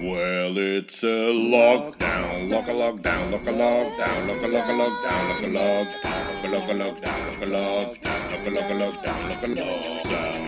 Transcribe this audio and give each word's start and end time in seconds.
Well, 0.00 0.56
it's 0.56 1.02
a 1.02 1.06
lockdown, 1.06 2.50
lock 2.50 2.68
a 2.68 2.72
lockdown, 2.72 3.30
lock 3.32 3.46
a 3.46 3.52
lockdown, 3.52 4.28
lock 4.28 4.40
a 4.40 4.48
lock 4.48 4.64
a 4.64 4.72
lockdown, 4.72 5.28
lock 5.28 5.42
a 5.42 5.46
lockdown, 5.46 6.50
lock 6.50 6.68
a 6.68 6.74
lockdown, 6.74 7.20
lock 7.28 7.42
a 7.42 7.44
lockdown, 7.44 8.32
lock 8.32 8.46
a 8.46 8.50
lock 8.50 8.64
a 8.64 8.80
lockdown, 8.80 9.20
lock 9.28 9.42
a 9.42 9.48
lockdown, 9.48 10.00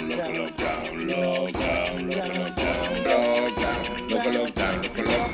lock 0.09 0.25
a 0.25 0.33
lockdown, 0.33 0.83
lockdown, 1.13 2.09
lock 2.09 2.25
a 2.25 2.33
lockdown, 2.33 2.97
lockdown, 3.05 4.11
lock 4.11 4.25
a 4.25 4.31
lockdown, 4.31 4.77
lock 4.83 4.99
a 4.99 5.03
lock. 5.03 5.31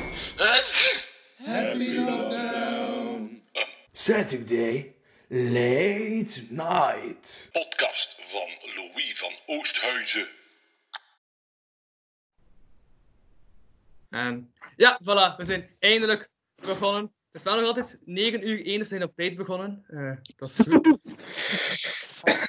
Happy 1.45 1.89
lockdown. 1.95 3.39
Saturday, 3.93 4.95
late 5.29 6.51
night. 6.51 7.49
Podcast 7.53 8.09
van 8.33 8.51
Louis 8.75 9.13
van 9.19 9.35
Oosthuizen. 9.47 10.27
En 14.09 14.53
ja, 14.75 14.99
voilà, 15.03 15.37
we 15.37 15.43
zijn 15.43 15.69
eindelijk 15.79 16.29
begonnen. 16.55 17.01
Het 17.03 17.41
is 17.41 17.43
wel 17.43 17.55
nog 17.55 17.65
altijd 17.65 17.99
9 18.05 18.49
uur 18.49 18.65
1, 18.65 18.79
dus 18.79 18.87
zijn 18.87 19.03
op 19.03 19.15
tijd 19.15 19.35
begonnen. 19.35 19.83
Eh, 19.87 20.11
dat 20.35 20.49
is 20.49 20.55
goed. 20.55 20.97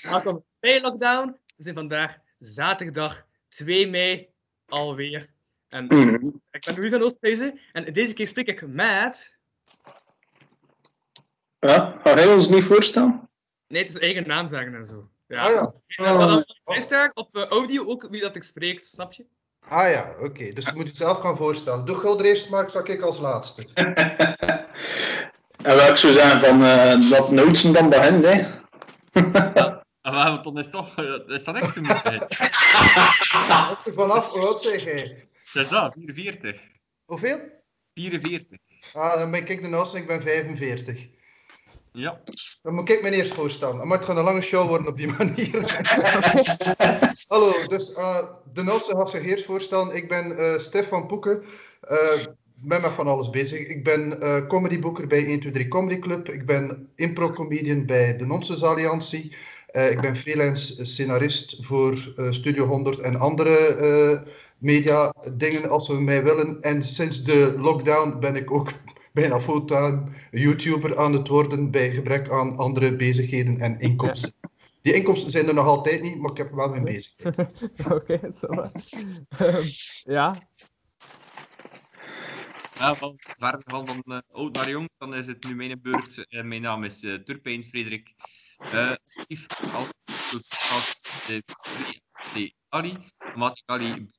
Welkom 0.10 0.45
bij 0.60 0.80
Lockdown. 0.80 1.38
We 1.56 1.62
zijn 1.62 1.74
vandaag 1.74 2.18
zaterdag 2.38 3.27
2 3.48 3.88
mei 3.88 4.28
alweer. 4.66 5.28
En 5.68 5.84
ik 6.51 6.65
ben 6.65 6.74
Louis 6.74 6.91
van 6.91 7.02
Oosthuizen 7.02 7.60
en 7.73 7.92
deze 7.92 8.15
keer 8.15 8.29
spreek 8.29 8.46
ik 8.46 8.66
met... 8.66 9.38
Ja, 11.59 11.98
ga 12.02 12.15
hij 12.15 12.34
ons 12.34 12.48
niet 12.48 12.65
voorstellen? 12.65 13.29
Nee, 13.66 13.82
het 13.82 13.90
is 13.90 13.98
eigen 13.98 14.27
naam 14.27 14.48
zeggen 14.48 14.74
en 14.74 14.84
zo. 14.84 15.10
Ja. 15.27 15.42
Ah 15.42 15.51
ja. 15.51 15.74
En 15.87 16.18
dan 16.18 16.45
uh, 16.66 16.80
sta 16.80 17.10
op 17.15 17.37
eh, 17.37 17.46
audio 17.46 17.87
ook 17.87 18.09
wie 18.10 18.20
dat 18.20 18.37
ik 18.37 18.42
spreek, 18.42 18.82
snap 18.84 19.12
je? 19.12 19.27
Ah 19.69 19.91
ja, 19.91 20.14
oké. 20.20 20.52
Dus 20.52 20.64
je 20.64 20.73
moet 20.74 20.87
het 20.87 20.96
zelf 20.96 21.18
gaan 21.18 21.37
voorstellen. 21.37 21.85
Doe 21.85 21.96
Gulder 21.96 22.26
eerst, 22.26 22.51
Mark, 22.51 22.71
zal 22.71 22.88
ik 22.88 23.01
als 23.01 23.18
laatste. 23.18 23.66
en 25.62 25.90
ik 25.90 25.96
zou 25.96 26.12
zeggen 26.12 26.40
van 26.40 26.62
uh, 26.62 27.10
dat 27.10 27.30
Nootsen 27.30 27.73
dan 27.73 27.88
begint, 27.88 28.24
hè? 28.24 28.59
En 29.12 29.32
we 30.12 30.18
hebben 30.18 30.43
dan 30.43 30.59
is 30.59 30.70
toch, 30.70 30.98
uh, 30.98 31.37
is 31.37 31.45
dat 31.45 31.54
echt 31.54 31.73
genoeg? 31.73 32.02
hè? 32.02 32.18
Vanaf, 33.95 34.30
hoe 34.30 34.46
oud 34.46 34.60
zeg 34.60 34.85
jij? 34.85 35.29
Dat 35.52 35.65
is 35.65 35.68
dat, 35.68 35.95
44. 35.95 36.60
Hoeveel? 37.04 37.40
44. 37.95 38.59
Ah, 38.92 39.15
dan 39.15 39.30
ben 39.30 39.48
ik 39.48 39.63
de 39.63 39.76
oudste 39.76 39.96
en 39.96 40.02
ik 40.02 40.09
ben 40.09 40.23
45. 40.23 41.07
Ja. 41.93 42.21
Dan 42.63 42.74
moet 42.74 42.91
ik 42.91 43.02
me 43.02 43.10
eerst 43.10 43.35
voorstellen. 43.35 43.88
Maar 43.88 43.96
het 43.96 44.07
gaat 44.07 44.16
een 44.16 44.24
lange 44.24 44.41
show 44.41 44.69
worden 44.69 44.87
op 44.87 44.96
die 44.96 45.13
manier. 45.19 45.83
Hallo, 47.29 47.52
dus 47.69 47.91
uh, 47.91 48.19
de 48.52 48.71
oudste 48.71 48.97
gaat 48.97 49.10
zich 49.10 49.24
eerst 49.24 49.45
voorstellen. 49.45 49.97
Ik 49.97 50.09
ben 50.09 50.30
uh, 50.30 50.59
Stefan 50.59 51.07
Poeken. 51.07 51.43
Uh, 51.91 52.24
ben 52.63 52.80
met 52.80 52.93
van 52.93 53.07
alles 53.07 53.30
bezig. 53.30 53.59
Ik 53.59 53.85
ben 53.85 54.23
uh, 54.23 54.47
comedyboeker 54.47 55.07
bij 55.07 55.19
123 55.19 55.69
Comedy 55.69 55.99
Club. 55.99 56.29
Ik 56.29 56.47
ben 56.47 56.88
impro-comedian 56.97 57.87
bij 57.87 58.16
de 58.16 58.27
Nonsense 58.27 58.66
Alliantie. 58.66 59.37
Uh, 59.73 59.91
ik 59.91 60.01
ben 60.01 60.16
freelance 60.16 60.85
scenarist 60.85 61.57
voor 61.60 62.13
uh, 62.16 62.30
Studio 62.30 62.66
100 62.66 62.99
en 62.99 63.19
andere 63.19 63.77
uh, 63.80 64.31
media 64.59 65.15
dingen 65.32 65.71
als 65.71 65.88
we 65.88 66.00
mij 66.00 66.25
willen. 66.25 66.60
En 66.60 66.82
sinds 66.82 67.22
de 67.22 67.54
lockdown 67.59 68.19
ben 68.21 68.37
ik 68.37 68.50
ook 68.50 68.71
bijna 69.21 69.41
fulltime 69.41 70.03
YouTuber 70.31 70.99
aan 70.99 71.12
het 71.12 71.28
worden 71.28 71.71
bij 71.71 71.91
gebrek 71.91 72.31
aan 72.31 72.56
andere 72.56 72.97
bezigheden 72.97 73.60
en 73.60 73.78
inkomsten. 73.78 74.32
Ja. 74.41 74.49
Die 74.82 74.94
inkomsten 74.94 75.31
zijn 75.31 75.49
er 75.49 75.54
nog 75.54 75.66
altijd 75.66 76.03
niet, 76.03 76.19
maar 76.19 76.31
ik 76.31 76.37
heb 76.37 76.50
wel 76.53 76.69
mijn 76.69 76.84
bezigheid. 76.84 77.37
Oké, 77.97 78.32
zo. 78.38 78.47
um, 78.47 79.65
ja. 80.04 80.37
Ja, 82.78 82.94
van, 82.94 83.19
van 83.65 84.03
uh, 84.04 84.19
oud 84.31 84.54
naar 84.54 84.70
jong, 84.70 84.91
dan 84.98 85.14
is 85.14 85.26
het 85.26 85.44
nu 85.44 85.54
mijn 85.54 85.81
beurt. 85.82 86.26
Uh, 86.28 86.42
mijn 86.42 86.62
naam 86.62 86.84
is 86.84 87.02
uh, 87.02 87.14
Turpijn 87.14 87.64
Frederik. 87.64 88.14
Uh, 88.75 88.92
Steve, 89.04 89.47
als, 89.72 89.88
als 90.70 91.02
de, 91.26 91.42
Ali, 92.69 92.97
Ali, 93.66 94.10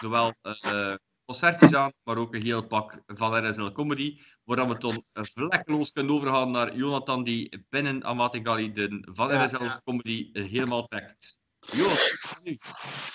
zowel 0.00 0.34
uh, 0.42 0.94
concertjes 1.28 1.74
aan, 1.74 1.92
maar 2.04 2.16
ook 2.16 2.34
een 2.34 2.42
heel 2.42 2.62
pak 2.62 3.02
van 3.06 3.48
RSL 3.48 3.72
Comedy, 3.72 4.18
waar 4.44 4.68
we 4.68 4.78
dan 4.78 5.02
vlekkeloos 5.12 5.92
kunnen 5.92 6.14
overgaan 6.14 6.50
naar 6.50 6.76
Jonathan, 6.76 7.24
die 7.24 7.66
binnen 7.70 8.04
Amatik 8.04 8.46
Ali 8.46 8.72
de 8.72 9.08
van 9.12 9.32
ja, 9.32 9.44
RSL 9.44 9.62
ja. 9.62 9.80
Comedy 9.84 10.30
helemaal 10.32 10.86
trekt. 10.86 11.36
Jonathan, 11.72 12.58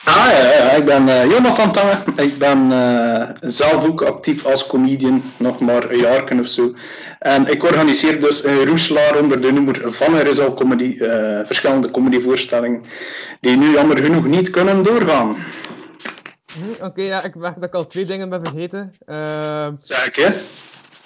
Ah 0.03 0.29
ja, 0.31 0.51
ja, 0.51 0.71
ik 0.71 0.85
ben 0.85 1.07
uh, 1.07 1.31
Jonathan 1.31 1.71
Tange. 1.71 1.97
Ik 2.15 2.37
ben 2.37 2.71
uh, 2.71 3.29
zelf 3.41 3.87
ook 3.87 4.01
actief 4.01 4.45
als 4.45 4.67
comedian, 4.67 5.21
nog 5.37 5.59
maar 5.59 5.91
een 5.91 5.99
jaar 5.99 6.39
of 6.39 6.47
zo. 6.47 6.75
En 7.19 7.47
ik 7.47 7.63
organiseer 7.63 8.19
dus 8.19 8.43
een 8.43 8.65
roeslaar 8.65 9.17
onder 9.17 9.41
de 9.41 9.51
noemer 9.51 9.93
van 9.93 10.29
RSL 10.29 10.53
Comedy, 10.53 10.97
uh, 10.99 11.39
verschillende 11.45 11.91
comedyvoorstellingen, 11.91 12.83
die 13.39 13.57
nu 13.57 13.71
jammer 13.71 13.97
genoeg 13.97 14.25
niet 14.25 14.49
kunnen 14.49 14.83
doorgaan. 14.83 15.35
Hm, 16.53 16.71
Oké, 16.71 16.85
okay, 16.85 17.05
ja, 17.05 17.23
ik 17.23 17.35
merk 17.35 17.55
dat 17.55 17.63
ik 17.63 17.73
al 17.73 17.85
twee 17.85 18.05
dingen 18.05 18.29
ben 18.29 18.39
vergeten. 18.39 18.93
Uh, 19.05 19.71
Zeg 19.77 20.15
hè? 20.15 20.29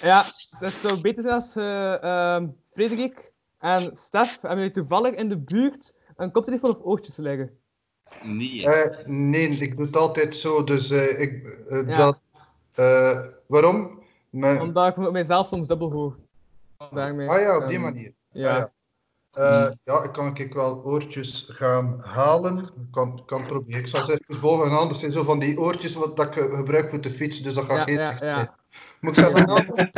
Ja, 0.06 0.22
dat 0.60 0.72
zou 0.72 1.00
beter 1.00 1.22
zijn 1.22 1.34
als 1.34 1.56
uh, 1.56 2.48
Frederik 2.72 3.32
en 3.58 3.96
Stef 3.96 4.38
hebben 4.40 4.58
jullie 4.58 4.72
toevallig 4.72 5.14
in 5.14 5.28
de 5.28 5.38
buurt 5.38 5.92
een 6.16 6.30
koptelefoon 6.30 6.70
of 6.70 6.82
oortjes 6.82 7.16
leggen? 7.16 7.58
Nee. 8.22 8.62
Uh, 8.62 9.04
nee, 9.04 9.48
ik 9.48 9.76
doe 9.76 9.86
het 9.86 9.96
altijd 9.96 10.36
zo. 10.36 10.64
Dus 10.64 10.90
uh, 10.90 11.20
ik, 11.20 11.60
uh, 11.70 11.88
ja. 11.88 11.96
dat. 11.96 12.18
waarom? 13.46 14.02
Omdat 14.32 14.96
ik 14.96 15.10
mijzelf 15.10 15.46
soms 15.46 15.66
dubbel 15.66 15.90
hoor. 15.90 16.16
Daarmee. 16.90 17.28
Ah 17.28 17.40
ja, 17.40 17.56
op 17.56 17.68
die 17.68 17.76
um, 17.76 17.82
manier. 17.82 18.12
Ja. 18.30 18.50
Ah, 18.50 18.56
ja. 18.56 18.72
Ja, 19.84 20.02
ik 20.02 20.12
kan 20.12 20.36
ik 20.36 20.54
wel 20.54 20.84
oortjes 20.84 21.48
gaan 21.48 22.00
halen. 22.00 22.58
Ik 22.58 22.90
kan, 22.90 23.22
kan 23.26 23.46
proberen. 23.46 23.80
Ik 23.80 23.86
zal 23.86 24.04
ze 24.04 24.12
even 24.12 24.40
bovenaan. 24.40 24.88
Dat 24.88 24.96
zijn 24.96 25.12
zo 25.12 25.22
van 25.22 25.38
die 25.38 25.58
oortjes 25.58 25.94
wat 25.94 26.16
dat 26.16 26.36
ik 26.36 26.42
gebruik 26.54 26.90
voor 26.90 27.00
de 27.00 27.10
fiets. 27.10 27.42
Dus 27.42 27.54
dat 27.54 27.64
ga 27.64 27.80
ik 27.80 27.88
ja, 27.88 28.10
eerst 28.10 28.20
ja, 28.20 28.26
ja. 28.26 28.56
Moet 29.00 29.18
ik 29.18 29.24
ze 29.24 29.30
halen? 29.30 29.90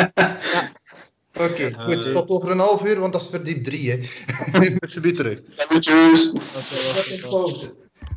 ja. 0.52 0.70
Oké, 1.34 1.50
okay, 1.50 1.72
goed. 1.72 2.06
Uh, 2.06 2.12
tot 2.12 2.28
over 2.28 2.50
een 2.50 2.58
half 2.58 2.84
uur, 2.84 3.00
want 3.00 3.12
dat 3.12 3.22
is 3.22 3.28
verdiep 3.28 3.64
drie, 3.64 3.90
hè. 3.90 3.96
Met 4.80 4.92
z'n 4.92 5.14
terug. 5.14 5.40
Groetjes. 5.56 6.32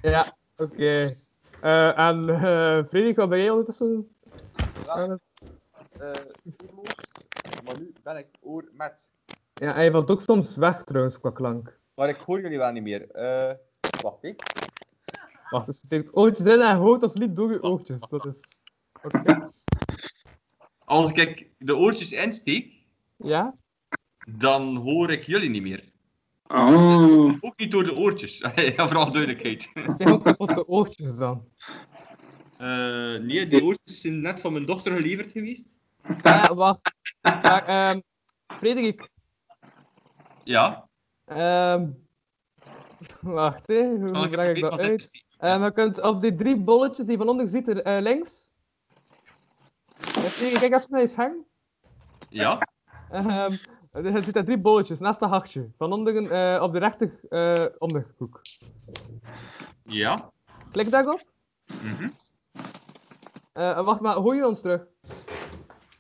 Ja, 0.02 0.36
oké. 0.58 0.74
Okay. 0.74 1.16
Uh, 1.64 1.98
en 1.98 2.30
uh, 2.30 2.84
Frederik, 2.90 3.16
wat 3.16 3.30
ben 3.30 3.40
jij 3.40 3.50
ondertussen? 3.50 4.16
Ja, 4.86 5.08
uh, 5.08 6.12
maar 7.64 7.80
nu 7.80 7.94
ben 8.04 8.18
ik 8.18 8.28
oor 8.42 8.70
met. 8.74 9.12
Ja, 9.54 9.74
hij 9.74 9.92
valt 9.92 10.12
ook 10.12 10.22
soms 10.22 10.56
weg 10.56 10.84
trouwens 10.84 11.20
qua 11.20 11.30
klank. 11.30 11.80
Maar 11.96 12.10
ik 12.10 12.16
hoor 12.16 12.42
jullie 12.42 12.58
wel 12.58 12.72
niet 12.72 12.84
meer. 12.84 13.08
Uh, 13.16 13.54
wacht, 14.02 14.24
ik. 14.24 14.42
Wacht, 15.50 15.66
dus 15.66 15.80
je 15.80 15.86
steekt 15.86 16.16
oortjes 16.16 16.46
in 16.46 16.62
en 16.62 16.78
hoort 16.78 17.02
alsjeblieft 17.02 17.36
door 17.36 17.52
je 17.52 17.64
oortjes. 17.64 18.00
Dat 18.00 18.26
is... 18.26 18.62
Oké. 19.04 19.18
Okay. 19.18 19.50
Als 20.86 21.12
ik 21.12 21.50
de 21.58 21.76
oortjes 21.76 22.12
insteek, 22.12 22.74
ja? 23.18 23.54
dan 24.26 24.76
hoor 24.76 25.12
ik 25.12 25.24
jullie 25.24 25.50
niet 25.50 25.62
meer. 25.62 25.92
Oh. 26.48 27.34
Ook 27.40 27.58
niet 27.58 27.72
door 27.72 27.84
de 27.84 27.96
oortjes. 27.96 28.38
ja, 28.76 28.88
vooral 28.88 29.12
duidelijkheid. 29.12 29.70
Zijn 29.98 30.10
ook 30.10 30.24
kapotte 30.24 30.68
oortjes 30.68 31.18
dan? 31.18 31.48
Uh, 32.62 33.20
nee, 33.20 33.48
die 33.48 33.64
oortjes 33.64 34.02
zijn 34.02 34.22
net 34.22 34.42
van 34.42 34.54
mijn 34.54 34.66
dochter 34.66 34.96
geleverd 34.96 35.32
geweest. 35.32 35.76
Ja, 36.24 36.56
wacht. 36.56 36.96
Maar, 37.22 37.92
um, 37.96 38.02
Frederik. 38.48 39.12
Ja? 40.44 40.90
Um, 41.26 42.08
wacht, 43.22 43.68
hè. 43.68 43.98
hoe 43.98 44.30
leg 44.30 44.56
ik 44.56 44.62
dat 44.62 44.80
uit? 44.80 45.24
Um, 45.40 45.64
je 45.64 45.72
kunt 45.72 46.02
op 46.02 46.22
die 46.22 46.36
drie 46.36 46.58
bolletjes 46.58 47.06
die 47.06 47.18
van 47.18 47.30
onder 47.30 47.48
ziet, 47.48 47.68
er, 47.68 47.88
uh, 47.88 48.02
links. 48.02 48.50
Kijk 50.60 50.72
even 50.72 50.86
naar 50.90 51.02
je 51.02 51.08
scherm. 51.08 51.46
Ja? 52.30 52.60
Um, 53.12 53.58
er 53.92 54.24
zitten 54.24 54.46
drie 54.46 54.60
bolletjes 54.60 55.00
naast 55.00 55.22
een 55.22 55.30
hartje. 55.30 55.70
Van 55.78 55.94
onderen 55.94 56.24
uh, 56.24 56.62
op 56.64 56.72
de 56.72 56.80
rechter 56.80 57.20
uh, 57.30 57.66
onderhoek. 57.78 58.42
Ja. 59.84 60.32
Klik 60.72 60.92
daarop. 60.92 61.24
Mm 61.82 61.96
-hmm. 61.96 62.14
uh, 63.54 63.82
wacht 63.86 64.02
maar, 64.02 64.16
hoor 64.16 64.36
je 64.36 64.48
ons 64.48 64.62
terug? 64.62 64.86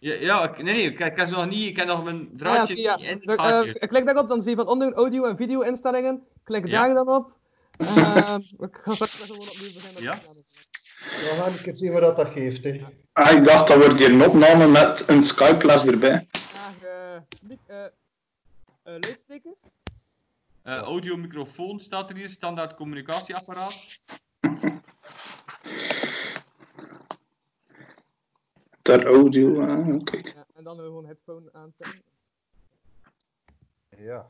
Ja, 0.03 0.13
ja 0.13 0.53
nee, 0.55 0.63
nee, 0.63 0.81
ik, 0.81 1.00
ik, 1.00 1.29
nog 1.29 1.50
niet, 1.50 1.67
ik 1.67 1.77
heb 1.77 1.88
nog 1.88 2.03
mijn 2.03 2.29
draadje 2.35 2.73
ah, 2.73 2.79
ja, 2.79 2.97
in 2.97 3.15
het 3.15 3.23
ja. 3.23 3.35
gaatje. 3.35 3.88
klik 3.88 4.05
daarop, 4.05 4.29
dan 4.29 4.41
zie 4.41 4.50
je 4.50 4.55
van 4.55 4.67
onder 4.67 4.94
audio 4.94 5.25
en 5.25 5.38
video 5.38 5.61
instellingen. 5.61 6.23
Klik 6.44 6.67
ja. 6.67 6.85
daar 6.85 6.94
dan 6.94 7.07
op. 7.07 7.35
Uh, 7.77 8.35
ik 8.67 8.79
ga 8.81 8.94
straks 8.94 9.15
gewoon 9.15 9.47
opnieuw 9.50 9.73
beginnen. 9.73 10.01
Ja? 10.01 10.19
We 11.00 11.35
gaan 11.38 11.51
een 11.51 11.61
keer 11.61 11.75
zien 11.75 11.91
wat 11.91 12.17
dat, 12.17 12.27
geeft. 12.27 12.63
Hè. 12.63 12.85
Ah, 13.13 13.31
ik 13.31 13.44
dacht 13.44 13.67
dat 13.67 13.77
wordt 13.77 14.00
hier 14.00 14.11
een 14.11 14.25
opname 14.25 14.67
met 14.67 15.07
een 15.07 15.23
Skype-les 15.23 15.85
erbij. 15.85 16.27
Uh, 16.83 17.77
uh, 17.77 17.85
luidsprekers? 18.83 19.59
Uh, 20.63 20.73
audio, 20.73 21.17
microfoon 21.17 21.79
staat 21.79 22.09
er 22.09 22.15
hier, 22.15 22.29
standaard 22.29 22.73
communicatieapparaat. 22.73 23.91
Ter 28.83 29.06
audio, 29.06 29.62
ah, 29.62 30.03
kijk. 30.03 30.33
Ja, 30.33 30.45
en 30.56 30.63
dan 30.63 30.77
gewoon 30.77 31.06
headphone 31.06 31.50
aanzetten. 31.53 32.01
Ja. 33.97 34.30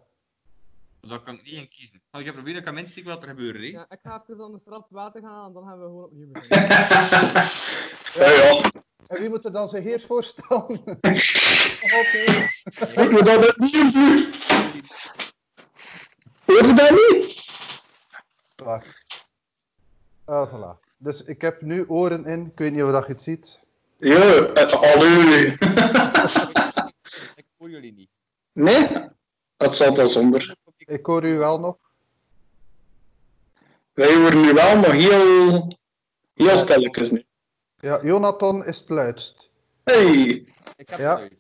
Daar 1.00 1.22
kan 1.22 1.36
ik 1.36 1.44
niet 1.44 1.54
in 1.54 1.70
kiezen. 1.70 2.02
Zal 2.12 2.20
ik 2.20 2.26
even 2.26 2.34
proberen, 2.34 2.60
ik 2.60 2.66
kan 2.66 2.74
mensen 2.74 2.94
zien 2.94 3.04
wat 3.04 3.22
er 3.22 3.30
gebeurt. 3.30 3.56
Hè? 3.56 3.64
Ja, 3.64 3.86
ik 3.90 4.00
ga 4.04 4.24
even 4.28 4.44
aan 4.44 4.52
de 4.52 4.60
straf 4.60 4.86
water 4.90 5.22
gaan 5.22 5.48
en 5.48 5.54
dan 5.54 5.64
gaan 5.64 5.80
we 5.80 5.86
gewoon 5.86 6.04
opnieuw 6.04 6.32
beginnen. 6.32 6.70
Ja, 8.14 8.30
ja. 8.30 8.62
En 9.08 9.20
wie 9.20 9.30
moet 9.30 9.46
er 9.46 9.52
dan 9.52 9.70
zich 9.70 9.86
eerst 9.86 10.06
voorstellen? 10.06 10.68
Ik 13.02 13.12
moet 13.12 13.26
dat 13.26 13.50
opnieuw 13.50 13.92
doen. 13.92 14.26
Hoor 16.46 16.66
je 16.66 16.74
dat 16.76 16.90
niet? 16.90 17.46
Wacht. 18.56 19.28
Ah, 20.26 20.54
voilà. 20.54 20.80
Dus 20.98 21.24
ik 21.24 21.42
heb 21.42 21.62
nu 21.62 21.86
oren 21.88 22.26
in. 22.26 22.46
Ik 22.46 22.58
weet 22.58 22.72
niet 22.72 22.84
of 22.84 22.92
dat 22.92 23.06
je 23.06 23.12
het 23.12 23.22
ziet. 23.22 23.63
Ja, 24.04 24.20
eh, 24.54 24.94
allee. 24.94 25.46
Ik 27.36 27.46
hoor 27.58 27.70
jullie 27.70 27.94
niet. 27.94 28.10
Nee? 28.52 28.88
Dat 29.58 29.76
zal 29.76 29.94
dan 29.94 30.08
zonder. 30.08 30.56
Ik 30.78 31.06
hoor 31.06 31.24
u 31.26 31.38
wel 31.38 31.60
nog. 31.60 31.76
Wij 33.94 34.16
horen 34.16 34.42
nu 34.42 34.54
wel, 34.54 34.76
maar 34.76 34.92
heel, 34.92 35.68
heel 36.34 36.58
stilletjes 36.58 37.12
nu. 37.12 37.24
Ja, 37.80 38.00
Jonathan 38.04 38.66
is 38.66 38.80
het 38.80 38.90
luidst. 38.90 39.50
Hey, 39.84 40.46
Ik 40.76 40.90
heb 40.90 41.00
Ja. 41.00 41.10
het 41.12 41.20
uit. 41.22 41.34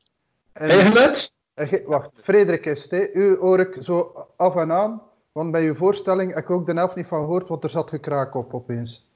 En, 0.53 0.69
hey 0.69 0.81
geluid? 0.85 1.33
en 1.53 1.67
ge- 1.67 1.83
wacht, 1.85 2.09
Frederik 2.23 2.65
is 2.65 2.89
het. 2.89 3.09
U 3.13 3.37
hoor 3.37 3.59
ik 3.59 3.77
zo 3.81 4.27
af 4.37 4.55
en 4.55 4.71
aan. 4.71 5.01
Want 5.31 5.51
bij 5.51 5.63
uw 5.65 5.75
voorstelling 5.75 6.33
heb 6.33 6.43
ik 6.43 6.49
ook 6.49 6.65
de 6.65 6.73
helft 6.73 6.95
niet 6.95 7.07
van 7.07 7.19
gehoord, 7.19 7.47
want 7.47 7.63
er 7.63 7.69
zat 7.69 7.89
gekraak 7.89 8.35
op 8.35 8.53
opeens. 8.53 9.11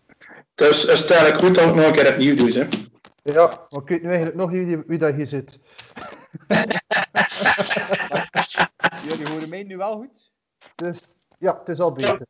Dus 0.55 0.85
is 0.85 1.00
het 1.00 1.09
eigenlijk 1.11 1.41
goed 1.45 1.55
dat 1.55 1.69
ik 1.69 1.75
nog 1.75 1.85
een 1.85 1.91
keer 1.91 2.11
opnieuw 2.11 2.35
doe, 2.35 2.51
hè? 2.51 2.67
Ja, 3.33 3.68
maar 3.69 3.81
ik 3.81 3.88
weet 3.88 4.01
nu 4.01 4.07
eigenlijk 4.07 4.38
nog 4.38 4.51
niet 4.51 4.65
wie, 4.65 4.83
wie 4.88 4.97
dat 4.97 5.13
hier 5.13 5.27
zit. 5.27 5.59
Jullie 9.07 9.29
horen 9.29 9.50
mij 9.50 9.63
nu 9.63 9.77
wel 9.77 9.95
goed? 9.95 10.31
Dus 10.75 11.00
ja, 11.39 11.57
het 11.59 11.69
is 11.69 11.79
al 11.79 11.91
beter. 11.91 12.25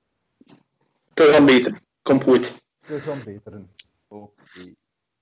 Te 1.13 1.23
gaan 1.23 1.45
beter. 1.45 1.79
Komt 2.01 2.23
goed. 2.23 2.61
Het 2.81 3.01
is 3.01 3.07
al 3.07 3.17
beter. 3.25 3.61
Oké. 4.07 4.73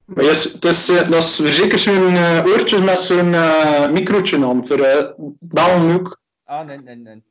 Maar 0.06 0.24
yes, 0.24 0.44
het 0.44 0.66
is, 0.66 0.90
eh, 0.90 1.10
dat 1.10 1.24
is 1.24 1.38
weer 1.38 1.54
zeker 1.54 1.80
zo'n 1.80 2.16
eh, 2.16 2.46
oortje 2.46 2.80
met 2.80 3.00
zo'n 3.00 3.34
eh 3.34 3.90
microotje 3.90 4.46
aan, 4.46 4.68
voor 4.68 4.80
uh, 4.80 5.10
bellen 5.40 6.00
ook. 6.00 6.22
Ah, 6.44 6.66
nee, 6.66 6.78
nee, 6.78 6.96
nee. 6.96 7.24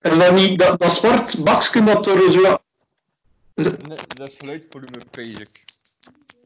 Is 0.00 0.18
dat 0.18 0.34
niet 0.34 0.58
dat, 0.58 0.78
dat 0.78 0.92
zwart 0.92 1.44
bakje 1.44 1.82
dat 1.82 2.06
er 2.06 2.32
zo... 2.32 2.40
Nee, 3.54 3.76
Dat 4.14 4.28
is 4.28 4.36
geluidvolume, 4.38 4.98
pees 5.10 5.38
ik. 5.38 5.64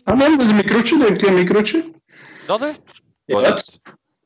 Ah 0.04 0.16
nee, 0.16 0.30
dat 0.30 0.42
is 0.42 0.48
een 0.48 0.56
microotje, 0.56 0.98
denk 0.98 1.20
ik, 1.20 1.28
een 1.28 1.34
microotje. 1.34 1.92
Dat 2.46 2.60
hè? 2.60 2.70
Ja. 3.24 3.40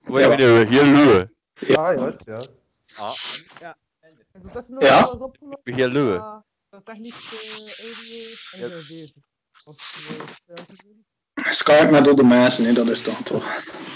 Wat 0.03 0.21
heb 0.23 0.39
je 0.39 0.47
nou? 0.47 0.65
Heel 0.65 0.85
luwe. 0.85 1.31
Ja, 1.55 1.91
ja, 1.91 2.17
ja. 2.25 2.41
Ah, 2.97 3.13
Is 4.01 4.27
ondertussen 4.33 4.75
nog 4.75 4.83
Ja. 4.83 5.01
alles 5.01 5.21
opgelost? 5.21 5.59
Heel 5.63 5.89
luwe. 5.89 6.15
Uh, 6.15 6.81
technisch 6.85 7.33
uh, 7.33 7.87
audio 7.87 8.79
en 8.79 8.85
deze. 8.89 9.13
Ja, 11.35 11.53
Skype 11.53 11.91
met 11.91 12.05
de 12.05 12.25
mensen, 12.25 12.65
hè, 12.65 12.73
dat 12.73 12.89
is 12.89 13.03
dan 13.05 13.23
toch. 13.23 13.45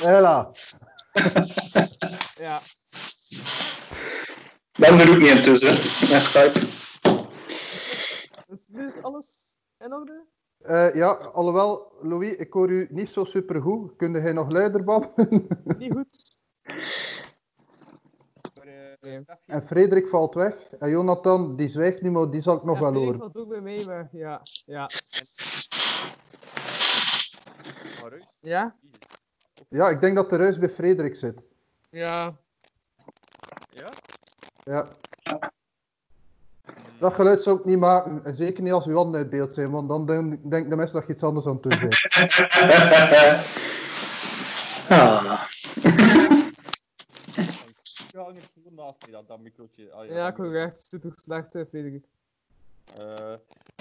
Hela. 0.01 0.51
ja. 2.39 2.61
Ben 4.73 4.99
er 4.99 5.11
ook 5.11 5.19
niet 5.19 5.29
in 5.29 5.43
tussen, 5.43 5.69
hè, 5.69 5.75
met 6.13 6.23
Skype. 6.23 6.59
Dus 8.47 8.65
nu 8.69 8.87
is 8.87 9.03
alles 9.03 9.57
in 9.79 9.93
orde? 9.93 10.25
Eh, 10.63 10.95
ja, 10.95 11.11
alhoewel, 11.11 11.93
Louis, 12.01 12.37
ik 12.37 12.53
hoor 12.53 12.71
u 12.71 12.87
niet 12.91 13.09
zo 13.09 13.25
supergoed. 13.25 13.97
Kunde 13.97 14.21
jij 14.21 14.33
nog 14.33 14.51
luider 14.51 14.85
babbelen? 14.85 15.47
Niet 15.79 15.93
goed. 15.93 16.39
Eh, 19.01 19.21
en 19.47 19.63
Frederik 19.63 20.09
valt 20.09 20.35
weg. 20.35 20.73
En 20.79 20.91
Jonathan, 20.91 21.57
die 21.57 21.69
zwijgt 21.69 22.03
nu, 22.03 22.11
maar 22.11 22.31
die 22.31 22.41
zal 22.41 22.57
ik 22.57 22.63
nog 22.65 22.81
ja, 22.81 22.93
wel 22.93 23.03
horen. 23.03 23.19
valt 23.19 23.37
ook 23.37 23.49
bij 23.49 23.61
mij, 23.61 23.85
maar 23.85 24.09
ja. 24.13 24.43
Ja. 24.65 24.91
Ja? 28.41 28.77
Ja, 29.69 29.89
ik 29.89 30.01
denk 30.01 30.17
dat 30.17 30.31
de 30.31 30.37
ruis 30.37 30.59
bij 30.59 30.69
Frederik 30.69 31.17
zit. 31.17 31.43
Ja. 31.91 32.37
Ja? 33.71 33.89
Ja. 34.65 34.89
Dat 37.03 37.15
geluid 37.15 37.43
zou 37.43 37.59
ik 37.59 37.65
niet 37.65 37.79
maken. 37.79 38.21
En 38.25 38.35
zeker 38.37 38.63
niet 38.63 38.73
als 38.73 38.87
uw 38.87 38.95
handen 38.95 39.21
uit 39.21 39.31
beeld 39.31 39.55
zijn, 39.55 39.71
want 39.71 39.89
dan 39.89 40.07
denk- 40.07 40.51
denken 40.51 40.71
de 40.71 40.77
mensen 40.77 40.97
dat 40.99 41.07
je 41.07 41.13
iets 41.13 41.23
anders 41.23 41.47
aan 41.47 41.59
het 41.61 41.63
doen 41.63 41.79
bent. 41.79 41.95
ah. 44.89 45.43
Ja, 48.13 48.31
niet 48.31 48.49
gewoon 48.55 48.75
naast 48.75 49.07
me, 49.07 49.13
dat, 49.13 49.29
dat 49.29 49.41
microotje. 49.41 49.93
Ah, 49.93 50.07
Ja, 50.09 50.29
ik 50.29 50.37
hoor 50.37 50.55
echt 50.55 50.87
super 50.91 51.13
slecht, 51.25 51.47
Frederik. 51.69 52.05
Eh, 52.99 53.35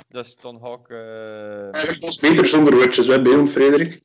dus 0.07 0.35
dan 0.35 0.59
ga 0.63 0.73
ik... 0.73 0.89
eh, 0.89 1.81
Het 1.81 2.03
is 2.03 2.19
beter 2.19 2.45
zonder 2.47 2.75
woordjes, 2.75 3.07
hè, 3.07 3.21
bij 3.21 3.33
ons, 3.35 3.51
Frederik. 3.51 4.01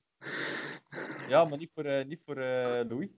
Ja, 1.29 1.45
maar 1.45 1.59
niet 1.59 1.71
voor, 1.75 1.85
eh, 1.85 2.05
niet 2.07 2.21
voor 2.25 2.37
eh, 2.37 2.89
Louis. 2.89 3.09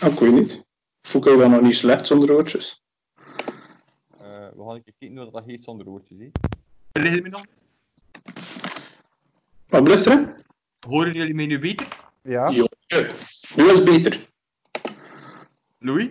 Ah, 0.00 0.12
ik 0.12 0.18
weet 0.18 0.32
niet. 0.32 0.64
Voel 1.02 1.32
ik 1.32 1.38
dat 1.38 1.50
nog 1.50 1.60
niet 1.60 1.74
slecht 1.74 2.06
zonder 2.06 2.32
woordjes? 2.32 2.82
Eh, 4.40 4.46
we 4.56 4.64
gaan 4.64 4.74
een 4.74 4.82
keer 4.84 4.94
kijken 4.98 5.18
hoe 5.18 5.30
dat 5.30 5.44
heet 5.46 5.64
zonder 5.64 5.86
woordjes. 5.86 6.18
Hè. 6.18 7.00
Jullie 7.02 7.30
nog? 7.30 7.44
Wat? 9.66 10.06
Horen 10.88 11.12
jullie 11.12 11.34
mij 11.34 11.46
nu 11.46 11.58
beter? 11.58 11.88
Ja? 12.22 12.48
Ja. 12.48 12.66
Nu 13.56 13.70
is 13.70 13.78
het 13.78 13.84
beter. 13.84 14.28
Louis? 15.78 16.08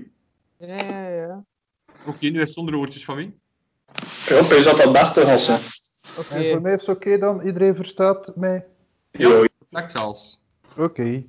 Ja, 0.57 0.75
ja, 0.75 1.09
ja. 1.09 1.43
Oké, 2.05 2.25
nu 2.27 2.33
is 2.33 2.39
het 2.39 2.49
zonder 2.53 2.75
woordjes 2.75 3.05
van 3.05 3.15
mij. 3.15 3.33
Ja, 4.25 4.55
is 4.55 4.63
dat 4.63 4.83
het 4.83 4.91
beste 4.91 5.23
als 5.25 5.47
hè? 5.47 5.55
Oké. 6.19 6.33
En 6.33 6.51
voor 6.51 6.61
mij 6.61 6.73
is 6.73 6.85
het 6.85 6.95
oké 6.95 7.17
dan? 7.17 7.41
Iedereen 7.41 7.75
verstaat 7.75 8.35
mij? 8.35 8.65
Ja, 9.11 9.45
Perfect 9.69 9.91
zelfs. 9.91 10.39
Oké. 10.77 11.23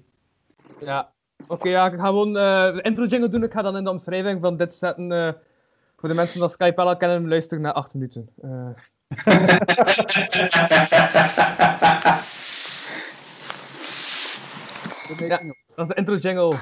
Ja. 0.81 1.13
Oké, 1.47 1.69
ja, 1.69 1.87
ik 1.87 1.99
ga 1.99 2.07
gewoon 2.07 2.37
eh, 2.37 2.75
de 2.75 2.83
intro 2.83 3.05
jingle 3.05 3.29
doen. 3.29 3.43
Ik 3.43 3.53
ga 3.53 3.63
dan 3.63 3.77
in 3.77 3.85
de 3.85 3.91
omschrijving 3.91 4.41
van 4.41 4.57
dit 4.57 4.75
zetten. 4.75 5.13
eh, 5.13 5.33
voor 6.01 6.09
de 6.09 6.15
mensen 6.15 6.41
die 6.41 6.49
Skype 6.49 6.85
wel 6.85 6.97
kennen, 6.97 7.29
luisteren 7.29 7.63
naar 7.63 7.73
8 7.73 7.95
minuten. 7.95 8.29
Eh, 8.43 8.69
Ja. 15.19 15.41
dat 15.75 15.77
is 15.77 15.87
de 15.87 15.95
intro 15.95 16.17
jingle. 16.17 16.57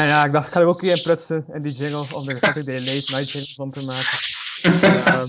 Ja, 0.00 0.06
ja, 0.06 0.24
ik 0.24 0.32
dacht, 0.32 0.46
ik 0.46 0.52
ga 0.52 0.60
er 0.60 0.66
ook 0.66 0.78
keer 0.78 0.96
in 0.96 1.02
prutsen 1.02 1.44
in 1.52 1.62
die 1.62 1.72
jingle, 1.72 2.04
om 2.14 2.28
er 2.28 2.38
Saturday 2.38 2.78
late 2.78 3.14
night 3.14 3.30
jingle 3.30 3.54
van 3.54 3.70
te 3.70 3.84
maken. 3.84 4.18
Ehm, 5.04 5.28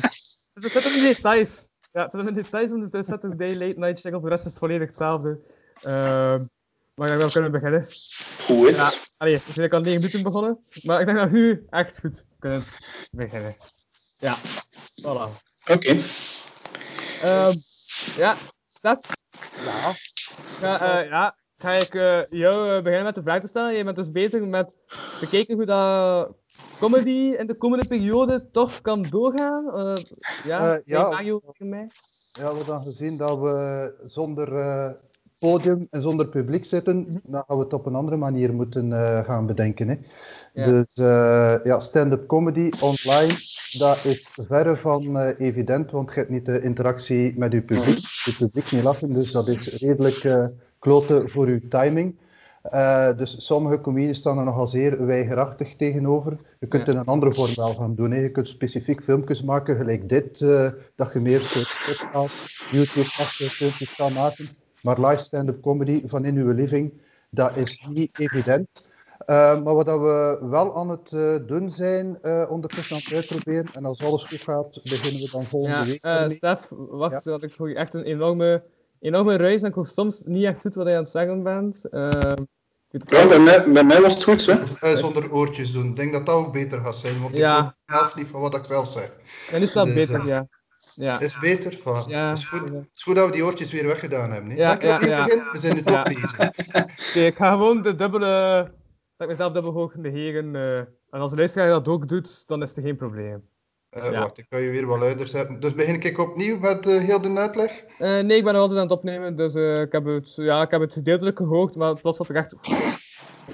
het 0.54 0.72
zit 0.72 0.84
hem 0.84 0.94
in 0.94 1.04
details. 1.04 1.70
Ja, 1.92 2.04
het 2.04 2.12
zit 2.12 2.28
in 2.28 2.34
details 2.34 2.72
om 2.72 2.90
de 2.90 3.04
Saturday 3.04 3.56
late 3.56 3.80
night 3.80 4.02
jingle, 4.02 4.22
de 4.22 4.30
rest 4.30 4.46
is 4.46 4.58
volledig 4.58 4.88
hetzelfde. 4.88 5.40
Ehm, 5.82 6.46
maar 6.96 7.08
ik 7.08 7.18
denk 7.18 7.20
dat 7.20 7.26
we 7.26 7.32
kunnen 7.32 7.52
beginnen. 7.52 7.88
goed. 8.46 8.76
Ja, 8.76 8.92
allee, 9.18 9.42
we 9.46 9.54
zijn 9.54 9.70
al 9.70 9.82
9 9.82 10.00
minuten 10.00 10.24
begonnen, 10.24 10.60
maar 10.84 11.00
ik 11.00 11.06
denk 11.06 11.18
dat 11.18 11.30
we 11.30 11.38
nu 11.38 11.66
echt 11.70 12.00
goed 12.00 12.26
kunnen 12.40 12.64
beginnen. 13.12 13.56
Ja, 14.18 14.36
voilà. 15.02 15.30
Oké. 15.66 15.98
Ehm, 17.22 17.54
ja, 18.16 18.36
Stef? 18.70 19.00
Ja. 19.66 19.96
Ja, 20.62 21.02
eh, 21.02 21.10
ja. 21.10 21.36
Ga 21.62 21.72
ik 21.72 21.94
eh, 21.94 22.24
jou 22.30 22.70
eh, 22.70 22.76
beginnen 22.76 23.04
met 23.04 23.16
de 23.16 23.22
vraag 23.22 23.42
te 23.42 23.48
stellen? 23.48 23.74
Je 23.74 23.84
bent 23.84 23.96
dus 23.96 24.12
bezig 24.12 24.42
met 24.46 24.76
te 25.20 25.30
kijken 25.30 25.56
hoe 25.56 25.66
dat 25.66 26.30
comedy 26.80 27.36
in 27.38 27.48
de 27.48 27.54
komende 27.58 27.88
periode 27.88 28.50
toch 28.52 28.82
kan 28.82 29.02
doorgaan. 29.10 29.66
Eh, 29.76 30.04
ja, 30.44 30.76
Eh, 30.76 30.82
ja. 30.86 31.10
Mario 31.10 31.42
tegen 31.46 31.70
mij. 31.70 31.88
Ja, 32.32 32.42
we 32.42 32.46
hebben 32.48 32.66
dan 32.66 32.84
gezien 32.84 33.18
dat 33.18 33.40
we 33.40 33.94
zonder 34.04 34.48
podium 35.40 35.88
en 35.90 36.02
zonder 36.02 36.28
publiek 36.28 36.66
zitten. 36.66 37.22
Dan 37.24 37.44
gaan 37.48 37.58
we 37.58 37.64
het 37.64 37.74
op 37.74 37.86
een 37.86 37.96
andere 37.96 38.18
manier 38.18 38.54
moeten 38.54 38.92
gaan 39.26 39.46
bedenken. 39.46 39.88
Hè. 39.88 39.96
Ja. 40.54 40.66
Dus 40.66 40.92
ja, 41.64 41.80
stand-up 41.80 42.28
comedy 42.28 42.70
online, 42.80 43.34
dat 43.78 44.06
is 44.06 44.30
verre 44.48 44.78
van 44.78 45.18
evident, 45.18 45.92
want 45.92 46.10
je 46.10 46.16
hebt 46.16 46.30
niet 46.30 46.46
de 46.46 46.62
interactie 46.62 47.38
met 47.38 47.52
je 47.52 47.62
publiek. 47.62 47.98
Je 48.26 48.36
publiek 48.38 48.72
niet 48.72 48.84
lachen, 48.84 49.14
dus 49.14 49.32
dat 49.32 49.48
is 49.48 49.68
redelijk 49.68 50.50
kloten 50.82 51.30
voor 51.30 51.48
uw 51.48 51.68
timing. 51.70 52.16
Eh, 52.62 53.18
dus 53.18 53.46
sommige 53.46 53.82
comedies 53.82 54.18
staan 54.18 54.38
er 54.38 54.46
nogal 54.46 54.68
zeer 54.68 55.06
weigerachtig 55.06 55.76
tegenover. 55.76 56.38
Je 56.60 56.68
kunt 56.68 56.88
in 56.88 56.98
een 56.98 57.06
andere 57.06 57.34
vorm 57.34 57.56
wel 57.56 57.76
gaan 57.76 57.96
doen. 57.96 58.12
Hè. 58.12 58.20
Je 58.20 58.32
kunt 58.32 58.48
specifiek 58.48 59.04
filmpjes 59.04 59.42
maken, 59.44 59.76
gelijk 59.76 60.10
dit, 60.10 60.42
eh, 60.42 60.68
dat 60.96 61.14
je 61.14 61.20
meer 61.20 61.40
podcasts, 61.86 62.68
YouTube-achtige 62.72 63.50
filmpjes 63.50 63.96
kan 63.96 64.14
maken. 64.14 64.50
Maar 64.82 65.00
live 65.00 65.22
stand-up 65.22 65.62
comedy 65.62 66.08
van 66.08 66.26
in 66.26 66.36
uw 66.36 66.52
living, 66.52 66.94
dat 67.30 67.56
is 67.56 67.88
niet 67.90 68.20
evident. 68.20 68.68
Eh, 69.26 69.62
maar 69.64 69.76
wat 69.76 69.86
dat 69.86 70.00
we 70.00 70.38
wel 70.42 70.76
aan 70.76 70.90
het 70.90 71.10
doen 71.48 71.70
zijn, 71.70 72.22
eh, 72.22 72.46
ondertussen 72.50 72.96
aan 72.96 73.02
het 73.04 73.14
uitproberen, 73.14 73.74
en 73.74 73.86
als 73.86 74.04
alles 74.04 74.24
goed 74.24 74.42
gaat, 74.42 74.80
beginnen 74.84 75.22
we 75.22 75.30
dan 75.32 75.44
volgende 75.44 76.00
Ja, 76.02 76.28
week. 76.28 76.36
Stef, 76.36 76.68
wacht, 76.70 77.24
dat 77.24 77.44
ik 77.44 77.54
voor 77.54 77.70
je 77.70 77.76
echt 77.76 77.94
een 77.94 78.04
enorme, 78.04 78.64
enorme 79.02 79.36
ruis 79.38 79.62
en 79.62 79.68
ik 79.68 79.74
hoor 79.74 79.88
soms 79.88 80.22
niet 80.26 80.44
echt 80.46 80.62
goed 80.62 80.74
wat 80.74 80.88
je 80.88 80.94
aan 80.94 81.00
het 81.04 81.10
zeggen 81.12 81.44
bent. 81.44 81.86
Ehm, 81.90 82.32
ik 82.92 82.92
weet 82.92 83.02
het 83.02 83.12
Ja, 83.12 83.28
bij 83.28 83.40
mij, 83.40 83.72
bij 83.72 83.84
mij 83.84 84.02
was 84.02 84.14
het 84.14 84.24
goed, 84.24 84.46
hè. 84.46 84.60
Eh, 84.80 84.96
zonder 84.98 85.32
oortjes 85.32 85.72
doen. 85.72 85.86
Ik 85.90 85.96
denk 85.96 86.12
dat 86.12 86.26
dat 86.26 86.36
ook 86.36 86.54
beter 86.54 86.80
gaat 86.80 86.96
zijn, 86.96 87.22
want 87.22 87.36
Ja. 87.36 87.58
ik 87.58 87.64
hoor 87.64 88.00
zelf 88.00 88.16
niet 88.16 88.28
van 88.28 88.42
wat 88.42 88.56
ik 88.56 88.66
zelf 88.66 88.92
zeg. 88.92 89.12
En 89.52 89.68
staat 89.68 89.86
het 89.86 89.96
Dus, 89.96 90.08
beter, 90.08 90.22
eh, 90.22 90.28
ja. 90.28 90.48
Ja, 90.96 91.20
Is 91.20 91.40
beter? 91.40 91.78
Voilà. 91.80 92.08
ja. 92.10 92.30
Het, 92.30 92.38
is 92.38 92.46
goed, 92.46 92.60
het 92.70 92.90
is 92.96 93.04
goed 93.04 93.16
dat 93.16 93.26
we 93.26 93.32
die 93.32 93.46
oortjes 93.46 93.72
weer 93.72 93.86
weggedaan 93.88 94.32
hebben. 94.32 94.52
Hè? 94.52 94.58
Ja, 94.58 94.78
ja, 94.82 95.00
ja. 95.06 95.24
Begin. 95.24 95.44
We 95.52 95.60
zijn 95.60 95.76
nu 95.76 95.82
toch 95.82 95.96
Ja. 95.96 96.04
bezig. 96.04 96.38
Ik 97.28 97.36
ga 97.36 97.52
gewoon 97.52 97.82
de 97.82 97.96
dubbele, 97.96 98.28
dat 99.18 99.28
ik 99.30 99.36
mezelf 99.38 99.54
dubbel 99.54 99.72
hoog 99.72 99.96
negeren. 99.96 100.56
eh 100.56 100.78
en 101.10 101.20
als 101.20 101.32
de 101.32 101.38
luisteraar 101.38 101.70
dat 101.70 101.88
ook 101.88 102.08
doet, 102.08 102.48
dan 102.48 102.62
is 102.62 102.76
er 102.76 102.82
geen 102.84 102.96
probleem. 102.96 103.50
Eh, 103.92 104.12
Ja. 104.12 104.20
Wacht, 104.20 104.38
ik 104.38 104.46
kan 104.50 104.62
je 104.62 104.70
weer 104.70 104.86
wat 104.86 105.00
luider 105.00 105.28
zetten. 105.28 105.60
Dus 105.60 105.76
begin 105.76 106.02
ik 106.02 106.18
opnieuw 106.20 106.58
met 106.60 106.86
eh, 106.88 106.98
heel 106.98 107.22
de 107.22 107.36
uitleg? 107.36 107.72
Eh, 107.98 108.20
nee, 108.20 108.38
ik 108.38 108.44
ben 108.44 108.54
nog 108.54 108.62
altijd 108.62 108.80
aan 108.80 108.86
het 108.88 108.98
opnemen, 108.98 109.36
dus 109.36 109.54
eh, 109.54 109.82
ik, 109.82 109.92
heb 109.92 110.06
het, 110.06 110.36
ja, 110.36 110.62
ik 110.62 110.72
heb 110.72 110.82
het 110.82 110.94
gedeeltelijk 110.94 111.38
gehoord, 111.38 111.76
maar 111.76 112.02
plots 112.02 112.18
zat 112.18 112.30
er 112.30 112.36
echt... 112.36 112.56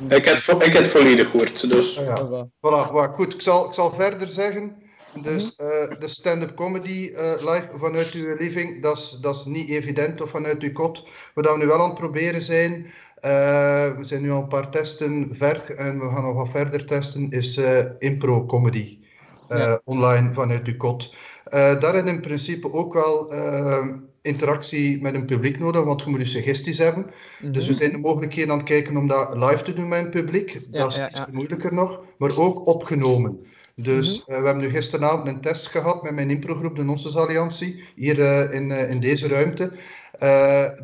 Ik 0.10 0.26
heb, 0.26 0.36
het 0.36 0.44
vo- 0.44 0.58
ik 0.60 0.74
heb 0.74 0.82
het 0.84 0.88
volledig 0.88 1.30
gehoord, 1.30 1.72
dus... 1.72 2.00
Ah, 2.00 2.06
ja. 2.06 2.48
Voilà. 2.48 3.14
Goed. 3.14 3.34
Ik 3.34 3.42
zal, 3.42 3.66
ik 3.68 3.74
zal 3.74 3.92
verder 3.94 4.30
zeggen. 4.30 4.76
Dus 5.22 5.56
eh, 5.56 5.68
de 6.00 6.08
stand-up 6.08 6.56
comedy 6.56 7.12
eh, 7.16 7.32
live 7.40 7.70
vanuit 7.76 8.12
uw 8.12 8.36
living, 8.36 8.82
dat 8.82 8.98
is- 8.98 9.18
dat 9.22 9.36
is 9.36 9.46
niet 9.46 9.70
evident 9.70 10.22
of 10.22 10.30
vanuit 10.30 10.62
uw 10.64 10.72
kot. 10.72 11.10
Wat 11.34 11.46
we 11.52 11.58
nu 11.58 11.66
wel 11.66 11.80
aan 11.82 11.90
het 11.90 12.00
proberen 12.00 12.42
zijn, 12.42 12.86
eh, 13.20 13.98
we 13.98 14.04
zijn 14.04 14.22
nu 14.22 14.32
al 14.32 14.42
een 14.42 14.48
paar 14.48 14.70
testen 14.70 15.28
ver 15.32 15.76
en 15.76 16.00
we 16.00 16.06
gaan 16.10 16.24
nog 16.24 16.36
wat 16.36 16.50
verder 16.50 16.86
testen, 16.86 17.30
is 17.32 17.58
eh, 17.58 17.86
impro-comedy. 18.00 19.00
Eh, 19.50 19.58
Ja. 19.58 19.82
Online 19.84 20.34
vanuit 20.34 20.78
kot. 20.78 21.14
Eh 21.44 21.80
daarin 21.80 22.08
in 22.08 22.22
principe 22.22 22.74
ook 22.74 22.94
wel 22.94 23.32
eh, 23.32 23.88
interactie 24.22 25.02
met 25.02 25.16
een 25.16 25.26
publiek 25.26 25.60
nodig, 25.60 25.84
want 25.84 26.04
je 26.04 26.10
moet 26.10 26.20
dus 26.20 26.32
suggesties 26.32 26.78
hebben. 26.78 27.06
Dus 27.42 27.64
Mhm. 27.64 27.72
we 27.72 27.78
zijn 27.78 27.92
de 27.92 27.98
mogelijkheden 27.98 28.52
aan 28.52 28.58
het 28.58 28.68
kijken 28.68 28.98
om 28.98 29.08
dat 29.08 29.36
live 29.36 29.64
te 29.64 29.74
doen 29.74 29.88
met 29.88 30.04
een 30.04 30.10
publiek. 30.10 30.50
Ja, 30.72 30.80
dat 30.82 30.92
is 30.92 30.98
ja, 30.98 31.10
iets 31.10 31.20
ja. 31.20 31.28
moeilijker 31.32 31.74
nog, 31.74 32.04
maar 32.18 32.38
ook 32.38 32.68
opgenomen. 32.68 33.40
Dus 33.76 34.20
Mhm. 34.20 34.28
we 34.40 34.46
hebben 34.46 34.64
nu 34.64 34.70
gisteravond 34.70 35.28
een 35.28 35.42
test 35.42 35.68
gehad 35.68 36.04
met 36.04 36.16
mijn 36.16 36.30
improgroep, 36.30 36.76
de 36.76 36.84
Nonsense 36.84 37.20
Alliantie, 37.20 37.84
hier 37.96 38.20
in, 38.54 38.72
in 38.72 39.00
deze 39.00 39.28
ruimte. 39.28 39.72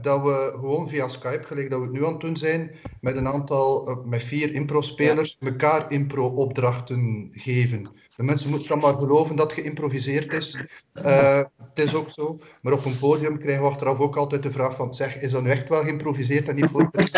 dat 0.01 0.21
we 0.21 0.49
gewoon 0.53 0.87
via 0.89 1.07
Skype, 1.07 1.43
gelijk 1.43 1.69
dat 1.69 1.79
we 1.79 1.85
het 1.85 1.93
nu 1.93 2.05
aan 2.05 2.11
het 2.11 2.21
doen 2.21 2.37
zijn, 2.37 2.71
met 3.01 3.15
een 3.15 3.27
aantal, 3.27 4.01
met 4.05 4.23
vier 4.23 4.53
impro-spelers, 4.53 5.37
elkaar 5.39 5.91
impro-opdrachten 5.91 7.29
geven. 7.33 7.89
De 8.15 8.23
mensen 8.23 8.49
moeten 8.49 8.67
dan 8.67 8.79
maar 8.79 8.93
geloven 8.93 9.35
dat 9.35 9.53
geïmproviseerd 9.53 10.33
is. 10.33 10.57
Eh, 10.93 11.37
het 11.37 11.79
is 11.85 11.95
ook 11.95 12.09
zo. 12.09 12.39
Maar 12.61 12.73
op 12.73 12.85
een 12.85 12.97
podium 12.97 13.39
krijgen 13.39 13.63
we 13.63 13.69
achteraf 13.69 13.99
ook 13.99 14.15
altijd 14.15 14.43
de 14.43 14.51
vraag 14.51 14.75
van, 14.75 14.93
zeg, 14.93 15.19
is 15.19 15.31
dat 15.31 15.43
nu 15.43 15.49
echt 15.49 15.69
wel 15.69 15.81
geïmproviseerd 15.81 16.47
en 16.47 16.55
niet 16.55 16.69
voorbereid? 16.71 17.11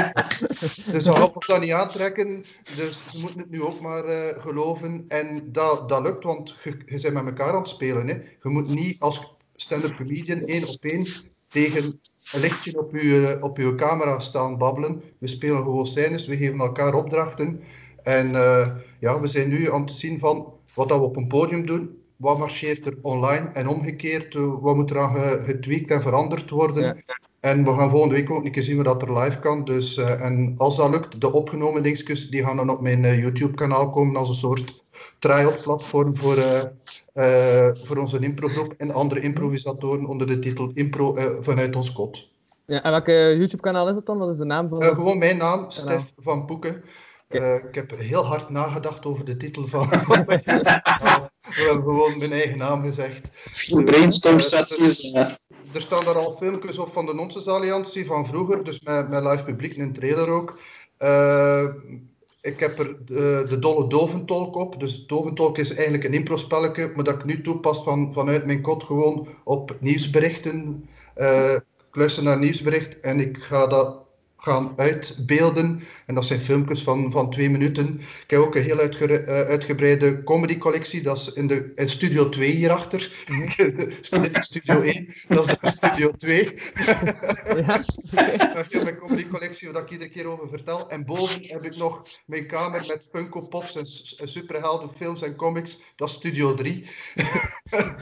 dus 0.91 1.07
gaat 1.07 1.35
ons 1.35 1.47
dat 1.47 1.59
niet 1.59 1.71
aantrekken. 1.71 2.43
Dus 2.75 3.03
ze 3.11 3.19
moeten 3.19 3.39
het 3.39 3.49
nu 3.49 3.63
ook 3.63 3.79
maar 3.79 4.05
eh, 4.05 4.41
geloven. 4.41 5.05
En 5.07 5.51
dat, 5.51 5.89
dat 5.89 6.01
lukt, 6.01 6.23
want 6.23 6.55
je, 6.63 6.77
je 6.85 7.01
bent 7.01 7.13
met 7.13 7.25
elkaar 7.25 7.53
aan 7.53 7.59
het 7.59 7.67
spelen. 7.67 8.07
Hè. 8.07 8.13
Je 8.13 8.49
moet 8.49 8.69
niet 8.69 8.99
als 8.99 9.35
stand-up 9.55 9.95
comedian 9.95 10.41
één 10.41 10.67
op 10.67 10.77
één 10.81 11.05
tegen 11.49 11.99
een 12.31 12.39
lichtje 12.39 12.79
op 12.79 12.95
je, 12.95 13.37
op 13.41 13.57
uw 13.57 13.75
camera 13.75 14.19
staan 14.19 14.57
babbelen. 14.57 15.03
We 15.19 15.27
spelen 15.27 15.61
gewoon 15.61 15.87
scènes, 15.87 16.27
we 16.27 16.37
geven 16.37 16.59
elkaar 16.59 16.93
opdrachten. 16.93 17.61
En 18.03 18.35
eh, 18.35 18.75
ja, 18.99 19.19
we 19.19 19.27
zijn 19.27 19.49
nu 19.49 19.71
aan 19.71 19.81
het 19.81 19.91
zien 19.91 20.19
van 20.19 20.53
wat 20.75 20.89
dat 20.89 20.97
we 20.99 21.03
op 21.03 21.15
een 21.15 21.27
podium 21.27 21.65
doen. 21.65 21.97
Wat 22.15 22.37
marcheert 22.37 22.85
er 22.85 22.97
online 23.01 23.49
en 23.53 23.67
omgekeerd? 23.67 24.35
eh, 24.35 24.53
Wat 24.61 24.75
moet 24.75 24.89
er 24.89 24.99
aan 24.99 25.15
ge- 25.15 25.41
getweakt 25.45 25.91
en 25.91 26.01
veranderd 26.01 26.49
worden? 26.49 26.83
Ja. 26.83 26.95
En 27.39 27.63
we 27.63 27.73
gaan 27.73 27.89
volgende 27.89 28.15
week 28.15 28.31
ook 28.31 28.45
een 28.45 28.51
keer 28.51 28.63
zien 28.63 28.75
wat 28.83 28.85
dat 28.85 29.01
er 29.01 29.17
live 29.19 29.39
kan. 29.39 29.63
Dus, 29.65 29.97
eh, 29.97 30.25
en 30.25 30.53
als 30.57 30.75
dat 30.77 30.89
lukt, 30.89 31.21
de 31.21 31.31
opgenomen 31.31 31.83
dingetjes, 31.83 32.29
die 32.29 32.43
gaan 32.43 32.55
dan 32.55 32.69
op 32.69 32.81
mijn 32.81 33.05
eh, 33.05 33.19
YouTube-kanaal 33.21 33.89
komen 33.89 34.15
als 34.15 34.29
een 34.29 34.35
soort 34.35 34.83
trial-platform 35.19 36.17
voor, 36.17 36.37
eh, 36.37 36.61
eh, 37.13 37.75
voor 37.83 37.97
onze 37.97 38.19
improgroep 38.19 38.73
en 38.77 38.91
andere 38.91 39.19
improvisatoren 39.21 40.05
onder 40.05 40.27
de 40.27 40.39
titel 40.39 40.71
Impro 40.73 41.15
vanuit 41.39 41.75
ons 41.75 41.91
kot. 41.91 42.29
Ja, 42.65 42.83
en 42.83 42.91
welke 42.91 43.11
YouTube-kanaal 43.37 43.89
is 43.89 43.95
het 43.95 44.05
dan? 44.05 44.17
Wat 44.17 44.29
is 44.29 44.37
de 44.37 44.45
naam 44.45 44.69
van 44.69 44.83
gewoon 44.83 45.17
mijn 45.17 45.37
naam, 45.37 45.65
Stef 45.67 46.11
van 46.17 46.45
Poeken. 46.45 46.83
Eh, 47.27 47.53
ik 47.55 47.75
heb 47.75 47.91
heel 47.97 48.25
hard 48.25 48.49
nagedacht 48.49 49.05
over 49.05 49.25
de 49.25 49.37
titel 49.37 49.67
van. 49.67 49.89
We 51.55 51.61
hebben 51.61 51.83
gewoon 51.83 52.17
mijn 52.17 52.31
eigen 52.31 52.57
naam 52.57 52.81
gezegd. 52.81 53.27
Vier 53.31 53.83
brainstorm-sessies. 53.83 55.01
eh, 55.11 55.29
Er 55.73 55.81
staan 55.81 56.03
daar 56.05 56.17
al 56.17 56.35
filmpjes 56.37 56.77
op 56.77 56.89
van 56.91 57.05
de 57.05 57.13
Nonsense 57.13 57.51
Alliantie 57.51 58.05
van 58.05 58.25
vroeger, 58.25 58.63
dus 58.63 58.79
met, 58.81 59.09
met 59.09 59.23
live 59.23 59.43
publiek 59.43 59.75
en 59.77 59.81
een 59.83 59.93
trailer 59.93 60.29
ook. 60.29 60.59
Eh, 60.97 61.65
ik 62.41 62.59
heb 62.59 62.79
er 62.79 63.05
de, 63.05 63.45
de 63.49 63.59
dolle 63.59 63.87
doventolk 63.89 64.55
op. 64.55 64.79
Dus 64.79 65.05
doventolk 65.05 65.57
is 65.57 65.73
eigenlijk 65.73 66.03
een 66.03 66.13
impro-spelletje, 66.13 66.91
maar 66.95 67.03
dat 67.03 67.15
ik 67.15 67.25
nu 67.25 67.41
toepas 67.41 67.83
van, 67.83 68.13
vanuit 68.13 68.45
mijn 68.45 68.61
kot 68.61 68.83
gewoon 68.83 69.27
op 69.43 69.75
nieuwsberichten. 69.79 70.89
Eh, 71.13 71.53
ik 71.53 71.95
luister 71.95 72.23
naar 72.23 72.39
nieuwsbericht 72.39 72.99
en 72.99 73.19
ik 73.19 73.37
ga 73.37 73.67
dat 73.67 74.04
gaan 74.45 74.73
uitbeelden. 74.75 75.81
En 76.05 76.15
dat 76.15 76.25
zijn 76.25 76.39
filmpjes 76.39 76.83
van, 76.83 77.11
van 77.11 77.29
twee 77.29 77.49
minuten. 77.49 77.99
Ik 77.99 78.29
heb 78.29 78.39
ook 78.39 78.55
een 78.55 78.63
heel 78.63 78.79
eh, 78.79 79.27
uitgebreide 79.27 80.23
comedy-collectie. 80.23 81.01
Dat 81.01 81.17
is 81.17 81.33
in, 81.33 81.47
de, 81.47 81.71
in 81.75 81.89
Studio 81.89 82.29
2 82.29 82.51
hierachter. 82.51 83.11
Is 84.33 84.45
Studio 84.45 84.81
1, 84.81 85.13
dat 85.27 85.57
is 85.61 85.71
Studio 85.71 86.11
2. 86.11 86.43
Ja, 87.55 87.81
Dat 88.53 88.65
is 88.69 88.83
mijn 88.83 88.97
comedy-collectie 88.97 89.71
waar 89.71 89.81
ik 89.81 89.89
iedere 89.91 90.09
keer 90.09 90.27
over 90.27 90.49
vertel. 90.49 90.89
En 90.89 91.05
boven 91.05 91.41
heb 91.43 91.63
ik 91.63 91.75
nog 91.75 92.07
mijn 92.25 92.47
kamer 92.47 92.83
met 92.87 93.07
Funko 93.11 93.41
Pops 93.41 93.75
en 94.17 94.27
superheldenfilms 94.27 95.21
en 95.21 95.35
comics. 95.35 95.81
Dat 95.95 96.09
is 96.09 96.13
Studio 96.13 96.53
3. 96.53 96.85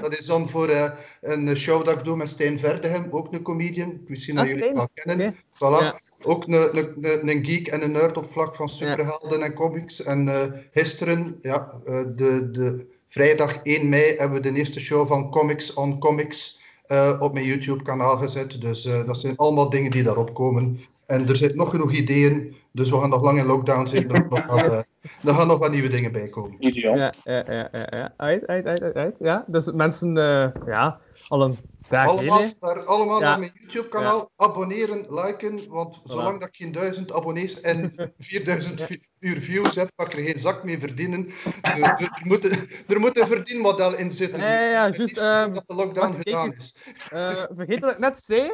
dat 0.00 0.18
is 0.18 0.26
dan 0.26 0.48
voor 0.48 0.68
eh, 0.68 0.90
een 1.20 1.56
show 1.56 1.84
dat 1.84 1.98
ik 1.98 2.04
doe 2.04 2.16
met 2.16 2.28
Stijn 2.28 2.58
Verdegem, 2.58 3.06
ook 3.10 3.32
een 3.32 3.42
comedian. 3.42 4.00
Misschien 4.06 4.34
dat 4.34 4.44
Ah, 4.44 4.50
jullie 4.50 4.64
hem 4.64 4.74
wel 4.74 4.88
kennen. 4.94 5.34
Voilà. 5.34 5.58
Ja. 5.58 6.00
Ook 6.22 6.46
een, 6.46 6.52
een, 6.78 6.96
een, 7.00 7.28
een 7.28 7.44
geek 7.44 7.68
en 7.68 7.82
een 7.82 7.92
nerd 7.92 8.16
op 8.16 8.30
vlak 8.30 8.54
van 8.54 8.68
superhelden 8.68 9.42
en 9.42 9.54
comics. 9.54 10.02
En 10.02 10.28
eh, 10.28 10.52
gisteren, 10.72 11.38
ja, 11.42 11.74
eh, 11.86 12.02
de, 12.16 12.50
de, 12.50 12.86
vrijdag 13.08 13.60
1 13.62 13.88
mei, 13.88 14.16
hebben 14.16 14.42
we 14.42 14.50
de 14.50 14.58
eerste 14.58 14.80
show 14.80 15.06
van 15.06 15.30
Comics 15.30 15.74
on 15.74 15.98
Comics 15.98 16.60
eh, 16.90 17.18
op 17.20 17.32
mijn 17.32 17.46
YouTube-kanaal 17.46 18.16
gezet. 18.16 18.60
Dus 18.60 18.84
eh, 18.84 19.06
dat 19.06 19.20
zijn 19.20 19.36
allemaal 19.36 19.70
dingen 19.70 19.90
die 19.90 20.02
daarop 20.02 20.34
komen. 20.34 20.80
En 21.06 21.28
er 21.28 21.36
zitten 21.36 21.58
nog 21.58 21.70
genoeg 21.70 21.92
ideeën, 21.92 22.56
dus 22.72 22.90
we 22.90 23.00
gaan 23.00 23.08
nog 23.10 23.22
lang 23.22 23.38
in 23.38 23.46
lockdown 23.46 23.86
zitten. 23.86 24.16
Er, 24.20 24.28
nog 24.28 24.46
wat, 24.46 24.62
eh, 24.64 24.78
er 25.24 25.34
gaan 25.34 25.46
nog 25.46 25.58
wat 25.58 25.70
nieuwe 25.70 25.88
dingen 25.88 26.12
bij 26.12 26.28
komen. 26.28 26.56
Ideaal. 26.66 26.96
ja, 26.96 27.12
ja, 27.24 27.44
ja, 27.46 27.68
ja, 27.72 27.86
ja. 27.90 28.14
Uit, 28.16 28.46
uit, 28.46 28.94
uit. 28.94 29.16
Ja, 29.18 29.44
dus 29.46 29.70
mensen, 29.72 30.16
eh, 30.18 30.48
ja, 30.66 31.00
al 31.28 31.42
een 31.42 31.58
dag 31.88 32.04
heen, 32.20 32.30
Allemaal, 32.30 32.50
naar, 32.60 32.84
allemaal 32.84 33.20
Ja. 33.20 33.28
naar 33.28 33.38
mijn 33.38 33.52
YouTube-kanaal. 33.54 34.30
Abonneren, 34.36 35.06
liken. 35.14 35.68
Want 35.68 36.00
zolang 36.04 36.38
dat 36.40 36.48
ik 36.48 36.56
geen 36.56 36.72
duizend 36.72 37.12
abonnees 37.12 37.60
en 37.60 37.94
4000 38.18 38.82
vi- 38.82 39.02
uur 39.20 39.40
views 39.40 39.74
heb, 39.74 39.88
ga 39.96 40.04
ik 40.04 40.12
er 40.12 40.22
geen 40.22 40.40
zak 40.40 40.64
mee 40.64 40.78
verdienen. 40.78 41.22
Dus 41.24 41.78
er, 41.78 42.20
moet, 42.24 42.44
een- 42.44 42.70
er 42.88 43.00
moet 43.00 43.20
een 43.20 43.26
verdienmodel 43.26 43.96
in 43.96 44.10
zitten. 44.10 44.40
Ja, 44.40 44.60
ja, 44.60 44.70
juist, 44.88 45.18
ehm, 45.18 45.52
dat 45.52 45.64
de 45.66 45.74
lockdown 45.74 46.14
gedaan 46.16 46.54
is. 46.56 46.76
Eh, 47.10 47.42
vergeet 47.54 47.80
wat 47.80 47.92
ik 47.92 47.98
net 47.98 48.22
zei. 48.22 48.50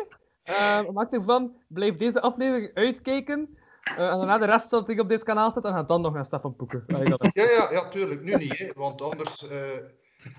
Uh, 0.49 0.89
maak 0.93 1.13
ervan, 1.13 1.53
blijf 1.69 1.97
deze 1.97 2.21
aflevering 2.21 2.71
uitkijken. 2.75 3.59
Eh, 3.87 4.11
en 4.11 4.19
daarna 4.19 4.39
de 4.39 4.47
rest 4.47 4.71
dat 4.71 4.89
ik 4.89 5.01
op 5.01 5.09
dit 5.09 5.23
kanaal 5.23 5.51
staat, 5.51 5.65
en 5.65 5.73
gaat 5.73 5.89
dan 5.89 6.01
nog 6.01 6.15
naar 6.15 6.25
Stefan 6.25 6.57
Poeken. 6.57 6.85
Ja, 6.87 7.19
ja, 7.33 7.69
ja, 7.71 7.89
tuurlijk. 7.89 8.23
Nu 8.23 8.35
niet, 8.35 8.59
hè, 8.59 8.71
want 8.75 9.03
anders 9.03 9.49
eh, 9.49 9.59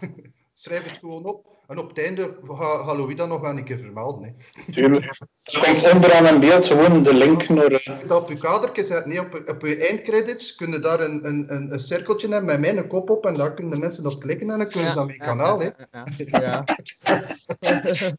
schrijf 0.59 0.83
het 0.83 0.97
gewoon 0.97 1.25
op. 1.25 1.55
En 1.67 1.77
op 1.77 1.89
het 1.89 1.99
einde 1.99 2.37
ga, 2.47 2.83
ga 2.83 2.95
Louis 2.95 3.15
dat 3.15 3.27
nog 3.27 3.41
wel 3.41 3.49
een 3.57 3.63
keer 3.63 3.77
vermelden. 3.77 4.23
Hè. 4.23 4.31
Tuurlijk. 4.71 5.05
Er 5.43 5.59
komt 5.63 5.93
onderaan 5.93 6.25
een 6.25 6.39
beeld 6.39 6.67
gewoon 6.67 7.03
de 7.03 7.13
link 7.13 7.49
naar... 7.49 7.65
eh, 7.71 7.97
Dat 8.07 8.21
op 8.21 8.29
je 8.29 8.37
kadertje 8.37 8.83
zet, 8.83 9.05
nee, 9.05 9.19
op, 9.19 9.43
op 9.47 9.65
je 9.65 9.87
eindcredits 9.87 10.55
kun 10.55 10.71
je 10.71 10.79
daar 10.79 10.99
een, 10.99 11.25
een, 11.25 11.45
een, 11.53 11.73
een 11.73 11.79
cirkeltje 11.79 12.27
hebben 12.27 12.59
met 12.59 12.73
mijn 12.73 12.87
kop 12.87 13.09
op 13.09 13.25
en 13.25 13.33
daar 13.33 13.53
kunnen 13.53 13.73
de 13.73 13.79
mensen 13.79 14.05
op 14.05 14.19
klikken 14.19 14.49
en 14.49 14.57
dan 14.57 14.69
kunnen 14.69 14.89
ze 14.89 14.95
naar 14.95 15.05
mijn 15.05 15.17
kanaal. 15.17 15.59
Hè. 15.59 15.65
Ja, 15.91 16.07
ja, 16.17 16.39
ja. 16.39 16.63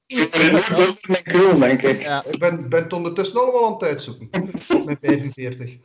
Mijn 1.08 1.22
krul, 1.22 1.58
denk 1.58 1.82
ik. 1.82 2.02
Ja. 2.02 2.24
Ik 2.24 2.38
ben, 2.38 2.68
ben 2.68 2.82
het 2.82 2.92
ondertussen 2.92 3.40
allemaal 3.40 3.66
aan 3.66 3.72
het 3.72 3.82
uitzoeken. 3.82 4.28
Mijn 4.84 4.98
45. 5.00 5.76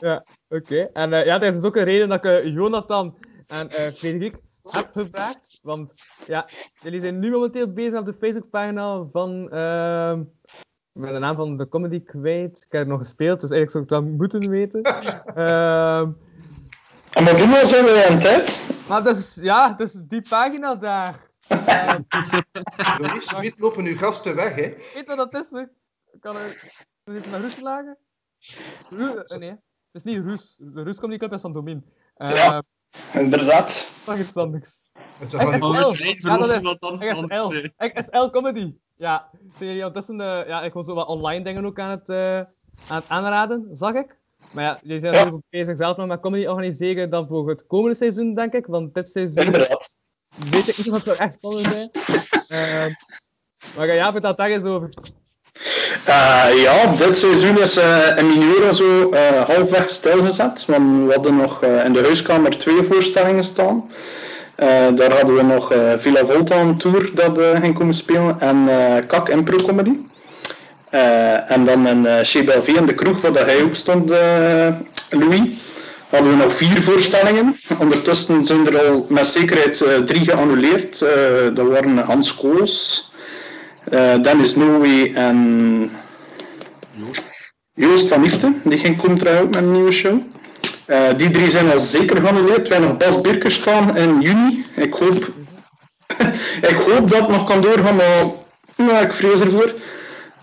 ja, 0.00 0.24
oké. 0.48 0.90
En 0.92 1.12
eh, 1.12 1.24
ja, 1.24 1.40
er 1.40 1.48
is 1.48 1.54
dus 1.54 1.64
ook 1.64 1.76
een 1.76 1.84
reden 1.84 2.08
dat 2.08 2.24
ik 2.24 2.30
eh, 2.30 2.52
Jonathan 2.52 3.14
en 3.46 3.68
eh 3.70 3.92
Frederik 3.92 4.34
heb 4.70 4.90
gevraagd. 4.92 5.60
Want 5.62 5.94
ja, 6.26 6.48
jullie 6.82 7.00
zijn 7.00 7.18
nu 7.18 7.30
momenteel 7.30 7.72
bezig 7.72 7.98
op 7.98 8.04
de 8.06 8.14
Facebookpagina 8.20 9.04
van... 9.12 9.50
ehm 9.50 10.20
ik 10.92 11.02
ben 11.02 11.12
de 11.12 11.18
naam 11.18 11.34
van 11.34 11.56
de 11.56 11.68
comedy 11.68 12.02
kwijt. 12.02 12.56
Ik 12.56 12.72
heb 12.72 12.80
het 12.80 12.88
nog 12.90 12.98
gespeeld, 12.98 13.40
dus 13.40 13.50
eigenlijk 13.50 13.70
zou 13.70 13.84
ik 13.84 13.90
het 13.90 13.98
wel 13.98 14.16
moeten 14.18 14.50
weten. 14.50 14.82
Ehm 15.44 16.10
En 17.12 17.24
maar 17.24 17.38
hoeveel 17.40 17.66
zijn 17.66 17.84
we 17.84 18.04
aan 18.06 18.12
het 18.12 18.20
tijd? 18.22 18.60
maar 18.88 19.02
dat 19.02 19.16
is, 19.16 19.34
ja, 19.40 19.68
dat 19.68 19.80
is 19.88 19.98
die 20.02 20.22
pagina 20.22 20.74
daar. 20.74 21.24
Ehm, 21.48 22.00
Louise, 22.98 23.36
niet 23.40 23.58
lopen 23.58 23.84
uw 23.84 23.96
gasten 23.96 24.34
weg, 24.36 24.54
hè? 24.54 24.74
weet 24.94 25.06
wat 25.06 25.16
dat 25.16 25.34
is? 25.34 25.52
Ik 26.12 26.20
kan 26.20 26.36
er... 26.36 26.70
Is 27.04 27.26
met 27.30 27.40
Roes 27.40 27.60
lagen? 27.60 27.96
Ru- 28.90 29.14
eh, 29.24 29.38
nee, 29.38 29.50
het 29.50 29.58
is 29.92 30.02
niet 30.02 30.24
Roes. 30.26 30.56
De 30.58 30.82
Roes 30.82 30.96
komt 30.98 31.10
die 31.10 31.18
club 31.18 31.32
is 31.32 31.40
van 31.40 31.52
Domin. 31.52 31.84
Uh, 32.16 32.30
Ja. 32.30 32.62
Inderdaad. 33.14 33.90
Nog 34.06 34.18
iets 34.18 34.36
anders. 34.36 34.84
Verlossen 35.18 36.06
is- 36.06 36.78
dan. 36.78 36.98
XL. 36.98 37.52
eh, 37.76 37.94
XL 37.94 38.30
Comedy. 38.30 38.74
Ja, 38.96 39.28
zijn 39.32 39.68
jullie 39.68 39.76
ondertussen 39.86 40.20
eh, 40.20 40.48
ja, 40.48 40.62
ik 40.62 40.72
was 40.72 40.86
zo 40.86 40.94
wat 40.94 41.06
online 41.06 41.44
dingen 41.44 41.64
ook 41.66 41.78
aan 41.78 41.90
het, 41.90 42.08
eh, 42.08 42.36
aan 42.88 42.96
het 42.96 43.08
aanraden, 43.08 43.68
zag 43.72 43.94
ik. 43.94 44.16
Maar 44.50 44.64
ja, 44.64 44.78
jullie 44.82 44.98
zijn 44.98 45.12
Ja. 45.12 45.18
natuurlijk 45.18 45.44
ook 45.44 45.50
bezig 45.50 45.76
zelf 45.76 45.96
nog 45.96 46.06
met 46.06 46.20
comedy 46.20 46.46
organiseren 46.46 47.10
dan 47.10 47.26
voor 47.28 47.48
het 47.48 47.66
komende 47.66 47.96
seizoen, 47.96 48.34
denk 48.34 48.52
ik. 48.52 48.66
Want 48.66 48.94
dit 48.94 49.08
seizoen 49.08 49.44
Inderdaad. 49.44 49.96
weet 50.50 50.68
ik 50.68 50.76
niet 50.76 50.88
wat 50.88 51.06
er 51.06 51.18
echt 51.18 51.34
spannend 51.34 51.66
zijn. 51.74 51.90
Ehm 52.48 52.90
maar 53.76 53.86
ja, 53.94 54.12
vertel 54.12 54.34
daar 54.34 54.48
eens 54.50 54.64
over. 54.64 54.88
Eh, 56.04 56.62
ja, 56.62 56.94
dit 56.98 57.16
seizoen 57.16 57.60
is 57.60 57.76
eh 57.76 58.16
in 58.16 58.26
mineur 58.26 58.74
zo 58.74 59.10
eh, 59.10 59.44
halfweg 59.46 59.90
stilgezet. 59.90 60.64
Want 60.66 61.06
we 61.06 61.12
hadden 61.12 61.36
nog 61.36 61.62
in 61.84 61.92
de 61.92 62.00
huiskamer 62.00 62.58
twee 62.58 62.82
voorstellingen 62.82 63.44
staan. 63.44 63.90
Daar 64.94 65.12
hadden 65.12 65.34
we 65.36 65.42
nog 65.42 65.74
Villa 65.96 66.24
Volta 66.26 66.56
een 66.56 66.78
tour 66.78 67.10
dat 67.14 67.38
ging 67.60 67.74
komen 67.74 67.94
spelen 67.94 68.40
en 68.40 68.68
Kak 69.06 69.28
Impro 69.28 69.56
Comedy. 69.56 69.92
En 71.46 71.64
dan 71.64 71.86
in 71.86 72.04
uh, 72.04 72.12
Chez 72.22 72.34
in 72.66 72.86
de 72.86 72.94
kroeg, 72.94 73.20
waar 73.20 73.44
hij 73.44 73.62
ook 73.62 73.74
stond, 73.74 74.10
Louis, 75.10 75.40
hadden 76.08 76.30
we 76.30 76.36
nog 76.36 76.54
vier 76.54 76.82
voorstellingen. 76.82 77.56
Ondertussen 77.78 78.44
zijn 78.44 78.66
er 78.66 78.88
al 78.88 79.06
met 79.08 79.26
zekerheid 79.26 79.84
drie 80.06 80.24
geannuleerd. 80.24 80.98
Dat 81.54 81.66
waren 81.66 81.98
Hans 81.98 82.34
Koos, 82.34 83.04
Dennis 84.22 84.56
Noe 84.56 85.10
en 85.14 85.90
Joost 87.74 88.08
van 88.08 88.24
Iften. 88.24 88.60
Die 88.64 88.78
ging 88.78 88.96
komen 88.96 89.18
trouwen 89.18 89.46
met 89.46 89.56
een 89.56 89.72
nieuwe 89.72 89.92
show. 89.92 90.18
Eh, 90.86 91.08
die 91.16 91.30
drie 91.30 91.50
zijn 91.50 91.70
al 91.70 91.78
zeker 91.78 92.16
geannuleerd. 92.16 92.68
Hebben 92.68 92.88
nog 92.88 92.96
Bas 92.96 93.20
Birker 93.20 93.52
staan 93.52 93.96
in 93.96 94.20
juni. 94.20 94.64
Ik 94.74 94.94
hoop, 94.94 95.30
ik 96.70 96.76
hoop 96.86 97.10
dat 97.10 97.18
het 97.18 97.28
nog 97.28 97.44
kan 97.44 97.60
doorgaan, 97.60 97.96
maar 97.96 98.24
ja, 98.76 99.00
ik 99.00 99.12
vrees 99.12 99.40
ervoor. 99.40 99.74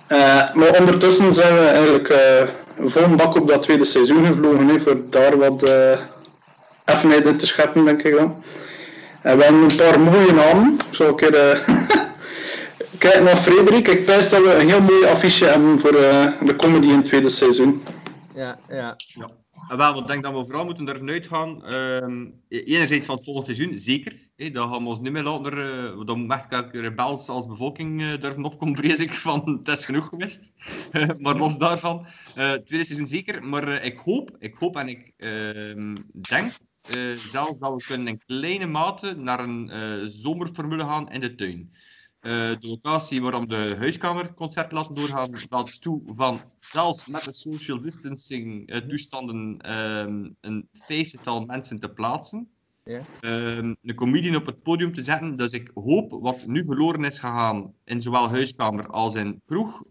Eh, 0.07 0.53
maar 0.53 0.79
ondertussen 0.79 1.33
zijn 1.33 1.53
we 1.53 1.65
eigenlijk 1.65 2.09
eh 2.09 2.47
vol 2.85 3.03
een 3.03 3.15
bak 3.15 3.35
op 3.35 3.47
dat 3.47 3.61
tweede 3.61 3.85
seizoen 3.85 4.25
gevlogen. 4.25 4.81
Voor 4.81 5.01
daar 5.09 5.37
wat 5.37 5.63
eh 5.63 5.99
effenheid 6.85 7.25
in 7.25 7.37
te 7.37 7.47
scheppen, 7.47 7.85
denk 7.85 8.03
ik 8.03 8.15
dan. 8.15 8.43
En 9.21 9.37
we 9.37 9.43
hebben 9.43 9.61
een 9.61 9.75
paar 9.75 9.99
mooie 9.99 10.33
namen. 10.33 10.77
Ik 10.89 10.95
zal 10.95 11.07
een 11.07 11.15
keer 11.15 11.63
kijken 13.03 13.23
naar 13.23 13.37
Frederik. 13.37 13.87
Ik 13.87 14.05
pijs 14.05 14.29
dat 14.29 14.43
we 14.43 14.53
een 14.53 14.67
heel 14.69 14.81
mooi 14.81 15.05
affiche 15.05 15.45
hebben 15.45 15.79
voor 15.79 15.95
eh, 15.95 16.41
de 16.41 16.55
comedy 16.55 16.87
in 16.87 16.95
het 16.95 17.05
tweede 17.05 17.29
seizoen. 17.29 17.83
Ja, 18.35 18.59
ja. 18.69 18.95
Ja. 18.97 19.29
En 19.69 19.77
wel, 19.77 19.99
ik 19.99 20.07
denk 20.07 20.23
dat 20.23 20.33
we 20.33 20.45
vooral 20.45 20.65
moeten 20.65 20.87
ervan 20.87 21.09
uitgaan. 21.09 21.65
ehm 21.65 22.25
enerzijds 22.49 23.05
van 23.05 23.15
het 23.15 23.23
volgende 23.25 23.53
seizoen, 23.53 23.79
zeker. 23.79 24.13
Hè, 24.35 24.49
dat 24.49 24.69
gaan 24.69 24.83
we 24.83 24.89
ons 24.89 24.99
niet 24.99 25.11
meer 25.11 25.23
laten. 25.23 25.57
Uh, 25.57 26.05
dan 26.05 26.31
echt 26.31 26.45
elke 26.49 26.79
rebels 26.79 27.29
als 27.29 27.47
bevolking 27.47 28.01
eh, 28.01 28.19
durven 28.19 28.43
opkomen, 28.43 28.75
vrees 28.75 28.99
ik. 28.99 29.13
Van 29.13 29.61
het 29.63 29.77
is 29.77 29.85
genoeg 29.85 30.07
geweest. 30.07 30.51
Eh, 30.91 31.09
maar 31.17 31.35
los 31.35 31.57
daarvan, 31.57 32.05
eh, 32.35 32.49
het 32.49 32.65
tweede 32.65 32.85
seizoen 32.85 33.07
zeker. 33.07 33.43
Maar 33.43 33.67
eh, 33.67 33.85
ik 33.85 33.97
hoop, 33.97 34.35
ik 34.39 34.55
hoop 34.59 34.77
en 34.77 34.87
ik 34.87 35.11
ehm, 35.17 35.95
denk 36.29 36.51
eh, 36.83 37.13
zelfs 37.13 37.59
dat 37.59 37.73
we 37.73 37.83
kunnen 37.87 38.07
in 38.07 38.21
kleine 38.25 38.65
mate 38.65 39.15
naar 39.17 39.39
een 39.39 39.69
eh, 39.69 40.07
zomerformule 40.07 40.83
gaan 40.83 41.11
in 41.11 41.19
de 41.19 41.35
tuin. 41.35 41.73
Eh, 42.23 42.31
de 42.59 42.67
locatie 42.67 43.21
waarom 43.21 43.47
de 43.47 43.75
huiskamerconcert 43.77 44.71
laten 44.71 44.95
doorgaan, 44.95 45.31
laat 45.49 45.81
toe 45.81 46.01
van 46.15 46.39
zelfs 46.59 47.05
met 47.05 47.23
de 47.23 47.33
social 47.33 47.81
distancing 47.81 48.69
eh, 48.69 48.77
toestanden 48.77 49.61
ehm, 49.61 50.29
een 50.41 50.67
vijftigtal 50.73 51.45
mensen 51.45 51.79
te 51.79 51.89
plaatsen. 51.89 52.49
Ehm, 53.19 53.73
een 53.81 53.95
comedian 53.95 54.35
op 54.35 54.45
het 54.45 54.61
podium 54.61 54.93
te 54.93 55.01
zetten. 55.01 55.35
Dus 55.35 55.51
ik 55.51 55.71
hoop 55.73 56.11
wat 56.11 56.45
nu 56.45 56.65
verloren 56.65 57.03
is 57.03 57.19
gegaan 57.19 57.73
in 57.83 58.01
zowel 58.01 58.29
huiskamer 58.29 58.87
als 58.87 59.15
in 59.15 59.41
kroeg. 59.45 59.83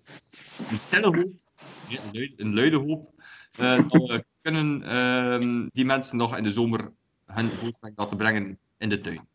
Een 0.71 0.79
stille 0.79 1.07
hoop, 1.07 1.16
een, 1.16 2.11
luide, 2.12 2.33
een 2.37 2.55
luide 2.55 2.77
hoop, 2.77 3.23
eh, 3.59 3.77
dat 3.88 4.09
we 4.09 4.25
kunnen 4.42 4.83
ehm, 4.83 5.68
die 5.73 5.85
mensen 5.85 6.16
nog 6.16 6.37
in 6.37 6.42
de 6.42 6.53
zomer 6.53 6.92
hun 7.27 7.51
voorstelling 7.51 7.99
laten 7.99 8.16
brengen 8.16 8.59
in 8.79 8.88
de 8.88 9.01
tuin. 9.01 9.31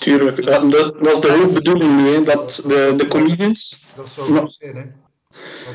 Tuurlijk, 0.00 0.46
dat, 0.46 0.70
dat, 0.70 0.94
dat 1.02 1.12
is 1.12 1.20
de 1.20 1.30
hoofdbedoeling 1.30 1.96
nu, 1.96 2.14
hè, 2.14 2.22
dat 2.22 2.62
de, 2.66 2.94
de 2.96 3.08
comedians. 3.08 3.84
Dat 3.96 4.08
zou 4.14 4.38
goed 4.38 4.56
zijn, 4.58 4.76
hè? 4.76 4.82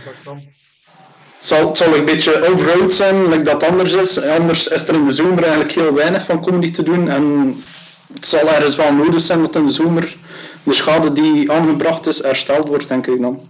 Wat 0.05 0.15
dan? 0.23 0.35
Het 0.35 1.47
zal, 1.47 1.67
het 1.67 1.77
zal 1.77 1.95
een 1.95 2.05
beetje 2.05 2.47
overhoud 2.47 2.93
zijn, 2.93 3.29
like 3.29 3.43
dat 3.43 3.63
anders 3.63 3.93
is. 3.93 4.21
Anders 4.21 4.67
is 4.67 4.87
er 4.87 4.93
in 4.93 5.05
de 5.05 5.13
zomer 5.13 5.43
eigenlijk 5.43 5.71
heel 5.71 5.93
weinig 5.93 6.25
van 6.25 6.41
comedy 6.41 6.71
te 6.71 6.83
doen. 6.83 7.09
En 7.09 7.55
het 8.13 8.27
zal 8.27 8.49
ergens 8.49 8.75
wel 8.75 8.93
nodig 8.93 9.21
zijn 9.21 9.41
dat 9.41 9.55
in 9.55 9.65
de 9.65 9.71
zomer 9.71 10.15
de 10.63 10.73
schade 10.73 11.13
die 11.13 11.51
aangebracht 11.51 12.07
is 12.07 12.23
hersteld 12.23 12.67
wordt, 12.67 12.87
denk 12.87 13.07
ik 13.07 13.21
dan. 13.21 13.49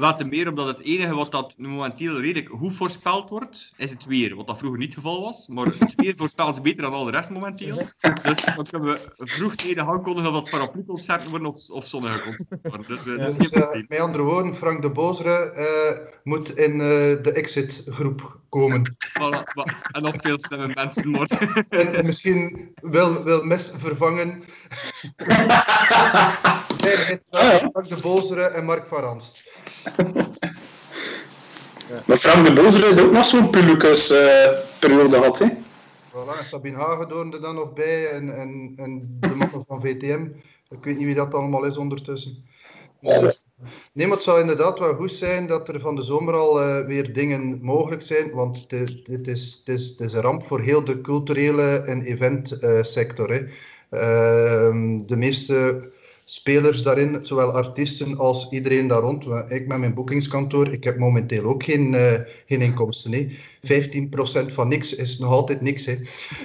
Laten 0.00 0.28
meer 0.28 0.48
omdat 0.48 0.66
het 0.66 0.80
enige 0.80 1.14
wat 1.14 1.30
dat 1.30 1.54
momenteel 1.56 2.20
redelijk 2.20 2.48
goed 2.58 2.76
voorspeld 2.76 3.30
wordt, 3.30 3.72
is 3.76 3.90
het 3.90 4.04
weer. 4.04 4.34
Wat 4.34 4.46
dat 4.46 4.58
vroeger 4.58 4.78
niet 4.78 4.94
het 4.94 5.04
geval 5.04 5.22
was. 5.22 5.48
Maar 5.48 5.66
het 5.66 5.94
weer 5.96 6.14
voorspelt 6.16 6.54
ze 6.54 6.60
beter 6.60 6.82
dan 6.82 6.92
al 6.92 7.04
de 7.04 7.10
rest 7.10 7.30
momenteel. 7.30 7.76
Dus 8.22 8.44
dan 8.56 8.66
kunnen 8.70 8.92
we 8.92 9.12
vroegtijdig 9.18 9.86
aankondigen 9.88 10.32
dat 10.32 10.42
dat 10.42 10.50
paraplu-concerten 10.50 11.30
worden 11.30 11.48
of, 11.48 11.68
of 11.70 11.86
zonnige 11.86 12.22
concerten 12.22 12.58
worden. 12.62 12.86
Dus 12.86 13.06
eh, 13.06 13.38
Dus, 13.38 13.50
eh, 13.50 13.88
met 13.88 14.00
andere 14.00 14.22
woorden, 14.22 14.54
Frank 14.54 14.82
de 14.82 14.90
Bozere 14.90 15.52
eh, 15.52 16.14
moet 16.24 16.56
in 16.56 16.72
eh, 16.72 16.78
de 17.22 17.32
exit-groep 17.34 18.38
komen. 18.48 18.96
Voilà, 19.18 19.42
en 19.92 20.02
nog 20.02 20.14
veel 20.18 20.38
slimme 20.40 20.70
mensen, 20.74 21.10
maar... 21.10 21.64
En, 21.68 21.94
en 21.94 22.06
misschien 22.06 22.74
wil, 22.82 23.24
wil 23.24 23.44
Mes 23.44 23.72
vervangen. 23.76 24.42
Veiligheid, 26.80 27.20
Frank 27.72 27.88
de 27.88 27.96
Bozere 28.02 28.42
en 28.42 28.64
Mark 28.64 28.86
van 28.86 29.00
Ranst. 29.00 29.42
Maar 32.06 32.16
Frank 32.16 32.46
de 32.46 32.52
Bozer 32.52 32.84
heeft 32.84 33.00
ook 33.00 33.12
nog 33.12 33.24
zo'n 33.24 33.50
Pulucus-periode 33.50 35.16
gehad, 35.16 35.38
hè? 35.38 35.46
Voilà, 36.10 36.38
en 36.38 36.44
Sabine 36.44 36.76
Hagedoorn 36.76 37.32
er 37.32 37.40
dan 37.40 37.54
nog 37.54 37.72
bij 37.72 38.08
en, 38.10 38.36
en, 38.36 38.72
en 38.76 39.16
de 39.20 39.34
mannen 39.34 39.64
van 39.66 39.80
VTM. 39.80 40.26
Ik 40.68 40.84
weet 40.84 40.96
niet 40.96 41.06
wie 41.06 41.14
dat 41.14 41.34
allemaal 41.34 41.64
is 41.64 41.76
ondertussen. 41.76 42.44
Dus, 43.00 43.42
nee, 43.92 44.06
maar 44.06 44.16
het 44.16 44.24
zou 44.24 44.40
inderdaad 44.40 44.78
wel 44.78 44.94
goed 44.94 45.12
zijn 45.12 45.46
dat 45.46 45.68
er 45.68 45.80
van 45.80 45.96
de 45.96 46.02
zomer 46.02 46.34
al 46.34 46.60
eh, 46.60 46.86
weer 46.86 47.12
dingen 47.12 47.58
mogelijk 47.62 48.02
zijn, 48.02 48.30
want 48.30 48.70
dit, 48.70 49.06
dit, 49.06 49.26
is, 49.26 49.62
is, 49.64 49.94
een 49.98 50.10
ramp 50.20 50.42
voor 50.42 50.60
heel 50.60 50.84
de 50.84 51.00
culturele 51.00 51.78
en 51.78 52.02
eventsector. 52.02 53.30
Ehm, 53.90 55.06
de 55.06 55.16
meeste 55.16 55.88
spelers 56.32 56.82
daarin, 56.82 57.18
zowel 57.22 57.50
artiesten 57.50 58.18
als 58.18 58.50
iedereen 58.50 58.86
daar 58.86 59.00
rond. 59.00 59.24
Ik 59.48 59.66
met 59.66 59.78
mijn 59.78 59.94
boekingskantoor, 59.94 60.72
ik 60.72 60.84
heb 60.84 60.98
momenteel 60.98 61.44
ook 61.44 61.64
geen, 61.64 61.94
eh, 61.94 62.20
geen 62.46 62.60
inkomsten. 62.60 63.12
Hè. 63.12 63.28
15% 63.62 64.52
van 64.52 64.68
niks 64.68 64.94
is 64.94 65.18
nog 65.18 65.30
altijd 65.30 65.60
niks. 65.60 65.86
Hè. 65.86 65.96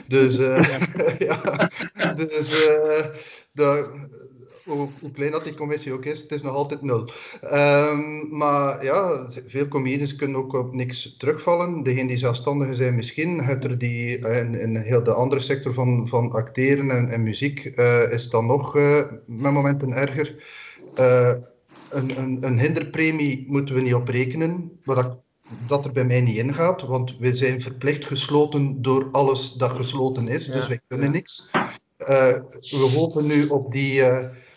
Dus, 0.08 0.38
eh, 0.38 0.80
ja. 1.20 1.70
dus 2.22 2.66
eh, 2.66 3.06
dat, 3.52 3.90
hoe, 4.66 4.90
hoe 5.00 5.12
klein 5.12 5.32
dat 5.32 5.44
die 5.44 5.54
commissie 5.54 5.94
ook 5.94 6.06
is, 6.06 6.22
het 6.22 6.32
is 6.32 6.42
nog 6.42 6.56
altijd 6.56 6.82
nul. 6.82 7.10
Ehm, 7.42 8.38
maar 8.38 8.84
ja, 8.84 9.28
veel 9.48 9.68
comedians 9.68 10.16
kunnen 10.16 10.38
ook 10.38 10.54
op 10.54 10.74
niks 10.74 11.18
terugvallen. 11.18 11.84
Degenen 11.84 12.08
die 12.08 12.18
zelfstandigen 12.18 12.76
zijn 12.76 12.96
misschien, 12.96 13.44
het 13.44 13.64
er 13.64 13.78
die 13.78 14.20
eh, 14.20 14.40
in, 14.40 14.60
in 14.60 14.76
heel 14.76 15.04
de 15.04 15.14
andere 15.14 15.42
sector 15.42 15.74
van, 15.74 16.08
van 16.08 16.32
acteren 16.32 16.92
en, 16.92 17.10
en 17.10 17.24
muziek 17.24 17.66
eh, 17.66 18.12
is 18.12 18.30
dan 18.30 18.46
nog 18.46 18.76
eh, 18.76 19.02
met 19.26 19.52
momenten 19.52 19.94
erger. 19.94 20.36
Een, 21.90 22.20
een, 22.20 22.38
een 22.42 22.60
hinderpremie 22.60 23.46
moeten 23.48 23.76
we 23.76 23.82
niet 23.82 23.94
op 23.94 24.08
rekenen, 24.08 24.80
wat 24.84 24.96
dat, 24.96 25.18
dat 25.68 25.86
er 25.86 25.92
bij 25.92 26.06
mij 26.06 26.22
niet 26.22 26.38
ingaat, 26.38 26.82
want 26.82 27.18
we 27.20 27.36
zijn 27.36 27.62
verplicht 27.62 28.06
gesloten 28.06 28.82
door 28.82 29.08
alles 29.12 29.54
dat 29.54 29.72
gesloten 29.72 30.28
is, 30.28 30.46
dus 30.46 30.68
wij 30.68 30.80
kunnen 30.88 31.08
ja. 31.08 31.14
niks. 31.14 31.50
We 31.98 32.92
hopen 32.96 33.26
nu 33.26 33.48
op 33.48 33.72
die, 33.72 34.02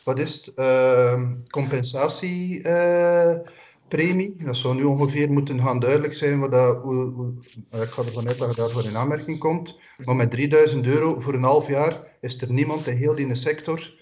wat 0.09 0.19
is 0.19 0.35
het, 0.35 0.55
ehm, 0.55 1.35
compensatiepremie. 1.49 4.37
dat 4.45 4.57
zou 4.57 4.75
nu 4.75 4.83
ongeveer 4.85 5.31
moeten 5.33 5.61
gaan 5.61 5.79
duidelijk 5.81 6.15
zijn. 6.15 6.41
Wat 6.41 6.53
dat, 6.53 6.83
hoe, 6.83 7.13
hoe- 7.13 7.33
eh, 7.71 7.81
ik 7.83 7.89
ga 7.89 8.03
ervan 8.03 8.29
uit 8.29 8.39
dat 8.39 8.55
je 8.55 8.61
daarvoor 8.61 8.85
in 8.85 8.97
aanmerking 8.97 9.39
komt. 9.39 9.79
Maar 10.05 10.17
met 10.17 10.31
3000 10.31 10.87
euro 10.87 11.21
voor 11.21 11.35
een 11.35 11.43
half 11.43 11.69
jaar 11.69 12.03
is 12.21 12.43
er 12.43 12.53
niemand 12.53 12.87
in 12.87 12.97
heel 12.97 13.15
die 13.15 13.35
sector 13.35 13.95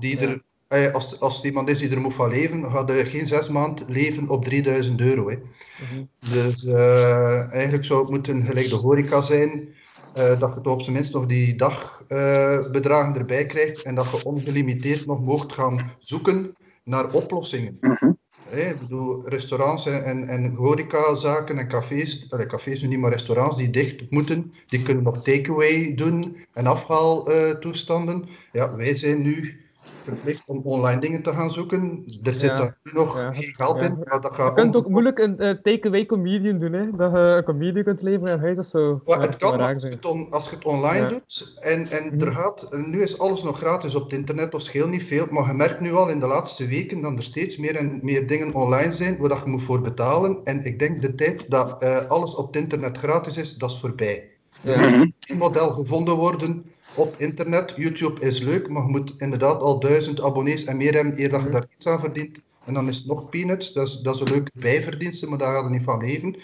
die 0.00 0.20
Ja. 0.20 0.28
er... 0.28 0.42
eh, 0.68 0.94
Als, 0.94 1.20
als 1.20 1.40
er 1.40 1.46
iemand 1.46 1.68
is 1.68 1.78
die 1.78 1.90
er 1.90 2.00
moet 2.00 2.14
van 2.14 2.30
leven, 2.30 2.70
gaat 2.70 2.88
hij 2.88 3.06
geen 3.06 3.26
zes 3.26 3.48
maanden 3.48 3.86
leven 3.88 4.28
op 4.28 4.44
3000 4.44 5.00
euro. 5.00 5.30
Hè. 5.30 5.36
Mhm. 5.36 6.04
Dus 6.18 6.64
eh, 6.64 7.52
eigenlijk 7.52 7.84
zou 7.84 8.00
het 8.00 8.10
moeten 8.10 8.44
gelijk 8.44 8.68
de 8.68 8.74
horeca 8.74 9.20
zijn, 9.20 9.68
eh, 10.14 10.40
dat 10.40 10.54
je 10.54 10.60
toch 10.60 10.72
op 10.72 10.82
zijn 10.82 10.96
minst 10.96 11.12
nog 11.12 11.26
die 11.26 11.54
dagbedragen 11.54 13.16
erbij 13.16 13.46
krijgt 13.46 13.82
en 13.82 13.94
dat 13.94 14.10
je 14.10 14.24
ongelimiteerd 14.24 15.06
nog 15.06 15.20
mocht 15.20 15.52
gaan 15.52 15.90
zoeken 15.98 16.56
naar 16.84 17.12
oplossingen. 17.12 17.76
Mhm. 17.80 18.12
Ik 18.50 18.80
bedoel, 18.80 19.28
restaurants 19.28 19.86
en, 19.86 20.04
en, 20.04 20.28
en 20.28 20.54
horecazaken 20.54 21.58
en 21.58 21.68
cafés, 21.68 22.26
allee, 22.30 22.46
cafés 22.46 22.82
nu 22.82 22.88
niet, 22.88 22.98
maar 22.98 23.10
restaurants 23.10 23.56
die 23.56 23.70
dicht 23.70 24.10
moeten, 24.10 24.52
die 24.66 24.82
kunnen 24.82 25.02
nog 25.02 25.22
takeaway 25.22 25.94
doen 25.94 26.36
en 26.52 26.66
afhaaltoestanden. 26.66 28.28
ja, 28.52 28.76
wij 28.76 28.94
zijn 28.94 29.22
nu 29.22 29.61
verplicht 30.04 30.42
om 30.48 30.60
online 30.64 31.00
dingen 31.00 31.22
te 31.22 31.30
gaan 31.32 31.50
zoeken. 31.50 32.04
Er 32.22 32.38
zit 32.38 32.50
Ja. 32.50 32.56
daar 32.56 32.78
nu 32.82 32.92
nog 32.92 33.16
Ja, 33.18 33.32
geen 33.34 33.54
geld 33.54 33.80
in, 33.80 33.98
maar 34.04 34.20
dat 34.20 34.32
gaat 34.34 34.56
Je 34.56 34.62
kunt 34.62 34.76
ook 34.76 34.88
moeilijk 34.88 35.18
een 35.18 35.36
takeaway 35.62 36.06
comedian 36.06 36.58
doen, 36.58 36.72
hè? 36.72 36.90
Dat 36.96 37.12
je 37.12 37.18
een 37.18 37.44
comedian 37.44 37.84
kunt 37.84 38.02
leveren 38.02 38.32
aan 38.32 38.40
huis 38.40 38.58
of 38.58 38.64
zo. 38.66 39.00
Maar 39.06 39.20
het 39.20 39.36
kan 39.36 39.60
als 39.60 39.82
je 39.82 39.88
het, 39.88 40.06
on- 40.06 40.26
als 40.30 40.48
je 40.50 40.54
het 40.56 40.64
online 40.64 41.06
doet 41.08 41.56
en, 41.60 41.86
en 41.90 42.06
Mhm. 42.16 42.26
er 42.26 42.32
gaat, 42.32 42.66
en 42.70 42.90
nu 42.90 43.02
is 43.02 43.18
alles 43.18 43.42
nog 43.42 43.58
gratis 43.58 43.94
op 43.94 44.02
het 44.02 44.12
internet, 44.12 44.54
of 44.54 44.62
scheelt 44.62 44.90
niet 44.90 45.04
veel, 45.04 45.26
maar 45.30 45.46
je 45.46 45.52
merkt 45.52 45.80
nu 45.80 45.92
al 45.92 46.08
in 46.08 46.20
de 46.20 46.26
laatste 46.26 46.66
weken 46.66 47.00
dat 47.00 47.12
er 47.18 47.22
steeds 47.24 47.56
meer 47.56 47.76
en 47.76 47.98
meer 48.02 48.26
dingen 48.26 48.52
online 48.54 48.92
zijn 48.92 49.18
waar 49.18 49.28
dat 49.28 49.40
je 49.44 49.50
moet 49.50 49.62
voor 49.62 49.80
betalen. 49.80 50.38
En 50.44 50.64
ik 50.64 50.78
denk 50.78 51.02
de 51.02 51.14
tijd 51.14 51.50
dat 51.50 51.82
eh, 51.82 52.08
alles 52.08 52.34
op 52.34 52.46
het 52.46 52.56
internet 52.56 52.98
gratis 52.98 53.36
is, 53.36 53.54
dat 53.56 53.70
is 53.70 53.78
voorbij. 53.80 54.30
Ja. 54.60 54.76
Mhm. 54.88 55.06
Een 55.26 55.36
model 55.36 55.70
gevonden 55.70 56.16
worden 56.16 56.64
op 56.94 57.14
internet. 57.18 57.72
YouTube 57.76 58.20
is 58.20 58.40
leuk, 58.40 58.68
maar 58.68 58.82
je 58.82 58.88
moet 58.90 59.14
inderdaad 59.18 59.60
al 59.62 59.80
duizend 59.80 60.22
abonnees 60.22 60.64
en 60.64 60.76
meer 60.76 60.94
hebben 60.94 61.20
eer 61.20 61.28
dat 61.30 61.40
je 61.40 61.48
Mhm. 61.48 61.52
daar 61.56 61.66
iets 61.76 61.86
aan 61.86 62.00
verdient. 62.00 62.38
En 62.64 62.74
dan 62.74 62.88
is 62.88 62.96
het 62.96 63.06
nog 63.06 63.28
peanuts, 63.28 63.72
dat 63.72 63.86
is, 63.86 63.96
dat 64.00 64.14
is 64.14 64.20
een 64.20 64.28
leuke 64.28 64.50
bijverdienste, 64.54 65.28
maar 65.28 65.38
daar 65.38 65.54
gaat 65.54 65.62
het 65.62 65.72
niet 65.72 65.82
van 65.82 66.00
leven. 66.00 66.36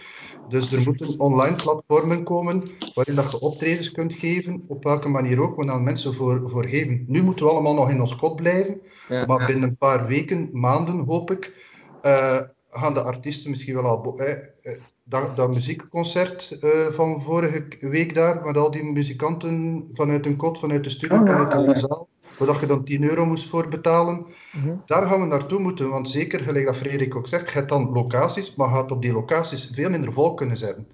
Dus 0.48 0.72
er 0.72 0.82
moeten 0.82 1.18
online 1.18 1.56
platformen 1.56 2.22
komen 2.24 2.64
waarin 2.94 3.14
dat 3.14 3.30
je 3.30 3.40
optredens 3.40 3.90
kunt 3.90 4.12
geven, 4.12 4.64
op 4.68 4.84
welke 4.84 5.08
manier 5.08 5.40
ook, 5.40 5.56
waar 5.56 5.66
dan 5.66 5.82
mensen 5.84 6.14
voor, 6.14 6.50
voor 6.50 6.64
geven. 6.66 7.04
Nu 7.06 7.22
moeten 7.22 7.44
we 7.44 7.50
allemaal 7.50 7.74
nog 7.74 7.90
in 7.90 8.00
ons 8.00 8.16
kot 8.16 8.37
blijven, 8.37 8.80
Ja. 9.08 9.26
maar 9.26 9.46
binnen 9.46 9.68
een 9.68 9.76
paar 9.76 10.06
weken, 10.06 10.48
maanden 10.52 10.98
hoop 10.98 11.30
ik, 11.30 11.66
eh, 12.02 12.40
gaan 12.70 12.94
de 12.94 13.02
artiesten 13.02 13.50
misschien 13.50 13.74
wel 13.74 13.84
al... 13.84 14.18
eh, 14.18 14.30
eh, 14.62 14.80
dat, 15.08 15.36
dat 15.36 15.48
muziekconcert 15.52 16.58
eh, 16.60 16.70
van 16.90 17.22
vorige 17.22 17.66
week 17.80 18.14
daar, 18.14 18.44
met 18.44 18.56
al 18.56 18.70
die 18.70 18.82
muzikanten 18.82 19.84
vanuit 19.92 20.26
een 20.26 20.36
kot, 20.36 20.58
vanuit 20.58 20.84
de 20.84 20.90
studio, 20.90 21.18
Oh, 21.20 21.26
ja, 21.26 21.32
vanuit 21.42 21.66
ja. 21.66 21.72
de 21.72 21.78
zaal, 21.78 22.08
waar 22.38 22.60
je 22.60 22.66
dan 22.66 22.84
10 22.84 23.02
euro 23.02 23.26
moest 23.26 23.48
voor 23.48 23.68
betalen. 23.68 24.26
Mhm. 24.52 24.74
Daar 24.86 25.06
gaan 25.06 25.20
we 25.20 25.26
naartoe 25.26 25.58
moeten, 25.60 25.90
want 25.90 26.08
zeker, 26.08 26.40
gelijk 26.40 26.66
dat 26.66 26.76
Frederik 26.76 27.16
ook 27.16 27.28
zegt, 27.28 27.46
je 27.50 27.52
hebt 27.52 27.68
dan 27.68 27.90
locaties, 27.92 28.54
maar 28.54 28.68
gaat 28.68 28.90
op 28.92 29.02
die 29.02 29.12
locaties 29.12 29.70
veel 29.74 29.90
minder 29.90 30.12
volk 30.12 30.36
kunnen 30.36 30.56
zetten. 30.56 30.86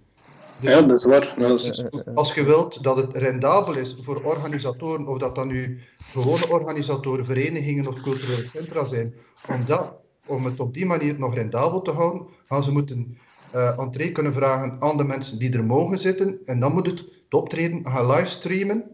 Dus 0.60 0.74
Ja, 0.74 0.82
dat 0.82 0.98
is 0.98 1.04
waar. 1.04 1.34
Dat 1.38 1.60
is- 1.64 1.84
als 2.14 2.34
je 2.34 2.44
wilt 2.44 2.82
dat 2.82 2.96
het 2.96 3.16
rendabel 3.16 3.74
is 3.74 3.96
voor 4.02 4.22
organisatoren, 4.22 5.06
of 5.06 5.18
dat 5.18 5.34
dan 5.34 5.46
nu 5.48 5.80
gewone 6.12 6.48
organisatoren, 6.50 7.24
verenigingen 7.24 7.86
of 7.86 8.00
culturele 8.00 8.46
centra 8.46 8.84
zijn, 8.84 9.14
om, 9.48 9.64
dat, 9.66 9.94
om 10.26 10.44
het 10.44 10.60
op 10.60 10.74
die 10.74 10.86
manier 10.86 11.18
nog 11.18 11.34
rendabel 11.34 11.82
te 11.82 11.90
houden, 11.90 12.26
gaan 12.46 12.62
ze 12.62 12.72
moeten 12.72 13.18
eh 13.54 13.78
entree 13.78 14.12
kunnen 14.12 14.32
vragen 14.32 14.76
aan 14.80 14.96
de 14.96 15.04
mensen 15.04 15.38
die 15.38 15.52
er 15.52 15.64
mogen 15.64 15.98
zitten. 15.98 16.38
En 16.44 16.60
dan 16.60 16.72
moet 16.72 16.86
het, 16.86 16.98
het 16.98 17.34
optreden 17.34 17.86
gaan 17.86 18.06
livestreamen 18.06 18.84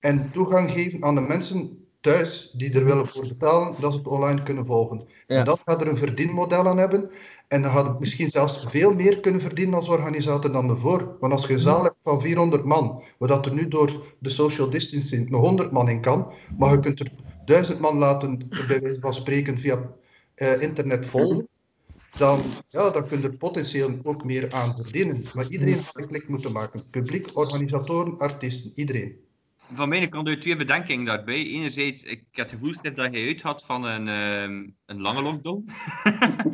en 0.00 0.30
toegang 0.32 0.70
geven 0.70 1.04
aan 1.04 1.14
de 1.14 1.20
mensen 1.20 1.86
thuis 2.00 2.50
die 2.56 2.72
er 2.74 2.84
willen 2.84 3.06
voor 3.06 3.28
betalen, 3.28 3.74
dat 3.80 3.92
ze 3.92 3.98
het 3.98 4.06
online 4.06 4.42
kunnen 4.42 4.66
volgen. 4.66 5.02
Ja. 5.26 5.38
En 5.38 5.44
dat 5.44 5.60
gaat 5.64 5.80
er 5.80 5.88
een 5.88 5.96
verdienmodel 5.96 6.68
aan 6.68 6.78
hebben. 6.78 7.10
En 7.48 7.62
dan 7.62 7.70
gaat 7.70 7.86
het 7.86 7.98
misschien 7.98 8.28
zelfs 8.28 8.66
veel 8.68 8.94
meer 8.94 9.20
kunnen 9.20 9.40
verdienen 9.40 9.74
als 9.74 9.88
organisator 9.88 10.52
dan 10.52 10.70
ervoor. 10.70 11.16
Want 11.20 11.32
als 11.32 11.46
je 11.46 11.52
een 11.52 11.60
zaal 11.60 11.82
hebt 11.82 11.96
van 12.02 12.20
400 12.20 12.64
man, 12.64 13.02
waar 13.18 13.28
dat 13.28 13.46
er 13.46 13.54
nu 13.54 13.68
door 13.68 14.04
de 14.18 14.28
social 14.28 14.70
distancing 14.70 15.30
nog 15.30 15.40
100 15.40 15.70
man 15.70 15.88
in 15.88 16.00
kan, 16.00 16.32
maar 16.58 16.72
je 16.72 16.80
kunt 16.80 17.00
er 17.00 17.12
1000 17.44 17.80
man 17.80 17.98
laten, 17.98 18.48
bij 18.66 18.80
wijze 18.80 19.00
van 19.00 19.12
spreken, 19.12 19.58
via 19.58 19.90
eh, 20.34 20.62
internet 20.62 21.06
volgen, 21.06 21.48
dan, 22.16 22.42
ja, 22.68 22.90
dan 22.90 23.08
kun 23.08 23.20
je 23.20 23.26
er 23.28 23.36
potentieel 23.36 23.98
ook 24.02 24.24
meer 24.24 24.52
aan 24.52 24.74
verdienen. 24.76 25.24
Maar 25.34 25.46
iedereen 25.48 25.82
gaat 25.82 25.98
een 25.98 26.08
klik 26.08 26.28
moeten 26.28 26.52
maken. 26.52 26.82
Publiek, 26.90 27.28
organisatoren, 27.32 28.18
artiesten, 28.18 28.72
iedereen. 28.74 29.20
Van 29.74 29.88
mijn 29.88 30.08
kant 30.08 30.28
uit 30.28 30.40
twee 30.40 30.56
bedenkingen 30.56 31.04
daarbij. 31.04 31.46
Enerzijds, 31.46 32.02
ik 32.02 32.24
heb 32.30 32.50
het 32.50 32.58
gevoel 32.58 32.74
dat 32.82 33.14
je 33.14 33.26
uit 33.26 33.42
had 33.42 33.64
van 33.66 33.84
een, 33.84 34.08
ehm, 34.08 34.68
een 34.86 35.00
lange 35.00 35.22
lockdown. 35.22 35.64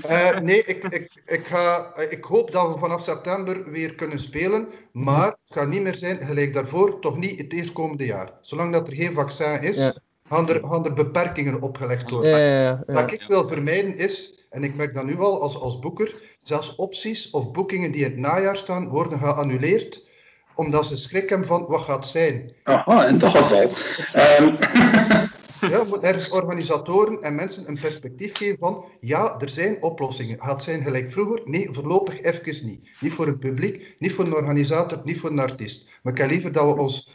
Eh, 0.02 0.38
nee, 0.38 0.64
ik, 0.64 0.84
ik, 0.84 1.22
ik, 1.26 1.46
ga, 1.46 1.96
ik 2.10 2.24
hoop 2.24 2.50
dat 2.50 2.72
we 2.72 2.78
vanaf 2.78 3.02
september 3.02 3.70
weer 3.70 3.94
kunnen 3.94 4.18
spelen, 4.18 4.68
maar 4.92 5.26
het 5.26 5.36
gaat 5.48 5.68
niet 5.68 5.82
meer 5.82 5.94
zijn 5.94 6.16
gelijk 6.22 6.54
daarvoor, 6.54 7.00
toch 7.00 7.16
niet 7.18 7.38
het 7.38 7.52
eerstkomende 7.52 8.04
jaar. 8.04 8.32
Zolang 8.40 8.72
dat 8.72 8.86
er 8.86 8.94
geen 8.94 9.12
vaccin 9.12 9.62
is, 9.62 9.76
Ja. 9.76 9.94
gaan, 10.28 10.48
er, 10.48 10.60
gaan 10.64 10.84
er 10.84 10.92
beperkingen 10.92 11.62
opgelegd 11.62 12.10
worden. 12.10 12.30
Ja, 12.30 12.36
ja, 12.38 12.62
ja, 12.62 12.82
ja. 12.86 12.92
Wat 12.92 13.12
ik 13.12 13.24
wil 13.28 13.46
vermijden 13.46 13.96
is, 13.96 14.37
en 14.50 14.64
ik 14.64 14.74
merk 14.74 14.94
dat 14.94 15.04
nu 15.04 15.18
al 15.18 15.42
als, 15.42 15.60
als 15.60 15.78
boeker, 15.78 16.22
zelfs 16.42 16.74
opties 16.74 17.30
of 17.30 17.50
boekingen 17.50 17.92
die 17.92 18.04
in 18.04 18.10
het 18.10 18.18
najaar 18.18 18.56
staan, 18.56 18.88
worden 18.88 19.18
geannuleerd, 19.18 20.06
omdat 20.54 20.86
ze 20.86 20.96
schrik 20.96 21.28
hebben 21.28 21.46
van 21.46 21.66
wat 21.68 21.80
gaat 21.80 22.06
zijn. 22.06 22.52
Aha, 22.62 23.06
in 23.06 23.18
dat 23.18 23.30
geval. 23.30 23.70
Ehm, 24.12 24.54
Ja, 25.60 25.84
moet 25.84 26.02
ergens 26.02 26.28
organisatoren 26.28 27.22
en 27.22 27.34
mensen 27.34 27.68
een 27.68 27.80
perspectief 27.80 28.36
geven 28.36 28.58
van 28.58 28.84
ja, 29.00 29.40
er 29.40 29.50
zijn 29.50 29.82
oplossingen. 29.82 30.38
Gaat 30.40 30.50
het 30.50 30.62
zijn 30.62 30.82
gelijk 30.82 31.10
vroeger? 31.10 31.42
Nee, 31.44 31.68
voorlopig 31.70 32.22
even 32.22 32.66
niet. 32.66 32.88
Niet 33.00 33.12
voor 33.12 33.26
het 33.26 33.38
publiek, 33.38 33.96
niet 33.98 34.12
voor 34.12 34.24
een 34.24 34.34
organisator, 34.34 35.00
niet 35.04 35.18
voor 35.20 35.30
een 35.30 35.38
artiest. 35.38 35.88
Maar 36.02 36.12
ik 36.12 36.18
heb 36.18 36.30
liever 36.30 36.52
dat 36.52 36.74
we 36.74 36.80
ons 36.80 37.10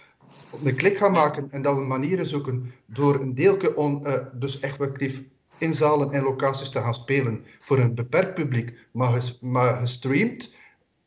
op 0.50 0.66
een 0.66 0.76
klik 0.76 0.98
gaan 0.98 1.12
maken 1.12 1.48
en 1.52 1.62
dat 1.62 1.76
we 1.76 1.82
manieren 1.82 2.26
zoeken 2.26 2.74
door 2.86 3.16
een 3.16 3.36
deeltje 3.36 3.78
on, 3.78 4.06
eh, 4.06 4.14
dus 4.34 4.60
effectief 4.60 5.22
in 5.64 5.74
zalen 5.74 6.12
en 6.12 6.24
locaties 6.24 6.70
te 6.70 6.80
gaan 6.80 6.94
spelen 6.94 7.46
voor 7.62 7.78
een 7.78 7.96
beperkt 7.96 8.34
publiek, 8.34 8.74
maar, 8.92 9.12
ges- 9.12 9.38
maar 9.42 9.76
gestreamd 9.76 10.52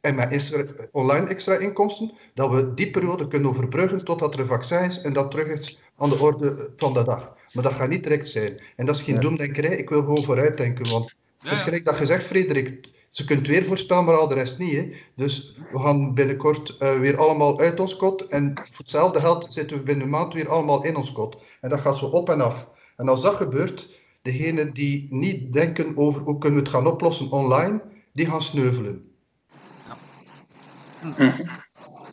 en 0.01 0.15
met 0.15 0.33
extra, 0.33 0.65
online 0.93 1.27
extra 1.27 1.55
inkomsten, 1.57 2.13
dat 2.35 2.51
we 2.51 2.75
die 2.75 2.91
periode 2.91 3.29
kunnen 3.29 3.49
overbruggen 3.51 4.05
totdat 4.05 4.35
er 4.35 4.41
een 4.41 4.47
vaccin 4.47 4.83
is 4.85 5.01
en 5.01 5.13
dat 5.13 5.31
terug 5.31 5.47
is 5.47 5.81
aan 5.97 6.11
de 6.11 6.19
orde 6.19 6.71
van 6.77 6.95
de 6.95 7.05
dag. 7.05 7.35
Maar 7.53 7.63
dat 7.65 7.73
gaat 7.73 7.89
niet 7.89 8.03
direct 8.03 8.29
zijn. 8.29 8.61
En 8.77 8.87
dat 8.87 8.95
is 8.95 9.01
geen 9.01 9.15
Ja. 9.15 9.21
doemdenkerij, 9.21 9.77
ik 9.77 9.89
wil 9.89 10.01
gewoon 10.01 10.25
vooruitdenken. 10.25 10.91
Want 10.91 11.15
het 11.43 11.53
is 11.53 11.61
gelijk 11.61 11.85
dat 11.85 11.99
je 11.99 12.05
zegt, 12.07 12.25
Frederik, 12.25 12.89
ze 13.11 13.25
kunt 13.25 13.47
weer 13.47 13.65
voorspellen, 13.65 14.05
maar 14.05 14.15
al 14.17 14.29
de 14.29 14.35
rest 14.35 14.59
niet. 14.59 14.73
Hè. 14.77 14.93
Dus 15.17 15.59
we 15.73 15.79
gaan 15.79 16.15
binnenkort 16.15 16.77
eh, 16.79 16.99
weer 16.99 17.17
allemaal 17.19 17.59
uit 17.61 17.81
ons 17.81 17.97
kot. 17.97 18.27
En 18.27 18.53
voor 18.55 18.77
hetzelfde 18.77 19.21
geld 19.21 19.47
zitten 19.49 19.77
we 19.77 19.83
binnen 19.83 20.05
een 20.05 20.11
maand 20.11 20.35
weer 20.35 20.49
allemaal 20.49 20.85
in 20.85 20.97
ons 20.97 21.13
kot. 21.13 21.37
En 21.61 21.69
dat 21.69 21.81
gaat 21.81 21.99
zo 21.99 22.05
op 22.07 22.29
en 22.31 22.41
af. 22.41 22.69
En 22.97 23.09
als 23.09 23.21
dat 23.23 23.35
gebeurt, 23.35 23.91
degenen 24.27 24.75
die 24.75 25.15
niet 25.15 25.53
denken 25.53 25.97
over 25.97 26.23
hoe 26.23 26.39
kunnen 26.39 26.59
we 26.59 26.65
het 26.65 26.75
gaan 26.75 26.87
oplossen 26.87 27.31
online, 27.31 27.83
die 28.13 28.27
gaan 28.27 28.43
sneuvelen. 28.43 29.11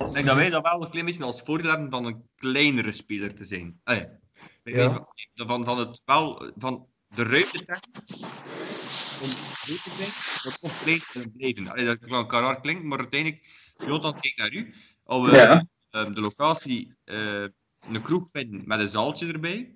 Ik 0.07 0.13
denk 0.13 0.25
dat 0.25 0.35
wij 0.35 0.49
dat 0.49 0.63
wel 0.63 0.83
een 0.83 0.89
klein 0.89 1.05
beetje 1.05 1.23
als 1.23 1.41
voordeel 1.41 1.69
hebben 1.69 1.89
van 1.89 2.05
een 2.05 2.23
kleinere 2.35 2.91
speler 2.91 3.35
te 3.35 3.45
zijn. 3.45 3.81
Ja. 3.83 4.19
wijze 4.63 4.89
van, 4.89 5.05
van, 5.47 5.65
van 5.65 5.77
het 5.77 5.95
spel, 5.95 6.51
van 6.57 6.87
de 7.07 7.23
ruimte 7.23 7.65
te 7.65 7.79
om 9.17 9.37
groot 9.51 9.83
te 9.83 9.91
zijn, 9.95 10.13
dat 10.41 10.59
toch 10.59 10.77
klein 10.77 11.05
te 11.11 11.31
blijven. 11.35 11.67
Allee, 11.67 11.85
dat 11.85 11.99
kan 11.99 12.09
elkaar 12.09 12.41
raar 12.41 12.61
klinken, 12.61 12.87
maar 12.87 12.99
uiteindelijk, 12.99 13.45
Jonathan, 13.83 14.19
kijk 14.19 14.37
naar 14.37 14.53
u. 14.53 14.73
Als 15.03 15.29
we 15.29 15.35
Ja. 15.35 15.65
ehm, 15.89 16.13
de 16.13 16.21
locatie 16.21 16.93
eh, 17.03 17.45
een 17.85 18.01
kroeg 18.01 18.29
vinden 18.29 18.61
met 18.65 18.79
een 18.79 18.89
zaaltje 18.89 19.27
erbij, 19.27 19.75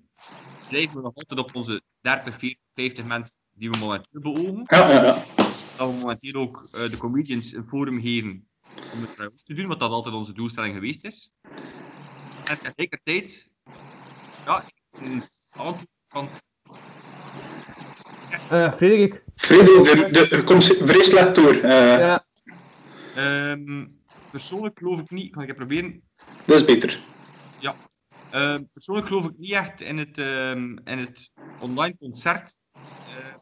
blijven 0.69 0.95
we 0.95 1.01
nog 1.01 1.15
altijd 1.15 1.39
op 1.39 1.55
onze 1.55 1.81
30, 2.01 2.37
40, 2.37 2.57
50 2.75 3.05
mensen 3.05 3.35
die 3.53 3.69
we 3.69 3.77
momenteel 3.77 4.21
beogen 4.21 4.63
ja, 4.65 4.89
ja, 4.91 5.03
ja. 5.03 5.23
dat 5.77 5.89
we 5.89 5.93
momenteel 5.99 6.41
ook 6.41 6.67
eh, 6.71 6.89
de 6.89 6.97
comedians 6.97 7.53
een 7.53 7.65
forum 7.67 8.01
geven 8.01 8.47
om 8.93 9.01
het 9.01 9.09
vrijwillig 9.09 9.43
te 9.43 9.53
doen, 9.53 9.67
wat 9.67 9.79
dat 9.79 9.91
altijd 9.91 10.15
onze 10.15 10.33
doelstelling 10.33 10.73
geweest 10.73 11.03
is. 11.03 11.29
En 12.43 12.57
tegelijkertijd, 12.61 13.49
ja, 14.45 14.63
een 15.01 15.23
antwoord 15.55 15.89
van 16.07 16.27
Eh, 18.49 18.73
Frederik. 18.73 19.23
Frederik, 19.35 20.13
de, 20.13 20.27
de, 20.27 20.35
er 20.35 20.43
komt 20.43 20.63
slecht 20.63 21.35
door. 21.35 21.53
Eh, 21.53 21.99
Ja, 21.99 22.25
ehm, 23.15 23.85
persoonlijk 24.31 24.77
geloof 24.77 24.99
ik 24.99 25.09
niet, 25.09 25.31
kan 25.31 25.41
ik 25.41 25.47
het 25.47 25.57
proberen. 25.57 26.01
Dat 26.45 26.55
is 26.59 26.65
beter. 26.65 26.99
Eh, 28.31 28.57
persoonlijk 28.73 29.07
geloof 29.07 29.25
ik 29.25 29.37
niet 29.37 29.51
echt 29.51 29.81
in 29.81 29.97
het, 29.97 30.17
ehm, 30.17 30.77
in 30.83 30.97
het 30.97 31.31
online 31.59 31.97
concert. 31.97 32.59
Eh, 32.73 33.35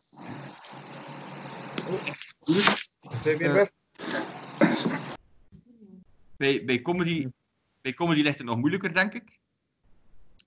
oh. 1.88 2.08
Zijn 3.16 3.38
weer 3.38 3.54
weg? 3.54 3.70
bij, 6.38 6.66
bij, 6.66 6.82
comedy, 6.82 7.30
bij 7.82 7.94
comedy 7.94 8.22
ligt 8.22 8.38
het 8.38 8.48
nog 8.48 8.58
moeilijker, 8.58 8.94
denk 8.94 9.14
ik. 9.14 9.40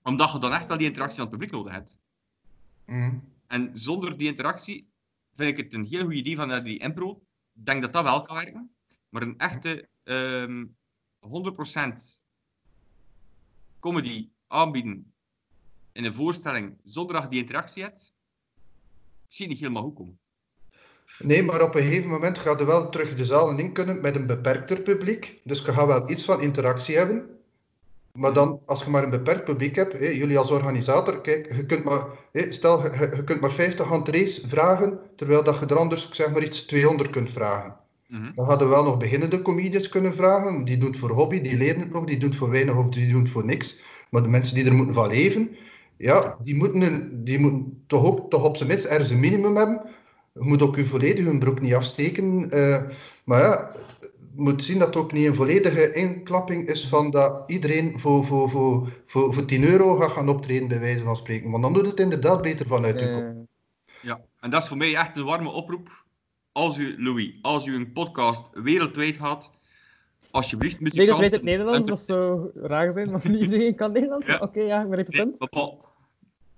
Omdat 0.03 0.31
je 0.31 0.39
dan 0.39 0.53
echt 0.53 0.71
al 0.71 0.77
die 0.77 0.87
interactie 0.87 1.17
van 1.17 1.27
het 1.27 1.33
publiek 1.33 1.51
nodig 1.51 1.73
hebt. 1.73 1.97
Mhm. 2.85 3.17
En 3.47 3.71
zonder 3.73 4.17
die 4.17 4.27
interactie 4.27 4.89
vind 5.35 5.57
ik 5.57 5.63
het 5.63 5.73
een 5.73 5.85
heel 5.85 6.03
goed 6.03 6.13
idee 6.13 6.35
van 6.35 6.51
eh, 6.51 6.63
die 6.63 6.79
impro. 6.79 7.21
Ik 7.53 7.65
denk 7.65 7.81
dat 7.81 7.93
dat 7.93 8.03
wel 8.03 8.21
kan 8.21 8.35
werken. 8.35 8.75
Maar 9.09 9.21
een 9.21 9.37
echte 9.37 9.89
ehm 10.03 10.65
100% 11.19 12.21
comedy 13.79 14.29
aanbieden 14.47 15.13
in 15.91 16.03
een 16.03 16.13
voorstelling 16.13 16.77
zonder 16.83 17.13
dat 17.13 17.23
je 17.23 17.29
die 17.29 17.41
interactie 17.41 17.83
hebt, 17.83 18.13
zie 19.27 19.45
je 19.45 19.51
niet 19.51 19.61
helemaal 19.61 19.83
goed 19.83 19.95
komen. 19.95 20.19
Nee, 21.19 21.43
maar 21.43 21.61
op 21.61 21.75
een 21.75 21.81
gegeven 21.81 22.09
moment 22.09 22.37
gaat 22.37 22.59
je 22.59 22.65
wel 22.65 22.89
terug 22.89 23.15
de 23.15 23.25
zalen 23.25 23.59
in 23.59 23.73
kunnen 23.73 24.01
met 24.01 24.15
een 24.15 24.27
beperkter 24.27 24.81
publiek. 24.81 25.41
Dus 25.43 25.59
je 25.59 25.73
gaat 25.73 25.87
wel 25.87 26.09
iets 26.09 26.25
van 26.25 26.41
interactie 26.41 26.97
hebben. 26.97 27.39
Maar 28.13 28.33
dan, 28.33 28.61
als 28.65 28.83
je 28.83 28.89
maar 28.89 29.03
een 29.03 29.09
beperkt 29.09 29.43
publiek 29.43 29.75
hebt, 29.75 29.93
jullie 29.93 30.37
als 30.37 30.51
organisator, 30.51 31.21
kijk, 31.21 31.53
je 31.55 31.65
kunt 31.65 31.83
maar, 31.83 32.05
hè, 32.31 32.51
stel, 32.51 32.83
je, 32.83 33.23
kunt 33.23 33.41
maar 33.41 33.51
50 33.51 33.91
entrees 33.91 34.43
vragen, 34.47 34.99
terwijl 35.15 35.43
dat 35.43 35.59
je 35.59 35.65
er 35.65 35.77
anders, 35.77 36.07
ik 36.07 36.13
zeg 36.13 36.31
maar 36.31 36.43
iets, 36.43 36.65
200 36.65 37.09
kunt 37.09 37.29
vragen. 37.29 37.78
Mhm. 38.09 38.31
Dan 38.35 38.45
hadden 38.45 38.67
we 38.67 38.73
wel 38.73 38.83
nog 38.83 38.97
beginnende 38.97 39.41
comedians 39.41 39.89
kunnen 39.89 40.13
vragen. 40.13 40.63
Die 40.65 40.77
doen 40.77 40.89
het 40.89 40.99
voor 40.99 41.09
hobby, 41.11 41.41
die 41.41 41.57
leren 41.57 41.79
het 41.81 41.91
nog, 41.91 42.05
die 42.05 42.17
doen 42.17 42.29
het 42.29 42.37
voor 42.37 42.49
weinig 42.49 42.75
of 42.75 42.89
die 42.89 43.11
doen 43.11 43.21
het 43.21 43.31
voor 43.31 43.45
niks. 43.45 43.81
Maar 44.09 44.23
de 44.23 44.29
mensen 44.29 44.55
die 44.55 44.65
er 44.65 44.73
moeten 44.73 44.93
van 44.93 45.07
leven, 45.07 45.49
ja, 45.97 46.37
die 46.43 46.55
moeten, 46.55 46.81
een, 46.81 47.23
die 47.23 47.39
moeten 47.39 47.83
toch 47.87 48.05
ook 48.05 48.29
toch 48.29 48.43
op 48.43 48.57
zijn 48.57 48.69
minst 48.69 48.85
ergens 48.85 49.09
een 49.09 49.19
minimum 49.19 49.55
hebben. 49.55 49.81
Je 50.33 50.43
moet 50.43 50.61
ook 50.61 50.75
je 50.75 50.85
volledig 50.85 51.25
hun 51.25 51.39
broek 51.39 51.61
niet 51.61 51.73
afsteken. 51.73 52.51
eh, 52.51 52.81
maar 53.23 53.41
ja, 53.41 53.71
je 54.35 54.41
moet 54.45 54.63
zien 54.63 54.79
dat 54.79 54.87
het 54.87 54.97
ook 54.97 55.11
niet 55.13 55.25
een 55.27 55.35
volledige 55.35 55.93
inklapping 55.93 56.67
is 56.67 56.87
van 56.87 57.11
dat 57.11 57.43
iedereen 57.47 57.99
voor, 57.99 58.25
voor, 58.25 58.49
voor, 58.49 58.87
voor, 59.05 59.33
voor 59.33 59.45
10 59.45 59.63
euro 59.63 59.95
gaat 59.95 60.11
gaan 60.11 60.29
optreden, 60.29 60.67
bij 60.67 60.79
wijze 60.79 61.03
van 61.03 61.15
spreken. 61.15 61.51
Want 61.51 61.63
dan 61.63 61.73
doet 61.73 61.85
het 61.85 61.99
inderdaad 61.99 62.41
beter 62.41 62.67
vanuit 62.67 62.99
je 62.99 63.11
kop. 63.11 63.21
Eh, 63.21 63.29
Ja, 64.01 64.21
en 64.39 64.49
dat 64.49 64.61
is 64.61 64.67
voor 64.67 64.77
mij 64.77 64.95
echt 64.95 65.15
een 65.17 65.23
warme 65.25 65.49
oproep. 65.49 66.03
Als 66.51 66.77
u, 66.77 67.03
Louis, 67.03 67.33
als 67.41 67.65
u 67.65 67.75
een 67.75 67.91
podcast 67.91 68.49
wereldwijd 68.53 69.17
had, 69.17 69.51
alsjeblieft 70.31 70.79
dat 70.79 70.93
weet 70.93 71.31
het 71.31 71.43
muzikanten... 71.43 71.45
Nederlands, 71.45 71.87
dat 71.87 71.99
zou 71.99 72.51
raar 72.53 72.91
zijn, 72.91 73.11
want 73.11 73.23
niet 73.23 73.41
iedereen 73.41 73.75
kan 73.75 73.91
Nederlands. 73.91 74.25
Ja. 74.25 74.33
maar 74.33 74.41
Oké, 74.41 74.61
ja, 74.61 74.81
ik 74.81 74.89
ben 74.89 74.99
even 74.99 75.37
Nee, 75.49 75.77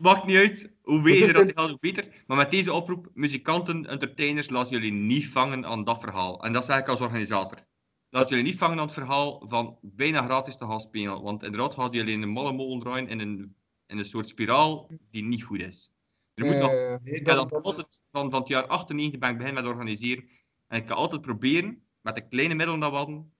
Maakt 0.02 0.26
niet 0.26 0.38
uit. 0.38 0.72
Hoe 0.82 1.02
beter 1.02 1.34
dat 1.34 1.52
gaat, 1.56 1.70
hoe 1.70 1.78
beter. 1.80 2.24
Maar 2.28 2.38
met 2.38 2.52
deze 2.52 2.74
oproep, 2.74 3.10
muzikanten, 3.14 3.86
entertainers, 3.86 4.50
laat 4.50 4.70
jullie 4.70 4.92
niet 4.92 5.28
vangen 5.28 5.66
aan 5.66 5.84
dat 5.84 6.00
verhaal. 6.00 6.44
En 6.44 6.54
dat 6.54 6.66
zeg 6.66 6.78
ik 6.78 6.88
als 6.88 7.02
organisator. 7.02 7.58
Laat 8.10 8.30
jullie 8.30 8.44
niet 8.44 8.58
vangen 8.58 8.78
aan 8.78 8.86
het 8.86 8.94
verhaal 8.94 9.44
van 9.48 9.78
bijna 9.82 10.24
gratis 10.24 10.58
te 10.58 10.66
gaan 10.66 10.80
spelen. 10.80 11.22
Want 11.22 11.44
inderdaad 11.44 11.74
gaan 11.74 11.90
jullie 11.92 12.14
in 12.14 12.22
een 12.22 12.30
malle 12.30 12.54
molen 12.54 12.80
draaien 12.80 13.08
in 13.08 13.20
een, 13.20 13.56
in 13.88 13.98
een 13.98 14.06
soort 14.06 14.28
spiraal 14.28 14.90
die 15.12 15.24
niet 15.24 15.44
goed 15.44 15.60
is. 15.60 15.92
Er 16.34 16.46
moet 16.46 16.58
nog 16.58 16.72
Eh, 16.72 16.94
ik 17.04 17.16
heb 17.16 17.26
dat- 17.26 17.50
dat 17.50 17.64
altijd 17.64 18.02
van, 18.12 18.30
van 18.32 18.40
het 18.40 18.50
jaar 18.50 18.66
98 18.68 19.20
ben 19.20 19.30
ik 19.30 19.38
beginnen 19.38 19.64
met 19.64 19.72
organiseren. 19.74 20.24
En 20.68 20.78
ik 20.80 20.86
kan 20.86 20.98
altijd 20.98 21.22
proberen, 21.22 21.82
met 22.02 22.16
de 22.16 22.28
kleine 22.28 22.56
middelen 22.56 22.80
dat 22.80 22.92
we 22.92 22.98
hadden, 22.98 23.32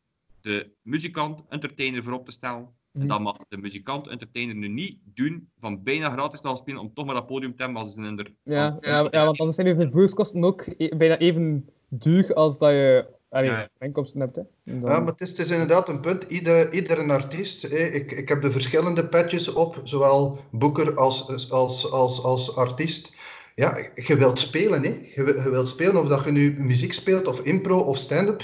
de 0.42 0.70
muzikant, 0.82 1.44
entertainer 1.50 2.04
voorop 2.04 2.26
te 2.26 2.32
stellen. 2.32 2.80
En 2.94 3.00
Mhm. 3.00 3.08
dat 3.08 3.20
mag 3.20 3.38
de 3.50 3.58
muzikant, 3.58 4.08
entertainer 4.08 4.56
nu 4.56 4.68
niet 4.68 4.98
doen 5.04 5.50
van 5.60 5.84
bijna 5.84 6.10
gratis 6.12 6.42
te 6.42 6.48
gaan 6.48 6.58
spelen 6.58 6.80
om 6.82 6.94
toch 6.94 7.06
maar 7.06 7.16
dat 7.16 7.28
podium 7.28 7.56
te 7.56 7.64
hebben 7.64 7.82
als 7.82 7.96
de... 7.96 8.34
ja, 8.44 8.78
ja, 8.82 9.08
ja, 9.12 9.26
want 9.26 9.38
anders 9.40 9.56
zijn 9.56 9.68
je 9.68 9.76
vervoerskosten 9.76 10.44
ook 10.44 10.66
e- 10.78 10.96
bijna 10.98 11.18
even 11.18 11.70
duur 11.90 12.34
als 12.34 12.58
dat 12.58 12.70
je 12.72 13.08
allee, 13.32 13.50
Ja. 13.50 13.70
inkomsten 13.80 14.20
hebt. 14.20 14.36
Hè. 14.36 14.42
Dan- 14.64 14.90
Ja, 14.90 15.00
maar 15.00 15.12
het 15.12 15.22
is, 15.22 15.30
het 15.30 15.40
is 15.40 15.50
inderdaad 15.50 15.88
een 15.88 16.00
punt. 16.00 16.24
Ieder, 16.28 16.74
iedere 16.74 17.12
artiest, 17.14 17.62
hè, 17.62 17.78
ik, 17.78 18.12
ik 18.12 18.30
heb 18.30 18.42
de 18.42 18.52
verschillende 18.52 19.06
petjes 19.06 19.54
op, 19.54 19.82
zowel 19.84 20.40
boeker 20.52 20.96
als, 20.96 21.50
als, 21.52 21.92
als, 21.92 22.24
als 22.24 22.56
artiest. 22.56 23.14
Ja, 23.56 23.78
je 23.96 24.18
wilt 24.18 24.40
spelen, 24.40 24.84
hè. 24.84 24.90
Je, 24.90 25.42
je 25.44 25.50
wilt 25.50 25.68
spelen 25.68 26.02
of 26.02 26.08
dat 26.08 26.24
je 26.26 26.32
nu 26.32 26.56
muziek 26.60 26.94
speelt, 26.94 27.28
of 27.28 27.40
impro, 27.42 27.78
of 27.80 27.98
stand-up. 27.98 28.44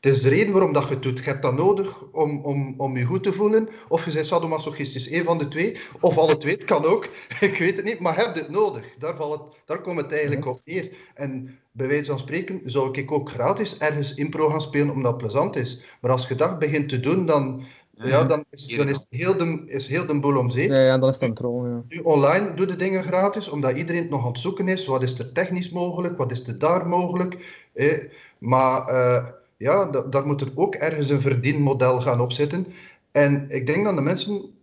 Het 0.00 0.14
is 0.14 0.22
de 0.22 0.28
reden 0.28 0.52
waarom 0.52 0.72
dat 0.72 0.82
je 0.82 0.94
het 0.94 1.02
doet. 1.02 1.18
Je 1.18 1.24
hebt 1.24 1.42
dat 1.42 1.56
nodig 1.56 2.02
om, 2.12 2.44
om, 2.44 2.74
om 2.76 2.96
je 2.96 3.04
goed 3.04 3.22
te 3.22 3.32
voelen. 3.32 3.68
Of 3.88 4.04
je 4.04 4.12
bent 4.12 4.26
sadomasochistisch, 4.26 5.08
één 5.08 5.24
van 5.24 5.38
de 5.38 5.48
twee. 5.48 5.76
Of 6.00 6.18
alle 6.18 6.36
twee, 6.36 6.54
het 6.54 6.64
kan 6.64 6.84
ook. 6.84 7.08
Ik 7.40 7.58
weet 7.58 7.76
het 7.76 7.84
niet, 7.84 7.98
maar 7.98 8.16
heb 8.16 8.34
het 8.34 8.48
nodig. 8.48 8.84
Daar, 8.98 9.16
valt 9.16 9.32
het, 9.32 9.62
daar 9.64 9.80
komt 9.80 10.00
het 10.00 10.12
eigenlijk 10.12 10.46
op 10.46 10.60
neer. 10.64 10.90
En 11.14 11.58
bij 11.72 11.86
wijze 11.86 12.10
van 12.10 12.18
spreken 12.18 12.60
zou 12.64 12.98
ik 12.98 13.12
ook 13.12 13.30
gratis 13.30 13.78
ergens 13.78 14.14
impro 14.14 14.48
gaan 14.48 14.60
spelen 14.60 14.90
omdat 14.90 15.12
het 15.12 15.20
plezant 15.20 15.56
is. 15.56 15.82
Maar 16.00 16.10
als 16.10 16.28
je 16.28 16.34
dat 16.34 16.58
begint 16.58 16.88
te 16.88 17.00
doen, 17.00 17.26
dan, 17.26 17.62
ja, 17.96 18.24
dan, 18.24 18.44
is, 18.50 18.66
dan 18.66 18.88
is, 18.88 19.06
heel 19.10 19.36
de, 19.36 19.62
is 19.66 19.86
heel 19.86 20.06
de 20.06 20.20
boel 20.20 20.36
om 20.36 20.50
zeep. 20.50 20.70
ja, 20.70 20.80
ja, 20.80 20.98
dan 20.98 21.08
is 21.08 21.18
dat 21.18 21.28
een 21.28 21.34
troll. 21.34 21.68
Ja. 21.68 21.82
Nu, 21.88 21.98
online 21.98 22.54
doe 22.54 22.66
de 22.66 22.76
dingen 22.76 23.02
gratis, 23.02 23.48
omdat 23.48 23.76
iedereen 23.76 24.02
het 24.02 24.10
nog 24.10 24.20
aan 24.20 24.28
het 24.28 24.38
zoeken 24.38 24.68
is. 24.68 24.86
Wat 24.86 25.02
is 25.02 25.18
er 25.18 25.32
technisch 25.32 25.70
mogelijk? 25.70 26.16
Wat 26.16 26.30
is 26.30 26.46
er 26.46 26.58
daar 26.58 26.86
mogelijk? 26.86 27.64
Eh, 27.72 28.04
maar 28.38 28.86
eh, 28.86 29.24
ja, 29.56 29.86
da- 29.86 30.02
daar 30.02 30.26
moet 30.26 30.40
er 30.40 30.52
ook 30.54 30.74
ergens 30.74 31.08
een 31.08 31.20
verdienmodel 31.20 32.00
gaan 32.00 32.20
op 32.20 32.32
zitten. 32.32 32.66
En 33.12 33.46
ik 33.50 33.66
denk 33.66 33.84
dat 33.84 33.94
de 33.94 34.00
mensen 34.00 34.54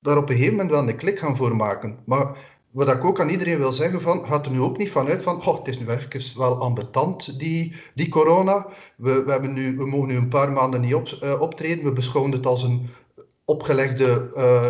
daar 0.00 0.16
op 0.16 0.28
een 0.28 0.34
gegeven 0.36 0.54
moment 0.56 0.70
wel 0.70 0.88
een 0.88 0.96
klik 0.96 1.18
gaan 1.18 1.36
voor 1.36 1.56
maken. 1.56 1.98
Maar 2.04 2.36
wat 2.70 2.88
ik 2.88 3.04
ook 3.04 3.20
aan 3.20 3.28
iedereen 3.28 3.58
wil 3.58 3.72
zeggen, 3.72 4.00
van, 4.00 4.26
gaat 4.26 4.46
er 4.46 4.52
nu 4.52 4.60
ook 4.60 4.78
niet 4.78 4.90
vanuit 4.90 5.22
van, 5.22 5.46
oh, 5.46 5.58
het 5.58 5.68
is 5.68 5.78
nu 5.78 5.88
even 5.88 6.38
wel 6.38 6.60
ambetant, 6.60 7.38
die, 7.38 7.74
die 7.94 8.08
corona. 8.08 8.66
We, 8.96 9.24
we, 9.24 9.30
hebben 9.30 9.52
nu, 9.52 9.76
we 9.76 9.86
mogen 9.86 10.08
nu 10.08 10.16
een 10.16 10.28
paar 10.28 10.52
maanden 10.52 10.80
niet 10.80 10.94
op, 10.94 11.08
eh, 11.08 11.40
optreden. 11.40 11.84
We 11.84 11.92
beschouwen 11.92 12.32
het 12.32 12.46
als 12.46 12.62
een 12.62 12.88
opgelegde 13.44 14.30
eh, 14.34 14.68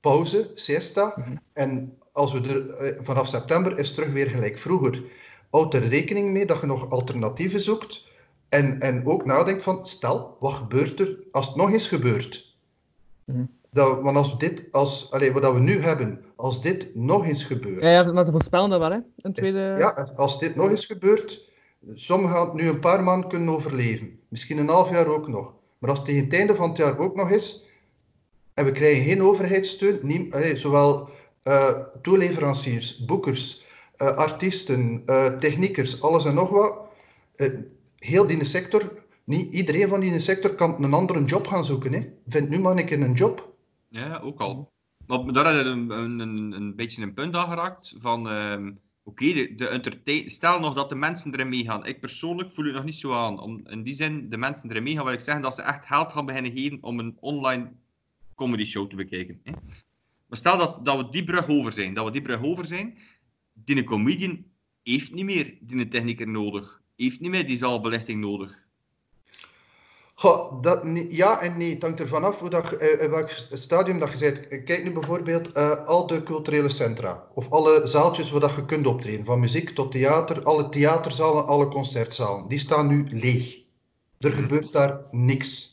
pauze, 0.00 0.50
siesta. 0.54 1.14
En 1.52 1.98
als 2.12 2.32
we 2.32 2.40
er, 2.40 2.70
eh, 2.70 3.04
vanaf 3.04 3.28
september 3.28 3.78
is 3.78 3.86
het 3.86 3.96
terug 3.96 4.12
weer 4.12 4.28
gelijk 4.28 4.58
vroeger. 4.58 5.02
Houd 5.50 5.74
er 5.74 5.88
rekening 5.88 6.30
mee 6.30 6.46
dat 6.46 6.60
je 6.60 6.66
nog 6.66 6.90
alternatieven 6.90 7.60
zoekt. 7.60 8.10
En, 8.52 8.80
en 8.80 9.06
ook 9.06 9.24
nadenkt 9.24 9.62
van, 9.62 9.86
stel, 9.86 10.36
wat 10.40 10.52
gebeurt 10.52 11.00
er 11.00 11.18
als 11.30 11.46
het 11.46 11.56
nog 11.56 11.70
eens 11.70 11.86
gebeurt? 11.86 12.54
Mhm. 13.24 13.44
Dat, 13.70 14.00
want 14.00 14.16
als 14.16 14.38
dit, 14.38 14.64
als, 14.70 15.10
allee, 15.10 15.32
wat 15.32 15.42
dat 15.42 15.54
we 15.54 15.60
nu 15.60 15.80
hebben, 15.80 16.24
als 16.36 16.62
dit 16.62 16.94
nog 16.94 17.26
eens 17.26 17.44
gebeurt, 17.44 17.82
Ja, 17.82 17.90
ja, 17.90 18.12
maar 18.12 18.24
ze 18.24 18.30
voorspellen 18.30 18.70
dat 18.70 18.78
wel, 18.78 18.90
hè? 18.90 18.96
Een 18.96 19.32
is- 19.34 19.34
tweede... 19.34 19.74
ja, 19.78 20.08
als 20.16 20.38
dit 20.38 20.56
nog 20.56 20.70
eens 20.70 20.84
gebeurt, 20.84 21.48
sommigen 21.94 22.36
gaan 22.36 22.44
het 22.44 22.54
nu 22.54 22.68
een 22.68 22.78
paar 22.78 23.02
maanden 23.02 23.28
kunnen 23.28 23.54
overleven. 23.54 24.18
Misschien 24.28 24.58
een 24.58 24.68
half 24.68 24.90
jaar 24.90 25.06
ook 25.06 25.28
nog. 25.28 25.52
Maar 25.78 25.90
als 25.90 25.98
het 25.98 26.08
tegen 26.08 26.24
het 26.24 26.34
einde 26.34 26.54
van 26.54 26.68
het 26.68 26.78
jaar 26.78 26.98
ook 26.98 27.16
nog 27.16 27.30
is, 27.30 27.68
en 28.54 28.64
we 28.64 28.72
krijgen 28.72 29.04
geen 29.04 29.22
overheidssteun, 29.22 29.98
niet, 30.02 30.34
allee, 30.34 30.56
zowel 30.56 31.08
eh, 31.42 31.68
toeleveranciers, 32.02 33.04
boekers, 33.04 33.66
eh, 33.96 34.16
artiesten, 34.16 35.02
eh, 35.06 35.26
techniekers, 35.26 36.02
alles 36.02 36.24
en 36.24 36.34
nog 36.34 36.48
wat, 36.50 36.78
heel 38.04 38.26
die 38.26 38.44
sector, 38.44 39.04
niet 39.24 39.52
iedereen 39.52 39.88
van 39.88 40.00
die 40.00 40.18
sector 40.18 40.54
kan 40.54 40.84
een 40.84 40.92
andere 40.92 41.24
job 41.24 41.46
gaan 41.46 41.64
zoeken. 41.64 41.92
Hè. 41.92 42.08
Vind 42.26 42.48
nu 42.48 42.58
maar 42.58 42.76
een 42.76 43.02
een 43.02 43.12
job. 43.12 43.54
Ja, 43.88 44.18
ook 44.18 44.40
al. 44.40 44.72
Maar 45.06 45.32
daar 45.32 45.44
had 45.44 45.64
je 45.64 45.70
een, 45.70 45.90
een, 45.90 46.52
een, 46.52 46.76
beetje 46.76 47.02
een 47.02 47.14
punt 47.14 47.34
aan 47.36 47.48
geraakt 47.48 47.94
van... 47.98 48.28
ehm, 48.28 48.70
Oké, 49.04 49.32
de, 49.32 50.00
de 50.04 50.24
stel 50.26 50.60
nog 50.60 50.74
dat 50.74 50.88
de 50.88 50.94
mensen 50.94 51.32
erin 51.32 51.48
meegaan. 51.48 51.86
Ik 51.86 52.00
persoonlijk 52.00 52.50
voel 52.50 52.64
het 52.64 52.74
nog 52.74 52.84
niet 52.84 52.94
zo 52.94 53.12
aan. 53.12 53.40
Om, 53.40 53.60
in 53.66 53.82
die 53.82 53.94
zin, 53.94 54.28
de 54.28 54.36
mensen 54.36 54.70
erin 54.70 54.82
meegaan, 54.82 55.04
wil 55.04 55.12
ik 55.12 55.20
zeggen 55.20 55.42
dat 55.42 55.54
ze 55.54 55.62
echt 55.62 55.86
geld 55.86 56.12
gaan 56.12 56.26
beginnen 56.26 56.52
geven 56.52 56.82
om 56.82 56.98
een 56.98 57.16
online 57.20 57.72
comedy 58.34 58.64
show 58.64 58.90
te 58.90 58.96
bekijken. 58.96 59.40
Hè? 59.42 59.52
Maar 60.26 60.38
stel 60.38 60.58
dat, 60.58 60.84
dat 60.84 60.96
we 60.96 61.08
die 61.08 61.24
brug 61.24 61.48
over 61.48 61.72
zijn, 61.72 61.94
dat 61.94 62.04
we 62.04 62.10
die 62.10 62.22
brug 62.22 62.42
over 62.42 62.66
zijn, 62.66 62.98
die 63.52 63.84
comedian 63.84 64.44
heeft 64.82 65.12
niet 65.12 65.24
meer 65.24 65.58
die 65.60 65.88
technieker 65.88 66.28
nodig. 66.28 66.81
Heeft 66.96 67.20
niet 67.20 67.30
meer 67.30 67.46
die 67.46 67.58
zaalbelichting 67.58 68.20
nodig. 68.20 68.62
Goh, 70.14 70.62
dat, 70.62 70.80
ja 71.08 71.40
en 71.40 71.56
nee. 71.56 71.70
Het 71.72 71.82
hangt 71.82 72.00
ervan 72.00 72.24
af 72.24 72.40
hoe 72.40 72.50
dat, 72.50 72.72
eh, 72.72 73.08
welk 73.08 73.28
stadium 73.52 73.98
dat 73.98 74.18
je 74.18 74.18
bent. 74.18 74.64
Kijk 74.64 74.84
nu 74.84 74.92
bijvoorbeeld 74.92 75.56
uh, 75.56 75.86
al 75.86 76.06
de 76.06 76.22
culturele 76.22 76.68
centra. 76.68 77.26
Of 77.34 77.50
alle 77.50 77.86
zaaltjes 77.86 78.30
waar 78.30 78.40
dat 78.40 78.54
je 78.54 78.64
kunt 78.64 78.86
optreden. 78.86 79.24
Van 79.24 79.40
muziek 79.40 79.70
tot 79.70 79.92
theater. 79.92 80.42
Alle 80.42 80.68
theaterzalen, 80.68 81.46
alle 81.46 81.68
concertzalen. 81.68 82.48
Die 82.48 82.58
staan 82.58 82.86
nu 82.86 83.06
leeg. 83.10 83.60
Er 84.18 84.32
gebeurt 84.32 84.72
daar 84.72 85.00
niks. 85.10 85.71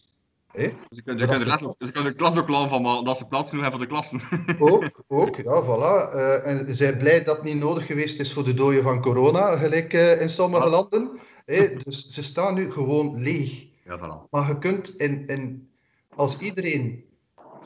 Hè? 0.51 0.73
Dus 0.89 0.97
ik 0.97 1.05
kan, 1.05 1.17
je 1.17 1.25
kan 1.25 1.37
letterlijk- 1.37 1.79
dus 1.79 1.87
ik 1.87 1.93
kan 1.93 2.05
een 2.05 2.15
klas 2.15 2.37
ook 2.37 2.47
lang 2.47 2.69
van 2.69 2.81
maken, 2.81 3.03
dat 3.03 3.17
ze 3.17 3.27
plaats 3.27 3.49
genoeg 3.49 3.65
hebben 3.65 3.79
voor 3.81 3.89
de 3.89 3.93
klassen. 3.93 4.21
Ook, 4.71 5.03
ook, 5.07 5.35
ja, 5.35 5.63
voilà. 5.63 6.13
Eh, 6.13 6.47
en 6.47 6.75
zijn 6.75 6.97
blij 6.97 7.23
dat 7.23 7.35
het 7.35 7.45
niet 7.45 7.59
nodig 7.59 7.85
geweest 7.85 8.19
is 8.19 8.33
voor 8.33 8.43
de 8.43 8.53
dooien 8.53 8.83
van 8.83 9.01
corona, 9.01 9.57
gelijk 9.57 9.93
eh, 9.93 10.21
in 10.21 10.29
sommige 10.29 10.69
landen. 10.69 11.19
Hè? 11.45 11.75
Dus 11.75 12.07
ze 12.07 12.23
staan 12.23 12.53
nu 12.53 12.71
gewoon 12.71 13.21
leeg. 13.21 13.67
Ja, 13.83 13.97
voilà. 13.97 14.29
Maar 14.29 14.47
je 14.47 14.57
kunt, 14.57 14.95
in, 14.95 15.27
in, 15.27 15.69
als 16.15 16.37
iedereen 16.39 17.05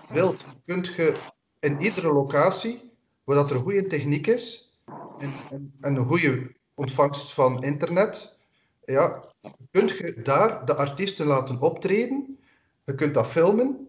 wilt, 0.09 0.43
kunt 0.65 0.87
je 0.95 1.15
in 1.59 1.81
iedere 1.81 2.13
locatie, 2.13 2.91
waar 3.23 3.35
dat 3.35 3.51
er 3.51 3.57
goede 3.59 3.87
techniek 3.87 4.27
is 4.27 4.73
en, 5.19 5.33
en, 5.51 5.73
en 5.81 5.95
een 5.95 6.05
goede 6.05 6.51
ontvangst 6.73 7.33
van 7.33 7.63
internet, 7.63 8.37
ja, 8.85 9.23
kunt 9.71 9.89
je 9.97 10.21
daar 10.23 10.65
de 10.65 10.75
artiesten 10.75 11.25
laten 11.25 11.61
optreden. 11.61 12.37
Je 12.85 12.95
kunt 12.95 13.13
dat 13.13 13.27
filmen, 13.27 13.87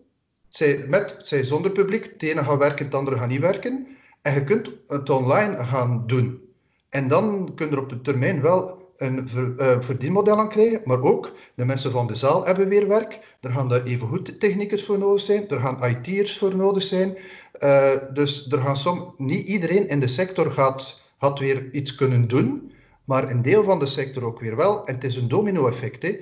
zij 0.49 0.85
met, 0.89 1.17
zij 1.19 1.43
zonder 1.43 1.71
publiek. 1.71 2.05
Het 2.05 2.23
ene 2.23 2.45
gaat 2.45 2.59
werken, 2.59 2.85
het 2.85 2.95
andere 2.95 3.17
gaat 3.17 3.29
niet 3.29 3.41
werken. 3.41 3.87
En 4.23 4.35
je 4.35 4.45
kunt 4.45 4.71
het 4.89 5.11
online 5.11 5.65
gaan 5.65 6.03
doen. 6.07 6.43
En 6.89 7.09
dan 7.09 7.53
kun 7.55 7.67
je 7.67 7.73
er 7.73 7.83
op 7.83 7.89
de 7.89 8.01
termijn 8.01 8.41
wel 8.41 8.93
een 8.97 9.29
eh, 9.59 9.81
verdienmodel 9.81 10.39
aan 10.39 10.49
krijgen, 10.49 10.81
maar 10.85 11.03
ook 11.03 11.33
de 11.55 11.65
mensen 11.65 11.91
van 11.91 12.07
de 12.07 12.15
zaal 12.15 12.47
hebben 12.47 12.69
weer 12.69 12.89
werk. 12.89 13.37
Er 13.41 13.51
gaan 13.51 13.69
daar 13.69 13.83
evengoed 13.83 14.41
technicus 14.41 14.85
voor 14.85 14.99
nodig 14.99 15.21
zijn, 15.21 15.49
er 15.49 15.61
gaan 15.61 15.85
IT'ers 15.85 16.39
voor 16.39 16.57
nodig 16.57 16.83
zijn. 16.83 17.17
Eh, 17.53 17.91
dus 18.13 18.51
er 18.51 18.59
gaan 18.59 18.77
som, 18.77 19.15
niet 19.19 19.47
iedereen 19.47 19.89
in 19.89 20.01
de 20.01 20.09
sector 20.09 20.51
gaat, 20.51 21.03
gaat 21.19 21.39
weer 21.39 21.71
iets 21.73 21.95
kunnen 21.95 22.29
doen, 22.29 22.73
maar 23.05 23.31
een 23.31 23.43
deel 23.43 23.65
van 23.65 23.79
de 23.79 23.87
sector 23.87 24.25
ook 24.25 24.41
weer 24.41 24.57
wel. 24.57 24.87
En 24.87 24.95
het 24.95 25.05
is 25.05 25.17
een 25.17 25.29
domino-effect. 25.29 26.17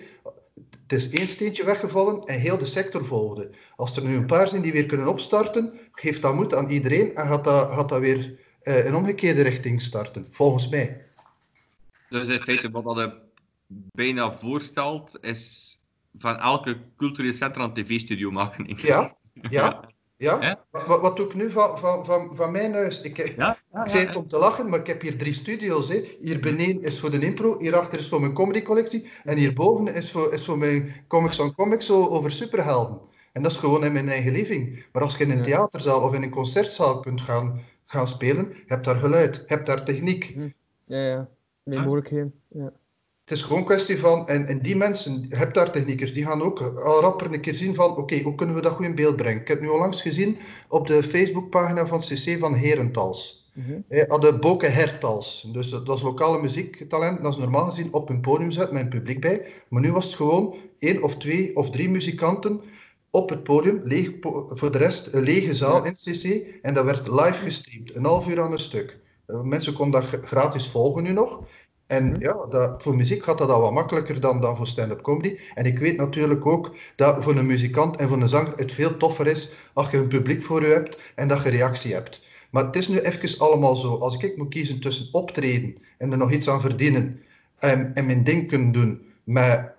Het 0.92 1.00
is 1.00 1.10
één 1.10 1.28
steentje 1.28 1.64
weggevallen 1.64 2.24
en 2.24 2.40
heel 2.40 2.58
de 2.58 2.66
sector 2.66 3.04
volgde. 3.04 3.50
Als 3.76 3.96
er 3.96 4.04
nu 4.04 4.16
een 4.16 4.26
paar 4.26 4.48
zijn 4.48 4.62
die 4.62 4.72
weer 4.72 4.86
kunnen 4.86 5.06
opstarten, 5.06 5.78
geeft 5.92 6.22
dat 6.22 6.34
moed 6.34 6.54
aan 6.54 6.70
iedereen 6.70 7.14
en 7.14 7.26
gaat 7.26 7.44
dat, 7.44 7.70
gaat 7.70 7.88
dat 7.88 8.00
weer 8.00 8.38
eh, 8.62 8.86
in 8.86 8.94
omgekeerde 8.94 9.42
richting 9.42 9.82
starten, 9.82 10.26
volgens 10.30 10.68
mij. 10.68 11.04
Dus 12.08 12.28
in 12.28 12.40
feite 12.40 12.70
wat 12.70 12.84
dat 12.84 12.96
je 12.98 13.20
bijna 13.92 14.32
voorstelt, 14.32 15.18
is 15.20 15.78
van 16.18 16.36
elke 16.36 16.78
cultureel 16.96 17.32
centrum 17.32 17.64
een 17.64 17.72
tv-studio 17.72 18.30
maken. 18.30 18.66
Ja, 18.76 19.16
ja, 19.50 19.80
ja. 20.22 20.64
Wat, 20.70 20.86
wat- 20.86 21.00
wat 21.00 21.16
doe 21.16 21.26
ik 21.26 21.34
nu 21.34 21.50
van, 21.50 21.78
van, 21.78 22.04
van, 22.04 22.36
van 22.36 22.50
mijn 22.52 22.72
huis? 22.72 23.00
Ik, 23.00 23.18
ik 23.18 23.36
Ja, 23.36 23.56
ja, 23.72 23.88
zei 23.88 24.06
het 24.06 24.16
om 24.16 24.28
te 24.28 24.38
lachen, 24.38 24.68
maar 24.68 24.78
ik 24.80 24.86
heb 24.86 25.00
hier 25.00 25.18
drie 25.18 25.32
studio's. 25.32 25.88
Hè. 25.88 26.16
Hier 26.20 26.40
beneden 26.40 26.82
is 26.82 27.00
voor 27.00 27.10
de 27.10 27.18
impro, 27.26 27.58
hierachter 27.58 27.98
is 27.98 28.08
voor 28.08 28.20
mijn 28.20 28.32
comedycollectie 28.32 29.10
en 29.24 29.36
hierboven 29.36 29.94
is 29.94 30.10
voor, 30.10 30.32
is 30.32 30.44
voor 30.44 30.58
mijn 30.58 31.04
comics 31.08 31.38
on 31.40 31.54
comics 31.54 31.90
over 31.90 32.30
superhelden. 32.30 33.00
En 33.32 33.42
dat 33.42 33.50
is 33.52 33.58
gewoon 33.58 33.84
in 33.84 33.92
mijn 33.92 34.08
eigen 34.08 34.32
living. 34.32 34.84
Maar 34.92 35.02
als 35.02 35.16
je 35.16 35.24
in 35.24 35.30
een 35.30 35.42
theaterzaal 35.42 36.00
of 36.02 36.14
in 36.14 36.22
een 36.22 36.30
concertzaal 36.30 37.00
kunt 37.00 37.20
gaan, 37.20 37.60
gaan 37.84 38.06
spelen, 38.06 38.52
heb 38.66 38.84
daar 38.84 38.96
geluid, 38.96 39.42
heb 39.46 39.66
daar 39.66 39.84
techniek. 39.84 40.36
Ja, 40.84 40.98
ja. 41.06 41.28
Meer 41.62 41.80
mogelijkheden. 41.80 42.34
Ja. 42.48 42.72
Het 43.24 43.36
is 43.38 43.42
gewoon 43.42 43.58
een 43.58 43.64
kwestie 43.64 43.98
van, 43.98 44.28
en, 44.28 44.46
en 44.46 44.62
die 44.62 44.76
mensen, 44.76 45.26
heb 45.28 45.54
daar 45.54 45.70
techniekers, 45.70 46.12
die 46.12 46.24
gaan 46.24 46.42
ook 46.42 46.60
al 46.60 47.00
rapper 47.00 47.32
een 47.32 47.40
keer 47.40 47.54
zien 47.54 47.74
van, 47.74 47.96
oké, 47.96 48.20
hoe 48.20 48.34
kunnen 48.34 48.54
we 48.54 48.62
dat 48.62 48.72
goed 48.72 48.84
in 48.84 48.94
beeld 48.94 49.16
brengen? 49.16 49.40
Ik 49.40 49.48
heb 49.48 49.56
het 49.56 49.66
nu 49.66 49.72
onlangs 49.72 50.02
gezien 50.02 50.36
op 50.68 50.86
de 50.86 51.02
Facebookpagina 51.02 51.86
van 51.86 51.98
CC 52.00 52.38
van 52.38 52.54
Herentals. 52.54 53.50
Mhm. 53.54 53.80
Hij 53.88 54.04
hadden 54.08 54.40
Boke 54.40 54.66
Hertals, 54.66 55.48
dus 55.52 55.70
dat 55.70 55.96
is 55.96 56.02
lokale 56.02 56.40
muziektalent, 56.40 57.22
dat 57.22 57.32
is 57.32 57.38
normaal 57.38 57.64
gezien 57.64 57.92
op 57.92 58.08
een 58.08 58.20
podium 58.20 58.50
zet 58.50 58.72
met 58.72 58.82
een 58.82 58.88
publiek 58.88 59.20
bij. 59.20 59.46
Maar 59.68 59.82
nu 59.82 59.92
was 59.92 60.04
het 60.04 60.14
gewoon 60.14 60.54
één 60.78 61.02
of 61.02 61.16
twee 61.16 61.56
of 61.56 61.70
drie 61.70 61.88
muzikanten 61.88 62.60
op 63.10 63.28
het 63.30 63.42
podium, 63.42 63.80
leeg 63.84 64.10
voor 64.48 64.72
de 64.72 64.78
rest 64.78 65.12
een 65.12 65.22
lege 65.22 65.54
zaal 65.54 65.84
in 65.84 65.94
CC, 65.94 66.46
en 66.62 66.74
dat 66.74 66.84
werd 66.84 67.06
live 67.08 67.44
gestreamd, 67.44 67.94
een 67.94 68.04
half 68.04 68.28
uur 68.28 68.40
aan 68.40 68.52
een 68.52 68.58
stuk. 68.58 69.00
Eh, 69.26 69.40
Mensen 69.40 69.72
konden 69.72 70.00
dat 70.00 70.26
gratis 70.26 70.68
volgen 70.68 71.02
nu 71.02 71.12
nog. 71.12 71.40
En 71.92 72.16
ja, 72.18 72.46
dat, 72.50 72.82
voor 72.82 72.96
muziek 72.96 73.22
gaat 73.22 73.38
dat 73.38 73.50
al 73.50 73.60
wat 73.60 73.72
makkelijker 73.72 74.20
dan, 74.20 74.40
dan 74.40 74.56
voor 74.56 74.66
stand-up 74.66 75.02
comedy. 75.02 75.38
En 75.54 75.66
ik 75.66 75.78
weet 75.78 75.96
natuurlijk 75.96 76.46
ook 76.46 76.76
dat 76.96 77.24
voor 77.24 77.36
een 77.36 77.46
muzikant 77.46 77.96
en 77.96 78.08
voor 78.08 78.20
een 78.20 78.28
zanger 78.28 78.52
het 78.56 78.72
veel 78.72 78.96
toffer 78.96 79.26
is 79.26 79.52
als 79.72 79.90
je 79.90 79.96
een 79.96 80.08
publiek 80.08 80.42
voor 80.42 80.60
je 80.66 80.72
hebt 80.72 80.98
en 81.14 81.28
dat 81.28 81.42
je 81.42 81.50
reactie 81.50 81.94
hebt. 81.94 82.24
Maar 82.50 82.64
het 82.64 82.76
is 82.76 82.88
nu 82.88 82.98
even 82.98 83.38
allemaal 83.38 83.74
zo. 83.74 83.96
Als 83.96 84.16
ik 84.16 84.36
moet 84.36 84.48
kiezen 84.48 84.80
tussen 84.80 85.08
optreden 85.12 85.76
en 85.98 86.12
er 86.12 86.18
nog 86.18 86.32
iets 86.32 86.48
aan 86.48 86.60
verdienen 86.60 87.20
en, 87.58 87.94
en 87.94 88.06
mijn 88.06 88.24
ding 88.24 88.48
kunnen 88.48 88.72
doen 88.72 89.02
met 89.24 89.72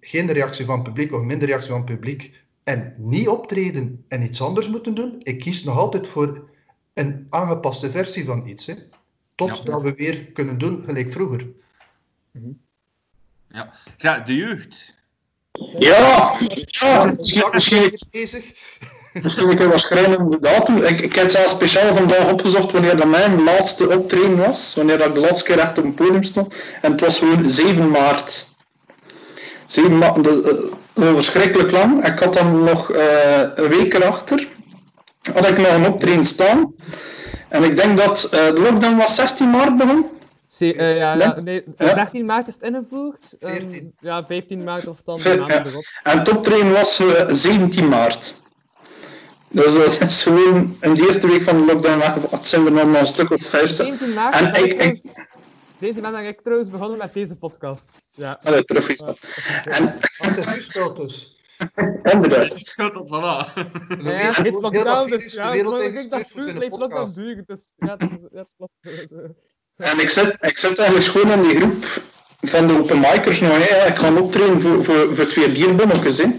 geen 0.00 0.32
reactie 0.32 0.64
van 0.64 0.74
het 0.74 0.84
publiek 0.84 1.12
of 1.12 1.22
minder 1.22 1.48
reactie 1.48 1.70
van 1.70 1.80
het 1.80 1.90
publiek 1.90 2.32
en 2.64 2.94
niet 2.96 3.28
optreden 3.28 4.04
en 4.08 4.22
iets 4.22 4.42
anders 4.42 4.68
moeten 4.68 4.94
doen, 4.94 5.14
ik 5.22 5.40
kies 5.40 5.64
nog 5.64 5.78
altijd 5.78 6.06
voor 6.06 6.48
een 6.94 7.26
aangepaste 7.28 7.90
versie 7.90 8.24
van 8.24 8.46
iets. 8.46 8.66
Hè. 8.66 8.74
Totdat 9.46 9.66
Ja. 9.66 9.80
we 9.80 9.94
weer 9.96 10.24
kunnen 10.32 10.58
doen 10.58 10.82
gelijk 10.86 11.12
vroeger. 11.12 11.46
ja. 13.48 13.72
Ja, 13.96 14.18
de 14.18 14.36
jeugd. 14.36 14.94
Ja, 15.78 16.34
ja 17.18 17.52
is 17.52 18.04
bezig. 18.10 18.44
misschien 19.22 19.50
ik 19.50 19.58
was 19.58 19.82
schrijnende 19.82 20.38
datum. 20.40 20.82
Ik, 20.82 21.00
ik 21.00 21.14
heb 21.14 21.30
zelfs 21.30 21.52
speciaal 21.52 21.94
vandaag 21.94 22.32
opgezocht 22.32 22.72
wanneer 22.72 22.96
dat 22.96 23.06
mijn 23.06 23.42
laatste 23.42 23.98
optreden 23.98 24.36
was. 24.36 24.74
Wanneer 24.74 24.98
dat 24.98 25.06
ik 25.06 25.14
de 25.14 25.20
laatste 25.20 25.44
keer 25.44 25.58
echt 25.58 25.78
op 25.78 25.84
een 25.84 25.94
podium 25.94 26.22
stond. 26.22 26.54
En 26.82 26.92
het 26.92 27.00
was 27.00 27.18
gewoon 27.18 27.50
7 27.50 27.90
maart. 27.90 28.48
7 29.66 29.98
maart, 29.98 30.26
al 30.26 31.14
verschrikkelijk 31.14 31.70
lang. 31.70 32.06
Ik 32.06 32.18
had 32.18 32.34
dan 32.34 32.64
nog 32.64 32.90
eh, 32.92 33.42
een 33.54 33.68
week 33.68 33.94
erachter. 33.94 34.48
Had 35.32 35.48
ik 35.48 35.58
nog 35.58 35.72
een 35.72 35.86
optreden 35.86 36.24
staan. 36.24 36.74
En 37.50 37.64
ik 37.64 37.76
denk 37.76 37.98
dat 37.98 38.24
eh, 38.24 38.30
de 38.54 38.60
lockdown 38.60 38.96
was 38.96 39.14
16 39.14 39.50
maart 39.50 39.76
begon. 39.76 40.06
Eh, 40.58 40.96
ja, 40.96 41.14
Nee? 41.14 41.26
ja, 41.26 41.40
nee, 41.40 41.64
Ja. 41.76 41.94
13 41.94 42.24
maart 42.24 42.48
is 42.48 42.54
het 42.54 42.62
ingevoerd. 42.62 43.18
Ehm, 43.40 43.52
14. 43.56 43.94
ja, 44.00 44.24
15 44.26 44.64
maart 44.64 44.86
of 44.86 45.02
dan 45.02 45.20
Veer- 45.20 45.46
ja. 45.48 45.64
erop. 45.66 45.84
En 46.02 46.18
het 46.18 46.28
optreden 46.28 46.72
was 46.72 46.98
eh, 47.00 47.26
17 47.28 47.88
maart. 47.88 48.42
Dus 49.48 49.72
dat 49.74 50.00
is 50.00 50.22
gewoon 50.26 50.76
in 50.80 50.94
de 50.94 51.06
eerste 51.06 51.26
week 51.28 51.42
van 51.42 51.58
de 51.66 51.72
lockdown 51.72 51.98
weggevallen. 51.98 52.36
Het 52.38 52.46
zijn 52.48 52.66
er 52.66 52.72
nog 52.72 52.84
maar 52.84 53.00
een 53.00 53.06
stuk 53.06 53.30
of 53.30 53.40
vijf. 53.42 53.70
17 53.70 54.12
maart, 54.14 54.34
En 54.34 54.52
ben 54.52 54.64
ik- 54.64 54.70
ik, 54.72 54.78
trouwens- 54.78 55.02
17 55.80 56.02
maart 56.02 56.14
ben 56.14 56.26
ik 56.26 56.40
trouwens 56.40 56.70
begonnen 56.70 56.98
met 56.98 57.14
deze 57.14 57.36
podcast. 57.36 57.96
Ja. 58.12 58.38
Allee, 58.42 58.64
terug 58.64 58.88
is 58.88 58.98
dat. 58.98 59.18
En 59.64 59.84
Maar 60.18 60.34
het 60.34 60.38
is 60.56 60.68
dus. 60.94 61.39
Inderdaad. 62.02 62.52
Het 62.52 62.66
schuld 62.66 62.96
op 62.96 63.08
voilà. 63.08 63.12
Ja, 63.54 63.66
Louis 63.88 64.22
ja, 64.22 64.32
het 64.32 64.46
is 64.46 64.52
dat 64.52 64.60
lockdown, 64.62 65.10
dus 65.10 65.34
de 65.34 65.40
ja, 65.40 65.52
wereld 65.52 65.80
ik 65.80 66.10
dacht, 66.10 66.34
het 66.34 66.42
zijn 66.44 66.54
blijft 66.56 66.76
lockdown 66.76 67.12
duren. 67.14 67.44
Dus 67.46 67.72
ja, 67.76 67.96
dat 67.96 68.10
is- 68.10 68.18
dat 68.30 68.70
En 69.76 69.98
ik 69.98 70.10
zit, 70.10 70.36
ik 70.40 70.58
zit 70.58 70.78
eigenlijk 70.78 71.08
gewoon 71.08 71.42
in 71.42 71.48
die 71.48 71.56
groep 71.60 71.84
van 72.40 72.66
de 72.66 72.78
open 72.78 72.98
micers 72.98 73.40
nog. 73.40 73.68
Hè. 73.68 73.86
Ik 73.88 73.94
ga 73.96 74.20
optreden 74.20 74.60
voor, 74.60 74.84
voor, 74.84 75.14
voor 75.16 75.24
twee 75.24 75.52
bierbonnetjes. 75.52 76.18
Hè. 76.18 76.38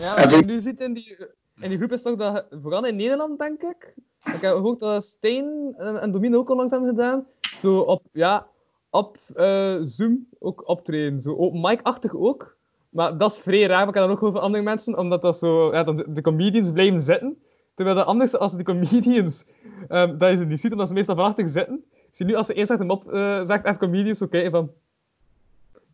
Ja, 0.00 0.16
wat 0.16 0.30
voor- 0.30 0.38
je 0.38 0.44
nu 0.44 0.60
ziet 0.60 0.80
in 0.80 0.94
die, 0.94 1.16
in 1.60 1.68
die 1.68 1.78
groep 1.78 1.92
is 1.92 2.02
toch 2.02 2.16
dat, 2.16 2.46
vooral 2.50 2.84
in 2.86 2.96
Nederland 2.96 3.38
denk 3.38 3.62
ik, 3.62 3.94
ik 4.24 4.40
heb 4.40 4.52
gehoord 4.52 4.78
dat 4.80 5.04
Stijn 5.04 5.74
en 5.76 6.12
Domino 6.12 6.38
ook 6.38 6.50
onlangs 6.50 6.70
hebben 6.72 6.88
gedaan, 6.88 7.26
zo 7.58 7.78
op, 7.78 8.02
ja, 8.12 8.46
op 8.90 9.16
eh, 9.34 9.76
Zoom 9.82 10.28
ook 10.38 10.68
optreden, 10.68 11.20
zo 11.20 11.36
open 11.36 11.60
mic-achtig 11.60 12.14
ook. 12.14 12.57
Maar 12.98 13.16
dat 13.16 13.32
is 13.32 13.38
vrij 13.38 13.62
raar, 13.62 13.78
maar 13.78 13.88
ik 13.88 13.94
heb 13.94 14.02
dan 14.02 14.12
ook 14.12 14.22
over 14.22 14.40
andere 14.40 14.62
mensen, 14.62 14.98
omdat 14.98 15.22
dat 15.22 15.38
zo, 15.38 15.72
ja, 15.72 15.82
dan 15.82 16.04
de 16.08 16.20
comedians 16.20 16.72
blijven 16.72 17.00
zitten. 17.00 17.38
Terwijl 17.74 17.96
dat 17.96 18.06
anders, 18.06 18.36
als 18.36 18.56
de 18.56 18.62
comedians, 18.62 19.44
ehm, 19.88 20.16
dat 20.16 20.30
je 20.30 20.36
ze 20.36 20.44
niet 20.44 20.60
ziet, 20.60 20.72
omdat 20.72 20.88
ze 20.88 20.94
meestal 20.94 21.16
van 21.16 21.24
achter 21.24 21.48
zitten, 21.48 21.84
zie 22.10 22.26
je 22.26 22.32
nu 22.32 22.38
als 22.38 22.46
ze 22.46 22.54
eerst 22.54 22.70
achter 22.70 22.86
hem 22.86 22.96
op 22.96 23.12
eh 23.12 23.44
zegt, 23.44 23.64
echt 23.64 23.78
comedians, 23.78 24.18
kijken 24.30 24.50
van... 24.50 24.70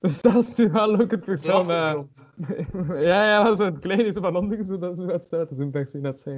Dus 0.01 0.23
dat 0.23 0.37
is 0.37 0.55
nu 0.55 0.71
wel 0.71 1.01
ook 1.01 1.11
het 1.11 1.25
verschil 1.25 1.65
met... 1.65 2.07
Ja, 3.09 3.25
ja, 3.25 3.43
maar 3.43 3.57
zo'n 3.57 3.79
klein 3.79 4.07
is 4.07 4.17
van 4.21 4.37
anderen, 4.37 4.65
zo 4.65 4.79
dat 4.79 4.97
zo 4.97 5.09
uit 5.09 5.25
staat 5.25 5.49
te 5.49 5.55
zien, 5.55 5.71
dat 5.71 5.93
je 5.93 5.99
net 5.99 6.21
zei. 6.21 6.37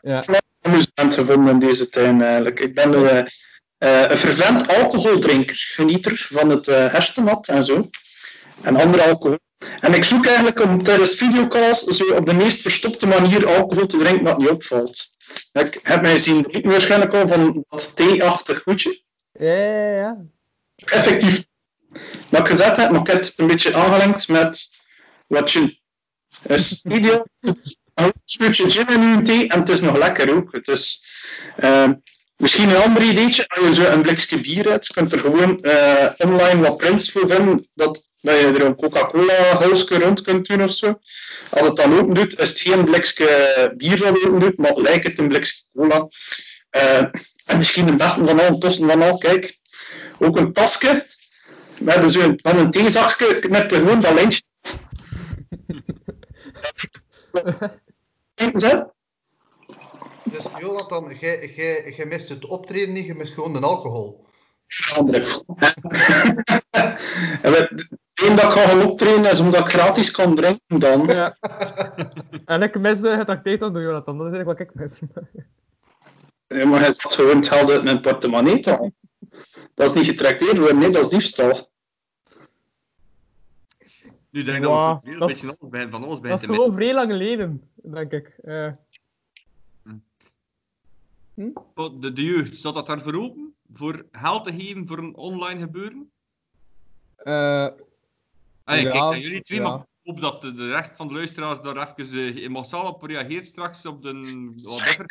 Ja. 0.00 0.24
amusement 0.60 1.14
gevonden 1.14 1.52
in 1.52 1.58
deze 1.58 1.88
tuin 1.88 2.22
eigenlijk. 2.22 2.60
Ik 2.60 2.74
ben 2.74 2.94
eh, 2.94 3.18
eh, 3.78 4.10
een 4.10 4.16
fervent 4.16 4.68
alcoholdrinker, 4.68 5.56
genieter 5.56 6.26
van 6.30 6.50
het 6.50 6.68
eh 6.68 6.92
hersenmat 6.92 7.48
en 7.48 7.62
zo. 7.62 7.88
En 8.62 8.76
andere 8.76 9.02
alcohol. 9.02 9.38
En 9.80 9.94
ik 9.94 10.04
zoek 10.04 10.26
eigenlijk 10.26 10.60
om 10.60 10.82
tijdens 10.82 11.14
videocalls 11.14 11.80
zo 11.80 12.04
op 12.14 12.26
de 12.26 12.34
meest 12.34 12.60
verstopte 12.60 13.06
manier 13.06 13.46
alcohol 13.46 13.86
te 13.86 13.98
drinken 13.98 14.24
dat 14.24 14.38
niet 14.38 14.48
opvalt. 14.48 15.12
Ik 15.52 15.80
heb 15.82 16.02
mij 16.02 16.18
zien 16.18 16.42
drinken 16.42 16.70
waarschijnlijk 16.70 17.14
al 17.14 17.28
van 17.28 17.64
dat 17.68 17.96
thee-achtig 17.96 18.62
goedje. 18.62 19.02
Ja, 19.32 19.54
ja, 19.54 19.96
ja. 19.96 20.16
Effectief. 20.76 21.44
Wat 22.28 22.40
ik 22.40 22.46
gezet 22.46 22.76
heb, 22.76 22.90
maar 22.90 23.00
ik 23.00 23.06
heb 23.06 23.20
het 23.20 23.32
een 23.36 23.46
beetje 23.46 23.74
aangelengd 23.74 24.28
met 24.28 24.70
wat. 25.26 25.52
Het 25.52 26.60
is 26.60 26.84
ideaal. 26.84 27.26
Een 27.94 28.12
stukje 28.24 28.70
gin 28.70 28.88
in 28.88 29.02
uw 29.02 29.22
thee 29.22 29.48
en 29.48 29.60
het 29.60 29.68
is 29.68 29.80
nog 29.80 29.96
lekker 29.96 30.36
ook. 30.36 30.52
Het 30.52 30.68
is 30.68 31.06
eh, 31.56 31.90
misschien 32.36 32.70
een 32.70 32.82
ander 32.82 33.02
ideetje. 33.02 33.48
Als 33.48 33.66
je 33.66 33.74
zo 33.74 33.84
een 33.84 34.02
blikje 34.02 34.40
bier 34.40 34.70
hebt, 34.70 34.92
kunt 34.92 35.12
er 35.12 35.18
gewoon 35.18 35.62
eh, 35.62 36.10
online 36.18 36.60
wat 36.60 36.76
prints 36.76 37.12
voor 37.12 37.28
vinden. 37.28 37.68
Dat, 37.74 38.04
dat 38.24 38.40
je 38.40 38.46
er 38.46 38.64
een 38.64 38.76
Coca-Cola 38.76 39.58
hulsje 39.58 39.98
rond 39.98 40.22
kunt 40.22 40.46
doen 40.46 40.62
of 40.62 40.72
zo. 40.72 40.98
Als 41.50 41.66
het 41.66 41.76
dan 41.76 41.98
open 41.98 42.14
doet, 42.14 42.38
is 42.38 42.48
het 42.48 42.60
geen 42.60 42.84
blikje 42.84 43.72
bier 43.76 43.98
dat 43.98 44.24
open 44.24 44.40
doet, 44.40 44.58
maar 44.58 44.74
lijkt 44.76 45.06
het 45.06 45.18
een 45.18 45.28
blikje 45.28 45.54
cola. 45.74 46.08
Eh, 46.70 47.04
en 47.44 47.58
misschien 47.58 47.86
de 47.86 47.96
beste 47.96 48.24
van 48.24 48.40
al, 48.40 48.58
tussen 48.58 48.88
van 48.88 49.02
al, 49.02 49.18
kijk, 49.18 49.58
ook 50.18 50.36
een 50.36 50.52
tasje. 50.52 51.06
Met 51.80 52.02
dus 52.02 52.14
een, 52.14 52.38
van 52.42 52.58
een 52.58 52.70
theezakje 52.70 53.44
met 53.48 53.72
er 53.72 53.78
gewoon 53.78 54.00
dat 54.00 54.14
lijntje. 54.14 54.42
Kijk 58.34 58.54
eens, 58.54 58.62
hè. 58.62 58.82
Dus 60.24 60.44
Jonathan, 60.60 61.16
jij, 61.20 61.52
jij, 61.56 61.94
jij 61.96 62.06
mist 62.06 62.28
het 62.28 62.46
optreden 62.46 62.94
niet, 62.94 63.06
je 63.06 63.14
mist 63.14 63.34
gewoon 63.34 63.52
de 63.52 63.60
alcohol. 63.60 64.26
andere. 64.94 65.42
En 67.42 67.50
we- 67.52 67.86
Eén 68.14 68.36
dat 68.36 68.44
ik 68.44 68.50
ga 68.50 68.68
gaan 68.68 68.82
optreden 68.90 69.24
is 69.30 69.40
omdat 69.40 69.60
ik 69.60 69.68
gratis 69.68 70.10
kan 70.10 70.34
drinken 70.34 70.78
dan. 70.80 71.06
Ja. 71.06 71.36
en 72.44 72.62
ik 72.62 72.78
mis 72.78 73.00
uh, 73.00 73.16
getrakteerd 73.18 73.60
door 73.60 73.82
Jonathan, 73.82 74.18
dat 74.18 74.26
is 74.26 74.32
eigenlijk 74.32 74.58
wat 74.58 74.68
ik 74.68 74.74
mis. 74.74 75.00
Ja, 76.46 76.66
maar 76.66 76.80
hij 76.80 76.92
zat 76.92 77.14
gewoon 77.14 77.36
het 77.36 77.48
geld 77.48 77.70
uit 77.70 77.84
mijn 77.84 78.00
portemonnee 78.00 78.60
te 78.60 78.70
halen. 78.70 78.94
Dat 79.74 79.88
is 79.88 79.92
niet 79.92 80.04
getrakteerd 80.06 80.58
worden, 80.58 80.78
nee, 80.78 80.90
dat 80.90 81.02
is 81.04 81.08
diefstal. 81.10 81.70
Nu 84.30 84.42
denk 84.42 84.58
ik 84.58 84.64
Wow, 84.64 84.88
dat 84.88 85.00
we 85.04 85.10
een 85.12 85.18
dat 85.18 85.28
beetje 85.28 85.46
is- 85.46 85.58
alles 85.60 85.70
bij, 85.70 85.88
van 85.88 86.04
alles 86.04 86.20
bij 86.20 86.30
Dat 86.30 86.40
is 86.40 86.46
gewoon 86.46 86.72
vrij 86.72 86.94
lang 86.94 87.10
geleden, 87.10 87.70
denk 87.74 88.12
ik. 88.12 88.34
Eh, 88.42 88.70
Oh, 91.74 92.00
De, 92.00 92.12
de 92.12 92.22
jeugd, 92.24 92.56
staat 92.56 92.74
dat 92.74 92.86
daar 92.86 93.00
voor 93.00 93.14
open? 93.14 93.54
Voor 93.74 94.06
geld 94.12 94.44
te 94.44 94.52
geven 94.52 94.86
voor 94.86 94.98
een 94.98 95.16
online 95.16 95.60
gebeuren? 95.60 96.10
Eh, 97.24 97.66
Ah, 98.66 98.76
ja, 98.80 98.82
kijk 98.90 98.94
naar 98.94 99.18
jullie 99.18 99.42
twee, 99.42 99.58
ja. 99.58 99.68
maar 99.68 99.78
ik 99.78 99.84
hoop 100.04 100.20
dat 100.20 100.42
de, 100.42 100.54
de 100.54 100.68
rest 100.68 100.92
van 100.96 101.08
de 101.08 101.14
luisteraars 101.14 101.58
daar 101.60 101.92
even 101.96 102.36
eh, 102.36 102.48
massaal 102.48 102.86
op 102.86 103.02
reageert 103.02 103.46
straks 103.46 103.86
op 103.86 104.02
de 104.02 104.12
whatever. 104.62 105.06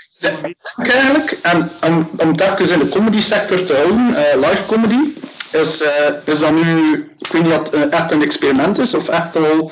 eigenlijk. 0.77 1.31
En 1.31 1.69
om, 1.83 2.09
om 2.17 2.27
het 2.27 2.41
even 2.41 2.69
in 2.73 2.79
de 2.79 2.89
comedy 2.89 3.21
sector 3.21 3.63
te 3.65 3.73
houden, 3.73 4.15
eh, 4.15 4.49
live 4.49 4.65
comedy, 4.65 4.99
is, 5.51 5.81
eh, 5.81 6.13
is 6.25 6.39
dat 6.39 6.51
nu, 6.51 6.93
ik 7.19 7.27
weet 7.27 7.43
niet 7.43 7.51
of 7.53 7.71
het 7.71 7.89
echt 7.89 8.11
een 8.11 8.21
experiment 8.21 8.77
is 8.77 8.93
of 8.93 9.07
echt 9.07 9.35
al 9.35 9.71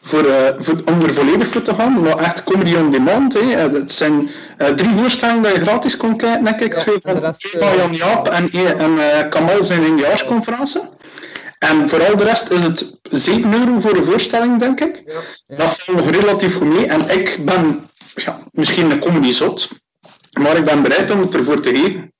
voor, 0.00 0.24
eh, 0.24 0.54
voor, 0.58 0.82
om 0.84 1.00
er 1.02 1.14
volledig 1.14 1.48
voor 1.48 1.62
te 1.62 1.74
gaan, 1.74 2.02
maar 2.02 2.18
echt 2.18 2.44
comedy 2.44 2.74
on 2.74 2.90
demand. 2.90 3.32
Hè. 3.34 3.40
Het 3.40 3.92
zijn 3.92 4.30
eh, 4.56 4.68
drie 4.68 4.96
voorstellingen 4.96 5.42
dat 5.42 5.54
je 5.54 5.60
gratis 5.60 5.96
kon 5.96 6.16
kijken, 6.16 6.44
denk 6.44 6.60
ik. 6.60 6.72
Ja, 6.74 6.78
twee 6.80 6.98
van, 7.00 7.14
de 7.14 7.20
rest, 7.20 7.40
twee 7.40 7.62
van 7.62 7.76
Jan 7.76 7.94
Jaap 7.94 8.28
en, 8.28 8.48
één- 8.50 8.78
en 8.78 8.98
eh, 8.98 9.28
Kamal 9.28 9.64
zijn 9.64 9.82
eindejaarsconferentie. 9.82 10.80
En 11.58 11.88
voor 11.88 12.06
al 12.06 12.16
de 12.16 12.24
rest 12.24 12.50
is 12.50 12.62
het 12.62 12.98
7 13.02 13.54
euro 13.54 13.78
voor 13.78 13.96
een 13.96 14.04
voorstelling, 14.04 14.58
denk 14.58 14.80
ik. 14.80 15.02
Ja. 15.06 15.56
Dat 15.56 15.78
valt 15.78 15.98
nog 15.98 16.10
relatief 16.10 16.56
goed 16.56 16.68
mee. 16.68 16.86
En 16.86 17.08
ik 17.10 17.44
ben 17.44 17.90
ja, 18.14 18.38
misschien 18.50 18.90
een 18.90 19.00
comedy 19.00 19.32
zot, 19.32 19.68
maar 20.40 20.56
ik 20.56 20.64
ben 20.64 20.82
bereid 20.82 21.10
om 21.10 21.20
het 21.20 21.34
ervoor 21.34 21.60
te 21.60 21.76
geven. 21.76 22.12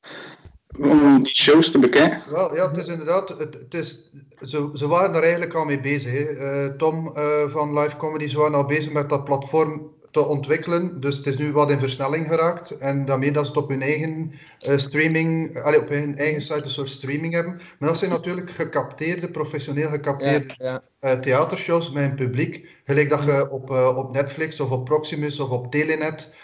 Om 0.79 1.23
die 1.23 1.35
shows 1.35 1.71
te 1.71 1.79
bekijken. 1.79 2.23
Wel, 2.31 2.55
ja, 2.55 2.69
het 2.69 2.77
is 2.77 2.89
inderdaad, 2.89 3.29
het, 3.29 3.55
het 3.55 3.75
is, 3.75 4.11
ze, 4.41 4.71
ze 4.73 4.89
waren 4.89 5.13
daar 5.13 5.23
eigenlijk 5.23 5.55
al 5.55 5.65
mee 5.65 5.81
bezig. 5.81 6.13
Hè. 6.13 6.25
Eh, 6.25 6.77
Tom 6.77 7.13
eh, 7.15 7.49
van 7.49 7.79
Live 7.79 7.97
Comedy, 7.97 8.29
ze 8.29 8.39
waren 8.39 8.55
al 8.55 8.65
bezig 8.65 8.93
met 8.93 9.09
dat 9.09 9.25
platform 9.25 9.96
te 10.17 10.27
ontwikkelen. 10.27 11.01
Dus 11.01 11.17
het 11.17 11.27
is 11.27 11.37
nu 11.37 11.53
wat 11.53 11.71
in 11.71 11.79
versnelling 11.79 12.27
geraakt. 12.27 12.71
En 12.71 13.05
daarmee 13.05 13.33
dat 13.33 13.47
ze 13.47 13.53
het 13.53 13.63
op 13.63 13.69
hun 13.69 13.83
eigen 13.83 14.33
eh, 14.59 14.77
streaming, 14.77 15.61
allee, 15.63 15.81
op 15.81 15.89
hun 15.89 16.19
eigen 16.19 16.41
site 16.41 16.63
een 16.63 16.71
soort 16.71 16.89
streaming 16.89 17.35
hebben. 17.35 17.61
Maar 17.79 17.89
dat 17.89 17.99
zijn 17.99 18.11
natuurlijk 18.11 18.51
gecapteerde, 18.51 19.31
professioneel 19.31 19.89
gecapteerde 19.89 20.55
ja. 20.59 20.83
eh, 21.01 21.13
theatershows 21.13 21.91
met 21.91 22.05
een 22.05 22.15
publiek. 22.15 22.69
Gelijk 22.85 23.11
dat 23.11 23.25
je 23.25 23.51
op, 23.51 23.71
eh, 23.71 23.97
op 23.97 24.13
Netflix 24.13 24.61
of 24.61 24.71
op 24.71 24.85
Proximus 24.85 25.41
of 25.41 25.51
op 25.51 25.71
Telenet 25.71 26.35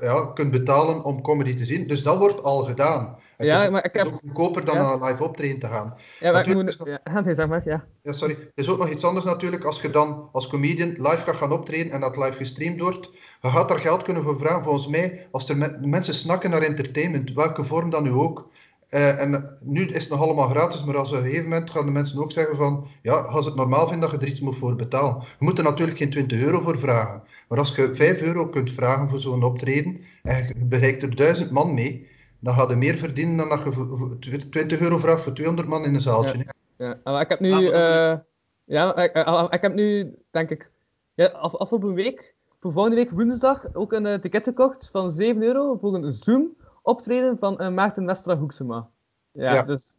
ja, 0.00 0.30
kunt 0.34 0.50
betalen 0.50 1.04
om 1.04 1.22
comedy 1.22 1.54
te 1.54 1.64
zien. 1.64 1.86
Dus 1.86 2.02
dat 2.02 2.18
wordt 2.18 2.42
al 2.42 2.64
gedaan. 2.64 3.18
Het 3.36 3.46
Ja, 3.46 3.62
is, 3.62 3.70
maar 3.70 3.84
ik 3.84 3.92
heb- 3.92 4.06
ook 4.06 4.20
goedkoper 4.20 4.64
dan 4.64 4.74
ja. 4.76 4.82
naar 4.82 4.92
een 4.92 5.04
live 5.04 5.24
optreden 5.24 5.58
te 5.58 5.66
gaan. 5.66 5.94
Ja, 6.20 6.32
maar 6.32 6.48
ik 6.48 6.54
moet... 6.54 6.78
Ja, 6.84 7.22
zeg 7.34 7.46
maar, 7.48 7.62
ja. 7.64 7.84
Ja, 8.02 8.12
sorry. 8.12 8.34
Het 8.34 8.50
is 8.54 8.68
ook 8.68 8.78
nog 8.78 8.90
iets 8.90 9.04
anders 9.04 9.24
natuurlijk 9.26 9.64
als 9.64 9.80
je 9.82 9.90
dan 9.90 10.28
als 10.32 10.46
comedian 10.46 10.88
live 10.88 11.16
gaat 11.24 11.36
gaan 11.36 11.52
optreden 11.52 11.92
en 11.92 12.00
dat 12.00 12.16
live 12.16 12.32
gestreamd 12.36 12.80
wordt. 12.80 13.10
Je 13.40 13.48
gaat 13.48 13.68
daar 13.68 13.78
geld 13.78 14.02
kunnen 14.02 14.22
voor 14.22 14.36
vragen. 14.38 14.62
Volgens 14.62 14.86
mij, 14.86 15.28
als 15.30 15.48
er 15.48 15.56
me- 15.56 15.78
mensen 15.80 16.14
snakken 16.14 16.50
naar 16.50 16.62
entertainment, 16.62 17.32
welke 17.32 17.64
vorm 17.64 17.90
dan 17.90 18.02
nu 18.02 18.10
ook. 18.10 18.48
Eh, 18.88 19.20
en 19.20 19.58
nu 19.62 19.82
is 19.86 20.02
het 20.02 20.12
nog 20.12 20.20
allemaal 20.22 20.48
gratis, 20.48 20.84
maar 20.84 20.96
als 20.96 21.10
op 21.10 21.16
een 21.16 21.22
gegeven 21.22 21.48
moment 21.48 21.70
gaan 21.70 21.86
de 21.86 21.92
mensen 21.92 22.22
ook 22.22 22.32
zeggen 22.32 22.56
van, 22.56 22.86
ja, 23.02 23.12
als 23.12 23.44
het 23.46 23.54
normaal 23.54 23.88
vinden 23.88 24.00
dat 24.10 24.20
je 24.20 24.26
er 24.26 24.32
iets 24.32 24.40
moet 24.40 24.56
voor 24.56 24.76
betalen. 24.76 25.16
Je 25.20 25.44
moet 25.44 25.58
er 25.58 25.64
natuurlijk 25.64 25.98
geen 25.98 26.10
20 26.10 26.40
euro 26.40 26.60
voor 26.60 26.78
vragen. 26.78 27.22
Maar 27.48 27.58
als 27.58 27.74
je 27.74 27.94
5 27.94 28.22
euro 28.22 28.48
kunt 28.48 28.72
vragen 28.72 29.08
voor 29.10 29.18
zo'n 29.20 29.42
optreden 29.44 30.00
en 30.22 30.46
je 30.46 30.64
bereikt 30.64 31.02
er 31.02 31.16
1000 31.16 31.50
man 31.50 31.74
mee, 31.74 32.08
dan 32.44 32.54
ga 32.54 32.68
je 32.68 32.76
meer 32.76 32.94
verdienen 32.96 33.36
dan 33.36 33.48
dat 33.48 33.62
je 33.64 33.72
voor- 33.72 33.98
voor 33.98 34.18
20 34.18 34.80
euro 34.80 34.98
vraagt 34.98 35.22
voor 35.22 35.32
200 35.32 35.68
man 35.68 35.84
in 35.84 35.94
een 35.94 36.00
zaaltje. 36.00 36.38
Ja. 36.38 36.52
Ja, 36.76 36.98
maar 37.12 37.20
ik 37.20 37.28
heb 37.28 37.40
nu, 37.40 37.52
Ah, 37.52 37.60
maar 37.72 38.10
eh, 38.12 38.18
ja, 38.64 38.96
ik, 38.96 39.16
ik 39.54 39.60
heb 39.60 39.74
nu, 39.74 40.14
denk 40.30 40.50
ik, 40.50 40.70
ja, 41.14 41.26
af, 41.26 41.54
afgelopen 41.54 41.94
week, 41.94 42.34
voor 42.60 42.72
volgende 42.72 42.96
week 42.96 43.10
woensdag, 43.10 43.64
ook 43.74 43.92
een 43.92 44.06
eh, 44.06 44.18
ticket 44.18 44.44
gekocht 44.44 44.88
van 44.92 45.10
7 45.10 45.42
euro 45.42 45.76
voor 45.80 45.94
een 45.94 46.12
Zoom-optreden 46.12 47.38
van 47.38 47.58
eh, 47.58 47.68
Maarten 47.68 48.06
Westra 48.06 48.36
Hoeksema. 48.36 48.88
Ja, 49.32 49.52
Ja. 49.54 49.62
dus, 49.62 49.96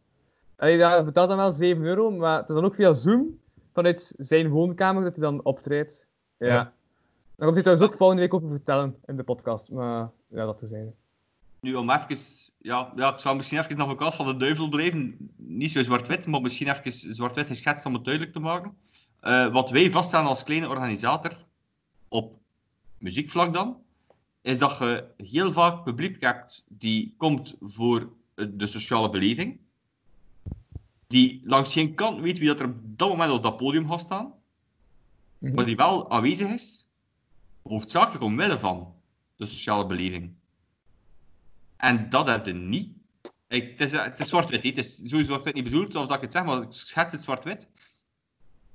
allee, 0.56 0.76
ja, 0.76 0.90
hij 0.90 1.04
betaalt 1.04 1.28
dan 1.28 1.36
wel 1.36 1.52
7 1.52 1.84
euro, 1.84 2.10
maar 2.10 2.38
het 2.40 2.48
is 2.48 2.54
dan 2.54 2.64
ook 2.64 2.74
via 2.74 2.92
Zoom, 2.92 3.38
vanuit 3.72 4.12
zijn 4.16 4.48
woonkamer, 4.48 5.02
dat 5.02 5.16
hij 5.16 5.24
dan 5.24 5.44
optreedt. 5.44 6.06
Ja. 6.36 6.46
Ja. 6.46 6.54
Daar 6.54 6.72
komt 7.36 7.52
hij 7.54 7.62
trouwens 7.62 7.88
ook 7.88 7.94
volgende 7.96 8.22
week 8.22 8.34
over 8.34 8.48
vertellen 8.48 8.96
in 9.06 9.16
de 9.16 9.22
podcast, 9.22 9.70
maar 9.70 10.08
ja, 10.28 10.44
dat 10.44 10.58
te 10.58 10.66
zijn. 10.66 10.94
Nu 11.66 11.74
om 11.74 11.90
even, 11.90 12.18
ja, 12.58 12.92
ja, 12.96 13.12
ik 13.12 13.18
zou 13.18 13.36
misschien 13.36 13.58
even 13.58 13.72
een 13.72 13.80
advocaat 13.80 14.14
van 14.14 14.26
de 14.26 14.36
duivel 14.36 14.68
blijven. 14.68 15.16
Niet 15.36 15.70
zo 15.70 15.82
zwart-wit, 15.82 16.26
maar 16.26 16.40
misschien 16.40 16.68
even 16.68 17.14
zwart-wit 17.14 17.46
geschetst 17.46 17.86
om 17.86 17.94
het 17.94 18.04
duidelijk 18.04 18.34
te 18.34 18.40
maken. 18.40 18.76
Eh, 19.20 19.52
wat 19.52 19.70
wij 19.70 19.90
vaststellen 19.90 20.26
als 20.26 20.42
kleine 20.42 20.68
organisator, 20.68 21.44
op 22.08 22.38
muziekvlak 22.98 23.52
dan, 23.52 23.76
is 24.42 24.58
dat 24.58 24.78
je 24.78 25.04
heel 25.16 25.52
vaak 25.52 25.84
publiek 25.84 26.20
hebt 26.20 26.64
die 26.68 27.14
komt 27.16 27.56
voor 27.60 28.12
de 28.34 28.66
sociale 28.66 29.10
beleving. 29.10 29.58
Die 31.06 31.40
langs 31.44 31.72
geen 31.72 31.94
kant 31.94 32.20
weet 32.20 32.38
wie 32.38 32.48
dat 32.48 32.60
er 32.60 32.66
op 32.66 32.74
dat 32.82 33.08
moment 33.08 33.30
op 33.30 33.42
dat 33.42 33.56
podium 33.56 33.88
gaat 33.88 34.00
staan. 34.00 34.32
Mhm. 35.38 35.54
Maar 35.54 35.64
die 35.64 35.76
wel 35.76 36.10
aanwezig 36.10 36.48
is, 36.48 36.88
hoofdzakelijk 37.62 38.24
omwille 38.24 38.58
van 38.58 38.94
de 39.36 39.46
sociale 39.46 39.86
beleving. 39.86 40.34
En 41.76 42.06
dat 42.10 42.26
heb 42.28 42.46
je 42.46 42.52
niet. 42.54 42.88
Ik, 43.48 43.70
het 43.70 43.80
is, 43.80 43.92
het 43.92 44.18
is 44.20 44.28
zwart-wit, 44.28 44.62
het 44.62 44.76
is 44.76 44.96
sowieso 44.96 45.24
zwart-wit 45.24 45.54
niet 45.54 45.64
bedoeld, 45.64 45.92
zoals 45.92 46.08
dat 46.08 46.16
ik 46.16 46.22
het 46.22 46.32
zeg, 46.32 46.44
maar 46.44 46.62
ik 46.62 46.66
schets 46.70 47.12
het 47.12 47.22
zwart-wit. 47.22 47.68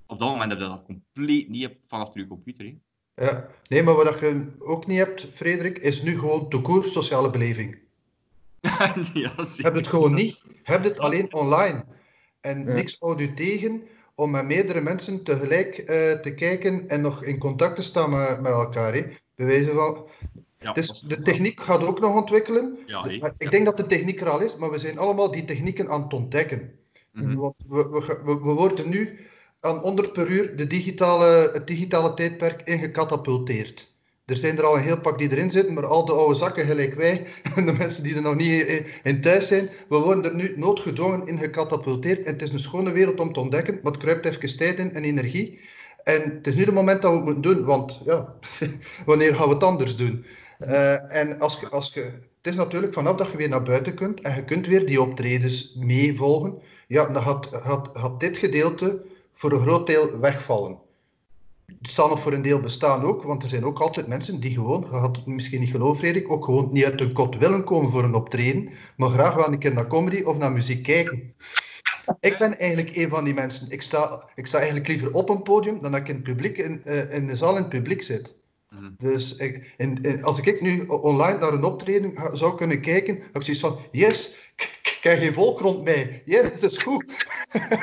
Op 0.05 0.19
dat 0.19 0.29
moment 0.29 0.51
heb 0.51 0.59
je 0.59 0.67
dat 0.67 0.83
compleet 0.85 1.49
niet 1.49 1.65
op- 1.65 1.77
vanaf 1.87 2.13
je 2.13 2.27
computer. 2.27 2.65
Hè. 2.65 3.25
Ja. 3.25 3.47
Nee, 3.67 3.83
maar 3.83 3.95
wat 3.95 4.19
je 4.19 4.51
ook 4.59 4.87
niet 4.87 4.97
hebt, 4.97 5.27
Frederik, 5.33 5.77
is 5.77 6.01
nu 6.01 6.19
gewoon 6.19 6.49
de 6.49 6.61
koers 6.61 6.91
sociale 6.93 7.29
beleving. 7.29 7.77
ja, 9.13 9.33
hebt 9.37 9.75
het 9.75 9.87
gewoon 9.87 10.13
niet. 10.13 10.39
Je 10.43 10.59
hebt 10.63 10.83
het 10.83 10.99
alleen 10.99 11.33
online. 11.33 11.85
En 12.41 12.65
Ja. 12.65 12.73
niks 12.73 12.95
houdt 12.99 13.21
u 13.21 13.33
tegen 13.33 13.83
om 14.15 14.31
met 14.31 14.45
meerdere 14.45 14.81
mensen 14.81 15.23
tegelijk 15.23 15.77
eh, 15.77 16.11
te 16.19 16.33
kijken 16.35 16.89
en 16.89 17.01
nog 17.01 17.23
in 17.23 17.37
contact 17.37 17.75
te 17.75 17.81
staan 17.81 18.09
met, 18.09 18.41
met 18.41 18.51
elkaar. 18.51 18.93
Hè. 18.93 19.01
Bij 19.35 19.45
wijze 19.45 19.71
van... 19.71 20.07
Ja, 20.61 20.75
is- 20.75 21.03
de 21.07 21.21
techniek 21.21 21.61
gaat 21.61 21.83
ook 21.83 21.99
nog 21.99 22.15
ontwikkelen. 22.15 22.77
Ja, 22.85 23.05
ik 23.37 23.51
denk 23.51 23.65
dat 23.65 23.77
de 23.77 23.87
techniek 23.87 24.21
er 24.21 24.29
al 24.29 24.41
is, 24.41 24.55
maar 24.55 24.71
we 24.71 24.77
zijn 24.77 24.97
allemaal 24.97 25.31
die 25.31 25.45
technieken 25.45 25.89
aan 25.89 26.01
het 26.01 26.13
ontdekken. 26.13 26.71
Mhm. 27.11 27.39
We, 27.39 27.53
we, 27.67 27.89
we, 28.23 28.39
we 28.43 28.53
worden 28.53 28.89
nu 28.89 29.19
aan 29.59 29.77
100 29.77 30.13
per 30.13 30.27
uur 30.29 30.55
de 30.55 30.67
digitale, 30.67 31.49
het 31.53 31.67
digitale 31.67 32.13
tijdperk 32.13 32.61
ingecatapulteerd. 32.63 33.89
Er 34.25 34.37
zijn 34.37 34.57
er 34.57 34.65
al 34.65 34.75
een 34.75 34.83
heel 34.83 35.01
pak 35.01 35.17
die 35.17 35.31
erin 35.31 35.51
zitten, 35.51 35.73
maar 35.73 35.85
al 35.85 36.05
de 36.05 36.11
oude 36.11 36.35
zakken 36.35 36.65
gelijk 36.65 36.93
wij 36.93 37.25
en 37.55 37.65
de 37.65 37.73
mensen 37.73 38.03
die 38.03 38.15
er 38.15 38.21
nog 38.21 38.35
niet 38.35 38.67
in, 38.67 38.85
in 39.03 39.21
thuis 39.21 39.47
zijn, 39.47 39.69
we 39.89 39.97
worden 39.97 40.25
er 40.25 40.35
nu 40.35 40.53
noodgedwongen 40.57 41.27
in 41.27 41.37
gecatapulteerd. 41.37 42.23
En 42.23 42.33
het 42.33 42.41
is 42.41 42.53
een 42.53 42.59
schone 42.59 42.91
wereld 42.91 43.19
om 43.19 43.33
te 43.33 43.39
ontdekken, 43.39 43.79
maar 43.83 43.91
het 43.91 44.01
kruipt 44.01 44.25
even 44.25 44.57
tijd 44.57 44.77
in 44.77 44.93
en 44.93 45.03
energie. 45.03 45.59
En 46.03 46.21
het 46.21 46.47
is 46.47 46.55
nu 46.55 46.63
het 46.63 46.73
moment 46.73 47.01
dat 47.01 47.11
we 47.11 47.17
het 47.17 47.25
moeten 47.25 47.53
doen, 47.53 47.65
want 47.65 48.01
ja, 48.05 48.35
wanneer 49.05 49.35
gaan 49.35 49.47
we 49.47 49.53
het 49.53 49.63
anders 49.63 49.95
doen? 49.95 50.25
Eh, 50.61 51.15
en 51.15 51.39
als 51.39 51.71
als 51.71 51.93
je, 51.93 52.01
het 52.01 52.51
is 52.51 52.55
natuurlijk 52.55 52.93
vanaf 52.93 53.15
dat 53.15 53.31
je 53.31 53.37
weer 53.37 53.49
naar 53.49 53.63
buiten 53.63 53.93
kunt 53.93 54.21
en 54.21 54.35
je 54.35 54.43
kunt 54.43 54.67
weer 54.67 54.85
die 54.85 55.01
optredens 55.01 55.75
meevolgen, 55.75 56.61
ja, 56.87 57.05
dan 57.05 57.23
gaat, 57.23 57.47
gaat, 57.51 57.89
gaat 57.93 58.19
dit 58.19 58.37
gedeelte 58.37 59.05
voor 59.33 59.51
een 59.51 59.61
groot 59.61 59.87
deel 59.87 60.19
wegvallen. 60.19 60.77
Het 61.65 61.89
zal 61.89 62.09
nog 62.09 62.19
voor 62.19 62.33
een 62.33 62.41
deel 62.41 62.59
bestaan 62.59 63.03
ook, 63.03 63.23
want 63.23 63.43
er 63.43 63.49
zijn 63.49 63.65
ook 63.65 63.79
altijd 63.79 64.07
mensen 64.07 64.39
die 64.39 64.53
gewoon, 64.53 64.87
je 64.91 64.97
had 64.97 65.15
het 65.15 65.25
misschien 65.25 65.59
niet 65.59 65.69
geloofd, 65.69 66.25
ook 66.25 66.45
gewoon 66.45 66.69
niet 66.71 66.85
uit 66.85 66.99
hun 66.99 67.13
kot 67.13 67.37
willen 67.37 67.63
komen 67.63 67.91
voor 67.91 68.03
een 68.03 68.15
optreden, 68.15 68.69
maar 68.97 69.09
graag 69.09 69.33
wel 69.33 69.47
een 69.47 69.59
keer 69.59 69.73
naar 69.73 69.87
comedy 69.87 70.21
of 70.21 70.37
naar 70.37 70.51
muziek 70.51 70.83
kijken. 70.83 71.33
Ik 72.19 72.37
ben 72.37 72.59
eigenlijk 72.59 72.95
een 72.95 73.09
van 73.09 73.23
die 73.23 73.33
mensen. 73.33 73.71
Ik 73.71 73.81
sta, 73.81 74.29
ik 74.35 74.47
sta 74.47 74.57
eigenlijk 74.57 74.87
liever 74.87 75.13
op 75.13 75.29
een 75.29 75.41
podium 75.41 75.81
dan 75.81 75.91
dat 75.91 76.01
ik 76.01 76.07
in, 76.07 76.15
het 76.15 76.23
publiek, 76.23 76.57
in, 76.57 76.81
eh, 76.85 77.13
in 77.13 77.27
de 77.27 77.35
zaal 77.35 77.55
in 77.55 77.61
het 77.61 77.69
publiek 77.69 78.01
zit. 78.01 78.39
Mhm. 78.81 78.91
Dus 78.97 79.35
ik, 79.35 79.75
als 80.21 80.39
ik 80.39 80.61
nu 80.61 80.85
online 80.87 81.39
naar 81.39 81.53
een 81.53 81.63
optreden 81.63 82.13
zou 82.31 82.55
kunnen 82.55 82.81
kijken, 82.81 83.15
heb 83.21 83.35
ik 83.35 83.41
zoiets 83.41 83.61
van, 83.61 83.79
yes, 83.91 84.35
ik 84.55 84.97
krijg 85.01 85.19
geen 85.19 85.33
volk 85.33 85.59
rond 85.59 85.83
mij. 85.83 86.21
Ja, 86.25 86.41
dat 86.59 86.61
is 86.63 86.77
goed. 86.77 87.05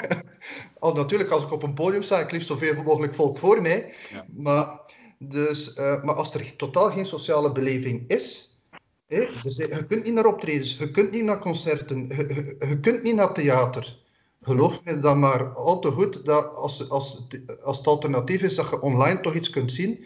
Al 0.78 0.94
natuurlijk, 0.94 1.30
als 1.30 1.42
ik 1.42 1.52
op 1.52 1.62
een 1.62 1.74
podium 1.74 2.02
sta, 2.02 2.18
ik 2.20 2.30
liefst 2.30 2.48
zoveel 2.48 2.82
mogelijk 2.82 3.14
volk 3.14 3.38
voor 3.38 3.62
mij. 3.62 3.94
Ja. 4.10 4.26
Maar 4.36 4.80
Dus, 5.20 5.74
eh, 5.74 6.02
maar 6.02 6.14
als 6.14 6.34
er 6.34 6.56
totaal 6.56 6.90
geen 6.90 7.06
sociale 7.06 7.52
beleving 7.52 8.04
is, 8.08 8.56
hè, 9.06 9.26
dus 9.42 9.56
je 9.56 9.86
kunt 9.88 10.04
niet 10.04 10.14
naar 10.14 10.26
optredens, 10.26 10.76
je 10.78 10.90
kunt 10.90 11.10
niet 11.10 11.24
naar 11.24 11.38
concerten, 11.38 12.06
je, 12.08 12.16
je- 12.16 12.66
je 12.68 12.80
kunt 12.80 13.02
niet 13.02 13.14
naar 13.14 13.32
theater. 13.32 13.96
Geloof 14.42 14.84
me 14.84 14.98
dan 15.00 15.18
maar 15.18 15.48
al 15.54 15.80
te 15.80 15.90
goed 15.90 16.24
dat 16.24 16.54
als, 16.54 16.88
als, 16.88 17.26
als 17.62 17.76
het 17.78 17.86
alternatief 17.86 18.42
is 18.42 18.54
dat 18.54 18.70
je 18.70 18.80
online 18.80 19.20
toch 19.20 19.34
iets 19.34 19.50
kunt 19.50 19.72
zien, 19.72 20.04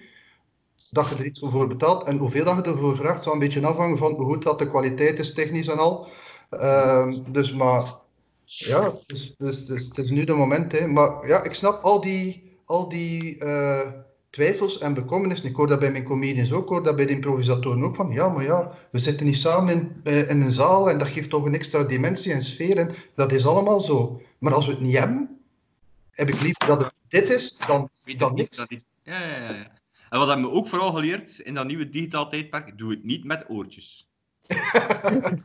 dat 0.90 1.08
je 1.08 1.14
er 1.14 1.24
iets 1.24 1.40
voor 1.44 1.66
betaalt. 1.66 2.06
En 2.06 2.18
hoeveel 2.18 2.44
dat 2.44 2.56
je 2.56 2.62
ervoor 2.70 2.96
vraagt, 2.96 3.22
zal 3.22 3.32
een 3.32 3.38
beetje 3.38 3.66
afhangen 3.66 3.98
van 3.98 4.12
hoe 4.12 4.24
goed 4.24 4.42
dat 4.42 4.58
de 4.58 4.68
kwaliteit 4.68 5.18
is, 5.18 5.34
technisch 5.34 5.68
en 5.68 5.78
al. 5.78 6.08
Ehm, 6.50 7.18
dus 7.28 7.52
maar 7.52 7.94
ja, 8.44 8.84
het 8.84 9.02
is, 9.06 9.34
het 9.38 9.68
is, 9.68 9.86
het 9.86 9.98
is, 9.98 10.10
nu 10.10 10.24
de 10.24 10.34
moment. 10.34 10.72
Hè. 10.72 10.86
Maar 10.86 11.28
ja, 11.28 11.42
ik 11.42 11.54
snap 11.54 11.82
al 11.82 12.00
die, 12.00 12.56
al 12.64 12.88
die 12.88 13.38
eh, 13.38 13.90
twijfels 14.30 14.78
en 14.78 14.94
bekommernissen. 14.94 15.48
Ik 15.48 15.56
hoor 15.56 15.66
dat 15.66 15.78
bij 15.78 15.92
mijn 15.92 16.04
comedians 16.04 16.52
ook, 16.52 16.62
ik 16.62 16.68
hoor 16.68 16.84
dat 16.84 16.96
bij 16.96 17.06
de 17.06 17.12
improvisatoren 17.12 17.84
ook. 17.84 17.96
Van 17.96 18.10
ja, 18.10 18.28
maar 18.28 18.44
ja, 18.44 18.78
we 18.90 18.98
zitten 18.98 19.26
niet 19.26 19.38
samen 19.38 19.74
in, 19.74 20.00
eh, 20.04 20.30
in 20.30 20.40
een 20.40 20.50
zaal 20.50 20.90
en 20.90 20.98
dat 20.98 21.08
geeft 21.08 21.30
toch 21.30 21.44
een 21.44 21.54
extra 21.54 21.82
dimensie 21.84 22.32
en 22.32 22.42
sfeer. 22.42 22.76
En 22.76 22.94
dat 23.14 23.32
is 23.32 23.46
allemaal 23.46 23.80
zo. 23.80 24.20
Maar 24.38 24.54
als 24.54 24.66
we 24.66 24.72
het 24.72 24.80
niet 24.80 24.98
hebben, 24.98 25.40
heb 26.10 26.28
ik 26.28 26.40
liever 26.40 26.66
dat 26.66 26.78
het 26.78 26.92
dit 27.08 27.30
is 27.30 27.52
dan, 27.66 27.90
dan 28.16 28.34
niks. 28.34 28.66
ja, 29.02 29.20
ja, 29.20 29.38
ja. 29.38 29.80
En 30.12 30.18
wat 30.18 30.28
hebben 30.28 30.46
we 30.46 30.52
ook 30.52 30.66
vooral 30.68 30.92
geleerd 30.92 31.38
in 31.38 31.54
dat 31.54 31.66
nieuwe 31.66 31.88
digitaal 31.88 32.28
tijdperk? 32.28 32.78
Doe 32.78 32.90
het 32.90 33.04
niet 33.04 33.24
met 33.24 33.44
oortjes. 33.48 34.08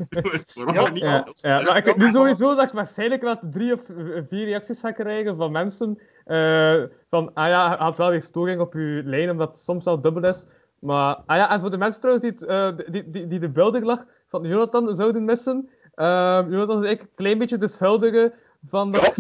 Doe 0.10 0.32
het 0.32 0.44
vooral 0.54 0.74
Ja, 0.74 0.90
niet 0.90 1.04
Ja, 1.04 1.24
met 1.26 1.40
ja, 1.42 1.62
maar 1.62 1.78
ik 1.78 1.86
weet 1.86 1.98
nu 1.98 2.12
sowieso 2.12 2.56
dat 2.56 2.70
ik 2.70 2.76
waarschijnlijk 2.76 3.22
wel 3.22 3.40
drie 3.52 3.74
of 3.74 3.82
vier 4.30 4.46
reacties 4.46 4.80
ga 4.80 4.92
krijgen 4.92 5.38
van 5.38 5.52
mensen. 5.52 6.00
eh, 6.26 6.84
van, 7.10 7.34
ah 7.34 7.48
ja, 7.48 7.72
je 7.72 7.78
had 7.78 7.98
wel 7.98 8.10
weer 8.10 8.22
storing 8.22 8.62
op 8.62 8.74
je 8.74 9.02
lijn, 9.06 9.30
omdat 9.30 9.48
het 9.50 9.60
soms 9.60 9.86
wel 9.86 10.02
dubbel 10.02 10.24
is. 10.24 10.46
Maar, 10.80 11.16
ah 11.26 11.38
ja, 11.38 11.50
en 11.52 11.60
voor 11.62 11.70
de 11.70 11.78
mensen 11.78 12.02
trouwens 12.02 12.26
die, 12.28 12.34
het, 12.48 12.50
eh, 12.50 12.92
die, 12.92 13.10
die, 13.10 13.28
die 13.28 13.40
de 13.40 13.50
beeldenlag 13.50 14.06
van 14.30 14.44
Jonathan 14.48 14.96
zouden 14.96 15.26
missen. 15.26 15.70
eh, 15.94 16.06
Jonathan 16.50 16.78
is 16.80 16.86
eigenlijk 16.86 17.02
een 17.02 17.16
klein 17.16 17.38
beetje 17.38 17.58
de 17.58 17.68
schuldige 17.68 18.34
van 18.70 18.92
dat... 18.92 19.16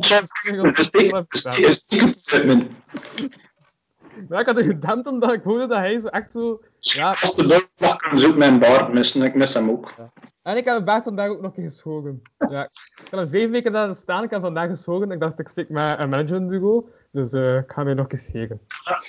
Maar 4.30 4.40
ik 4.40 4.46
had 4.46 4.56
het 4.56 4.66
gedempt 4.66 5.08
omdat 5.08 5.34
ik 5.34 5.44
hoorde 5.44 5.68
dat 5.68 5.78
hij 5.78 6.00
zo 6.00 6.08
echt 6.08 6.32
zo... 6.32 6.62
Ja, 6.78 7.16
Als 7.22 7.36
de 7.36 7.68
kan 7.98 8.26
ook 8.26 8.36
mijn 8.36 8.60
baard 8.60 8.94
missen. 8.94 9.22
Ik 9.22 9.36
mis 9.36 9.54
hem 9.54 9.70
ook. 9.70 9.94
En 10.42 10.58
ik 10.58 10.66
heb 10.66 10.74
mijn 10.74 10.86
baard 10.86 11.04
vandaag 11.04 11.30
ook 11.30 11.42
nog 11.42 11.46
een 11.46 11.62
keer 11.62 11.72
geschoren. 11.72 12.22
Ja, 12.50 12.64
ik 12.64 13.08
heb 13.10 13.12
hem 13.12 13.28
zeven 13.28 13.52
weken 13.52 13.72
laten 13.72 13.96
staan, 13.96 14.24
ik 14.24 14.30
heb 14.30 14.42
vandaag 14.42 14.70
geschoren. 14.70 15.12
Ik 15.12 15.20
dacht, 15.20 15.40
ik 15.40 15.48
spreek 15.48 15.70
met 15.70 16.00
een 16.00 16.10
managementbureau, 16.10 16.86
dus 17.12 17.34
eh, 17.34 17.58
ik 17.58 17.72
ga 17.72 17.84
mij 17.84 17.94
nog 17.94 18.12
eens 18.12 18.24
scheren. 18.24 18.62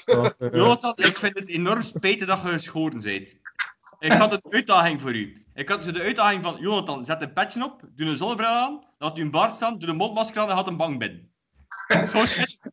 Dat 0.05 0.17
was, 0.17 0.37
eh, 0.37 0.53
Jonathan, 0.53 0.93
ik 0.97 1.17
vind 1.17 1.39
het 1.39 1.49
enorm 1.49 1.83
spijtig 1.83 2.27
dat 2.27 2.43
je 2.43 2.49
geschoren 2.49 3.01
bent. 3.01 3.37
Ik 3.99 4.13
had 4.13 4.33
een 4.33 4.53
uitdaging 4.53 5.01
voor 5.01 5.15
u. 5.15 5.43
Ik 5.55 5.69
had 5.69 5.83
de 5.83 6.01
uitdaging 6.01 6.43
van, 6.43 6.57
Jonathan, 6.61 7.05
zet 7.05 7.23
een 7.23 7.33
petje 7.33 7.65
op, 7.65 7.83
doe 7.97 8.09
een 8.09 8.17
zonnebril 8.17 8.49
aan, 8.49 8.85
laat 8.99 9.19
u 9.19 9.21
een 9.21 9.31
baard 9.31 9.55
staan, 9.55 9.79
doe 9.79 9.89
een 9.89 9.97
mondmasker 9.97 10.41
aan 10.41 10.49
en 10.49 10.55
had 10.55 10.69
een 10.69 10.77
bank 10.77 10.99
binnen. 10.99 11.31
Zo 12.07 12.25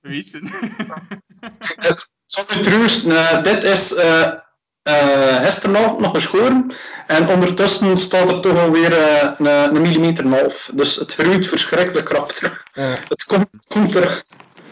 bewezen. 0.02 0.50
Zonder 2.26 2.62
troosten, 2.62 3.12
eh, 3.18 3.44
dit 3.44 3.64
is 3.64 3.94
eh 3.94 4.32
eh, 4.86 5.44
gisteravond 5.44 6.00
nog 6.00 6.12
geschoren. 6.12 6.72
En 7.08 7.28
ondertussen 7.28 7.98
staat 7.98 8.30
er 8.30 8.40
toch 8.42 8.60
alweer 8.60 8.94
eh, 8.94 9.32
een, 9.38 9.46
een 9.46 9.82
millimeter 9.82 10.26
en 10.26 10.32
een 10.32 10.40
half. 10.40 10.70
Dus 10.74 10.96
het 10.96 11.14
groeit 11.14 11.48
verschrikkelijk 11.48 12.06
krap 12.06 12.32
terug. 12.32 12.64
ja. 12.74 12.96
Het 13.08 13.24
komt, 13.24 13.48
het 13.52 13.66
komt 13.68 13.92
terug. 13.92 14.24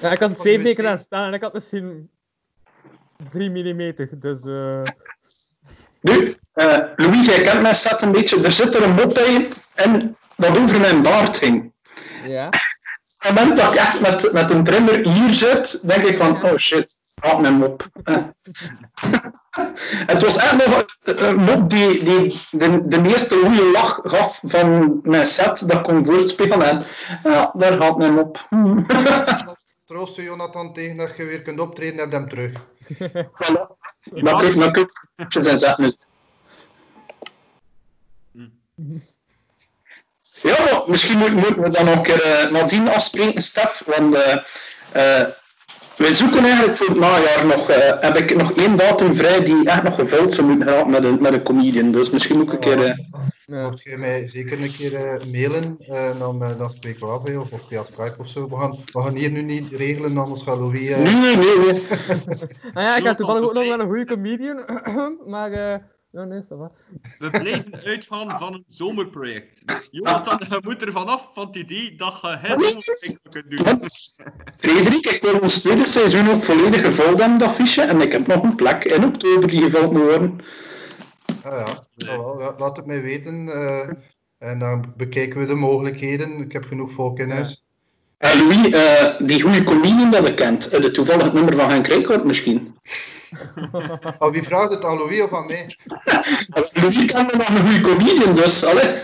Ja, 0.02 0.12
ik 0.12 0.20
had 0.20 0.30
het 0.30 0.42
zeven 0.42 0.64
weken 0.64 0.84
laten 0.84 1.04
staan 1.04 1.28
en 1.28 1.34
ik 1.34 1.42
had 1.42 1.54
misschien 1.54 2.10
3 3.32 3.50
mm, 3.50 3.94
dus... 4.20 4.40
eh, 4.48 4.82
Nu, 6.02 6.36
eh, 6.54 6.78
Louis, 6.96 7.26
jij 7.26 7.42
kent 7.42 7.62
mij 7.62 7.74
set 7.74 8.02
een 8.02 8.12
beetje. 8.12 8.44
Er 8.44 8.52
zit 8.52 8.76
er 8.76 8.84
een 8.84 8.94
mop 8.94 9.14
bij 9.14 9.48
en 9.74 10.18
dat 10.38 10.58
over 10.58 10.80
mijn 10.80 11.02
baard 11.02 11.38
ging. 11.38 11.74
ja. 12.26 12.46
Op 12.46 13.30
het 13.30 13.34
moment 13.34 13.58
dat 13.58 13.74
ik 13.74 13.80
echt 13.80 14.00
met, 14.00 14.32
met 14.32 14.52
een 14.52 14.64
trimmer 14.64 15.08
hier 15.08 15.34
zit, 15.34 15.88
denk 15.88 16.04
ik 16.04 16.16
van, 16.18 16.44
oh 16.44 16.58
shit, 16.58 16.94
haat 17.22 17.40
mijn 17.42 17.54
mop. 17.54 17.88
Het 20.06 20.22
was 20.22 20.38
echt 20.38 20.66
nog 20.68 20.84
een- 21.04 21.36
mop 21.36 21.70
die, 21.70 22.04
die 22.04 22.40
de, 22.52 22.88
de 22.88 23.00
meeste 23.02 23.36
goede 23.36 23.72
lach 23.72 24.00
gaf 24.04 24.40
van 24.46 25.00
mijn 25.04 25.26
set 25.26 25.68
dat 25.70 25.82
kon 25.82 26.06
voortspelen. 26.06 26.62
En 26.62 26.84
ja, 27.24 27.52
daar 27.54 27.82
gaat 27.82 27.98
mijn 27.98 28.14
mop. 28.14 28.48
Troost 29.88 30.16
je 30.16 30.24
Jonathan 30.24 30.74
tegen 30.74 30.98
dat 30.98 31.18
je 31.18 31.24
weer 31.26 31.42
kunt 31.42 31.60
optreden, 31.60 32.00
heb 32.00 32.10
je 32.12 32.16
hem 32.18 32.30
terug. 32.30 32.52
Maar 34.24 34.38
kun 34.38 34.58
maar 34.60 34.78
je 35.30 35.42
zijn. 35.58 35.92
Ja, 40.42 40.64
maar 40.64 40.82
misschien 40.88 41.18
moet- 41.18 41.34
moeten 41.34 41.62
we 41.62 41.70
dan 41.70 41.86
nog 41.86 41.96
een 41.96 42.02
keer 42.04 42.22
eh, 42.22 42.50
nadien 42.52 42.88
afspreken, 42.90 43.42
Stef. 43.42 43.82
Want 43.86 44.16
eh, 44.92 45.26
wij 45.98 46.14
zoeken 46.14 46.44
eigenlijk 46.44 46.78
voor 46.78 46.88
het 46.88 47.00
najaar 47.00 47.46
nog, 47.46 47.70
eh, 47.70 48.00
heb 48.02 48.16
ik 48.16 48.36
nog 48.36 48.52
één 48.54 48.76
datum 48.76 49.14
vrij 49.14 49.44
die 49.44 49.70
echt 49.70 49.84
nog 49.84 49.96
gevuld 49.96 50.34
zou 50.34 50.48
moeten 50.48 50.68
gaan 50.68 50.90
met 50.90 51.04
een, 51.04 51.22
met 51.22 51.34
een 51.34 51.44
comedian. 51.44 51.92
Dus 51.92 52.10
misschien 52.10 52.42
ook 52.42 52.52
een 52.54 52.60
keer... 52.60 52.84
eh, 52.84 52.94
ja. 53.46 53.64
Mocht 53.64 53.82
jij 53.84 53.98
mij 53.98 54.28
zeker 54.28 54.62
een 54.64 54.72
keer 54.72 54.96
eh, 54.96 55.26
mailen, 55.32 55.76
eh, 55.80 56.20
dan, 56.20 56.44
eh, 56.44 56.58
dan 56.58 56.70
spreken 56.70 57.08
we 57.08 57.14
af, 57.14 57.24
of, 57.36 57.52
of 57.52 57.68
via 57.68 57.84
Skype 57.84 58.16
of 58.18 58.28
zo. 58.28 58.50
We 58.50 58.56
gaan, 58.56 58.72
we 58.92 59.02
gaan 59.02 59.16
hier 59.16 59.32
nu 59.32 59.42
niet 59.42 59.72
regelen, 59.72 60.18
anders 60.18 60.42
gaat 60.44 60.58
Louis... 60.58 60.90
eh, 60.90 60.98
Nee, 61.00 61.14
nee, 61.16 61.36
nee. 61.36 61.58
nee. 61.58 61.82
Ah 62.74 62.84
ja, 62.84 62.98
ik 62.98 63.04
heb 63.04 63.18
toevallig 63.18 63.44
ook 63.44 63.54
nog 63.54 63.66
wel 63.66 63.80
een 63.80 63.88
goede 63.88 64.06
comedian, 64.06 64.66
maar... 65.26 65.82
ja, 66.14 66.24
nee, 66.26 66.42
ça 66.50 66.56
va. 66.56 66.72
We 67.20 67.30
blijven 67.30 67.82
uitgaan 67.84 68.30
van 68.40 68.54
een 68.54 68.64
zomerproject. 68.68 69.64
Jonathan, 69.92 70.40
je 70.50 70.60
moet 70.64 70.82
er 70.82 70.92
vanaf 70.92 71.30
van 71.34 71.48
het 71.48 71.56
idee 71.56 71.96
dat 71.96 72.20
je 72.22 72.28
het 72.28 72.62
zomerproject 72.62 73.20
kunt 73.30 73.50
doen. 73.50 73.90
Frederik, 74.58 75.06
ik 75.06 75.22
wil 75.22 75.40
ons 75.40 75.60
tweede 75.60 75.86
seizoen 75.86 76.30
ook 76.30 76.44
volledig 76.44 76.82
gevuld 76.82 77.20
hebben, 77.20 77.38
dat 77.38 77.54
fiche. 77.54 77.82
En 77.82 78.02
ik 78.02 78.12
heb 78.12 78.28
nog 78.28 78.44
een 78.44 78.56
plek 78.56 78.84
in 78.84 79.06
oktober 79.06 79.50
die 79.50 79.62
gevuld 79.62 79.92
moet 79.92 80.02
worden. 80.02 80.40
Ah 81.44 81.68
ja, 81.68 81.88
ja, 81.96 82.56
laat 82.58 82.78
het 82.78 82.86
mij 82.86 83.02
weten. 83.02 83.50
eh, 83.50 83.90
en 84.38 84.60
dan 84.60 84.94
bekijken 84.98 85.40
we 85.40 85.46
de 85.46 85.56
mogelijkheden. 85.56 86.38
Ik 86.40 86.52
heb 86.52 86.66
genoeg 86.66 86.92
volk 86.92 87.20
in 87.20 87.32
huis. 87.32 87.64
Eh, 88.18 88.34
Louis, 88.34 88.70
eh, 88.70 89.28
die 89.28 89.42
goede 89.42 89.64
comedian 89.64 90.12
dat 90.12 90.28
je 90.28 90.34
kent, 90.34 90.70
je 90.72 90.92
toevallig 90.92 91.24
het 91.24 91.34
nummer 91.34 91.56
van 91.56 91.70
Henk 91.70 91.88
Rijkaard 91.88 92.24
misschien? 92.24 92.76
Oh, 94.20 94.32
wie 94.32 94.44
vraagt 94.44 94.70
het 94.70 94.86
aan 94.86 94.98
Louis 94.98 95.22
of 95.22 95.34
aan 95.34 95.46
mij? 95.46 95.78
Louis 96.74 97.06
kent 97.06 97.34
nog 97.34 97.48
een 97.48 97.58
goede 97.58 97.82
comedian, 97.82 98.36
dus. 98.36 98.66
Allee. 98.66 98.92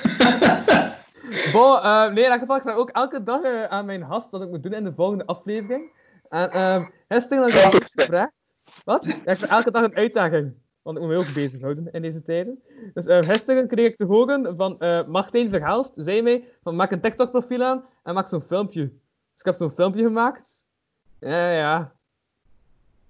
Bon, 1.51 1.77
eh, 1.77 2.11
nee, 2.11 2.23
in 2.23 2.31
elk 2.31 2.39
geval, 2.39 2.55
ik 2.55 2.61
vraag 2.61 2.75
ook 2.75 2.89
elke 2.89 3.23
dag 3.23 3.41
eh, 3.41 3.63
aan 3.63 3.85
mijn 3.85 4.05
gast 4.05 4.29
wat 4.29 4.41
ik 4.41 4.49
moet 4.49 4.63
doen 4.63 4.73
in 4.73 4.83
de 4.83 4.93
volgende 4.93 5.25
aflevering. 5.25 5.91
En 6.29 6.49
uh, 6.53 6.85
gisteren 7.07 7.63
had 7.63 7.73
ik 7.73 7.83
gevraagd. 7.83 8.31
Wat? 8.83 9.05
Ja, 9.05 9.31
ik 9.31 9.37
vraag 9.37 9.49
elke 9.49 9.71
dag 9.71 9.83
een 9.83 9.95
uitdaging. 9.95 10.53
Want 10.81 10.97
ik 10.97 11.03
moet 11.03 11.11
me 11.11 11.19
ook 11.19 11.33
bezighouden 11.33 11.91
in 11.91 12.01
deze 12.01 12.21
tijden. 12.21 12.63
Dus 12.93 13.05
uh, 13.05 13.17
gisteren 13.21 13.67
kreeg 13.67 13.87
ik 13.87 13.97
te 13.97 14.05
horen 14.05 14.55
van 14.57 14.75
uh, 14.79 15.07
Martijn 15.07 15.49
Verhaalst, 15.49 15.93
zei 15.95 16.21
mij, 16.21 16.47
van 16.63 16.75
maak 16.75 16.91
een 16.91 17.01
TikTok-profiel 17.01 17.63
aan 17.63 17.85
en 18.03 18.13
maak 18.13 18.27
zo'n 18.27 18.41
filmpje. 18.41 18.81
Dus 18.81 19.39
ik 19.39 19.45
heb 19.45 19.55
zo'n 19.55 19.71
filmpje 19.71 20.03
gemaakt. 20.03 20.65
Ja, 21.19 21.51
ja. 21.51 21.93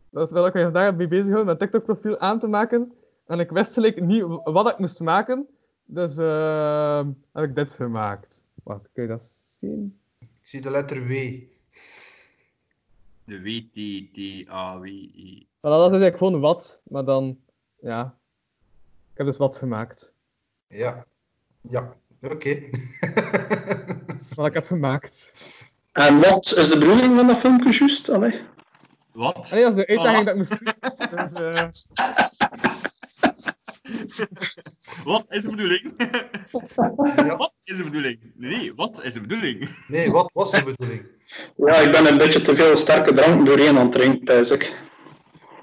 Dat 0.09 0.27
is 0.27 0.33
wel 0.33 0.45
ook 0.45 0.51
vandaag 0.51 0.95
mee 0.95 1.07
bezig 1.07 1.25
gehouden, 1.25 1.45
mijn 1.45 1.57
TikTok-profiel 1.57 2.19
aan 2.19 2.39
te 2.39 2.47
maken. 2.47 2.93
En 3.25 3.39
ik 3.39 3.49
wist 3.49 3.73
gelijk 3.73 4.01
niet 4.01 4.23
wat 4.43 4.69
ik 4.69 4.77
moest 4.77 4.99
maken. 4.99 5.47
Dus 5.85 6.17
uh, 6.17 7.07
heb 7.33 7.43
ik 7.43 7.55
dit 7.55 7.73
gemaakt. 7.73 8.43
Wat, 8.63 8.89
kun 8.93 9.03
je 9.03 9.09
dat 9.09 9.23
zien? 9.59 9.99
Ik 10.19 10.27
zie 10.41 10.61
de 10.61 10.69
letter 10.69 11.07
W. 11.07 11.11
De 13.23 13.41
W, 13.41 13.47
T, 13.47 14.13
T, 14.13 14.49
A, 14.49 14.79
W, 14.79 14.85
I. 14.85 15.47
Voilà, 15.47 15.61
dat 15.61 15.85
is 15.85 15.91
eigenlijk 15.91 16.17
gewoon 16.17 16.39
wat, 16.39 16.81
maar 16.83 17.05
dan, 17.05 17.37
ja. 17.79 18.17
Ik 19.11 19.17
heb 19.17 19.25
dus 19.25 19.37
wat 19.37 19.57
gemaakt. 19.57 20.13
Ja. 20.67 21.05
Ja, 21.61 21.95
oké. 22.21 22.33
Okay. 22.33 22.69
wat 24.35 24.47
ik 24.47 24.53
heb 24.53 24.65
gemaakt. 24.65 25.33
En 25.91 26.19
wat 26.19 26.53
is 26.57 26.69
de 26.69 26.79
bedoeling 26.79 27.15
van 27.15 27.27
dat 27.27 27.37
filmpje 27.37 27.71
juist? 27.71 28.09
Allee. 28.09 28.41
Wat? 29.13 29.51
Nee, 29.51 29.63
dat 29.63 29.77
is 29.77 29.85
de 29.85 29.87
uitdaging 29.87 30.19
oh. 30.19 30.25
dat 30.25 30.33
ik 30.33 30.35
moest 30.35 30.49
doen. 30.49 30.73
Dus, 31.15 31.87
uh... 31.91 32.27
Wat 35.03 35.25
is 35.29 35.43
de 35.43 35.49
bedoeling? 35.49 35.93
ja. 37.15 37.35
Wat 37.37 37.51
is 37.63 37.77
de 37.77 37.83
bedoeling? 37.83 38.19
Nee, 38.35 38.73
wat 38.75 38.99
is 39.03 39.13
de 39.13 39.21
bedoeling? 39.21 39.69
Nee, 39.87 40.11
wat 40.11 40.29
was 40.33 40.51
de 40.51 40.63
bedoeling? 40.63 41.05
Ja, 41.55 41.75
ik 41.75 41.91
ben 41.91 42.05
een 42.05 42.17
beetje 42.17 42.41
te 42.41 42.55
veel 42.55 42.75
sterke 42.75 43.13
drank 43.13 43.45
doorheen 43.45 43.77
aan 43.77 43.83
het 43.83 43.91
drinken, 43.91 44.23
pijs 44.23 44.49
ik. 44.49 44.73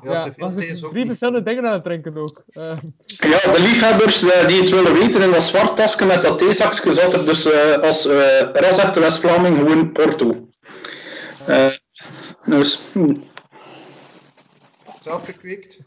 Ja, 0.03 0.13
ja 0.13 0.23
te 0.23 0.33
veel 0.33 0.55
thee 0.55 0.69
is 0.69 0.85
ook 0.85 0.91
drie 0.91 1.03
niet. 1.03 1.07
verschillende 1.07 1.43
dingen 1.43 1.67
aan 1.67 1.73
het 1.73 1.85
drinken 1.85 2.17
ook. 2.17 2.45
Uh... 2.53 2.79
Ja, 3.05 3.53
de 3.53 3.61
liefhebbers 3.61 4.23
uh, 4.23 4.47
die 4.47 4.61
het 4.61 4.71
willen 4.71 4.93
weten, 4.93 5.23
in 5.23 5.31
dat 5.31 5.43
zwart 5.43 5.77
tasje 5.77 6.05
met 6.05 6.23
dat 6.23 6.39
theezakje 6.39 6.93
zat 6.93 7.13
er 7.13 7.27
dus 7.27 7.47
uh, 7.47 7.79
als 7.79 8.07
uh, 8.07 8.41
ras 8.53 8.93
West-Vlaming 8.95 9.57
gewoon 9.57 9.93
Porto. 9.93 10.49
dus, 12.45 12.81
hmm. 12.93 13.25
Zelf 15.07 15.25
gekweekt? 15.25 15.79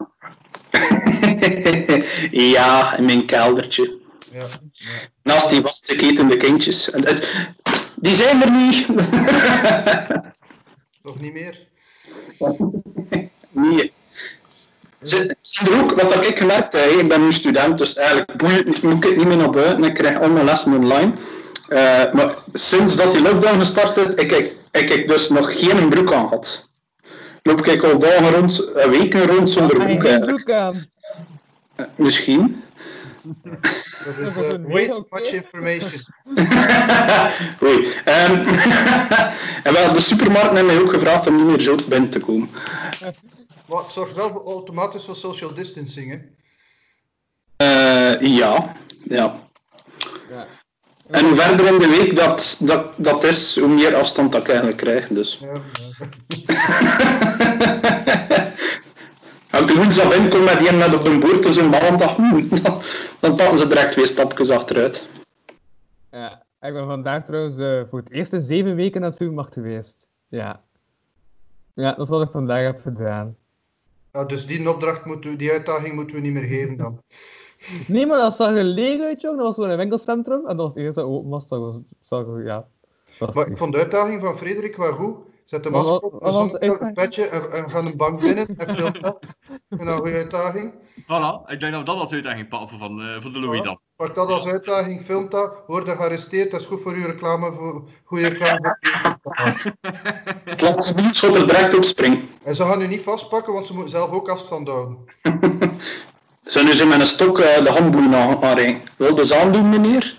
ja, 2.54 2.96
in 2.96 3.04
mijn 3.04 3.26
keldertje. 3.26 3.98
Ja. 4.30 4.38
ja. 4.38 4.46
Naast 5.22 5.50
die 5.50 5.60
vastgeketende 5.60 6.36
kindjes. 6.36 6.90
Die 7.96 8.14
zijn 8.14 8.42
er 8.42 8.50
niet. 8.50 8.88
Nog 11.02 11.20
niet 11.20 11.32
meer? 11.32 11.66
nee. 13.50 13.92
Ze 15.02 15.36
zijn 15.42 15.72
er 15.72 15.82
ook, 15.82 16.00
wat 16.00 16.14
heb 16.14 16.22
ik 16.22 16.38
gemerkt, 16.38 16.72
hè, 16.72 16.84
ik 16.84 17.08
ben 17.08 17.22
nu 17.22 17.32
student, 17.32 17.78
dus 17.78 17.96
eigenlijk 17.96 18.36
boeit, 18.36 18.82
moet 18.82 19.04
ik 19.04 19.16
niet 19.16 19.26
meer 19.26 19.36
naar 19.36 19.50
buiten. 19.50 19.84
Ik 19.84 19.94
krijg 19.94 20.20
al 20.20 20.30
mijn 20.30 20.44
lessen 20.44 20.74
online. 20.74 21.12
Eh, 21.68 22.12
maar 22.12 22.34
sinds 22.52 22.96
dat 22.96 23.12
die 23.12 23.22
lockdown 23.22 23.58
gestart 23.58 23.96
is, 23.96 24.14
ik, 24.14 24.32
ik, 24.32 24.56
ik, 24.70 24.90
ik 24.90 25.08
dus 25.08 25.28
nog 25.28 25.60
geen 25.60 25.88
broek 25.88 26.12
aan 26.12 26.28
gehad. 26.28 26.69
Loop 27.42 27.66
ik 27.66 27.82
al 27.82 27.98
dagen 27.98 28.30
rond, 28.30 28.72
eh, 28.72 28.88
weken 28.88 29.26
rond 29.26 29.50
zonder 29.50 29.76
broek 29.76 30.04
eigenlijk. 30.04 30.50
aan? 30.50 30.88
Eh, 31.76 31.86
Misschien. 31.96 32.62
Dat 33.22 34.18
is 34.18 34.36
een 34.36 34.68
way 34.68 35.04
much 35.10 35.30
information. 35.30 36.00
Oei. 37.62 37.92
Ehm, 38.04 38.34
en 39.66 39.72
wel, 39.72 39.92
de 39.92 40.00
supermarkt 40.00 40.50
heeft 40.50 40.66
mij 40.66 40.80
ook 40.80 40.90
gevraagd 40.90 41.26
om 41.26 41.36
niet 41.36 41.46
meer 41.46 41.60
zo 41.60 41.74
binnen 41.88 42.10
te 42.10 42.20
komen. 42.20 42.50
Maar 43.66 43.82
het 43.82 43.92
zorgt 43.92 44.14
wel 44.14 44.30
voor 44.30 44.44
automatisch 44.44 45.04
voor 45.04 45.16
social 45.16 45.54
distancing, 45.54 46.10
hè? 46.10 46.18
Eh, 47.56 48.20
ja, 48.20 48.76
ja. 49.02 49.40
Ja. 50.30 50.46
En 51.10 51.24
hoe 51.24 51.34
verder 51.34 51.66
in 51.66 51.78
de 51.78 51.88
week 51.88 52.16
dat, 52.16 52.56
dat, 52.60 52.86
dat 52.96 53.24
is, 53.24 53.58
hoe 53.58 53.68
meer 53.68 53.94
afstand 53.94 54.32
dat 54.32 54.40
ik 54.40 54.48
eigenlijk 54.48 54.76
krijg. 54.76 55.08
Dus. 55.08 55.40
Ja, 55.40 55.60
Als 59.60 59.70
ik 59.70 59.76
woensdag 59.76 60.16
inkom 60.16 60.44
met 60.44 60.58
die 60.58 60.70
net 60.70 60.94
op 60.94 61.04
een 61.04 61.20
boord, 61.20 61.42
dus 61.42 61.56
een 61.56 61.68
maandag, 61.68 62.16
hmm, 62.16 62.48
dan, 62.62 62.82
dan 63.20 63.36
pakken 63.36 63.58
ze 63.58 63.68
direct 63.68 63.92
twee 63.92 64.06
stapjes 64.06 64.50
achteruit. 64.50 65.08
Ja, 66.10 66.42
ik 66.60 66.72
ben 66.72 66.86
vandaag 66.86 67.24
trouwens 67.24 67.58
eh, 67.58 67.80
voor 67.90 67.98
het 67.98 68.10
eerst 68.10 68.32
in 68.32 68.40
zeven 68.40 68.74
weken 68.74 69.00
naar 69.00 69.10
de 69.10 69.16
supermarkt 69.16 69.52
geweest. 69.52 70.08
Ja. 70.28 70.62
Ja, 71.74 71.92
dat 71.92 72.00
is 72.00 72.08
wat 72.08 72.22
ik 72.22 72.30
vandaag 72.30 72.62
heb 72.62 72.80
gedaan. 72.82 73.36
Ja, 74.12 74.24
dus 74.24 74.46
die 74.46 74.70
opdracht 74.70 75.04
moeten 75.04 75.30
we, 75.30 75.36
die 75.36 75.52
uitdaging 75.52 75.94
moeten 75.94 76.16
we 76.16 76.22
niet 76.22 76.32
meer 76.32 76.48
geven 76.48 76.76
dan. 76.76 77.02
Nee, 77.86 78.06
maar 78.06 78.18
dat 78.18 78.36
zag 78.36 78.56
er 78.56 78.64
leeg 78.64 79.00
uit, 79.00 79.20
jong. 79.20 79.36
Dat 79.36 79.46
was 79.46 79.54
gewoon 79.54 79.70
een 79.70 79.76
winkelcentrum. 79.76 80.46
En 80.46 80.56
dat 80.56 80.56
was 80.56 80.74
het 80.74 80.82
eerste 80.82 81.00
dat 81.00 81.08
open 81.08 81.30
was. 81.30 81.48
Dat 81.48 81.60
was, 81.60 82.42
ja. 82.44 82.66
Dat 83.18 83.26
was 83.26 83.34
Maar 83.34 83.46
ik 83.50 83.56
vond 83.56 83.72
de 83.72 83.78
uitdaging 83.78 84.20
van 84.20 84.36
Frederik 84.36 84.76
wel 84.76 84.92
goed. 84.92 85.16
Zet 85.50 85.62
de 85.62 85.70
masker 85.70 86.00
op, 86.00 86.22
een 86.60 86.92
petje 86.94 87.26
en, 87.26 87.52
en 87.52 87.70
ga 87.70 87.78
een 87.78 87.96
bank 87.96 88.20
binnen 88.20 88.46
en 88.56 88.76
film 88.76 88.92
dat. 89.00 89.18
En 89.68 89.78
dan 89.78 89.88
een 89.88 89.96
goede 89.96 90.12
uitdaging. 90.12 90.74
Voilà, 91.02 91.50
ik 91.52 91.60
denk 91.60 91.72
dat 91.72 91.80
we 91.80 91.84
dat 91.84 91.96
als 91.96 92.12
uitdaging 92.12 92.48
pakken 92.48 92.78
van, 92.78 93.00
eh, 93.00 93.20
van 93.20 93.32
de 93.32 93.40
Louis 93.40 93.62
dan. 93.62 93.80
Pak 93.96 94.14
dat 94.14 94.30
als 94.30 94.46
uitdaging, 94.46 95.02
film 95.02 95.28
dat, 95.28 95.62
word 95.66 95.86
je 95.86 95.96
gearresteerd, 95.96 96.50
dat 96.50 96.60
is 96.60 96.66
goed 96.66 96.80
voor 96.80 96.92
uw 96.92 97.06
reclame, 97.06 97.52
voor 97.52 97.82
goede 98.04 98.28
reclame 98.28 98.78
voor 99.22 99.36
Het 100.44 100.60
laatste 100.60 100.94
nieuws 101.00 101.20
wat 101.20 101.34
er 101.34 101.46
direct 101.46 101.74
op 101.74 101.84
springt. 101.84 102.24
En 102.42 102.54
ze 102.54 102.64
gaan 102.64 102.82
u 102.82 102.86
niet 102.86 103.02
vastpakken, 103.02 103.52
want 103.52 103.66
ze 103.66 103.72
moeten 103.72 103.90
zelf 103.90 104.10
ook 104.10 104.28
afstand 104.28 104.68
houden. 104.68 104.98
Zijn 106.42 106.64
nu 106.64 106.72
zo 106.72 106.86
met 106.86 107.00
een 107.00 107.06
stok 107.06 107.38
eh, 107.38 107.64
de 107.64 107.70
handboeien 107.70 108.14
aan- 108.14 108.42
aanrijden. 108.42 108.80
Wil 108.96 109.14
de 109.14 109.24
zaan 109.24 109.52
doen, 109.52 109.68
meneer? 109.68 110.16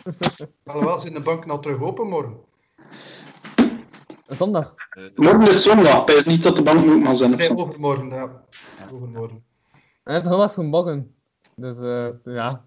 Alhoewel, 0.65 0.99
zijn 0.99 1.13
de 1.13 1.21
banken 1.21 1.49
al 1.49 1.59
terug 1.59 1.81
open 1.81 2.07
morgen. 2.07 2.49
Zondag. 4.37 4.73
Eh, 4.89 5.03
Morgen 5.15 5.47
is 5.47 5.63
zondag, 5.63 6.05
het 6.05 6.15
is 6.15 6.25
niet 6.25 6.43
dat 6.43 6.55
de 6.55 6.61
bank 6.63 6.85
moet 6.85 7.03
maar 7.03 7.15
zijn. 7.15 7.33
op 7.33 7.39
Nee, 7.39 7.57
overmorgen, 7.57 8.09
ja. 8.09 8.43
Overmorgen. 8.93 9.43
En 10.03 10.13
het 10.13 10.23
is 10.23 10.29
zondag 10.29 10.57
morgen. 10.57 11.15
Dus 11.55 11.79
eh, 11.79 12.07
ja. 12.23 12.61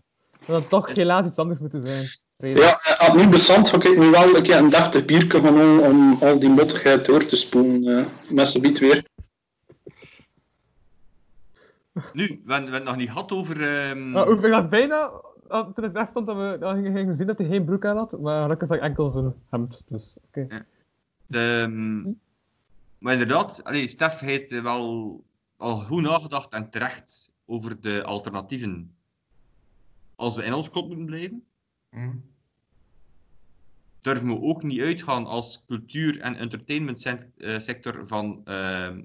Dat 0.46 0.60
had 0.60 0.68
toch 0.68 0.94
helaas 0.94 1.26
iets 1.26 1.38
anders 1.38 1.60
moeten 1.60 1.80
zijn. 1.80 2.08
Ja, 2.36 2.68
eh, 2.68 3.06
het 3.06 3.14
niet 3.14 3.30
bestand, 3.30 3.68
ga 3.68 3.76
ik 3.76 3.98
nu 3.98 4.10
wel 4.10 4.36
een 4.36 4.42
keer 4.42 4.56
een 4.56 4.70
biertje 5.06 5.40
gaan 5.40 5.56
halen 5.56 5.80
om 5.90 6.16
al 6.20 6.38
die 6.38 6.48
mottigheid 6.48 7.04
door 7.06 7.26
te 7.26 7.36
spoelen. 7.36 7.98
eh 7.98 8.04
met 8.28 8.48
z'n 8.48 8.60
biet 8.60 8.78
weer. 8.78 9.04
Nu, 12.12 12.42
we 12.44 12.52
hebben 12.52 12.70
we 12.70 12.74
hebben 12.74 12.74
het 12.74 12.84
nog 12.84 12.96
niet 12.96 13.08
gehad 13.10 13.32
over... 13.32 13.62
ehm, 13.62 14.10
Maar 14.10 14.26
hoeveel 14.26 14.50
dat 14.50 14.70
bijna, 14.70 15.10
toen 15.74 15.84
ik 15.84 15.94
daar 15.94 16.06
stond, 16.06 16.26
dat 16.26 16.36
we 16.36 16.56
dat 16.60 16.74
we 16.76 16.82
gingen 16.82 17.14
zien 17.14 17.26
dat 17.26 17.38
hij 17.38 17.46
geen 17.46 17.64
broek 17.64 17.84
aan 17.84 17.96
had. 17.96 18.20
Maar 18.20 18.42
gelukkig 18.42 18.68
zag 18.68 18.76
ik 18.76 18.82
enkel 18.82 19.10
zijn 19.10 19.34
hemd. 19.50 19.82
Dus 19.88 20.16
oké. 20.26 20.66
De, 21.26 21.60
ehm, 21.62 22.02
maar 22.98 23.12
inderdaad, 23.12 23.64
allee, 23.64 23.88
Stef 23.88 24.18
heeft 24.18 24.50
wel 24.50 25.24
al 25.56 25.80
goed 25.84 26.02
nagedacht 26.02 26.52
en 26.52 26.70
terecht 26.70 27.32
over 27.44 27.80
de 27.80 28.02
alternatieven. 28.04 28.94
Als 30.14 30.36
we 30.36 30.44
in 30.44 30.52
ons 30.54 30.70
kot 30.70 30.86
moeten 30.86 31.06
blijven, 31.06 31.44
Hm. 31.90 32.10
durven 34.00 34.28
we 34.28 34.40
ook 34.40 34.62
niet 34.62 34.80
uitgaan 34.80 35.26
als 35.26 35.64
cultuur- 35.66 36.20
en 36.20 36.36
entertainmentsector 36.36 38.06
van 38.06 38.40
ehm, 38.44 39.02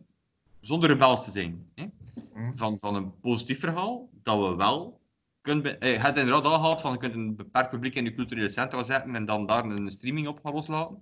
zonder 0.61 0.89
rebels 0.89 1.23
te 1.23 1.31
zijn. 1.31 1.71
Hè? 1.75 1.85
Hm. 2.33 2.51
Van, 2.55 2.77
van 2.81 2.95
een 2.95 3.19
positief 3.19 3.59
verhaal, 3.59 4.09
dat 4.23 4.49
we 4.49 4.55
wel 4.55 4.99
kunnen... 5.41 5.79
eh, 5.79 5.93
Je 5.93 5.99
hebt 5.99 6.17
inderdaad 6.17 6.45
al 6.45 6.59
gehad 6.59 6.81
van 6.81 6.91
je 6.91 6.97
kunt 6.97 7.13
een 7.13 7.35
beperkt 7.35 7.69
publiek 7.69 7.95
in 7.95 8.03
je 8.03 8.13
culturele 8.13 8.49
centra 8.49 8.83
zetten 8.83 9.15
en 9.15 9.25
dan 9.25 9.45
daar 9.45 9.65
een 9.65 9.91
streaming 9.91 10.27
op 10.27 10.39
gaan 10.43 10.53
loslaten. 10.53 11.01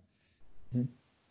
Hm. 0.70 0.84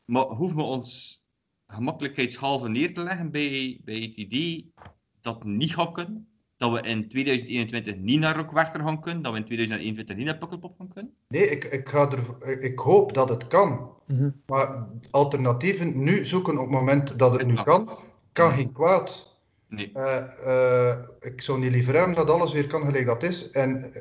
Maar 0.07 0.25
hoeven 0.25 0.57
we 0.57 0.63
ons 0.63 1.23
gemakkelijkheidshalve 1.67 2.69
neer 2.69 2.95
te 2.95 3.03
leggen 3.03 3.31
bij, 3.31 3.81
bij 3.85 3.95
het 3.95 4.17
idee 4.17 4.73
dat 5.21 5.35
het 5.35 5.45
niet 5.45 5.75
gaat 5.75 5.93
kunnen? 5.93 6.29
Dat 6.57 6.73
we 6.73 6.89
in 6.89 7.09
2021 7.09 7.97
niet 7.97 8.21
naar 8.21 8.37
Rockwerchter 8.37 8.81
gaan 8.81 9.01
kunnen? 9.01 9.23
Dat 9.23 9.33
we 9.33 9.39
in 9.39 9.45
2021 9.45 10.17
niet 10.17 10.27
naar 10.27 10.39
Pukkelpop 10.39 10.75
gaan 10.79 10.89
kunnen? 10.89 11.13
Nee, 11.29 11.49
ik, 11.49 11.65
ik, 11.65 11.89
ga 11.89 12.11
er, 12.11 12.63
ik 12.63 12.79
hoop 12.79 13.13
dat 13.13 13.29
het 13.29 13.47
kan. 13.47 13.91
Mhm. 14.07 14.31
Maar 14.47 14.89
alternatieven 15.11 16.03
nu 16.03 16.25
zoeken 16.25 16.53
op 16.53 16.61
het 16.61 16.71
moment 16.71 17.19
dat 17.19 17.39
het 17.39 17.47
nu 17.47 17.55
kan, 17.63 17.99
kan 18.33 18.53
geen 18.53 18.73
kwaad. 18.73 19.35
Nee. 19.69 19.91
Eh, 19.95 20.91
eh, 20.91 20.99
ik 21.21 21.43
zou 21.43 21.59
niet 21.59 21.73
liever 21.73 21.95
hebben 21.95 22.17
dat 22.17 22.31
alles 22.31 22.53
weer 22.53 22.67
kan 22.67 22.85
gelijk 22.85 23.07
dat 23.07 23.23
is. 23.23 23.51
En 23.51 23.93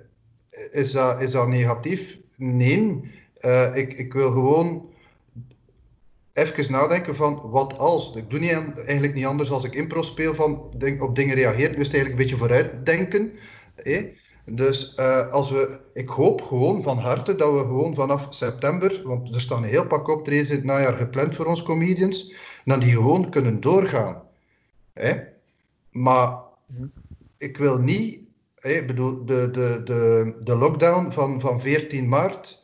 is 0.72 0.92
dat, 0.92 1.22
is 1.22 1.32
dat 1.32 1.48
negatief? 1.48 2.20
Nee. 2.38 3.12
Eh, 3.40 3.76
ik, 3.76 3.94
ik 3.94 4.14
wil 4.14 4.32
gewoon 4.32 4.94
even 6.36 6.72
nadenken 6.72 7.16
van 7.16 7.42
wat 7.44 7.78
als. 7.78 8.16
Ik 8.16 8.30
doe 8.30 8.40
niet 8.40 8.52
eigenlijk 8.76 9.14
niet 9.14 9.26
anders 9.26 9.52
als 9.52 9.64
ik 9.64 9.74
impro 9.74 10.02
speel 10.02 10.36
van 10.36 10.74
denk, 10.78 11.04
op 11.04 11.16
dingen. 11.16 11.38
Ik 11.38 11.78
moest 11.78 11.94
eigenlijk 11.94 12.10
een 12.10 12.16
beetje 12.16 12.36
vooruitdenken. 12.36 13.32
Dus 14.46 14.96
eh, 14.96 15.30
als 15.32 15.52
we, 15.52 15.80
ik 15.94 16.10
hoop 16.10 16.42
gewoon 16.42 16.84
van 16.84 16.98
harte 16.98 17.36
dat 17.36 17.54
we 17.54 17.60
gewoon 17.60 17.96
vanaf 17.96 18.28
september, 18.30 19.02
want 19.04 19.36
er 19.36 19.42
staan 19.42 19.64
een 19.64 19.70
heel 19.70 19.88
pak 19.88 20.08
optredens 20.08 20.50
in 20.50 20.56
het 20.56 20.66
najaar 20.66 20.94
gepland 20.94 21.36
voor 21.36 21.46
ons 21.46 21.64
comedians, 21.64 22.34
dat 22.66 22.82
die 22.82 22.92
gewoon 22.92 23.30
kunnen 23.30 23.62
doorgaan. 23.62 24.22
Maar 25.92 26.38
ik 27.38 27.58
wil 27.58 27.78
niet, 27.78 28.20
ik 28.62 28.88
bedoel, 28.88 29.26
de, 29.26 29.52
de, 29.52 29.82
de, 29.84 30.36
de 30.40 30.56
lockdown 30.56 31.12
van, 31.12 31.42
van 31.42 31.62
14 31.62 32.08
maart, 32.08 32.64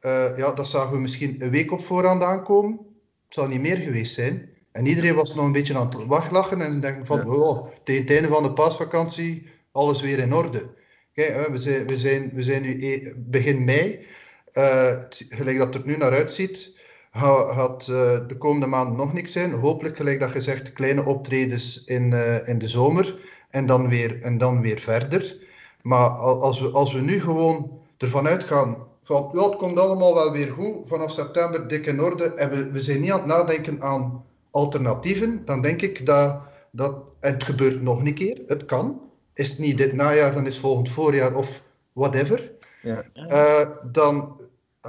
eh, 0.00 0.36
ja, 0.36 0.52
dat 0.52 0.68
zagen 0.68 0.92
we 0.92 0.98
misschien 0.98 1.42
een 1.42 1.50
week 1.50 1.72
op 1.72 1.80
voorhand 1.80 2.22
aankomen. 2.22 2.87
Het 3.28 3.36
zal 3.36 3.46
niet 3.46 3.60
meer 3.60 3.76
geweest 3.76 4.14
zijn. 4.14 4.48
En 4.72 4.86
iedereen 4.86 5.14
was 5.14 5.34
nog 5.34 5.44
een 5.44 5.52
beetje 5.52 5.76
aan 5.78 5.86
het 5.86 6.06
wachtlachen 6.06 6.60
en 6.62 6.80
denken 6.80 7.06
van, 7.06 7.30
oh, 7.30 7.68
tegen 7.84 8.02
het 8.02 8.10
einde 8.10 8.28
van 8.28 8.42
de 8.42 8.52
paasvakantie, 8.52 9.48
alles 9.72 10.00
weer 10.00 10.18
in 10.18 10.34
orde. 10.34 10.66
Kijk, 11.12 11.48
we, 11.48 11.58
zijn, 11.58 11.86
we, 11.86 11.98
zijn, 11.98 12.30
we 12.34 12.42
zijn 12.42 12.62
nu 12.62 12.86
e- 12.86 13.12
begin 13.16 13.64
mei. 13.64 14.06
Eh, 14.52 14.96
gelijk 15.08 15.58
dat 15.58 15.74
het 15.74 15.82
er 15.82 15.88
nu 15.90 15.96
naar 15.96 16.12
uitziet, 16.12 16.76
ga- 17.12 17.52
gaat 17.52 17.80
eh, 17.88 18.26
de 18.28 18.36
komende 18.38 18.66
maand 18.66 18.96
nog 18.96 19.12
niks 19.12 19.32
zijn. 19.32 19.52
Hopelijk, 19.52 19.96
gelijk 19.96 20.20
dat 20.20 20.30
gezegd, 20.30 20.72
kleine 20.72 21.04
optredens 21.04 21.84
in, 21.84 22.12
eh, 22.12 22.48
in 22.48 22.58
de 22.58 22.68
zomer 22.68 23.18
en 23.50 23.66
dan 23.66 23.88
weer, 23.88 24.22
en 24.22 24.38
dan 24.38 24.60
weer 24.60 24.78
verder. 24.78 25.36
Maar 25.82 26.08
al- 26.08 26.42
als 26.42 26.60
we, 26.60 26.68
als 26.70 26.92
we 26.92 27.00
nu 27.00 27.20
gewoon 27.20 27.80
ervan 27.98 28.26
uitgaan 28.26 28.87
van 29.08 29.30
ja, 29.32 29.42
het 29.42 29.56
komt 29.56 29.78
allemaal 29.78 30.14
wel 30.14 30.32
weer 30.32 30.50
goed, 30.50 30.88
vanaf 30.88 31.10
september 31.10 31.68
dik 31.68 31.86
in 31.86 32.00
orde 32.00 32.24
en 32.24 32.50
we, 32.50 32.70
we 32.70 32.80
zijn 32.80 33.00
niet 33.00 33.10
aan 33.10 33.18
het 33.18 33.26
nadenken 33.26 33.82
aan 33.82 34.24
alternatieven, 34.50 35.44
dan 35.44 35.60
denk 35.60 35.82
ik 35.82 36.06
dat, 36.06 36.40
dat 36.70 37.02
en 37.20 37.32
het 37.32 37.44
gebeurt 37.44 37.82
nog 37.82 38.00
een 38.00 38.14
keer, 38.14 38.42
het 38.46 38.64
kan. 38.64 39.00
Is 39.34 39.50
het 39.50 39.58
niet 39.58 39.76
dit 39.76 39.92
najaar, 39.92 40.34
dan 40.34 40.46
is 40.46 40.52
het 40.52 40.64
volgend 40.64 40.90
voorjaar 40.90 41.34
of 41.34 41.62
whatever. 41.92 42.52
Ja. 42.82 43.04
Eh, 43.14 43.68
dan, 43.92 44.40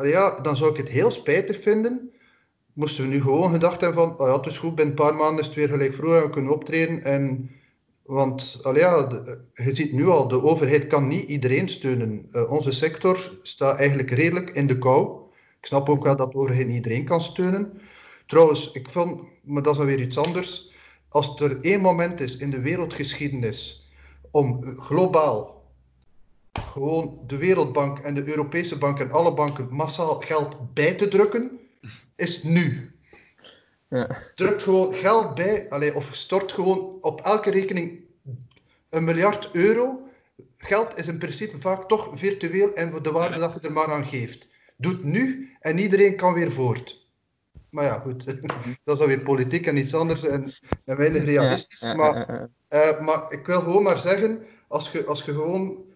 ja, 0.01 0.39
dan 0.41 0.55
zou 0.55 0.72
ik 0.72 0.78
het 0.78 0.89
heel 0.89 1.11
spijtig 1.11 1.61
vinden. 1.61 2.11
Moesten 2.74 3.03
we 3.03 3.09
nu 3.09 3.22
gewoon 3.22 3.51
gedacht 3.51 3.82
hebben 3.82 4.03
van, 4.03 4.20
oh 4.20 4.28
ja, 4.28 4.36
het 4.38 4.45
is 4.45 4.57
goed, 4.57 4.76
binnen 4.76 4.97
een 4.97 5.05
paar 5.05 5.15
maanden 5.15 5.39
is 5.39 5.45
het 5.45 5.55
weer 5.55 5.70
gelijk 5.70 5.93
vroeger 5.93 6.17
en 6.17 6.24
we 6.24 6.30
kunnen 6.30 6.53
optreden. 6.53 7.03
En, 7.03 7.51
want 8.10 8.60
ja, 8.74 9.03
de- 9.03 9.39
je 9.53 9.74
ziet 9.74 9.93
nu 9.93 10.07
al, 10.07 10.28
de 10.28 10.43
overheid 10.43 10.88
kan 10.88 11.07
niet 11.07 11.28
iedereen 11.30 11.70
steunen. 11.70 12.28
Eh, 12.32 12.51
onze 12.51 12.72
sector 12.72 13.38
staat 13.41 13.78
eigenlijk 13.78 14.10
redelijk 14.12 14.49
in 14.49 14.68
de 14.68 14.78
kou. 14.78 15.22
Ik 15.60 15.66
snap 15.66 15.89
ook 15.89 16.03
wel 16.03 16.16
dat 16.16 16.32
de 16.32 16.38
overheid 16.38 16.66
niet 16.68 16.76
iedereen 16.76 17.05
kan 17.05 17.22
steunen. 17.22 17.82
Trouwens, 18.26 18.72
ik 18.72 18.89
vond, 18.89 19.22
maar 19.43 19.62
dat 19.64 19.72
is 19.72 19.78
dan 19.78 19.88
weer 19.88 20.01
iets 20.01 20.18
anders. 20.18 20.72
als 21.10 21.39
er 21.41 21.62
één 21.62 21.82
moment 21.82 22.20
is 22.20 22.38
in 22.38 22.49
de 22.49 22.60
wereldgeschiedenis 22.60 23.88
om 24.32 24.64
eh, 24.64 24.78
globaal 24.78 25.64
gewoon 26.72 27.20
de 27.28 27.38
Wereldbank 27.38 27.99
en 27.99 28.14
de 28.16 28.28
Europese 28.28 28.78
Bank 28.78 28.99
en 28.99 29.12
alle 29.12 29.34
banken 29.34 29.68
massaal 29.72 30.20
geld 30.20 30.74
bij 30.74 30.93
te 30.93 31.07
drukken, 31.07 31.60
is 32.16 32.43
nu. 32.43 32.89
Ja. 33.90 34.18
Drukt 34.36 34.64
gewoon 34.64 34.94
geld 34.94 35.36
bij, 35.36 35.70
allee, 35.70 35.96
of 35.96 36.10
stort 36.12 36.52
gewoon 36.52 36.98
op 37.02 37.22
elke 37.22 37.52
rekening 37.52 38.00
een 38.90 39.04
miljard 39.04 39.50
euro. 39.52 40.08
Geld 40.58 40.98
is 40.98 41.08
in 41.08 41.18
principe 41.18 41.62
vaak 41.62 41.88
toch 41.88 42.10
virtueel 42.14 42.74
en 42.74 43.04
de 43.04 43.12
waarde 43.12 43.40
dat 43.40 43.54
je 43.54 43.68
er 43.68 43.74
maar 43.74 43.92
aan 43.92 44.06
geeft. 44.06 44.48
Doe 44.78 44.92
het 44.92 45.04
nu 45.04 45.50
en 45.60 45.78
iedereen 45.78 46.16
kan 46.16 46.34
weer 46.34 46.52
voort. 46.52 47.08
Maar 47.70 47.86
ja, 47.86 48.00
goed, 48.00 48.26
dat 48.84 48.94
is 48.94 49.00
dan 49.00 49.08
weer 49.08 49.22
politiek 49.22 49.66
en 49.66 49.78
iets 49.78 49.96
anders 49.96 50.26
en, 50.26 50.54
en 50.86 50.98
weinig 50.98 51.24
realistisch. 51.24 51.82
Ja, 51.82 51.90
ja, 51.90 51.96
maar, 51.96 52.50
eh, 52.68 53.02
maar 53.02 53.32
ik 53.32 53.46
wil 53.46 53.60
gewoon 53.60 53.84
maar 53.84 54.00
zeggen, 54.00 54.44
als 54.68 54.92
je, 54.92 55.06
als 55.06 55.24
je 55.24 55.34
gewoon... 55.34 55.88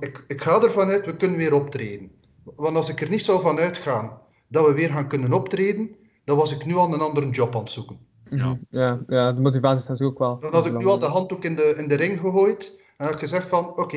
Ik, 0.00 0.24
ik 0.26 0.42
ga 0.42 0.62
ervan 0.62 0.88
uit, 0.88 1.06
we 1.06 1.16
kunnen 1.16 1.38
weer 1.38 1.54
optreden. 1.54 2.10
Want 2.42 2.76
als 2.76 2.88
ik 2.88 3.00
er 3.00 3.08
niet 3.08 3.24
zou 3.24 3.40
van 3.40 3.58
uitgaan 3.58 4.20
dat 4.48 4.66
we 4.66 4.72
weer 4.72 4.90
gaan 4.90 5.08
kunnen 5.08 5.32
optreden, 5.32 5.96
dan 6.26 6.36
was 6.36 6.52
ik 6.52 6.64
nu 6.64 6.74
al 6.74 6.94
een 6.94 7.00
andere 7.00 7.30
job 7.30 7.54
aan 7.54 7.60
het 7.60 7.70
zoeken. 7.70 7.98
Mhm. 8.30 8.54
Ja, 8.70 8.98
ja, 9.08 9.32
de 9.32 9.40
motivatie 9.40 9.82
is 9.82 9.88
natuurlijk 9.88 10.20
ook 10.20 10.28
wel. 10.28 10.38
Dan 10.38 10.60
had 10.60 10.66
ik 10.66 10.78
nu 10.78 10.86
al 10.86 10.98
de 10.98 11.06
handdoek 11.06 11.44
in 11.44 11.56
de, 11.56 11.74
in 11.76 11.88
de 11.88 11.94
ring 11.94 12.20
gegooid 12.20 12.72
en 12.96 13.04
had 13.04 13.14
ik 13.14 13.20
gezegd 13.20 13.48
van, 13.48 13.76
oké, 13.76 13.96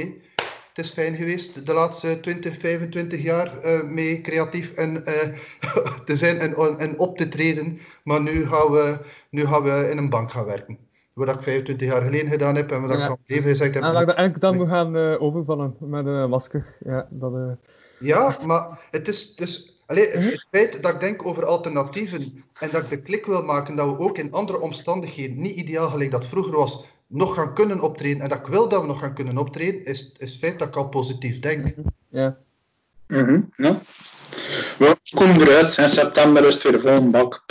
het 0.70 0.86
is 0.86 0.90
fijn 0.92 1.16
geweest 1.16 1.66
de 1.66 1.74
laatste 1.74 2.20
20, 2.20 2.58
25 2.58 3.22
jaar 3.22 3.58
eh, 3.58 3.84
mee 3.84 4.22
creatief 4.22 4.74
en, 4.74 5.06
eh, 5.06 5.30
te 6.06 6.16
zijn 6.16 6.38
en, 6.40 6.80
en 6.80 7.00
op 7.00 7.18
te 7.18 7.28
treden, 7.28 7.80
maar 8.04 8.22
nu 8.22 8.46
gaan, 8.46 8.72
we, 8.72 8.98
nu 9.30 9.46
gaan 9.46 9.64
we 9.64 9.88
in 9.92 9.98
een 9.98 10.10
bank 10.10 10.32
gaan 10.32 10.46
werken. 10.46 10.78
Wat 11.14 11.30
ik 11.30 11.42
25 11.42 11.88
jaar 11.88 12.02
geleden 12.02 12.30
gedaan 12.30 12.56
heb 12.56 12.72
en 12.72 12.82
wat 12.82 12.92
ik 12.92 12.98
Ja. 12.98 13.06
van 13.06 13.18
leven 13.26 13.50
gezegd 13.50 13.74
heb. 13.74 13.84
En 13.84 13.92
dat 13.94 14.02
ik 14.02 14.08
dan 14.08 14.16
eigenlijk 14.16 14.46
dan 14.46 14.56
moet 14.58 14.68
gaan 14.68 14.96
eh, 14.96 15.22
overvallen 15.22 15.76
met 15.80 16.06
een 16.06 16.30
masker. 16.30 16.78
Ja, 16.80 17.08
dat, 17.10 17.34
eh, 17.34 17.52
Ja, 18.00 18.38
maar 18.46 18.80
het 18.92 19.08
is, 19.08 19.30
het 19.30 19.40
is 19.40 19.79
allee, 19.90 20.10
het, 20.10 20.32
het 20.32 20.48
feit 20.52 20.84
dat 20.84 20.94
ik 20.94 21.00
denk 21.00 21.26
over 21.26 21.46
alternatieven 21.46 22.44
en 22.60 22.70
dat 22.72 22.84
ik 22.84 22.90
de 22.90 23.02
klik 23.02 23.26
wil 23.26 23.44
maken 23.44 23.76
dat 23.76 23.88
we 23.88 23.98
ook 23.98 24.18
in 24.18 24.32
andere 24.32 24.60
omstandigheden, 24.60 25.40
niet 25.40 25.56
ideaal 25.56 25.90
gelijk 25.90 26.12
dat 26.12 26.26
vroeger 26.26 26.56
was, 26.56 26.86
nog 27.08 27.34
gaan 27.34 27.54
kunnen 27.54 27.80
optreden 27.80 28.22
en 28.22 28.30
dat 28.30 28.38
ik 28.38 28.46
wil 28.46 28.70
dat 28.70 28.82
we 28.82 28.88
nog 28.88 29.00
gaan 29.00 29.14
kunnen 29.14 29.38
optreden, 29.38 29.86
is, 29.86 30.12
is 30.18 30.32
het 30.32 30.40
feit 30.40 30.60
dat 30.60 30.68
ik 30.68 30.76
al 30.76 30.90
positief 30.90 31.40
denk. 31.40 31.74
ja. 32.10 32.38
Mhm, 33.08 33.42
ja. 33.58 33.82
We 34.78 34.98
komen 35.16 35.42
eruit. 35.42 35.78
In 35.78 35.90
september 35.90 36.46
is 36.46 36.54
het 36.54 36.64
weer 36.64 36.80
vol 36.82 36.92
een 36.92 37.12
bak. 37.12 37.46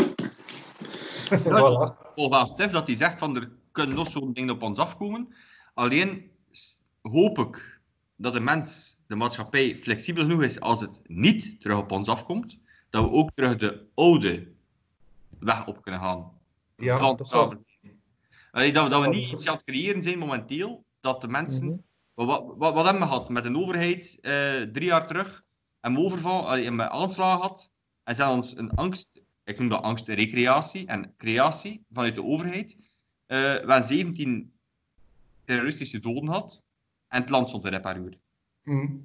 Voilà. 1.44 2.12
Volgens 2.14 2.50
Stef 2.50 2.70
dat 2.70 2.86
hij 2.86 2.96
zegt 2.96 3.18
van 3.18 3.36
er 3.36 3.48
kunnen 3.72 3.96
nog 3.96 4.10
zo'n 4.10 4.32
dingen 4.32 4.54
op 4.54 4.62
ons 4.62 4.78
afkomen. 4.78 5.34
Alleen 5.74 6.30
hoop 7.02 7.38
ik 7.38 7.78
dat 8.16 8.32
de 8.32 8.40
mens, 8.40 8.97
de 9.08 9.14
maatschappij, 9.14 9.76
flexibel 9.76 10.22
genoeg 10.22 10.42
is 10.42 10.60
als 10.60 10.80
het 10.80 11.00
niet 11.06 11.60
terug 11.60 11.78
op 11.78 11.90
ons 11.92 12.08
afkomt, 12.08 12.58
dat 12.90 13.04
we 13.04 13.10
ook 13.10 13.30
terug 13.34 13.56
de 13.56 13.86
oude 13.94 14.48
weg 15.38 15.66
op 15.66 15.82
kunnen 15.82 16.00
gaan. 16.00 16.32
Ja, 16.76 16.98
Van 16.98 17.16
dat 17.16 17.28
zal. 17.28 17.40
slavernij. 17.40 17.96
Allee, 18.50 18.72
dat, 18.72 18.84
we- 18.84 18.90
dat 18.90 19.02
we 19.02 19.08
niet 19.08 19.32
iets 19.32 19.46
aan 19.48 19.54
het 19.54 19.64
creëren 19.64 20.02
zijn 20.02 20.18
momenteel, 20.18 20.84
dat 21.00 21.20
de 21.20 21.28
mensen... 21.28 21.66
Mhm. 21.66 21.76
Wat, 22.14 22.26
wat, 22.26 22.54
wat, 22.56 22.74
wat 22.74 22.84
hebben 22.84 23.02
we 23.02 23.08
gehad 23.08 23.28
met 23.28 23.44
een 23.44 23.56
overheid 23.56 24.18
eh, 24.20 24.32
drie 24.62 24.86
jaar 24.86 25.06
terug? 25.06 25.44
En 25.80 25.92
we 25.94 25.98
overval, 26.00 26.48
allee, 26.48 26.64
en 26.64 26.76
met 26.76 26.88
aanslagen 26.88 27.40
had. 27.40 27.70
En 28.04 28.16
hadden 28.16 28.36
ons 28.36 28.56
een 28.56 28.70
angst, 28.70 29.20
ik 29.44 29.58
noem 29.58 29.68
dat 29.68 29.82
angst, 29.82 30.08
recreatie 30.08 30.86
en 30.86 31.14
creatie 31.16 31.84
vanuit 31.92 32.14
de 32.14 32.22
overheid. 32.24 32.76
Eh, 33.26 33.38
we 33.38 33.44
hebben 33.44 33.84
17 33.84 34.52
terroristische 35.44 36.00
doden 36.00 36.26
gehad. 36.26 36.62
En 37.08 37.20
het 37.20 37.30
land 37.30 37.48
stond 37.48 37.64
in 37.64 37.70
reparuur. 37.70 38.18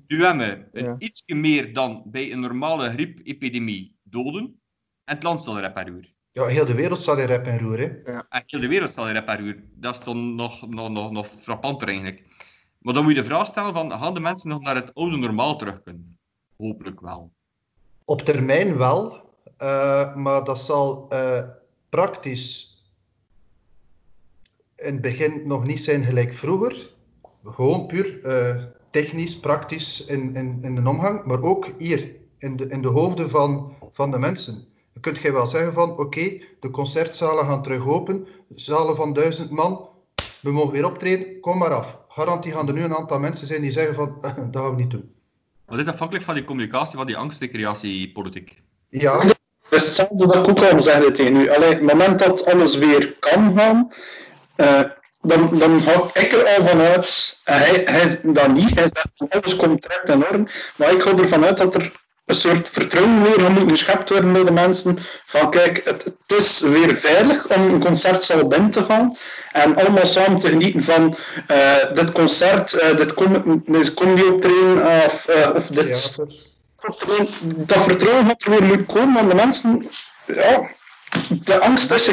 Nu 0.08 0.24
hebben 0.26 0.38
we 0.72 0.80
een 0.80 0.86
Ja. 0.86 0.96
ietsje 0.98 1.36
meer 1.36 1.74
dan 1.74 2.04
bij 2.06 2.32
een 2.32 2.40
normale 2.40 2.90
griepepidemie 2.90 3.96
doden. 4.04 4.44
En 5.04 5.16
het 5.16 5.24
land 5.24 5.42
stond 5.42 5.58
in 5.58 5.64
reparuur. 5.64 6.14
Ja, 6.32 6.46
heel 6.46 6.66
de 6.66 6.76
wereld 6.76 7.02
staat 7.02 7.18
in 7.20 7.26
rep 7.26 7.46
en 7.46 7.60
roer. 7.60 7.78
Hè. 7.80 7.86
En 8.14 8.44
heel 8.46 8.60
de 8.60 8.68
wereld 8.68 8.90
staat 8.90 9.08
in 9.08 9.14
reparuur. 9.14 9.64
Dat 9.74 9.98
is 10.00 10.06
dan 10.06 10.36
nog, 10.36 10.68
nog, 10.70 10.90
nog, 10.90 11.12
nog 11.12 11.28
frappanter 11.28 11.88
eigenlijk. 11.88 12.22
Maar 12.80 12.94
dan 12.94 13.04
moet 13.04 13.16
je 13.16 13.22
de 13.22 13.28
vraag 13.28 13.48
stellen 13.48 13.74
van, 13.74 13.92
gaan 13.92 14.14
de 14.14 14.20
mensen 14.20 14.50
nog 14.50 14.62
naar 14.62 14.76
het 14.76 14.94
oude 14.94 15.18
normaal 15.18 15.58
terug 15.58 15.84
kunnen? 15.84 16.18
Hopelijk 16.58 17.00
wel. 17.02 17.34
Op 18.06 18.22
termijn 18.22 18.78
wel, 18.78 19.30
eh, 19.58 20.16
maar 20.16 20.44
dat 20.44 20.60
zal 20.60 21.10
eh, 21.10 21.44
praktisch 21.90 22.72
in 24.76 24.94
het 24.94 25.02
begin 25.02 25.48
nog 25.48 25.66
niet 25.66 25.84
zijn 25.84 26.04
gelijk 26.04 26.34
vroeger. 26.34 26.90
Gewoon 27.44 27.88
puur 27.88 28.24
eh, 28.26 28.64
technisch, 28.94 29.40
praktisch 29.40 30.06
in, 30.06 30.36
in, 30.36 30.60
in 30.62 30.76
de 30.76 30.90
omgang, 30.90 31.26
maar 31.26 31.42
ook 31.42 31.70
hier 31.78 32.16
in 32.38 32.56
de, 32.56 32.68
in 32.70 32.82
de 32.82 32.88
hoofden 32.88 33.30
van, 33.30 33.74
van 33.92 34.12
de 34.12 34.20
mensen. 34.20 34.54
Dan 34.94 35.02
kunt 35.02 35.18
jij 35.18 35.34
wel 35.34 35.48
zeggen 35.48 35.74
van 35.74 35.98
oké, 35.98 36.42
de 36.60 36.70
concertzalen 36.72 37.46
gaan 37.46 37.64
terug 37.64 37.88
open, 37.88 38.28
zalen 38.56 38.96
van 38.96 39.14
duizend 39.14 39.50
man, 39.50 39.90
we 40.42 40.52
mogen 40.52 40.72
weer 40.72 40.86
optreden, 40.86 41.40
kom 41.40 41.58
maar 41.58 41.74
af. 41.74 41.98
Garantie 42.08 42.52
gaan 42.52 42.68
er 42.68 42.74
nu 42.74 42.84
een 42.84 42.96
aantal 42.96 43.20
mensen 43.20 43.48
zijn 43.48 43.62
die 43.62 43.72
zeggen 43.72 43.96
van 43.96 44.18
dat 44.52 44.62
gaan 44.62 44.70
we 44.70 44.82
niet 44.82 44.92
doen. 44.92 45.12
Dat 45.66 45.80
is 45.80 45.88
afhankelijk 45.88 46.26
van 46.26 46.36
die 46.36 46.44
communicatie, 46.44 46.98
van 46.98 47.08
die 47.08 47.18
angstrecreatiepolitiek. 47.18 48.62
Ja, 48.90 49.24
Dat 49.24 49.36
is 49.70 49.86
hetzelfde 49.86 50.28
dat 50.28 50.36
ik 50.36 50.48
ook 50.48 50.72
al 50.72 50.82
zei 50.82 51.12
tegen 51.12 51.36
u. 51.36 51.50
Allee, 51.50 51.70
het 51.70 51.82
moment 51.82 52.20
dat 52.20 52.46
alles 52.46 52.78
weer 52.78 53.18
kan 53.20 53.58
gaan, 53.58 53.92
eh, 54.56 54.82
dan, 55.24 55.60
dan 55.60 55.82
ga 55.82 56.10
ik 56.14 56.32
er 56.32 56.48
al 56.58 56.66
vanuit, 56.66 57.40
en 57.44 57.58
hij, 57.58 57.82
hij 57.86 58.20
dat 58.24 58.54
niet, 58.54 58.76
hij 58.80 58.90
zegt 58.94 59.34
alles 59.34 59.56
komt 59.56 59.88
in 60.06 60.26
orde, 60.26 60.44
maar 60.76 60.92
ik 60.92 61.02
ga 61.02 61.18
ervan 61.18 61.46
uit 61.46 61.58
dat 61.58 61.76
er 61.76 61.92
een 62.26 62.36
soort 62.36 62.70
vertrouwen 62.70 63.24
weer 63.24 63.52
moeten 63.52 63.70
geschept 63.70 64.10
worden 64.10 64.34
bij 64.34 64.44
de 64.44 64.52
mensen, 64.52 64.98
van 65.26 65.52
kijk, 65.52 65.82
het, 65.86 66.04
het 66.04 66.38
is 66.38 66.60
weer 66.60 66.96
veilig 66.96 67.48
om 67.48 67.62
een 67.62 67.80
concertzaal 67.80 68.48
binnen 68.48 68.70
te 68.70 68.84
gaan, 68.84 69.18
en 69.52 69.76
allemaal 69.76 70.06
samen 70.06 70.40
te 70.40 70.48
genieten 70.48 70.84
van 70.84 71.16
eh, 71.48 71.94
dit 71.94 72.12
concert, 72.12 72.74
eh, 72.74 72.98
dit 72.98 73.14
kom, 73.14 73.64
deze 73.66 73.94
comedy 73.94 74.22
optreden, 74.22 74.86
of, 75.06 75.28
eh, 75.28 75.50
of 75.56 75.66
dit. 75.68 76.16
Theater. 76.16 76.36
dat 77.42 77.84
vertrouwen 77.84 78.26
gaat 78.26 78.44
er 78.44 78.50
weer 78.50 78.64
moeten 78.64 78.86
komen, 78.86 79.14
want 79.14 79.30
de 79.30 79.36
mensen, 79.36 79.88
ja, 80.26 80.70
de 81.46 81.60
angst 81.60 81.92
is 81.92 82.06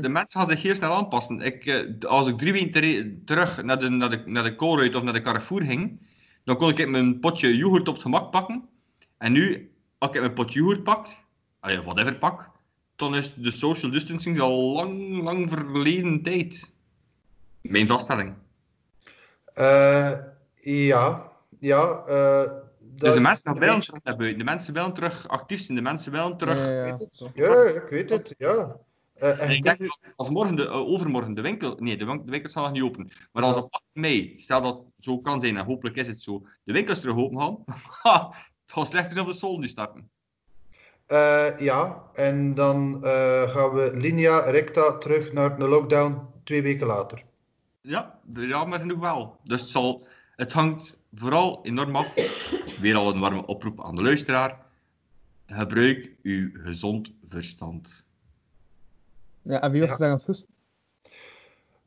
De 0.00 0.08
mensen 0.08 0.40
gaan 0.40 0.48
zich 0.48 0.62
heel 0.62 0.74
snel 0.74 0.94
aanpassen. 0.94 1.40
Ik, 1.40 1.66
eh, 1.66 2.08
als 2.08 2.28
ik 2.28 2.38
drie 2.38 2.52
weken 2.52 3.22
terug 3.24 3.62
naar 3.62 3.78
de, 3.78 3.88
naar, 3.88 4.10
de, 4.10 4.22
naar 4.26 4.42
de 4.42 4.56
Colruyt 4.56 4.94
of 4.94 5.02
naar 5.02 5.12
de 5.12 5.20
Carrefour 5.20 5.62
ging, 5.62 6.00
dan 6.44 6.56
kon 6.56 6.68
ik 6.68 6.88
mijn 6.88 7.20
potje 7.20 7.56
yoghurt 7.56 7.88
op 7.88 7.94
het 7.94 8.02
gemak 8.02 8.30
pakken. 8.30 8.68
En 9.18 9.32
nu, 9.32 9.70
als 9.98 10.10
ik 10.10 10.20
mijn 10.20 10.32
potje 10.32 10.58
yoghurt 10.58 10.82
pak, 10.82 11.06
allee, 11.60 11.82
whatever 11.82 12.16
pak, 12.16 12.50
dan 12.96 13.14
is 13.14 13.34
de 13.34 13.50
social 13.50 13.90
distancing 13.90 14.40
al 14.40 14.72
lang, 14.72 15.22
lang 15.22 15.48
verleden 15.48 16.22
tijd. 16.22 16.72
Mijn 17.60 17.86
vaststelling. 17.86 18.34
Eh, 19.54 20.12
ja, 20.62 21.32
ja. 21.58 22.02
eh, 22.06 22.50
Dus 23.00 23.14
de 23.14 23.20
mensen 23.20 23.42
gaan 23.44 23.58
wel 23.58 23.80
terug 23.80 24.02
naar 24.02 24.16
buiten. 24.16 24.38
De 24.38 24.44
mensen 24.44 24.74
willen 24.74 24.92
terug 24.94 25.28
actief 25.28 25.60
zijn. 25.60 25.76
De 25.76 25.82
mensen 25.82 26.12
willen 26.12 26.36
terug... 26.36 26.58
Ja, 26.58 26.70
ja, 26.70 26.84
Ik 26.84 26.90
ja. 26.90 26.96
weet 26.96 27.10
het. 27.10 27.30
Ja, 27.34 27.82
ik 27.82 27.88
weet 27.90 28.10
het, 28.10 28.34
ja. 28.38 28.76
Eh, 29.14 29.50
ik 29.50 29.62
denk 29.62 29.78
dat 29.78 29.98
als 30.16 30.28
morgen 30.30 30.56
de, 30.56 30.66
eh, 30.66 30.76
overmorgen 30.76 31.34
de 31.34 31.40
winkel... 31.40 31.76
Nee, 31.78 31.96
de, 31.96 32.04
win- 32.04 32.22
de 32.24 32.30
winkel 32.30 32.50
zal 32.50 32.62
nog 32.62 32.72
niet 32.72 32.82
open. 32.82 33.10
Maar 33.32 33.42
als 33.42 33.56
op 33.56 33.72
8 33.72 33.82
mei, 33.92 34.34
stel 34.38 34.62
dat 34.62 34.78
het 34.78 34.86
zo 34.98 35.18
kan 35.18 35.40
zijn, 35.40 35.56
en 35.56 35.64
hopelijk 35.64 35.96
is 35.96 36.06
het 36.06 36.22
zo, 36.22 36.46
de 36.64 36.72
winkels 36.72 37.00
terug 37.00 37.16
open 37.16 37.40
gaan, 37.40 37.58
het 38.66 38.72
gaat 38.72 38.88
slechter 38.88 39.14
dan 39.14 39.26
de 39.26 39.32
sol 39.32 39.58
nu 39.58 39.68
starten. 39.68 40.10
Eh, 41.06 41.58
ja, 41.58 42.02
en 42.14 42.54
dan 42.54 43.04
eh, 43.04 43.50
gaan 43.50 43.70
we 43.74 43.90
linea 43.96 44.38
recta 44.38 44.98
terug 44.98 45.32
naar 45.32 45.58
de 45.58 45.68
lockdown 45.68 46.28
twee 46.44 46.62
weken 46.62 46.86
later. 46.86 47.24
Ja, 47.80 48.18
jammer 48.32 48.80
genoeg 48.80 48.98
wel. 48.98 49.36
Dus 49.44 49.60
het, 49.60 49.70
zal, 49.70 50.06
het 50.36 50.52
hangt 50.52 50.99
vooral 51.14 51.60
enorm 51.62 51.96
af. 51.96 52.14
Weer 52.80 52.96
al 52.96 53.14
een 53.14 53.20
warme 53.20 53.46
oproep 53.46 53.84
aan 53.84 53.94
de 53.94 54.02
luisteraar. 54.02 54.66
Gebruik 55.46 56.10
uw 56.22 56.50
gezond 56.52 57.12
verstand. 57.28 58.04
Ja, 59.42 59.60
en 59.60 59.70
wie 59.70 59.80
was 59.80 59.88
Ja. 59.88 59.94
er 59.94 60.00
daar 60.00 60.10
aan 60.10 60.16
het 60.16 60.26
hoesten? 60.26 60.46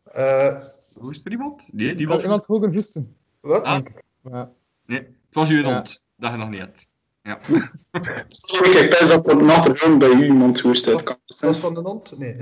Eh, 0.04 0.64
Hoe 0.94 1.12
is 1.12 1.22
er 1.24 1.32
iemand? 1.32 1.74
Nee, 1.74 1.96
die 1.96 2.06
Had 2.06 2.16
was... 2.16 2.24
iemand 2.24 2.46
hoger 2.46 2.74
hoesten? 2.74 3.16
wat? 3.40 3.64
Ah, 3.64 3.86
Ja. 4.24 4.52
nee, 4.86 5.00
het 5.00 5.10
was 5.32 5.50
uw 5.50 5.62
Ja. 5.62 5.74
hond. 5.74 6.06
Dat 6.16 6.32
je 6.32 6.38
nog 6.38 6.50
niet 6.50 6.60
hebt. 6.60 6.88
Ja. 7.22 7.40
Sorry, 8.28 8.78
ik 8.78 8.90
pijs 8.90 9.08
dat 9.08 9.30
er 9.30 9.44
natte 9.44 9.76
film 9.76 10.00
bij 10.00 10.10
u 10.10 10.24
iemand 10.24 10.60
hoest 10.60 10.88
uit 10.88 11.04
kan. 11.04 11.18
Dat 11.26 11.40
was 11.40 11.60
van 11.60 11.74
de 11.74 11.80
hond? 11.80 12.18
Nee. 12.18 12.38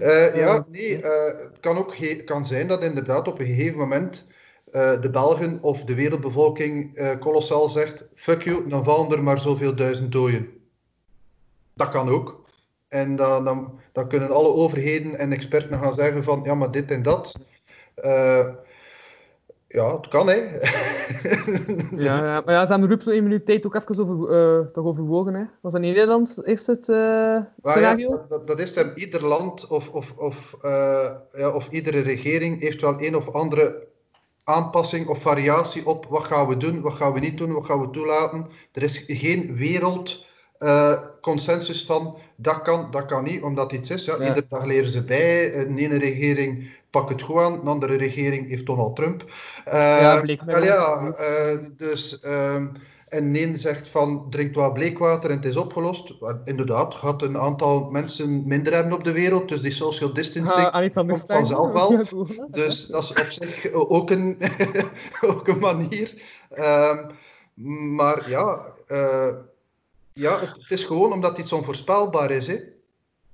Eh, 0.00 0.36
ja, 0.36 0.66
nee, 0.68 1.02
eh, 1.02 1.40
het 1.40 1.60
kan 1.60 1.76
ook 1.76 1.96
kan 2.24 2.46
zijn 2.46 2.66
dat 2.66 2.84
inderdaad 2.84 3.28
op 3.28 3.38
een 3.38 3.46
gegeven 3.46 3.78
moment 3.78 4.26
eh, 4.72 5.00
de 5.00 5.10
Belgen 5.10 5.58
of 5.62 5.84
de 5.84 5.94
wereldbevolking 5.94 6.96
eh 6.96 7.18
kolossaal 7.18 7.68
zegt: 7.68 8.04
fuck 8.14 8.42
you, 8.42 8.68
dan 8.68 8.84
vallen 8.84 9.12
er 9.12 9.22
maar 9.22 9.38
zoveel 9.38 9.76
duizend 9.76 10.12
doden. 10.12 10.48
Dat 11.74 11.88
kan 11.88 12.08
ook. 12.08 12.48
En 12.88 13.16
dan, 13.16 13.44
dan, 13.44 13.80
dan 13.92 14.08
kunnen 14.08 14.30
alle 14.30 14.52
overheden 14.52 15.18
en 15.18 15.32
experten 15.32 15.78
gaan 15.78 15.94
zeggen 15.94 16.24
van 16.24 16.40
ja, 16.44 16.54
maar 16.54 16.70
dit 16.70 16.90
en 16.90 17.02
dat. 17.02 17.34
Ja, 19.72 19.96
het 19.96 20.08
kan 20.08 20.28
hè. 20.28 20.34
Ja, 22.06 22.16
ja, 22.24 22.42
maar 22.44 22.54
ja, 22.54 22.64
ze 22.66 22.70
hebben 22.70 22.88
Ruud 22.88 23.02
zo 23.02 23.10
in 23.10 23.22
minuut 23.22 23.46
tijd 23.46 23.66
ook 23.66 23.74
even 23.74 24.08
over, 24.08 24.30
eh, 24.30 24.66
toch 24.66 24.84
overwogen. 24.84 25.34
Hè? 25.34 25.42
Was 25.60 25.72
dat 25.72 25.82
in 25.82 25.88
Nederland 25.88 26.38
eerst 26.46 26.66
het 26.66 26.86
ja, 26.86 27.52
scenario? 27.62 28.24
dat, 28.28 28.46
dat- 28.46 28.60
is 28.60 28.74
hem. 28.74 28.92
Ieder 28.94 29.24
land 29.26 29.66
of, 29.66 29.88
of, 29.90 30.14
of, 30.16 30.54
eh, 30.62 31.10
ja, 31.32 31.50
of 31.50 31.68
iedere 31.70 32.00
regering 32.00 32.60
heeft 32.60 32.80
wel 32.80 32.94
een 33.02 33.16
of 33.16 33.28
andere 33.28 33.86
aanpassing 34.44 35.06
of 35.06 35.18
variatie 35.22 35.86
op 35.86 36.06
wat 36.08 36.24
gaan 36.24 36.48
we 36.48 36.56
doen, 36.56 36.80
wat 36.80 36.94
gaan 36.94 37.12
we 37.12 37.20
niet 37.20 37.38
doen, 37.38 37.52
wat 37.52 37.64
gaan 37.64 37.80
we 37.80 37.90
toelaten. 37.90 38.46
Er 38.72 38.82
is 38.82 39.04
geen 39.06 39.56
wereld 39.56 40.26
eh, 40.58 40.92
consensus 41.20 41.86
van 41.86 42.18
dat 42.36 42.62
kan, 42.62 42.88
dat 42.90 43.04
kan 43.06 43.24
niet, 43.24 43.42
omdat 43.42 43.72
iets 43.72 43.90
is. 43.90 44.04
Ja, 44.04 44.14
Ja. 44.18 44.26
Iedere 44.28 44.46
dag 44.48 44.64
leren 44.64 44.88
ze 44.88 45.04
bij. 45.04 45.54
Een 45.54 45.78
ene 45.78 45.98
regering 45.98 46.70
pakt 46.90 47.08
het 47.08 47.22
goed 47.22 47.36
aan, 47.36 47.52
een 47.52 47.66
andere 47.66 47.96
regering 47.96 48.48
heeft 48.48 48.66
Donald 48.66 48.96
Trump. 48.96 49.24
Eh, 49.64 49.72
Ja, 50.00 50.20
bleek 50.20 50.44
mij 50.44 50.54
wel 50.54 50.64
wel. 50.64 50.70
ja, 50.70 51.12
eh, 51.12 51.58
dus... 51.76 52.20
ehm, 52.20 52.66
en 53.08 53.30
een 53.30 53.58
zegt 53.58 53.88
van 53.88 54.26
drink 54.30 54.54
wat 54.54 54.72
bleekwater 54.74 55.30
en 55.30 55.36
het 55.36 55.44
is 55.44 55.56
opgelost. 55.56 56.18
Want 56.18 56.36
Inderdaad, 56.48 56.94
gaat 56.94 57.22
een 57.22 57.38
aantal 57.38 57.88
mensen 57.90 58.46
minder 58.46 58.74
hebben 58.74 58.92
op 58.92 59.04
de 59.04 59.12
wereld, 59.12 59.48
dus 59.48 59.60
die 59.60 59.72
social 59.72 60.12
distancing 60.12 60.66
Ah, 60.66 60.72
komt 61.08 61.20
Stijn. 61.22 61.38
vanzelf 61.46 61.72
wel. 61.72 62.04
Dus 62.50 62.86
dat 62.86 63.02
is 63.02 63.10
op 63.10 63.30
zich 63.30 63.72
ook 63.72 64.10
een, 64.10 64.38
ook 65.26 65.48
een 65.48 65.58
manier. 65.58 66.22
Ehm, 66.50 66.98
maar 67.94 68.30
ja, 68.30 68.66
eh, 68.86 69.28
ja 70.12 70.38
het, 70.40 70.50
het 70.60 70.70
is 70.70 70.84
gewoon 70.84 71.12
omdat 71.12 71.38
iets 71.38 71.52
onvoorspelbaar 71.52 72.30
is. 72.30 72.46
Hè? 72.46 72.56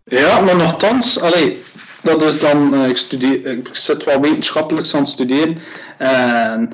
Ja, 0.05 0.41
maar 0.41 0.57
nogthans, 0.57 1.21
allee, 1.21 1.63
dat 2.03 2.23
is 2.23 2.39
dan, 2.41 2.75
eh, 2.75 2.89
ik, 2.89 2.97
studeer, 2.97 3.47
ik 3.47 3.69
zit 3.73 4.05
wel 4.05 4.21
wetenschappelijk 4.21 4.93
aan 4.93 5.01
het 5.01 5.09
studeren. 5.09 5.59
En 5.99 6.73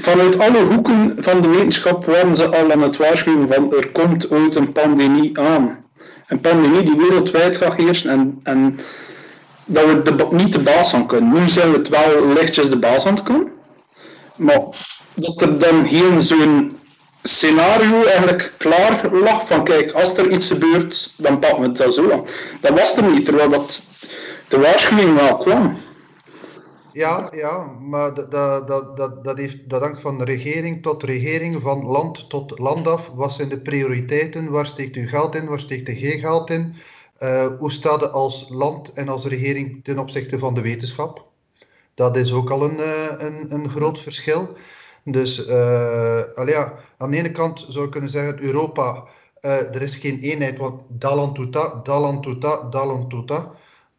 vanuit 0.00 0.38
alle 0.38 0.64
hoeken 0.64 1.16
van 1.18 1.40
de 1.40 1.48
wetenschap 1.48 2.04
waren 2.04 2.36
ze 2.36 2.56
al 2.56 2.72
aan 2.72 2.82
het 2.82 2.96
waarschuwen 2.96 3.48
van 3.48 3.74
er 3.74 3.88
komt 3.88 4.30
ooit 4.30 4.54
een 4.54 4.72
pandemie 4.72 5.38
aan. 5.38 5.84
Een 6.26 6.40
pandemie 6.40 6.82
die 6.82 6.96
wereldwijd 6.96 7.56
gaat 7.56 7.74
heersen 7.74 8.10
en, 8.10 8.40
en 8.42 8.78
dat 9.64 9.84
we 9.84 10.02
de, 10.02 10.26
niet 10.30 10.52
de 10.52 10.58
baas 10.58 10.94
aan 10.94 11.06
kunnen. 11.06 11.32
Nu 11.32 11.48
zijn 11.48 11.70
we 11.70 11.78
het 11.78 11.88
wel 11.88 12.32
lichtjes 12.32 12.68
de 12.68 12.78
baas 12.78 13.06
aan 13.06 13.14
het 13.14 13.22
kunnen. 13.22 13.48
Maar 14.36 14.60
dat 15.14 15.40
er 15.40 15.58
dan 15.58 15.82
hier 15.82 16.20
zo'n 16.20 16.78
scenario 17.22 18.04
eigenlijk 18.04 18.52
klaar 18.56 19.08
lag 19.12 19.46
van 19.46 19.64
kijk, 19.64 19.92
als 19.92 20.16
er 20.16 20.30
iets 20.30 20.46
gebeurt, 20.46 21.14
dan 21.16 21.38
pakken 21.38 21.60
we 21.60 21.82
het 21.82 21.94
zo 21.94 22.10
aan. 22.10 22.24
Dat 22.60 22.78
was 22.78 22.96
er 22.96 23.02
niet, 23.02 23.24
terwijl 23.24 23.50
dat 23.50 23.82
de 24.52 24.58
waarschuwing 24.58 25.14
wel 25.14 25.36
kwam. 25.36 25.76
Ja, 26.92 27.28
ja, 27.34 27.64
maar 27.64 28.14
dat, 28.14 28.30
dat, 28.30 28.96
dat, 28.96 29.24
dat, 29.24 29.36
heeft, 29.36 29.68
dat 29.68 29.80
hangt 29.80 30.00
van 30.00 30.22
regering 30.22 30.82
tot 30.82 31.02
regering, 31.02 31.62
van 31.62 31.84
land 31.84 32.28
tot 32.30 32.58
land 32.58 32.88
af. 32.88 33.10
Wat 33.14 33.32
zijn 33.32 33.48
de 33.48 33.60
prioriteiten? 33.60 34.50
Waar 34.50 34.66
steekt 34.66 34.96
u 34.96 35.08
geld 35.08 35.34
in? 35.34 35.46
Waar 35.46 35.60
steekt 35.60 35.88
u 35.88 35.94
geen 35.94 36.18
geld 36.18 36.50
in? 36.50 36.74
Eh, 37.18 37.46
hoe 37.58 37.72
staat 37.72 38.00
het 38.00 38.12
als 38.12 38.46
land 38.48 38.92
en 38.92 39.08
als 39.08 39.26
regering 39.26 39.84
ten 39.84 39.98
opzichte 39.98 40.38
van 40.38 40.54
de 40.54 40.60
wetenschap? 40.60 41.24
Dat 41.94 42.16
is 42.16 42.32
ook 42.32 42.50
al 42.50 42.62
een, 42.62 42.80
eh, 42.80 43.26
een, 43.26 43.54
een 43.54 43.70
groot 43.70 44.00
verschil. 44.00 44.48
Dus 45.04 45.48
allee, 46.34 46.54
ja, 46.54 46.74
aan 46.98 47.10
de 47.10 47.16
ene 47.16 47.30
kant 47.30 47.66
zou 47.68 47.84
ik 47.84 47.90
kunnen 47.90 48.10
zeggen, 48.10 48.42
Europa, 48.42 49.04
er 49.40 49.82
is 49.82 49.96
geen 49.96 50.20
eenheid, 50.20 50.58
want 50.58 50.82
dat 50.88 51.14
land 51.14 51.34
doet 51.36 51.52
dat, 51.52 51.84
dat 51.84 52.86
land 52.86 53.10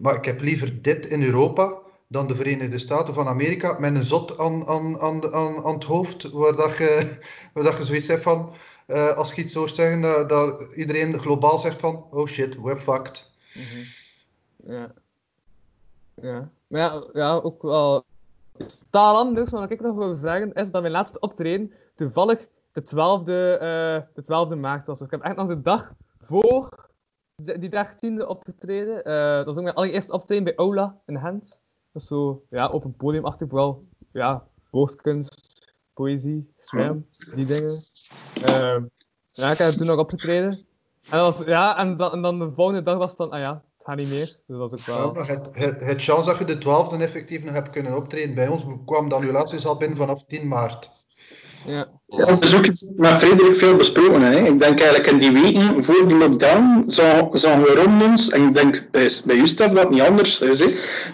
Maar 0.03 0.15
ik 0.15 0.25
heb 0.25 0.41
liever 0.41 0.81
dit 0.81 1.05
in 1.05 1.23
Europa 1.23 1.77
dan 2.07 2.27
de 2.27 2.35
Verenigde 2.35 2.77
Staten 2.77 3.13
van 3.13 3.27
Amerika 3.27 3.79
met 3.79 3.95
een 3.95 4.03
zot 4.03 4.37
aan, 4.39 4.67
aan, 4.67 4.99
aan, 4.99 5.33
aan, 5.33 5.63
aan 5.65 5.73
het 5.73 5.83
hoofd, 5.83 6.31
waar, 6.31 6.55
dat 6.55 6.77
je, 6.77 7.19
waar 7.53 7.63
dat 7.63 7.77
je 7.77 7.83
zoiets 7.83 8.07
hebt 8.07 8.21
van, 8.21 8.53
eh, 8.87 9.17
als 9.17 9.33
je 9.33 9.43
iets 9.43 9.53
hoort 9.53 9.75
zeggen, 9.75 10.01
dat, 10.01 10.29
dat 10.29 10.73
iedereen 10.75 11.19
globaal 11.19 11.57
zegt 11.57 11.79
van, 11.79 12.05
oh 12.11 12.27
shit, 12.27 12.61
we're 12.61 12.79
fucked. 12.79 13.31
Ja. 14.67 14.93
Ja. 16.21 16.49
Maar 16.67 16.81
ja, 16.81 17.03
ja, 17.13 17.33
ook 17.33 17.61
wel 17.61 18.05
totaal 18.57 19.17
anders. 19.17 19.49
Maar 19.49 19.61
wat 19.61 19.71
ik 19.71 19.81
nog 19.81 19.95
wil 19.95 20.15
zeggen 20.15 20.53
is 20.53 20.71
dat 20.71 20.81
mijn 20.81 20.93
laatste 20.93 21.19
optreden 21.19 21.73
toevallig 21.95 22.47
de 22.71 22.81
12e, 22.81 23.61
eh, 23.61 24.01
de 24.13 24.23
12e 24.23 24.59
maart 24.59 24.87
was. 24.87 24.97
Dus 24.97 25.07
ik 25.07 25.13
heb 25.13 25.21
echt 25.21 25.35
nog 25.35 25.47
de 25.47 25.61
dag 25.61 25.93
voor 26.21 26.82
die 27.45 27.69
13e 27.69 28.27
opgetreden. 28.27 29.03
Eh, 29.03 29.35
dat 29.35 29.45
was 29.45 29.55
ook 29.55 29.63
mijn 29.63 29.75
allereerste 29.75 30.13
optreden 30.13 30.43
bij 30.43 30.55
Aula 30.55 31.01
in 31.05 31.19
Gent. 31.19 31.59
Dat 31.91 32.03
zo, 32.03 32.43
ja, 32.49 32.69
op 32.69 32.83
een 32.83 32.95
podium 32.95 33.25
achter 33.25 33.47
vooral, 33.47 33.87
ja, 34.11 34.47
woordkunst, 34.69 35.65
poëzie, 35.93 36.53
slam, 36.57 37.07
die 37.35 37.45
dingen. 37.45 37.71
Eh, 38.43 38.81
ja, 39.31 39.51
ik 39.51 39.57
heb 39.57 39.71
toen 39.71 39.87
nog 39.87 39.99
opgetreden. 39.99 40.65
En, 41.09 41.19
was, 41.19 41.37
ja, 41.45 41.77
en, 41.77 41.97
dan, 41.97 42.11
en 42.11 42.21
dan 42.21 42.39
de 42.39 42.51
volgende 42.51 42.81
dag 42.81 42.97
was 42.97 43.07
het 43.07 43.15
van, 43.15 43.31
ah 43.31 43.39
ja, 43.39 43.63
het 43.77 43.85
gaat 43.85 43.97
niet 43.97 44.09
meer. 44.09 44.25
Dus 44.25 44.43
dat 44.45 44.73
ook 44.73 44.79
wel... 44.79 45.15
het, 45.15 45.49
het, 45.79 46.03
chance 46.03 46.29
dat 46.29 46.37
je 46.37 46.45
de 46.45 46.57
twaalfde 46.57 46.97
effectief 46.97 47.43
nog 47.43 47.53
hebt 47.53 47.69
kunnen 47.69 47.95
optreden 47.95 48.35
bij 48.35 48.47
ons, 48.47 48.65
kwam 48.85 49.09
de 49.09 49.15
annulaties 49.15 49.65
al 49.65 49.77
binnen 49.77 49.97
vanaf 49.97 50.25
10 50.25 50.47
maart. 50.47 51.02
Ja. 51.65 51.87
Ja, 52.17 52.25
dat 52.25 52.43
is 52.43 52.55
ook 52.55 52.65
met 52.95 53.11
Frederik 53.11 53.55
veel 53.55 53.75
besproken. 53.75 54.21
Hè. 54.21 54.37
Ik 54.37 54.59
denk 54.59 54.79
eigenlijk 54.79 55.07
in 55.07 55.17
die 55.17 55.31
weken 55.31 55.83
voor 55.83 56.07
die 56.07 56.17
lockdown 56.17 56.83
zagen 56.87 57.61
we 57.61 57.81
rond 57.83 58.03
ons, 58.03 58.29
en 58.29 58.47
ik 58.47 58.55
denk 58.55 58.87
bij, 58.91 59.11
bij 59.25 59.35
u 59.35 59.47
Stef 59.47 59.71
dat 59.71 59.89
niet 59.89 60.01
anders 60.01 60.39
is, 60.39 60.63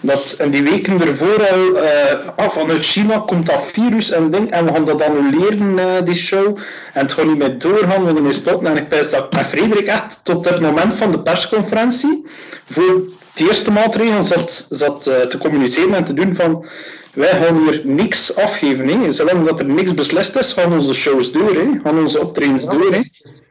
dat 0.00 0.36
in 0.38 0.50
die 0.50 0.62
weken 0.62 1.00
ervoor 1.00 1.48
al 1.50 1.76
eh, 1.78 2.28
ah, 2.36 2.50
vanuit 2.50 2.84
China 2.84 3.18
komt 3.18 3.46
dat 3.46 3.66
virus 3.66 4.10
en, 4.10 4.30
ding, 4.30 4.50
en 4.50 4.64
we 4.64 4.72
gaan 4.72 4.84
dat 4.84 5.02
annuleren, 5.02 5.78
eh, 5.78 6.04
die 6.04 6.14
show. 6.14 6.56
En 6.92 7.02
het 7.02 7.12
gaat 7.12 7.26
niet 7.26 7.38
meer 7.38 7.58
doorgaan, 7.58 8.00
we 8.00 8.06
gaan 8.06 8.16
ermee 8.16 8.32
stoppen. 8.32 8.70
En 8.70 8.76
ik 8.76 8.88
pijs 8.88 9.10
dat 9.10 9.32
met 9.32 9.46
Frederik 9.46 9.86
echt 9.86 10.20
tot 10.22 10.48
het 10.48 10.60
moment 10.60 10.94
van 10.94 11.10
de 11.10 11.22
persconferentie, 11.22 12.26
voor 12.64 13.02
de 13.34 13.46
eerste 13.48 13.70
maatregel 13.70 14.24
zat, 14.24 14.66
zat 14.70 15.06
eh, 15.06 15.20
te 15.20 15.38
communiceren 15.38 15.94
en 15.94 16.04
te 16.04 16.14
doen 16.14 16.34
van 16.34 16.66
wij 17.14 17.28
gaan 17.28 17.62
hier 17.62 17.86
niks 17.86 18.36
afgeven. 18.36 18.88
Hè. 18.88 19.12
Zolang 19.12 19.46
dat 19.46 19.60
er 19.60 19.66
niks 19.66 19.94
beslist 19.94 20.36
is, 20.36 20.52
gaan 20.52 20.72
onze 20.72 20.94
shows 20.94 21.32
door. 21.32 21.54
Hè. 21.54 21.80
Gaan 21.82 21.98
onze 21.98 22.20
optredens 22.20 22.64
Ja, 22.64 22.70
door. 22.70 22.92
Hè. 22.92 23.00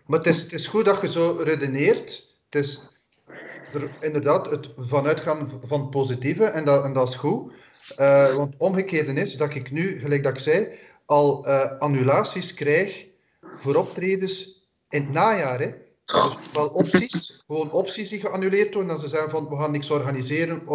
Maar 0.05 0.20
het 0.20 0.28
is, 0.28 0.41
het 0.41 0.53
is 0.53 0.68
goed 0.68 0.86
dat 0.86 1.01
je 1.01 1.10
zo 1.10 1.41
redeneert. 1.43 2.28
Het 2.49 2.62
is 2.62 2.89
er, 3.74 3.89
inderdaad 3.99 4.49
het 4.49 4.70
vanuitgaan 4.78 5.49
van 5.66 5.80
het 5.82 5.89
positieve 5.89 6.43
en 6.43 6.66
dat, 6.66 6.84
en 6.84 6.93
dat 6.93 7.07
is 7.07 7.16
goed. 7.16 7.51
Eh, 7.95 8.36
want 8.36 8.55
omgekeerde 8.57 9.22
is 9.22 9.38
dat 9.38 9.55
ik 9.55 9.72
nu, 9.72 9.99
gelijk 9.99 10.24
dat 10.24 10.34
ik 10.34 10.39
zei, 10.39 10.68
al 11.05 11.45
eh, 11.45 11.80
annulaties 11.80 12.53
krijg 12.53 13.05
voor 13.57 13.76
optredens 13.76 14.68
in 14.89 15.01
het 15.01 15.12
najaar. 15.12 15.60
Hè. 15.60 15.74
Dus 16.05 16.38
wel 16.53 16.68
opties, 16.68 17.43
gewoon 17.47 17.72
opties 17.72 18.10
die 18.10 18.20
geannuleerd 18.20 18.74
worden. 18.74 18.91
Dat 18.91 19.01
ze 19.01 19.07
zeggen 19.07 19.30
van 19.30 19.49
we 19.49 19.55
gaan 19.55 19.72
niks 19.72 19.89
organiseren 19.89 20.68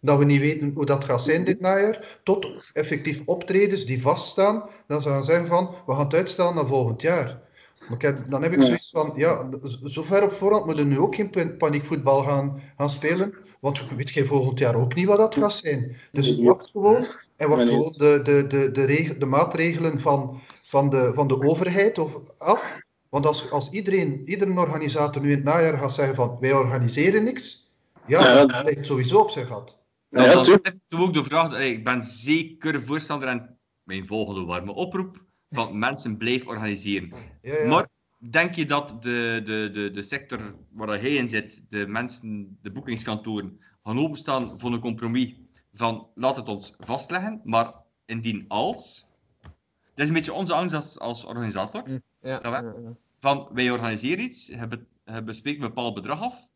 omdat 0.00 0.18
we 0.18 0.24
niet 0.24 0.40
weten 0.40 0.72
hoe 0.74 0.86
dat 0.86 1.04
gaat 1.04 1.22
zijn 1.22 1.44
dit 1.44 1.60
najaar. 1.60 2.18
Tot 2.22 2.70
effectief 2.72 3.22
optredens 3.24 3.84
die 3.84 4.02
vaststaan. 4.02 4.68
Dan 4.86 5.02
ze 5.02 5.08
gaan 5.08 5.24
zeggen 5.24 5.46
van 5.46 5.74
we 5.86 5.92
gaan 5.92 6.04
het 6.04 6.14
uitstellen 6.14 6.54
naar 6.54 6.66
volgend 6.66 7.02
jaar. 7.02 7.40
Maar 7.88 8.28
dan 8.28 8.42
heb 8.42 8.52
ik 8.52 8.62
zoiets 8.62 8.90
van, 8.90 9.12
ja, 9.16 9.48
zo 9.84 10.02
ver 10.02 10.24
op 10.24 10.32
voorhand 10.32 10.64
moeten 10.66 10.88
we 10.88 10.90
nu 10.94 10.98
ook 10.98 11.14
geen 11.14 11.30
pa- 11.30 11.54
paniekvoetbal 11.58 12.22
gaan, 12.22 12.60
gaan 12.76 12.90
spelen. 12.90 13.34
Want 13.60 13.76
je 13.78 13.94
weet 13.96 14.10
geen 14.10 14.26
volgend 14.26 14.58
jaar 14.58 14.74
ook 14.74 14.94
niet 14.94 15.06
wat 15.06 15.18
dat 15.18 15.34
gaat 15.34 15.52
zijn. 15.52 15.96
Dus 16.12 16.38
wacht 16.38 16.70
gewoon 16.70 17.06
en 17.36 17.48
wacht 17.48 17.68
gewoon 17.68 17.94
de, 17.96 18.20
de, 18.24 18.46
de, 18.46 18.70
de, 18.70 19.18
de 19.18 19.26
maatregelen 19.26 20.00
van, 20.00 20.40
van, 20.62 20.90
de, 20.90 21.10
van 21.14 21.28
de 21.28 21.40
overheid 21.42 21.98
of, 21.98 22.18
af. 22.38 22.78
Want 23.08 23.26
als, 23.26 23.50
als 23.50 23.70
iedereen, 23.70 24.22
iedere 24.24 24.58
organisator 24.58 25.22
nu 25.22 25.28
in 25.30 25.34
het 25.34 25.44
najaar 25.44 25.78
gaat 25.78 25.92
zeggen 25.92 26.14
van 26.14 26.36
wij 26.40 26.52
organiseren 26.52 27.24
niks, 27.24 27.72
ja, 28.06 28.44
lijkt 28.44 28.76
het 28.76 28.86
sowieso 28.86 29.18
op 29.18 29.30
zijn 29.30 29.46
gat. 29.46 29.78
Ja, 30.10 30.44
ik 30.62 30.74
ook 30.90 31.14
de 31.14 31.24
vraag, 31.24 31.58
ik 31.58 31.84
ben 31.84 32.02
zeker 32.04 32.82
voorstander 32.82 33.28
en 33.28 33.58
mijn 33.82 34.06
volgende 34.06 34.44
warme 34.44 34.72
oproep 34.72 35.24
van 35.50 35.78
mensen 35.78 36.16
blijf 36.16 36.46
organiseren. 36.46 37.12
Ja, 37.42 37.54
ja. 37.54 37.68
Maar 37.68 37.88
denk 38.30 38.54
je 38.54 38.66
dat 38.66 39.02
de, 39.02 39.42
de, 39.44 39.70
de, 39.72 39.90
de 39.90 40.02
sector 40.02 40.54
waar 40.70 40.88
hij 40.88 41.14
in 41.14 41.28
zit, 41.28 41.62
de 41.68 41.86
mensen, 41.86 42.58
de 42.62 42.70
boekingskantoren, 42.70 43.60
gaan 43.82 43.98
openstaan 43.98 44.58
voor 44.58 44.72
een 44.72 44.80
compromis 44.80 45.34
van 45.72 46.08
laat 46.14 46.36
het 46.36 46.48
ons 46.48 46.74
vastleggen, 46.78 47.40
maar 47.44 47.74
indien 48.06 48.44
als, 48.48 49.06
dat 49.42 49.52
is 49.94 50.06
een 50.08 50.12
beetje 50.14 50.32
onze 50.32 50.54
angst 50.54 50.74
als, 50.74 50.98
als 50.98 51.24
organisator, 51.24 51.82
Ja, 52.20 52.40
wel. 52.40 52.52
ja, 52.52 52.60
ja. 52.60 52.96
van 53.20 53.48
wij 53.52 53.70
organiseren 53.70 54.24
iets, 54.24 54.46
je, 54.46 54.66
be- 54.68 54.86
je 55.04 55.22
bespreekt 55.22 55.60
een 55.62 55.68
bepaald 55.68 55.94
bedrag 55.94 56.20
af. 56.20 56.48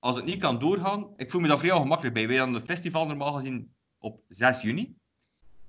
Als 0.00 0.16
het 0.16 0.24
niet 0.24 0.40
kan 0.40 0.58
doorgaan, 0.58 1.12
ik 1.16 1.30
voel 1.30 1.40
me 1.40 1.48
daar 1.48 1.58
vrij 1.58 1.72
ongemakkelijk 1.72 2.14
bij. 2.14 2.28
Wij 2.28 2.36
hadden 2.36 2.54
het 2.54 2.64
festival 2.64 3.06
normaal 3.06 3.32
gezien 3.32 3.74
op 3.98 4.22
6 4.28 4.62
juni. 4.62 4.96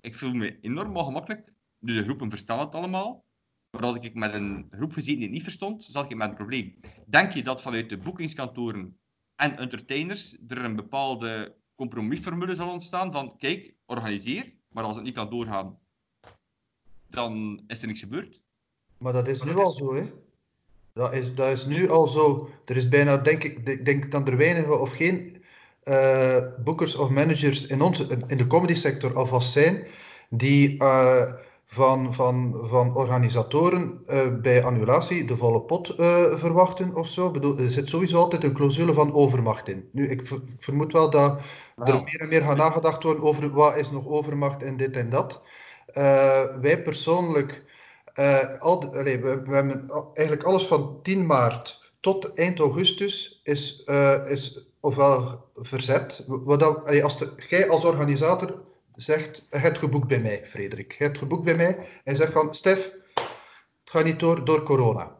Ik 0.01 0.15
voel 0.15 0.33
me 0.33 0.59
enorm 0.61 0.97
ongemakkelijk. 0.97 1.53
Dus 1.79 1.95
de 1.95 2.03
groepen 2.03 2.29
verstaan 2.29 2.59
het 2.59 2.75
allemaal. 2.75 3.25
maar 3.69 3.83
had 3.83 4.03
ik 4.03 4.13
met 4.13 4.33
een 4.33 4.67
groep 4.69 4.93
gezeten 4.93 5.15
die 5.15 5.23
het 5.23 5.33
niet 5.33 5.43
verstond, 5.43 5.83
zat 5.83 6.11
ik 6.11 6.17
met 6.17 6.29
een 6.29 6.35
probleem. 6.35 6.79
Denk 7.05 7.31
je 7.31 7.43
dat 7.43 7.61
vanuit 7.61 7.89
de 7.89 7.97
boekingskantoren 7.97 8.99
en 9.35 9.57
entertainers 9.57 10.37
er 10.47 10.63
een 10.65 10.75
bepaalde 10.75 11.55
compromisformule 11.75 12.55
zal 12.55 12.71
ontstaan 12.71 13.11
van, 13.11 13.37
kijk, 13.37 13.73
organiseer, 13.85 14.53
maar 14.67 14.83
als 14.83 14.95
het 14.95 15.05
niet 15.05 15.13
kan 15.13 15.29
doorgaan, 15.29 15.79
dan 17.07 17.63
is 17.67 17.81
er 17.81 17.87
niks 17.87 17.99
gebeurd? 17.99 18.41
Maar 18.97 19.13
dat 19.13 19.27
is 19.27 19.43
nu 19.43 19.55
al 19.55 19.71
zo, 19.71 19.95
hè? 19.95 20.11
Dat 20.93 21.13
is, 21.13 21.35
dat 21.35 21.47
is 21.47 21.65
nu 21.65 21.89
al 21.89 22.07
zo. 22.07 22.49
Er 22.65 22.75
is 22.75 22.87
bijna, 22.89 23.17
denk 23.17 23.43
ik, 23.43 23.67
ik 23.69 23.85
denk 23.85 24.11
dat 24.11 24.27
er 24.27 24.37
weinige 24.37 24.77
of 24.77 24.91
geen 24.91 25.43
eh, 25.83 26.37
boekers 26.63 26.95
of 26.95 27.09
managers 27.09 27.65
in, 27.67 27.81
onze, 27.81 28.07
in 28.27 28.37
de 28.37 28.47
comedy 28.47 28.73
sector 28.73 29.15
alvast 29.15 29.51
zijn 29.51 29.87
die 30.29 30.77
eh, 30.79 31.33
van, 31.65 32.13
van, 32.13 32.59
van 32.61 32.95
organisatoren 32.95 34.01
eh, 34.05 34.35
bij 34.41 34.63
annulatie 34.63 35.25
de 35.25 35.37
volle 35.37 35.61
pot 35.61 35.87
verwachten 36.35 36.95
of 36.95 37.07
zo. 37.07 37.31
Bedoel, 37.31 37.57
er 37.57 37.71
zit 37.71 37.89
sowieso 37.89 38.17
altijd 38.17 38.43
een 38.43 38.53
clausule 38.53 38.93
van 38.93 39.13
overmacht 39.13 39.67
in. 39.67 39.89
Nu, 39.91 40.09
ik 40.09 40.25
ver- 40.25 40.41
ik 40.47 40.63
vermoed 40.63 40.91
wel 40.93 41.09
dat 41.09 41.41
er 41.83 41.93
meer 42.03 42.19
en 42.21 42.27
meer 42.27 42.41
gaat 42.41 42.57
nagedacht 42.57 43.03
worden 43.03 43.23
over 43.23 43.51
wat 43.51 43.75
is 43.75 43.91
nog 43.91 44.07
overmacht 44.07 44.63
en 44.63 44.77
dit 44.77 44.95
en 44.97 45.09
dat. 45.09 45.41
Wij 46.61 46.81
persoonlijk, 46.83 47.63
eh, 48.13 48.59
al 48.59 48.79
de- 48.79 48.87
allee, 48.99 49.19
we, 49.19 49.41
we 49.41 49.53
hebben 49.55 49.89
eigenlijk 50.13 50.43
alles 50.47 50.65
van 50.67 50.99
10 51.03 51.25
maart 51.25 51.91
tot 51.99 52.33
eind 52.33 52.59
augustus 52.59 53.41
is, 53.43 53.83
eh, 53.83 54.29
is 54.29 54.65
ofwel 54.79 55.49
verzet. 55.55 56.23
Wat 56.27 56.59
dat, 56.59 56.85
allee, 56.85 57.03
als 57.03 57.17
de, 57.17 57.33
jij 57.49 57.69
als 57.69 57.85
organisator 57.85 58.61
zegt, 58.95 59.45
je 59.51 59.57
hebt 59.57 59.77
geboekt 59.77 60.07
bij 60.07 60.19
mij, 60.19 60.41
Frederik. 60.47 60.91
Je 60.97 61.03
hebt 61.03 61.17
geboekt 61.17 61.43
bij 61.43 61.55
mij 61.55 61.77
en 62.03 62.15
zegt 62.15 62.31
van, 62.31 62.53
Stef, 62.53 62.91
het 63.13 63.29
gaat 63.93 64.03
niet 64.03 64.19
door, 64.19 64.45
door 64.45 64.63
corona. 64.63 65.15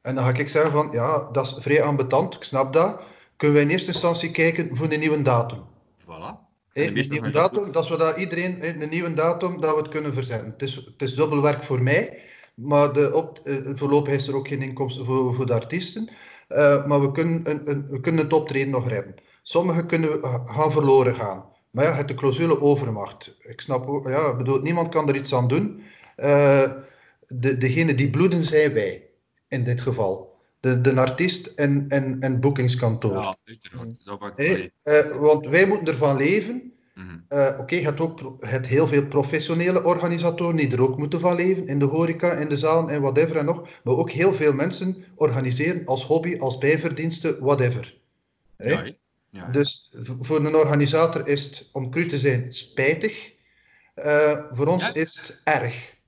En 0.00 0.14
dan 0.14 0.24
ga 0.24 0.30
ik 0.32 0.48
zeggen 0.48 0.70
van, 0.70 0.88
ja, 0.92 1.28
dat 1.32 1.46
is 1.46 1.54
vrij 1.58 1.82
ambetant, 1.82 2.34
ik 2.34 2.42
snap 2.44 2.72
dat. 2.72 3.00
Kunnen 3.36 3.56
we 3.56 3.62
in 3.62 3.70
eerste 3.70 3.92
instantie 3.92 4.30
kijken 4.30 4.76
voor 4.76 4.90
een 4.92 5.00
nieuwe 5.00 5.22
datum. 5.22 5.64
Voilà. 6.02 6.39
Organisatoren- 6.74 7.32
datum, 7.32 7.72
dat 7.72 7.82
is 7.82 7.88
zodat 7.90 8.16
iedereen 8.16 8.82
een 8.82 8.88
nieuwe 8.88 9.14
datum 9.14 9.60
dat 9.60 9.74
we 9.74 9.80
het 9.80 9.88
kunnen 9.88 10.12
verzetten. 10.12 10.50
Het 10.50 10.62
is, 10.62 10.74
het 10.74 11.02
is 11.02 11.14
dubbel 11.14 11.42
werk 11.42 11.62
voor 11.62 11.82
mij, 11.82 12.18
maar 12.54 12.92
de 12.92 13.14
op, 13.14 13.38
eh, 13.44 13.56
voorlopig 13.74 14.14
is 14.14 14.28
er 14.28 14.36
ook 14.36 14.48
geen 14.48 14.62
inkomsten 14.62 15.04
voor, 15.04 15.34
voor 15.34 15.46
de 15.46 15.54
artiesten. 15.54 16.08
Eh, 16.48 16.86
maar 16.86 17.00
we 17.00 17.12
kunnen, 17.12 17.50
een, 17.50 17.70
een, 17.70 17.86
we 17.90 18.00
kunnen 18.00 18.24
het 18.24 18.32
optreden 18.32 18.70
nog 18.70 18.88
redden. 18.88 19.14
Sommigen 19.42 19.86
kunnen 19.86 20.20
gaan 20.46 20.72
verloren 20.72 21.14
gaan. 21.14 21.44
Maar 21.70 21.84
ja, 21.84 21.94
het 21.94 22.08
de 22.08 22.14
clausule 22.14 22.60
overmacht. 22.60 23.38
Ik 23.42 23.60
snap 23.60 23.86
ook, 23.86 24.08
ja, 24.08 24.36
bedoel, 24.36 24.60
niemand 24.60 24.88
kan 24.88 25.08
er 25.08 25.16
iets 25.16 25.34
aan 25.34 25.48
doen. 25.48 25.82
Eh, 26.16 26.70
de, 27.26 27.58
degene 27.58 27.94
die 27.94 28.10
bloeden 28.10 28.42
zijn 28.42 28.72
wij, 28.72 29.08
in 29.48 29.64
dit 29.64 29.80
geval. 29.80 30.29
De, 30.60 30.80
de 30.80 31.00
artiest 31.00 31.46
en, 31.46 31.84
en, 31.88 32.20
en 32.20 32.40
boekingskantoor. 32.40 33.12
Ja, 33.12 33.36
uiteraard. 33.44 34.04
Dat 34.04 34.20
maakt 34.20 34.38
eh, 34.82 35.16
want 35.16 35.46
wij 35.46 35.66
moeten 35.66 35.86
ervan 35.86 36.16
leven. 36.16 36.72
Mhm. 36.94 37.18
Eh, 37.28 37.58
Oké, 37.58 37.74
je 37.74 37.84
hebt 37.84 38.00
ook 38.00 38.36
hebt 38.40 38.66
heel 38.66 38.86
veel 38.86 39.06
professionele 39.06 39.84
organisatoren 39.84 40.56
die 40.56 40.72
er 40.72 40.82
ook 40.82 40.98
moeten 40.98 41.20
van 41.20 41.34
leven, 41.34 41.66
in 41.66 41.78
de 41.78 41.84
horeca, 41.84 42.32
in 42.32 42.48
de 42.48 42.56
zaal 42.56 42.88
en 42.88 43.00
whatever 43.00 43.36
en 43.36 43.44
nog. 43.44 43.68
Maar 43.84 43.94
ook 43.94 44.10
heel 44.10 44.34
veel 44.34 44.52
mensen 44.52 45.04
organiseren 45.14 45.86
als 45.86 46.04
hobby, 46.04 46.36
als 46.38 46.58
bijverdiensten, 46.58 47.40
whatever. 47.40 47.98
Ja. 48.56 49.50
Dus 49.52 49.92
voor 50.20 50.44
een 50.44 50.54
organisator 50.54 51.28
is 51.28 51.44
het, 51.44 51.68
om 51.72 51.90
cru 51.90 52.06
te 52.06 52.18
zijn, 52.18 52.52
spijtig. 52.52 53.32
Eh, 53.94 54.38
voor 54.50 54.66
ons 54.66 54.92
is 54.92 55.20
het 55.20 55.40
erg. 55.44 55.98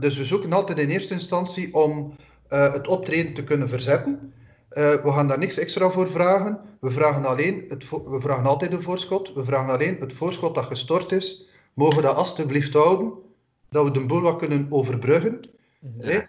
Dus 0.00 0.16
we 0.16 0.24
zoeken 0.24 0.52
altijd 0.52 0.78
in 0.78 0.88
eerste 0.88 1.14
instantie 1.14 1.74
om 1.74 2.16
eh, 2.50 2.72
het 2.72 2.86
optreden 2.86 3.34
te 3.34 3.44
kunnen 3.44 3.68
verzetten. 3.68 4.32
Eh, 4.68 4.90
we 4.90 5.12
gaan 5.12 5.28
daar 5.28 5.38
niks 5.38 5.58
extra 5.58 5.90
voor 5.90 6.08
vragen. 6.08 6.60
We 6.80 6.90
vragen, 6.90 7.24
alleen 7.24 7.64
het 7.68 7.84
vo- 7.84 8.10
we 8.10 8.20
vragen 8.20 8.46
altijd 8.46 8.72
een 8.72 8.82
voorschot. 8.82 9.32
We 9.32 9.44
vragen 9.44 9.72
alleen 9.74 9.96
het 10.00 10.12
voorschot 10.12 10.54
dat 10.54 10.64
gestort 10.64 11.12
is. 11.12 11.48
Mogen 11.74 11.96
we 11.96 12.02
dat 12.02 12.16
alstublieft 12.16 12.74
houden, 12.74 13.12
dat 13.70 13.84
we 13.84 13.90
de 13.90 14.06
boel 14.06 14.20
wat 14.20 14.36
kunnen 14.38 14.66
overbruggen. 14.70 15.40
Hè? 15.98 16.20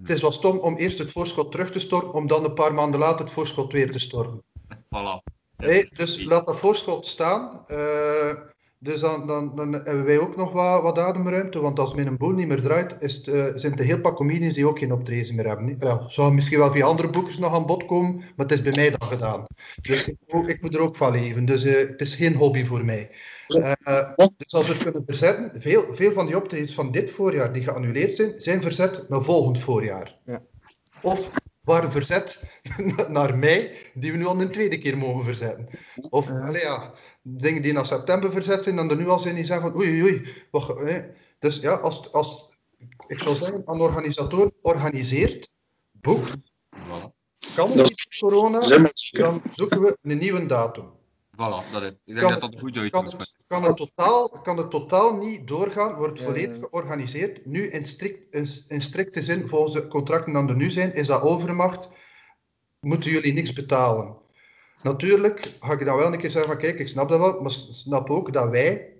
Het 0.00 0.10
is 0.10 0.20
wel 0.20 0.32
stom 0.32 0.58
om 0.58 0.76
eerst 0.76 0.98
het 0.98 1.10
voorschot 1.10 1.50
terug 1.52 1.70
te 1.70 1.78
storten, 1.78 2.12
om 2.12 2.26
dan 2.26 2.44
een 2.44 2.54
paar 2.54 2.74
maanden 2.74 3.00
later 3.00 3.20
het 3.24 3.30
voorschot 3.30 3.72
weer 3.72 3.90
te 3.92 3.98
storten. 3.98 4.42
Voilà. 4.68 5.32
Hey, 5.56 5.90
dus 5.96 6.24
laat 6.24 6.46
dat 6.46 6.58
voorschot 6.58 7.06
staan. 7.06 7.64
Eh, 7.66 8.30
dus 8.82 9.00
dan, 9.00 9.26
dan, 9.26 9.54
dan 9.54 9.72
hebben 9.72 10.04
wij 10.04 10.18
ook 10.18 10.36
nog 10.36 10.52
wat, 10.52 10.82
wat 10.82 10.98
ademruimte. 10.98 11.60
Want 11.60 11.78
als 11.78 11.94
mijn 11.94 12.16
boel 12.16 12.30
niet 12.30 12.48
meer 12.48 12.60
draait, 12.60 12.96
is 12.98 13.16
het, 13.16 13.26
eh, 13.26 13.46
zijn 13.54 13.72
er 13.72 13.80
een 13.80 13.86
heel 13.86 14.00
pak 14.00 14.16
comedians 14.16 14.54
die 14.54 14.66
ook 14.66 14.78
geen 14.78 14.92
optreden 14.92 15.34
meer 15.34 15.46
hebben. 15.48 15.76
Ja, 15.78 16.08
zou 16.08 16.32
misschien 16.34 16.58
wel 16.58 16.72
via 16.72 16.84
andere 16.86 17.10
boekers 17.10 17.38
nog 17.38 17.54
aan 17.54 17.66
bod 17.66 17.86
komen, 17.86 18.16
maar 18.16 18.46
het 18.46 18.52
is 18.52 18.62
bij 18.62 18.72
mij 18.74 18.90
dan 18.90 19.08
gedaan. 19.08 19.44
Dus 19.80 20.06
ik, 20.06 20.16
moet- 20.26 20.48
ik 20.48 20.62
moet 20.62 20.74
er 20.74 20.80
ook 20.80 20.96
van 20.96 21.12
leven. 21.12 21.44
Dus 21.44 21.64
eh, 21.64 21.88
het 21.88 22.00
is 22.00 22.14
geen 22.14 22.34
hobby 22.34 22.64
voor 22.64 22.84
mij. 22.84 23.10
Eh, 23.46 24.18
dus 24.36 24.52
als 24.54 24.66
we 24.66 24.72
het 24.72 24.82
kunnen 24.82 25.02
verzetten, 25.06 25.60
veel, 25.60 25.94
veel 25.94 26.12
van 26.12 26.26
die 26.26 26.36
optredens 26.36 26.74
van 26.74 26.92
dit 26.92 27.10
voorjaar 27.10 27.52
die 27.52 27.62
geannuleerd 27.62 28.14
zijn, 28.14 28.32
zijn 28.36 28.62
verzet 28.62 29.08
naar 29.08 29.22
volgend 29.22 29.58
voorjaar. 29.60 30.18
Ja. 30.24 30.42
Of 31.02 31.30
waren 31.60 31.92
verzet 31.92 32.42
naar 33.08 33.38
mei, 33.38 33.70
die 33.94 34.12
we 34.12 34.18
nu 34.18 34.24
al 34.24 34.40
een 34.40 34.50
tweede 34.50 34.78
keer 34.78 34.98
mogen 34.98 35.24
verzetten. 35.24 35.68
Of 36.10 36.30
allee, 36.30 36.60
ja, 36.62 36.92
dingen 37.22 37.62
die 37.62 37.72
naar 37.72 37.86
september 37.86 38.30
verzet 38.30 38.62
zijn, 38.62 38.76
dan 38.76 38.90
er 38.90 38.96
nu 38.96 39.08
al 39.08 39.18
zijn 39.18 39.34
die 39.34 39.44
zeggen 39.44 39.70
van 39.70 39.80
oei 39.80 40.02
oei. 40.02 40.28
Wat, 40.50 40.66
hè. 40.66 41.00
Dus 41.38 41.56
ja, 41.56 41.72
als, 41.72 42.12
als, 42.12 42.48
ik 43.06 43.18
zou 43.18 43.34
zeggen, 43.34 43.62
een 43.66 43.80
organisator 43.80 44.50
organiseert, 44.62 45.50
boekt, 45.90 46.36
kan 47.54 47.68
het 47.68 47.76
Dat 47.76 47.88
niet 47.88 48.16
corona, 48.18 48.60
dan 49.10 49.42
zoeken 49.54 49.82
we 49.82 49.98
een 50.02 50.18
nieuwe 50.18 50.46
datum. 50.46 51.00
Voilà, 51.32 51.72
dat 51.72 51.82
is. 51.82 51.88
Ik 51.88 52.14
denk 52.14 52.20
Kan 52.20 52.40
dat 52.40 52.40
dat 52.40 52.60
goed 52.60 52.72
Kan 52.72 52.82
uitgangspunt 52.82 53.20
het, 53.20 53.46
kan, 53.46 53.64
het 53.64 53.76
totaal, 53.76 54.28
kan 54.28 54.56
het 54.56 54.70
totaal 54.70 55.16
niet 55.16 55.48
doorgaan, 55.48 55.94
wordt 55.94 56.18
Ja, 56.18 56.24
volledig 56.24 56.58
georganiseerd. 56.58 57.46
Nu 57.46 57.70
in, 57.70 57.86
strikt, 57.86 58.34
in, 58.34 58.46
in 58.68 58.82
strikte 58.82 59.22
zin, 59.22 59.48
volgens 59.48 59.74
de 59.74 59.88
contracten 59.88 60.32
die 60.32 60.42
er 60.42 60.56
nu 60.56 60.70
zijn, 60.70 60.94
is 60.94 61.06
dat 61.06 61.22
overmacht. 61.22 61.88
Moeten 62.80 63.10
jullie 63.10 63.32
niks 63.32 63.52
betalen? 63.52 64.16
Natuurlijk 64.82 65.56
ga 65.60 65.72
ik 65.72 65.84
dan 65.84 65.96
wel 65.96 66.12
een 66.12 66.18
keer 66.18 66.30
zeggen 66.30 66.52
van 66.52 66.60
kijk, 66.60 66.78
ik 66.78 66.88
snap 66.88 67.08
dat 67.08 67.18
wel, 67.18 67.40
maar 67.40 67.50
snap 67.50 68.10
ook 68.10 68.32
dat 68.32 68.48
wij 68.48 68.92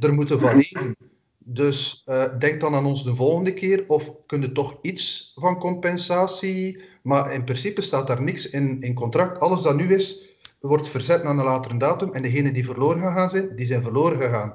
er 0.00 0.14
moeten 0.14 0.40
van 0.40 0.56
leven. 0.56 0.96
Dus 1.38 2.02
eh, 2.04 2.38
denk 2.38 2.60
dan 2.60 2.74
aan 2.74 2.86
ons 2.86 3.04
de 3.04 3.14
volgende 3.14 3.54
keer 3.54 3.84
of 3.86 4.12
kun 4.26 4.40
je 4.40 4.52
toch 4.52 4.78
iets 4.82 5.32
van 5.34 5.58
compensatie, 5.58 6.82
maar 7.02 7.32
in 7.32 7.44
principe 7.44 7.80
staat 7.80 8.06
daar 8.06 8.22
niks 8.22 8.50
in, 8.50 8.82
in 8.82 8.94
contract. 8.94 9.40
Alles 9.40 9.62
dat 9.62 9.76
nu 9.76 9.94
is, 9.94 10.36
wordt 10.60 10.88
verzet 10.88 11.22
naar 11.22 11.36
een 11.38 11.44
latere 11.44 11.76
datum 11.76 12.12
en 12.12 12.22
degenen 12.22 12.54
die 12.54 12.64
verloren 12.64 13.02
gegaan 13.02 13.30
zijn, 13.30 13.56
die 13.56 13.66
zijn 13.66 13.82
verloren 13.82 14.18
gegaan. 14.18 14.54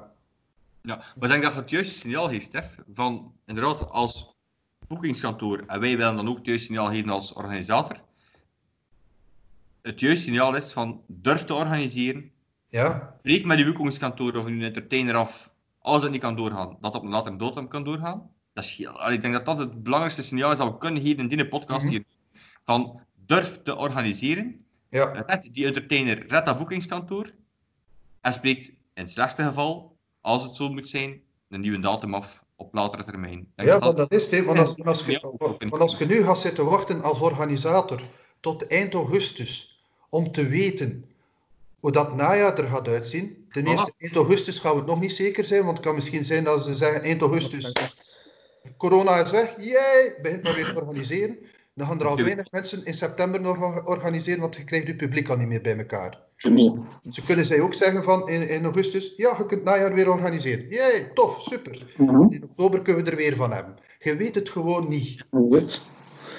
Ja, 0.82 0.96
maar 0.96 1.28
ik 1.28 1.30
denk 1.30 1.42
dat 1.42 1.54
het 1.54 1.70
juiste 1.70 1.98
signaal 1.98 2.28
geeft, 2.28 2.46
Stef. 2.46 2.74
Van 2.94 3.32
inderdaad, 3.46 3.90
als 3.90 4.36
boekingskantoor, 4.88 5.64
en 5.66 5.80
wij 5.80 5.96
willen 5.96 6.16
dan 6.16 6.28
ook 6.28 6.36
het 6.36 6.46
juiste 6.46 6.66
signaal 6.66 6.88
geven 6.88 7.10
als 7.10 7.32
organisator. 7.32 7.96
Het 9.88 10.00
juiste 10.00 10.24
signaal 10.24 10.54
is 10.54 10.72
van 10.72 11.02
durf 11.06 11.44
te 11.44 11.54
organiseren. 11.54 12.30
Ja, 12.68 13.14
Spreek 13.18 13.44
met 13.44 13.58
je 13.58 13.64
boekingskantoor 13.64 14.34
of 14.36 14.44
een 14.44 14.62
entertainer 14.62 15.14
af, 15.14 15.50
als 15.78 16.02
het 16.02 16.10
niet 16.12 16.20
kan 16.20 16.36
doorgaan, 16.36 16.76
dat 16.80 16.94
op 16.94 17.02
een 17.02 17.08
latere 17.08 17.36
datum 17.36 17.68
kan 17.68 17.84
doorgaan. 17.84 18.30
Dat 18.52 18.64
is 18.64 18.70
heel, 18.76 19.10
ik 19.12 19.20
denk 19.22 19.34
dat 19.34 19.46
dat 19.46 19.58
het 19.58 19.82
belangrijkste 19.82 20.22
signaal 20.22 20.52
is 20.52 20.58
dat 20.58 20.68
we 20.72 20.78
kunnen 20.78 21.02
geven 21.02 21.18
in 21.30 21.36
die 21.36 21.48
podcast 21.48 21.82
Mhm. 21.84 21.90
hier. 21.92 22.04
Van 22.64 23.00
durf 23.26 23.62
te 23.62 23.76
organiseren. 23.76 24.64
ja. 24.90 25.04
Red 25.26 25.48
die 25.52 25.66
entertainer, 25.66 26.26
red 26.28 26.46
dat 26.46 26.58
boekingskantoor. 26.58 27.32
En 28.20 28.32
spreekt 28.32 28.68
in 28.68 28.74
het 28.94 29.10
slechtste 29.10 29.42
geval, 29.42 29.96
als 30.20 30.42
het 30.42 30.56
zo 30.56 30.68
moet 30.68 30.88
zijn, 30.88 31.20
een 31.48 31.60
nieuwe 31.60 31.78
datum 31.78 32.14
af 32.14 32.44
op 32.56 32.74
latere 32.74 33.04
termijn. 33.04 33.52
Denk 33.54 33.68
Ja, 33.68 33.78
dat 33.78 33.96
dat 33.96 34.12
is 34.12 34.30
het. 34.30 34.44
Want 34.44 34.58
als, 34.58 35.04
je, 35.06 35.20
want 35.68 35.78
als 35.82 35.98
je 35.98 36.06
nu 36.06 36.22
gaat 36.22 36.38
zitten 36.38 36.64
wachten 36.64 37.02
als 37.02 37.20
organisator 37.20 38.00
tot 38.40 38.66
eind 38.66 38.94
augustus 38.94 39.77
om 40.08 40.32
te 40.32 40.48
weten 40.48 41.04
hoe 41.80 41.92
dat 41.92 42.16
najaar 42.16 42.58
er 42.58 42.68
gaat 42.68 42.88
uitzien. 42.88 43.46
Ten 43.50 43.66
eerste, 43.66 43.92
eind 43.98 44.16
augustus 44.16 44.58
gaan 44.58 44.72
we 44.72 44.78
het 44.78 44.86
nog 44.86 45.00
niet 45.00 45.12
zeker 45.12 45.44
zijn, 45.44 45.64
want 45.64 45.76
het 45.76 45.86
kan 45.86 45.94
misschien 45.94 46.24
zijn 46.24 46.44
dat 46.44 46.64
ze 46.64 46.74
zeggen 46.74 47.02
eind 47.02 47.20
augustus, 47.20 47.72
corona 48.76 49.16
is 49.16 49.30
weg, 49.30 49.54
jij 49.58 50.14
begint 50.22 50.42
maar 50.42 50.54
weer 50.54 50.72
te 50.72 50.80
organiseren. 50.80 51.38
Dan 51.74 51.86
gaan 51.86 52.00
er 52.00 52.06
al 52.06 52.16
weinig 52.16 52.50
mensen 52.50 52.84
in 52.84 52.94
september 52.94 53.40
nog 53.40 53.86
organiseren, 53.86 54.40
want 54.40 54.56
je 54.56 54.64
krijgt 54.64 54.86
je 54.86 54.96
publiek 54.96 55.28
al 55.28 55.36
niet 55.36 55.48
meer 55.48 55.60
bij 55.60 55.78
elkaar. 55.78 56.18
Nee. 56.42 56.72
Ze 57.10 57.22
kunnen 57.22 57.44
zij 57.44 57.60
ook 57.60 57.74
zeggen 57.74 58.04
van 58.04 58.28
in, 58.28 58.48
in 58.48 58.64
augustus, 58.64 59.12
ja, 59.16 59.28
je 59.28 59.36
kunt 59.36 59.50
het 59.50 59.64
najaar 59.64 59.94
weer 59.94 60.10
organiseren. 60.10 60.68
Jee, 60.68 61.12
tof, 61.12 61.42
super. 61.42 61.94
Mhm. 61.96 62.32
In 62.32 62.44
oktober 62.44 62.82
kunnen 62.82 63.04
we 63.04 63.10
er 63.10 63.16
weer 63.16 63.36
van 63.36 63.52
hebben. 63.52 63.76
Je 63.98 64.16
weet 64.16 64.34
het 64.34 64.48
gewoon 64.48 64.88
niet. 64.88 65.24
Goed. 65.30 65.82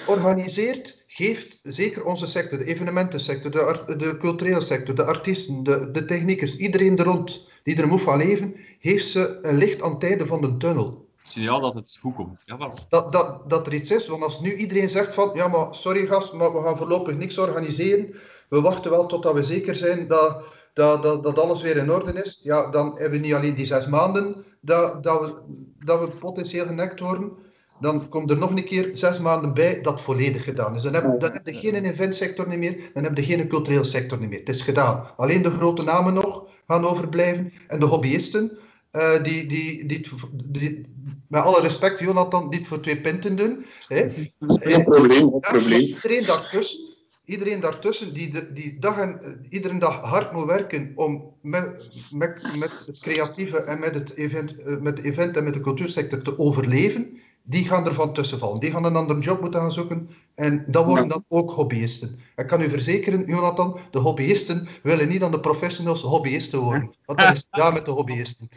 Organiseert, 0.08 0.99
geeft 1.20 1.60
zeker 1.64 2.04
onze 2.04 2.26
sector, 2.26 2.58
de 2.58 2.66
evenementensector, 2.66 3.52
de, 3.52 3.96
de 3.96 4.18
culturele 4.18 4.60
sector, 4.62 4.96
de 4.96 5.04
artiesten, 5.04 5.64
de, 5.64 5.92
de 5.92 6.06
techniekers, 6.06 6.58
iedereen 6.58 6.98
er 6.98 7.06
rond 7.06 7.48
die 7.64 7.82
er 7.82 7.88
moet 7.88 8.02
van 8.02 8.18
leven, 8.18 8.56
heeft 8.80 9.08
ze 9.08 9.40
een 9.42 9.58
licht 9.58 9.82
aan 9.82 9.94
het 9.94 10.04
einde 10.04 10.26
van 10.26 10.42
de 10.42 10.58
tunnel. 10.58 11.08
signaal 11.24 11.62
dat 11.62 11.74
het 11.74 11.98
goed 12.02 12.16
komt. 12.16 12.42
Jawel. 12.46 12.74
dat, 12.90 13.12
dat, 13.12 13.50
dat 13.50 13.68
er 13.68 13.74
iets 13.74 13.92
is. 13.92 14.08
Want 14.08 14.24
als 14.24 14.40
nu 14.40 14.56
iedereen 14.56 14.90
zegt 14.90 15.14
van, 15.14 15.32
ja 15.34 15.48
maar 15.48 15.68
sorry 15.76 16.08
gast, 16.08 16.34
maar 16.34 16.54
we 16.54 16.62
gaan 16.62 16.78
voorlopig 16.78 17.18
niks 17.18 17.38
organiseren. 17.38 18.16
We 18.50 18.62
wachten 18.62 18.92
wel 18.92 19.06
totdat 19.06 19.34
we 19.34 19.44
zeker 19.44 19.76
zijn 19.76 20.08
dat, 20.08 20.44
dat, 20.74 21.04
dat, 21.04 21.24
dat 21.24 21.40
alles 21.40 21.62
weer 21.62 21.78
in 21.78 21.92
orde 21.92 22.14
is. 22.14 22.40
Ja, 22.44 22.72
dan 22.72 22.88
hebben 22.98 23.20
we 23.20 23.26
niet 23.26 23.36
alleen 23.36 23.56
die 23.56 23.66
zes 23.66 23.88
maanden 23.88 24.46
dat, 24.62 25.04
dat, 25.04 25.20
we, 25.20 25.42
dat 25.86 26.00
we 26.00 26.08
potentieel 26.08 26.66
genekt 26.66 27.00
worden. 27.00 27.32
Dan 27.80 28.10
komt 28.10 28.32
er 28.32 28.38
nog 28.38 28.50
een 28.52 28.66
keer 28.66 28.90
zes 28.94 29.20
maanden 29.20 29.54
bij 29.54 29.82
dat 29.82 30.02
volledig 30.02 30.44
gedaan 30.44 30.76
is. 30.76 30.82
Dan 30.82 30.94
heb, 30.94 31.20
dan 31.20 31.32
heb 31.34 31.48
je 31.48 31.54
geen 31.54 31.86
eventsector 31.86 32.48
niet 32.48 32.60
meer, 32.60 32.90
dan 32.94 33.04
heb 33.04 33.18
je 33.18 33.24
geen 33.24 33.48
cultureel 33.48 33.84
sector 33.84 34.20
niet 34.20 34.30
meer. 34.30 34.40
Het 34.40 34.50
is 34.50 34.62
gedaan. 34.62 35.04
Alleen 35.18 35.42
de 35.42 35.50
grote 35.52 35.84
namen 35.84 36.14
nog 36.14 36.48
gaan 36.68 36.86
overblijven. 36.86 37.52
En 37.68 37.80
de 37.80 37.86
hobbyisten, 37.86 38.58
eh, 38.92 39.24
die, 39.24 39.48
die, 39.48 39.86
die, 39.86 39.98
het- 39.98 40.30
die, 40.54 40.82
met 41.28 41.42
alle 41.44 41.62
respect, 41.62 42.00
Jonathan, 42.00 42.50
die 42.50 42.60
het 42.60 42.68
voor 42.68 42.80
twee 42.80 43.02
pinten 43.02 43.36
doen. 43.36 43.66
Hè. 43.88 44.10
Geen 44.40 44.84
probleem, 44.84 45.30
geen 45.32 45.40
probleem. 45.40 45.80
Iedereen 45.80 46.26
daartussen, 46.26 46.80
iedereen 47.26 47.60
daartussen 47.60 48.14
die, 48.14 48.54
die 48.54 48.80
dag 48.80 48.98
en, 49.00 49.22
eh, 49.22 49.32
iedere 49.50 49.78
dag 49.78 50.00
hard 50.02 50.32
moet 50.34 50.46
werken 50.46 50.92
om 50.96 51.34
met, 51.42 51.90
met, 52.12 52.58
met 52.60 52.72
het 52.86 53.00
creatieve 53.00 53.58
en 53.58 53.80
met 53.80 53.94
het 53.94 54.16
event, 54.16 54.58
eh, 54.58 54.78
met 54.78 54.98
de 54.98 55.04
event 55.04 55.38
en 55.38 55.44
met 55.44 55.54
de 55.54 55.60
cultuursector 55.60 56.22
te 56.22 56.38
overleven, 56.40 57.18
die 57.44 57.68
gaan 57.68 57.86
ervan 57.88 58.14
tussenvallen. 58.14 58.60
Die 58.60 58.72
gaan 58.72 58.84
een 58.84 58.96
andere 58.96 59.20
job 59.20 59.42
moeten 59.42 59.60
gaan 59.60 59.72
zoeken 59.72 60.10
en 60.36 60.64
dat 60.68 60.86
worden 60.86 61.04
Ja. 61.04 61.10
dan 61.10 61.24
ook 61.28 61.52
hobbyisten. 61.52 62.20
Ik 62.36 62.48
kan 62.48 62.62
u 62.62 62.70
verzekeren, 62.70 63.24
Jonathan, 63.28 63.78
de 63.92 64.00
hobbyisten 64.00 64.68
willen 64.84 65.08
niet 65.08 65.24
aan 65.24 65.32
de 65.32 65.40
professionals 65.40 66.02
hobbyisten 66.02 66.60
worden. 66.60 66.90
Want 67.06 67.20
dat 67.20 67.32
is 67.32 67.46
ja 67.52 67.70
met 67.70 67.86
de 67.86 67.92
hobbyisten. 67.92 68.50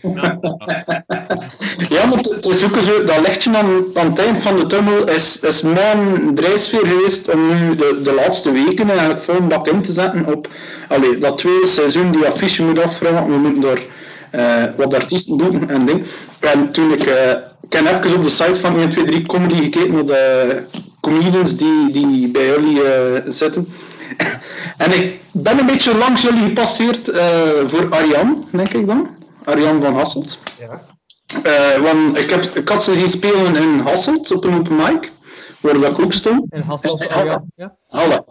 Ja, 1.89 2.07
maar 2.07 2.21
is 2.41 2.65
ook 2.65 2.79
zo, 2.79 3.05
dat 3.05 3.21
lichtje 3.27 3.57
aan, 3.57 3.85
aan 3.95 4.07
het 4.11 4.19
eind 4.19 4.39
van 4.43 4.57
de 4.57 4.67
tunnel 4.67 5.09
is, 5.09 5.41
is 5.41 5.63
mijn 5.63 6.35
drijfveer 6.35 6.87
geweest 6.87 7.33
om 7.33 7.49
nu 7.49 7.75
de, 7.77 8.01
de 8.05 8.13
laatste 8.15 8.51
weken 8.51 8.89
eigenlijk 8.91 9.21
vol 9.21 9.35
een 9.35 9.49
bak 9.49 9.67
in 9.69 9.83
te 9.83 9.93
zetten 9.93 10.27
op 10.27 10.49
allee, 10.89 11.19
dat 11.19 11.39
tweede 11.39 11.67
seizoen 11.67 12.13
die 12.13 12.27
affiche 12.27 12.65
moet 12.65 12.79
afvragen. 12.79 13.31
We 13.31 13.37
moeten 13.37 13.61
daar 13.61 13.83
eh, 14.31 14.75
wat 14.77 14.95
artiesten 14.95 15.37
doen 15.37 15.69
en 15.69 15.87
ding. 15.87 16.07
En 16.41 16.73
toen 16.73 16.93
ik, 16.93 17.03
eh, 17.03 17.33
ik 17.73 17.87
heb 17.87 18.05
even 18.05 18.17
op 18.17 18.25
de 18.25 18.31
site 18.31 18.57
van 18.57 18.79
1, 18.79 18.91
2, 18.91 19.05
3 19.05 19.27
Comedy 19.27 19.55
gekeken 19.55 19.95
naar 19.95 20.05
de 20.07 20.63
comedians 21.01 21.57
die, 21.57 21.93
die 21.93 22.31
bij 22.31 22.47
jullie 22.47 22.83
eh, 22.83 23.23
zitten. 23.29 23.69
En 24.77 24.93
ik 24.93 25.21
ben 25.31 25.59
een 25.59 25.67
beetje 25.67 25.97
langs 25.97 26.23
jullie 26.23 26.43
gepasseerd 26.43 27.09
eh, 27.09 27.27
voor 27.67 27.91
Arjan, 27.91 28.47
denk 28.51 28.73
ik 28.73 28.87
dan. 28.87 29.09
Arjan 29.45 29.83
van 29.83 29.95
Hasselt. 29.95 30.39
Ja. 30.59 30.83
Eh, 31.43 31.83
want 31.83 32.17
ik, 32.17 32.31
heb, 32.31 32.45
ik 32.45 32.69
had 32.69 32.85
ze 32.85 32.95
zien 32.95 33.11
spelen 33.11 33.57
in 33.57 33.79
Hasselt 33.79 34.31
op 34.31 34.45
een 34.45 34.55
open 34.55 34.77
mic, 34.77 35.13
waar 35.61 35.79
dat 35.79 36.01
ook 36.01 36.13
stond. 36.13 36.45
In 36.51 36.63
Hasselt, 36.63 37.09
ja. 37.09 37.43
ja. 37.55 37.77
Halle. 37.87 38.25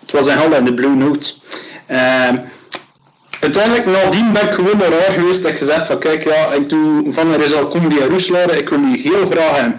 Het 0.00 0.10
was 0.10 0.26
in 0.26 0.36
Halle, 0.36 0.56
in 0.56 0.64
de 0.64 0.74
Blue 0.74 0.94
Note. 0.94 1.32
Uiteindelijk, 3.40 3.86
nadien 3.86 4.32
ben 4.32 4.46
ik 4.46 4.52
gewoon 4.52 4.76
naar 4.76 4.92
haar 4.92 5.12
geweest 5.12 5.42
dat 5.42 5.50
ik 5.50 5.58
gezegd 5.58 5.86
van 5.86 5.98
kijk, 5.98 6.24
ja, 6.24 6.52
ik 6.52 6.68
doe 6.68 7.12
van 7.12 7.32
er 7.32 7.40
is 7.40 7.54
al 7.54 7.68
comedy 7.68 7.96
en 8.00 8.08
roeslaren, 8.08 8.58
ik 8.58 8.68
wil 8.68 8.78
u 8.78 9.00
heel 9.00 9.26
graag 9.30 9.70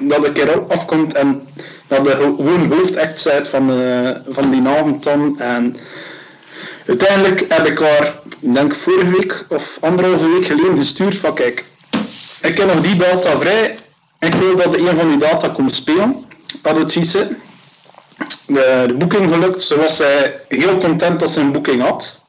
dat 0.00 0.26
ik 0.26 0.38
er 0.38 0.62
afkomt 0.68 1.14
en 1.14 1.48
dat 1.86 2.04
de 2.04 2.10
gewoon 2.10 2.72
hoofdact 2.72 3.20
zijt 3.20 3.48
van, 3.48 3.70
eh, 3.70 4.10
van 4.28 4.50
die 4.50 4.68
avond. 4.68 5.06
En 5.06 5.76
uiteindelijk 6.86 7.44
heb 7.48 7.66
ik 7.66 7.78
haar, 7.78 8.14
denk 8.38 8.74
vorige 8.74 9.10
week 9.10 9.44
of 9.48 9.78
anderhalve 9.80 10.28
week 10.28 10.46
geleden 10.46 10.76
gestuurd 10.76 11.16
van 11.16 11.34
kijk, 11.34 11.64
ik 12.42 12.56
heb 12.56 12.74
nog 12.74 12.80
die 12.80 12.96
data 12.96 13.36
vrij, 13.36 13.76
ik 14.18 14.34
wil 14.34 14.56
dat 14.56 14.74
een 14.74 14.96
van 14.96 15.08
die 15.08 15.18
data 15.18 15.48
komt 15.48 15.74
spelen. 15.74 16.24
Had 16.62 16.76
het 16.76 16.92
zien 16.92 17.04
zitten 17.04 17.38
de, 18.46 18.84
de 18.86 18.94
boeking 18.94 19.32
gelukt. 19.32 19.62
Ze 19.62 19.76
was 19.76 20.00
eh, 20.00 20.08
heel 20.48 20.78
content 20.78 21.20
dat 21.20 21.30
ze 21.30 21.40
een 21.40 21.52
boeking 21.52 21.82
had. 21.82 22.26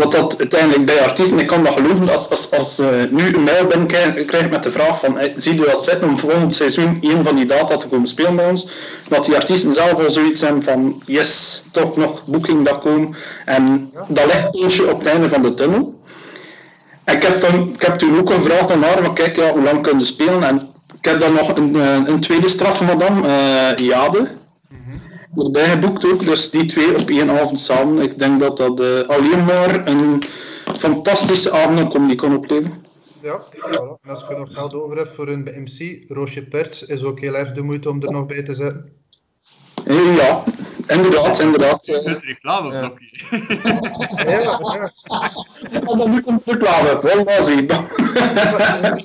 Wat 0.00 0.12
dat 0.12 0.38
uiteindelijk 0.38 0.86
bij 0.86 1.02
artiesten, 1.02 1.38
ik 1.38 1.46
kan 1.46 1.64
dat 1.64 1.72
geloven, 1.72 2.08
als, 2.08 2.30
als, 2.30 2.50
als 2.50 2.78
eh, 2.78 2.88
nu 3.10 3.34
een 3.34 3.42
mail 3.42 3.66
ben 3.66 3.86
krijg, 4.26 4.50
met 4.50 4.62
de 4.62 4.70
vraag 4.70 5.00
van, 5.00 5.18
eh, 5.18 5.32
zie 5.36 5.54
je 5.54 5.60
dat 5.60 5.84
zitten 5.84 6.08
om 6.08 6.18
volgend 6.18 6.54
seizoen 6.54 6.98
een 7.00 7.24
van 7.24 7.34
die 7.34 7.46
data 7.46 7.76
te 7.76 7.88
komen 7.88 8.08
spelen 8.08 8.36
bij 8.36 8.48
ons, 8.50 8.68
dat 9.08 9.24
die 9.24 9.36
artiesten 9.36 9.74
zelf 9.74 9.92
al 9.92 10.10
zoiets 10.10 10.40
hebben 10.40 10.62
van, 10.62 11.02
yes, 11.06 11.62
toch 11.70 11.96
nog 11.96 12.24
boeking 12.24 12.66
dat 12.66 12.78
komen. 12.78 13.14
En 13.44 13.90
dat 14.08 14.24
ligt 14.24 14.62
eentje 14.62 14.90
op 14.90 14.98
het 14.98 15.06
einde 15.06 15.28
van 15.28 15.42
de 15.42 15.54
tunnel. 15.54 16.00
Ik 17.04 17.22
heb, 17.22 17.40
dan, 17.40 17.70
ik 17.74 17.82
heb 17.82 17.98
toen 17.98 18.18
ook 18.18 18.32
gevraagd 18.32 18.70
aan 18.70 18.82
haar 18.82 19.02
van, 19.02 19.14
kijk, 19.14 19.36
ja, 19.36 19.52
hoe 19.52 19.62
lang 19.62 19.82
kunnen 19.82 20.04
spelen? 20.04 20.42
En 20.42 20.70
ik 20.98 21.04
heb 21.04 21.20
dan 21.20 21.32
nog 21.32 21.56
een, 21.56 21.80
eh, 21.80 21.94
een 22.04 22.20
tweede 22.20 22.48
straf 22.48 22.80
madame, 22.80 23.28
eh 23.28 23.86
Jade, 23.86 24.28
erbij 25.36 25.64
geboekt 25.70 26.04
ook, 26.04 26.24
dus 26.24 26.50
die 26.50 26.66
twee 26.66 26.98
op 26.98 27.08
één 27.08 27.30
avond 27.30 27.58
samen. 27.58 28.02
Ik 28.02 28.18
denk 28.18 28.40
dat 28.40 28.56
dat 28.56 28.80
eh, 28.80 29.00
alleen 29.00 29.44
maar 29.44 29.86
een 29.88 30.22
fantastische 30.76 31.50
avond 31.52 31.94
om 31.94 32.06
die 32.06 32.16
kon 32.16 32.36
opleveren. 32.36 32.84
Ja, 33.22 33.40
voilà. 33.40 34.00
En 34.02 34.10
als 34.10 34.24
je 34.28 34.34
nog 34.38 34.52
geld 34.54 34.74
over 34.74 34.96
hebt 34.96 35.14
voor 35.14 35.28
een 35.28 35.48
MC, 35.56 36.04
Roosje 36.10 36.42
Perts 36.46 36.82
is 36.86 37.02
ook 37.04 37.20
heel 37.20 37.36
erg 37.36 37.52
de 37.52 37.62
moeite 37.62 37.88
om 37.90 38.02
er 38.02 38.12
nog 38.12 38.26
bij 38.26 38.42
te 38.42 38.54
zetten. 38.54 38.92
Eh, 39.84 40.16
Ja, 40.16 40.44
inderdaad, 40.86 41.38
inderdaad. 41.40 41.86
Het 41.86 42.04
eh. 42.04 42.14
reclameblokje. 42.20 43.06
Ja, 44.24 44.40
ja. 44.40 44.92
En 45.70 45.98
dan 45.98 46.10
moet 46.10 46.26
een 46.26 46.40
reclame, 46.44 47.00
wel 47.02 47.24
maar 47.24 47.42
zien. 47.44 47.66
Maar, 47.66 48.80
het 48.80 48.96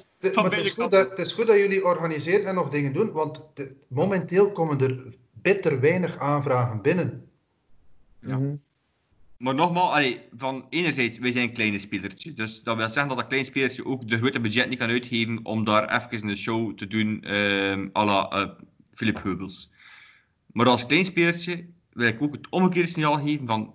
is- 0.54 0.60
is 0.66 0.72
goed 0.72 0.92
dat, 0.92 1.10
het 1.10 1.20
is 1.20 1.32
goed 1.32 1.48
dat 1.48 1.58
jullie 1.58 1.86
organiseren 1.86 2.46
en 2.46 2.56
nog 2.56 2.70
dingen 2.70 2.94
doen, 2.94 3.12
want 3.12 3.42
de- 3.54 3.76
momenteel 3.88 4.52
komen 4.52 4.82
er 4.82 5.04
bitter 5.46 5.80
weinig 5.80 6.18
aanvragen 6.18 6.82
binnen. 6.82 7.30
Ja. 8.20 8.38
Mhm. 8.38 8.56
Maar 9.38 9.56
nogmaals, 9.56 9.92
allee, 9.92 10.22
van 10.38 10.66
enerzijds, 10.70 11.18
wij 11.18 11.32
zijn 11.32 11.48
een 11.48 11.54
kleine 11.54 11.80
spelertje. 11.80 12.34
Dus 12.34 12.64
dat 12.64 12.78
wil 12.78 12.90
zeggen 12.90 13.08
dat 13.08 13.18
dat 13.18 13.28
klein 13.28 13.46
spelertje 13.46 13.86
ook 13.86 14.10
de 14.10 14.18
grote 14.18 14.40
budget 14.40 14.70
niet 14.70 14.80
kan 14.80 14.90
uitgeven 14.90 15.40
om 15.44 15.64
daar 15.64 16.04
even 16.04 16.28
een 16.28 16.38
show 16.38 16.78
te 16.78 16.88
doen 16.88 17.24
ehm 17.24 17.88
à 17.94 18.06
la 18.06 18.30
eh, 18.30 18.50
Philip 18.94 19.24
Heubels. 19.24 19.70
Maar 20.46 20.68
als 20.68 20.86
klein 20.86 21.06
spelertje 21.06 21.66
wil 21.94 22.08
ik 22.08 22.22
ook 22.22 22.34
het 22.34 22.50
omgekeerde 22.50 22.90
signaal 22.90 23.20
geven 23.20 23.48
van... 23.48 23.74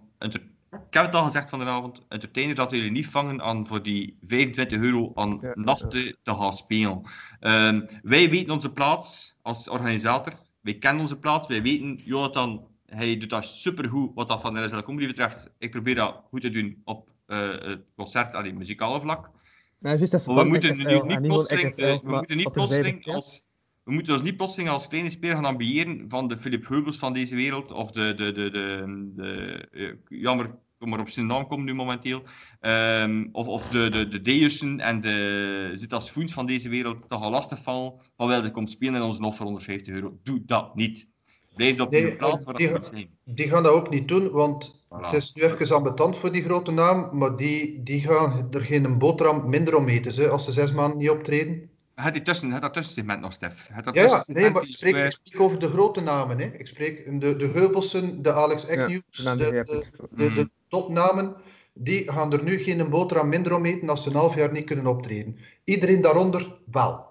Ik 0.71 0.97
heb 0.97 1.05
het 1.05 1.15
al 1.15 1.25
gezegd 1.25 1.49
vanavond, 1.49 2.03
entertainers 2.09 2.57
dat 2.57 2.71
jullie 2.71 2.91
niet 2.91 3.07
vangen 3.07 3.43
aan 3.43 3.67
voor 3.67 3.83
die 3.83 4.17
25 4.27 4.81
euro 4.81 5.13
aan 5.15 5.39
Ja, 5.41 5.53
nachten 5.55 6.17
te 6.23 6.35
gaan 6.35 6.53
spelen. 6.53 7.03
Ehm, 7.41 7.87
wij 8.03 8.31
weten 8.31 8.53
onze 8.53 8.73
plaats 8.73 9.37
als 9.43 9.69
organisator. 9.69 10.33
Wij 10.61 10.75
kennen 10.75 11.03
onze 11.03 11.19
plaats. 11.19 11.47
Wij 11.47 11.63
weten, 11.63 12.01
Jonathan, 12.05 12.67
hij 12.87 13.19
doet 13.19 13.31
dat 13.31 13.45
supergoed 13.45 14.15
wat 14.15 14.29
dat 14.29 14.41
van 14.41 14.55
de 14.55 14.65
RSL 14.65 14.81
Comedy 14.81 15.07
betreft. 15.07 15.51
Ik 15.59 15.71
probeer 15.71 15.95
dat 15.95 16.23
goed 16.29 16.41
te 16.41 16.51
doen 16.51 16.81
op 16.85 17.11
eh, 17.27 17.51
het 17.51 17.85
concert, 17.97 18.35
alleen 18.35 18.57
muzikale 18.57 19.01
vlak. 19.01 19.31
Dat 19.79 20.01
we 20.01 20.19
van 20.19 20.49
moeten 20.49 20.77
nu 20.77 21.17
niet 21.17 21.23
plotseling, 21.23 21.75
eh, 21.75 21.99
we 22.03 22.11
moeten 22.11 22.37
niet 22.37 22.53
plotseling 22.53 23.07
als 23.07 23.49
we 23.91 23.93
moeten 23.93 24.13
ons 24.13 24.23
niet 24.23 24.37
plotseling 24.37 24.69
als 24.69 24.89
kleine 24.89 25.11
speler 25.11 25.37
gaan 25.37 25.45
ambiëren 25.45 26.05
van 26.09 26.29
de 26.29 26.39
Philip 26.39 26.69
Heubels 26.69 26.97
van 26.97 27.13
deze 27.13 27.35
wereld, 27.35 27.71
of 27.71 27.91
de, 27.91 28.15
de, 28.15 28.33
de, 28.33 28.51
de, 28.51 29.13
de, 29.15 29.69
eh, 29.73 30.19
jammer, 30.21 30.59
maar 30.89 31.01
op 31.01 31.09
zijn 31.09 31.27
naam 31.27 31.47
komt 31.47 31.65
nu 31.65 31.75
momenteel, 31.75 32.23
Ehm, 32.61 33.29
of, 33.33 33.47
of 33.47 33.69
de, 33.69 33.89
de, 33.89 34.09
de 34.09 34.23
Deussen 34.23 34.81
en 34.81 35.01
de 35.01 35.71
Zitas 35.75 36.11
Foens 36.11 36.33
van 36.33 36.47
deze 36.47 36.69
wereld 36.69 37.09
te 37.09 37.19
gaan 37.19 37.31
lastigvallen 37.31 37.93
van 38.17 38.29
wel, 38.29 38.45
je 38.45 38.51
komt 38.51 38.71
spelen 38.71 38.95
in 38.95 39.03
onze 39.03 39.23
offer 39.23 39.45
150 39.45 39.95
euro. 39.95 40.19
Doe 40.23 40.43
dat 40.45 40.75
niet. 40.75 41.09
Blijf 41.55 41.81
op 41.81 41.91
Nee, 41.91 42.05
je 42.07 42.17
plaats 42.17 42.45
waar 42.45 42.55
die 42.55 42.71
moet 42.71 42.87
zijn. 42.87 43.19
Die 43.25 43.49
gaan 43.49 43.63
dat 43.63 43.73
ook 43.73 43.91
niet 43.91 44.09
doen, 44.09 44.31
want 44.31 44.85
Voilà. 44.85 45.01
het 45.01 45.13
is 45.13 45.33
nu 45.33 45.43
even 45.43 45.77
ambetant 45.77 46.17
voor 46.17 46.33
die 46.33 46.43
grote 46.43 46.71
naam, 46.71 47.19
maar 47.19 47.37
die, 47.37 47.83
die 47.83 48.01
gaan 48.01 48.49
er 48.51 48.65
geen 48.65 48.99
boterham 48.99 49.49
minder 49.49 49.77
om 49.77 49.89
eten 49.89 50.13
ze, 50.13 50.29
als 50.29 50.45
ze 50.45 50.53
zes 50.53 50.73
maanden 50.73 50.99
niet 50.99 51.11
optreden. 51.11 51.71
Het 52.01 52.13
die 52.15 52.23
tussen, 52.23 52.51
het 52.51 52.63
dat 52.63 52.73
tussensegment 52.73 53.21
nog, 53.21 53.33
Stef. 53.33 53.69
Dat 53.85 53.95
Ja, 53.95 54.25
nee, 54.27 54.51
maar 54.51 54.63
ik 54.63 54.73
spreek, 54.73 54.97
ik 54.97 55.11
spreek 55.11 55.41
over 55.41 55.59
de 55.59 55.69
grote 55.69 56.01
namen. 56.01 56.39
Hè. 56.39 56.45
Ik 56.45 56.67
spreek 56.67 57.21
de, 57.21 57.37
de 57.37 57.47
Heubelsen, 57.47 58.23
de 58.23 58.33
Alex 58.33 58.67
Ja, 58.67 58.83
Agnews, 58.83 59.03
de 59.11 59.23
de, 59.23 59.37
de, 59.37 59.45
hebt 59.57 59.69
de, 59.69 59.85
de, 60.17 60.31
Mhm. 60.31 60.45
topnamen. 60.69 61.35
Die 61.73 62.13
gaan 62.13 62.33
er 62.33 62.43
nu 62.43 62.59
geen 62.59 62.91
boterham 62.91 63.29
minder 63.29 63.55
om 63.55 63.65
eten 63.65 63.89
als 63.89 64.03
ze 64.03 64.09
een 64.09 64.15
half 64.15 64.35
jaar 64.35 64.53
niet 64.53 64.65
kunnen 64.65 64.87
optreden. 64.87 65.39
Iedereen 65.65 66.01
daaronder 66.01 66.59
wel. 66.73 67.09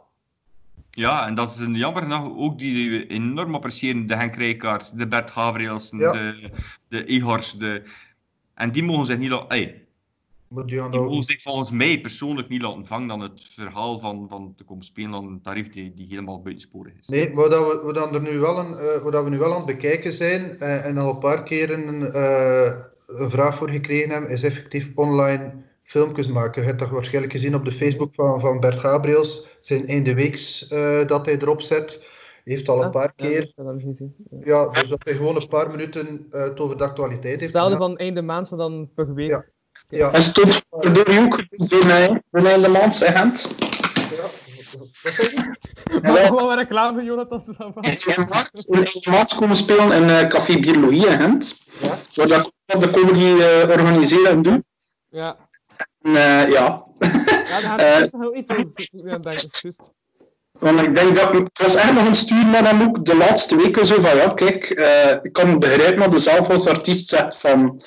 Ja, 0.92 1.28
en 1.28 1.36
dat 1.36 1.54
is 1.54 1.60
een 1.60 1.76
jammer 1.76 2.02
genoeg 2.02 2.38
ook 2.38 2.60
die, 2.60 2.74
die 2.74 2.90
we 2.90 3.08
enorm 3.08 3.56
appreciëren. 3.56 4.08
De 4.08 4.16
Henk 4.16 4.36
Rijkaards, 4.36 4.92
de 4.92 5.08
Bert 5.08 5.32
Gabrielsen, 5.32 6.00
Ja. 6.00 6.12
de, 6.12 6.50
de 6.88 7.06
Ihors. 7.06 7.54
De... 7.58 7.84
En 8.54 8.72
die 8.72 8.84
mogen 8.84 9.06
zich 9.06 9.18
niet. 9.18 9.32
Ey, 9.48 9.66
Maar 9.66 9.74
die 10.66 10.82
ook- 10.82 11.24
zich 11.24 11.42
volgens 11.42 11.72
mij 11.72 12.02
persoonlijk 12.02 12.48
niet 12.50 12.62
laten 12.62 12.86
vangen 12.86 13.08
dan 13.08 13.20
het 13.22 13.44
verhaal 13.52 14.00
van, 14.00 14.26
van 14.30 14.54
te 14.58 14.64
komen 14.64 14.86
spelen 14.86 15.14
aan 15.14 15.28
een 15.28 15.42
tarief 15.42 15.70
die, 15.70 15.94
die 15.94 16.08
helemaal 16.10 16.42
buitensporig 16.42 16.94
is. 17.00 17.08
Nee, 17.08 17.34
dat 17.36 17.84
we, 17.84 17.94
dat 17.94 18.16
er 18.16 18.22
nu 18.22 18.40
wel 18.40 18.60
een, 18.60 18.78
eh, 18.78 19.12
dat 19.12 19.24
we 19.24 19.30
nu 19.30 19.38
wel 19.38 19.52
aan 19.52 19.58
het 19.58 19.66
bekijken 19.66 20.14
zijn 20.14 20.60
eh, 20.60 20.86
en 20.86 20.98
al 20.98 21.10
een 21.10 21.18
paar 21.20 21.44
keer 21.44 21.72
een, 21.72 22.12
eh, 22.14 22.76
een 23.08 23.30
vraag 23.30 23.56
voor 23.56 23.70
gekregen 23.70 24.10
hebben, 24.10 24.30
is 24.30 24.44
effectief 24.44 24.92
online 24.96 25.54
filmpjes 25.84 26.28
maken. 26.28 26.62
Je 26.62 26.68
hebt 26.68 26.80
dat 26.80 26.90
waarschijnlijk 26.90 27.34
gezien 27.34 27.56
op 27.56 27.66
de 27.66 27.72
Facebook 27.72 28.14
van, 28.16 28.40
van 28.40 28.60
Bert 28.60 28.78
Gabriels. 28.78 29.48
Zijn 29.60 29.88
einde 29.88 30.14
weeks 30.14 30.68
eh, 30.68 31.08
dat 31.08 31.26
hij 31.26 31.36
erop 31.38 31.62
zet. 31.62 32.08
Heeft 32.44 32.70
al 32.70 32.78
een 32.80 32.86
Ah, 32.86 32.92
paar 32.92 33.14
ja, 33.16 33.26
keer. 33.28 33.52
dat. 33.56 33.82
Ja. 34.30 34.40
Ja, 34.44 34.70
dus 34.70 34.88
dat 34.90 35.04
hij 35.04 35.14
gewoon 35.14 35.36
een 35.36 35.48
paar 35.48 35.72
minuten 35.72 36.28
eh, 36.32 36.42
het 36.42 36.60
over 36.60 36.78
de 36.78 36.84
actualiteit 36.84 37.24
heeft. 37.40 37.42
Hetzelfde 37.42 37.78
van 37.78 37.98
einde 37.98 38.22
maand, 38.22 38.50
maar 38.50 38.60
dan 38.60 38.90
per 38.96 39.14
week. 39.14 39.30
Ja. 39.30 39.46
Ja, 39.90 40.12
En 40.12 40.24
stond 40.24 40.54
je 40.56 40.62
ook 40.70 40.94
bij 41.70 41.84
mij, 41.86 42.22
bij 42.32 42.42
mij 42.42 42.54
in 42.54 42.62
de 42.62 42.68
maand, 42.68 42.96
zeg 42.96 43.18
Gent. 43.18 43.48
ja. 43.96 44.30
Wat 45.04 45.14
zeg 45.14 45.32
je? 45.32 45.58
Maar 46.02 46.18
gewoon 46.26 46.50
een 46.50 46.58
reclame 46.58 46.96
van 46.98 47.06
Jonathan 47.06 47.44
in 47.46 47.56
maart- 48.30 48.66
in 48.68 48.82
de 48.82 49.10
maand 49.10 49.36
komen 49.36 49.56
spelen 49.56 49.92
in 49.92 50.10
eh, 50.10 50.28
Café 50.28 50.60
Biologie 50.60 51.08
in 51.08 51.18
Gent. 51.18 51.58
Ja. 51.80 52.00
Waar 52.14 52.28
dat 52.66 52.82
de 52.82 52.90
comedy 52.90 53.42
eh, 53.42 53.70
organiseren 53.70 54.32
en 54.32 54.42
doen. 54.42 54.66
Ja. 55.10 55.36
En, 56.02 56.16
eh, 56.16 56.50
ja, 56.52 56.84
Ja, 57.00 57.62
daar 57.62 57.62
gaat 57.62 57.82
het 57.82 58.12
heel 58.20 58.36
iets 58.36 58.52
over. 58.52 59.76
Want 60.60 60.82
ik 60.82 60.96
denk 60.96 61.16
dat 61.16 61.34
ik 61.34 61.48
was 61.54 61.76
echt 61.76 61.94
nog 61.94 62.06
een 62.08 62.16
stuur 62.16 62.46
naar 62.46 62.66
hem 62.68 62.82
ook 62.82 63.06
de 63.06 63.16
laatste 63.16 63.56
weken 63.56 63.86
zo 63.86 64.00
van 64.00 64.16
ja, 64.18 64.30
kijk, 64.30 64.70
eh, 64.70 65.16
ik 65.22 65.34
kan 65.34 65.60
begrijpen 65.60 66.04
dat 66.04 66.12
je 66.12 66.20
zelf 66.20 66.50
als 66.50 66.68
artiest 66.68 67.10
zegt 67.10 67.38
van 67.38 67.82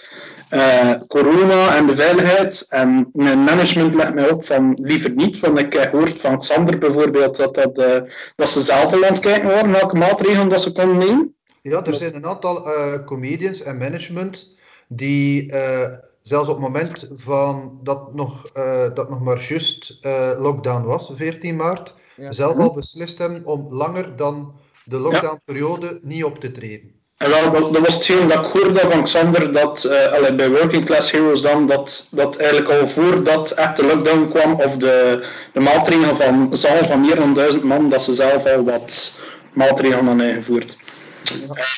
eh, 0.53 0.93
corona 1.09 1.77
en 1.77 1.87
de 1.87 1.97
veiligheid. 1.97 2.67
En 2.69 3.11
mijn 3.13 3.45
management 3.45 3.95
legt 3.95 4.15
mij 4.15 4.31
op 4.31 4.45
van 4.45 4.79
liever 4.83 5.11
niet, 5.15 5.39
want 5.41 5.59
ik 5.59 5.73
heb 5.73 5.91
gehoord 5.91 6.21
van 6.21 6.39
Xander 6.41 6.79
bijvoorbeeld 6.79 7.37
dat, 7.37 7.55
dat, 7.55 7.79
eh, 7.79 8.03
dat 8.37 8.49
ze 8.49 8.61
zelf 8.61 8.93
al 8.93 9.05
aan 9.05 9.13
het 9.13 9.21
kijken 9.23 9.49
waren 9.49 9.71
welke 9.73 9.97
maatregelen 9.97 10.49
dat 10.49 10.63
ze 10.63 10.73
konden 10.73 10.99
nemen. 10.99 11.35
Ja, 11.63 11.85
er 11.85 11.95
zijn 11.95 12.15
een 12.15 12.27
aantal 12.27 12.67
eh, 12.67 13.05
comedians 13.05 13.63
en 13.63 13.79
management 13.79 14.57
die 14.89 15.53
eh, 15.53 15.97
zelfs 16.23 16.49
op 16.49 16.55
het 16.55 16.65
moment 16.65 17.09
van 17.15 17.79
dat 17.83 18.15
nog, 18.15 18.47
eh, 18.53 18.95
dat 18.95 19.11
nog 19.11 19.21
maar 19.21 19.47
juist 19.49 19.99
eh, 20.01 20.31
lockdown 20.39 20.85
was, 20.85 21.11
14 21.15 21.57
maart, 21.57 21.95
Ja. 22.17 22.33
zelf 22.33 22.59
al 22.59 22.73
beslist 22.75 23.19
hebben 23.19 23.45
om 23.45 23.67
langer 23.71 24.17
dan 24.17 24.55
de 24.85 24.99
lockdownperiode 24.99 25.99
niet 26.03 26.25
op 26.25 26.39
te 26.39 26.51
treden. 26.53 27.01
En 27.23 27.31
wel, 27.31 27.51
dat, 27.51 27.73
dat 27.73 27.87
was 27.87 27.95
hetgeen 27.95 28.29
dat 28.29 28.39
ik 28.39 28.53
hoorde 28.53 28.81
van 28.81 29.03
Xander, 29.03 29.53
dat 29.53 29.85
eh, 29.85 30.13
allee, 30.13 30.35
bij 30.35 30.51
Working 30.51 30.85
Class 30.85 31.11
Heroes 31.11 31.43
dan, 31.43 31.67
dat, 31.67 32.09
dat 32.11 32.37
eigenlijk 32.37 32.71
al 32.81 32.89
voordat 32.89 33.51
echt 33.51 33.77
de 33.77 33.85
lockdown 33.85 34.29
kwam, 34.29 34.53
of 34.53 34.77
de, 34.77 35.27
de 35.53 35.61
maatregelen 35.61 36.17
van 36.17 36.57
zaal 36.57 36.85
van 36.85 37.01
meer 37.01 37.17
dan 37.17 37.35
duizend 37.35 37.63
man, 37.63 37.89
dat 37.89 38.03
ze 38.03 38.15
zelf 38.15 38.47
al 38.47 38.65
wat 38.65 39.19
maatregelen 39.53 40.07
hadden 40.07 40.29
ingevoerd. 40.29 40.77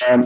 Ehm, 0.07 0.23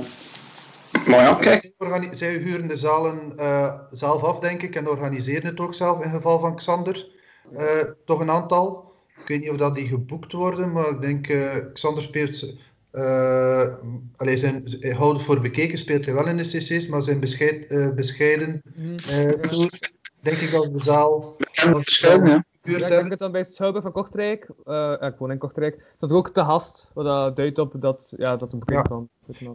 maar 1.06 1.20
ja, 1.20 1.34
kijk, 1.34 1.72
Zij, 2.12 2.32
huren 2.32 2.68
de 2.68 2.78
zalen 2.78 3.34
eh, 3.38 3.74
zelf 3.92 4.24
af, 4.24 4.40
denk 4.40 4.62
ik, 4.62 4.76
en 4.76 4.88
organiseren 4.90 5.46
het 5.46 5.60
ook 5.60 5.74
zelf 5.74 6.04
in 6.04 6.10
geval 6.10 6.40
van 6.40 6.56
Xander. 6.56 7.08
Eh, 7.58 7.66
toch 8.06 8.20
een 8.20 8.32
aantal. 8.32 8.94
Ik 9.22 9.28
weet 9.28 9.40
niet 9.40 9.50
of 9.50 9.58
dat 9.58 9.76
die 9.76 9.88
geboekt 9.88 10.32
worden, 10.32 10.72
maar 10.72 10.90
ik 10.90 11.02
denk 11.02 11.28
eh 11.28 11.56
Xander 11.74 12.04
speelt. 12.04 12.54
Eh 12.92 13.68
allee, 14.16 14.38
zijn, 14.38 14.64
hij 14.80 14.92
houdt 14.92 15.24
voor 15.24 15.42
bekeken, 15.42 15.78
speelt 15.78 16.06
hij 16.06 16.14
wel 16.14 16.28
in 16.28 16.38
de 16.38 16.44
CC's, 16.44 16.88
maar 16.88 17.02
zijn 17.02 17.20
bescheid, 17.20 17.68
eh, 17.68 17.94
bescheiden 17.94 18.62
Mhm. 18.76 18.98
eh, 19.10 19.68
denk 20.22 20.38
ik 20.38 20.52
dat 20.52 20.74
de 20.78 20.84
zaal 20.84 21.36
bekend 21.38 21.90
ja. 22.78 22.86
ik 22.86 22.92
denk 22.92 23.10
dat 23.10 23.20
dan 23.20 23.32
bij 23.32 23.44
Schouwburg 23.44 23.84
van 23.84 23.94
Kortrijk, 23.94 24.50
eh 24.66 24.74
ja, 24.74 25.02
ik 25.02 25.16
woon 25.18 25.32
in 25.32 25.38
Kortrijk, 25.38 25.94
er 26.00 26.14
ook 26.14 26.30
te 26.30 26.44
gast, 26.44 26.92
wat 26.94 27.06
dat 27.06 27.36
duidt 27.36 27.60
op 27.60 27.74
dat, 27.78 28.14
ja, 28.18 28.36
dat 28.36 28.54
een 28.54 28.62
Ja. 28.66 28.82
kwam. 28.82 29.10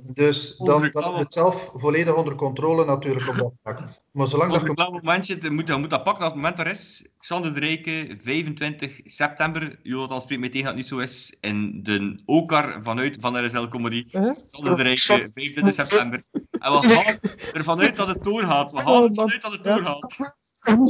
Dus 0.05 0.57
dan, 0.57 0.91
dan 0.93 1.15
is 1.15 1.23
het 1.23 1.33
zelf 1.33 1.71
volledig 1.75 2.17
onder 2.17 2.35
controle 2.35 2.85
natuurlijk 2.85 3.29
op 3.29 3.37
dat 3.37 3.53
vlak. 3.63 3.81
Maar 4.11 4.27
zolang 4.27 4.53
dat 4.53 4.63
een 4.63 4.75
klein 4.75 4.93
momentje, 4.93 5.39
dan 5.39 5.55
moet, 5.55 5.67
dan 5.67 5.81
moet 5.81 5.91
dat 5.91 6.05
pakken 6.05 6.25
als 6.25 6.33
het 6.33 6.43
moment 6.43 6.61
er 6.61 6.67
is. 6.67 7.07
Xander 7.19 7.55
de 7.55 7.61
Rijke, 7.61 8.17
25 8.23 9.01
september. 9.05 9.79
Jonathan 9.83 10.21
spreekt 10.21 10.41
mij 10.41 10.51
tegen 10.51 10.65
dat 10.67 10.75
het 10.75 10.83
niet 10.83 10.93
zo 10.93 10.99
is. 10.99 11.37
In 11.41 11.81
de 11.83 12.23
Okar 12.27 12.81
vanuit 12.83 13.17
van 13.21 13.47
RSL 13.47 13.69
Comedy. 13.69 14.05
Uh-huh. 14.11 14.33
Xander 14.51 14.77
de 14.77 14.83
Rijke, 14.83 15.31
25 15.35 15.75
september. 15.75 16.23
En 16.33 16.73
we 16.73 16.79
gaan 16.79 17.19
ervan 17.53 17.81
uit 17.81 17.97
dat 17.97 18.09
het 18.09 18.25
doorgaat. 18.25 18.73
We 18.73 18.79
gaan 18.79 19.03
ervan 19.03 19.31
uit 19.31 19.43
dat 19.43 19.53
het 19.53 19.65
doorgaat. 19.65 20.17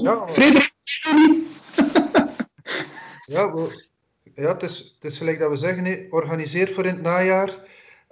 Ja, 0.03 0.29
Frederik, 0.29 0.75
Ja, 3.27 3.55
we- 3.55 3.87
ja 4.35 4.49
het, 4.53 4.63
is, 4.63 4.97
het 5.01 5.13
is 5.13 5.19
gelijk 5.19 5.39
dat 5.39 5.51
we 5.51 5.57
zeggen, 5.57 5.85
hè, 5.85 6.07
organiseer 6.11 6.69
voor 6.69 6.85
in 6.87 6.95
het 6.95 7.03
najaar. 7.03 7.51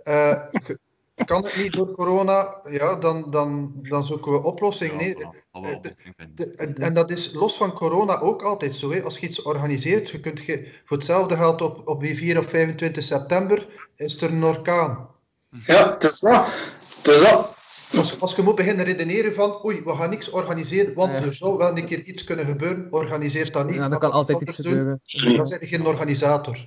Eh, 0.03 0.43
kan 1.25 1.45
het 1.45 1.57
niet 1.57 1.73
door 1.73 1.91
corona? 1.93 2.61
Ja, 2.71 2.97
dan, 2.97 3.31
dan, 3.31 3.73
dan 3.83 4.03
zoeken 4.05 4.33
we 4.33 4.43
oplossing. 4.43 4.97
Nee. 4.97 5.19
Ja, 5.19 5.35
voilà. 5.35 5.39
Gaan 5.53 5.63
we 5.63 5.69
wel 5.69 5.75
oplossing 5.77 6.15
vinden. 6.17 6.35
De- 6.37 6.55
en, 6.57 6.75
en 6.75 6.95
dat 6.95 7.11
is 7.11 7.33
los 7.33 7.57
van 7.57 7.73
corona 7.73 8.19
ook 8.21 8.43
altijd 8.43 8.75
zo. 8.77 8.91
Hè. 8.93 9.03
Als 9.03 9.19
je 9.19 9.27
iets 9.27 9.43
organiseert, 9.43 10.11
je 10.11 10.21
kunt 10.21 10.45
je, 10.45 10.73
voor 10.85 10.97
hetzelfde 10.97 11.37
geld 11.37 11.63
op, 11.63 11.89
op 11.89 12.01
die 12.01 12.17
4 12.17 12.39
of 12.39 12.47
25 12.47 13.03
september 13.03 13.67
is 13.97 14.23
er 14.23 14.31
een 14.31 14.45
orkaan. 14.45 15.09
ja, 15.67 15.93
het 15.93 16.05
is 16.05 16.21
dat. 16.21 16.47
Het 17.03 17.15
is 17.15 17.21
dat. 17.21 17.61
Als, 17.97 18.21
als 18.21 18.35
je 18.35 18.43
moet 18.43 18.55
beginnen 18.55 18.85
redeneren 18.85 19.35
van 19.35 19.65
oei, 19.65 19.83
we 19.85 19.95
gaan 19.95 20.11
niks 20.11 20.31
organiseren, 20.31 20.95
want 20.95 21.11
Ja. 21.13 21.21
er 21.21 21.35
zou 21.35 21.57
wel 21.57 21.77
een 21.79 21.87
keer 21.87 22.03
iets 22.05 22.25
kunnen 22.25 22.47
gebeuren, 22.47 22.87
organiseer 22.91 23.53
dat 23.53 23.67
niet. 23.67 23.75
Ja, 23.75 23.89
dat 23.89 23.99
kan 23.99 24.11
altijd 24.11 24.41
iets 24.41 24.57
doen. 24.57 24.67
gebeuren. 24.67 25.01
Dan 25.37 25.49
ben 25.49 25.61
je 25.61 25.67
geen 25.67 25.87
organisator. 25.87 26.67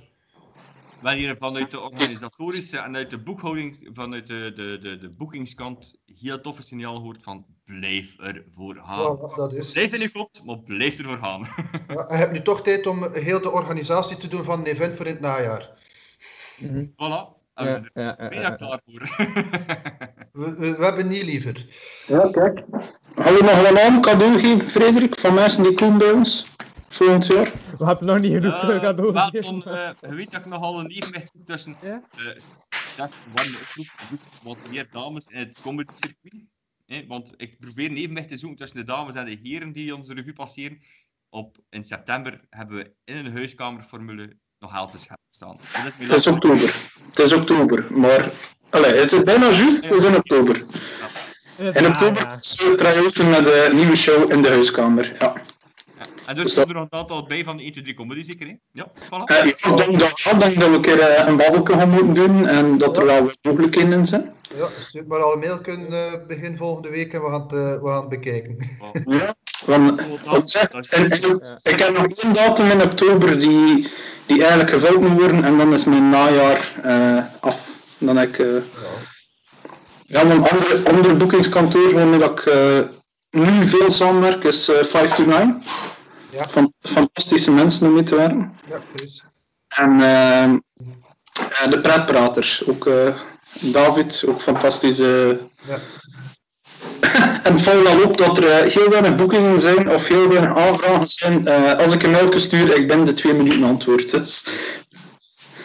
Wel 1.00 1.12
hier 1.14 1.36
vanuit 1.36 1.70
de 1.70 1.80
organisatorische 1.80 2.78
en 2.78 2.96
uit 2.96 3.10
de 3.10 3.18
boekhouding, 3.18 3.90
vanuit 3.94 4.26
de, 4.26 4.52
de, 4.56 4.78
de, 4.82 4.98
de 4.98 5.08
boekingskant, 5.08 5.94
heel 6.20 6.40
toffe 6.40 6.62
signaal 6.62 6.96
gehoord 6.96 7.22
van 7.22 7.44
blijf 7.64 8.18
ervoor 8.18 8.74
gaan. 8.84 9.16
Voilà, 9.16 9.34
dat 9.36 9.52
is. 9.54 9.72
Blijf 9.72 9.92
in 9.94 10.00
je 10.00 10.08
klopt, 10.08 10.44
maar 10.44 10.58
blijf 10.58 10.98
ervoor 10.98 11.18
gaan. 11.18 11.40
Ja, 11.88 12.04
je 12.08 12.14
hebt 12.14 12.32
nu 12.32 12.42
toch 12.42 12.62
tijd 12.62 12.86
om 12.86 13.12
heel 13.12 13.40
de 13.40 13.50
organisatie 13.50 14.16
te 14.16 14.28
doen 14.28 14.44
van 14.44 14.58
een 14.58 14.66
event 14.66 14.96
voor 14.96 15.06
in 15.06 15.12
het 15.12 15.20
najaar. 15.20 15.70
Mhm. 16.58 16.84
voilà. 16.86 17.35
Ja, 17.56 17.80
ja, 17.94 18.18
er 18.18 18.34
ja, 18.40 18.50
klaar 18.50 18.80
voor. 18.84 19.00
We, 20.32 20.54
we, 20.54 20.76
we 20.76 20.84
hebben 20.84 21.08
niet 21.08 21.22
liever. 21.22 21.66
Ja, 22.06 22.28
kijk. 22.30 22.64
Gaan 23.14 23.34
we 23.34 23.42
nog 23.42 23.70
wel 23.70 23.86
een 23.86 24.00
cadeau 24.00 24.38
geven, 24.38 24.68
Frederik, 24.68 25.18
van 25.18 25.34
mensen 25.34 25.62
die 25.62 25.74
komen 25.74 25.98
bij 25.98 26.10
ons? 26.10 26.46
Volgend 26.88 27.26
jaar? 27.26 27.52
We 27.78 27.84
hebben 27.84 28.06
nog 28.06 28.20
niet 28.20 28.32
genoeg 28.32 28.62
uh, 28.62 28.80
cadeau 28.80 29.16
gegeven. 29.16 29.62
Eh, 29.62 29.90
je 30.00 30.14
weet 30.14 30.30
dat 30.30 30.40
ik 30.40 30.46
nogal 30.46 30.80
een 30.80 30.90
evenwicht 30.90 31.30
zoek 31.32 31.46
tussen 31.46 31.76
Ja? 31.82 32.02
eh 32.16 32.36
zeg, 32.96 33.10
warme 33.34 33.58
oproep, 33.58 34.20
wat 34.42 34.70
meer 34.70 34.86
dames 34.90 35.26
in 35.26 35.38
het 35.38 35.60
comedy 35.60 35.92
circuit. 35.94 36.44
Eh, 36.86 37.08
want 37.08 37.34
ik 37.36 37.58
probeer 37.58 37.90
een 37.90 37.96
evenwicht 37.96 38.28
te 38.28 38.36
zoeken 38.36 38.58
tussen 38.58 38.78
de 38.78 38.84
dames 38.84 39.14
en 39.14 39.24
de 39.24 39.38
heren 39.42 39.72
die 39.72 39.96
onze 39.96 40.14
revue 40.14 40.32
passeren. 40.32 40.80
Op, 41.28 41.58
in 41.70 41.84
september 41.84 42.44
hebben 42.50 42.76
we 42.76 42.94
in 43.04 43.16
een 43.16 43.32
huiskamerformule 43.32 44.36
nog 44.58 44.70
geld 44.70 44.90
te 44.90 44.98
scherp 44.98 45.20
staan. 45.36 45.56
Is 45.98 46.08
Het 46.08 46.16
is 46.16 46.26
oktober. 46.26 46.74
Het 47.10 47.18
is 47.18 47.32
oktober, 47.32 47.86
maar... 47.90 48.30
Allee, 48.70 48.94
is 48.94 49.10
het 49.10 49.24
bijna 49.24 49.50
juist? 49.50 49.82
Het 49.82 49.92
is 49.92 50.04
in 50.04 50.16
oktober. 50.16 50.62
In 51.56 51.86
oktober 51.86 52.28
het 52.28 52.76
try-outen 52.76 53.28
met 53.28 53.44
de 53.44 53.70
nieuwe 53.72 53.96
show 53.96 54.32
in 54.32 54.42
de 54.42 54.48
huiskamer. 54.48 55.16
Ja. 55.18 55.32
Ja. 56.26 56.32
En 56.32 56.36
dus 56.36 56.54
zijn 56.54 56.68
er 56.68 56.74
nog 56.74 56.86
een 56.90 56.98
aantal 56.98 57.26
bij 57.26 57.44
van 57.44 57.58
1, 57.60 57.72
2, 57.72 57.84
3 57.84 57.96
comedy 57.96 58.22
zeker, 58.22 58.46
hè? 58.46 58.54
Ja, 58.72 58.86
voilà. 59.04 59.24
Eh, 59.24 59.36
ja, 59.36 59.44
ik 59.44 59.76
denk 59.76 59.98
dat, 59.98 60.20
ja, 60.20 60.30
ik 60.30 60.40
denk 60.40 60.60
dat 60.60 60.68
we 60.68 60.74
een 60.74 60.80
keer 60.80 61.00
eh, 61.00 61.26
een 61.26 61.36
babbelke 61.36 61.72
gaan 61.72 61.90
moeten 61.90 62.14
doen 62.14 62.46
en 62.46 62.78
dat 62.78 62.96
er 62.98 63.06
wel 63.06 63.24
wat 63.24 63.38
mogelijkheden 63.42 63.92
in 63.92 64.06
zijn. 64.06 64.34
Ja, 64.56 64.68
stuur 64.78 65.06
maar 65.06 65.22
al 65.22 65.32
een 65.32 65.38
mail 65.38 65.60
kunnen 65.60 65.92
eh, 65.92 66.26
begin 66.26 66.56
volgende 66.56 66.88
week 66.90 67.12
en 67.12 67.22
we 67.22 67.30
gaan 67.30 67.40
het, 67.42 67.52
eh, 67.52 67.58
we 67.82 67.88
gaan 67.88 68.00
het 68.00 68.08
bekijken. 68.08 68.56
Ja. 69.04 69.34
Want, 69.64 70.00
wat 70.24 70.50
zegt, 70.50 70.88
en, 70.90 71.10
en, 71.10 71.40
ik 71.62 71.78
heb 71.78 71.96
nog 71.96 72.06
één 72.06 72.32
datum 72.32 72.66
in 72.66 72.82
oktober 72.82 73.38
die, 73.38 73.88
die 74.26 74.40
eigenlijk 74.40 74.70
gevuld 74.70 75.00
moet 75.00 75.20
worden 75.20 75.44
en 75.44 75.58
dan 75.58 75.72
is 75.72 75.84
mijn 75.84 76.10
najaar 76.10 76.72
eh, 76.82 77.24
af. 77.40 77.78
Dan 77.98 78.16
heb 78.16 78.28
ik... 78.28 78.38
eh, 78.38 78.46
ja, 80.06 80.20
een 80.20 80.30
andere, 80.30 80.88
andere 80.88 81.14
boekingskantoor 81.14 81.92
waarmee 81.94 82.18
dat 82.18 82.30
ik 82.30 82.46
eh, 82.46 82.78
nu 83.30 83.66
veel 83.66 83.90
samenwerk 83.90 84.44
is 84.44 84.68
eh 84.68 84.84
5 84.84 85.14
to 85.14 85.24
9. 85.24 85.62
Ja. 86.36 86.48
Van, 86.48 86.72
fantastische 86.80 87.52
mensen 87.52 87.86
om 87.86 87.94
mee 87.94 88.02
te 88.02 88.16
werken. 88.16 88.58
Ja, 88.68 88.80
Chris. 88.94 89.24
En 89.68 90.00
eh, 90.00 90.42
eh, 90.44 91.70
de 91.70 91.80
pretpraters, 91.80 92.66
ook 92.66 92.86
eh, 92.86 93.14
David, 93.60 94.24
ook 94.26 94.40
fantastische. 94.40 95.40
Ja. 95.66 95.78
en 97.48 97.58
valt 97.58 97.82
wel 97.82 98.02
op 98.02 98.16
dat 98.16 98.38
er 98.38 98.50
eh, 98.50 98.72
heel 98.72 98.88
weinig 98.88 99.16
boekingen 99.16 99.60
zijn 99.60 99.90
of 99.90 100.08
heel 100.08 100.28
weinig 100.28 100.56
aanvragen 100.56 101.08
zijn. 101.08 101.46
Eh, 101.46 101.78
als 101.78 101.92
ik 101.92 102.02
een 102.02 102.10
mailje 102.10 102.38
stuur, 102.38 102.76
ik 102.76 102.88
ben 102.88 103.04
de 103.04 103.12
twee 103.12 103.32
minuten 103.34 103.64
antwoord. 103.64 104.10
Dus, 104.10 104.46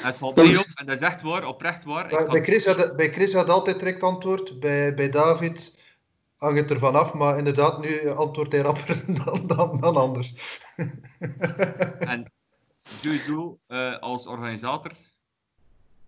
Het 0.02 0.16
valt 0.18 0.36
mij 0.36 0.58
op, 0.58 0.66
en 0.76 0.86
dat 0.86 0.96
is 0.96 1.08
echt 1.08 1.22
waar, 1.22 1.48
oprecht 1.48 1.84
waar. 1.86 2.28
Bij, 2.30 2.44
Chris 2.44 2.66
had, 2.66 2.96
bij 2.96 3.12
Chris 3.12 3.34
had 3.34 3.50
altijd 3.50 3.80
direct 3.80 4.04
antwoord, 4.04 4.60
bij, 4.60 4.94
bij 4.94 5.10
David 5.10 5.74
hangt 6.42 6.60
het 6.60 6.72
ervan 6.72 6.96
af, 6.96 7.14
maar 7.14 7.38
inderdaad, 7.38 7.82
nu 7.82 8.10
antwoordt 8.10 8.52
hij 8.52 8.62
rapper 8.62 9.04
dan, 9.26 9.48
dan, 9.82 9.96
anders. 9.96 10.34
En 12.00 12.32
sowieso, 12.84 13.60
eh, 13.68 13.98
als 14.00 14.28
organisator, 14.28 14.92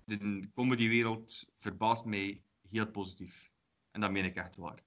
de 0.06 0.50
comedywereld 0.56 1.46
verbaast 1.60 2.06
mij 2.06 2.42
heel 2.70 2.88
positief. 2.88 3.50
En 3.92 4.02
dat 4.02 4.12
meen 4.12 4.26
ik 4.26 4.36
echt 4.36 4.56
waar. 4.56 4.84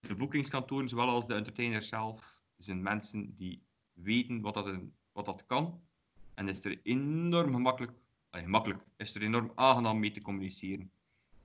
De 0.00 0.14
boekingskantoren, 0.14 0.88
zowel 0.88 1.08
als 1.08 1.26
de 1.26 1.34
entertainers 1.34 1.88
zelf, 1.88 2.38
zijn 2.56 2.82
mensen 2.82 3.34
die 3.36 3.62
weten 3.92 4.40
wat 4.40 4.54
dat, 4.54 4.66
een- 4.66 4.92
wat 5.12 5.24
dat 5.26 5.46
kan. 5.46 5.80
En 6.34 6.48
is 6.48 6.64
er 6.64 6.80
enorm 6.82 7.52
gemakkelijk, 7.52 7.92
gemakkelijk, 8.30 8.82
is 8.96 9.14
er 9.14 9.22
enorm 9.22 9.52
aangenaam 9.54 9.98
mee 9.98 10.10
te 10.10 10.22
communiceren. 10.22 10.90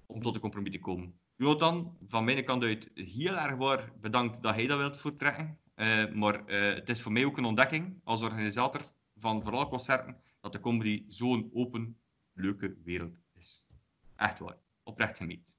Om 0.06 0.22
tot 0.22 0.36
een 0.36 0.42
compromis 0.42 0.72
te 0.72 0.80
komen. 0.80 1.20
Jonathan, 1.38 1.98
van 2.08 2.24
mijn 2.24 2.46
kant 2.46 2.64
uit 2.64 2.90
heel 2.94 3.36
erg 3.38 3.56
waar 3.56 3.92
bedankt 4.02 4.42
dat 4.42 4.56
hij 4.56 4.68
dat 4.68 4.78
wilt 4.78 4.98
voortrekken. 4.98 5.58
Eh, 5.76 5.88
maar 6.14 6.46
eh, 6.46 6.76
het 6.76 6.90
is 6.90 7.02
voor 7.02 7.12
mij 7.12 7.26
ook 7.26 7.38
een 7.38 7.46
ontdekking 7.46 8.00
als 8.04 8.22
organisator 8.22 8.82
van 9.20 9.44
vooral 9.44 9.68
concerten 9.68 10.18
dat 10.42 10.52
de 10.52 10.60
comedy 10.60 11.04
zo'n 11.08 11.50
open, 11.54 11.98
leuke 12.34 12.76
wereld 12.84 13.16
is. 13.40 13.68
Echt 14.16 14.40
waar. 14.40 14.58
Oprecht 14.84 15.18
gemeend. 15.18 15.56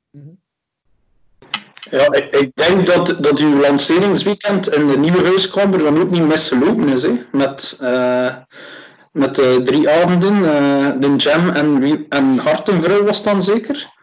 Ja, 1.91 2.13
ik, 2.13 2.25
ik 2.25 2.51
denk 2.55 2.87
dat, 2.87 3.17
dat 3.21 3.39
uw 3.39 3.61
lanceringsweekend 3.61 4.73
in 4.73 4.89
de 4.89 4.99
nieuwe 4.99 5.25
huiskamer 5.25 5.79
dan 5.79 6.01
ook 6.01 6.11
niet 6.11 6.27
misgelopen 6.27 6.89
is. 6.89 7.03
Hè? 7.03 7.13
Met, 7.33 7.79
eh, 7.81 8.37
met 9.13 9.35
de 9.35 9.61
drie 9.65 9.89
avonden, 9.91 10.37
eh, 10.37 11.01
de 11.01 11.17
jam 11.17 11.49
en, 11.49 12.07
en 12.09 12.39
Hartenvrouw 12.39 13.05
was 13.05 13.23
dan 13.23 13.43
zeker? 13.43 13.97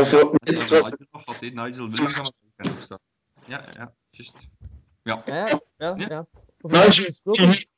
Of, 0.00 0.12
eh, 0.12 0.22
nee, 0.22 0.58
het 0.58 0.70
was, 0.70 0.90
Nigel 0.90 1.22
had. 1.24 1.40
Nigel 1.40 2.80
staan. 2.80 2.98
Ja, 3.44 3.64
ja, 3.72 3.92
juist. 4.10 4.32
Ja. 5.02 5.22
Ja, 5.26 5.46
ja, 5.76 5.94
ja. 5.96 6.26
Nou, 6.58 6.86
Nigel 6.86 7.12
die, 7.22 7.68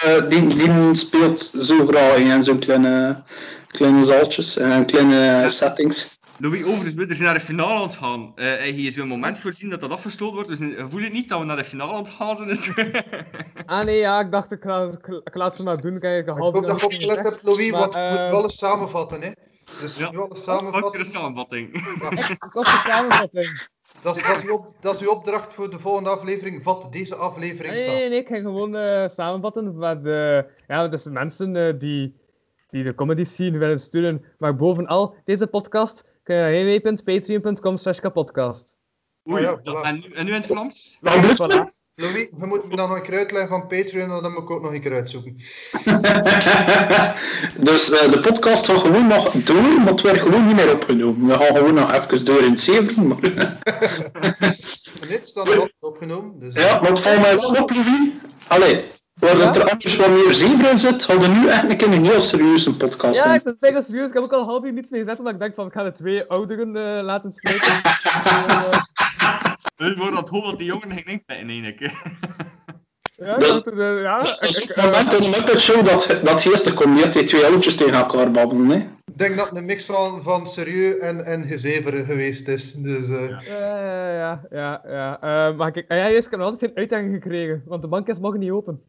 eh, 0.00 0.28
die, 0.28 0.46
die 0.46 0.94
speelt 0.94 1.40
zo 1.40 1.86
graag 1.86 2.16
in 2.16 2.42
zo'n 2.42 2.58
kleine, 2.58 3.22
kleine 3.66 4.04
zaaltjes 4.04 4.56
en 4.56 4.86
kleine 4.86 5.50
settings. 5.50 6.18
Louis, 6.38 6.64
overigens, 6.64 6.94
we 6.94 7.06
zijn 7.14 7.22
naar 7.22 7.34
de 7.34 7.40
finale 7.40 7.74
aan 7.74 7.82
het 7.82 7.96
gaan. 7.96 8.32
Eh 8.34 8.44
hij 8.44 8.70
heeft 8.70 8.94
zo'n 8.96 9.08
moment 9.08 9.38
voorzien 9.38 9.70
dat 9.70 9.80
dat 9.80 9.90
afgestoten 9.90 10.34
wordt, 10.34 10.48
dus 10.48 10.58
we 10.58 10.86
voelen 10.88 11.12
niet 11.12 11.28
dat 11.28 11.38
we 11.38 11.44
naar 11.44 11.56
de 11.56 11.64
finale 11.64 11.92
aan 11.92 11.98
het 12.04 12.08
gaan 12.08 12.36
zijn. 12.36 12.48
Dus... 12.48 12.68
Ah 13.66 13.84
nee, 13.84 13.98
ja, 13.98 14.20
ik 14.20 14.30
dacht 14.30 14.52
ik, 14.52 14.64
la- 14.64 14.98
ik 15.24 15.34
laat 15.34 15.56
ze 15.56 15.62
maar 15.62 15.80
doen. 15.80 15.98
Kijk, 15.98 16.26
ik 16.28 16.34
Ik 16.34 16.40
hoop 16.40 16.54
dat 16.54 16.80
je 16.80 16.84
opgelet 16.86 17.24
hebt, 17.24 17.42
Louis, 17.42 17.70
want 17.70 17.94
we 17.94 18.00
moeten 18.00 18.30
wel 18.30 18.42
eens 18.42 18.56
samenvatten. 18.58 19.20
Hè. 19.22 19.30
Dus 19.80 19.98
Ja. 19.98 20.10
Pak 20.10 20.36
samenvatten. 20.36 21.02
de 21.02 21.08
samenvatting. 21.08 21.74
Ik 22.30 22.50
was 22.52 22.64
de 22.64 22.82
samenvatting. 22.86 23.72
Dat 24.02 24.16
is, 24.16 24.22
dat, 24.22 24.36
is 24.36 24.44
uw 24.44 24.52
op, 24.52 24.74
dat 24.80 24.94
is 24.94 25.00
uw 25.00 25.08
opdracht 25.10 25.52
voor 25.54 25.70
de 25.70 25.78
volgende 25.78 26.10
aflevering. 26.10 26.62
Vat 26.62 26.92
deze 26.92 27.14
aflevering 27.14 27.74
Nee, 27.74 27.84
nee, 27.86 27.94
samen. 27.94 28.10
nee, 28.10 28.18
ik 28.18 28.28
ga 28.28 28.36
gewoon 28.36 28.76
eh, 28.76 29.08
samenvatten 29.08 29.78
met 29.78 30.06
eh, 30.06 30.38
ja, 30.68 30.88
dus 30.88 31.04
mensen 31.04 31.56
eh, 31.56 31.74
die, 31.78 32.14
die 32.68 32.82
de 32.82 32.94
comedy 32.94 33.24
scene 33.24 33.58
willen 33.58 33.78
steunen. 33.80 34.24
Maar 34.38 34.56
bovenal, 34.56 35.14
deze 35.24 35.46
podcast 35.46 36.04
kun 36.22 36.36
je 36.36 36.42
naar 36.42 36.80
www.patreon.com 36.94 37.76
slash 37.76 37.98
kapodcast. 37.98 38.76
Oei, 39.30 39.42
ja, 39.42 39.56
dat- 39.62 39.82
en, 39.84 39.94
nu, 39.94 40.10
en 40.12 40.24
nu 40.24 40.30
in 40.30 40.36
het 40.36 40.46
Vlaams? 40.46 40.98
Voilà. 40.98 41.83
Louis, 41.96 42.28
we 42.38 42.46
moeten 42.46 42.68
me 42.68 42.76
dan 42.76 42.88
nog 42.88 42.98
een 42.98 43.02
keer 43.02 43.18
uitleggen 43.18 43.48
van 43.48 43.66
Patreon, 43.66 44.08
dan 44.08 44.32
moet 44.32 44.42
ik 44.42 44.50
ook 44.50 44.62
nog 44.62 44.72
een 44.72 44.80
keer 44.80 44.92
uitzoeken. 44.92 45.36
dus 47.68 47.90
eh, 47.90 48.12
de 48.12 48.20
podcast 48.22 48.66
gaat 48.66 48.78
gewoon 48.78 49.06
nog 49.06 49.32
door, 49.32 49.62
maar 49.62 49.86
het 49.86 50.00
werd 50.00 50.20
gewoon 50.20 50.46
niet 50.46 50.56
meer 50.56 50.72
opgenomen. 50.72 51.26
We 51.26 51.34
gaan 51.34 51.56
gewoon 51.56 51.74
nog 51.74 51.92
even 51.92 52.24
door 52.24 52.42
in 52.42 52.50
het 52.50 52.60
zeven. 52.60 53.06
Maar... 53.06 53.18
En 55.00 55.08
dit 55.08 55.26
staat 55.26 55.48
er 55.48 55.54
altijd 55.54 55.74
opgenomen. 55.80 56.38
Dus, 56.38 56.54
ja, 56.54 56.80
maar 56.80 56.90
het 56.90 57.00
valt 57.00 57.20
mij 57.20 57.36
wel 57.36 57.62
op, 57.62 57.70
Louis. 57.70 58.10
Allee, 58.46 58.84
waar 59.14 59.36
dat 59.36 59.56
er 59.56 59.70
anders 59.70 59.96
wat 59.96 60.10
meer 60.10 60.32
zeven 60.32 60.70
in 60.70 60.78
zit, 60.78 61.04
hadden 61.04 61.32
we 61.32 61.38
nu 61.38 61.48
eigenlijk 61.48 61.82
een 61.82 62.04
heel 62.04 62.20
serieuze 62.20 62.76
podcast. 62.76 63.16
Ja, 63.16 63.34
ik 63.34 63.42
ben 63.42 63.58
tegen 63.58 63.82
serieus. 63.82 64.08
Ik 64.08 64.14
heb 64.14 64.22
ook 64.22 64.32
al 64.32 64.40
een 64.40 64.46
half 64.46 64.64
uur 64.64 64.72
niets 64.72 64.90
meer 64.90 65.00
gezet, 65.00 65.18
omdat 65.18 65.34
ik 65.34 65.40
denk 65.40 65.54
van 65.54 65.66
ik 65.66 65.72
ga 65.72 65.82
de 65.82 65.92
twee 65.92 66.24
ouderen 66.24 66.76
eh, 66.76 67.04
laten 67.04 67.32
spreken. 67.32 67.80
Eh, 68.24 68.82
Dus 69.76 69.94
wordt 69.96 70.14
dat 70.14 70.28
dat 70.44 70.58
die 70.58 70.66
jongen 70.66 70.90
ging 70.90 71.06
inpitten, 71.06 71.48
eigenlijk. 71.48 71.80
ja, 73.16 73.36
Dat- 73.38 73.64
dat, 73.64 73.78
eh, 73.78 74.00
ja, 74.00 74.18
Dat 74.18 74.42
is 74.42 74.60
ik- 74.60 74.68
het 74.74 74.84
moment 74.84 75.12
in 75.12 75.30
Muppet 75.30 75.60
Show 75.60 75.84
dat, 75.86 76.18
dat 76.24 76.42
geestig 76.42 76.74
komt, 76.74 76.94
niet 76.94 77.02
dat 77.04 77.12
die 77.12 77.24
twee 77.24 77.44
oudjes 77.46 77.76
tegen 77.76 77.94
elkaar 77.94 78.30
babbelen. 78.30 78.68
Hè. 78.68 78.76
Ik 79.04 79.18
denk 79.20 79.36
dat 79.36 79.48
het 79.48 79.58
een 79.58 79.64
mix 79.64 79.84
van, 79.84 80.22
van 80.22 80.46
serieus 80.46 80.98
en, 80.98 81.24
en 81.24 81.44
gezeveren 81.44 82.04
geweest 82.04 82.48
is. 82.48 82.72
Dus, 82.72 83.08
eh, 83.08 83.28
Ja, 83.28 84.08
ja, 84.12 84.40
ja, 84.50 84.82
ja. 84.88 85.20
Eh, 85.20 85.56
maar 85.56 85.70
kijk, 85.72 85.84
ja, 85.92 85.96
juist, 85.96 86.24
ik 86.24 86.30
heb 86.30 86.40
nog 86.40 86.48
altijd 86.50 86.70
geen 86.70 86.78
uitdaging 86.78 87.12
gekregen, 87.14 87.62
want 87.66 87.82
de 87.82 87.88
bank 87.88 88.08
is 88.08 88.18
morgen 88.18 88.40
niet 88.40 88.50
open. 88.50 88.82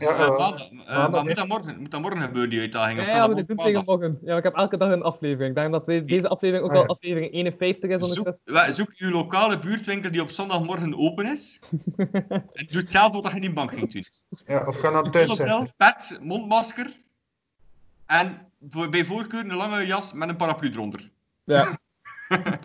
Ja, 0.00 0.08
Eh, 0.10 0.18
maandag, 0.38 0.60
eh, 0.60 0.76
Maandag, 0.76 1.10
maar 1.10 1.20
hè. 1.20 1.22
moet 1.26 1.36
dat 1.36 1.46
morgen, 1.48 1.80
moet 1.80 1.90
dat 1.90 2.00
morgen 2.00 2.20
gebeuren, 2.20 2.50
die 2.50 2.60
uitdaging? 2.60 2.96
Ja, 2.98 3.02
of 3.02 3.08
ja, 3.08 3.18
kan 3.18 3.26
maar 3.26 3.28
dat 3.36 3.38
ik 3.38 3.46
doe 3.46 3.56
ook 3.58 3.62
het 3.64 3.74
tegen 3.74 3.84
morgen. 3.86 4.18
Ja, 4.22 4.36
ik 4.36 4.42
heb 4.42 4.54
elke 4.54 4.76
dag 4.76 4.90
een 4.92 5.02
aflevering. 5.02 5.48
Ik 5.48 5.54
denk 5.54 5.72
dat 5.72 5.86
de- 5.86 6.04
deze 6.04 6.28
aflevering 6.28 6.64
ook 6.64 6.70
Ah, 6.70 6.76
al 6.76 6.82
ja. 6.82 6.88
aflevering 6.88 7.32
51 7.32 7.90
is 7.90 8.12
Zoek, 8.14 8.38
wa- 8.44 8.70
zoek 8.70 8.92
uw 8.98 9.10
lokale 9.10 9.58
buurtwinkel 9.58 10.10
die 10.10 10.22
op 10.22 10.30
zondagmorgen 10.30 10.98
open 10.98 11.26
is. 11.26 11.60
en 12.52 12.66
doe 12.70 12.80
hetzelfde 12.80 13.20
wat 13.20 13.30
je 13.30 13.36
in 13.36 13.42
die 13.42 13.52
bank 13.52 13.70
ging 13.70 13.92
doen. 13.92 14.04
ja, 14.46 14.66
of 14.66 14.78
ga 14.80 14.90
naar 14.90 15.02
het 15.02 15.16
Zonnebril, 15.16 15.36
tuincentrum. 15.36 15.68
pet, 15.76 16.18
mondmasker. 16.22 16.92
En 18.06 18.46
voor, 18.70 18.88
bij 18.88 19.04
voorkeur 19.04 19.40
een 19.40 19.54
lange 19.54 19.86
jas 19.86 20.12
met 20.12 20.28
een 20.28 20.36
paraplu 20.36 20.70
eronder. 20.70 21.10
Ja. 21.44 21.78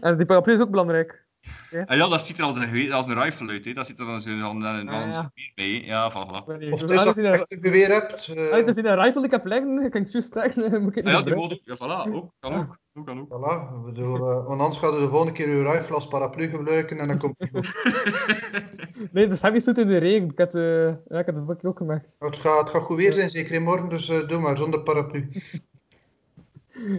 en 0.00 0.16
die 0.16 0.26
paraplu 0.26 0.52
is 0.54 0.60
ook 0.60 0.70
belangrijk. 0.70 1.26
En 1.70 1.96
ja, 1.96 2.08
dat 2.08 2.26
ziet 2.26 2.38
er 2.38 2.44
als 2.44 2.56
een, 2.56 2.92
als 2.92 3.06
een 3.06 3.22
rifle 3.22 3.48
uit. 3.50 3.64
Hè. 3.64 3.72
Dat 3.72 3.86
ziet 3.86 3.98
er 3.98 4.06
als 4.06 4.24
een, 4.24 4.42
als 4.42 4.54
een, 4.54 4.64
als 4.64 4.78
een 4.80 4.88
Ah, 4.88 5.12
ja. 5.12 5.30
geweer 5.34 5.52
bij. 5.54 5.82
hè. 5.84 5.86
Ja, 5.86 6.10
voilà. 6.12 6.44
Of 6.70 6.80
het 6.80 6.90
is 6.90 6.96
als 6.96 7.04
dat 7.04 7.14
je 7.14 7.22
een- 7.22 7.46
je 7.62 7.70
weer 7.70 7.88
hebt. 7.88 8.12
eh, 8.12 8.50
als 8.66 8.74
je 8.74 8.84
een 8.88 8.94
rifle 9.02 9.12
die 9.14 9.24
ik 9.24 9.30
heb 9.30 9.44
liggen, 9.46 9.84
ik 9.84 9.90
kan 9.90 10.02
het 10.02 10.12
juist 10.12 10.32
zeggen, 10.32 10.62
moet 10.82 10.90
ik 10.90 10.94
het 10.94 11.06
Ah, 11.06 11.12
ja, 11.12 11.22
die 11.22 11.36
ook. 11.36 11.52
Ja, 11.64 11.76
voilà. 11.76 12.12
Ook, 12.14 12.32
kan 12.40 12.54
ook. 12.54 12.76
ook, 12.94 13.06
kan 13.06 13.20
ook. 13.20 13.28
Voilà, 13.28 13.74
ik 13.78 13.84
bedoel, 13.84 14.14
eh, 14.16 14.46
want 14.46 14.60
anders 14.60 14.76
gaat 14.76 14.94
je 14.94 15.00
de 15.00 15.08
volgende 15.08 15.32
keer 15.32 15.46
uw 15.48 15.62
rifle 15.70 15.94
als 15.94 16.08
paraplu 16.08 16.48
gebruiken 16.48 16.98
en 16.98 17.08
dan 17.08 17.18
komt 17.18 17.34
het 17.38 17.48
goed. 17.52 17.68
Nee, 19.12 19.26
dus 19.26 19.42
heb 19.42 19.54
je 19.54 19.60
zoet 19.60 19.78
in 19.78 19.88
de 19.88 19.96
regen. 19.98 20.28
Ik 20.28 20.38
heb, 20.38 20.54
eh, 20.54 20.82
ja, 21.08 21.18
ik 21.18 21.26
heb 21.26 21.46
het 21.48 21.64
ook 21.64 21.76
gemaakt. 21.78 22.16
Het 22.18 22.36
gaat, 22.36 22.60
het 22.60 22.70
gaat 22.70 22.82
goed 22.82 22.96
weer 22.96 23.12
zijn, 23.12 23.28
zeker 23.28 23.54
in 23.54 23.62
morgen, 23.62 23.88
dus 23.88 24.08
eh, 24.08 24.28
doe 24.28 24.40
maar, 24.40 24.56
zonder 24.56 24.80
paraplu. 24.80 25.28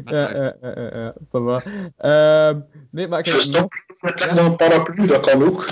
Ja, 0.06 0.36
ja, 0.36 0.54
ja. 0.62 1.14
Ehm, 1.98 2.60
nee, 2.92 3.08
maar 3.08 3.20
ik 3.20 3.26
heb 3.26 3.36
Dus 3.36 3.48
nog... 3.50 3.68
stomproot 3.68 3.90
in 4.02 4.08
de 4.08 4.14
plek 4.14 4.36
dan 4.36 4.46
een 4.46 4.56
paraplu, 4.56 5.06
dat 5.08 5.20
kan 5.20 5.44
ook. 5.48 5.66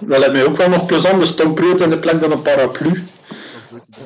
Dat 0.00 0.18
lijkt 0.18 0.32
mij 0.32 0.46
ook 0.46 0.56
wel 0.56 0.68
nog 0.68 0.86
plezant, 0.86 1.20
de 1.20 1.26
stomproot 1.26 1.80
in 1.80 1.90
de 1.90 1.98
plek 1.98 2.20
dan 2.20 2.32
een 2.32 2.42
paraplu. 2.42 3.02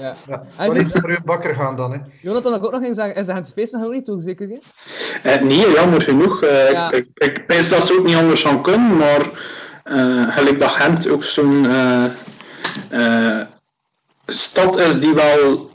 Ja. 0.01 0.17
Ja, 0.27 0.43
Ah, 0.57 0.67
maar 0.69 0.77
niet 0.77 0.91
voor 0.93 1.19
bakker 1.25 1.55
gaan 1.55 1.77
dan, 1.77 1.93
hè. 1.93 1.99
Jonathan, 2.21 2.51
dat 2.53 2.61
ik 2.61 2.67
ook 2.67 2.73
nog 2.73 2.83
ging 2.83 2.95
zeggen, 2.95 3.15
is 3.17 3.27
de 3.27 3.33
Hans 3.33 3.49
Space 3.49 3.77
nog 3.77 3.91
niet 3.91 4.05
toe, 4.05 4.21
zeker? 4.23 4.49
Hè? 4.49 4.59
Eh, 5.31 5.41
nee, 5.43 5.71
jammer 5.73 6.03
genoeg. 6.03 6.43
Eh, 6.43 6.71
Ja. 6.71 6.91
Ik, 6.93 7.07
ik, 7.15 7.39
ik 7.39 7.49
denk 7.49 7.69
dat 7.69 7.87
ze 7.87 7.99
ook 7.99 8.07
niet 8.07 8.17
anders 8.17 8.43
gaan 8.43 8.63
kunnen, 8.63 8.97
maar 8.97 9.31
eh 9.85 10.29
gelijk 10.35 10.59
dat 10.59 10.71
Gent 10.71 11.09
ook 11.09 11.25
zo'n 11.25 11.67
eh, 11.67 12.05
eh, 12.91 13.47
stad 14.27 14.79
is 14.79 15.01
die 15.01 15.15
wel 15.15 15.71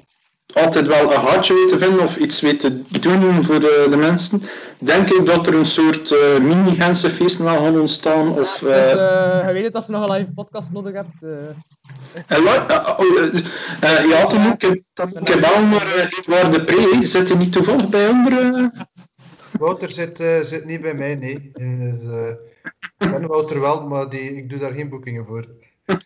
altijd 0.53 0.87
wel 0.87 1.11
een 1.13 1.19
hartje 1.19 1.53
weet 1.53 1.69
te 1.69 1.77
vinden 1.77 1.99
of 1.99 2.17
iets 2.17 2.41
weet 2.41 2.59
te 2.59 2.81
doen 2.99 3.43
voor 3.43 3.59
de, 3.59 3.87
de 3.89 3.97
mensen, 3.97 4.41
denk 4.79 5.09
ik 5.09 5.25
dat 5.25 5.47
er 5.47 5.55
een 5.55 5.65
soort 5.65 6.11
eh, 6.11 6.39
mini-Gentse 6.39 7.09
feest 7.09 7.37
wel 7.37 7.57
gaan 7.63 7.79
ontstaan. 7.79 8.29
Of, 8.29 8.57
Dus, 8.59 8.69
eh, 8.71 8.91
eh, 9.39 9.47
je 9.47 9.53
weet 9.53 9.63
het, 9.63 9.75
als 9.75 9.85
je 9.85 9.91
nog 9.91 10.09
een 10.09 10.15
live 10.15 10.33
podcast 10.33 10.67
nodig 10.71 10.93
hebt. 10.93 11.21
En 12.27 12.43
wat? 12.43 12.71
Oh, 12.99 13.33
ja, 14.09 14.27
toen 14.27 14.47
ook, 14.47 14.63
ik 14.63 14.81
heb 14.93 15.09
ik 15.27 15.39
wel 15.39 15.63
maar 15.63 15.87
uh, 15.97 16.25
waar 16.25 16.51
de 16.51 16.63
pre, 16.63 16.99
zit 17.07 17.29
hij 17.29 17.37
niet 17.37 17.51
toevallig 17.51 17.89
bij 17.89 18.07
onder? 18.09 18.33
eh? 18.55 18.65
Wouter 19.59 19.91
zit, 19.91 20.19
eh, 20.19 20.39
zit 20.41 20.65
niet 20.65 20.81
bij 20.81 20.93
mij, 20.93 21.15
nee. 21.15 21.51
Dus, 21.53 22.01
eh, 22.03 22.29
ik 22.97 23.11
ben 23.11 23.27
Wouter 23.27 23.59
wel, 23.59 23.87
maar 23.87 24.09
die, 24.09 24.37
ik 24.37 24.49
doe 24.49 24.59
daar 24.59 24.71
geen 24.71 24.89
boekingen 24.89 25.25
voor. 25.25 25.47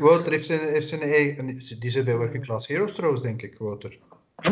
Wouter 0.00 0.32
heeft 0.32 0.46
zijn, 0.46 0.60
heeft 0.60 0.88
zijn 0.88 1.00
eigen... 1.02 1.46
Die 1.78 1.90
zit 1.90 2.04
bij 2.04 2.16
Working 2.16 2.44
Class 2.44 2.66
Heroes 2.68 2.94
trouwens, 2.94 3.22
denk 3.22 3.42
ik, 3.42 3.54
Wouter. 3.58 3.96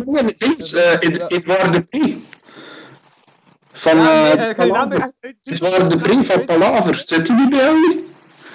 Nee, 0.04 0.22
nee, 0.22 0.34
eens, 0.38 0.74
eh, 0.74 0.90
het- 1.00 1.22
het 1.32 1.44
waren 1.44 1.72
de 1.72 1.82
pre. 1.82 2.18
Van 3.72 3.96
Ja, 3.96 4.30
eh, 4.32 4.48
eh, 4.50 4.56
Palaver. 4.56 5.00
uit- 5.00 5.14
Het 5.42 5.58
waren 5.58 5.88
de 5.88 5.98
pre 5.98 6.24
van 6.24 6.44
Palaver. 6.44 7.02
Zit 7.04 7.28
hij 7.28 7.36
niet 7.36 7.50
bij 7.50 7.64
jullie? 7.64 8.06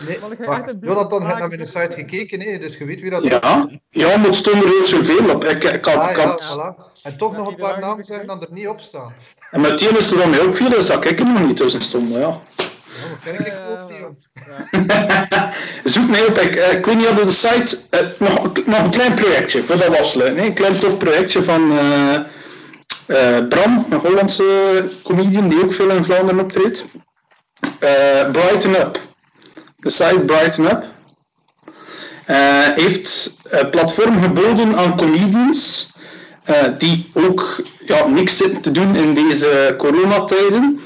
Nee, 0.08 0.18
Maar 0.48 0.74
Jonathan 0.82 1.26
heeft 1.26 1.38
naar 1.40 1.48
mijn 1.48 1.68
site 1.68 1.92
gekeken, 1.94 2.42
hè, 2.42 2.58
dus 2.60 2.78
je 2.78 2.86
weet 2.86 3.02
wie 3.02 3.10
dat 3.10 3.24
Ja, 3.24 3.70
ja, 3.90 4.18
maar 4.18 4.26
het 4.26 4.36
stond 4.36 4.64
er 4.64 4.70
heel 4.70 4.86
zoveel 4.86 5.30
op. 5.30 5.44
Ik, 5.44 5.64
ik 5.64 5.86
had, 5.86 5.96
Ah, 5.96 6.10
ik 6.10 6.18
ja, 6.18 6.28
had, 6.28 6.56
voilà. 6.58 6.92
En 7.04 7.18
toch 7.18 7.32
Ja, 7.32 7.38
nog 7.38 7.48
een 7.48 7.56
paar 7.56 7.80
namen 7.80 8.04
zeggen 8.06 8.28
dan 8.28 8.42
er 8.42 8.48
niet 8.52 8.68
op 8.68 8.80
staan. 8.82 9.14
en 9.52 9.62
meteen 9.62 9.98
is 9.98 10.12
er 10.12 10.18
dan 10.18 10.30
mij 10.30 10.40
opviel, 10.46 10.76
is 10.76 10.88
dat 10.88 11.06
ik 11.06 11.20
er 11.20 11.26
nog 11.26 11.46
niet 11.48 11.58
tussen 11.58 11.82
stond. 11.82 12.10
maar 12.10 12.20
Ja. 12.20 12.42
Ik 13.24 13.40
niet, 13.40 13.48
joh. 14.00 14.10
Zoek 15.94 16.10
mij 16.10 16.26
op, 16.26 16.38
ik, 16.38 16.56
eh, 16.56 16.78
ik 16.78 16.86
weet 16.86 16.96
niet 16.96 17.08
of 17.08 17.20
de 17.20 17.32
site, 17.32 17.78
eh, 17.90 18.00
nog, 18.20 18.66
nog 18.66 18.80
een 18.84 18.90
klein 18.92 19.14
projectje, 19.14 19.64
voor 19.64 19.78
dat 19.78 20.00
afsluiten. 20.00 20.40
hè. 20.40 20.46
Een 20.46 20.54
klein 20.54 20.80
tof 20.80 20.98
projectje 20.98 21.44
van 21.44 21.72
eh, 21.72 22.16
eh, 23.06 23.48
Bram, 23.48 23.86
een 23.90 23.98
Hollandse 23.98 24.84
comedian 25.04 25.50
die 25.50 25.64
ook 25.64 25.74
veel 25.74 25.90
in 25.90 26.04
Vlaanderen 26.04 26.44
optreedt. 26.44 26.86
Eh, 27.80 28.32
Brighten 28.32 28.80
Up. 28.80 29.00
De 29.78 29.90
site 29.90 30.20
Brighten 30.26 30.66
Up. 30.66 30.84
Eh, 32.26 32.68
heeft 32.76 33.38
een 33.44 33.70
platform 33.70 34.22
geboden 34.24 34.78
aan 34.78 34.98
comedians 34.98 35.92
eh, 36.44 36.56
die 36.78 37.12
ook 37.14 37.62
ja, 37.86 38.08
niks 38.08 38.38
zitten 38.38 38.62
te 38.62 38.72
doen 38.72 38.96
in 38.96 39.14
deze 39.14 39.76
coronatijden. 39.78 40.80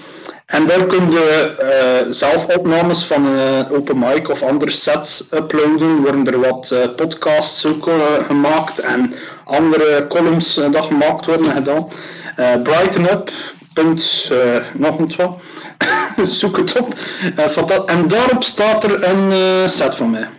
En 0.47 0.65
daar 0.65 0.85
kun 0.85 1.11
je 1.11 1.55
eh, 1.59 2.11
zelf 2.11 2.45
opnames 2.45 3.03
van 3.03 3.25
eh, 3.25 3.71
open 3.71 3.99
mic 3.99 4.29
of 4.29 4.43
andere 4.43 4.71
sets 4.71 5.27
uploaden. 5.33 6.01
Worden 6.01 6.27
er 6.27 6.39
wat 6.39 6.71
eh, 6.71 6.95
podcasts 6.95 7.65
ook 7.65 7.89
gemaakt 8.27 8.79
en 8.79 9.13
andere 9.43 10.05
columns 10.09 10.53
dat 10.53 10.85
gemaakt 10.85 11.25
worden 11.25 11.51
gedaan. 11.51 11.87
Brighten 12.63 13.11
Up. 13.11 13.31
Punt, 13.73 14.31
nog 14.73 14.99
een 14.99 15.13
wat. 15.17 15.37
Zoek 16.37 16.57
het 16.57 16.79
op. 16.79 16.93
En 17.85 18.07
daarop 18.07 18.43
staat 18.43 18.83
er 18.83 19.03
een 19.03 19.69
set 19.69 19.95
van 19.95 20.09
mij. 20.09 20.29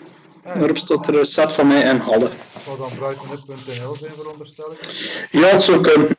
Daarop 0.42 0.78
staat 0.78 1.06
er 1.06 1.18
een 1.18 1.26
set 1.26 1.52
van 1.52 1.66
mij 1.66 1.82
in 1.82 1.96
Halle. 1.96 2.28
Zou 2.64 2.78
dan 2.78 2.90
brightonup.nl 2.98 3.96
zijn, 4.00 4.12
veronderstel 4.16 4.72
ik. 4.72 5.28
Ja, 5.30 5.46
het 5.46 5.62
zou 5.62 5.80
kunnen. 5.80 6.16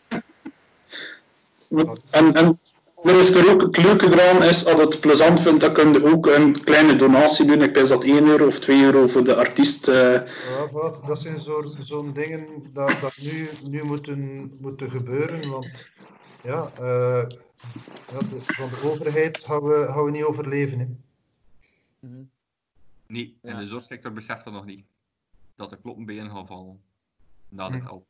En, 2.10 2.34
en 2.34 2.60
er 3.04 3.20
is 3.20 3.34
er 3.36 3.52
ook 3.52 3.62
het 3.62 3.78
leuke 3.78 4.06
eraan 4.06 4.44
is, 4.44 4.66
als 4.66 4.82
het 4.82 5.00
plezant 5.00 5.42
vindt, 5.42 5.62
dan 5.62 5.74
kun 5.74 5.94
je 5.94 6.04
ook 6.06 6.28
een 6.28 6.64
kleine 6.64 6.96
donatie 6.96 7.46
doen. 7.46 7.62
Ik 7.62 7.74
denk 7.74 7.88
dat 7.88 8.04
1 8.04 8.28
euro 8.28 8.46
of 8.48 8.60
2 8.60 8.84
euro 8.84 9.08
voor 9.08 9.24
de 9.24 9.36
artiest. 9.36 9.88
eh, 9.88 10.14
Ja, 10.14 10.70
voilà. 10.70 11.06
dat 11.08 11.20
zijn 11.20 11.40
zo- 11.40 11.64
zo'n 11.80 12.14
dingen 12.14 12.70
dat, 12.74 12.94
dat 13.02 13.18
nu, 13.18 13.50
nu 13.70 13.84
moeten, 13.84 14.52
moeten 14.60 14.92
gebeuren. 14.92 15.50
Want 15.50 15.90
ja, 16.44 16.72
eh, 16.78 17.24
ja, 18.12 18.20
de- 18.20 18.42
van 18.42 18.70
de 18.70 18.80
overheid 18.92 19.44
gaan 19.44 19.64
we, 19.64 19.86
gaan 19.90 20.04
we 20.06 20.12
niet 20.12 20.24
overleven. 20.24 20.80
Hè. 20.80 20.88
Nee, 23.08 23.38
en 23.42 23.58
de 23.60 23.68
zorgsector 23.68 24.14
beseft 24.14 24.44
dat 24.44 24.54
nog 24.54 24.66
niet. 24.66 24.86
Dat 25.56 25.70
de 25.70 25.78
kloppen 25.82 26.06
bij 26.06 26.16
hen 26.16 26.30
gaan 26.30 26.48
vallen. 26.48 26.82
Na 27.50 27.70
dit 27.70 27.82
Hm. 27.82 27.88
al. 27.88 28.06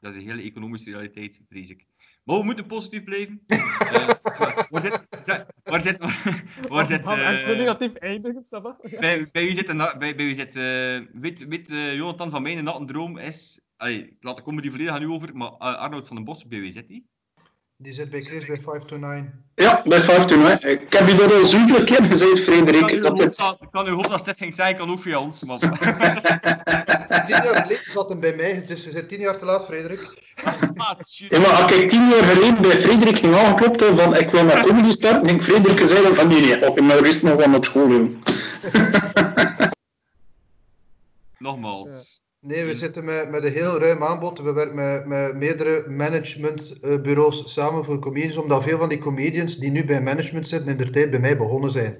Dat 0.00 0.14
is 0.14 0.22
een 0.22 0.28
hele 0.28 0.42
economische 0.42 0.90
realiteit, 0.90 1.40
vrees 1.48 1.68
ik. 1.70 1.86
Maar 2.26 2.38
we 2.38 2.44
moeten 2.44 2.66
positief 2.66 3.04
blijven. 3.04 3.40
Eh, 3.86 4.08
waar 4.70 4.82
zit... 4.82 5.06
zit- 5.24 5.46
Waar 5.62 5.80
zit... 5.80 5.98
Waar 6.68 6.86
zit... 6.86 7.06
Gaan 7.06 7.18
eh, 7.18 7.46
negatief 7.58 7.94
eindigen, 7.94 8.44
Saba? 8.44 8.76
bij, 9.00 9.28
bij 9.32 9.44
wie 9.44 9.54
zit, 9.56 9.68
een, 9.68 9.76
bij, 9.76 9.96
bij 9.98 10.14
wie 10.16 10.34
zit 10.34 10.56
eh, 10.56 11.20
weet, 11.20 11.46
weet 11.46 11.70
eh, 11.70 11.94
Jonathan 11.94 12.30
van 12.30 12.42
mijn 12.42 12.64
natte 12.64 12.84
droom 12.84 13.18
is... 13.18 13.60
Allee, 13.76 14.02
ik 14.08 14.16
laat 14.20 14.36
de 14.36 14.42
comedy 14.42 14.70
volledig 14.70 14.92
aan 14.92 15.02
u 15.02 15.06
over, 15.08 15.36
maar 15.36 15.48
eh, 15.48 15.58
Arnoud 15.58 16.06
van 16.06 16.16
den 16.16 16.24
Bos, 16.24 16.46
bij 16.46 16.60
wie 16.60 16.72
zit 16.72 16.88
die? 16.88 17.06
Die 17.78 17.92
zit 17.92 18.10
bij 18.10 18.22
Chris 18.22 18.46
bij 18.46 18.58
5 18.60 18.82
to 18.82 18.96
9. 18.96 19.44
ja, 19.54 19.82
bij 19.84 20.00
15. 20.00 20.40
Hè. 20.40 20.68
Ik 20.68 20.92
heb 20.92 21.08
je 21.08 21.22
er 21.22 21.34
al 21.34 21.46
zoveel 21.46 21.84
keer 21.84 22.02
gezegd, 22.02 22.40
Frederik. 22.40 23.02
Dat 23.02 23.18
Ik 23.18 23.24
het, 23.24 23.36
kan, 23.36 23.56
ik 23.60 23.68
kan 23.70 23.86
u 23.86 23.90
hopen 23.90 24.10
dat 24.10 24.20
Stef 24.20 24.36
ging 24.36 24.54
zeggen, 24.54 24.76
kan 24.76 24.90
ook 24.90 25.02
via 25.02 25.20
ons. 25.20 25.44
Maar... 25.44 25.58
Tien 27.26 27.42
jaar 27.42 27.56
geleden 27.56 27.80
zat 27.84 28.08
hem 28.08 28.20
bij 28.20 28.34
mij, 28.34 28.64
dus 28.66 28.82
ze 28.82 28.90
zit 28.90 29.08
tien 29.08 29.20
jaar 29.20 29.38
te 29.38 29.44
laat, 29.44 29.64
Frederik. 29.64 30.00
ja, 31.28 31.38
maar 31.38 31.50
als 31.50 31.72
ik 31.72 31.88
tien 31.88 32.08
jaar 32.08 32.24
geleden 32.24 32.62
bij 32.62 32.76
Frederik 32.76 33.16
ging 33.16 33.34
van 33.96 34.16
ik 34.16 34.30
wil 34.30 34.44
naar 34.44 34.62
comedy 34.62 34.90
starten, 34.90 35.28
ging 35.28 35.42
Frederik 35.42 35.88
zeggen 35.88 36.14
van 36.14 36.28
nee, 36.28 36.40
nee, 36.40 36.56
ik 36.56 36.74
ben 36.74 36.98
rust 36.98 37.22
nog 37.22 37.36
wel 37.36 37.48
naar 37.48 37.64
school. 37.64 38.10
Nogmaals. 41.38 42.24
Nee, 42.40 42.64
we 42.64 42.74
zitten 42.74 43.04
met, 43.04 43.30
met 43.30 43.44
een 43.44 43.52
heel 43.52 43.78
ruim 43.78 44.02
aanbod. 44.02 44.38
We 44.40 44.52
werken 44.52 44.74
met, 44.74 45.06
met 45.06 45.36
meerdere 45.36 45.88
managementbureaus 45.90 47.52
samen 47.52 47.84
voor 47.84 47.98
comedians, 47.98 48.36
omdat 48.36 48.62
veel 48.62 48.78
van 48.78 48.88
die 48.88 48.98
comedians 48.98 49.56
die 49.56 49.70
nu 49.70 49.84
bij 49.84 50.02
management 50.02 50.48
zitten, 50.48 50.70
in 50.70 50.76
de 50.76 50.90
tijd 50.90 51.10
bij 51.10 51.20
mij 51.20 51.36
begonnen 51.36 51.70
zijn. 51.70 51.98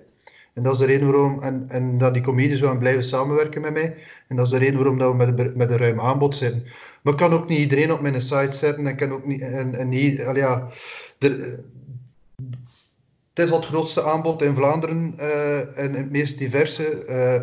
En 0.55 0.63
dat 0.63 0.73
is 0.73 0.79
de 0.79 0.85
reden 0.87 1.13
waarom, 1.13 1.43
en, 1.43 1.65
en 1.69 1.99
dat 1.99 2.15
die 2.15 2.23
comedians 2.23 2.61
willen 2.61 2.79
blijven 2.79 3.03
samenwerken 3.05 3.61
met 3.61 3.73
mij. 3.73 3.97
En 4.29 4.37
dat 4.37 4.45
is 4.45 4.51
de 4.53 4.59
reden 4.59 4.77
waarom 4.77 4.99
dat 4.99 5.11
we 5.11 5.17
met, 5.17 5.39
een- 5.41 5.53
met 5.57 5.71
een 5.71 5.77
ruim 5.77 6.01
aanbod 6.01 6.37
zitten. 6.37 6.63
Maar 7.03 7.13
ik 7.13 7.19
kan 7.19 7.33
ook 7.33 7.49
niet 7.49 7.59
iedereen 7.59 7.93
op 7.93 8.01
mijn 8.01 8.23
site 8.23 8.53
zetten. 8.57 8.87
En 8.87 8.97
kan 8.97 9.13
ook 9.13 9.27
niet, 9.27 9.41
en, 9.41 9.75
en 9.75 9.89
niet, 9.89 10.17
ja, 10.35 10.69
het 11.19 11.35
is 13.45 13.51
al 13.51 13.57
het 13.57 13.67
grootste 13.67 14.03
aanbod 14.03 14.43
in 14.43 14.55
Vlaanderen 14.55 15.15
eh, 15.19 15.79
en 15.79 15.93
het 15.95 16.11
meest 16.11 16.39
diverse. 16.39 17.05
eh, 17.05 17.43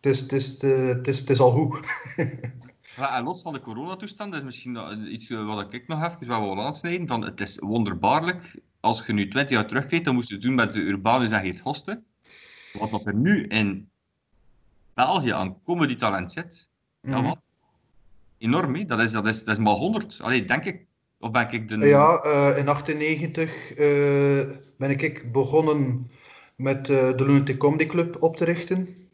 het, 0.00 0.06
is, 0.12 0.20
het, 0.20 0.32
is, 0.32 0.62
het, 0.62 1.06
is, 1.08 1.18
het 1.20 1.30
is 1.30 1.40
al 1.40 1.50
goed. 1.50 1.86
Ja, 2.96 3.16
en 3.16 3.24
los 3.24 3.42
van 3.42 3.52
de 3.52 3.60
coronatoestand, 3.60 4.30
dat 4.32 4.40
is 4.40 4.46
misschien 4.46 5.12
iets 5.12 5.30
eh, 5.30 5.46
wat 5.46 5.74
ik 5.74 5.88
nog 5.88 6.04
even 6.06 6.26
wil 6.26 6.62
aansnijden. 6.64 7.06
Van, 7.06 7.24
het 7.24 7.40
is 7.40 7.58
wonderbaarlijk, 7.58 8.60
als 8.80 9.06
je 9.06 9.12
nu 9.12 9.28
20 9.28 9.50
jaar 9.56 9.66
terugkijkt, 9.66 10.04
dan 10.04 10.14
moest 10.14 10.28
je 10.28 10.34
het 10.34 10.42
doen 10.42 10.54
met 10.54 10.72
de 10.72 10.80
Urbanus 10.80 11.30
en 11.30 11.40
Geert 11.40 11.60
Hoste. 11.60 12.02
Wat 12.72 12.90
dat 12.90 13.06
er 13.06 13.14
nu 13.14 13.46
in 13.46 13.88
België 14.94 15.30
aan 15.30 15.62
comedy 15.64 15.96
talent 15.96 16.32
zit, 16.32 16.70
ja, 17.00 17.18
Mhm. 17.18 17.28
wat? 17.28 17.38
enorm? 18.38 18.86
Dat, 18.86 19.00
is, 19.00 19.10
dat, 19.12 19.26
is, 19.26 19.44
dat 19.44 19.58
is 19.58 19.62
maar 19.62 19.74
100. 19.74 20.18
Allee, 20.20 20.44
denk 20.44 20.64
ik. 20.64 20.86
Of 21.18 21.30
ben 21.30 21.50
ik 21.50 21.68
de... 21.68 21.86
Ja, 21.86 22.20
eh, 22.20 22.58
in 22.58 22.68
98 22.68 23.72
eh, 23.72 24.56
ben 24.76 24.90
ik 24.90 25.32
begonnen 25.32 26.10
met 26.56 26.86
de 26.86 27.14
Lunatic 27.16 27.58
Comedy 27.58 27.86
Club 27.86 28.22
op 28.22 28.36
te 28.36 28.44
richten, 28.44 29.07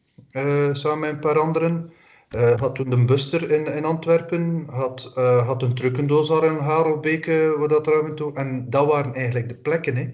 samen 0.73 0.98
met 0.98 1.11
een 1.11 1.20
paar 1.20 1.39
anderen. 1.39 1.93
Eh, 2.28 2.55
had 2.61 2.74
toen 2.74 2.93
een 2.93 3.06
Buster 3.06 3.51
in, 3.51 3.66
in 3.66 3.85
Antwerpen, 3.85 4.66
had, 4.70 5.12
eh, 5.15 5.47
had 5.47 5.62
een 5.62 5.74
trucendoos 5.74 6.28
daar 6.28 6.44
in 6.44 6.56
Harelbeke, 6.56 7.55
waar 7.59 7.69
dat 7.69 7.86
ruim 7.86 8.15
toe. 8.15 8.32
En 8.35 8.70
dat 8.70 8.86
waren 8.86 9.15
eigenlijk 9.15 9.48
de 9.48 9.55
plekken. 9.55 9.97
Hè. 9.97 10.11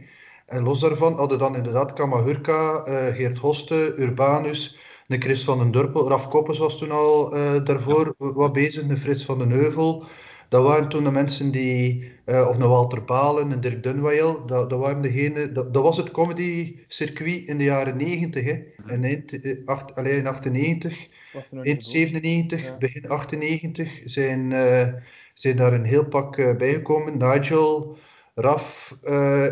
En 0.47 0.63
los 0.63 0.81
daarvan 0.81 1.15
hadden 1.15 1.39
dan 1.39 1.57
inderdaad 1.57 1.93
Kamahurka, 1.93 2.85
eh, 2.85 3.15
Geert 3.15 3.39
Hoste, 3.39 3.95
Urbanus, 3.97 4.79
de 5.07 5.19
Chris 5.19 5.45
van 5.45 5.59
den 5.59 5.71
Durpel, 5.71 6.09
Raf 6.09 6.29
Koppes 6.29 6.59
was 6.59 6.79
toen 6.79 6.91
al 6.91 7.35
eh, 7.35 7.65
daarvoor 7.65 8.15
wat 8.19 8.53
bezig, 8.53 8.87
de 8.87 8.97
Frits 8.97 9.25
van 9.25 9.39
den 9.39 9.51
Heuvel. 9.51 10.05
Dat 10.51 10.63
waren 10.65 10.89
toen 10.89 11.05
de 11.05 11.11
mensen 11.11 11.51
die, 11.51 12.13
eh, 12.25 12.49
of 12.49 12.57
een 12.59 12.69
Walter 12.69 13.05
Balen, 13.05 13.51
een 13.51 13.61
Dirk 13.61 13.83
Dunwayel, 13.83 14.47
dat, 14.47 14.71
dat 14.71 14.79
waren 14.79 15.03
degene, 15.03 15.53
dat, 15.53 15.75
dat 15.75 15.83
was 15.83 15.97
het 15.97 16.11
comedy-circuit 16.11 17.45
in 17.49 17.59
de 17.59 17.65
jaren 17.65 17.97
90, 17.97 18.45
hè. 18.45 18.59
In, 18.95 19.05
eind- 19.05 19.41
eh, 19.41 19.57
acht, 19.65 19.95
allee, 19.95 20.13
in 20.17 20.27
98, 20.27 21.09
Was 21.33 21.43
er 21.51 21.57
nog 21.57 21.65
eind 21.65 21.77
niet 21.77 21.87
97, 21.87 22.63
Ja. 22.63 22.77
begin 22.79 23.09
98 23.09 24.01
zijn, 24.05 24.53
eh, 24.53 24.87
zijn 25.35 25.57
daar 25.57 25.73
een 25.73 25.85
heel 25.85 26.05
pak 26.07 26.37
eh, 26.37 26.57
bijgekomen. 26.57 27.19
Nigel, 27.19 27.97
Raf 28.35 28.97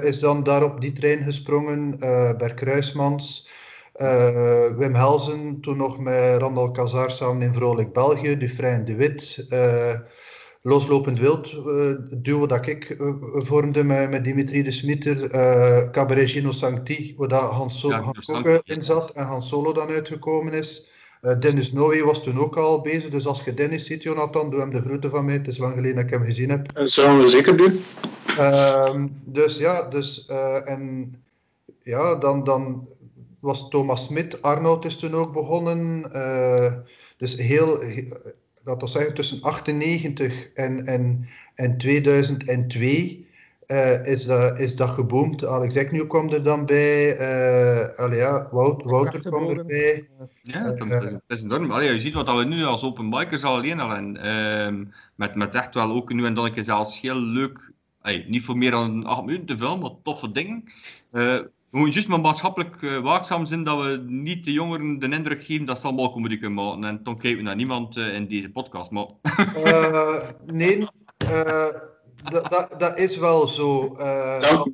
is 0.02 0.18
dan 0.18 0.42
daar 0.42 0.64
op 0.64 0.80
die 0.80 0.92
trein 0.92 1.22
gesprongen, 1.22 1.98
Bert 2.38 2.54
Kruismans, 2.54 3.48
eh, 3.94 4.66
Wim 4.76 4.94
Helzen, 4.94 5.60
toen 5.60 5.76
nog 5.76 5.98
met 5.98 6.38
Randal 6.38 6.70
Kazar 6.70 7.10
samen 7.10 7.42
in 7.42 7.54
Vrolijk 7.54 7.92
België, 7.92 8.36
Dufresne 8.38 8.84
de 8.84 8.94
Wit, 8.94 9.46
Loslopend 10.62 11.18
Wild, 11.20 11.52
eh, 11.66 11.92
duo 12.16 12.46
dat 12.46 12.66
ik 12.66 12.90
eh, 12.90 13.12
vormde 13.32 13.84
met, 13.84 14.10
met 14.10 14.24
Dimitri 14.24 14.62
de 14.62 14.70
Smieter, 14.70 15.30
eh 15.30 15.90
Cabaret 15.90 16.30
Gino 16.30 16.50
Sancti, 16.52 17.14
waar 17.16 17.28
dat 17.28 17.40
Hans, 17.40 17.80
so 17.80 17.88
Ja, 17.88 18.00
Hans 18.00 18.18
Gino 18.18 18.34
Kokke 18.34 18.50
Sancti, 18.50 18.72
ja. 18.72 18.74
in 18.76 18.82
zat 18.82 19.10
en 19.10 19.24
Hans 19.24 19.48
Solo 19.48 19.72
dan 19.72 19.88
uitgekomen 19.88 20.52
is. 20.52 20.88
Eh, 21.20 21.38
Dennis 21.40 21.72
Noé 21.72 22.04
was 22.04 22.22
toen 22.22 22.38
ook 22.38 22.56
al 22.56 22.80
bezig, 22.80 23.10
dus 23.10 23.26
als 23.26 23.42
je 23.44 23.54
Dennis 23.54 23.86
ziet, 23.86 24.02
Jonathan, 24.02 24.50
doe 24.50 24.60
hem 24.60 24.70
de 24.70 24.80
groeten 24.80 25.10
van 25.10 25.24
mij. 25.24 25.34
Het 25.34 25.48
is 25.48 25.58
lang 25.58 25.74
geleden 25.74 25.96
dat 25.96 26.04
ik 26.04 26.10
hem 26.10 26.24
gezien 26.24 26.50
heb. 26.50 26.72
Dat 26.74 26.90
zullen 26.90 27.18
we 27.18 27.28
zeker 27.28 27.56
doen. 27.56 27.80
Ehm, 28.38 29.06
dus 29.24 29.58
ja, 29.58 29.88
dus, 29.88 30.26
eh, 30.26 30.70
en 30.70 31.14
ja, 31.82 32.14
dan, 32.14 32.44
dan 32.44 32.88
was 33.40 33.68
Thomas 33.68 34.04
Smit, 34.04 34.42
Arnoud 34.42 34.84
is 34.84 34.96
toen 34.96 35.14
ook 35.14 35.32
begonnen. 35.32 36.12
eh, 36.12 36.72
dus 37.16 37.36
heel, 37.36 37.80
he- 37.80 38.08
we 38.76 38.86
zeggen, 38.86 39.14
tussen 39.14 39.42
98 39.42 40.52
en, 40.54 40.86
en, 40.86 41.28
en 41.54 41.78
2002 41.78 43.26
eh, 43.68 44.06
is, 44.06 44.24
dat, 44.24 44.58
is 44.58 44.76
dat 44.76 44.90
geboomd. 44.90 45.44
Alex 45.44 45.74
Eknieuw 45.74 46.06
kwam 46.06 46.28
er 46.28 46.42
dan 46.42 46.66
bij, 46.66 47.16
eh 47.16 48.04
allee, 48.04 48.18
ja, 48.18 48.48
Wout, 48.50 48.84
Wouter 48.84 49.20
kwam 49.20 49.48
erbij. 49.48 50.08
Ja, 50.42 50.64
dat, 50.64 50.78
Eh, 50.78 50.88
dat 50.88 51.02
is, 51.02 51.10
dat 51.10 51.38
is 51.38 51.42
enorm. 51.42 51.70
Allee, 51.70 51.92
je 51.92 52.00
ziet 52.00 52.14
wat 52.14 52.26
dat 52.26 52.36
we 52.36 52.44
nu 52.44 52.64
als 52.64 52.82
open 52.82 53.08
micers 53.08 53.44
al 53.44 53.54
alleen 53.54 53.80
al 53.80 53.94
en 53.94 54.16
ehm, 54.16 54.84
met, 55.14 55.34
met 55.34 55.54
echt 55.54 55.74
wel 55.74 55.90
ook 55.90 56.12
nu 56.12 56.24
en 56.24 56.34
dan 56.34 56.44
een 56.44 56.52
keer 56.52 56.64
zelfs 56.64 57.00
heel 57.00 57.20
leuk, 57.20 57.72
allee, 58.00 58.24
niet 58.28 58.44
voor 58.44 58.56
meer 58.56 58.70
dan 58.70 59.04
acht 59.04 59.24
minuten 59.24 59.46
te 59.46 59.56
veel, 59.56 59.78
maar 59.78 59.90
toffe 60.02 60.32
dingen. 60.32 60.64
We 61.70 61.76
moeten 61.78 61.94
juist 61.94 62.08
maar 62.08 62.20
maatschappelijk 62.20 62.82
eh, 62.82 62.98
waakzaam 62.98 63.46
zijn 63.46 63.64
dat 63.64 63.82
we 63.82 64.02
niet 64.06 64.44
de 64.44 64.52
jongeren 64.52 64.98
de 64.98 65.08
indruk 65.08 65.44
geven 65.44 65.66
dat 65.66 65.78
ze 65.80 65.86
allemaal 65.86 66.12
comedy 66.12 66.38
kunnen 66.38 66.64
maken. 66.64 66.84
En 66.84 67.00
dan 67.02 67.18
kijken 67.18 67.38
we 67.38 67.44
naar 67.44 67.56
niemand 67.56 67.96
eh, 67.96 68.14
in 68.14 68.28
deze 68.28 68.50
podcast. 68.50 68.90
Maar 68.90 69.06
Eh, 69.54 70.28
nee, 70.46 70.86
eh, 71.16 71.66
dat- 72.30 72.50
dat- 72.50 72.74
dat 72.78 72.98
is 72.98 73.16
wel 73.16 73.46
zo. 73.48 73.94
eh, 73.96 74.40
Dank, 74.40 74.66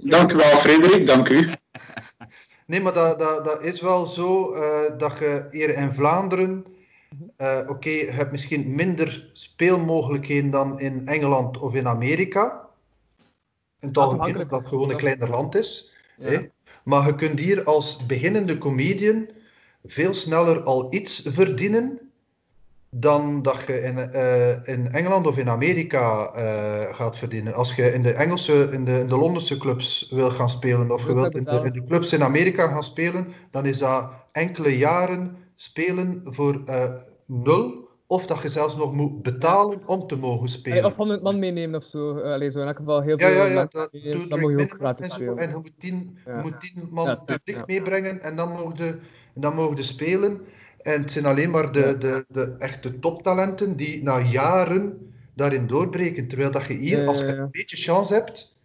dank 0.00 0.32
u 0.32 0.36
wel, 0.36 0.56
Frederik. 0.56 1.06
Dank 1.06 1.28
u. 1.28 1.48
Nee, 2.66 2.80
maar 2.80 2.92
dat, 2.92 3.18
dat, 3.18 3.44
dat 3.44 3.62
is 3.62 3.80
wel 3.80 4.06
zo 4.06 4.52
eh, 4.52 4.98
dat 4.98 5.18
je 5.18 5.48
hier 5.50 5.76
in 5.76 5.92
Vlaanderen, 5.92 6.64
eh, 7.36 7.58
oké, 7.66 7.88
je 7.88 8.10
hebt 8.10 8.30
misschien 8.30 8.74
minder 8.74 9.28
speelmogelijkheden 9.32 10.50
dan 10.50 10.80
in 10.80 11.06
Engeland 11.06 11.58
of 11.58 11.74
in 11.74 11.88
Amerika. 11.88 12.68
In 13.80 13.88
het 13.88 13.98
algemeen, 13.98 14.36
het 14.48 14.66
gewoon 14.66 14.90
een 14.90 14.96
kleiner 14.96 15.28
land 15.28 15.54
is. 15.54 15.94
Ja. 16.16 16.30
Hè? 16.30 16.38
Maar 16.84 17.06
je 17.06 17.14
kunt 17.14 17.38
hier 17.38 17.64
als 17.64 18.06
beginnende 18.06 18.58
comedian 18.58 19.28
veel 19.84 20.14
sneller 20.14 20.62
al 20.62 20.94
iets 20.94 21.22
verdienen 21.24 22.00
dan 22.90 23.42
dat 23.42 23.62
je 23.66 23.82
in, 23.82 23.98
eh, 23.98 24.68
in 24.68 24.92
Engeland 24.92 25.26
of 25.26 25.38
in 25.38 25.50
Amerika 25.50 26.32
eh, 26.34 26.94
gaat 26.94 27.18
verdienen. 27.18 27.54
Als 27.54 27.74
je 27.74 27.92
in 27.92 28.02
de 28.02 28.12
Engelse, 28.12 28.68
in 28.72 28.84
de, 28.84 28.98
in 28.98 29.08
de 29.08 29.16
Londense 29.16 29.58
clubs 29.58 30.08
wil 30.10 30.30
gaan 30.30 30.48
spelen, 30.48 30.90
of 30.90 31.06
je 31.06 31.14
wilt 31.14 31.34
in 31.34 31.44
de, 31.44 31.60
in 31.64 31.72
de 31.72 31.84
clubs 31.84 32.12
in 32.12 32.22
Amerika 32.22 32.66
gaan 32.66 32.84
spelen, 32.84 33.26
dan 33.50 33.66
is 33.66 33.78
dat 33.78 34.10
enkele 34.32 34.78
jaren 34.78 35.36
spelen 35.54 36.22
voor 36.24 36.62
eh, 36.66 36.90
nul. 37.26 37.85
Of 38.08 38.26
dat 38.26 38.42
je 38.42 38.48
zelfs 38.48 38.76
nog 38.76 38.92
moet 38.92 39.22
betalen 39.22 39.80
om 39.86 40.06
te 40.06 40.16
mogen 40.16 40.48
spelen. 40.48 40.84
Of 40.84 40.96
100 40.96 41.22
man 41.22 41.38
meenemen 41.38 41.80
of 41.80 41.84
zo. 41.84 42.18
Eh, 42.18 42.32
Allee, 42.32 42.50
zo 42.50 42.60
in 42.60 42.66
elk 42.66 42.76
geval 42.76 43.00
heel 43.02 43.20
Ja, 43.20 43.28
veel 43.28 43.46
ja, 43.46 43.66
dat 43.70 43.88
doe 43.92 44.26
dan 44.28 44.40
mag 44.40 44.50
je 44.50 44.58
ook 44.58 44.74
gratis 44.78 45.12
spelen. 45.12 45.38
En 45.38 45.48
je 45.48 45.54
moet 45.54 45.72
tien, 45.78 46.18
Ja. 46.26 46.36
je 46.36 46.42
moet 46.42 46.60
tien 46.60 46.88
man 46.90 47.06
Ja, 47.06 47.14
publiek 47.14 47.66
meebrengen 47.66 48.22
en 48.22 48.36
dan 48.36 48.48
mogen 48.48 48.76
de, 48.76 48.86
en 49.34 49.40
dan 49.40 49.54
mogen 49.54 49.76
de 49.76 49.82
spelen. 49.82 50.40
En 50.82 51.00
het 51.00 51.12
zijn 51.12 51.26
alleen 51.26 51.50
maar 51.50 51.72
de, 51.72 51.98
de, 51.98 52.24
de 52.28 52.56
echte 52.58 52.98
toptalenten 52.98 53.76
die 53.76 54.02
na 54.02 54.20
jaren 54.20 55.12
daarin 55.34 55.66
doorbreken. 55.66 56.28
Terwijl 56.28 56.50
dat 56.50 56.64
je 56.64 56.74
hier, 56.74 57.06
als 57.06 57.18
je 57.18 57.26
een 57.26 57.50
beetje 57.50 57.76
chance 57.76 58.14
hebt, 58.14 58.56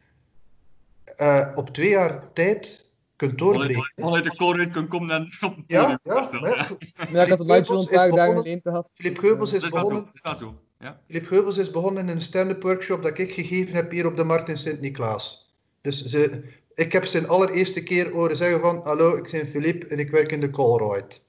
eh, 1.16 1.48
op 1.56 1.70
twee 1.70 1.90
jaar 1.90 2.34
tijd 2.34 2.81
kunt 3.28 3.38
doorbreken. 3.38 3.92
Vanuit 3.96 4.24
de 4.24 4.36
koolruit 4.36 4.72
kan 4.72 4.88
komen 4.88 5.10
en 5.16 5.22
op 5.42 5.56
het 5.56 5.64
Ja, 5.68 6.00
ja, 6.04 6.30
maar 6.32 6.50
ja, 6.50 6.68
Ja, 7.12 7.24
ik 7.24 7.30
had 7.30 7.40
het 7.40 7.40
een 7.40 7.48
paar 7.48 7.64
dagen 7.90 8.10
begonnen- 8.10 8.38
geleden 8.44 8.62
gehad. 8.62 8.92
Filip 8.96 9.18
Geubels 9.18 9.54
is 9.54 9.70
begonnen 9.70 10.04
Dat 10.06 10.14
is 10.14 10.22
wel 10.22 10.38
zo. 10.38 10.56
Ja. 10.80 11.00
Filip 11.08 11.28
Geubels 11.28 11.58
is 11.58 11.72
begonnen 11.72 12.04
in 12.10 12.16
een 12.16 12.22
stand-up 12.22 12.62
workshop 12.64 13.04
dat 13.04 13.18
ik 13.18 13.34
gegeven 13.34 13.76
heb 13.76 13.92
hier 13.92 14.06
op 14.06 14.18
de 14.18 14.24
Markt 14.24 14.50
in 14.50 14.58
Sint-Niklaas. 14.58 15.56
Dus 15.82 16.06
ze, 16.06 16.44
ik 16.76 16.92
heb 16.94 17.06
zijn 17.06 17.28
allereerste 17.28 17.84
keer 17.84 18.12
horen 18.12 18.36
zeggen 18.36 18.60
van 18.60 18.82
hallo, 18.84 19.16
ik 19.16 19.32
ben 19.32 19.48
Filip 19.48 19.84
en 19.84 20.00
ik 20.00 20.12
werk 20.12 20.32
in 20.32 20.40
de 20.40 20.50
Colruyt. 20.50 21.22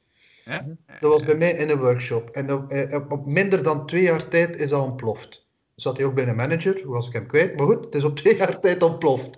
Ja? 0.44 0.66
Dat 1.00 1.12
was 1.12 1.24
bij 1.24 1.34
mij 1.34 1.52
in 1.52 1.70
een 1.70 1.78
workshop. 1.78 2.30
En 2.30 2.52
op, 2.52 2.70
eh, 2.70 3.00
op 3.08 3.26
minder 3.26 3.62
dan 3.62 3.86
twee 3.86 4.02
jaar 4.02 4.28
tijd 4.28 4.56
is 4.56 4.70
dat 4.70 4.80
ontploft. 4.82 5.46
Zat 5.74 5.96
hij 5.96 6.06
ook 6.06 6.14
bij 6.14 6.26
een 6.28 6.36
manager, 6.36 6.80
hoe 6.84 6.94
was 6.94 7.06
ik 7.06 7.12
hem 7.12 7.26
kwijt? 7.26 7.56
Maar 7.56 7.66
goed, 7.66 7.84
het 7.84 7.94
is 7.94 8.04
op 8.04 8.16
twee 8.16 8.36
jaar 8.36 8.60
tijd 8.60 8.82
ontploft. 8.82 9.30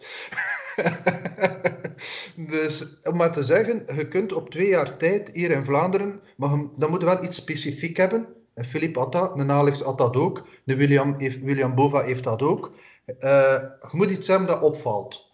dus 2.52 3.01
om 3.02 3.16
maar 3.16 3.32
te 3.32 3.42
zeggen, 3.42 3.82
je 3.96 4.09
kunt 4.09 4.32
op 4.32 4.51
twee 4.51 4.68
jaar 4.68 4.96
tijd 4.96 5.30
hier 5.32 5.51
in 5.51 5.64
Vlaanderen, 5.64 6.20
maar 6.36 6.51
je- 6.51 6.68
dan 6.76 6.90
moet 6.90 7.01
je 7.01 7.06
wel 7.06 7.24
iets 7.24 7.36
specifiek 7.36 7.96
hebben. 7.96 8.26
En 8.55 8.64
Philippe 8.64 8.98
had 8.98 9.12
dat, 9.12 9.38
een 9.38 9.51
Alex 9.51 9.80
had 9.80 9.98
dat 9.98 10.16
ook, 10.16 10.46
de 10.64 10.76
William, 10.76 11.14
heeft, 11.18 11.40
William 11.40 11.74
Bova 11.74 12.02
heeft 12.02 12.24
dat 12.24 12.42
ook. 12.42 12.74
Eh, 13.18 13.62
je 13.80 13.88
moet 13.92 14.10
iets 14.10 14.28
hebben 14.28 14.46
dat 14.46 14.62
opvalt. 14.62 15.32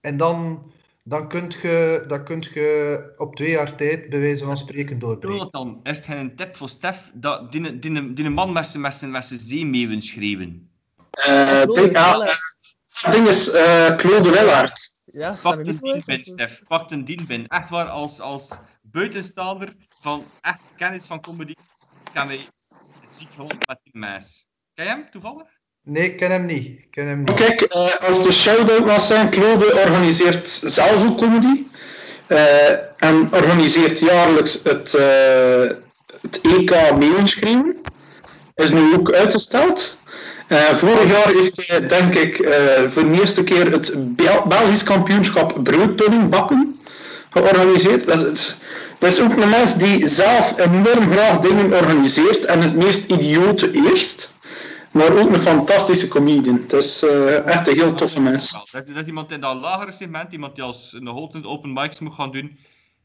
En 0.00 0.16
dan, 0.16 0.70
dan 1.02 1.28
kun 1.28 1.52
je, 1.62 2.04
dan 2.08 2.24
kunt 2.24 2.44
je 2.44 3.12
op 3.16 3.36
twee 3.36 3.50
jaar 3.50 3.74
tijd, 3.74 4.08
bij 4.10 4.20
wijze 4.20 4.44
van 4.44 4.56
spreken, 4.56 4.98
doorbreken. 4.98 5.36
Jonathan, 5.36 5.80
is 5.82 5.96
het 5.96 6.04
geen 6.04 6.36
tip 6.36 6.56
voor 6.56 6.68
Stef 6.68 7.10
dat 7.14 7.52
die, 7.52 7.78
die, 7.78 8.12
die 8.12 8.30
man 8.30 8.52
met 8.52 8.66
zijn, 8.66 8.82
met 8.82 8.94
zijn, 8.94 9.10
met 9.10 9.24
zijn 9.24 9.40
zeemeeuwen 9.40 10.02
schreeuwen? 10.02 10.70
Eh, 11.10 11.62
ding, 13.02 13.12
ja, 13.12 13.12
het 13.12 13.12
ding 13.12 13.28
is 13.28 13.50
eh, 13.50 13.96
Claude 13.96 14.30
Willaert. 14.30 14.90
Ja, 15.04 15.38
Pak 15.42 15.58
een 15.58 15.62
niet 15.62 15.82
dien 15.82 15.92
voor. 15.92 16.02
bin, 16.04 16.24
Stef. 16.24 16.62
Pak 16.68 16.90
een 16.90 17.04
dien 17.04 17.26
bin. 17.26 17.46
Echt 17.46 17.70
waar, 17.70 17.88
als, 17.88 18.20
als 18.20 18.48
buitenstaander 18.82 19.76
van 20.00 20.24
echt 20.40 20.60
kennis 20.76 21.04
van 21.04 21.20
comedy, 21.20 21.54
kan 22.12 22.28
wij 22.28 22.48
ziek 23.18 23.28
hond 23.36 23.66
met 23.66 23.78
die 23.82 23.98
meis. 23.98 24.46
Ken 24.74 24.84
je 24.84 24.90
hem 24.90 25.10
toevallig? 25.10 25.46
Nee, 25.82 26.10
ik 26.10 26.16
ken 26.16 26.30
hem 26.30 26.46
niet. 26.46 26.66
Ik 26.66 26.90
ken 26.90 27.06
hem 27.06 27.18
niet. 27.18 27.34
Kijk, 27.34 27.60
eh, 27.60 28.08
als 28.08 28.22
de 28.22 28.32
shout-out 28.32 28.84
was 28.84 29.06
zijn, 29.06 29.30
Claude 29.30 29.74
organiseert 29.74 30.48
zelf 30.48 31.06
ook 31.06 31.18
comedy. 31.18 31.62
Eh, 32.26 32.70
en 32.96 33.32
organiseert 33.32 33.98
jaarlijks 33.98 34.60
het, 34.62 34.94
eh, 34.94 35.70
het 36.20 36.40
EK 36.42 36.96
Meeuwenschreeuwen. 36.96 37.80
Is 38.54 38.70
nu 38.70 38.94
ook 38.94 39.12
uitgesteld. 39.12 39.96
Eh, 40.46 40.58
vorig 40.58 41.10
jaar 41.10 41.28
heeft 41.32 41.66
hij, 41.66 41.86
denk 41.86 42.14
ik, 42.14 42.38
eh, 42.38 42.82
voor 42.88 43.02
de 43.04 43.20
eerste 43.20 43.44
keer 43.44 43.72
het 43.72 44.16
Bel- 44.16 44.46
Belgisch 44.48 44.82
kampioenschap 44.82 45.60
broodpudding 45.62 46.28
bakken 46.28 46.80
georganiseerd. 47.30 48.06
Dat 48.06 48.26
is, 48.26 48.56
dat 48.98 49.12
is 49.12 49.20
ook 49.20 49.36
een 49.36 49.48
mens 49.48 49.74
die 49.74 50.08
zelf 50.08 50.58
enorm 50.58 51.10
graag 51.10 51.40
dingen 51.40 51.72
organiseert 51.72 52.44
en 52.44 52.60
het 52.60 52.76
meest 52.76 53.10
idiote 53.10 53.70
eerst. 53.70 54.34
Maar 54.90 55.12
ook 55.18 55.30
een 55.30 55.38
fantastische 55.38 56.08
comedian. 56.08 56.60
Het 56.62 56.72
is 56.72 57.02
eh, 57.02 57.46
echt 57.46 57.68
een 57.68 57.74
heel 57.74 57.94
toffe 57.94 58.20
mens. 58.20 58.70
Dat 58.72 58.86
is, 58.86 59.06
iemand 59.06 59.32
in 59.32 59.40
dat 59.40 59.56
lagere 59.60 59.92
segment, 59.92 60.32
iemand 60.32 60.54
die 60.54 60.64
als 60.64 60.96
nog 60.98 61.14
altijd 61.14 61.44
open 61.44 61.72
mics 61.72 62.00
moet 62.00 62.14
gaan 62.14 62.32
doen. 62.32 62.58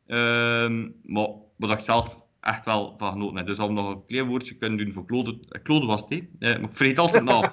Ehm, 0.08 0.88
maar 1.04 1.28
wat 1.58 1.72
ik 1.72 1.80
zelf 1.80 2.18
echt 2.42 2.66
wel 2.66 2.96
van 2.98 3.12
genoten 3.12 3.38
heb. 3.38 3.46
Dus 3.46 3.58
al 3.58 3.72
nog 3.72 3.90
een 3.90 4.06
klein 4.06 4.28
woordje 4.28 4.56
kunnen 4.56 4.78
doen 4.78 4.94
voor 4.94 5.06
Claude. 5.06 5.38
Eh, 5.50 5.62
Claude 5.62 5.86
was 5.86 6.02
het, 6.02 6.10
hè. 6.10 6.18
Eh, 6.40 6.60
maar 6.60 6.70
ik 6.70 6.76
vergeet 6.76 6.98
altijd 7.00 7.24
na. 7.24 7.40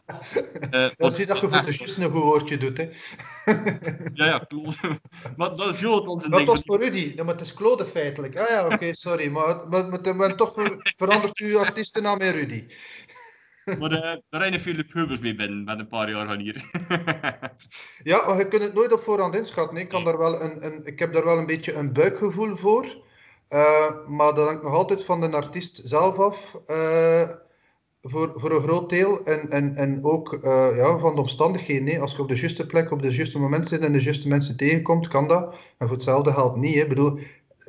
Eh, 0.70 0.70
Dan 0.70 0.92
dat 0.96 1.16
je 1.16 1.26
voor 1.26 1.50
de 1.50 1.56
juist 1.62 1.96
een 1.96 2.10
goed 2.10 2.22
woordje 2.22 2.56
doet. 2.56 2.76
Hè. 2.76 2.88
Ja, 4.14 4.24
ja, 4.24 4.44
Claude. 4.48 4.76
maar 5.36 5.56
dat 5.56 5.74
is 5.74 5.80
heel 5.80 6.00
onze 6.00 6.28
Dat 6.28 6.38
ding. 6.38 6.50
was 6.50 6.62
voor 6.64 6.78
Rudy. 6.82 7.12
Ja, 7.16 7.24
maar 7.24 7.32
het 7.34 7.42
is 7.42 7.54
Claude 7.54 7.84
feitelijk. 7.86 8.36
Ah 8.36 8.48
ja, 8.48 8.66
oké, 8.66 8.94
sorry. 8.94 9.28
Maar, 9.30 9.68
maar, 9.68 9.88
maar, 9.88 10.16
maar 10.16 10.36
toch 10.36 10.52
ver- 10.52 10.92
verandert 10.96 11.38
uw 11.38 11.58
artiestennaam 11.58 12.20
in 12.20 12.32
Rudy. 12.32 12.66
Maar 13.78 13.90
eh, 13.90 14.00
daar 14.28 14.40
rijden 14.40 14.60
Philip 14.60 14.92
Heubers 14.92 15.20
mee 15.20 15.34
binnen, 15.34 15.64
met 15.64 15.78
een 15.78 15.88
paar 15.88 16.10
jaar 16.10 16.26
van 16.26 16.38
hier. 16.38 16.70
Ja, 18.02 18.26
maar 18.26 18.38
je 18.38 18.48
kunt 18.48 18.62
het 18.62 18.74
nooit 18.74 18.92
op 18.92 19.00
voorhand 19.00 19.34
inschatten. 19.36 19.76
Ik, 19.76 19.88
kan 19.88 20.04
daar 20.04 20.18
wel 20.18 20.42
een, 20.42 20.64
een, 20.64 20.84
ik 20.86 20.98
heb 20.98 21.12
daar 21.12 21.24
wel 21.24 21.38
een 21.38 21.46
beetje 21.46 21.72
een 21.74 21.92
buikgevoel 21.92 22.54
voor. 22.56 23.06
Eh, 23.48 24.06
maar 24.08 24.34
dat 24.34 24.46
hangt 24.46 24.62
nog 24.62 24.72
altijd 24.72 25.04
van 25.04 25.20
de 25.20 25.30
artiest 25.30 25.80
zelf 25.84 26.18
af. 26.18 26.58
eh, 26.66 27.28
voor, 28.02 28.32
voor 28.34 28.50
een 28.52 28.62
groot 28.62 28.90
deel. 28.90 29.24
En, 29.24 29.50
en, 29.50 29.76
en 29.76 30.04
ook 30.04 30.32
eh, 30.34 30.76
ja, 30.76 30.98
van 30.98 31.14
de 31.14 31.20
omstandigheden. 31.20 31.86
hè. 31.88 31.98
Als 32.00 32.12
je 32.16 32.22
op 32.22 32.28
de 32.28 32.36
juiste 32.36 32.66
plek, 32.66 32.90
op 32.90 33.02
de 33.02 33.14
juiste 33.14 33.38
moment 33.38 33.68
zit 33.68 33.84
en 33.84 33.92
de 33.92 34.02
juiste 34.02 34.28
mensen 34.28 34.56
tegenkomt, 34.56 35.08
kan 35.08 35.28
dat. 35.28 35.54
En 35.78 35.86
voor 35.86 35.96
hetzelfde 35.96 36.32
geldt 36.32 36.56
niet. 36.56 36.74
Hè. 36.74 36.80
Ik 36.80 36.88
bedoel, 36.88 37.18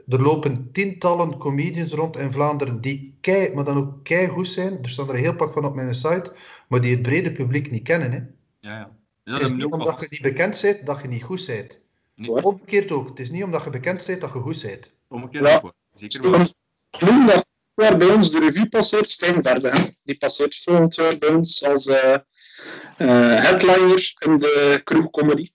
er 0.08 0.22
lopen 0.22 0.70
tientallen 0.72 1.38
comedians 1.38 1.94
rond 1.94 2.18
in 2.18 2.32
Vlaanderen 2.32 2.82
die 2.82 3.18
kei, 3.22 3.54
maar 3.56 3.64
dan 3.64 3.78
ook 3.78 4.04
keigoed 4.04 4.48
zijn. 4.48 4.80
Er 4.84 4.90
staan 4.90 5.08
er 5.08 5.14
een 5.14 5.20
heel 5.20 5.36
pak 5.36 5.54
van 5.54 5.66
op 5.66 5.76
mijn 5.76 5.96
site, 5.96 6.32
maar 6.70 6.82
die 6.82 6.92
het 6.94 7.02
brede 7.02 7.32
publiek 7.32 7.72
niet 7.72 7.84
kennen. 7.84 8.12
Hè. 8.12 8.18
Ja, 8.70 8.78
ja. 8.78 8.98
Het 9.24 9.34
Dat 9.34 9.42
is 9.42 9.52
niet 9.52 9.66
omdat 9.66 10.00
je 10.00 10.08
niet 10.10 10.22
bekend 10.22 10.62
bent 10.62 10.86
dat 10.86 11.02
je 11.02 11.08
niet 11.08 11.24
goed 11.24 11.46
bent. 11.48 11.80
Nee, 12.16 12.30
Omgekeerd 12.44 12.92
ook. 12.92 13.10
Het 13.10 13.20
is 13.20 13.32
niet 13.32 13.44
omdat 13.44 13.64
je 13.64 13.70
bekend 13.70 14.06
bent 14.08 14.22
dat 14.22 14.34
je 14.34 14.40
goed 14.40 14.62
bent. 14.62 14.92
Omgekeerd 15.10 15.46
Ja. 15.48 15.56
ook 15.56 15.62
hoor. 15.62 15.74
Zeker 15.96 16.32
wel. 16.32 16.46
Toen 16.90 17.26
dat 17.26 17.46
jaar 17.76 17.98
bij 17.98 18.10
ons 18.10 18.32
de 18.32 18.40
revue 18.40 18.70
passeert, 18.70 19.10
Stijn 19.10 19.42
Derde. 19.42 19.70
hè. 19.70 19.84
Die 20.04 20.18
passeert 20.18 20.62
volgend 20.64 20.96
jaar 20.96 21.18
bij 21.18 21.30
ons 21.30 21.64
als 21.66 21.88
eh, 21.88 22.14
eh, 22.14 23.44
headliner 23.44 24.14
in 24.18 24.40
de 24.40 24.82
kroegcomedy. 24.84 25.52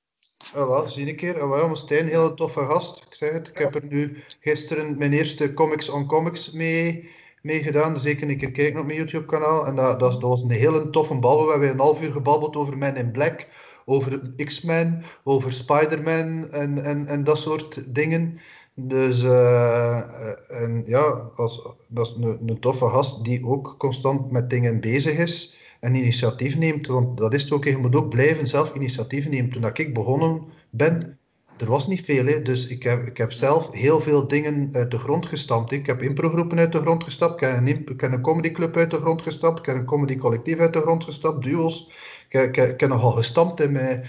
Ah, 0.55 0.69
wel, 0.69 0.89
zie 0.89 1.09
een 1.09 1.17
keer. 1.17 1.41
Ah, 1.43 1.51
wel, 1.51 1.67
maar 1.67 1.77
Stijn, 1.77 2.09
heel 2.09 2.35
toffe 2.35 2.61
gast. 2.61 3.03
Ik 3.09 3.15
zeg 3.15 3.33
het, 3.33 3.49
ik 3.49 3.59
heb 3.59 3.75
er 3.75 3.85
nu 3.89 4.23
gisteren 4.41 4.99
mijn 4.99 5.13
eerste 5.13 5.55
Comics 5.55 5.89
on 5.89 6.07
Comics 6.07 6.51
mee, 6.51 7.11
mee 7.43 7.63
gedaan. 7.63 8.01
Zeker 8.01 8.29
een 8.29 8.39
keer 8.39 8.51
kijken 8.53 8.81
op 8.81 8.87
mijn 8.87 8.99
YouTube-kanaal. 8.99 9.67
En 9.67 9.77
dat, 9.77 10.01
dat, 10.01 10.13
dat 10.13 10.23
was 10.23 10.43
een 10.43 10.51
hele 10.51 10.91
toffe 10.91 11.15
bal. 11.15 11.45
We 11.45 11.51
hebben 11.51 11.71
een 11.71 11.79
half 11.79 12.03
uur 12.03 12.13
gebabbeld 12.13 12.57
over 12.57 12.79
Men 12.79 12.97
in 12.97 13.11
Black, 13.13 13.47
over 13.85 14.23
X-Men, 14.45 15.03
over 15.25 15.53
Spider-Man 15.53 16.51
en, 16.51 16.85
en, 16.85 17.07
en 17.07 17.25
dat 17.25 17.39
soort 17.39 17.95
dingen. 17.95 18.41
Dus 18.75 19.23
eh, 19.23 19.99
eh, 19.99 20.63
en 20.63 20.83
ja, 20.87 21.31
als, 21.37 21.69
dat 21.89 22.07
is 22.07 22.15
een, 22.21 22.39
een 22.47 22.61
toffe 22.61 22.89
gast 22.89 23.25
die 23.25 23.47
ook 23.47 23.75
constant 23.79 24.31
met 24.31 24.51
dingen 24.51 24.81
bezig 24.81 25.17
is 25.19 25.57
en 25.81 25.95
initiatief 25.95 26.57
neemt. 26.57 26.87
Want 26.87 27.19
dat 27.19 27.35
is 27.35 27.43
het 27.43 27.53
ook, 27.53 27.65
je 27.65 27.77
moet 27.77 27.97
ook 27.97 28.09
blijven 28.09 28.47
zelf 28.47 28.75
initiatief 28.75 29.29
nemen. 29.29 29.51
Toen 29.51 29.71
ik 29.75 29.95
begonnen 29.95 30.43
ben, 30.71 31.19
er 31.57 31.67
was 31.67 31.87
niet 31.87 32.05
veel. 32.05 32.25
Hè? 32.27 32.43
Dus 32.43 32.67
ik 32.67 32.83
heb, 32.83 33.07
ik 33.07 33.17
heb 33.17 33.33
zelf 33.33 33.71
heel 33.73 34.01
veel 34.01 34.29
dingen 34.29 34.69
uit 34.73 34.91
de 34.91 34.99
grond 34.99 35.27
gestampt. 35.27 35.71
hè. 35.71 35.77
Ik 35.77 35.87
heb 35.87 36.03
improgroepen 36.03 36.59
uit 36.59 36.73
de 36.73 36.79
grond 36.79 37.05
gestapt, 37.05 37.43
ik 37.43 37.49
heb 37.49 37.59
een, 37.59 37.87
ik 37.89 38.01
heb 38.01 38.13
een 38.13 38.21
comedyclub 38.21 38.77
uit 38.77 38.91
de 38.91 38.97
grond 39.01 39.23
gestapt, 39.23 39.59
ik 39.59 39.67
heb 39.67 39.77
een 39.77 39.85
comedycollectief 39.85 40.59
uit 40.59 40.73
de 40.73 40.81
grond 40.81 41.05
gestapt, 41.05 41.45
duo's. 41.45 41.89
Ik, 42.29 42.41
heb- 42.41 42.49
ik, 42.49 42.55
heb- 42.57 42.71
ik 42.71 42.81
heb 42.81 42.89
nogal 42.91 43.11
gestampt 43.13 43.61
in 43.61 43.73
mijn, 43.73 44.05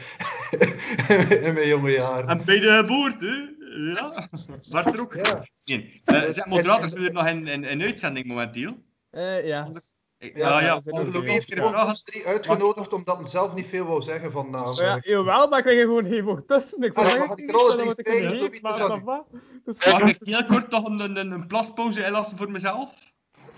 in 1.47 1.53
mijn 1.53 1.67
jonge 1.67 1.91
jaren. 1.91 2.27
En 2.27 2.41
bij 2.45 2.59
de 2.59 2.83
geboorte, 2.85 3.54
ja. 3.75 4.85
Er 4.85 4.99
ook. 4.99 5.13
Ja. 5.13 5.43
Nee. 5.63 6.01
Eh, 6.05 6.21
zeg, 6.21 6.45
moderator, 6.45 6.89
zijn 6.89 7.01
we 7.01 7.07
er 7.07 7.13
nog 7.13 7.27
in, 7.27 7.47
in, 7.47 7.63
in 7.63 7.81
uitzending 7.81 8.25
momenteel? 8.25 8.77
Eh, 9.09 9.45
ja. 9.45 9.69
Ik- 10.17 10.37
Ja, 10.37 10.49
Ja, 10.49 10.59
ja. 10.61 10.81
er 10.85 11.11
Louis 11.11 11.29
heeft 11.31 11.63
ons 11.85 12.03
drie 12.03 12.27
uitgenodigd 12.27 12.93
omdat 12.93 13.17
hij 13.17 13.27
zelf 13.27 13.53
niet 13.55 13.65
veel 13.67 13.85
wou 13.85 14.01
zeggen 14.01 14.31
van 14.31 14.49
naam. 14.49 14.65
Oh 14.65 14.75
ja, 14.75 14.99
jawel, 15.01 15.47
maar 15.47 15.57
ik 15.57 15.63
krijg 15.65 15.79
er 15.79 15.85
gewoon 15.85 16.05
geen 16.05 16.23
woord 16.23 16.47
tussen. 16.47 16.81
Ik 16.83 16.93
Ah, 16.97 17.03
zeg 17.03 17.11
dan 17.11 17.19
het 17.21 17.29
mag 17.29 17.37
ik 17.37 17.45
niet, 17.45 17.55
er 17.71 17.77
dan 17.77 17.85
moet 17.85 17.99
ik 17.99 18.07
spelen, 18.07 18.51
niet 18.51 18.61
maar 18.61 18.77
heel 20.19 20.45
kort 20.45 20.69
toch 20.69 20.85
een, 20.85 21.17
een, 21.17 21.31
een 21.31 21.47
plaspauze 21.47 22.03
inlassen 22.05 22.37
voor 22.37 22.51
mezelf? 22.51 22.93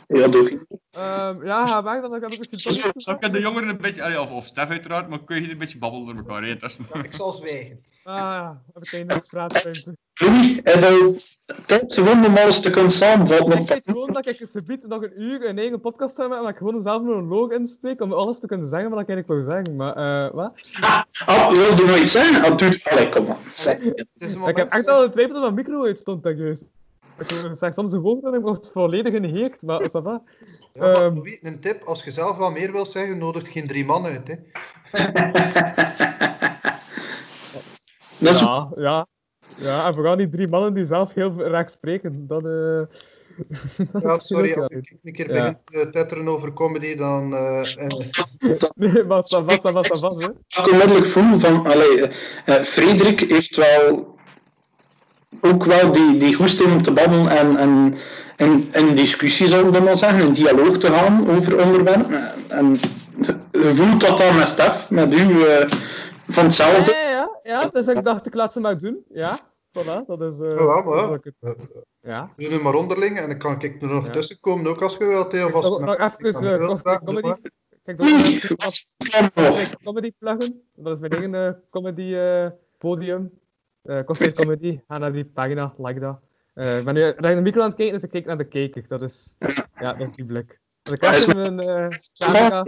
Ja, 0.08 0.28
doe. 0.28 0.66
Ehm, 0.92 1.46
ja, 1.46 1.68
ga 1.68 1.84
weg, 1.84 2.02
dan 2.02 2.20
kan 2.20 2.32
ik 2.32 2.48
het 2.50 2.64
toch 2.64 3.04
Dan 3.04 3.20
kan 3.20 3.32
de 3.32 3.40
jongeren 3.40 3.70
een 3.70 3.78
beetje, 3.78 4.04
allee, 4.04 4.22
of, 4.22 4.32
of 4.32 4.46
Stef 4.46 4.70
uiteraard, 4.70 5.10
maar 5.10 5.24
kun 5.24 5.36
je 5.36 5.42
hier 5.42 5.52
een 5.52 5.58
beetje 5.58 5.78
babbelen 5.78 6.06
door 6.06 6.16
elkaar 6.16 6.44
heen. 6.44 6.58
Dat 6.60 6.70
is- 6.70 6.78
Ik 7.04 7.14
zal 7.14 7.32
zwijgen. 7.32 7.84
Ah 8.04 8.16
ja, 8.16 8.62
heb 8.74 8.84
ik 8.84 8.90
geen 8.90 9.22
straatpunt. 9.22 9.84
Louis, 10.14 10.60
heb 10.64 10.80
je 10.82 11.22
tijd 11.66 11.94
gevonden 11.94 12.30
om 12.30 12.38
alles 12.38 12.62
te 12.62 12.70
kunnen 12.70 12.92
samenvatten? 12.92 13.60
Ik 13.60 13.68
weet 13.68 13.84
gewoon 13.86 14.14
dat 14.14 14.26
ik 14.28 14.48
subiet 14.50 14.88
nog 14.88 15.04
een 15.04 15.22
uur 15.22 15.50
een 15.50 15.58
eigen 15.58 15.80
podcast 15.82 16.16
ga 16.16 16.28
maken, 16.28 16.44
maar 16.44 16.52
ik 16.52 16.58
gewoon 16.58 16.82
zelf 16.82 16.98
een 17.02 17.06
monoloog 17.08 17.52
inspreek 17.52 18.02
om 18.02 18.14
alles 18.14 18.40
te 18.40 18.48
kunnen 18.48 18.68
zeggen 18.68 18.90
wat 18.90 19.00
ik 19.00 19.08
eigenlijk 19.10 19.42
wil 19.42 19.52
zeggen. 19.54 19.76
Maar, 19.76 19.94
eh 20.28 20.34
wat? 20.34 20.78
Ah, 21.26 21.52
wilde 21.52 21.82
je 21.84 21.88
nog 21.88 21.98
iets 21.98 22.12
zeggen? 22.12 22.44
Ah, 22.52 22.58
doe 22.58 22.80
Allee, 22.84 23.10
kom 23.10 23.26
maar. 23.28 23.38
Ik 24.50 24.58
heb 24.58 24.72
echt 24.72 24.88
al 24.88 25.04
een 25.04 25.12
twijfel 25.12 25.34
dat 25.34 25.42
mijn 25.44 25.54
micro 25.54 25.86
uitstond, 25.86 26.24
dat 26.24 26.38
juist. 26.38 26.66
Ik 27.20 27.26
zeg 27.52 27.74
soms 27.74 27.94
een 27.94 28.00
woord 28.02 28.24
en 28.24 28.34
ik 28.34 28.42
word 28.42 28.70
volledig 28.74 29.14
genegeerd, 29.14 29.62
maar 29.62 29.82
is 29.82 29.92
dat? 29.92 30.22
Ja, 30.74 30.94
Ehm. 30.94 31.16
Louis, 31.16 31.38
een 31.42 31.60
tip, 31.60 31.84
als 31.84 32.04
je 32.04 32.12
zelf 32.12 32.38
wat 32.38 32.52
meer 32.54 32.72
wilt 32.72 32.88
zeggen, 32.88 33.18
nodigt 33.18 33.48
geen 33.48 33.68
drie 33.68 33.86
man 33.86 34.06
uit. 34.06 34.28
Hè. 34.28 34.36
Ja, 38.20 38.70
ja. 38.76 39.08
Ja, 39.58 39.88
en 39.88 39.94
vooral 39.94 40.16
die 40.16 40.30
drie 40.30 40.48
mannen 40.48 40.74
die 40.74 40.86
zelf 40.86 41.14
heel 41.14 41.42
recht 41.44 41.72
spreken. 41.72 42.28
Dat, 42.28 42.46
eh 42.46 42.82
Ja, 44.04 44.20
sorry, 44.20 44.54
als 44.54 44.70
ik 44.72 44.96
een 45.04 45.14
keer 45.14 45.34
Ja. 45.36 45.42
begin 45.42 45.58
te 45.84 45.90
tetteren 45.90 46.28
over 46.28 46.54
comedy, 46.54 46.96
dan... 46.96 47.34
eh, 47.36 47.78
eh, 47.78 47.88
Nee, 48.76 49.04
maar 49.04 49.22
dat 49.28 49.44
was, 49.46 49.62
dat 49.62 49.74
was, 49.74 49.88
dat 49.88 50.00
was, 50.00 50.22
hè. 50.24 50.30
ik 50.62 50.72
onmiddellijk 50.72 51.06
voel 51.06 51.40
van, 51.40 51.66
allee, 51.66 52.08
eh, 52.46 52.62
Frederik 52.64 53.20
heeft 53.20 53.56
wel 53.56 54.17
ook 55.42 55.64
wel 55.64 55.92
die, 55.92 56.18
die 56.18 56.34
goesting 56.34 56.72
om 56.72 56.82
te 56.82 56.92
babbelen 56.92 57.30
en, 57.30 57.58
en 57.58 57.96
in, 58.38 58.70
in 58.74 58.96
discussie, 58.96 59.48
zou 59.48 59.68
ik 59.68 59.74
dan 59.74 59.84
maar 59.84 59.98
zeggen, 59.98 60.28
in 60.28 60.34
dialoog 60.34 60.78
te 60.78 60.88
gaan 60.88 61.30
over 61.30 61.64
onderwerpen. 61.66 62.22
En 62.50 62.80
je 63.52 63.74
voelt 63.76 64.02
dat 64.02 64.18
dan 64.18 64.36
met 64.36 64.48
Stef, 64.48 64.90
met 64.90 65.14
u, 65.14 65.44
eh, 65.46 65.68
van 66.28 66.44
hetzelfde. 66.44 66.92
Ja, 66.92 67.10
ja, 67.10 67.30
ja, 67.44 67.68
dus 67.70 67.88
ik 67.88 68.04
dacht, 68.04 68.26
ik 68.26 68.34
laat 68.34 68.52
ze 68.54 68.60
maar 68.60 68.78
doen. 68.78 69.04
Ja, 69.10 69.40
voilà, 69.80 70.06
dat 70.08 70.22
is... 70.22 70.40
eh, 70.40 70.50
Ja, 70.50 70.82
maar 70.82 70.96
ja. 70.96 71.08
dat 71.08 71.10
is 71.10 71.16
ook 71.16 71.24
het- 71.24 71.56
Ja. 72.02 72.32
doe 72.38 72.50
nu 72.50 72.60
maar 72.62 72.74
onderling 72.74 73.18
en 73.20 73.28
dan 73.28 73.38
kan 73.38 73.56
ik 73.62 73.82
er 73.82 73.88
nog 73.88 74.06
Ja. 74.06 74.12
tussen 74.12 74.40
komen, 74.40 74.68
ook 74.68 74.82
als 74.82 74.98
je 74.98 75.06
wilt. 75.06 75.34
Of 75.46 75.54
als 75.54 75.70
Nog, 75.70 75.80
nog 75.80 75.96
even 75.96 76.60
uh, 76.60 76.68
kort 76.68 77.04
comedy. 77.04 77.34
Kijk, 77.84 77.98
wat 77.98 78.68
is 78.68 78.96
er 78.98 79.78
comedy 79.84 80.12
pluggen. 80.20 80.62
Dat 80.76 80.94
is 80.94 81.00
mijn 81.00 81.12
eigen 81.34 81.62
comedy 81.70 82.16
podium. 82.78 83.32
Uh, 83.88 84.04
Kostelijk 84.04 84.36
comedy. 84.42 84.80
Ga 84.88 84.98
naar 84.98 85.12
die 85.12 85.26
pagina, 85.26 85.74
like 85.78 86.00
dat. 86.00 86.20
Eh, 86.54 86.78
ik 86.78 86.86
ben 86.86 86.94
nu 86.94 87.14
naar 87.18 87.36
de 87.36 87.42
micro 87.42 87.62
aan 87.62 87.68
het 87.68 87.78
kijken, 87.78 87.94
dus 87.96 88.04
ik 88.04 88.10
kijk 88.10 88.26
naar 88.26 88.38
de 88.38 88.48
kijker. 88.48 88.84
Dat 88.88 89.02
is, 89.02 89.36
ja, 89.80 89.94
dat 89.94 90.08
is 90.08 90.14
die 90.14 90.26
blik. 90.26 90.60
Als 90.84 90.96
ik 90.96 91.02
echt 91.02 91.28
in 91.28 91.36
mijn 91.36 91.60
eh, 91.60 91.88
camera, 92.18 92.64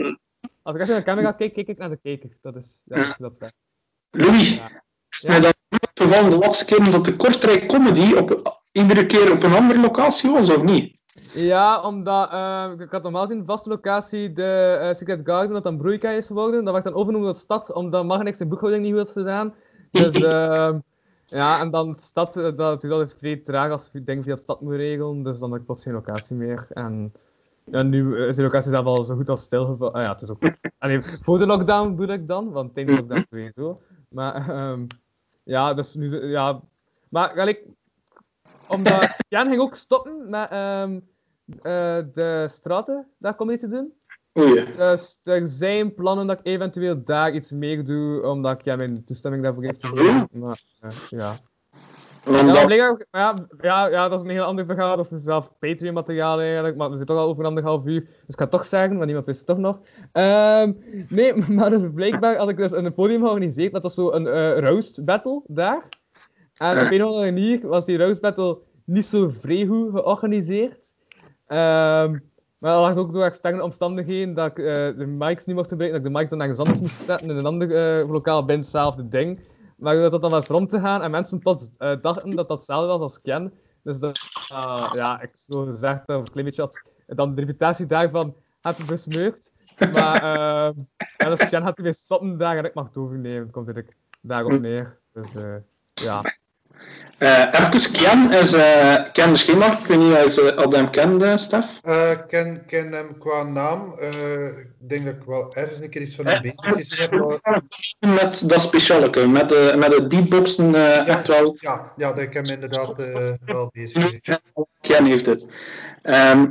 als 0.62 0.76
ik 0.76 0.82
echt 0.82 0.90
in 0.90 0.94
mijn 0.94 1.04
camera 1.04 1.32
kijk, 1.32 1.54
kijk 1.54 1.68
ik 1.68 1.78
naar 1.78 1.90
de 1.90 2.00
kijker. 2.04 2.30
Dat 2.42 2.56
is, 2.56 2.80
ja, 2.84 2.96
dat 2.96 3.06
is 3.06 3.16
dat 3.18 3.38
werkt. 3.38 3.56
Louis, 4.10 4.56
Ja. 4.56 4.84
is 5.10 5.28
mij 5.28 5.40
dat 5.40 5.56
de 5.96 6.38
laatste 6.38 6.66
keer 6.66 6.92
dat 6.92 7.06
de 7.06 7.16
Kortrijk 7.16 7.68
Comedy 7.68 8.14
op, 8.14 8.60
iedere 8.72 9.06
keer 9.06 9.32
op 9.32 9.44
een 9.44 9.54
andere 9.54 9.80
locatie 9.80 10.32
was, 10.32 10.50
of 10.50 10.64
niet? 10.64 10.98
Ja, 11.34 11.82
omdat 11.82 12.32
eh, 12.32 12.72
ik 12.78 12.92
had 12.92 13.04
normaal 13.04 13.26
gezien 13.26 13.46
vaste 13.46 13.70
locatie 13.70 14.34
de 14.34 14.78
eh, 14.82 14.94
Secret 14.94 15.20
Garden, 15.24 15.52
dat 15.52 15.64
dan 15.64 15.78
broeikaai 15.78 16.18
is 16.18 16.28
geworden. 16.28 16.64
Dat 16.64 16.74
werd 16.74 16.86
dan 16.86 16.94
overgenomen 16.94 17.34
tot 17.34 17.42
stad, 17.42 17.74
omdat 17.74 18.06
Magnex 18.06 18.38
zijn 18.38 18.50
boekhouding 18.50 18.84
niet 18.84 18.96
had 18.96 19.12
gedaan. 19.12 19.54
Dus 19.92 20.14
ehm, 20.34 20.80
ja, 21.30 21.60
en 21.60 21.70
dan 21.70 21.96
stad, 22.00 22.38
eh, 22.38 22.56
dat 22.56 22.82
doet 22.82 22.92
altijd 22.92 23.16
vrij 23.18 23.38
traag 23.38 23.72
als 23.72 23.90
je 23.94 24.04
denkt 24.04 24.24
via 24.26 24.36
de 24.36 24.42
stad 24.42 24.62
moet 24.62 24.74
regelen. 24.74 25.24
Dus 25.24 25.40
dan 25.40 25.52
heb 25.52 25.60
ik 25.60 25.66
plots 25.66 25.84
geen 25.84 25.94
locatie 25.94 26.36
meer. 26.36 26.68
En 26.70 27.14
ja, 27.64 27.82
nu 27.82 28.18
is 28.26 28.36
de 28.36 28.42
locatie 28.42 28.70
zelf 28.70 28.86
al 28.86 29.04
zo 29.04 29.16
goed 29.16 29.30
als 29.30 29.42
stilgevallen. 29.42 29.94
Ah 29.94 30.02
ja, 30.02 30.12
het 30.12 30.22
is 30.22 30.30
ook... 30.30 30.42
Allee, 30.78 31.02
voor 31.22 31.38
de 31.40 31.46
lockdown 31.46 31.96
bedoel 31.96 32.16
ik 32.16 32.28
dan, 32.28 32.52
want 32.52 32.74
tijdens 32.74 32.96
de 32.96 33.02
lockdown 33.02 33.26
sowieso. 33.30 33.82
Maar 34.10 34.50
ehm, 34.50 34.86
ja, 35.44 35.74
dus 35.74 35.94
nu... 35.94 36.08
ze- 36.08 36.26
Ja, 36.26 36.62
maar 37.10 37.30
gelijk, 37.30 37.66
omdat 38.68 39.16
Jan 39.28 39.48
ging 39.48 39.62
ook 39.62 39.76
stoppen 39.76 40.30
met 40.30 40.50
ehm, 40.50 41.00
eh, 41.62 41.98
de 42.14 42.46
straten 42.50 43.08
daar 43.18 43.36
comedy 43.36 43.58
te 43.60 43.68
doen. 43.68 43.94
Dus 44.78 45.20
er 45.24 45.48
zijn 45.48 45.94
plannen 45.94 46.28
dat 46.28 46.40
ik 46.40 46.46
eventueel 46.46 47.04
daar 47.04 47.34
iets 47.34 47.52
meer 47.52 47.86
doe, 47.86 48.22
omdat 48.28 48.60
ik 48.60 48.66
ja, 48.66 48.76
mijn 48.76 49.04
toestemming 49.06 49.44
daarvoor 49.44 49.64
heeft 49.64 49.86
gegeven. 49.86 50.28
Maar 50.32 50.62
eh, 50.82 50.90
ja. 51.10 51.40
Ja, 52.26 52.96
ja, 53.12 53.36
ja, 53.62 53.88
ja, 53.88 54.08
dat 54.08 54.20
is 54.20 54.26
een 54.26 54.32
heel 54.32 54.44
ander 54.44 54.66
verhaal. 54.66 54.96
Dat 54.96 55.12
is 55.12 55.24
zelf 55.24 55.52
Patreon-materiaal 55.60 56.40
eigenlijk. 56.40 56.76
Maar 56.78 56.90
we 56.90 56.98
zitten 56.98 57.16
toch 57.16 57.26
al 57.26 57.32
over 57.32 57.46
anderhalf 57.46 57.86
uur. 57.86 58.02
Dus 58.02 58.12
ik 58.28 58.36
ga 58.36 58.42
het 58.42 58.52
toch 58.52 58.66
zeggen, 58.66 58.94
want 58.94 59.06
niemand 59.06 59.26
wist 59.26 59.38
het 59.38 59.48
toch 59.48 59.58
nog. 59.58 59.80
Ehm, 60.12 60.74
nee, 61.10 61.34
maar 61.58 61.70
dus 61.70 61.84
blijkbaar 61.94 62.38
had 62.38 62.50
ik 62.50 62.58
dus 62.58 62.72
een 62.72 62.94
podium 62.94 63.22
georganiseerd. 63.22 63.74
Dat 63.74 63.84
was 63.84 63.94
zo 63.94 64.12
een 64.12 64.28
eh 64.28 64.60
roast 64.60 65.06
battle 65.06 65.42
daar. 65.48 65.90
En 66.58 66.86
op 66.86 66.92
een 66.92 67.04
of 67.04 67.10
andere 67.10 67.32
manier 67.32 67.68
was 67.68 67.86
die 67.86 67.98
roast 67.98 68.22
battle 68.22 68.58
niet 68.86 69.06
zo 69.06 69.30
goed 69.30 69.92
georganiseerd. 69.92 70.94
Ehm, 71.46 72.18
maar 72.60 72.74
dat 72.74 72.82
lag 72.82 72.96
ook 72.98 73.14
door 73.14 73.24
externe 73.24 73.64
omstandigheden 73.64 74.34
dat 74.34 74.48
ik 74.52 74.58
eh, 74.58 74.74
de 74.98 75.06
mics 75.06 75.46
niet 75.46 75.56
mocht 75.56 75.70
gebruiken. 75.70 76.02
Dat 76.02 76.08
ik 76.08 76.14
de 76.14 76.20
mics 76.20 76.30
dan 76.30 76.40
ergens 76.40 76.60
anders 76.60 76.80
moest 76.80 77.06
zetten 77.06 77.30
in 77.30 77.36
een 77.36 77.46
ander 77.46 77.76
eh, 77.76 78.10
lokaal 78.10 78.46
binnen 78.46 78.66
hetzelfde 78.66 79.08
ding. 79.08 79.40
Maar 79.78 79.96
dat 79.96 80.12
dat 80.12 80.22
dan 80.22 80.32
was 80.32 80.48
rond 80.48 80.70
te 80.70 80.80
gaan 80.80 81.02
en 81.02 81.12
mensen 81.12 81.40
plots 81.40 81.70
eh, 81.78 82.02
dachten 82.02 82.36
dat 82.36 82.48
dat 82.48 82.58
hetzelfde 82.58 82.88
was 82.88 83.02
als 83.02 83.22
Ken. 83.22 83.54
Dus 83.84 84.00
dat, 84.00 84.20
ah, 84.50 84.92
ja, 84.94 85.22
ik 85.22 85.30
zo 85.34 85.66
gezegd 85.66 86.08
dat 86.08 86.20
een 86.20 86.32
klein 86.32 86.46
beetje 86.46 86.62
had 86.62 86.82
dan 87.06 87.36
de 87.36 87.42
reputatie 87.42 87.86
daarvan 87.86 88.36
heb 88.62 88.78
besmeurd. 88.88 89.52
Maar 89.94 90.24
uh, 90.24 90.84
ja, 91.18 91.30
dus 91.30 91.50
Ken 91.50 91.62
had 91.62 91.80
weer 91.80 91.94
stoppen 91.94 92.38
daar 92.38 92.58
en 92.58 92.66
ik 92.66 92.74
mag 92.74 92.88
het 92.88 92.98
overnemen. 92.98 93.42
Het 93.42 93.52
komt 93.52 93.68
eigenlijk 93.68 93.98
daarop 94.22 94.60
neer. 94.60 95.00
Dus 95.14 95.32
ja. 95.94 96.22
Eh, 97.18 97.46
even, 97.52 97.92
Ken 97.92 98.32
is 98.32 98.54
uh, 98.54 98.96
Ken 99.14 99.30
de 99.32 99.38
Schemer. 99.38 99.72
Ik 99.80 99.86
weet 99.86 99.98
niet 99.98 100.14
of 100.26 100.36
je 100.36 100.56
al 100.56 100.72
hem 100.72 101.38
Stef. 101.38 101.66
Eh, 101.84 102.12
Ik 102.12 102.24
ken, 102.28 102.64
ken 102.68 102.92
hem 102.92 103.18
qua 103.18 103.44
naam. 103.44 103.94
Eh, 104.00 104.46
ik 104.58 104.90
denk 104.90 105.06
dat 105.06 105.14
ik 105.16 105.24
wel 105.26 105.54
ergens 105.56 105.80
een 105.80 105.90
keer 105.90 106.02
iets 106.02 106.16
van 106.16 106.26
hem 106.26 106.54
gezien 106.56 106.98
heb. 107.00 107.12
maar- 107.12 107.62
Met 108.00 108.50
dat 108.50 108.62
specialeke, 108.62 109.28
met, 109.28 109.50
de, 109.50 109.74
met 109.78 109.94
het 109.94 110.08
beatboxen 110.08 110.76
eh 110.76 110.82
Ja, 110.82 111.06
echt 111.08 111.28
wel. 111.28 111.58
ja, 111.60 111.92
ja, 111.96 112.08
dat 112.14 112.20
ik 112.24 112.34
hem 112.34 112.46
inderdaad 112.46 113.00
eh, 113.00 113.32
wel 113.46 113.70
bezig. 113.74 114.20
Ken 114.82 115.06
heeft 115.06 115.26
het. 115.26 115.46
Ehm 116.02 116.46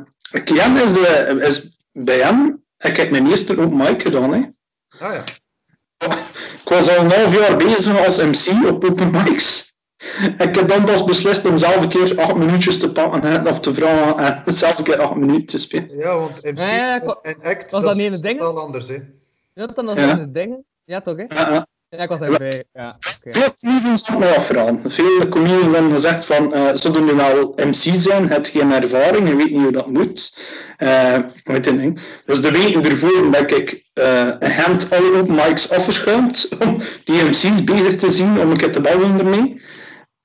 Ken 0.44 0.76
is, 0.76 0.92
de, 0.92 1.38
is 1.46 1.78
bij 1.92 2.18
hem, 2.18 2.64
ik 2.78 2.96
heb 2.96 3.10
mijn 3.10 3.26
eerste 3.30 3.52
open 3.60 3.76
mic 3.76 4.02
gedaan. 4.02 4.32
Hè. 4.32 4.40
Ah 5.06 5.12
ja. 5.14 5.22
Ik 6.62 6.68
was 6.74 6.88
al 6.88 7.04
een 7.04 7.10
half 7.10 7.38
jaar 7.38 7.56
bezig 7.56 8.04
als 8.06 8.16
MC 8.22 8.66
op 8.70 8.84
open 8.84 9.10
mics. 9.10 9.67
Ik 10.38 10.54
heb 10.54 10.68
dan 10.68 10.84
pas 10.84 11.04
beslist 11.04 11.44
om 11.46 11.58
zelf 11.58 11.76
een 11.76 11.88
keer 11.88 12.20
acht 12.20 12.34
minuutjes 12.36 12.78
te 12.78 12.92
pakken 12.92 13.22
hè, 13.22 13.48
of 13.48 13.60
te 13.60 13.74
vragen 13.74 14.42
en 14.44 14.52
zelf 14.52 14.78
een 14.78 14.84
keer 14.84 15.00
acht 15.00 15.14
minuten 15.14 15.46
te 15.46 15.58
spelen. 15.58 15.96
Ja, 15.98 16.18
want 16.18 16.42
MC 16.42 16.58
Ja, 16.58 16.94
act, 17.42 17.70
was 17.70 17.70
dat 17.70 17.82
dat 17.82 17.90
is 17.90 17.96
niet 17.96 18.14
een 18.16 18.22
ding? 18.22 18.38
totaal 18.38 18.60
anders, 18.62 18.88
hè. 18.88 18.96
Ja, 19.54 19.66
dan 19.66 19.86
was 19.86 19.94
Ja. 19.96 20.06
dat 20.06 20.16
de 20.16 20.30
dingen. 20.32 20.64
Ja, 20.84 21.00
toch, 21.00 21.16
hè? 21.16 21.24
Ja, 21.28 21.50
ja. 21.52 21.66
Ja, 21.90 21.98
ik 22.02 22.08
was 22.08 22.20
erbij. 22.20 22.64
Ja, 22.72 22.96
oké. 22.98 23.38
Veel 23.38 23.54
comedians 23.60 24.08
me 24.10 24.36
afvragen. 24.36 24.80
Veel 24.86 25.28
comedians 25.28 25.74
hebben 25.74 25.90
gezegd 25.92 26.26
van, 26.26 26.52
eh 26.54 26.70
zullen 26.74 27.04
nu 27.04 27.12
wel 27.12 27.52
MC 27.56 27.94
zijn, 27.94 28.28
heb 28.28 28.46
geen 28.46 28.72
ervaring, 28.72 29.28
je 29.28 29.36
weet 29.36 29.50
niet 29.50 29.62
hoe 29.62 29.72
dat 29.72 29.86
moet. 29.90 30.38
Eh, 30.76 31.18
weet 31.44 31.64
je 31.64 31.72
niet. 31.72 32.00
Dus 32.26 32.40
de 32.42 32.50
weken 32.50 32.84
ervoor 32.84 33.30
ben 33.30 33.48
ik 33.56 33.84
eh 33.94 34.26
een 34.38 34.50
hand 34.52 34.90
alle 34.92 35.16
open 35.16 35.34
mics 35.34 35.70
afgeschuimd 35.70 36.48
om 36.66 36.76
die 37.04 37.22
MC's 37.24 37.64
bezig 37.64 37.96
te 37.96 38.10
zien, 38.12 38.40
om 38.40 38.50
een 38.50 38.56
keer 38.56 38.72
te 38.72 38.80
babbelen 38.80 39.18
ermee. 39.18 39.62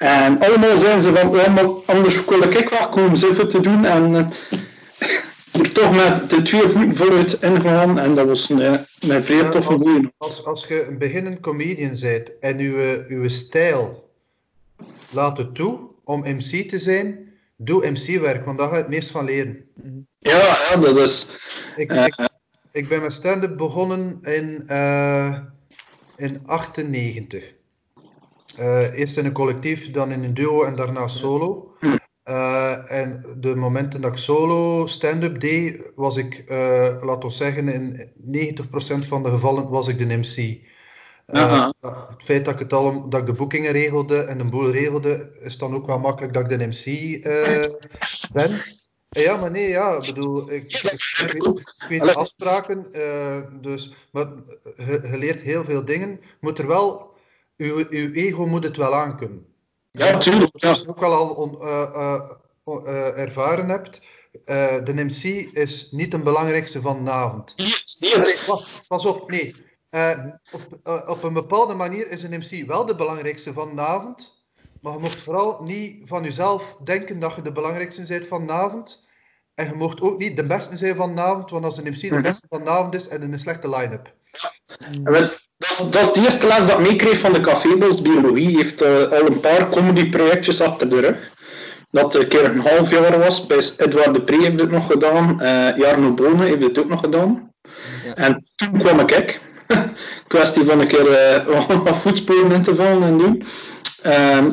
En 0.04 0.40
allemaal 0.40 0.78
zijn 0.78 1.02
ze 1.02 1.14
van, 1.14 1.32
ja, 1.32 1.50
maar 1.50 1.66
anders 1.86 2.26
kon 2.26 2.44
ik 2.44 2.70
wel 2.70 2.90
komen 2.90 3.18
zoveel 3.18 3.48
te 3.48 3.60
doen. 3.60 3.86
En 3.86 4.16
eh, 4.16 5.62
er 5.62 5.72
toch 5.72 5.96
met 5.96 6.30
de 6.30 6.42
twee 6.42 6.68
voeten 6.68 6.96
voluit 6.96 7.42
ingegaan. 7.42 8.00
En 8.00 8.16
dat 8.16 8.28
was 8.28 8.50
een, 8.50 8.62
eh, 8.62 8.80
een 9.00 9.24
vrij 9.24 9.38
Ja, 9.38 9.50
toffe 9.50 9.72
als, 9.74 10.10
als, 10.18 10.46
als 10.46 10.66
je 10.68 10.86
een 10.88 10.98
beginnend 10.98 11.40
comedian 11.40 11.98
bent 12.02 12.40
en 12.40 12.60
uw, 12.60 12.76
uw 13.08 13.30
stijl 13.30 14.10
laat 15.10 15.38
het 15.38 15.56
toe 15.56 15.80
om 16.04 16.20
MC 16.20 16.70
te 16.70 16.80
zijn, 16.80 17.34
doe 17.56 17.92
MC-werk, 17.92 18.46
want 18.46 18.58
daar 18.58 18.68
ga 18.68 18.76
je 18.76 18.82
het 18.82 18.90
meest 18.90 19.10
van 19.10 19.26
leren. 19.26 19.66
Ja, 20.20 20.38
ja, 20.38 20.76
dat 20.76 20.98
is... 20.98 21.28
Ik, 21.76 21.92
eh, 21.92 22.06
ik, 22.06 22.16
ik 22.72 22.88
ben 22.88 23.02
met 23.02 23.14
stand-up 23.14 23.58
begonnen 23.58 24.20
in, 24.22 24.64
eh 24.68 25.38
in 26.16 26.42
98. 26.46 27.53
Eh, 28.56 29.00
eerst 29.00 29.18
in 29.18 29.26
een 29.26 29.32
collectief, 29.32 29.92
dan 29.92 30.12
in 30.12 30.24
een 30.24 30.34
duo 30.34 30.64
en 30.64 30.76
daarna 30.76 31.08
solo. 31.08 31.74
Eh, 32.24 32.92
en 32.92 33.26
de 33.38 33.56
momenten 33.56 34.02
dat 34.02 34.12
ik 34.12 34.18
solo 34.18 34.88
stand-up 34.88 35.40
deed, 35.40 35.92
was 35.96 36.18
ik, 36.18 36.44
eh 36.48 36.98
laten 37.02 37.30
we 37.30 37.34
zeggen, 37.34 37.68
in 37.68 38.12
90% 38.16 39.06
van 39.06 39.24
de 39.24 39.30
gevallen 39.30 39.70
was 39.70 39.88
ik 39.88 39.98
de 39.98 40.18
MC. 40.18 40.62
Het 41.26 42.24
feit 42.24 42.46
dat 42.46 42.54
ik, 42.54 42.60
het 42.60 42.74
al, 42.74 43.10
dat 43.10 43.20
ik 43.20 43.26
de 43.26 43.34
boekingen 43.34 43.72
regelde 43.72 44.18
en 44.18 44.40
een 44.40 44.50
boel 44.50 44.72
regelde, 44.72 45.38
is 45.42 45.58
dan 45.58 45.74
ook 45.74 45.88
wel 45.88 46.00
makkelijk 46.00 46.34
dat 46.34 46.52
ik 46.52 46.60
de 46.60 46.68
MC 46.68 47.22
ben. 48.34 48.62
Ja, 49.10 49.38
maar 49.38 49.52
nee, 49.52 49.70
ja, 49.70 49.96
ik 49.96 50.06
bedoel, 50.06 50.52
ik, 50.52 50.74
ik, 50.74 50.82
weet, 50.82 51.60
ik 51.60 51.86
weet 51.90 52.02
de 52.02 52.14
afspraken, 52.14 52.88
dus, 53.62 53.94
maar 54.12 54.28
je 54.78 55.18
leert 55.18 55.42
heel 55.42 55.64
veel 55.64 55.86
dingen. 55.86 56.20
Moet 56.40 56.60
er 56.60 56.68
wel, 56.68 57.13
uw, 57.58 57.86
uw 57.90 58.12
ego 58.14 58.46
moet 58.46 58.64
het 58.64 58.78
wel 58.78 58.96
aankunnen. 58.96 59.46
Ja, 59.92 60.18
tuurlijk. 60.18 60.50
Ja. 60.54 60.60
Zoals 60.60 60.80
je 60.82 60.88
ook 60.88 61.00
wel 61.00 61.14
al 61.14 61.30
on- 61.30 61.62
eh, 61.62 61.82
eh, 61.82 62.22
eh, 62.66 63.18
ervaren 63.18 63.70
hebt, 63.70 64.02
de 64.86 64.94
MC 64.94 65.24
is 65.54 65.92
niet 65.92 66.12
de 66.12 66.20
belangrijkste 66.20 66.82
van 66.82 67.06
de 67.06 67.12
avond. 67.12 67.56
Pas 68.88 69.06
op, 69.06 69.30
nee. 69.32 69.56
Op, 70.52 70.80
op 71.10 71.24
een 71.24 71.34
bepaalde 71.34 71.74
manier 71.74 72.10
is 72.12 72.24
een 72.24 72.40
MC 72.40 72.68
wel 72.68 72.86
de 72.86 72.96
belangrijkste 72.96 73.54
van 73.54 73.76
de 73.76 73.82
avond. 73.82 74.42
Maar 74.82 74.94
je 74.94 75.00
mocht 75.00 75.22
vooral 75.22 75.64
niet 75.64 76.02
van 76.08 76.24
jezelf 76.24 76.78
denken 76.84 77.20
dat 77.20 77.36
je 77.36 77.42
de 77.42 77.52
belangrijkste 77.52 78.04
bent 78.08 78.28
van 78.28 78.48
de 78.48 78.54
avond. 78.54 79.08
En 79.54 79.68
je 79.68 79.74
mocht 79.76 80.02
ook 80.02 80.18
niet 80.18 80.38
de 80.38 80.46
beste 80.46 80.78
zijn 80.78 80.96
van 80.96 81.16
de 81.16 81.22
avond, 81.22 81.50
want 81.50 81.66
als 81.66 81.78
een 81.78 81.84
MC 81.92 82.00
de 82.02 82.10
Mhm. 82.10 82.22
beste 82.22 82.46
van 82.50 82.64
de 82.64 82.70
avond 82.70 82.96
is, 82.96 83.08
en 83.08 83.22
een 83.22 83.40
slechte 83.40 83.70
line-up. 83.70 84.14
Wel, 85.04 85.30
Dat 85.64 85.72
is, 85.80 85.90
dat 85.90 86.02
is 86.02 86.12
de 86.12 86.22
eerste 86.22 86.48
les 86.48 86.58
dat 86.58 86.80
ik 86.80 86.88
meekreeg 86.88 87.20
van 87.20 87.34
de 87.34 87.42
Cafébos 87.42 88.02
Biologie. 88.02 88.58
heeft 88.58 88.82
eh, 88.82 88.98
al 89.12 89.26
een 89.26 89.40
paar 89.40 89.70
comedy-projectjes 89.70 90.62
achter 90.62 90.90
de 90.90 91.00
rug. 91.00 91.32
Dat 91.92 92.16
een 92.16 92.28
keer 92.28 92.46
een 92.46 92.60
half 92.60 92.90
jaar 92.90 93.20
was. 93.20 93.48
Bij 93.48 93.62
Edouard 93.78 94.14
de 94.14 94.22
Pre 94.22 94.42
heeft 94.42 94.60
het 94.60 94.72
nog 94.72 94.88
gedaan. 94.88 95.42
eh 95.42 95.78
Jarno 95.78 96.14
Bonen 96.14 96.48
heeft 96.48 96.64
het 96.64 96.80
ook 96.80 96.90
nog 96.90 97.00
gedaan. 97.00 97.52
En 98.16 98.46
toen 98.56 98.78
kwam 98.78 99.00
ik. 99.00 99.12
ik. 99.12 99.42
Kwestie 100.28 100.64
van 100.66 100.80
een 100.80 100.88
keer 100.88 101.12
eh, 101.12 101.46
wat 101.84 101.96
voetsporen 101.98 102.52
in 102.52 102.62
te 102.64 102.76
vallen 102.76 103.04
en 103.04 103.18
doen. 103.18 103.44
Ehm, 104.02 104.50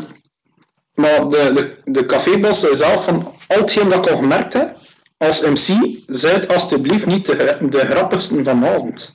maar 0.94 1.28
de, 1.28 1.50
de, 1.54 1.92
de 1.92 2.06
cafébos 2.06 2.60
zelf 2.60 3.04
van 3.04 3.34
al 3.48 3.58
hetgeen 3.58 3.88
dat 3.88 4.06
ik 4.06 4.12
al 4.12 4.18
gemerkt 4.18 4.52
heb, 4.52 4.76
als 5.16 5.40
MC, 5.42 5.98
zijt 6.06 6.48
alstublieft 6.48 7.06
niet 7.06 7.26
de, 7.26 7.56
de 7.70 7.78
grappigste 7.78 8.44
van 8.44 8.60
de 8.60 8.66
avond. 8.68 9.14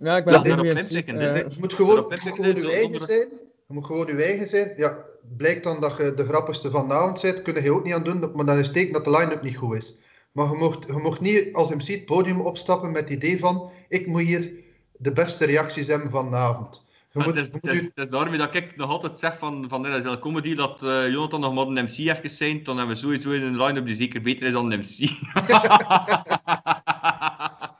Ja, 0.00 0.16
ik 0.16 0.24
ben 0.24 0.32
Ja, 0.32 0.40
hè. 0.40 1.30
eh, 1.32 1.50
je 1.50 1.56
moet 1.58 1.72
gewoon, 1.72 1.96
je 1.96 2.00
moet 2.02 2.10
inzetten, 2.12 2.34
gewoon 2.44 2.54
je 2.54 2.60
zo- 2.60 2.68
eigen 2.68 3.00
zijn. 3.00 3.28
Je 3.66 3.74
moet 3.74 3.84
gewoon 3.84 4.06
je 4.06 4.22
eigen 4.24 4.48
zijn. 4.48 4.72
Ja, 4.76 5.04
blijkt 5.36 5.64
dan 5.64 5.80
dat 5.80 5.96
je 5.96 6.14
de 6.14 6.24
grappigste 6.26 6.70
van 6.70 6.88
de 6.88 6.94
avond 6.94 7.22
bent, 7.22 7.42
kun 7.42 7.62
je 7.62 7.72
ook 7.72 7.84
niet 7.84 7.94
aan 7.94 8.02
doen, 8.02 8.30
maar 8.34 8.44
dan 8.46 8.56
is 8.58 8.66
het 8.66 8.74
teken 8.76 8.92
dat 8.92 9.04
de 9.04 9.10
line-up 9.10 9.42
niet 9.42 9.56
goed 9.56 9.76
is. 9.76 9.98
Maar 10.32 10.46
je 10.50 10.56
mocht, 10.56 10.86
je 10.86 10.92
mocht 10.92 11.20
niet 11.20 11.48
als 11.54 11.70
MC 11.74 11.86
het 11.86 12.04
podium 12.06 12.40
opstappen 12.40 12.90
met 12.90 13.00
het 13.00 13.10
idee 13.10 13.38
van 13.38 13.70
ik 13.88 14.06
moet 14.06 14.20
hier 14.22 14.52
de 14.96 15.12
beste 15.12 15.44
reacties 15.44 15.86
hebben 15.86 16.10
van 16.10 16.30
de 16.30 16.36
avond. 16.36 16.84
Je 17.12 17.18
Maar 17.18 17.26
moet, 17.26 17.34
het, 17.36 17.44
is, 17.46 17.50
je 17.52 17.58
moet 17.62 17.66
het, 17.66 17.74
is, 17.74 17.80
je- 17.80 17.90
het 17.94 18.04
is 18.04 18.10
daarmee 18.18 18.38
dat 18.38 18.54
ik 18.54 18.76
nog 18.76 18.90
altijd 18.90 19.18
zeg 19.18 19.38
van, 19.38 19.64
van 19.68 19.84
een 19.84 20.18
comedy 20.18 20.54
dat 20.54 20.82
eh, 20.82 21.08
Jonathan 21.10 21.40
nog 21.40 21.54
maar 21.54 21.66
een 21.66 21.84
MC 21.84 21.98
even 21.98 22.30
zijn, 22.30 22.62
dan 22.62 22.76
hebben 22.76 22.94
we 22.94 23.00
sowieso 23.00 23.30
een 23.30 23.62
line-up 23.62 23.86
die 23.86 23.94
zeker 23.94 24.20
beter 24.22 24.46
is 24.46 24.52
dan 24.52 24.72
een 24.72 24.78
MC. 24.78 24.98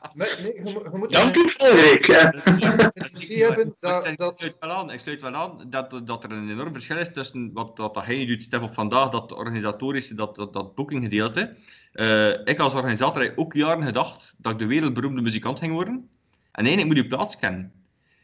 nee, 0.15 0.29
nee, 0.41 0.53
je 0.53 0.61
moet, 0.61 0.89
je 0.91 0.97
moet 0.97 1.11
Dank 1.11 1.35
u, 1.35 1.49
Frederik. 1.49 2.07
Dat, 3.79 4.07
ik, 4.07 4.15
sluit 4.37 4.55
wel 4.59 4.71
aan, 4.71 4.91
ik 4.91 4.99
sluit 4.99 5.21
wel 5.21 5.35
aan 5.35 5.65
dat, 5.69 6.01
dat 6.03 6.23
er 6.23 6.31
een 6.31 6.49
enorm 6.49 6.73
verschil 6.73 6.97
is 6.97 7.13
tussen 7.13 7.51
wat, 7.53 7.77
wat 7.77 7.93
dat 7.93 8.05
hij 8.05 8.25
doet, 8.25 8.41
Stef, 8.41 8.61
op 8.61 8.73
vandaag, 8.73 9.09
dat 9.09 9.31
organisatorische, 9.31 10.15
dat, 10.15 10.35
dat, 10.35 10.53
dat 10.53 10.75
boekinggedeelte. 10.75 11.55
Eh, 11.93 12.29
ik 12.29 12.59
als 12.59 12.73
organisator 12.73 13.21
heb 13.21 13.37
ook 13.37 13.53
jaren 13.53 13.83
gedacht 13.83 14.33
dat 14.37 14.51
ik 14.51 14.59
de 14.59 14.65
wereldberoemde 14.65 15.21
muzikant 15.21 15.59
ging 15.59 15.73
worden. 15.73 16.09
En 16.51 16.65
eigenlijk 16.65 16.87
moet 16.87 17.03
je 17.03 17.15
plaats 17.15 17.37
kennen. 17.37 17.71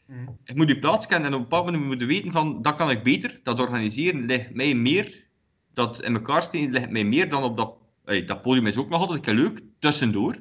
Mhm. 0.05 0.27
Ik 0.43 0.55
moet 0.55 0.67
je 0.67 0.79
plaats 0.79 1.07
kennen 1.07 1.27
en 1.27 1.33
op 1.33 1.39
een 1.39 1.49
bepaald 1.49 1.65
moment 1.65 1.83
moet 1.83 1.99
je 1.99 2.05
weten 2.05 2.31
van, 2.31 2.61
dat 2.61 2.75
kan 2.75 2.89
ik 2.89 3.03
beter, 3.03 3.39
dat 3.43 3.59
organiseren 3.59 4.25
ligt 4.25 4.53
mij 4.53 4.75
meer, 4.75 5.23
dat 5.73 6.01
in 6.01 6.13
elkaar 6.13 6.43
steken 6.43 6.71
ligt 6.71 6.89
mij 6.89 7.03
meer 7.03 7.29
dan 7.29 7.43
op 7.43 7.57
dat, 7.57 7.73
dat 8.27 8.41
podium 8.41 8.67
is 8.67 8.77
ook 8.77 8.89
nog 8.89 8.99
altijd 8.99 9.35
leuk, 9.35 9.61
tussendoor. 9.79 10.35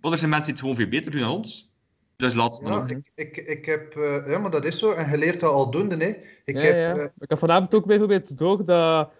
Maar 0.00 0.12
er 0.12 0.18
zijn 0.18 0.30
mensen 0.30 0.54
die 0.54 0.62
het 0.62 0.70
gewoon 0.70 0.76
veel 0.76 0.98
beter 0.98 1.10
doen 1.10 1.20
dan 1.20 1.30
ons. 1.30 1.72
Dus 2.16 2.34
laat 2.34 2.60
ja, 2.64 2.74
ook. 2.74 2.90
ik, 2.90 3.10
ik, 3.14 3.36
ik 3.36 3.66
heb, 3.66 3.96
eh, 3.96 4.30
ja, 4.30 4.38
maar 4.38 4.50
dat 4.50 4.64
is 4.64 4.78
zo, 4.78 4.92
en 4.92 5.10
je 5.10 5.18
leert 5.18 5.40
dat 5.40 5.52
aldoende. 5.52 5.96
Hè. 5.96 6.16
Ik 6.44 6.54
ja, 6.56 6.60
heb, 6.60 6.74
ja. 6.74 7.02
eh, 7.02 7.08
Ik 7.18 7.28
heb 7.28 7.38
vanavond 7.38 7.74
ook 7.74 7.86
bijvoorbeeld 7.86 8.38
door 8.38 8.64
dat 8.64 9.10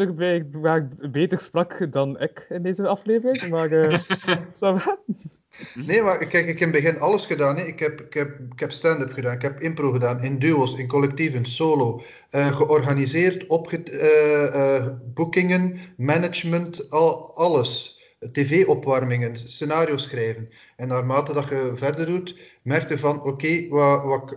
ik 0.00 0.16
beter 1.12 1.38
sprak 1.38 1.92
dan 1.92 2.20
ik 2.20 2.46
in 2.48 2.62
deze 2.62 2.86
aflevering. 2.86 3.48
Maar 3.50 3.70
eh, 3.70 3.98
va. 4.52 4.98
Nee, 5.74 6.02
maar 6.02 6.18
kijk, 6.18 6.46
ik 6.46 6.58
heb 6.58 6.68
in 6.68 6.74
het 6.74 6.82
begin 6.84 7.00
alles 7.00 7.26
gedaan. 7.26 7.56
Hè. 7.56 7.64
Ik 7.64 7.78
heb, 7.78 8.00
ik 8.00 8.14
heb, 8.14 8.38
ik 8.52 8.60
heb 8.60 8.72
stand-up 8.72 9.12
gedaan, 9.12 9.34
ik 9.34 9.42
heb 9.42 9.60
impro 9.60 9.92
gedaan, 9.92 10.22
in 10.22 10.38
duo's, 10.38 10.76
in 10.76 10.86
collectieven, 10.86 11.44
solo. 11.44 12.02
eh, 12.30 12.56
georganiseerd, 12.56 13.46
opge 13.46 13.82
eh, 13.82 14.76
eh, 14.76 14.86
boekingen, 15.14 15.78
management, 15.96 16.90
al, 16.90 17.36
alles. 17.36 17.93
TV-opwarmingen, 18.32 19.36
scenario 19.36 19.96
schrijven. 19.96 20.48
En 20.76 20.88
naarmate 20.88 21.32
dat 21.32 21.48
je 21.48 21.72
verder 21.74 22.06
doet, 22.06 22.36
merk 22.62 22.88
je 22.88 22.98
van, 22.98 23.22
oké, 23.22 23.68
wat, 23.68 24.04
wat, 24.04 24.36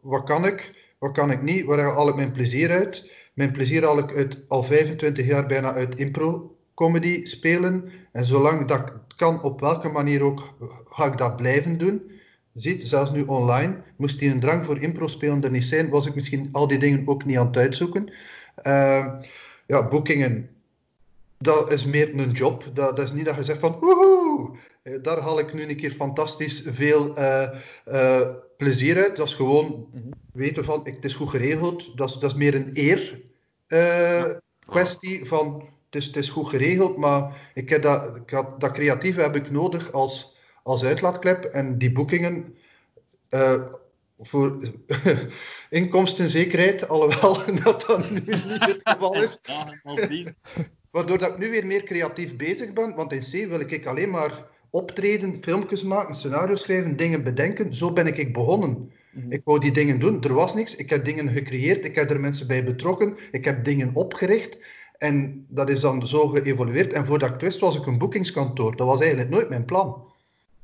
wat, 0.00 0.24
kan 0.24 0.46
ik, 0.46 0.74
wat 0.98 1.12
kan 1.12 1.30
ik 1.30 1.42
niet, 1.42 1.64
waar 1.64 1.78
haal 1.78 2.08
ik 2.08 2.14
mijn 2.14 2.32
plezier 2.32 2.70
uit? 2.70 3.10
Mijn 3.34 3.52
plezier 3.52 3.84
haal 3.84 3.98
ik 3.98 4.14
uit, 4.14 4.38
al 4.48 4.62
25 4.62 5.26
jaar 5.26 5.46
bijna 5.46 5.72
uit 5.72 5.94
impro-comedy 5.96 7.24
spelen. 7.24 7.90
En 8.12 8.24
zolang 8.24 8.64
dat 8.64 8.92
kan, 9.16 9.42
op 9.42 9.60
welke 9.60 9.88
manier 9.88 10.22
ook, 10.22 10.54
ga 10.84 11.06
ik 11.06 11.18
dat 11.18 11.36
blijven 11.36 11.78
doen. 11.78 12.10
Ziet, 12.54 12.88
zelfs 12.88 13.12
nu 13.12 13.22
online, 13.22 13.82
moest 13.96 14.18
die 14.18 14.30
een 14.30 14.40
drang 14.40 14.64
voor 14.64 14.80
impro 14.80 15.06
spelen 15.06 15.44
er 15.44 15.50
niet 15.50 15.64
zijn, 15.64 15.88
was 15.88 16.06
ik 16.06 16.14
misschien 16.14 16.48
al 16.52 16.66
die 16.66 16.78
dingen 16.78 17.08
ook 17.08 17.24
niet 17.24 17.38
aan 17.38 17.46
het 17.46 17.56
uitzoeken. 17.56 18.12
Eh, 18.54 19.06
ja, 19.66 19.88
boekingen, 19.88 20.48
dat 21.42 21.72
is 21.72 21.84
meer 21.84 22.18
een 22.18 22.32
job. 22.32 22.64
Dat, 22.74 22.96
dat 22.96 23.04
is 23.04 23.12
niet 23.12 23.24
dat 23.24 23.36
je 23.36 23.44
zegt 23.44 23.58
van, 23.58 23.76
woehoe, 23.80 24.56
eh, 24.82 25.02
daar 25.02 25.18
haal 25.18 25.38
ik 25.38 25.54
nu 25.54 25.62
een 25.62 25.76
keer 25.76 25.90
fantastisch 25.90 26.62
veel 26.66 27.16
eh, 27.16 27.48
eh, 27.84 28.28
plezier 28.56 28.96
uit. 28.96 29.16
Dat 29.16 29.26
is 29.26 29.34
gewoon 29.34 29.86
weten 30.32 30.64
van, 30.64 30.86
ik, 30.86 30.94
het 30.94 31.04
is 31.04 31.14
goed 31.14 31.30
geregeld. 31.30 31.96
Dat 31.96 32.08
is, 32.08 32.14
dat 32.14 32.30
is 32.30 32.36
meer 32.36 32.54
een 32.54 32.70
eer 32.72 33.22
kwestie 34.66 35.24
van, 35.24 35.68
het 35.90 36.00
is, 36.00 36.06
het 36.06 36.16
is 36.16 36.28
goed 36.28 36.48
geregeld, 36.48 36.96
maar 36.96 37.50
ik 37.54 37.68
heb 37.68 37.82
dat, 37.82 38.16
ik 38.16 38.30
had, 38.30 38.60
dat 38.60 38.72
creatieve 38.72 39.20
heb 39.20 39.36
ik 39.36 39.50
nodig 39.50 39.92
als, 39.92 40.36
als 40.62 40.84
uitlaatklep. 40.84 41.44
En 41.44 41.78
die 41.78 41.92
boekingen 41.92 42.56
voor 44.18 44.56
inkomstenzekerheid, 45.70 46.88
alhoewel 46.88 47.44
dat 47.64 47.84
dat 47.86 48.10
nu 48.10 48.20
niet 48.20 48.64
het 48.66 48.80
geval 48.82 49.22
is. 49.22 49.38
Waardoor 50.90 51.18
dat 51.18 51.30
ik 51.30 51.38
nu 51.38 51.50
weer 51.50 51.66
meer 51.66 51.82
creatief 51.82 52.36
bezig 52.36 52.72
ben. 52.72 52.94
Want 52.94 53.12
in 53.12 53.20
C 53.20 53.48
wil 53.48 53.60
ik 53.60 53.86
alleen 53.86 54.10
maar 54.10 54.46
optreden, 54.70 55.42
filmpjes 55.42 55.82
maken, 55.82 56.14
scenario's 56.14 56.60
schrijven, 56.60 56.96
dingen 56.96 57.24
bedenken. 57.24 57.74
Zo 57.74 57.92
ben 57.92 58.06
ik 58.06 58.16
ik 58.16 58.32
begonnen. 58.32 58.92
Ik 59.28 59.40
wou 59.44 59.58
die 59.58 59.72
dingen 59.72 60.00
doen. 60.00 60.22
Er 60.22 60.34
was 60.34 60.54
niks. 60.54 60.76
Ik 60.76 60.90
heb 60.90 61.04
dingen 61.04 61.28
gecreëerd. 61.28 61.84
Ik 61.84 61.94
heb 61.94 62.10
er 62.10 62.20
mensen 62.20 62.46
bij 62.46 62.64
betrokken. 62.64 63.16
Ik 63.30 63.44
heb 63.44 63.64
dingen 63.64 63.90
opgericht. 63.94 64.64
En 64.98 65.46
dat 65.48 65.68
is 65.68 65.80
dan 65.80 66.06
zo 66.06 66.26
geëvolueerd. 66.26 66.92
En 66.92 67.06
voordat 67.06 67.28
ik 67.28 67.34
het 67.34 67.42
wist, 67.42 67.60
was 67.60 67.76
ik 67.76 67.86
een 67.86 67.98
boekingskantoor. 67.98 68.76
Dat 68.76 68.86
was 68.86 69.00
eigenlijk 69.00 69.30
nooit 69.30 69.48
mijn 69.48 69.64
plan. 69.64 70.04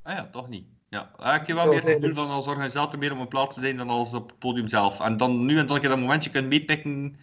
Ah 0.03 0.15
ja, 0.15 0.29
toch 0.33 0.49
niet. 0.49 0.67
Ja, 0.89 1.11
ik 1.41 1.47
heb 1.47 1.57
wel 1.57 1.67
meer 1.67 1.83
het 1.83 1.93
gevoel 1.93 2.15
van 2.15 2.29
als 2.29 2.47
organisator 2.47 2.99
meer 2.99 3.13
op 3.13 3.19
een 3.19 3.29
plaats 3.29 3.55
te 3.55 3.61
zijn 3.61 3.77
dan 3.77 3.89
als 3.89 4.15
op 4.15 4.29
het 4.29 4.39
podium 4.39 4.69
zelf. 4.69 5.01
En 5.01 5.17
dan 5.17 5.45
nu 5.45 5.59
en 5.59 5.67
dan 5.67 5.75
een 5.75 5.81
keer 5.81 5.91
dat 5.91 5.99
momentje 5.99 6.31
kunt 6.31 6.49
meepikken 6.49 7.17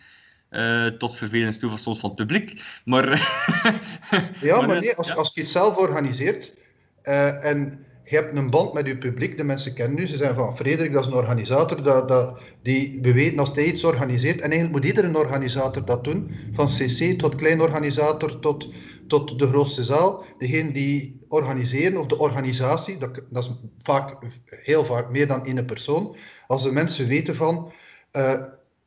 eh, 0.54 0.86
tot 0.86 1.16
vervelend 1.16 1.60
toe 1.60 1.70
van 1.70 1.80
soms 1.80 2.00
van 2.00 2.10
het 2.10 2.18
publiek. 2.18 2.62
Maar, 2.86 3.06
Ja, 4.42 4.62
maar 4.62 4.80
nee, 4.80 4.96
als, 4.96 5.08
ja. 5.08 5.14
als 5.14 5.32
je 5.34 5.42
het 5.42 5.50
zelf 5.50 5.78
organiseert 5.78 6.54
eh, 7.02 7.46
en 7.46 7.86
je 8.04 8.16
hebt 8.16 8.38
een 8.38 8.50
band 8.50 8.74
met 8.74 8.88
je 8.88 8.98
publiek, 8.98 9.38
de 9.38 9.44
mensen 9.44 9.74
kennen 9.74 10.00
u, 10.00 10.08
ze 10.08 10.16
zijn 10.16 10.36
van 10.36 10.56
Frederik, 10.56 10.94
dat 10.94 11.02
is 11.02 11.08
een 11.08 11.18
organisator, 11.18 11.84
dat, 11.84 12.08
dat, 12.08 12.40
die, 12.62 13.00
we 13.02 13.14
weten 13.14 13.40
als 13.40 13.56
hij 13.56 13.66
iets 13.66 13.84
organiseert, 13.84 14.36
en 14.36 14.52
eigenlijk 14.52 14.72
moet 14.72 14.86
iedere 14.86 15.18
organisator 15.18 15.86
dat 15.86 16.04
doen, 16.04 16.32
van 16.52 16.68
CC 16.68 17.20
tot 17.20 17.36
klein 17.36 17.62
organisator 17.62 18.40
tot, 18.40 18.70
tot 19.08 19.40
de 19.40 19.48
grootste 19.48 19.84
zaal. 19.84 20.24
Degene 20.38 20.72
die 20.72 21.26
organiseren, 21.28 22.00
of 22.00 22.08
de 22.08 22.18
organisatie, 22.18 22.98
dat, 22.98 23.22
dat 23.30 23.44
is 23.44 23.52
vaak, 23.80 24.18
heel 24.50 24.86
vaak 24.86 25.12
meer 25.12 25.28
dan 25.28 25.46
één 25.46 25.66
persoon, 25.66 26.16
als 26.48 26.64
de 26.64 26.72
mensen 26.72 27.08
weten 27.08 27.36
van, 27.36 27.72
eh, 28.12 28.44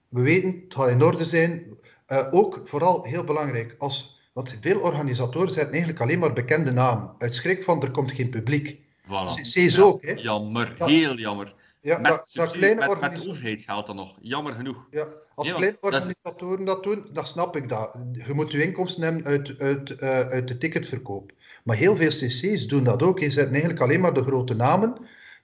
we 0.08 0.20
weten, 0.22 0.62
het 0.64 0.74
gaat 0.74 0.88
in 0.88 1.02
orde 1.02 1.24
zijn, 1.24 1.66
eh, 2.06 2.28
ook 2.30 2.60
vooral 2.64 3.04
heel 3.04 3.24
belangrijk, 3.24 3.74
als, 3.78 4.20
want 4.32 4.56
veel 4.60 4.80
organisatoren 4.80 5.50
zetten 5.52 5.72
eigenlijk 5.72 6.02
alleen 6.02 6.18
maar 6.18 6.32
bekende 6.32 6.70
namen, 6.72 7.10
uit 7.18 7.34
schrik 7.34 7.62
van 7.62 7.82
er 7.82 7.90
komt 7.90 8.12
geen 8.12 8.28
publiek. 8.28 8.78
voilà. 9.06 9.80
Ook, 9.80 10.02
hè? 10.02 10.12
Jammer, 10.12 10.74
Ja. 10.78 10.86
heel 10.86 11.16
jammer. 11.16 11.54
Ja, 11.80 11.98
met, 11.98 12.10
dat, 12.10 12.30
dat 12.32 12.50
kleine 12.52 12.80
met, 12.80 12.88
met 12.88 12.96
organisatie. 12.96 13.30
overheidsgeld 13.30 13.86
dan 13.86 13.96
nog. 13.96 14.16
Jammer 14.20 14.52
genoeg. 14.54 14.86
Ja, 14.90 15.06
als 15.34 15.48
kleine 15.52 15.76
dat 15.80 15.92
is- 15.92 15.98
organisatoren 15.98 16.64
dat 16.64 16.82
doen, 16.82 17.06
dan 17.12 17.26
snap 17.26 17.56
ik 17.56 17.68
dat. 17.68 17.90
Je 18.26 18.32
moet 18.34 18.52
je 18.52 18.62
inkomsten 18.62 19.02
hebben 19.02 19.24
uit, 19.24 19.54
uit, 19.58 19.90
eh, 19.90 20.08
uit 20.20 20.48
de 20.48 20.58
ticketverkoop. 20.58 21.32
Maar 21.64 21.76
heel 21.76 21.96
veel 21.96 22.08
cc's 22.08 22.66
doen 22.66 22.84
dat 22.84 23.02
ook. 23.02 23.18
Je 23.18 23.30
zet 23.30 23.48
eigenlijk 23.50 23.80
alleen 23.80 24.00
maar 24.00 24.14
de 24.14 24.22
grote 24.22 24.54
namen. 24.54 24.96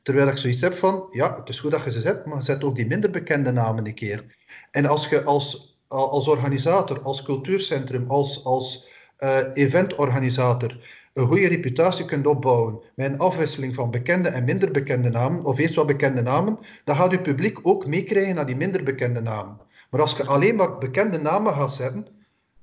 Terwijl 0.03 0.29
ik 0.29 0.37
zoiets 0.37 0.61
heb 0.61 0.75
van, 0.75 1.09
ja, 1.11 1.37
het 1.39 1.49
is 1.49 1.59
goed 1.61 1.71
dat 1.71 1.85
je 1.85 1.91
ze 1.93 2.01
zet, 2.01 2.27
maar 2.27 2.43
zet 2.43 2.65
ook 2.65 2.77
die 2.77 2.87
minder 2.87 3.11
bekende 3.11 3.51
namen 3.53 3.87
een 3.87 3.95
keer. 3.95 4.25
En 4.73 4.87
als 4.87 5.09
je 5.09 5.23
als, 5.23 5.79
als 5.89 6.29
organisator, 6.29 7.01
als 7.03 7.23
cultuurcentrum, 7.23 8.05
als, 8.11 8.45
als 8.45 8.89
eh, 9.17 9.39
eventorganisator 9.55 10.77
een 11.13 11.27
goede 11.27 11.49
reputatie 11.49 12.05
kunt 12.05 12.27
opbouwen 12.27 12.81
met 12.95 13.13
een 13.13 13.19
afwisseling 13.19 13.75
van 13.75 13.91
bekende 13.91 14.29
en 14.29 14.45
minder 14.45 14.71
bekende 14.71 15.11
namen, 15.11 15.45
of 15.45 15.59
eerst 15.59 15.75
wat 15.75 15.87
bekende 15.87 16.23
namen, 16.23 16.59
dan 16.85 16.97
gaat 16.97 17.11
je 17.11 17.21
publiek 17.21 17.59
ook 17.63 17.87
meekrijgen 17.87 18.35
naar 18.35 18.47
die 18.47 18.57
minder 18.57 18.83
bekende 18.83 19.21
namen. 19.21 19.61
Maar 19.91 20.01
als 20.01 20.17
je 20.17 20.27
alleen 20.27 20.57
maar 20.57 20.79
bekende 20.79 21.19
namen 21.19 21.55
gaat 21.55 21.73
zetten, 21.73 22.07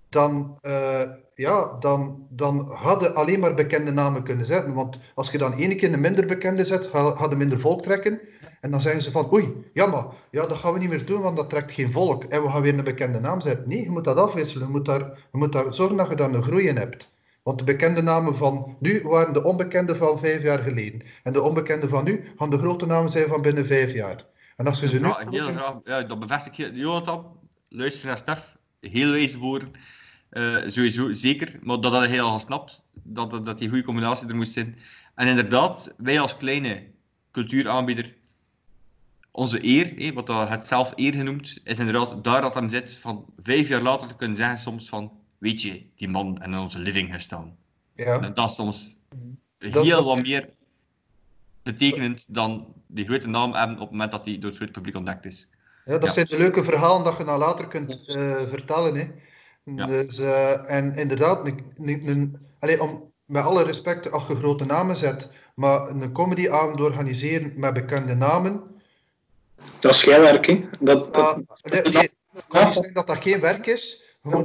dan, 0.09 0.57
eh, 0.61 1.01
ja, 1.35 1.77
dan, 1.79 2.27
dan 2.29 2.71
hadden 2.71 3.15
alleen 3.15 3.39
maar 3.39 3.53
bekende 3.53 3.91
namen 3.91 4.23
kunnen 4.23 4.45
zetten. 4.45 4.73
Want 4.73 4.99
als 5.15 5.31
je 5.31 5.37
dan 5.37 5.53
ene 5.53 5.75
keer 5.75 5.93
een 5.93 6.01
minder 6.01 6.25
bekende 6.25 6.65
zet, 6.65 6.93
er 6.93 7.37
minder 7.37 7.59
volk 7.59 7.81
trekken. 7.81 8.19
En 8.61 8.71
dan 8.71 8.81
zeggen 8.81 9.01
ze 9.01 9.11
van, 9.11 9.33
oei, 9.33 9.69
jammer, 9.73 10.05
ja, 10.31 10.45
dat 10.45 10.57
gaan 10.57 10.73
we 10.73 10.79
niet 10.79 10.89
meer 10.89 11.05
doen, 11.05 11.21
want 11.21 11.37
dat 11.37 11.49
trekt 11.49 11.71
geen 11.71 11.91
volk. 11.91 12.23
En 12.23 12.43
we 12.43 12.49
gaan 12.49 12.61
weer 12.61 12.77
een 12.77 12.83
bekende 12.83 13.19
naam 13.19 13.41
zetten. 13.41 13.69
Nee, 13.69 13.83
je 13.83 13.89
moet 13.89 14.03
dat 14.03 14.17
afwisselen. 14.17 14.67
Je 14.67 14.73
moet 14.73 14.85
daar, 14.85 14.99
je 15.31 15.37
moet 15.37 15.51
daar 15.51 15.73
zorgen 15.73 15.97
dat 15.97 16.09
je 16.09 16.15
daar 16.15 16.33
een 16.33 16.43
groei 16.43 16.67
in 16.67 16.77
hebt. 16.77 17.11
Want 17.43 17.59
de 17.59 17.65
bekende 17.65 18.01
namen 18.01 18.35
van 18.35 18.75
nu 18.79 19.01
waren 19.03 19.33
de 19.33 19.43
onbekende 19.43 19.95
van 19.95 20.19
vijf 20.19 20.43
jaar 20.43 20.59
geleden. 20.59 21.01
En 21.23 21.33
de 21.33 21.41
onbekende 21.41 21.89
van 21.89 22.03
nu 22.03 22.23
gaan 22.37 22.49
de 22.49 22.57
grote 22.57 22.85
namen 22.85 23.09
zijn 23.09 23.27
van 23.27 23.41
binnen 23.41 23.65
vijf 23.65 23.93
jaar. 23.93 24.25
En 24.57 24.67
als 24.67 24.79
je 24.79 24.87
ze 24.87 24.99
nu... 24.99 25.13
Heel 25.29 25.47
graag. 25.47 25.75
Ja, 25.83 26.03
dat 26.03 26.19
bevestig 26.19 26.55
je. 26.55 26.71
Jonathan, 26.73 27.25
luister 27.67 28.07
naar 28.07 28.17
Stef. 28.17 28.57
Heel 28.79 29.11
wijze 29.11 29.37
woorden. 29.37 29.71
Eh, 30.29 30.57
sowieso, 30.67 31.13
zeker. 31.13 31.59
Maar 31.61 31.81
dat 31.81 31.93
had 31.93 32.07
hij 32.07 32.21
al 32.21 32.33
gesnapt. 32.33 32.83
Dat, 32.93 33.31
dat, 33.31 33.45
dat 33.45 33.59
die 33.59 33.69
goede 33.69 33.83
combinatie 33.83 34.27
er 34.27 34.35
moest 34.35 34.53
zijn. 34.53 34.77
En 35.15 35.27
inderdaad, 35.27 35.93
wij 35.97 36.19
als 36.19 36.37
kleine 36.37 36.83
cultuuraanbieder, 37.31 38.15
onze 39.31 39.65
eer, 39.65 39.93
hé, 39.97 40.13
wat 40.13 40.27
dat 40.27 40.49
het 40.49 40.67
zelf 40.67 40.93
eer 40.95 41.13
genoemd, 41.13 41.59
is 41.63 41.79
inderdaad 41.79 42.23
daar 42.23 42.41
dat 42.41 42.53
hem 42.53 42.69
zit, 42.69 42.93
van 42.93 43.25
vijf 43.43 43.67
jaar 43.67 43.81
later 43.81 44.07
te 44.07 44.15
kunnen 44.15 44.37
zeggen 44.37 44.57
soms 44.57 44.89
van, 44.89 45.11
weet 45.37 45.61
je, 45.61 45.83
die 45.95 46.09
man 46.09 46.41
en 46.41 46.51
in 46.53 46.59
onze 46.59 46.79
living 46.79 47.13
gestaan. 47.13 47.55
Ja. 47.95 48.19
En 48.21 48.33
dat 48.33 48.49
is 48.49 48.55
soms 48.55 48.97
Dat- 49.57 49.83
heel 49.83 50.03
wat 50.03 50.21
meer 50.21 50.49
betekenend 51.63 52.25
dan 52.27 52.73
die 52.87 53.05
grote 53.05 53.27
naam 53.27 53.53
hebben 53.53 53.75
op 53.75 53.81
het 53.81 53.91
moment 53.91 54.11
dat 54.11 54.23
die 54.25 54.37
door 54.39 54.49
het 54.49 54.57
grote 54.57 54.71
publiek 54.73 54.95
ontdekt 54.95 55.25
is. 55.25 55.47
Ja, 55.85 55.91
dat 55.91 56.03
Ja. 56.03 56.09
zijn 56.09 56.25
de 56.25 56.37
leuke 56.37 56.63
verhalen 56.63 57.03
dat 57.03 57.17
je 57.17 57.23
dan 57.23 57.37
later 57.37 57.67
kunt 57.67 58.05
eh, 58.15 58.41
vertellen. 58.47 58.95
Hè. 58.95 59.07
Ja. 59.75 59.85
Dus, 59.85 60.19
eh, 60.19 60.71
en 60.71 60.95
inderdaad, 60.95 61.47
een, 61.47 61.63
een, 61.75 62.07
een- 62.07 62.37
allee, 62.59 62.81
om, 62.81 63.11
met 63.25 63.43
alle 63.43 63.63
respect, 63.63 64.11
als 64.11 64.27
je 64.27 64.35
grote 64.35 64.65
namen 64.65 64.95
zet, 64.95 65.29
maar 65.55 65.89
een 65.89 66.11
comedyavond 66.11 66.81
organiseren 66.81 67.53
met 67.55 67.73
bekende 67.73 68.15
namen, 68.15 68.63
Dat 69.79 69.91
is 69.91 70.03
geen 70.03 70.21
werk, 70.21 70.45
hè. 70.45 70.65
Dat, 70.79 71.13
dat, 71.13 71.25
ah, 71.25 71.37
nee, 71.63 72.09
kan 72.47 72.63
niet 72.63 72.73
zeggen 72.73 72.93
dat 72.93 73.07
dat 73.07 73.17
geen 73.17 73.39
werk 73.39 73.65
is. 73.65 74.03
Je 74.23 74.29
moet 74.29 74.43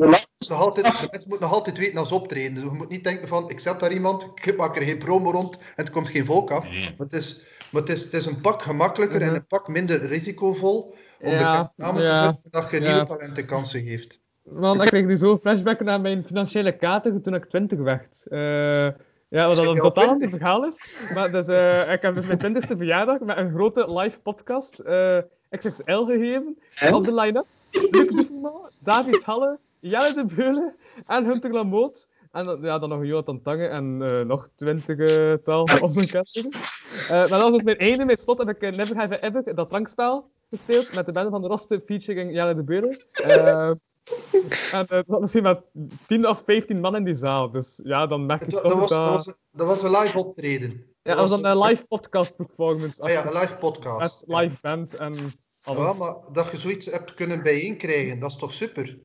nog 0.49 0.61
altijd, 0.61 0.87
de 0.87 0.91
mensen 0.91 1.29
moeten 1.29 1.49
nog 1.49 1.53
altijd 1.53 1.79
weten 1.79 1.99
als 1.99 2.09
ze 2.09 2.15
optreden. 2.15 2.55
Dus 2.55 2.63
je 2.63 2.71
moet 2.71 2.89
niet 2.89 3.05
denken 3.05 3.29
van, 3.29 3.51
ik 3.51 3.61
zet 3.61 3.81
daar 3.81 3.93
iemand, 3.93 4.23
ik 4.35 4.57
maak 4.57 4.77
er 4.77 4.83
geen 4.83 4.99
promo 4.99 5.31
rond 5.31 5.59
en 5.77 5.85
er 5.85 5.91
komt 5.91 6.09
geen 6.09 6.25
volk 6.25 6.51
af. 6.51 6.69
Nee. 6.69 6.95
Maar 6.99 7.07
het 7.07 7.13
is, 7.13 7.41
maar 7.71 7.83
het 7.83 7.91
is, 7.91 8.03
het 8.03 8.13
is 8.13 8.27
een 8.27 8.41
pak 8.41 8.63
gemakkelijker 8.63 9.23
en 9.23 9.35
een 9.35 9.47
pak 9.47 9.69
minder 9.69 10.07
risicovol 10.07 10.95
om 11.21 11.31
Ja, 11.31 11.39
bekende 11.39 11.73
namen 11.77 12.03
te 12.03 12.09
ja, 12.09 12.23
zetten, 12.25 12.51
dat 12.51 12.71
je 12.71 12.81
ja. 12.81 12.91
nieuwe 12.93 13.07
talenten 13.07 13.47
kansen 13.47 13.83
geeft. 13.83 14.19
Man, 14.43 14.83
ik 14.83 14.89
kreeg 14.89 15.05
nu 15.05 15.17
zo 15.17 15.39
flashbacken 15.39 15.87
naar 15.87 16.01
mijn 16.01 16.25
financiële 16.25 16.77
kater 16.77 17.23
toen 17.23 17.35
ik 17.35 17.45
20 17.45 17.79
werd. 17.79 18.27
Eh, 18.27 18.89
ja, 19.35 19.47
wat 19.47 19.59
een 19.59 19.77
totaal 19.77 20.09
ander 20.09 20.29
20? 20.29 20.31
verhaal 20.31 20.67
is. 20.67 20.81
Maar 21.15 21.31
dus, 21.31 21.47
eh, 21.47 21.93
ik 21.93 22.03
heb 22.03 22.15
dus 22.15 22.27
mijn 22.27 22.39
20ste 22.39 22.77
verjaardag 22.77 23.21
met 23.21 23.37
een 23.37 23.51
grote 23.51 23.93
live 23.99 24.21
podcast 24.21 24.79
eh, 24.79 25.19
XXL 25.51 26.05
gegeven 26.05 26.59
op 26.93 27.05
de 27.05 27.15
line-up. 27.15 27.47
Luc 27.91 28.27
David 28.79 29.25
Halle, 29.25 29.59
Jelle 29.81 30.13
de 30.13 30.35
Beulen 30.35 30.75
en 31.07 31.25
Hunter 31.25 31.53
Lamoot. 31.53 32.09
En 32.35 32.45
dan, 32.45 32.63
ja, 32.63 32.79
dan 32.79 32.89
nog 32.89 33.05
Jonathan 33.05 33.43
Tange 33.43 33.67
en 33.67 34.03
eh, 34.03 34.21
nog 34.21 34.49
twintigtal 34.55 35.63
op 35.63 35.95
mijn. 35.95 36.09
Eh, 36.09 37.09
maar 37.09 37.29
dat 37.29 37.41
was 37.41 37.53
dus 37.53 37.63
mijn 37.63 37.79
einde. 37.79 38.05
Mijn 38.05 38.19
slot 38.19 38.39
heb 38.39 38.49
ik 38.49 38.77
Never 38.77 38.97
Have 38.97 39.15
I 39.15 39.19
Ever, 39.21 39.55
dat 39.55 39.69
drankspel, 39.69 40.31
gespeeld 40.51 40.95
met 40.95 41.07
de 41.07 41.13
band 41.13 41.31
van 41.31 41.43
de 41.43 41.49
Roste 41.49 41.83
featuring 41.87 42.33
Jelle 42.33 42.55
de 42.55 42.63
Beulen. 42.63 42.97
En 44.73 44.87
eh, 44.87 44.99
er 44.99 45.05
zat 45.07 45.21
misschien 45.21 45.43
maar 45.43 45.61
10 46.07 46.29
of 46.29 46.43
15 46.45 46.81
man 46.81 46.97
in 46.97 47.05
die 47.05 47.15
zaal. 47.15 47.51
Dus 47.51 47.81
ja, 47.83 48.07
dan 48.07 48.27
merk 48.27 48.45
je 48.45 48.51
Dat, 48.51 48.63
toch 48.63 48.71
dat, 48.73 48.81
was, 48.81 48.89
dat... 48.89 49.07
dat, 49.07 49.15
was, 49.15 49.35
dat 49.51 49.67
was 49.67 49.83
een 49.83 50.01
live 50.03 50.19
optreden. 50.19 50.71
ja, 51.03 51.15
dat 51.15 51.29
was 51.29 51.41
een 51.41 51.45
eh, 51.47 51.67
live 51.69 51.87
podcast 51.87 52.37
performance. 52.37 53.03
Ah 53.03 53.11
ja, 53.11 53.27
een 53.27 53.33
live 53.33 53.57
podcast. 53.57 54.27
Met 54.27 54.39
live 54.41 54.57
band 54.61 54.95
en 54.95 55.13
alles. 55.63 55.97
Ja, 55.97 56.05
maar 56.05 56.15
dat 56.33 56.51
je 56.51 56.57
zoiets 56.57 56.87
hebt 56.87 57.15
kunnen 57.15 57.43
bijeenkrijgen, 57.43 58.19
dat 58.21 58.31
is 58.31 58.37
toch 58.37 58.53
super? 58.53 58.99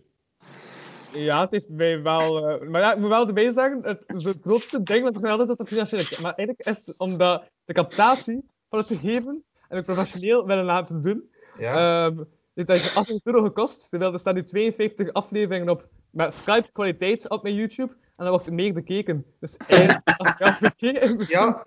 Ja, 1.13 1.41
het 1.41 1.51
heeft 1.51 1.69
mij 1.69 2.01
wel... 2.01 2.47
eh, 2.49 2.67
Maar 2.69 2.81
ja, 2.81 2.93
ik 2.93 2.99
moet 2.99 3.09
wel 3.09 3.27
erbij 3.27 3.51
zeggen, 3.51 3.79
het, 3.83 4.37
grootste 4.41 4.83
ding, 4.83 5.03
want 5.03 5.15
er 5.15 5.21
zijn 5.21 5.39
altijd 5.39 5.57
dat 5.57 5.67
financiële... 5.67 6.21
Maar 6.21 6.33
eigenlijk 6.33 6.67
is 6.67 6.85
het 6.85 6.99
omdat 6.99 7.43
de 7.65 7.73
captatie 7.73 8.45
van 8.69 8.79
het 8.79 8.87
gegeven 8.87 9.43
en 9.67 9.77
het 9.77 9.85
professioneel 9.85 10.45
willen 10.45 10.65
laten 10.65 11.01
doen. 11.01 11.29
Ja. 11.57 12.05
Ehm 12.05 12.23
dit 12.59 12.67
heeft 12.67 12.95
800 12.95 13.25
euro 13.25 13.41
gekost, 13.41 13.89
terwijl 13.89 14.13
er 14.13 14.19
staan 14.19 14.33
nu 14.33 14.43
52 14.43 15.13
afleveringen 15.13 15.69
op 15.69 15.87
met 16.09 16.33
Skype-kwaliteit 16.33 17.29
op 17.29 17.43
mijn 17.43 17.55
YouTube. 17.55 17.91
En 17.91 18.25
dan 18.25 18.29
wordt 18.29 18.51
meer 18.51 18.73
bekeken. 18.73 19.25
Dus 19.39 19.57
eigenlijk, 19.57 21.29
Ja. 21.29 21.63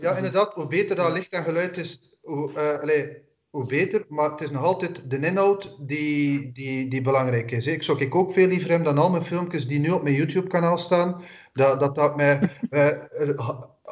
ja, 0.00 0.16
inderdaad, 0.16 0.54
hoe 0.54 0.66
beter 0.66 0.96
dat 0.96 1.12
licht 1.12 1.32
en 1.32 1.44
geluid 1.44 1.76
is, 1.76 2.18
hoe, 2.22 2.52
eh, 2.52 3.16
hoe 3.50 3.66
beter. 3.66 4.04
Maar 4.08 4.30
het 4.30 4.40
is 4.40 4.50
nog 4.50 4.62
altijd 4.62 5.10
de 5.10 5.26
inhoud 5.26 5.76
die, 5.80 6.52
die, 6.52 6.88
die 6.88 7.02
belangrijk 7.02 7.50
is. 7.50 7.64
hè. 7.64 7.72
Ik 7.72 7.82
zou 7.82 8.00
ik 8.00 8.14
ook 8.14 8.32
veel 8.32 8.46
liever 8.46 8.68
hebben 8.68 8.94
dan 8.94 9.04
al 9.04 9.10
mijn 9.10 9.22
filmpjes 9.22 9.66
die 9.66 9.78
nu 9.78 9.90
op 9.90 10.02
mijn 10.02 10.14
YouTube-kanaal 10.14 10.76
staan. 10.76 11.22
Dat 11.52 11.80
dat, 11.80 11.94
dat 11.94 12.16
met 12.16 12.50
eh, 12.70 12.88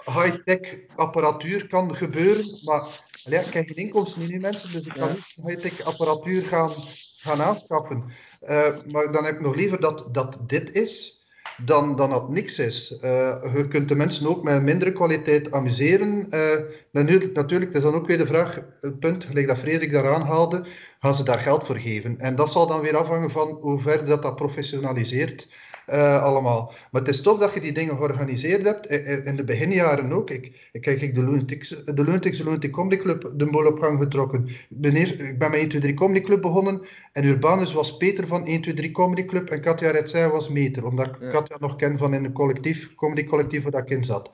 high-tech 0.05 0.75
apparatuur 0.95 1.67
kan 1.67 1.97
gebeuren. 1.97 2.45
Maar 2.65 2.87
allee, 3.25 3.41
ik 3.41 3.53
heb 3.53 3.67
geen 3.67 3.77
inkomsten 3.77 4.21
niet 4.21 4.31
nu, 4.31 4.39
mensen, 4.39 4.73
dus 4.73 4.87
ik 4.87 4.93
kan 4.93 5.11
niet 5.11 5.35
high-tech 5.47 5.85
apparatuur 5.85 6.43
gaan, 6.43 6.71
gaan 7.17 7.43
aanschaffen. 7.43 8.05
Eh, 8.41 8.67
maar 8.87 9.13
dan 9.13 9.25
heb 9.25 9.35
ik 9.35 9.41
nog 9.41 9.55
liever 9.55 9.81
dat, 9.81 10.09
dat 10.11 10.39
dit 10.47 10.73
is 10.73 11.23
dan, 11.65 11.97
dan 11.97 12.11
dat 12.11 12.29
niks 12.29 12.59
is. 12.59 12.99
Eh, 13.01 13.55
je 13.55 13.69
kunt 13.69 13.89
de 13.89 13.95
mensen 13.95 14.27
ook 14.27 14.43
met 14.43 14.63
mindere 14.63 14.93
kwaliteit 14.93 15.53
amuseren. 15.53 16.31
Eh, 16.31 16.59
natuurlijk, 16.93 17.35
natuurlijk, 17.35 17.73
is 17.73 17.83
dan 17.83 17.95
ook 17.95 18.07
weer 18.07 18.19
de 18.19 18.27
vraag, 18.27 18.61
het 18.81 18.99
punt, 18.99 19.25
gelijk 19.25 19.47
dat 19.47 19.59
Frederik 19.59 19.93
daar 19.93 20.15
aanhaalde, 20.15 20.65
gaan 21.01 21.15
ze 21.15 21.25
daar 21.25 21.39
geld 21.39 21.67
voor 21.67 21.79
geven? 21.79 22.21
En 22.21 22.37
dat 22.37 22.53
zal 22.53 22.67
dan 22.67 22.81
weer 22.81 22.97
afhangen 22.97 23.31
van 23.31 23.49
hoe 23.49 23.79
ver 23.79 24.05
dat, 24.05 24.23
dat 24.23 24.37
professionaliseert 24.37 25.49
eh, 25.87 26.23
allemaal. 26.23 26.73
Maar 26.91 27.01
het 27.01 27.11
is 27.11 27.21
tof 27.23 27.39
dat 27.39 27.55
je 27.55 27.61
die 27.61 27.73
dingen 27.73 27.97
georganiseerd 27.97 28.65
hebt, 28.65 28.87
eh, 28.87 29.13
eh, 29.13 29.27
in 29.27 29.37
de 29.37 29.45
beginjaren 29.45 30.13
ook. 30.13 30.31
Ik, 30.31 30.69
ik 30.73 30.85
heb 30.85 30.99
ik 31.01 31.15
de 31.15 31.25
Lunatics, 31.25 31.69
de 31.69 32.05
Lunatics, 32.05 32.39
de 32.39 32.45
Lunatic 32.45 32.71
Comedy 32.71 32.97
Club 32.97 33.33
de 33.37 33.47
boel 33.51 33.67
op 33.67 33.79
gang 33.79 33.99
getrokken. 33.99 34.49
De 34.69 34.91
neer- 34.93 35.21
ik 35.21 35.39
ben 35.39 35.51
met 35.51 35.61
1, 35.61 35.69
2, 35.69 35.81
3 35.81 35.95
Comedy 35.95 36.21
Club 36.21 36.41
begonnen 36.41 36.83
en 37.13 37.25
Urbanus 37.25 37.73
was 37.73 37.97
Peter 37.97 38.27
van 38.27 38.47
1, 38.47 38.61
2, 38.61 38.75
3 38.75 38.91
Comedy 38.91 39.25
Club 39.25 39.51
en 39.51 39.61
Katja 39.61 39.91
Retzij 39.91 40.29
was 40.31 40.49
Meter, 40.49 40.87
omdat 40.87 41.07
ik 41.07 41.17
Ja. 41.21 41.29
Katja 41.29 41.57
nog 41.61 41.77
ken 41.77 41.99
van 41.99 42.15
in 42.15 42.25
een 42.25 42.33
collectief, 42.33 42.95
comedy 42.95 43.25
collectief 43.25 43.63
waar 43.63 43.83
ik 43.83 43.91
in 43.91 44.05
zat. 44.05 44.31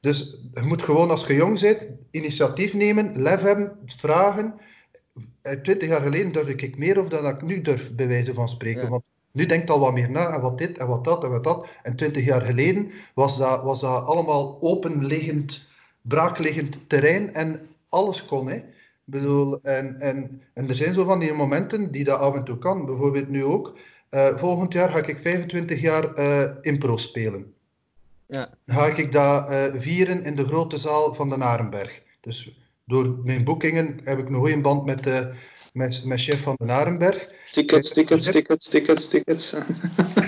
Dus 0.00 0.40
je 0.52 0.62
moet 0.62 0.82
gewoon 0.82 1.10
als 1.10 1.26
je 1.26 1.34
jong 1.34 1.60
bent, 1.60 1.86
initiatief 2.10 2.74
nemen, 2.74 3.22
lef 3.22 3.40
hebben, 3.40 3.78
vragen. 3.86 4.54
Twintig 5.62 5.88
jaar 5.88 6.00
geleden 6.00 6.32
durfde 6.32 6.54
ik 6.54 6.78
meer 6.78 7.00
of 7.00 7.08
dan 7.08 7.26
ik 7.26 7.42
nu 7.42 7.60
durf, 7.60 7.94
bij 7.94 8.08
wijze 8.08 8.34
van 8.34 8.48
spreken. 8.48 8.82
Ja. 8.82 8.88
Want 8.88 9.02
nu 9.32 9.46
denkt 9.46 9.70
al 9.70 9.78
wat 9.78 9.92
meer 9.92 10.10
na, 10.10 10.34
en 10.34 10.40
wat 10.40 10.58
dit, 10.58 10.78
en 10.78 10.86
wat 10.86 11.04
dat, 11.04 11.24
en 11.24 11.30
wat 11.30 11.44
dat. 11.44 11.68
En 11.82 11.96
twintig 11.96 12.24
jaar 12.24 12.42
geleden 12.42 12.90
was 13.14 13.36
dat, 13.38 13.62
was 13.62 13.80
dat 13.80 14.04
allemaal 14.04 14.58
openliggend, 14.60 15.68
braakliggend 16.02 16.88
terrein 16.88 17.34
en 17.34 17.68
alles 17.88 18.24
kon. 18.24 18.48
Hè. 18.48 18.54
Ik 18.54 18.64
bedoel, 19.04 19.60
en, 19.62 20.00
en, 20.00 20.42
en 20.54 20.68
er 20.68 20.76
zijn 20.76 20.92
zo 20.92 21.04
van 21.04 21.18
die 21.18 21.32
momenten 21.32 21.90
die 21.90 22.04
dat 22.04 22.18
af 22.18 22.34
en 22.34 22.44
toe 22.44 22.58
kan. 22.58 22.86
Bijvoorbeeld 22.86 23.28
nu 23.28 23.44
ook. 23.44 23.74
Eh, 24.08 24.36
volgend 24.36 24.72
jaar 24.72 24.88
ga 24.88 25.06
ik 25.06 25.18
25 25.18 25.80
jaar 25.80 26.14
eh, 26.14 26.50
impro 26.60 26.96
spelen. 26.96 27.54
Ja. 28.26 28.50
Ga 28.66 28.86
ik 28.86 29.12
dat 29.12 29.48
eh, 29.48 29.64
vieren 29.74 30.24
in 30.24 30.36
de 30.36 30.44
grote 30.44 30.76
zaal 30.76 31.14
van 31.14 31.28
de 31.28 31.36
Narenberg. 31.36 32.02
Dus 32.20 32.60
door 32.84 33.18
mijn 33.24 33.44
boekingen 33.44 34.00
heb 34.04 34.18
ik 34.18 34.28
een 34.28 34.34
goede 34.34 34.60
band 34.60 34.84
met, 34.84 35.02
de 35.02 35.32
met 35.72 36.20
chef 36.20 36.42
van 36.42 36.54
de 36.58 36.64
Narenberg. 36.64 37.28
Tickets, 37.52 37.92
tickets, 37.92 38.30
tickets, 38.30 38.68
tickets, 38.68 39.08
tickets. 39.08 39.54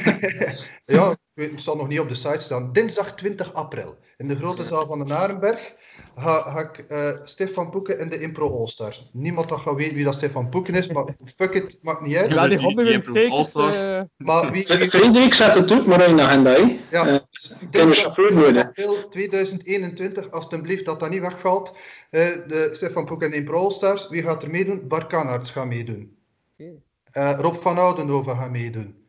Ja, 0.84 1.16
weet, 1.34 1.50
het 1.50 1.60
zal 1.60 1.76
nog 1.76 1.88
niet 1.88 2.00
op 2.00 2.08
de 2.08 2.14
site 2.14 2.40
staan. 2.40 2.72
Dinsdag 2.72 3.14
20 3.14 3.52
april 3.54 3.96
in 4.16 4.28
de 4.28 4.36
grote 4.36 4.64
zaal 4.64 4.86
van 4.86 4.98
de 4.98 5.04
Narenberg 5.04 5.74
ga, 6.16 6.40
ga 6.40 6.60
ik 6.60 6.78
eh, 6.88 7.08
Stefan 7.24 7.70
Poeken 7.70 7.98
in 7.98 8.08
de 8.08 8.20
Impro 8.20 8.58
All-Stars. 8.58 9.10
Niemand 9.12 9.48
dat 9.48 9.60
gaat 9.60 9.74
weten 9.74 9.94
wie 9.94 10.04
dat 10.04 10.14
Stefan 10.14 10.48
Poeken 10.48 10.74
is, 10.74 10.88
maar 10.92 11.04
fuck 11.36 11.54
it, 11.54 11.78
maakt 11.82 12.00
niet 12.00 12.16
uit. 12.16 12.30
Ja, 12.30 12.48
die 12.48 12.58
hebben 12.58 13.02
tekens... 13.12 13.30
All-Stars. 13.32 13.78
eh, 13.92 14.00
Maar 14.16 14.50
wie, 14.52 14.66
wie, 14.66 14.88
Frederik 14.88 15.34
zet 15.34 15.54
het 15.54 15.72
ook 15.72 15.86
maar 15.86 16.08
in 16.08 16.16
de 16.16 16.22
agenda, 16.22 16.50
hè. 16.50 16.78
ja, 16.90 17.06
Eh, 17.06 17.16
dinsdag 17.30 17.58
kan 17.70 17.80
een 17.88 17.94
chauffeur 17.94 18.34
worden. 18.34 18.66
april 18.66 19.08
2021, 19.08 20.30
alstublieft 20.30 20.84
dat 20.84 21.00
dat 21.00 21.10
niet 21.10 21.20
wegvalt. 21.20 21.76
Eh, 22.10 22.26
de 22.46 22.70
Stefan 22.72 23.04
Poeken 23.04 23.26
in 23.26 23.32
de 23.32 23.38
Impro 23.38 23.58
All-Stars, 23.62 24.08
wie 24.08 24.22
gaat 24.22 24.42
er 24.42 24.50
meedoen? 24.50 24.88
Bart 24.88 25.06
Kanarts 25.06 25.50
gaat 25.50 25.66
meedoen. 25.66 26.16
Oké. 26.58 26.70
Eh, 27.10 27.32
Rob 27.38 27.54
van 27.54 27.78
Oudenhoven 27.78 28.36
gaat 28.36 28.50
meedoen. 28.50 29.02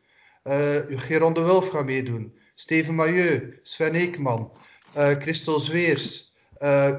Eh 0.45 0.77
Geron 0.89 1.33
de 1.33 1.41
Wulf 1.41 1.69
gaat 1.69 1.85
meedoen. 1.85 2.33
Steven 2.55 2.95
Mailleu, 2.95 3.59
Sven 3.63 3.93
Eekman, 3.95 4.51
eh 4.93 5.09
Christel 5.19 5.59
Zweers. 5.59 6.33
eh, 6.57 6.89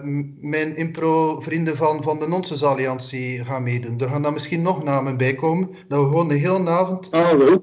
mijn 0.40 0.76
impro-vrienden 0.76 1.76
van, 1.76 2.02
van 2.02 2.18
de 2.18 2.28
Nonsens 2.28 2.62
Alliantie 2.62 3.44
gaan 3.44 3.62
meedoen. 3.62 4.00
Er 4.00 4.08
gaan 4.08 4.22
dan 4.22 4.32
misschien 4.32 4.62
nog 4.62 4.82
namen 4.84 5.16
bij 5.16 5.34
komen. 5.34 5.68
Dat 5.88 6.00
we 6.02 6.06
gewoon 6.08 6.28
de 6.28 6.34
hele 6.34 6.70
avond 6.70 7.08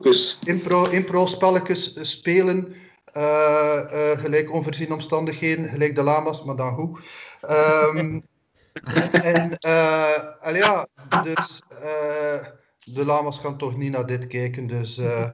is. 0.06 0.40
impro, 0.46 0.86
impro-spelletjes 0.86 2.12
spelen. 2.12 2.76
gelijk 4.18 4.52
onvoorzien 4.52 4.94
omstandigheden, 4.94 5.70
gelijk 5.70 5.96
de 5.96 6.04
lama's, 6.04 6.44
maar 6.44 6.56
dan 6.56 6.74
goed. 6.74 7.00
Ehm, 7.42 8.20
en 10.42 10.54
ja, 10.54 10.88
dus 11.24 11.62
de 12.86 13.06
lama's 13.06 13.40
gaan 13.40 13.58
toch 13.58 13.78
niet 13.78 13.92
naar 13.92 14.06
dit 14.06 14.28
kijken. 14.28 14.68
Dus, 14.68 14.98
eh, 14.98 15.24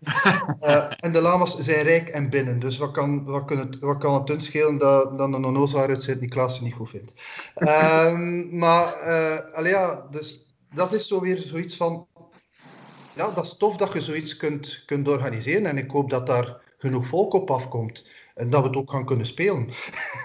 eh, 0.60 0.86
en 1.00 1.12
de 1.12 1.22
lama's 1.22 1.58
zijn 1.58 1.82
rijk 1.82 2.08
en 2.08 2.30
binnen. 2.30 2.60
Dus 2.60 2.78
wat 2.78 2.92
kan, 2.92 3.24
wat 3.24 3.46
kan, 3.46 3.58
het, 3.58 3.80
wat 3.80 3.98
kan 3.98 4.14
het 4.14 4.28
hun 4.28 4.42
schelen 4.42 4.78
dat, 4.78 5.18
dat 5.18 5.34
een 5.34 5.46
onnozelaar 5.46 5.90
uit 5.90 6.04
Sint-Niklaas 6.04 6.62
niet 6.62 6.74
goed 6.74 6.90
vindt. 6.90 7.14
Ehm, 7.56 8.58
maar 8.64 8.94
eh, 8.94 9.56
allee, 9.56 9.72
ja, 9.72 10.08
dus 10.12 10.46
dat 10.74 10.94
is 10.94 11.08
zo 11.08 11.22
weer 11.22 11.38
zoiets 11.38 11.76
van 11.76 12.08
ja, 13.16 13.32
dat 13.32 13.46
is 13.46 13.58
tof 13.58 13.78
dat 13.78 13.94
je 13.94 14.02
zoiets 14.02 14.38
kunt, 14.38 14.84
kunt 14.86 15.08
organiseren. 15.08 15.66
En 15.66 15.78
ik 15.78 15.92
hoop 15.92 16.10
dat 16.10 16.28
daar 16.28 16.62
genoeg 16.78 17.06
volk 17.06 17.34
op 17.34 17.52
afkomt. 17.52 18.08
En 18.36 18.50
dat 18.50 18.62
we 18.62 18.68
het 18.68 18.78
ook 18.78 18.92
gaan 18.92 19.06
kunnen 19.06 19.26
spelen. 19.26 19.70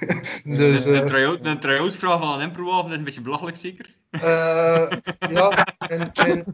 dus, 0.44 0.84
een, 0.84 0.96
een 0.96 1.06
try-out 1.06 1.46
een 1.46 1.60
try-out 1.60 1.96
vraag 1.96 2.20
van 2.20 2.34
een 2.34 2.40
improavond 2.40 2.92
is 2.92 2.98
een 2.98 3.04
beetje 3.04 3.20
belachelijk, 3.20 3.56
zeker? 3.56 3.96
Eh, 4.22 4.86
ja, 5.30 5.66
en, 5.78 6.12
en 6.12 6.44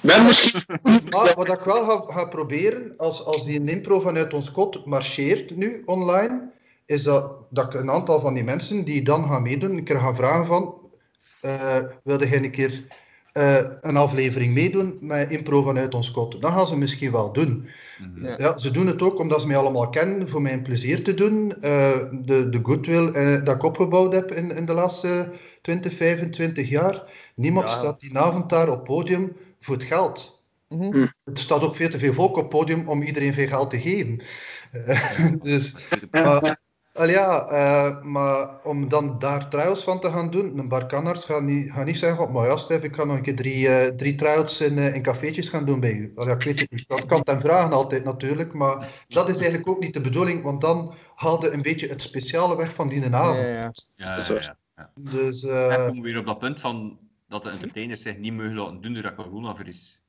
misschien... 0.26 0.64
maar 1.10 1.34
wat 1.34 1.52
ik 1.52 1.60
wel 1.64 1.84
ga, 1.84 2.12
ga 2.12 2.24
proberen, 2.24 2.94
als, 2.96 3.24
als 3.24 3.44
die 3.44 3.64
impro 3.64 4.00
vanuit 4.00 4.34
ons 4.34 4.50
kot 4.50 4.84
marcheert 4.86 5.56
nu 5.56 5.82
online, 5.84 6.50
is 6.86 7.02
dat, 7.02 7.32
dat 7.50 7.74
ik 7.74 7.80
een 7.80 7.90
aantal 7.90 8.20
van 8.20 8.34
die 8.34 8.44
mensen 8.44 8.84
die 8.84 9.02
dan 9.02 9.24
gaan 9.24 9.42
meedoen, 9.42 9.76
een 9.76 9.84
keer 9.84 9.98
gaan 9.98 10.16
vragen 10.16 10.46
van, 10.46 10.74
eh 11.40 11.78
wilde 12.04 12.28
jij 12.28 12.44
een 12.44 12.50
keer 12.50 12.84
eh, 13.32 13.56
een 13.80 13.96
aflevering 13.96 14.54
meedoen 14.54 14.98
met 15.00 15.30
impro 15.30 15.62
vanuit 15.62 15.94
ons 15.94 16.10
kot? 16.10 16.40
Dat 16.40 16.52
gaan 16.52 16.66
ze 16.66 16.76
misschien 16.76 17.12
wel 17.12 17.32
doen. 17.32 17.68
Ja. 18.22 18.34
Ja, 18.38 18.56
ze 18.58 18.70
doen 18.70 18.86
het 18.86 19.02
ook 19.02 19.18
omdat 19.18 19.40
ze 19.40 19.46
mij 19.46 19.56
allemaal 19.56 19.88
kennen, 19.88 20.28
voor 20.28 20.42
mij 20.42 20.52
een 20.52 20.62
plezier 20.62 21.04
te 21.04 21.14
doen. 21.14 21.62
Eh, 21.62 21.90
de, 22.12 22.48
de 22.48 22.60
goodwill 22.62 23.12
eh, 23.12 23.44
dat 23.44 23.54
ik 23.54 23.62
opgebouwd 23.62 24.12
heb 24.12 24.32
in, 24.32 24.56
in 24.56 24.66
de 24.66 24.74
laatste 24.74 25.30
20, 25.62 25.94
25 25.94 26.68
jaar. 26.68 27.02
Niemand 27.34 27.68
Ja. 27.68 27.78
staat 27.78 28.00
die 28.00 28.18
avond 28.18 28.50
daar 28.50 28.68
op 28.70 28.84
podium 28.84 29.36
voor 29.60 29.74
het 29.74 29.84
geld. 29.84 30.40
Mhm. 30.68 31.06
Er 31.24 31.38
staat 31.38 31.62
ook 31.62 31.74
veel 31.74 31.88
te 31.88 31.98
veel 31.98 32.12
volk 32.12 32.36
op 32.36 32.50
podium 32.50 32.88
om 32.88 33.02
iedereen 33.02 33.34
veel 33.34 33.46
geld 33.46 33.70
te 33.70 33.80
geven. 33.80 34.20
Eh, 34.86 35.30
dus, 35.42 35.74
maar, 36.10 36.60
wel 36.92 37.08
ja, 37.08 37.46
eh, 37.46 38.02
maar 38.02 38.64
om 38.64 38.88
dan 38.88 39.18
daar 39.18 39.48
trials 39.48 39.84
van 39.84 40.00
te 40.00 40.10
gaan 40.10 40.30
doen, 40.30 40.58
een 40.58 40.68
barkanarts 40.68 41.24
gaat 41.24 41.42
niet, 41.42 41.72
gaat 41.72 41.86
niet 41.86 41.98
zeggen 41.98 42.32
maar 42.32 42.46
ja 42.46 42.56
Stef, 42.56 42.82
ik 42.82 42.94
ga 42.94 43.04
nog 43.04 43.16
een 43.16 43.22
keer 43.22 43.36
drie, 43.36 43.68
eh, 43.68 43.96
drie 43.96 44.14
trials 44.14 44.60
in, 44.60 44.78
eh, 44.78 44.94
in 44.94 45.02
cafeetjes 45.02 45.48
gaan 45.48 45.64
doen 45.64 45.80
bij 45.80 45.92
u. 45.92 46.12
Wel 46.14 46.26
ja, 46.26 46.34
ik 46.34 46.42
weet 46.42 46.60
het 46.60 46.70
niet, 46.70 46.88
dat 46.88 47.06
kan 47.06 47.22
ten 47.22 47.40
vragen 47.40 47.72
altijd 47.72 48.04
natuurlijk, 48.04 48.52
maar 48.52 49.04
dat 49.08 49.28
is 49.28 49.38
eigenlijk 49.38 49.68
ook 49.68 49.80
niet 49.80 49.94
de 49.94 50.00
bedoeling, 50.00 50.42
want 50.42 50.60
dan 50.60 50.94
haalde 51.14 51.50
een 51.50 51.62
beetje 51.62 51.88
het 51.88 52.02
speciale 52.02 52.56
weg 52.56 52.74
van 52.74 52.88
die 52.88 53.14
avond. 53.14 53.36
ja, 53.36 53.46
ja. 53.46 53.70
Ja, 53.96 54.16
is 54.16 54.26
ja, 54.26 54.34
ja, 54.34 54.56
ja. 54.76 54.90
Dus, 54.94 55.42
En 55.42 55.70
eh, 55.70 55.86
komen 55.86 56.02
we 56.02 56.08
weer 56.08 56.18
op 56.18 56.26
dat 56.26 56.38
punt 56.38 56.60
van 56.60 56.98
dat 57.28 57.42
de 57.42 57.50
entertainers 57.50 58.02
zich 58.02 58.18
niet 58.18 58.32
mogen 58.32 58.54
laten 58.54 58.80
doen 58.80 58.92
door 58.94 59.02
dat 59.02 59.14
corona 59.14 59.56
voor 59.56 59.68
is. 59.68 60.02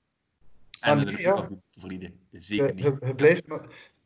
En 0.79 0.99
Ah, 0.99 1.05
de 1.05 1.11
nee, 1.11 1.21
ja. 1.21 1.33
op. 1.33 1.49
Zeker 2.31 2.73
niet. 2.73 2.83
je, 2.83 2.97
je 3.05 3.15
blijft 3.15 3.47
maar... 3.47 3.61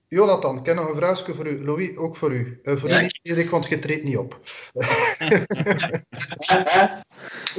Jonathan, 0.08 0.58
ik 0.58 0.66
heb 0.66 0.76
nog 0.76 0.90
een 0.90 0.96
vraagje 0.96 1.34
voor 1.34 1.48
u. 1.48 1.64
Louis, 1.66 1.98
ook 1.98 2.16
voor 2.16 2.32
u. 2.34 2.60
Eh, 2.64 2.76
voor 2.78 2.90
Ja. 2.90 3.00
u 3.00 3.02
niet, 3.02 3.20
Erik, 3.22 3.50
want 3.50 3.68
je 3.68 3.80
treedt 3.80 4.04
niet 4.04 4.18
op. 4.18 4.40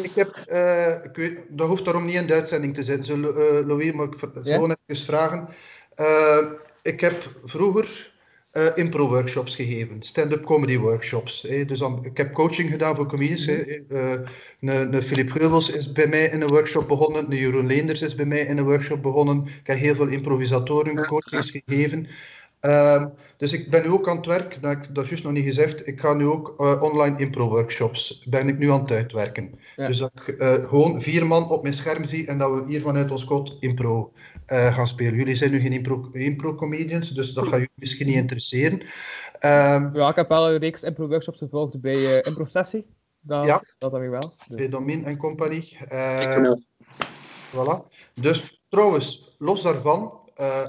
Ik 0.03 0.11
heb, 0.15 0.37
eh, 0.47 1.05
ik 1.05 1.17
weet, 1.17 1.39
dat 1.49 1.69
hoeft 1.69 1.85
daarom 1.85 2.05
niet 2.05 2.15
in 2.15 2.27
de 2.27 2.35
uitzending 2.35 2.75
te 2.75 2.83
zitten. 2.83 3.05
Zo, 3.05 3.31
eh, 3.33 3.67
Louis, 3.67 3.93
maar 3.93 4.07
ik 4.07 4.15
Ja? 4.43 4.55
gewoon 4.55 4.77
even 4.87 5.05
vragen. 5.05 5.49
Ik 6.83 7.01
heb 7.01 7.33
vroeger 7.45 8.13
impro-workshops 8.75 9.55
gegeven, 9.57 10.03
stand-up 10.03 10.45
comedy 10.45 10.79
workshops. 10.79 11.43
hè. 11.43 11.65
Dus 11.65 11.79
dan, 11.79 12.05
ik 12.05 12.17
heb 12.17 12.33
coaching 12.33 12.71
gedaan 12.71 12.97
voor 12.97 13.07
comedians. 13.07 13.47
hè. 13.47 13.55
Eh, 13.89 14.21
een, 14.61 15.03
Philip 15.03 15.31
Geubels 15.31 15.71
is 15.71 15.93
bij 15.93 16.07
mij 16.07 16.25
in 16.25 16.41
een 16.41 16.49
workshop 16.49 16.89
begonnen, 16.89 17.31
een 17.31 17.37
Jeroen 17.39 17.67
Leenders 17.67 18.03
is 18.03 18.15
bij 18.15 18.25
mij 18.27 18.41
in 18.41 18.59
een 18.59 18.65
workshop 18.65 19.03
begonnen. 19.03 19.47
Ik 19.47 19.67
heb 19.67 19.79
heel 19.79 19.95
veel 19.95 20.07
improvisatoren 20.09 21.07
coachings 21.07 21.51
gegeven. 21.51 22.07
Ehm, 22.61 23.09
dus 23.37 23.53
ik 23.53 23.71
ben 23.71 23.83
nu 23.83 23.89
ook 23.89 24.09
aan 24.09 24.17
het 24.17 24.27
werk, 24.27 24.63
dat, 24.63 24.73
ik, 24.73 24.95
dat 24.95 25.05
is 25.05 25.11
juist 25.11 25.25
nog 25.25 25.33
niet 25.33 25.45
gezegd, 25.45 25.87
ik 25.87 26.01
ga 26.01 26.15
nu 26.15 26.27
ook 26.27 26.55
eh, 26.59 26.83
online 26.83 27.19
impro-workshops, 27.19 28.25
ben 28.29 28.49
ik 28.49 28.59
nu 28.59 28.71
aan 28.71 28.81
het 28.81 28.91
uitwerken. 28.91 29.59
Ja. 29.77 29.87
Dus 29.87 29.99
dat 29.99 30.11
ik 30.15 30.29
eh, 30.29 30.53
gewoon 30.69 31.03
vier 31.03 31.27
man 31.27 31.49
op 31.51 31.63
mijn 31.63 31.75
scherm 31.75 32.05
zie 32.05 32.27
en 32.27 32.39
dat 32.39 32.51
we 32.53 32.65
hier 32.67 32.81
vanuit 32.81 33.11
ons 33.11 33.25
kot 33.25 33.57
impro 33.61 34.13
eh, 34.47 34.75
gaan 34.75 34.87
spelen. 34.89 35.15
Jullie 35.15 35.35
zijn 35.35 35.51
nu 35.51 35.61
geen 35.61 35.73
impro- 35.73 36.09
impro-comedians, 36.13 37.11
dus 37.11 37.33
dat 37.33 37.45
gaat 37.45 37.53
jullie 37.53 37.71
misschien 37.75 38.07
niet 38.07 38.17
interesseren. 38.17 38.81
Ehm, 39.39 39.97
Ja, 39.97 40.09
ik 40.09 40.17
heb 40.17 40.29
wel 40.29 40.51
een 40.51 40.59
reeks 40.59 40.83
impro-workshops 40.83 41.39
gevolgd 41.39 41.81
bij 41.81 42.19
eh 42.19 42.27
Impro 42.27 42.45
Sessie. 42.45 42.87
Dat, 43.21 43.45
Ja. 43.47 43.63
dat 43.79 43.93
heb 43.93 44.03
ik 44.03 44.11
wel. 44.11 44.33
Dus. 44.49 44.57
bij 44.57 44.69
Domin 44.69 45.05
en 45.05 45.17
compagnie. 45.17 45.77
Eh, 45.89 46.53
Voilà. 47.55 47.89
Dus 48.15 48.63
trouwens, 48.69 49.35
los 49.39 49.63
daarvan, 49.63 50.13
eh, 50.35 50.65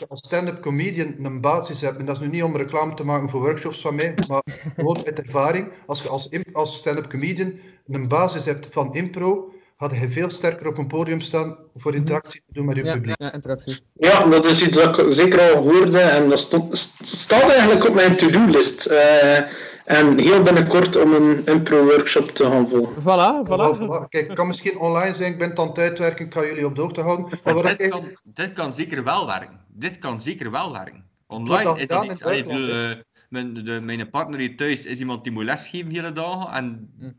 je 0.00 0.06
als 0.08 0.20
stand-up 0.20 0.60
comedian 0.60 1.14
een 1.22 1.40
basis 1.40 1.80
hebt, 1.80 1.98
en 1.98 2.04
dat 2.04 2.16
is 2.16 2.22
nu 2.22 2.28
niet 2.28 2.42
om 2.42 2.56
reclame 2.56 2.94
te 2.94 3.04
maken 3.04 3.28
voor 3.28 3.40
workshops 3.40 3.80
van 3.80 3.94
mij, 3.94 4.14
maar 4.28 4.42
gewoon 4.76 4.96
uit 4.96 5.22
ervaring, 5.22 5.72
als 5.86 6.02
je 6.02 6.08
als, 6.08 6.28
als 6.52 6.76
stand-up 6.76 7.08
comedian 7.10 7.52
een 7.88 8.08
basis 8.08 8.44
hebt 8.44 8.68
van 8.70 8.94
impro, 8.94 9.52
had 9.76 9.90
je 10.00 10.10
veel 10.10 10.30
sterker 10.30 10.66
op 10.66 10.78
een 10.78 10.86
podium 10.86 11.20
staan 11.20 11.56
voor 11.76 11.94
interactie 11.94 12.42
te 12.46 12.52
doen 12.52 12.66
met 12.66 12.76
je 12.76 12.84
Ja, 12.84 12.92
publiek. 12.92 13.14
ja, 13.20 13.32
interactie. 13.32 13.80
Ja, 13.94 14.24
dat 14.26 14.44
is 14.44 14.62
iets 14.62 14.74
dat 14.76 14.98
ik 14.98 15.04
zeker 15.12 15.40
al 15.54 15.62
hoorde 15.62 15.98
en 16.00 16.28
dat 16.28 16.38
stond, 16.38 16.78
st- 16.78 16.96
staat 17.06 17.50
eigenlijk 17.50 17.86
op 17.88 17.94
mijn 17.94 18.16
to-do-list. 18.16 18.86
Eh, 18.86 19.38
en 19.84 20.18
heel 20.18 20.42
binnenkort 20.42 20.96
om 20.96 21.12
een 21.14 21.46
impro-workshop 21.46 22.28
te 22.28 22.44
gaan 22.44 22.68
volgen. 22.68 23.02
Voilà, 23.02 23.48
Voilà. 23.48 24.08
Kijk, 24.08 24.26
het 24.26 24.36
kan 24.36 24.46
misschien 24.46 24.78
online 24.78 25.14
zijn, 25.14 25.32
ik 25.32 25.38
ben 25.38 25.48
het 25.48 25.58
aan 25.58 25.68
het 25.68 25.78
uitwerken, 25.78 26.24
ik 26.24 26.30
kan 26.30 26.46
jullie 26.46 26.66
op 26.66 26.74
de 26.74 26.80
hoogte 26.80 27.00
houden. 27.00 27.40
Maar 27.44 27.54
wat 27.54 27.64
ik 27.64 27.70
dit, 27.70 27.80
eigenlijk... 27.80 28.14
kan, 28.22 28.32
dit 28.34 28.52
kan 28.52 28.72
zeker 28.72 29.04
wel 29.04 29.26
werken. 29.26 29.60
Dit 29.68 29.98
kan 29.98 30.20
zeker 30.20 30.50
wel 30.50 30.72
werken. 30.72 31.04
Online 31.26 31.80
is 31.80 31.86
dat 31.86 32.04
ik 32.04 32.44
bedoel, 32.44 32.68
eh, 32.68 32.90
mijn, 33.28 33.54
de, 33.54 33.80
mijn 33.80 34.10
partner 34.10 34.38
hier 34.38 34.56
thuis 34.56 34.84
is 34.84 34.98
iemand 34.98 35.22
die 35.24 35.32
moet 35.32 35.44
lesgeven 35.44 35.90
hele 35.90 36.12
dagen. 36.12 36.52
En 36.52 36.94
Hm. 36.98 37.10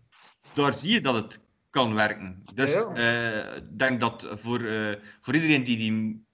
daar 0.53 0.73
zie 0.73 0.91
je 0.91 1.01
dat 1.01 1.13
het 1.13 1.39
kan 1.69 1.93
werken. 1.93 2.43
Dus 2.53 2.69
Ja, 2.71 2.93
eh, 2.93 3.55
ik 3.55 3.79
denk 3.79 3.99
dat 3.99 4.27
voor, 4.33 4.59
eh, 4.65 4.95
voor 5.21 5.33
iedereen 5.35 5.63
die, 5.63 5.77
die. 5.77 6.25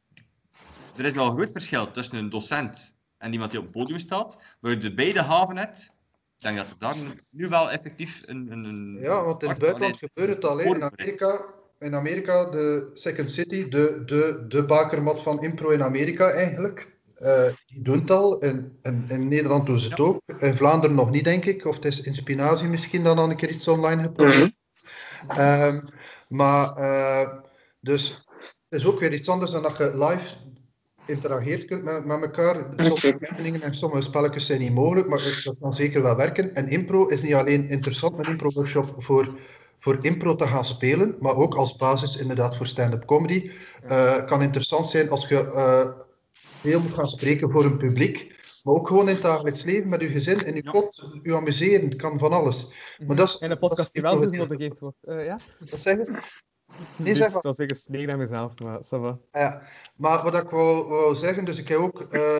Er 0.98 1.06
is 1.06 1.14
nog 1.14 1.30
een 1.30 1.38
groot 1.38 1.52
verschil 1.52 1.92
tussen 1.92 2.18
een 2.18 2.30
docent 2.30 2.96
en 3.18 3.32
iemand 3.32 3.52
die 3.52 3.60
op 3.60 3.66
het 3.66 3.76
podium 3.76 4.00
staat. 4.00 4.38
Waar 4.60 4.72
je 4.72 4.78
de 4.78 4.94
beide 4.94 5.22
haven 5.22 5.58
hebt. 5.58 5.96
Ik 6.38 6.44
denk 6.44 6.58
dat 6.58 6.68
er 6.68 6.76
daar 6.80 6.96
nu 7.32 7.48
wel 7.50 7.72
effectief 7.72 8.22
een. 8.26 8.48
een, 8.52 8.64
een 8.64 8.98
Ja, 9.02 9.24
want 9.24 9.44
in 9.44 9.50
het 9.50 9.58
buitenland 9.60 9.98
gebeurt 9.98 10.30
het 10.36 10.46
al. 10.46 10.58
hè. 10.58 10.64
In 10.64 10.84
Amerika, 10.84 11.46
in 11.80 11.96
Amerika, 11.96 12.46
de 12.46 12.90
Second 12.94 13.32
City, 13.32 13.70
de, 13.70 14.02
de, 14.06 14.46
de 14.48 14.66
bakermat 14.66 15.22
van 15.22 15.44
impro 15.44 15.70
in 15.70 15.84
Amerika 15.84 16.30
eigenlijk. 16.30 16.96
eh, 17.16 17.44
die 17.68 17.82
doen 17.82 18.00
het 18.00 18.12
al. 18.12 18.40
In, 18.40 18.78
in, 18.84 19.06
in 19.08 19.28
Nederland 19.28 19.66
doen 19.66 19.80
ze 19.80 19.88
het 19.90 19.98
Ja. 19.98 20.04
ook. 20.04 20.22
In 20.40 20.56
Vlaanderen 20.56 20.96
nog 20.96 21.12
niet, 21.12 21.24
denk 21.24 21.46
ik. 21.46 21.66
Of 21.66 21.76
het 21.76 21.86
is 21.86 22.02
in 22.02 22.16
Spinazie 22.16 22.68
misschien 22.68 23.04
dan 23.04 23.18
al 23.18 23.30
een 23.30 23.36
keer 23.36 23.50
iets 23.50 23.68
online 23.68 24.02
geprobeerd. 24.02 24.54
Ehm, 25.28 25.80
maar, 26.28 26.76
eh, 26.76 27.34
dus 27.80 28.26
het 28.70 28.80
is 28.82 28.86
ook 28.86 29.00
weer 29.00 29.14
iets 29.14 29.30
anders 29.30 29.52
dan 29.52 29.62
dat 29.64 29.78
je 29.78 30.06
live 30.06 30.36
interageert 31.08 31.66
kunt 31.66 31.84
met, 31.84 32.06
met 32.06 32.22
elkaar. 32.22 32.56
Sommige 32.78 33.18
oefeningen 33.22 33.62
en 33.62 33.76
sommige 33.76 34.02
spelletjes 34.02 34.46
zijn 34.46 34.60
niet 34.60 34.74
mogelijk, 34.74 35.08
maar 35.08 35.42
dat 35.44 35.56
kan 35.60 35.74
zeker 35.74 36.02
wel 36.02 36.16
werken. 36.16 36.56
En 36.56 36.70
impro 36.70 37.08
is 37.08 37.22
niet 37.22 37.34
alleen 37.34 37.70
interessant, 37.70 38.18
een 38.18 38.32
impro-workshop 38.32 38.94
voor, 38.98 39.34
voor 39.80 39.98
impro 40.02 40.36
te 40.36 40.48
gaan 40.48 40.66
spelen, 40.66 41.16
maar 41.20 41.36
ook 41.36 41.56
als 41.56 41.76
basis 41.76 42.18
inderdaad 42.18 42.58
voor 42.58 42.68
stand-up 42.68 43.06
comedy. 43.06 43.52
Eh, 43.84 44.26
kan 44.26 44.42
interessant 44.42 44.88
zijn 44.88 45.10
als 45.10 45.28
je 45.28 45.52
eh, 45.52 45.90
veel 46.62 46.80
moet 46.82 46.94
gaan 46.94 47.10
spreken 47.10 47.52
voor 47.52 47.66
een 47.66 47.78
publiek, 47.78 48.36
maar 48.64 48.76
ook 48.76 48.88
gewoon 48.88 49.08
in 49.08 49.14
het 49.14 49.24
dagelijks 49.24 49.64
leven 49.64 49.90
met 49.90 50.02
je 50.02 50.08
gezin, 50.10 50.46
in 50.46 50.56
je 50.56 50.62
Ja. 50.64 50.72
kot, 50.72 51.04
je 51.24 51.36
amuseren, 51.36 51.86
het 51.86 51.96
kan 51.96 52.20
van 52.20 52.32
alles. 52.32 52.68
Maar 53.08 53.16
dat 53.16 53.28
is, 53.28 53.38
En 53.38 53.52
is 53.52 53.58
podcast 53.60 53.94
die 53.94 54.02
wel 54.02 54.14
impro- 54.14 54.30
gemotiveerd 54.30 54.80
wordt. 54.80 54.98
Eh, 55.02 55.26
ja? 55.26 55.40
Wat 55.70 55.82
zeg 55.82 55.98
je? 55.98 56.20
Nee, 56.96 57.08
Dus 57.08 57.18
zeg 57.18 57.34
maar. 57.34 57.42
Dat 57.42 57.60
is 57.60 57.66
ik 57.66 57.76
snee 57.76 58.06
naar 58.06 58.18
mezelf, 58.18 58.60
maar 58.60 58.78
ça 58.86 59.00
va. 59.02 59.18
Ja, 59.34 59.62
maar 59.96 60.24
wat 60.24 60.36
ik 60.44 60.50
wou, 60.50 60.88
wou 60.88 61.16
zeggen, 61.16 61.46
dus 61.46 61.58
ik 61.58 61.68
heb 61.68 61.78
ook 61.78 62.02
eh, 62.02 62.36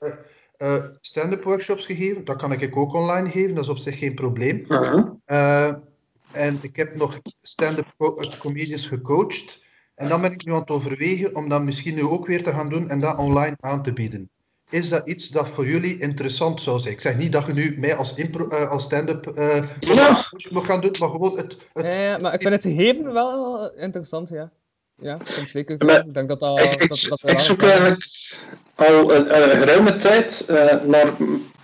eh, 0.58 0.84
stand-up 1.02 1.44
workshops 1.44 1.86
gegeven. 1.86 2.26
Dat 2.26 2.36
kan 2.38 2.52
ik 2.52 2.78
ook 2.78 2.94
online 2.94 3.30
geven, 3.30 3.56
dat 3.56 3.64
is 3.64 3.70
op 3.70 3.78
zich 3.78 3.98
geen 3.98 4.16
probleem. 4.16 4.66
Eh, 5.26 5.74
en 6.32 6.58
ik 6.62 6.76
heb 6.76 6.96
nog 6.96 7.20
stand-up 7.42 7.94
co- 7.98 8.20
comedians 8.40 8.88
gecoacht. 8.88 9.66
En 9.96 10.10
dan 10.10 10.22
ben 10.22 10.32
ik 10.32 10.46
nu 10.46 10.52
aan 10.52 10.60
het 10.60 10.70
overwegen 10.70 11.36
om 11.36 11.50
dat 11.50 11.64
misschien 11.64 11.96
nu 11.96 12.04
ook 12.04 12.28
weer 12.28 12.44
te 12.44 12.52
gaan 12.52 12.70
doen 12.70 12.90
en 12.90 13.00
dat 13.00 13.18
online 13.18 13.58
aan 13.60 13.84
te 13.84 13.94
bieden. 13.94 14.30
Is 14.70 14.90
dat 14.90 15.02
iets 15.06 15.28
dat 15.28 15.48
voor 15.48 15.68
jullie 15.68 16.00
interessant 16.00 16.62
zou 16.62 16.80
zijn? 16.80 16.94
Ik 16.94 17.02
zeg 17.02 17.18
niet 17.18 17.32
dat 17.32 17.46
je 17.46 17.54
nu 17.54 17.76
mij 17.80 17.96
als, 17.96 18.14
impro- 18.16 18.48
eh, 18.48 18.70
als 18.70 18.84
stand-up 18.84 19.28
eh 19.28 19.64
Ja. 19.80 20.28
coach 20.30 20.52
moet 20.52 20.66
gaan 20.66 20.82
doen, 20.82 20.96
maar 21.00 21.10
gewoon 21.10 21.38
het... 21.38 21.58
het 21.74 21.86
Ja, 21.86 22.02
ja, 22.02 22.18
maar 22.18 22.34
ik 22.34 22.42
vind 22.42 22.54
het 22.54 22.64
gegeven 22.64 23.14
wel 23.14 23.72
interessant, 23.76 24.30
ja. 24.30 24.50
Ja, 25.02 25.16
ik 25.16 25.22
vind 25.26 25.40
het 25.40 25.50
zeker. 25.50 25.86
Maar 25.86 26.06
Ik 26.06 26.14
denk 26.14 26.28
dat 26.28 26.40
dat... 26.40 26.60
Ik, 26.60 26.74
ik, 26.84 26.90
dat, 26.90 27.20
dat 27.22 27.32
ik 27.32 27.40
zoek 27.40 27.64
eigenlijk 27.64 28.08
al 28.76 29.14
een, 29.14 29.52
een 29.52 29.58
geruime 29.58 29.96
tijd 29.96 30.46
eh, 30.48 30.76
naar 30.84 31.14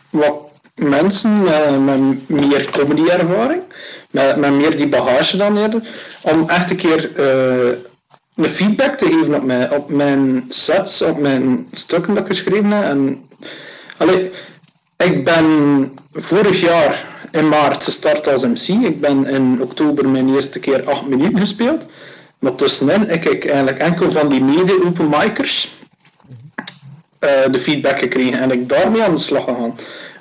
wat 0.10 0.50
mensen 0.76 1.48
eh, 1.48 1.78
met 1.78 2.30
meer 2.30 2.70
comedy-ervaring, 2.72 3.62
met, 4.12 4.38
met 4.38 4.52
meer 4.52 4.78
die 4.78 4.88
bagage 4.90 5.38
dan 5.38 5.58
eerder, 5.58 5.82
om 6.22 6.50
echt 6.50 6.70
een 6.72 6.78
keer 6.78 7.12
eh, 8.36 8.44
een 8.44 8.50
feedback 8.50 8.96
te 8.96 9.06
geven 9.06 9.36
op 9.36 9.44
mijn, 9.44 9.72
op 9.72 9.90
mijn 9.90 10.46
sets, 10.50 11.02
op 11.02 11.20
mijn 11.20 11.68
stukken 11.72 12.14
dat 12.14 12.24
ik 12.24 12.30
geschreven 12.30 12.72
heb. 12.72 12.84
En, 12.84 13.26
allee, 13.98 14.32
ik 14.98 15.24
ben 15.24 15.98
vorig 16.14 16.62
jaar 16.62 17.12
in 17.32 17.50
maart 17.50 17.84
gestart 17.84 18.28
als 18.28 18.46
MC. 18.46 18.86
Ik 18.86 19.02
ben 19.02 19.26
in 19.26 19.62
oktober 19.62 20.10
mijn 20.10 20.34
eerste 20.34 20.60
keer 20.60 20.84
8 20.84 21.08
minuten 21.08 21.40
gespeeld. 21.40 21.86
Maar 22.40 22.56
tussenin 22.56 23.10
heb 23.10 23.26
ik 23.26 23.46
eigenlijk 23.46 23.80
enkel 23.80 24.12
van 24.12 24.30
die 24.30 24.42
mede-open 24.44 25.10
micers 25.10 25.78
eh, 27.20 27.52
de 27.52 27.60
feedback 27.60 28.00
gekregen 28.00 28.40
en 28.40 28.52
ik 28.52 28.70
daarmee 28.70 29.04
aan 29.04 29.14
de 29.14 29.22
slag 29.22 29.44
gegaan. 29.44 29.76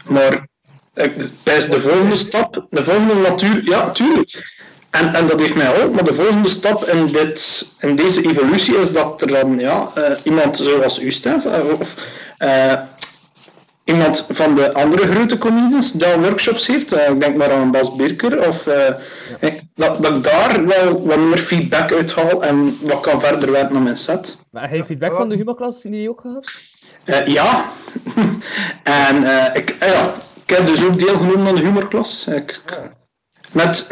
Maar 0.08 0.46
ik, 0.94 1.12
bij 1.42 1.68
de 1.68 1.80
volgende 1.80 2.16
stap, 2.16 2.66
de 2.70 2.84
volgende 2.84 3.14
natuur, 3.14 3.64
ja, 3.64 3.90
tuurlijk. 3.90 4.60
En, 4.92 5.14
en 5.14 5.26
dat 5.26 5.38
heeft 5.40 5.54
mij 5.54 5.82
ook, 5.82 5.94
maar 5.94 6.04
de 6.04 6.14
volgende 6.14 6.48
stap 6.48 6.84
in, 6.84 7.06
dit, 7.06 7.66
in 7.80 7.96
deze 7.96 8.28
evolutie 8.28 8.76
is 8.78 8.92
dat 8.92 9.20
er 9.20 9.26
dan 9.26 9.58
ja, 9.58 9.90
eh, 9.94 10.02
iemand 10.22 10.56
zoals 10.56 11.00
u, 11.00 11.10
Stef, 11.10 11.44
eh, 11.44 11.80
of 11.80 11.94
eh, 12.38 12.72
iemand 13.84 14.26
van 14.30 14.54
de 14.54 14.72
andere 14.74 15.06
grote 15.06 15.38
comedians 15.38 15.92
die 15.92 16.06
workshops 16.18 16.66
heeft, 16.66 16.92
ik 16.96 17.20
denk 17.20 17.36
maar 17.36 17.52
aan 17.52 17.70
Bas 17.70 17.96
Birker, 17.96 18.48
of, 18.48 18.66
ik- 19.40 19.60
dat, 19.74 20.02
dat 20.02 20.16
ik 20.16 20.22
daar 20.22 20.66
wel 20.66 21.06
wat 21.06 21.18
meer 21.18 21.38
feedback 21.38 21.92
uit 21.92 22.12
haal 22.14 22.44
en 22.44 22.78
wat 22.82 23.00
kan 23.00 23.20
verder 23.20 23.50
werken 23.52 23.76
aan 23.76 23.82
mijn 23.82 23.98
set. 23.98 24.36
Maar 24.50 24.68
heb 24.68 24.76
je 24.78 24.84
feedback 24.84 25.12
van 25.14 25.28
de 25.28 25.36
humorklas 25.36 25.80
die 25.80 26.08
ook 26.10 26.20
gehad? 26.20 26.52
Eh, 27.04 27.26
ja, 27.26 27.64
en 28.82 29.16
ik, 29.54 29.76
ja, 29.80 30.14
ik 30.44 30.50
heb 30.56 30.66
dus 30.66 30.84
ook 30.84 30.98
deelgenomen 30.98 31.46
aan 31.48 31.54
de 31.54 31.60
humorklas. 31.62 32.26
Ik, 32.26 32.60
met 33.52 33.88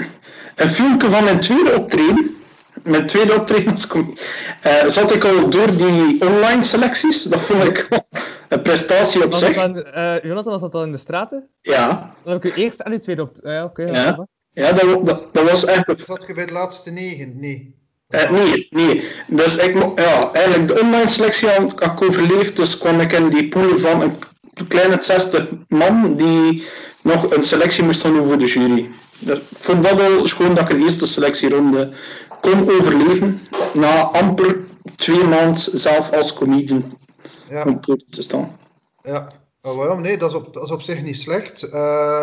een 0.57 0.71
filmpje 0.71 1.11
van 1.11 1.25
mijn 1.25 1.41
tweede 1.41 1.77
optreden, 1.77 2.37
mijn 2.83 3.07
tweede 3.07 3.35
optreden 3.35 3.71
als 3.71 3.87
eh, 4.61 4.87
zat 4.87 5.15
ik 5.15 5.25
al 5.25 5.49
door 5.51 5.77
die 5.77 6.21
online 6.27 6.63
selecties. 6.63 7.23
Dat 7.23 7.43
vond 7.43 7.65
ik 7.65 7.87
wel 7.89 8.07
een 8.49 8.63
prestatie 8.63 9.25
op 9.25 9.31
Was 9.31 9.41
dat 9.41 9.49
zich. 9.49 9.59
dan, 9.63 9.83
eh, 9.85 10.23
Jonathan, 10.23 10.53
was 10.53 10.61
dat 10.61 10.73
dan 10.73 10.83
in 10.83 10.93
de 10.93 10.99
straten? 10.99 11.49
Ja, 11.61 12.15
Dan 12.25 12.33
heb 12.33 12.45
ik 12.45 12.57
u 12.57 12.63
eerst 12.63 12.81
en 12.81 12.93
uw 12.93 12.99
tweede 12.99 13.23
op... 13.23 13.37
Ja, 13.43 13.65
oké. 13.65 13.83
Ja. 13.83 13.93
ja. 13.93 14.27
ja 14.53 14.73
dat, 14.73 14.85
wa- 14.85 14.97
dat, 15.03 15.35
dat 15.35 15.51
was 15.51 15.65
echt... 15.65 15.91
Zat 16.07 16.25
je 16.27 16.35
bij 16.35 16.47
de 16.47 16.53
laatste 16.53 16.91
negen? 16.91 17.41
Nee. 17.41 17.79
Eh, 18.09 18.31
nee, 18.31 18.67
nee. 18.71 19.05
Dus 19.27 19.57
ik, 19.57 19.75
ja, 19.97 20.31
eigenlijk 20.33 20.69
de 20.69 20.81
online 20.81 21.09
selectie 21.09 21.49
had 21.49 21.73
ik 21.83 22.03
overleefd, 22.03 22.57
dus 22.57 22.79
kwam 22.79 23.01
ik 23.01 23.13
in 23.13 23.29
die 23.29 23.49
pool 23.49 23.79
van 23.79 24.03
een 24.03 24.67
kleine 24.69 24.97
60 25.01 25.49
man 25.69 26.17
die 26.17 26.65
nog 27.03 27.31
een 27.31 27.45
selectie 27.45 27.85
moest 27.85 28.03
doen 28.03 28.25
voor 28.27 28.39
de 28.39 28.47
jury. 28.47 28.91
Ik 29.27 29.43
vond 29.59 29.83
dat 29.83 29.95
wel 29.97 30.27
schoon 30.29 30.55
dat 30.55 30.71
ik 30.71 30.77
de 30.79 30.85
eerste 30.85 31.07
selectieronde 31.07 31.93
kon 32.41 32.71
overleven, 32.71 33.41
na 33.75 34.01
amper 34.03 34.57
twee 34.97 35.25
maanden 35.25 35.79
zelf 35.79 36.13
als 36.13 36.33
comedian 36.35 36.99
Ja. 37.49 37.65
op 37.87 38.03
te 38.11 38.23
staan. 38.23 38.57
Ja, 39.03 39.29
maar 39.63 39.75
waarom? 39.75 40.01
Nee, 40.01 40.17
dat 40.19 40.31
is 40.31 40.37
op, 40.37 40.55
dat 40.55 40.63
is 40.63 40.71
op 40.71 40.83
zich 40.83 41.03
niet 41.03 41.17
slecht. 41.21 41.63
Eh, 41.63 41.71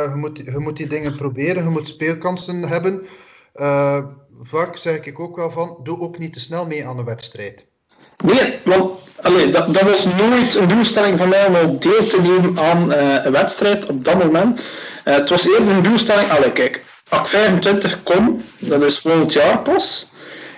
je, 0.10 0.16
moet, 0.16 0.38
je 0.38 0.60
moet 0.60 0.78
die 0.78 0.88
dingen 0.88 1.16
proberen, 1.16 1.64
je 1.64 1.70
moet 1.70 1.88
speelkansen 1.88 2.64
hebben. 2.64 3.06
Eh, 3.54 3.98
vaak 4.42 4.78
zeg 4.78 5.06
ik 5.06 5.20
ook 5.20 5.36
wel 5.36 5.52
van, 5.52 5.78
doe 5.84 6.00
ook 6.00 6.18
niet 6.18 6.34
te 6.34 6.40
snel 6.40 6.66
mee 6.66 6.88
aan 6.88 6.98
een 7.00 7.06
wedstrijd. 7.06 7.66
Nee, 8.24 8.60
want 8.66 9.00
allee, 9.22 9.50
dat, 9.50 9.74
dat 9.74 9.84
was 9.84 10.06
nooit 10.14 10.56
een 10.56 10.68
doelstelling 10.68 11.18
van 11.18 11.30
mij 11.30 11.48
om 11.48 11.56
al 11.56 11.80
deel 11.80 12.08
te 12.08 12.22
nemen 12.22 12.60
aan 12.60 12.92
eh, 12.92 13.26
een 13.26 13.32
wedstrijd 13.32 13.86
op 13.90 14.06
dat 14.06 14.24
moment. 14.24 14.62
Eh, 15.08 15.16
het 15.16 15.30
was 15.30 15.48
eerder 15.48 15.74
een 15.74 15.84
doelstelling, 15.84 16.30
allee, 16.30 16.52
kijk, 16.52 16.84
als 17.10 17.22
ik 17.22 17.28
25 17.28 18.04
kom, 18.04 18.44
dat 18.58 18.84
is 18.84 19.00
volgend 19.00 19.34
jaar 19.34 19.60
pas, 19.60 20.12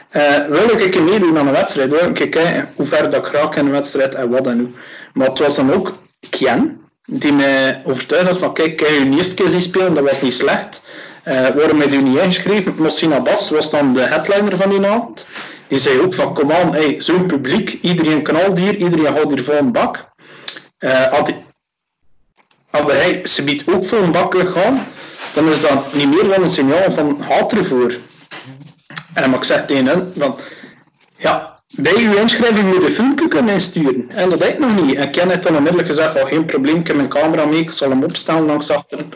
eh, 0.10 0.46
wil 0.50 0.80
ik 0.80 0.96
een 0.96 1.04
meedoen 1.04 1.38
aan 1.38 1.48
een 1.48 1.54
wedstrijd. 1.54 1.90
Wil 1.90 2.10
ik 2.10 2.14
kijken 2.14 2.70
hoe 2.76 2.86
ver 2.86 3.10
dat 3.10 3.28
ik 3.28 3.34
raak 3.34 3.56
in 3.56 3.66
een 3.66 3.72
wedstrijd 3.72 4.16
en 4.16 4.30
wat 4.30 4.48
en 4.48 4.60
hoe. 4.60 4.70
Maar 5.14 5.28
het 5.28 5.40
was 5.40 5.56
dan 5.56 5.74
ook 5.74 5.98
Kian, 6.30 6.82
die 7.06 7.34
mij 7.34 7.82
overtuigd 7.86 8.28
had 8.28 8.38
van, 8.38 8.54
kijk, 8.54 8.78
kan 8.78 8.94
je 8.94 9.10
je 9.10 9.18
eerste 9.18 9.34
keer 9.34 9.50
zien 9.50 9.62
spelen, 9.62 9.94
dat 9.94 10.04
was 10.04 10.22
niet 10.22 10.34
slecht. 10.34 10.82
Eh, 11.24 11.48
waarom 11.56 11.80
heb 11.80 11.90
je 11.92 11.98
niet 11.98 12.18
ingeschreven? 12.18 12.76
Mosina 12.78 13.22
Bas 13.22 13.50
was 13.50 13.70
dan 13.70 13.94
de 13.94 14.02
headliner 14.02 14.58
van 14.58 14.70
die 14.70 14.86
avond. 14.86 15.26
Die 15.68 15.80
zei 15.80 16.00
ook 16.00 16.14
van, 16.14 16.34
kom 16.34 16.52
aan, 16.52 16.76
zo'n 16.98 17.26
publiek, 17.26 17.78
iedereen 17.82 18.24
knalt 18.24 18.58
hier, 18.58 18.76
iedereen 18.76 19.14
houdt 19.14 19.34
hier 19.34 19.44
vol 19.44 19.58
een 19.58 19.72
bak. 19.72 20.08
Had 22.70 22.92
hij 22.92 23.20
subiet 23.24 23.64
ook 23.68 23.86
voor 23.86 23.98
een 23.98 24.16
gegaan, 24.30 24.88
dan 25.34 25.50
is 25.50 25.62
dat 25.62 25.94
niet 25.94 26.10
meer 26.10 26.28
dan 26.28 26.44
een 26.44 26.50
signaal 26.50 26.92
van 26.92 27.22
haat 27.22 27.52
ervoor. 27.52 27.98
En 29.14 29.30
maar 29.30 29.40
ik 29.40 29.46
zeg 29.46 29.66
tegen 29.66 29.86
hen, 29.86 30.14
van, 30.18 30.38
ja, 31.16 31.60
bij 31.76 31.94
uw 31.96 32.14
inschrijving 32.14 32.68
moet 32.68 32.76
je 32.76 32.86
een 32.86 32.92
filmpje 32.92 33.28
kunnen 33.28 33.54
insturen. 33.54 34.10
En 34.10 34.30
dat 34.30 34.40
weet 34.40 34.54
ik 34.54 34.60
nog 34.60 34.82
niet. 34.82 34.96
En 34.96 35.12
Ken 35.12 35.30
heeft 35.30 35.44
dan 35.44 35.56
onmiddellijk 35.56 35.90
gezegd 35.90 36.18
van, 36.18 36.28
geen 36.28 36.46
probleem, 36.46 36.76
ik 36.76 36.88
heb 36.88 36.96
mijn 36.96 37.10
camera 37.10 37.46
mee, 37.46 37.60
ik 37.60 37.72
zal 37.72 37.90
hem 37.90 38.04
opstellen 38.04 38.46
langs 38.46 38.70
achteren. 38.70 39.14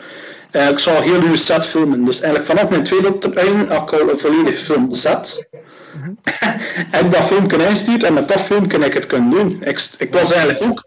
Eh, 0.50 0.68
ik 0.68 0.78
zal 0.78 1.00
heel 1.00 1.20
uw 1.20 1.36
set 1.36 1.66
filmen. 1.66 2.04
Dus 2.04 2.20
eigenlijk 2.20 2.50
vanaf 2.52 2.70
mijn 2.70 2.82
tweede 2.82 3.14
optreden 3.14 3.68
had 3.68 3.92
ik 3.92 4.00
al 4.00 4.10
een 4.10 4.18
volledig 4.18 4.58
gefilmde 4.58 4.96
set. 4.96 5.48
heb 6.90 7.04
ik 7.04 7.12
dat 7.12 7.24
filmpje 7.24 8.06
en 8.06 8.14
met 8.14 8.28
dat 8.28 8.40
filmpje 8.40 8.78
heb 8.78 8.86
ik 8.86 8.94
het 8.94 9.06
kunnen 9.06 9.30
doen. 9.30 9.62
Ik, 9.64 9.88
ik 9.98 10.12
was 10.12 10.32
eigenlijk 10.32 10.62
ook 10.62 10.84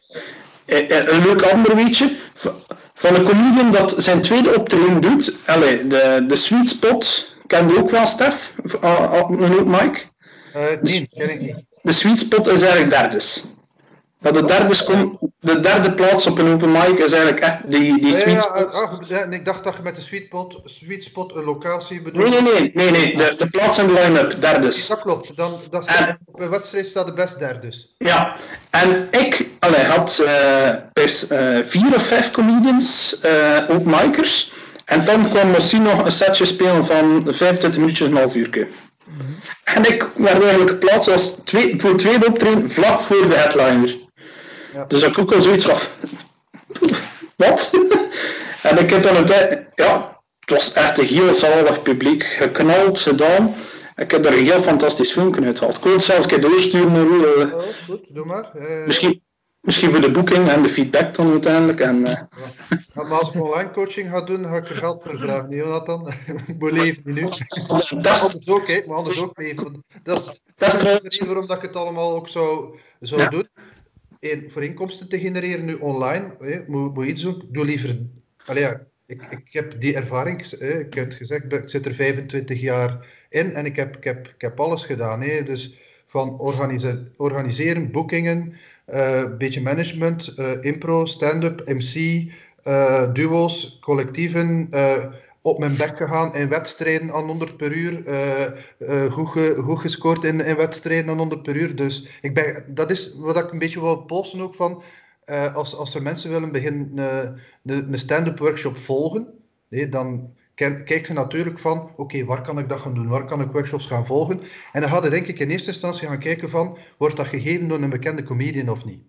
een 0.68 1.22
leuk 1.23 1.41
ander 1.41 1.76
weetje 1.76 2.10
van- 2.34 3.15
een 3.15 3.23
comedian 3.23 3.72
dat 3.72 3.95
zijn 3.98 4.22
tweede 4.22 4.56
optreden 4.56 5.02
doet. 5.02 5.35
Allee, 5.45 5.88
de, 5.88 6.26
de 6.27 6.35
Sweet 6.35 6.69
Spot 6.69 7.27
kende 7.48 7.77
ook 7.77 7.89
wel, 7.89 8.07
Stef, 8.07 8.53
Ah, 8.81 9.11
ah, 9.11 9.30
mic. 9.65 10.07
Eh, 10.53 10.61
nee, 10.81 11.10
ken 11.15 11.30
ik 11.30 11.41
niet. 11.41 11.56
De 11.81 11.91
Sweet 11.91 12.18
Spot 12.18 12.48
is 12.48 12.61
eigenlijk 12.61 12.89
derdes. 12.91 13.44
Dat 14.19 14.34
de, 14.34 14.45
derdes 14.45 14.84
komt, 14.84 15.19
de 15.39 15.60
derde 15.60 15.91
plaats 15.91 16.27
op 16.27 16.38
een 16.38 16.53
open 16.53 16.72
mic 16.72 16.99
is 16.99 17.11
eigenlijk 17.11 17.39
echt 17.39 17.57
die, 17.72 18.02
die 18.02 18.18
Sweet 18.18 18.41
Spot. 18.41 18.76
ah, 18.76 18.91
ah, 18.91 19.07
ja, 19.07 19.18
en 19.18 19.34
ik 19.34 19.45
dacht 19.45 19.64
dat 19.64 19.76
je 19.76 19.81
met 19.81 19.95
de 19.95 20.02
sweet 20.02 20.26
spot, 20.26 20.60
sweet 20.64 21.03
spot 21.03 21.35
een 21.35 21.44
locatie 21.44 22.02
bedoelt. 22.02 22.30
Nee, 22.30 22.41
nee, 22.41 22.53
nee, 22.53 22.72
nee, 22.73 22.91
nee. 22.91 23.18
De, 23.18 23.35
de 23.38 23.49
plaats 23.49 23.77
in 23.80 23.88
de 23.88 23.94
line-up, 23.94 24.41
derdes. 24.41 24.88
Dat 24.88 25.02
klopt. 25.02 25.35
Dan, 25.35 25.60
dat 25.69 25.84
staat, 25.84 26.18
op 26.26 26.41
een 26.41 26.49
wedstrijd 26.49 26.88
staat 26.88 27.06
de 27.06 27.14
best 27.14 27.39
daar 27.39 27.61
dus. 27.61 27.95
Ja, 27.98 28.35
en 28.69 29.07
ik 29.11 29.49
allee, 29.60 29.84
had 29.84 30.19
eh, 30.19 30.69
best 30.94 31.23
eh, 31.23 31.57
vier 31.64 31.95
of 31.95 32.06
vijf 32.06 32.31
comedians, 32.31 33.19
eh 33.22 33.64
ook 33.69 33.84
micers. 33.84 34.53
En 34.85 35.06
dan 35.06 35.30
kwam 35.30 35.52
misschien 35.52 35.81
nog 35.81 36.06
een 36.06 36.11
setje 36.11 36.45
spelen 36.45 36.85
van 36.85 37.23
25 37.26 37.80
minuutjes, 37.80 38.07
een 38.07 38.18
half 38.18 38.35
uur. 38.35 38.68
En 39.64 39.85
ik 39.85 40.07
werd 40.15 40.41
eigenlijk 40.41 40.69
geplaatst 40.69 41.10
als 41.10 41.35
twee, 41.45 41.73
voor 41.77 41.98
tweede 41.98 42.27
optreden 42.27 42.72
vlak 42.72 42.99
voor 42.99 43.27
de 43.27 43.35
headliner. 43.35 44.06
Ja. 44.78 44.86
Dus 44.86 45.04
ik 45.04 45.18
ook 45.18 45.34
al 45.34 45.41
zoiets 45.41 45.66
van... 45.66 45.78
Wat? 47.36 47.72
en 48.64 48.78
ik 48.78 48.90
heb 48.90 49.04
dan 49.04 49.16
een 49.16 49.26
tijd... 49.26 49.66
Ja, 49.76 50.20
het 50.40 50.49
was 50.49 50.74
echt 50.74 50.98
een 50.98 51.06
heel 51.06 51.34
zalig 51.34 51.82
publiek. 51.82 52.24
Geknald, 52.24 52.99
gedaan. 52.99 53.56
Ik 53.95 54.12
heb 54.12 54.26
er 54.26 54.38
een 54.38 54.45
heel 54.45 54.62
fantastisch 54.62 55.12
filmpje 55.12 55.45
uit 55.45 55.58
gehaald. 55.58 55.76
Ik 55.76 55.82
kon 55.82 55.91
het 55.91 56.04
zelfs 56.04 56.24
een 56.24 56.30
keer 56.30 56.41
doorsturen 56.41 56.91
naar 56.91 57.06
u. 57.06 57.28
Ja, 57.40 57.45
dat 57.45 57.64
is 57.66 57.84
goed, 57.86 58.06
doe 58.16 58.26
maar. 58.26 58.52
Eh, 58.56 58.86
Misschien, 58.86 59.22
misschien 59.62 59.91
voor 59.91 60.02
de 60.02 60.12
boeking 60.12 60.49
en 60.49 60.64
de 60.64 60.70
feedback 60.70 61.16
dan 61.16 61.32
uiteindelijk. 61.32 61.80
En, 61.80 62.06
eh, 62.06 62.22
ja, 62.94 63.04
maar 63.04 63.20
als 63.20 63.30
ik 63.34 63.41
online 63.44 63.72
coaching 63.72 64.10
ga 64.10 64.22
doen, 64.22 64.45
ga 64.45 64.56
ik 64.56 64.70
er 64.70 64.76
geld 64.76 65.02
voor 65.06 65.18
vragen, 65.20 65.49
niet, 65.49 65.60
Jonathan? 65.60 66.12
Leven 66.60 67.02
nu. 67.04 67.22
dat, 67.22 67.40
is, 67.40 67.94
Anders 67.94 68.48
ook, 68.48 68.68
hè. 68.68 68.82
Maar 68.88 68.98
anders 68.98 69.20
ook 69.20 69.38
leven. 69.38 69.84
Dat 70.04 70.20
is, 70.20 70.26
dat 70.56 70.68
is 70.68 70.74
de 70.74 70.80
trouwens- 70.80 71.04
reden 71.18 71.28
waarom 71.28 71.48
dat 71.48 71.56
ik 71.58 71.62
het 71.64 71.76
allemaal 71.76 72.16
ook 72.16 72.28
zou, 72.28 72.78
zou 72.99 73.22
Ja. 73.22 73.28
doen. 73.30 73.49
Eén, 74.19 74.52
voor 74.52 74.64
inkomsten 74.64 75.10
te 75.10 75.19
genereren 75.19 75.65
nu 75.65 75.73
online, 75.73 76.35
hè, 76.39 76.60
moet, 76.68 76.94
moet 76.94 77.06
iets 77.06 77.22
doen. 77.22 77.48
Doe 77.52 77.65
liever... 77.65 77.99
Allee, 78.45 78.68
ik, 79.06 79.22
ik 79.30 79.48
heb 79.53 79.80
die 79.80 79.95
ervaring, 79.95 80.49
hè, 80.49 80.80
ik 80.80 80.94
heb 80.94 81.11
gezegd, 81.11 81.53
ik 81.53 81.69
zit 81.69 81.85
er 81.85 81.94
25 81.94 82.61
jaar 82.61 83.07
in 83.30 83.53
en 83.53 83.65
ik 83.65 83.76
heb, 83.76 83.98
ik 83.98 84.03
heb, 84.03 84.27
ik 84.27 84.41
heb 84.41 84.60
alles 84.60 84.84
gedaan. 84.84 85.22
Hè, 85.22 85.44
dus 85.44 85.80
van 86.06 86.39
organise- 86.39 87.07
organiseren, 87.15 87.91
boekingen, 87.91 88.53
eh, 88.85 89.38
beetje 89.38 89.61
management, 89.61 90.27
eh, 90.27 90.52
impro, 90.61 91.06
stand-up, 91.06 91.61
MC, 91.65 92.26
eh, 92.64 93.14
duo's, 93.14 93.77
collectieven, 93.81 94.69
op 95.48 95.60
mijn 95.60 95.78
bek 95.78 95.98
gegaan 95.98 96.36
in 96.36 96.49
wedstrijden 96.49 97.14
aan 97.14 97.26
100 97.26 97.57
per 97.57 97.72
uur. 97.72 98.06
eh, 98.06 99.11
goed, 99.11 99.30
ge- 99.30 99.56
goed 99.64 99.80
gescoord 99.80 100.24
in, 100.24 100.40
in 100.45 100.56
wedstrijden 100.56 101.10
aan 101.10 101.18
100 101.18 101.44
per 101.44 101.56
uur. 101.56 101.76
Dus 101.76 102.07
ik 102.22 102.34
ben, 102.34 102.64
dat 102.68 102.91
is 102.91 103.14
wat 103.18 103.38
ik 103.38 103.52
een 103.52 103.60
beetje 103.60 103.82
wil 103.82 103.98
posten 103.98 104.41
ook 104.41 104.56
van. 104.56 104.84
eh, 105.26 105.56
als, 105.56 105.76
als 105.76 105.95
er 105.95 106.02
mensen 106.02 106.30
willen 106.32 106.52
beginnen 106.52 106.91
een 107.64 107.99
stand-up 107.99 108.40
workshop 108.40 108.78
volgen, 108.78 109.28
nee, 109.69 109.90
dan 109.90 110.34
kijk 110.56 111.07
je 111.07 111.14
natuurlijk 111.14 111.60
van, 111.60 111.91
oké, 111.95 112.26
waar 112.26 112.41
kan 112.41 112.60
ik 112.60 112.69
dat 112.69 112.80
gaan 112.80 112.94
doen? 112.94 113.07
Waar 113.07 113.26
kan 113.26 113.41
ik 113.41 113.52
workshops 113.52 113.86
gaan 113.86 114.06
volgen? 114.06 114.40
En 114.72 114.82
dan 114.82 114.90
ga 114.90 115.03
je 115.03 115.10
denk 115.10 115.28
ik 115.28 115.40
in 115.40 115.49
eerste 115.49 115.72
instantie 115.72 116.07
gaan 116.07 116.19
kijken 116.19 116.49
van, 116.49 116.78
wordt 116.98 117.15
dat 117.15 117.28
gegeven 117.28 117.68
door 117.68 117.82
een 117.82 117.90
bekende 117.90 118.24
comedian 118.24 118.69
of 118.69 118.86
niet? 118.86 119.02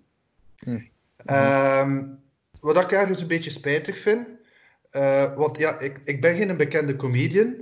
Hm. 0.59 0.79
Wat 2.61 2.81
ik 2.81 2.93
ergens 2.93 3.21
een 3.21 3.27
beetje 3.27 3.51
spijtig 3.51 3.99
vind, 3.99 4.29
eh, 4.91 5.35
want 5.35 5.59
ja, 5.59 5.79
ik, 5.79 6.01
ik 6.05 6.21
ben 6.21 6.37
geen 6.37 6.57
bekende 6.57 6.97
comedian, 6.97 7.55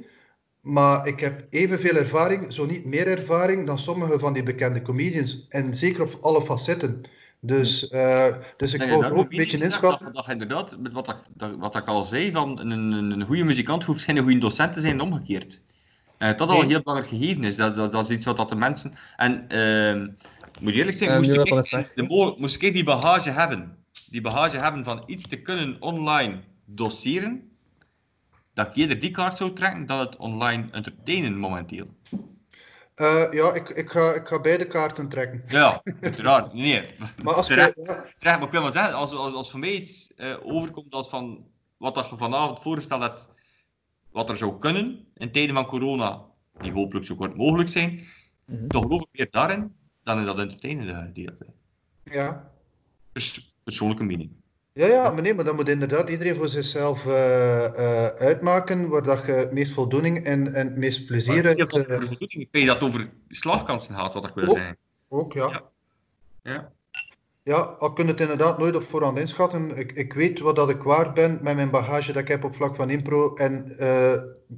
maar 0.61 1.07
ik 1.07 1.21
heb 1.21 1.47
evenveel 1.51 1.97
ervaring, 1.97 2.53
zo 2.53 2.67
niet 2.67 2.85
meer 2.85 3.09
ervaring, 3.09 3.67
dan 3.67 3.79
sommige 3.79 4.19
van 4.19 4.33
die 4.33 4.43
bekende 4.43 4.83
comedians. 4.83 5.47
En 5.49 5.77
zeker 5.77 6.03
op 6.03 6.19
alle 6.21 6.43
facetten. 6.43 7.01
Dus, 7.41 7.89
eh, 7.89 8.27
dus 8.57 8.75
ik 8.75 8.81
daar 8.81 9.13
ook 9.13 9.31
een 9.31 9.37
beetje 9.37 9.65
inschatten. 9.65 10.05
Dat, 10.05 10.15
dat 10.15 10.25
je 10.25 10.33
inderdaad, 10.33 10.79
met 10.79 10.93
wat, 10.93 11.09
ik, 11.09 11.17
dat, 11.35 11.57
wat 11.57 11.77
ik 11.77 11.87
al 11.87 12.03
zei, 12.03 12.31
van 12.31 12.59
een, 12.59 12.71
een, 12.71 13.11
een 13.11 13.27
goede 13.27 13.45
muzikant 13.45 13.85
hoeft 13.85 14.05
geen 14.05 14.19
goede 14.19 14.39
docent 14.39 14.73
te 14.73 14.81
zijn 14.81 14.93
en 14.93 15.01
omgekeerd. 15.01 15.61
Eh 16.19 16.37
dat 16.37 16.49
al 16.49 16.63
een 16.63 16.69
heel 16.69 16.83
belangrijk 16.83 17.15
gegeven 17.15 17.45
is. 17.45 17.57
Dat, 17.57 17.77
dat, 17.77 17.93
dat 17.93 18.05
is 18.05 18.17
iets 18.17 18.25
wat 18.25 18.37
dat 18.37 18.49
de 18.49 18.57
mensen... 18.57 18.93
En 19.17 19.45
ehm 19.49 20.09
moet 20.61 20.73
je 20.73 20.79
eerlijk 20.79 20.97
zijn, 20.97 21.17
moest, 21.17 21.73
ik, 21.73 21.93
de 21.95 22.35
moest 22.39 22.63
ik 22.63 22.73
die 22.73 22.85
bagage 22.85 23.31
hebben, 23.31 23.77
die 24.11 24.21
bagage 24.21 24.59
hebben 24.59 24.85
van 24.85 25.03
iets 25.07 25.29
te 25.29 25.37
kunnen 25.37 25.77
online 25.81 26.41
doseren, 26.67 27.51
dat 28.55 28.67
ik 28.67 28.75
eerder 28.75 29.01
die 29.01 29.11
kaart 29.11 29.37
zou 29.37 29.53
trekken 29.53 29.87
dan 29.87 29.99
het 29.99 30.17
online 30.17 30.69
entertainen 30.71 31.37
momenteel. 31.39 31.87
Eh, 32.95 33.33
ja, 33.33 33.53
ik, 33.55 33.69
ik, 33.69 33.91
ga, 33.91 34.13
ik 34.13 34.27
ga 34.27 34.41
beide 34.41 34.67
kaarten 34.67 35.09
trekken. 35.09 35.43
Ja, 35.49 35.83
uiteraard. 36.01 36.53
Nee, 36.53 36.63
nee. 36.63 36.89
Maar 37.25 37.35
als 37.35 37.47
Terecht. 37.47 37.75
je, 37.75 37.83
ja, 37.83 38.05
Terecht, 38.19 38.39
maar 38.39 38.47
ik 38.47 38.51
wil 38.53 38.63
maar 38.63 38.73
zeggen, 38.73 38.95
als, 38.95 39.13
als, 39.13 39.33
als 39.35 39.51
voor 39.51 39.61
mij 39.61 39.73
iets 39.73 40.15
eh, 40.15 40.37
overkomt 40.43 40.93
als 40.93 41.09
van 41.09 41.47
wat 41.77 41.95
dat 41.95 42.11
je 42.11 42.17
vanavond 42.17 42.61
voorgesteld 42.63 43.03
hebt, 43.03 43.29
wat 44.11 44.29
er 44.31 44.37
zou 44.37 44.59
kunnen 44.59 45.07
in 45.15 45.33
tijden 45.33 45.55
van 45.55 45.67
corona, 45.67 46.23
die 46.61 46.73
hopelijk 46.73 47.07
zo 47.07 47.15
kort 47.17 47.37
mogelijk 47.37 47.69
zijn, 47.69 48.07
Mhm. 48.47 48.67
toch 48.67 48.83
geloof 48.83 49.01
ik 49.01 49.09
meer 49.13 49.31
daarin 49.31 49.75
dan 50.03 50.19
in 50.19 50.25
dat 50.25 50.39
entertainende 50.39 50.95
gedeelte. 50.95 51.47
ja. 52.05 52.51
Dus 53.13 53.55
persoonlijke 53.65 54.05
mening. 54.05 54.31
Ja, 54.77 54.87
ja, 54.87 55.11
maar 55.11 55.23
nee, 55.23 55.35
maar 55.35 55.45
dan 55.45 55.55
moet 55.55 55.69
inderdaad 55.69 56.09
iedereen 56.09 56.35
voor 56.35 56.49
zichzelf 56.49 57.07
eh, 57.07 57.65
eh, 57.65 58.07
uitmaken 58.17 58.89
waar 58.89 59.03
dat 59.03 59.27
je 59.27 59.33
het 59.33 59.53
meest 59.53 59.73
voldoening 59.73 60.25
en, 60.25 60.55
en 60.55 60.67
het 60.67 60.77
meest 60.77 61.07
plezier 61.07 61.37
Maar 61.37 61.47
uit... 61.47 61.57
dat 61.59 61.73
eh, 61.73 61.99
bedoeling- 61.99 62.33
ik 62.33 62.49
weet 62.51 62.67
dat 62.67 62.75
het 62.81 62.85
over 62.89 63.11
slagkansen 63.29 63.95
gaat, 63.95 64.15
wat 64.15 64.27
ik 64.27 64.35
wil 64.35 64.49
Ook. 64.49 64.57
zeggen. 64.57 64.77
ook, 65.09 65.33
ja. 65.33 65.49
Ja. 65.51 65.63
Ja. 66.43 66.73
Ja, 67.43 67.57
al 67.57 67.93
kun 67.93 68.05
je 68.05 68.11
het 68.11 68.21
inderdaad 68.21 68.59
nooit 68.59 68.77
op 68.77 68.83
voorhand 68.83 69.19
inschatten. 69.19 69.77
Ik, 69.77 69.93
ik 69.93 70.13
weet 70.13 70.39
wat 70.41 70.57
dat 70.57 70.71
ik 70.71 70.83
waard 70.83 71.15
ben 71.15 71.39
met 71.43 71.55
mijn 71.57 71.71
bagage 71.71 72.13
dat 72.13 72.23
ik 72.23 72.29
heb 72.29 72.45
op 72.45 72.55
vlak 72.55 72.75
van 72.75 72.91
impro 72.91 73.35
en 73.35 73.79
eh, 73.79 74.13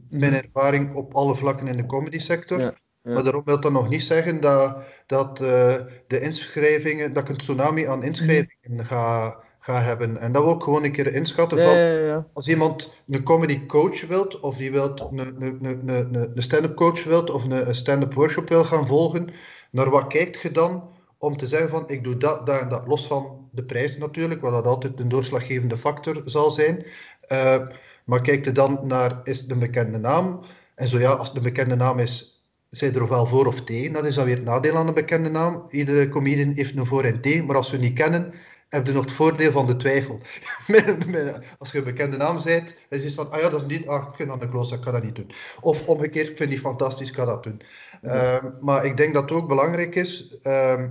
mijn 0.09 0.35
ervaring 0.35 0.95
op 0.95 1.15
alle 1.15 1.35
vlakken 1.35 1.67
in 1.67 1.77
de 1.77 1.87
comedy 1.87 2.19
sector. 2.19 2.59
Ja, 2.61 2.75
ja. 3.03 3.13
Maar 3.13 3.23
daarom 3.23 3.43
wil 3.45 3.61
dat 3.61 3.73
nog 3.73 3.89
niet 3.89 4.03
zeggen 4.03 4.41
dat, 4.41 4.77
dat 5.07 5.41
eh, 5.41 5.75
de 6.07 6.21
inschrijvingen, 6.21 7.13
dat 7.13 7.23
ik 7.23 7.29
een 7.29 7.37
tsunami 7.37 7.85
aan 7.87 8.03
inschrijvingen 8.03 8.85
ga, 8.85 9.37
ga 9.69 9.83
hebben. 9.83 10.17
En 10.17 10.33
dat 10.33 10.45
wil 10.45 10.55
ik 10.55 10.63
gewoon 10.63 10.85
een 10.85 10.93
keer 10.93 11.15
inschatten 11.15 11.59
van, 11.59 11.77
ja, 11.77 11.89
ja. 11.89 12.27
als 12.33 12.49
iemand 12.49 12.93
een 13.09 13.23
comedy 13.23 13.67
coach 13.67 14.07
wilt, 14.07 14.41
of 14.41 14.57
die 14.57 14.71
wilt 14.71 15.01
een, 15.01 15.43
een, 15.43 15.89
een, 16.15 16.43
stand-up 16.43 16.77
coach 16.77 17.05
wilt, 17.05 17.31
of 17.31 17.45
een, 17.45 17.75
stand-up 17.75 18.15
workshop 18.15 18.49
wil 18.49 18.65
gaan 18.65 18.87
volgen, 18.87 19.31
naar 19.71 19.91
wat 19.91 20.07
kijkt 20.07 20.41
je 20.41 20.51
dan 20.51 20.83
om 21.19 21.37
te 21.37 21.47
zeggen 21.47 21.69
van, 21.69 21.85
ik 21.87 22.05
doe 22.05 22.17
dat, 22.17 22.47
dat 22.47 22.61
en 22.61 22.69
dat, 22.69 22.87
los 22.87 23.07
van 23.07 23.49
de 23.53 23.65
prijs 23.65 23.99
natuurlijk, 23.99 24.41
wat 24.41 24.53
dat 24.53 24.67
altijd 24.67 25.01
een 25.01 25.09
doorslaggevende 25.09 25.77
factor 25.77 26.23
zal 26.25 26.51
zijn. 26.51 26.85
Eh, 27.21 27.57
maar 28.05 28.21
kijk 28.21 28.45
je 28.45 28.53
dan 28.53 28.81
naar, 28.83 29.21
is 29.25 29.41
het 29.41 29.51
een 29.51 29.59
bekende 29.59 29.99
naam? 29.99 30.41
En 30.75 30.89
zo 30.89 30.99
ja, 30.99 31.11
als 31.11 31.29
het 31.29 31.37
een 31.37 31.43
bekende 31.43 31.77
naam 31.77 31.99
is, 31.99 32.45
zijn 32.71 32.95
er 32.95 33.03
ofwel 33.03 33.27
voor 33.27 33.47
of 33.47 33.61
tegen. 33.61 33.93
Dat 33.93 34.07
is 34.07 34.15
dan 34.15 34.25
weer 34.25 34.37
het 34.37 34.45
nadeel 34.45 34.77
aan 34.77 34.89
een 34.89 34.95
bekende 34.95 35.31
naam. 35.31 35.67
Iedere 35.71 36.09
comedian 36.09 36.53
heeft 36.55 36.77
een 36.77 36.87
voor 36.87 37.05
en 37.05 37.21
tegen, 37.21 37.47
maar 37.47 37.57
als 37.57 37.71
we 37.71 37.77
niet 37.77 37.95
kennen, 37.95 38.35
heb 38.69 38.87
je 38.87 38.93
nog 38.93 39.05
het 39.05 39.13
voordeel 39.13 39.51
van 39.51 39.67
de 39.67 39.77
twijfel. 39.77 40.21
Als 41.59 41.73
je 41.73 41.79
een 41.79 41.85
bekende 41.85 42.17
naam 42.17 42.43
bent, 42.45 42.75
dan 42.89 42.99
is 42.99 43.05
het 43.05 43.15
van, 43.15 43.31
ah 43.31 43.41
ja, 43.41 43.49
dat 43.49 43.61
is 43.61 43.77
niet, 43.77 43.87
ah, 43.87 44.09
ik 44.09 44.15
vind 44.15 44.29
dat 44.29 44.43
een 44.43 44.77
ik 44.77 44.81
kan 44.81 44.93
dat 44.93 45.03
niet 45.03 45.15
doen. 45.15 45.31
Of 45.61 45.87
omgekeerd, 45.87 46.29
ik 46.29 46.37
vind 46.37 46.51
die 46.51 46.59
fantastisch, 46.59 47.09
ik 47.09 47.15
kan 47.15 47.27
dat 47.27 47.43
doen. 47.43 47.63
Ehm, 48.03 48.47
maar 48.61 48.85
ik 48.85 48.97
denk 48.97 49.15
dat 49.15 49.23
het 49.23 49.33
ook 49.33 49.49
belangrijk 49.49 49.95
is 49.95 50.39
ehm, 50.43 50.89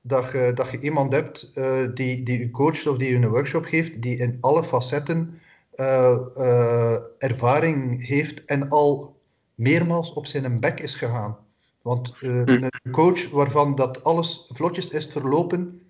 dat, 0.00 0.30
je, 0.32 0.52
dat 0.54 0.70
je 0.70 0.80
iemand 0.80 1.12
hebt 1.12 1.50
eh, 1.54 1.86
die, 1.94 2.22
die 2.22 2.38
je 2.38 2.50
coacht 2.50 2.86
of 2.86 2.98
die 2.98 3.08
je 3.08 3.14
een 3.14 3.28
workshop 3.28 3.64
geeft, 3.64 4.02
die 4.02 4.16
in 4.16 4.38
alle 4.40 4.64
facetten 4.64 5.40
eh, 5.78 6.18
eh, 6.36 6.96
ervaring 7.18 8.06
heeft 8.06 8.44
en 8.44 8.68
al 8.68 9.16
meermaals 9.54 10.12
op 10.12 10.26
zijn 10.26 10.60
bek 10.60 10.80
is 10.80 10.94
gegaan. 10.94 11.36
Want 11.82 12.14
eh, 12.20 12.42
een 12.44 12.70
coach 12.90 13.30
waarvan 13.30 13.74
dat 13.74 14.04
alles 14.04 14.46
vlotjes 14.48 14.90
is 14.90 15.06
verlopen, 15.06 15.80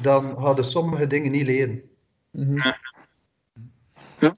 dan 0.00 0.38
hadden 0.38 0.64
sommige 0.64 1.06
dingen 1.06 1.32
niet 1.32 1.46
leren. 1.46 1.82
Mhm. 2.30 2.56
Ja, 4.18 4.32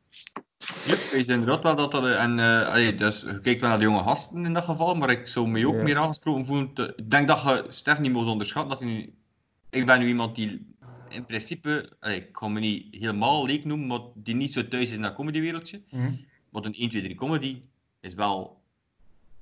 ik 0.95 1.09
weet 1.13 1.29
inderdaad 1.29 1.63
wel 1.63 1.77
dat 1.77 1.91
dat... 1.93 2.05
eh, 2.05 2.23
En 2.23 2.39
eh, 2.39 2.69
allee, 2.69 2.95
dus, 2.95 3.21
je 3.21 3.41
kijkt 3.41 3.61
wel 3.61 3.69
naar 3.69 3.79
de 3.79 3.85
jonge 3.85 4.03
gasten 4.03 4.45
in 4.45 4.53
dat 4.53 4.65
geval, 4.65 4.95
maar 4.95 5.11
ik 5.11 5.27
zou 5.29 5.49
me 5.49 5.67
ook 5.67 5.75
Ja. 5.75 5.83
meer 5.83 5.97
aangesproken 5.97 6.45
voelen. 6.47 6.73
te- 6.75 6.93
ik 6.97 7.11
denk 7.11 7.29
dat 7.29 7.43
je 7.43 7.67
Stef 7.69 7.99
niet 7.99 8.13
moet 8.13 8.27
onderschatten. 8.27 8.71
Dat 8.71 8.81
nu, 8.89 9.15
ik 9.71 9.87
ben 9.87 9.99
nu 9.99 10.07
iemand 10.07 10.35
die 10.37 10.75
in 11.09 11.27
principe, 11.27 11.93
allee, 12.01 12.17
ik 12.17 12.29
ga 12.37 12.49
me 12.49 12.61
niet 12.61 12.95
helemaal 12.95 13.47
leek 13.47 13.65
noemen, 13.65 13.87
maar 13.87 14.01
die 14.15 14.35
niet 14.35 14.53
zo 14.53 14.69
thuis 14.69 14.83
is 14.91 14.97
in 14.97 15.03
dat 15.03 15.15
comedywereldje. 15.15 15.81
Mhm. 15.91 16.13
Want 16.51 16.65
een 16.65 16.75
1, 16.75 16.89
2, 16.89 17.03
3 17.03 17.15
comedy 17.15 17.63
is 18.01 18.15
wel 18.15 18.61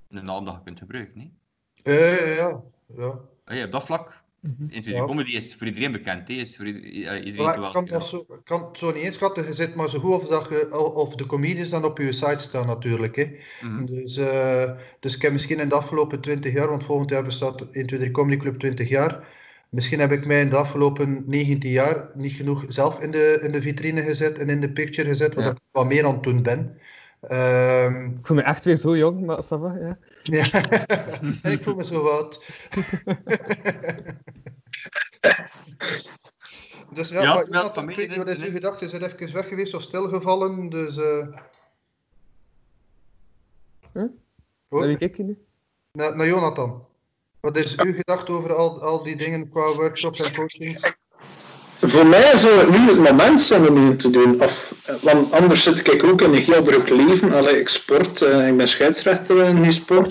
een 0.09 0.25
naam 0.25 0.45
dat 0.45 0.55
je 0.55 0.61
kunt 0.65 0.79
gebruiken. 0.79 1.21
Hè? 1.21 1.93
Eh, 1.93 2.37
ja, 2.37 2.61
ja. 2.97 3.19
Allee, 3.45 3.65
op 3.65 3.73
dat 3.73 3.85
vlak, 3.85 4.23
Mhm. 4.45 4.63
1, 4.63 4.69
2, 4.69 4.83
3 4.83 4.95
Ja. 4.95 5.05
comedy 5.05 5.37
is 5.37 5.55
voor 5.55 5.67
iedereen 5.67 5.93
bekend. 5.93 6.29
Hè? 6.29 6.35
Is 6.35 6.57
voor 6.57 6.67
ieder- 6.67 7.23
iedereen 7.25 7.61
Maar 7.61 7.73
kan, 7.73 7.85
dat 7.87 8.07
zo, 8.07 8.27
kan 8.45 8.65
het 8.65 8.79
zo 8.79 8.93
niet 8.93 9.03
inschatten. 9.03 9.45
Je 9.45 9.53
zit 9.53 9.75
maar 9.75 9.89
zo 9.89 9.99
goed 9.99 10.13
of, 10.15 10.27
dat 10.29 10.49
je, 10.49 10.79
of 10.95 11.15
de 11.17 11.27
comedies 11.27 11.71
dan 11.71 11.85
op 11.85 11.99
je 11.99 12.13
site 12.13 12.39
staan 12.39 12.67
natuurlijk. 12.67 13.17
Hè. 13.17 13.37
Mhm. 13.63 13.85
Dus, 13.87 14.17
eh, 14.17 14.71
dus 15.01 15.15
ik 15.17 15.23
heb 15.23 15.33
misschien 15.33 15.59
in 15.61 15.69
de 15.69 15.75
afgelopen 15.75 16.21
20 16.21 16.53
jaar, 16.53 16.69
want 16.69 16.85
volgend 16.85 17.11
jaar 17.11 17.25
bestaat 17.25 17.67
1, 17.73 17.87
2, 17.87 17.99
3 17.99 18.11
Comedy 18.11 18.37
Club 18.37 18.59
20 18.59 18.89
jaar. 18.89 19.29
Misschien 19.69 20.01
heb 20.01 20.11
ik 20.13 20.27
mij 20.27 20.41
in 20.41 20.49
de 20.49 20.57
afgelopen 20.57 21.25
19 21.27 21.71
jaar 21.71 22.11
niet 22.15 22.33
genoeg 22.33 22.65
zelf 22.69 23.01
in 23.01 23.11
de, 23.11 23.39
in 23.43 23.53
de 23.53 23.63
vitrine 23.63 24.03
gezet 24.03 24.39
en 24.39 24.49
in 24.49 24.61
de 24.61 24.73
picture 24.73 25.09
gezet, 25.09 25.35
wat 25.35 25.45
Ja. 25.45 25.51
ik 25.51 25.57
wat 25.71 25.87
meer 25.87 26.07
aan 26.07 26.15
het 26.15 26.23
doen 26.23 26.43
ben. 26.43 26.79
Ehm, 27.29 28.05
Ik 28.05 28.27
voel 28.27 28.37
me 28.37 28.43
echt 28.43 28.65
weer 28.65 28.77
zo 28.77 28.97
jong, 28.97 29.21
maar 29.27 29.43
ça 29.45 29.59
va, 29.61 29.75
ja. 29.81 29.99
ja. 30.23 30.51
en 31.43 31.53
ik 31.57 31.63
voel 31.63 31.75
me 31.75 31.85
zo 31.85 32.07
oud. 32.09 32.41
dus 36.95 37.09
ja, 37.09 37.23
Ja, 37.23 37.45
maar, 37.49 37.71
familie, 37.71 38.03
ik 38.03 38.09
weet 38.09 38.09
niet, 38.09 38.27
wat 38.27 38.35
is 38.35 38.43
uw 38.43 38.51
gedachte? 38.53 38.85
Is 38.85 38.93
het 38.93 39.03
even 39.03 39.35
weg 39.35 39.49
geweest 39.49 39.75
of 39.75 39.83
stilgevallen? 39.83 40.69
Dus, 40.69 40.97
eh 40.97 41.27
Huh? 43.93 44.05
Oh, 44.69 44.79
Naar 44.79 44.89
wie 44.89 44.97
kijk 44.97 45.17
je 45.17 45.23
nu? 45.23 45.39
naar, 45.93 46.17
naar 46.17 46.27
Jonathan. 46.27 46.87
Wat 47.41 47.57
is 47.57 47.77
uw 47.77 47.93
gedachte 47.95 48.33
over 48.33 48.55
al, 48.55 48.81
al 48.83 49.03
die 49.03 49.17
dingen 49.17 49.49
qua 49.49 49.73
workshops 49.75 50.21
en 50.21 50.35
coachings? 50.35 50.93
Voor 51.81 52.07
mij 52.07 52.37
zou 52.37 52.59
het 52.59 52.71
nu 52.71 52.89
het 52.89 52.99
moment 52.99 53.41
zijn 53.41 53.69
om 53.69 53.89
het 53.89 54.01
te 54.01 54.11
doen. 54.11 54.43
Of, 54.43 54.75
eh, 54.85 54.95
want 55.01 55.33
anders 55.33 55.63
zit 55.63 55.93
ik 55.93 56.05
ook 56.05 56.21
in 56.23 56.35
een 56.35 56.43
heel 56.43 56.63
druk 56.63 56.89
leven. 56.89 57.33
Allee, 57.33 57.61
ik 57.61 57.69
sport, 57.69 58.23
eh, 58.23 58.49
ik 58.49 58.57
ben 58.57 58.69
scheidsrechter 58.69 59.45
in 59.45 59.63
die 59.63 59.73
sport. 59.73 60.11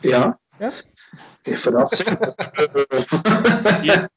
Ja. 0.00 0.38
Ja? 0.58 0.72
Voor 1.42 1.72
dat 1.72 1.90
zijn. 1.90 2.18
Hij, 3.62 4.08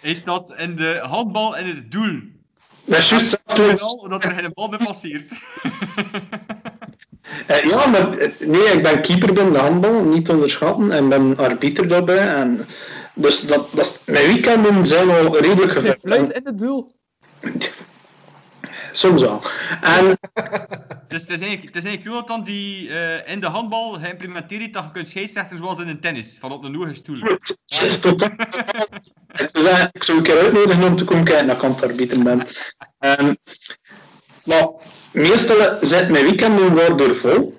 hij 0.00 0.14
staat 0.14 0.54
in 0.56 0.76
de 0.76 0.98
handbal 1.02 1.56
in 1.56 1.66
het 1.66 1.90
doel. 1.90 2.20
Dat 2.84 2.98
is 2.98 3.10
juist 3.10 3.42
En 3.44 3.56
dat 3.56 3.80
al 3.80 3.94
omdat 3.94 4.24
er 4.24 4.30
geen 4.30 4.50
bal 4.54 4.68
meer 4.68 4.84
passeert. 4.84 5.30
Eh, 7.46 7.64
ja, 7.64 7.86
maar 7.86 8.18
eh, 8.18 8.30
nee, 8.38 8.62
ik 8.62 8.82
ben 8.82 9.00
keeper 9.00 9.32
bij 9.32 9.50
de 9.50 9.58
handbal, 9.58 10.02
niet 10.02 10.24
te 10.24 10.32
onderschatten, 10.32 10.92
en 10.92 11.08
ben 11.08 11.36
arbiter 11.36 11.88
daarbij. 11.88 12.28
En, 12.28 12.66
dus 13.16 13.46
dat, 13.46 13.68
dat, 13.72 14.02
mijn 14.06 14.26
weekenden 14.26 14.86
zijn 14.86 15.10
al 15.10 15.38
redelijk 15.38 15.98
fluit 16.00 16.30
in 16.30 16.40
het 16.44 16.58
doel. 16.58 16.94
Soms 18.92 19.22
wel. 19.22 19.42
En 19.80 20.18
Dus 21.08 21.22
het 21.22 21.30
is 21.30 21.40
eigenlijk, 21.40 21.74
het 21.74 21.84
is 21.84 21.90
eigenlijk 21.90 22.04
Jonathan 22.04 22.44
die 22.44 22.90
eh, 22.90 23.32
in 23.32 23.40
de 23.40 23.46
handbal 23.46 23.92
geïmplementeerd 23.92 24.72
dat 24.72 24.84
je 24.84 24.90
kunt 24.90 25.08
scheidsrechten 25.08 25.58
zoals 25.58 25.78
in 25.78 25.88
een 25.88 26.00
tennis, 26.00 26.36
van 26.40 26.52
op 26.52 26.64
een 26.64 26.74
hoge 26.74 26.94
stoel. 26.94 27.16
ik, 27.16 27.56
zou 27.66 29.64
zeggen, 29.64 29.90
ik 29.92 30.02
zou 30.02 30.18
een 30.18 30.24
keer 30.24 30.38
uitnodigen 30.38 30.84
om 30.84 30.96
te 30.96 31.04
komen 31.04 31.24
kijken 31.24 31.46
dat 31.46 31.98
ik 31.98 32.22
ben. 32.24 32.46
Ehm, 32.98 33.34
maar 34.44 34.68
meestal 35.12 35.78
zit 35.80 36.08
mijn 36.08 36.24
weekenden 36.24 36.74
daardoor 36.74 37.16
vol. 37.16 37.58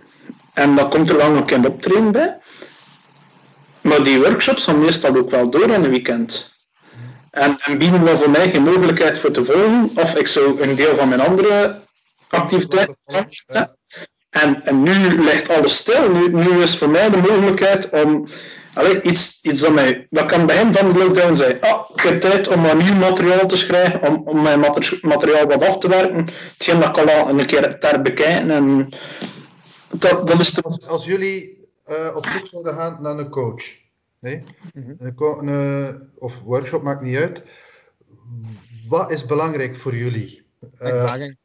En 0.53 0.75
dan 0.75 0.89
komt 0.89 1.09
er 1.09 1.17
wel 1.17 1.31
nog 1.31 1.51
een 1.51 1.67
optreden 1.67 2.11
bij. 2.11 2.37
Maar 3.87 4.03
die 4.03 4.19
workshops 4.19 4.63
gaan 4.63 4.79
meestal 4.79 5.15
ook 5.15 5.29
wel 5.31 5.49
door 5.49 5.63
in 5.63 5.83
een 5.83 5.89
weekend. 5.89 6.55
En, 7.31 7.57
en 7.59 7.77
bieden 7.77 8.03
wel 8.03 8.17
voor 8.17 8.29
mij 8.29 8.49
geen 8.49 8.63
mogelijkheid 8.63 9.19
voor 9.19 9.31
te 9.31 9.45
volgen. 9.45 9.91
Of 9.95 10.15
ik 10.15 10.27
zou 10.27 10.61
een 10.61 10.75
deel 10.75 10.95
van 10.95 11.09
mijn 11.09 11.21
andere 11.21 11.81
activiteiten 12.29 12.97
Ja. 13.47 13.75
en, 14.29 14.65
en 14.65 14.83
nu 14.83 15.23
ligt 15.23 15.49
alles 15.49 15.77
stil. 15.77 16.11
Nu, 16.11 16.33
nu 16.33 16.61
is 16.61 16.77
voor 16.77 16.89
mij 16.89 17.09
de 17.09 17.17
mogelijkheid 17.17 17.89
om 17.89 18.27
allee, 18.73 19.01
iets, 19.01 19.39
iets 19.41 19.61
dat 19.61 19.73
mij. 19.73 20.07
Dat 20.09 20.25
kan 20.25 20.45
begin 20.45 20.73
van 20.73 20.93
de 20.93 20.99
lockdown 20.99 21.35
zijn. 21.35 21.61
Ah, 21.61 21.89
ik 21.95 22.01
heb 22.01 22.21
tijd 22.21 22.47
om 22.47 22.63
wat 22.63 22.77
nieuw 22.77 22.95
materiaal 22.95 23.47
te 23.47 23.57
schrijven, 23.57 24.01
om, 24.01 24.21
om 24.25 24.41
mijn 24.41 24.59
mater- 24.59 24.99
materiaal 25.01 25.45
wat 25.45 25.67
af 25.67 25.77
te 25.77 25.87
werken. 25.89 26.29
Hetgeen 26.57 26.79
dat 26.79 26.97
ik 26.97 27.09
al 27.09 27.29
een 27.29 27.45
keer 27.45 27.79
ter 27.79 28.01
bekijken. 28.01 28.51
En 28.51 28.89
dat, 29.91 30.27
dat 30.27 30.39
is 30.39 30.51
de, 30.53 30.79
als 30.87 31.05
jullie 31.05 31.56
eh, 31.87 32.15
op 32.15 32.25
zoek 32.25 32.47
zouden 32.47 32.73
gaan 32.73 33.01
naar 33.01 33.17
een 33.17 33.29
coach, 33.29 33.63
nee? 34.19 34.43
Mhm. 34.73 34.93
een, 34.99 35.49
eh, 35.49 35.95
of 36.17 36.41
workshop, 36.41 36.81
maakt 36.83 37.01
niet 37.01 37.17
uit. 37.17 37.43
Wat 38.89 39.11
is 39.11 39.25
belangrijk 39.25 39.75
voor 39.75 39.95
jullie? 39.95 40.45
Ervaring. 40.77 41.37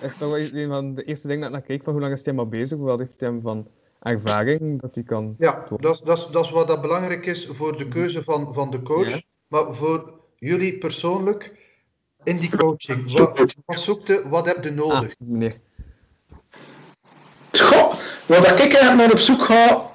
Dat 0.00 0.10
is 0.10 0.16
toch 0.16 0.30
wel 0.30 0.38
een 0.38 0.68
van 0.68 0.94
de 0.94 1.04
eerste 1.04 1.26
dingen 1.26 1.42
dat 1.42 1.50
ik 1.50 1.56
naar 1.58 1.66
kijk 1.68 1.84
van 1.84 1.92
hoe 1.92 2.02
lang 2.02 2.12
is 2.14 2.24
hij 2.24 2.34
maar 2.34 2.48
bezig, 2.48 2.78
wat 2.78 2.98
heeft 2.98 3.20
hij 3.20 3.38
van 3.42 3.68
ervaring 4.02 4.80
dat 4.80 4.94
hij 4.94 5.04
kan... 5.04 5.34
ja, 5.38 5.66
dat, 5.80 5.94
is- 5.94 6.00
dat, 6.00 6.28
dat 6.32 6.44
is 6.44 6.50
wat 6.50 6.66
dat 6.66 6.80
belangrijk 6.80 7.26
is 7.26 7.46
voor 7.46 7.78
de 7.78 7.88
keuze 7.88 8.22
van, 8.22 8.54
van 8.54 8.70
de 8.70 8.82
coach. 8.82 9.08
Ja. 9.10 9.20
Maar 9.48 9.74
voor 9.74 10.20
jullie 10.36 10.78
persoonlijk, 10.78 11.56
in 12.24 12.36
die 12.38 12.56
coaching, 12.56 13.12
wat, 13.18 13.56
wat 13.66 13.80
zoekt 13.80 14.06
je, 14.06 14.28
wat 14.28 14.46
heb 14.46 14.64
je 14.64 14.70
Ah, 14.70 14.76
nodig? 14.76 15.14
Goh, 17.60 17.94
wat 18.26 18.46
ik 18.46 18.58
eigenlijk 18.58 18.94
naar 18.94 19.10
op 19.10 19.18
zoek 19.18 19.44
ga, 19.44 19.86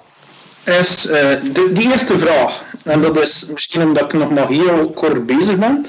is 0.64 1.06
eh, 1.06 1.30
de, 1.52 1.72
die 1.73 1.91
eerste 1.91 2.19
vraag. 2.19 2.64
En 2.84 3.02
dat 3.02 3.18
is 3.18 3.45
misschien 3.53 3.81
omdat 3.81 4.03
ik 4.03 4.14
nog 4.14 4.30
maar 4.30 4.48
heel 4.48 4.91
kort 4.95 5.26
bezig 5.26 5.56
ben. 5.57 5.85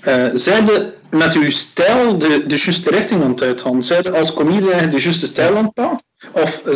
Eh, 0.00 0.24
zijn 0.34 0.66
de 0.66 0.92
met 1.10 1.34
uw 1.34 1.50
stijl 1.50 2.18
de, 2.18 2.46
de 2.46 2.56
juiste 2.56 2.90
richting 2.90 3.22
aan 3.22 3.30
het 3.30 3.42
uitgaan? 3.42 3.84
Zijn 3.84 4.02
de 4.02 4.10
als 4.10 4.32
comedian 4.32 4.90
de 4.90 5.00
juiste 5.00 5.26
stijl 5.26 5.56
aan 5.56 5.64
het 5.64 5.72
gaan? 5.74 6.00
Of 6.32 6.62
uh, 6.66 6.74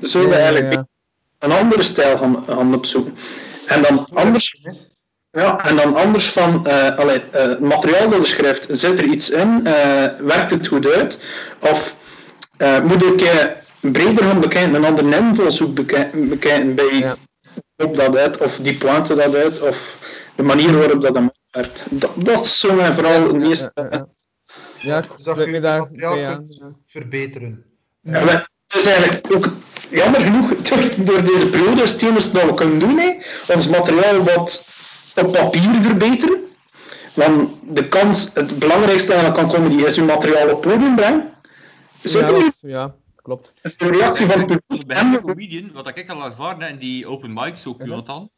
zullen 0.00 0.28
we 0.28 0.34
Ja, 0.34 0.40
eigenlijk 0.40 0.72
ja. 0.72 0.86
een 1.38 1.52
andere 1.52 1.82
stijl 1.82 2.18
gaan, 2.18 2.44
gaan 2.46 2.74
opzoeken? 2.74 3.16
En 3.66 3.82
dan 3.82 4.08
anders, 4.12 4.60
ja, 5.30 5.64
en 5.64 5.76
dan 5.76 5.94
anders 5.94 6.26
van 6.26 6.66
allee, 6.96 7.22
het 7.30 7.60
materiaal 7.60 8.08
dat 8.08 8.18
je 8.20 8.26
schrijft, 8.26 8.66
zit 8.70 8.98
er 8.98 9.04
iets 9.04 9.30
in? 9.30 9.62
Werkt 10.18 10.50
het 10.50 10.66
goed 10.66 10.86
uit? 10.86 11.18
Of 11.58 11.94
eh, 12.58 12.80
moet 12.82 13.02
ik 13.02 13.20
eh, 13.20 13.44
breder 13.80 14.24
gaan 14.24 14.40
bekijken, 14.40 14.74
een 14.74 14.84
andere 14.84 15.16
invalshoek 15.16 15.74
bekijken, 15.74 16.28
bekijken 16.28 16.74
bij 16.74 16.94
Ja. 16.94 17.16
op 17.76 17.96
dat 17.96 18.16
uit, 18.16 18.38
of 18.38 18.56
die 18.56 18.74
pointe 18.74 19.14
dat 19.14 19.34
uit, 19.34 19.60
of 19.60 19.98
de 20.36 20.42
manier 20.42 20.78
waarop 20.78 21.02
dat 21.02 21.18
werkt. 21.50 21.84
Dat, 21.90 22.10
dat 22.16 22.44
is 22.44 22.60
zo 22.60 22.74
mijn 22.74 22.94
vooral 22.94 23.22
het 23.22 23.36
meest. 23.36 23.70
Ja, 23.74 23.82
ja, 23.84 23.88
ja. 23.90 24.06
Ja, 24.80 24.98
ik 24.98 25.04
Dus 25.16 25.24
dat 25.24 25.34
sluit 25.34 25.50
je 25.50 25.60
daar 25.60 25.78
materiaal 25.78 26.44
verbeteren. 26.86 27.64
Ja, 28.00 28.24
maar 28.24 28.50
het 28.66 28.78
is 28.78 28.86
eigenlijk 28.86 29.34
ook 29.34 29.48
jammer 29.90 30.20
genoeg, 30.20 30.48
door, 30.68 30.78
door 30.96 31.24
deze 31.24 31.46
periode 31.46 31.82
is 31.82 31.92
het 31.92 32.32
dat 32.32 32.44
we 32.44 32.54
kunnen 32.54 32.78
doen, 32.78 32.98
hè, 32.98 33.14
ons 33.54 33.66
materiaal 33.68 34.22
wat 34.22 34.68
op 35.16 35.32
papier 35.32 35.82
verbeteren. 35.82 36.46
Want 37.14 37.50
de 37.62 37.88
kans, 37.88 38.30
het 38.34 38.58
belangrijkste 38.58 39.12
eigenlijk 39.12 39.42
aan 39.42 39.50
comedy 39.50 39.84
is 39.84 39.98
uw 39.98 40.04
materiaal 40.04 40.48
op 40.48 40.60
podium 40.60 40.94
brengen. 40.94 41.32
Ja, 42.02 42.26
dat 42.26 42.42
is- 42.42 42.60
ja, 42.60 42.94
klopt. 43.16 43.54
de 43.62 43.88
reactie 43.90 44.26
van 44.26 44.40
het 44.40 44.48
de 44.48 44.62
publiek 44.66 45.20
comedian, 45.20 45.72
wat 45.72 45.98
ik 45.98 46.10
al 46.10 46.24
ervaren 46.24 46.68
in 46.68 46.78
die 46.78 47.06
open 47.06 47.32
mics 47.32 47.66
ook, 47.66 47.78
Mhm. 47.78 47.88
Jonathan. 47.88 48.30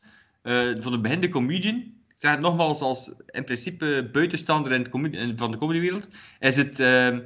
eh, 0.42 0.54
van 0.78 0.92
de 0.92 0.98
beginnende 0.98 1.28
comedian, 1.34 1.74
ik 2.08 2.14
zeg 2.16 2.30
het 2.30 2.40
nogmaals 2.40 2.80
als 2.80 3.12
in 3.26 3.44
principe 3.44 4.08
buitenstaander 4.12 4.72
in 4.72 4.80
het 4.80 4.90
comedi- 4.90 5.18
in- 5.18 5.38
van 5.38 5.50
de 5.50 5.56
comedywereld, 5.56 6.08
is 6.38 6.56
het, 6.56 6.80
eh, 6.80 7.18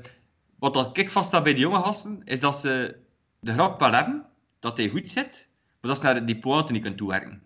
wat 0.59 0.75
dat 0.75 0.99
ik 0.99 1.11
vaststa 1.11 1.43
bij 1.43 1.55
de 1.55 1.61
jonge 1.61 1.83
gasten, 1.83 2.21
is 2.25 2.41
dat 2.41 2.59
ze 2.61 2.97
de 3.41 3.53
grap 3.53 3.81
wel 3.81 3.93
hebben, 3.93 4.25
dat 4.61 4.77
hij 4.77 4.89
goed 4.89 5.11
zit, 5.11 5.49
maar 5.81 5.91
dat 5.91 5.97
ze 6.01 6.05
naar 6.05 6.27
die 6.27 6.39
pointe 6.39 6.73
niet 6.73 6.81
kunnen 6.81 6.99
toewerken. 6.99 7.43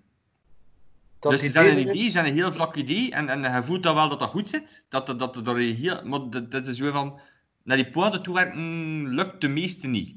Dat 1.20 1.32
dus 1.32 1.40
ze 1.40 1.48
zijn 1.50 1.66
een 1.66 1.78
idee, 1.78 1.92
is. 1.94 2.04
ze 2.04 2.10
zijn 2.10 2.26
een 2.26 2.34
heel 2.34 2.52
vlak 2.52 2.76
idee, 2.76 3.10
en, 3.10 3.28
en 3.28 3.54
je 3.54 3.62
voelt 3.64 3.82
dan 3.82 3.94
wel 3.94 4.08
dat 4.08 4.18
dat 4.18 4.28
goed 4.28 4.48
zit, 4.50 4.84
dat, 4.88 5.06
dat, 5.06 5.18
dat, 5.18 5.44
dat 5.44 5.56
heel, 5.56 6.00
maar 6.04 6.20
dat, 6.30 6.50
dat 6.50 6.66
is 6.66 6.76
zo 6.76 6.90
van, 6.90 7.20
naar 7.68 7.76
die 7.76 7.90
pointe 7.90 8.20
toewerken 8.20 9.08
lukt 9.08 9.40
de 9.40 9.48
meeste 9.48 9.86
niet. 9.86 10.16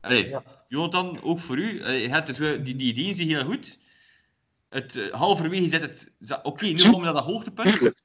Allee, 0.00 0.28
Ja. 0.28 0.42
Jonathan, 0.68 1.22
ook 1.22 1.40
voor 1.40 1.58
u, 1.58 1.80
eh, 1.80 2.02
je 2.02 2.08
hebt 2.08 2.28
het, 2.28 2.38
wel- 2.38 2.62
die, 2.62 2.76
die 2.76 2.92
ideeën 2.92 3.14
zijn 3.14 3.28
heel 3.28 3.44
goed. 3.44 3.78
Het, 4.68 4.96
eh, 4.96 5.12
halverwege 5.12 5.68
zit 5.68 5.80
het, 5.82 6.12
oké, 6.42 6.66
nu 6.66 6.74
komen 6.82 6.98
we 6.98 7.04
naar 7.04 7.12
dat 7.14 7.24
hoogtepunt, 7.24 8.04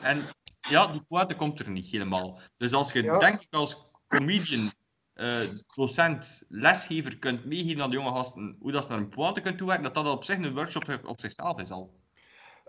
en 0.00 0.22
ja, 0.68 0.86
die 0.86 1.00
pointe 1.08 1.34
komt 1.34 1.60
er 1.60 1.70
niet 1.70 1.86
helemaal. 1.86 2.40
Dus 2.56 2.72
als 2.72 2.92
je, 2.92 3.02
Ja. 3.02 3.18
denk 3.18 3.40
ik, 3.40 3.46
als 3.54 3.76
comedian, 4.08 4.70
eh, 5.12 5.40
docent, 5.74 6.42
lesgever 6.48 7.16
kunt 7.18 7.44
meegeven 7.44 7.82
aan 7.82 7.90
de 7.90 7.96
jonge 7.96 8.14
gasten 8.14 8.56
hoe 8.60 8.72
dat 8.72 8.82
ze 8.82 8.88
naar 8.88 8.98
een 8.98 9.08
pointe 9.08 9.40
kunnen 9.40 9.58
toewerken, 9.58 9.92
dat 9.92 10.04
dat 10.04 10.14
op 10.14 10.24
zich 10.24 10.36
een 10.36 10.54
workshop 10.54 11.00
op 11.04 11.20
zichzelf 11.20 11.60
is 11.60 11.70
al. 11.70 11.99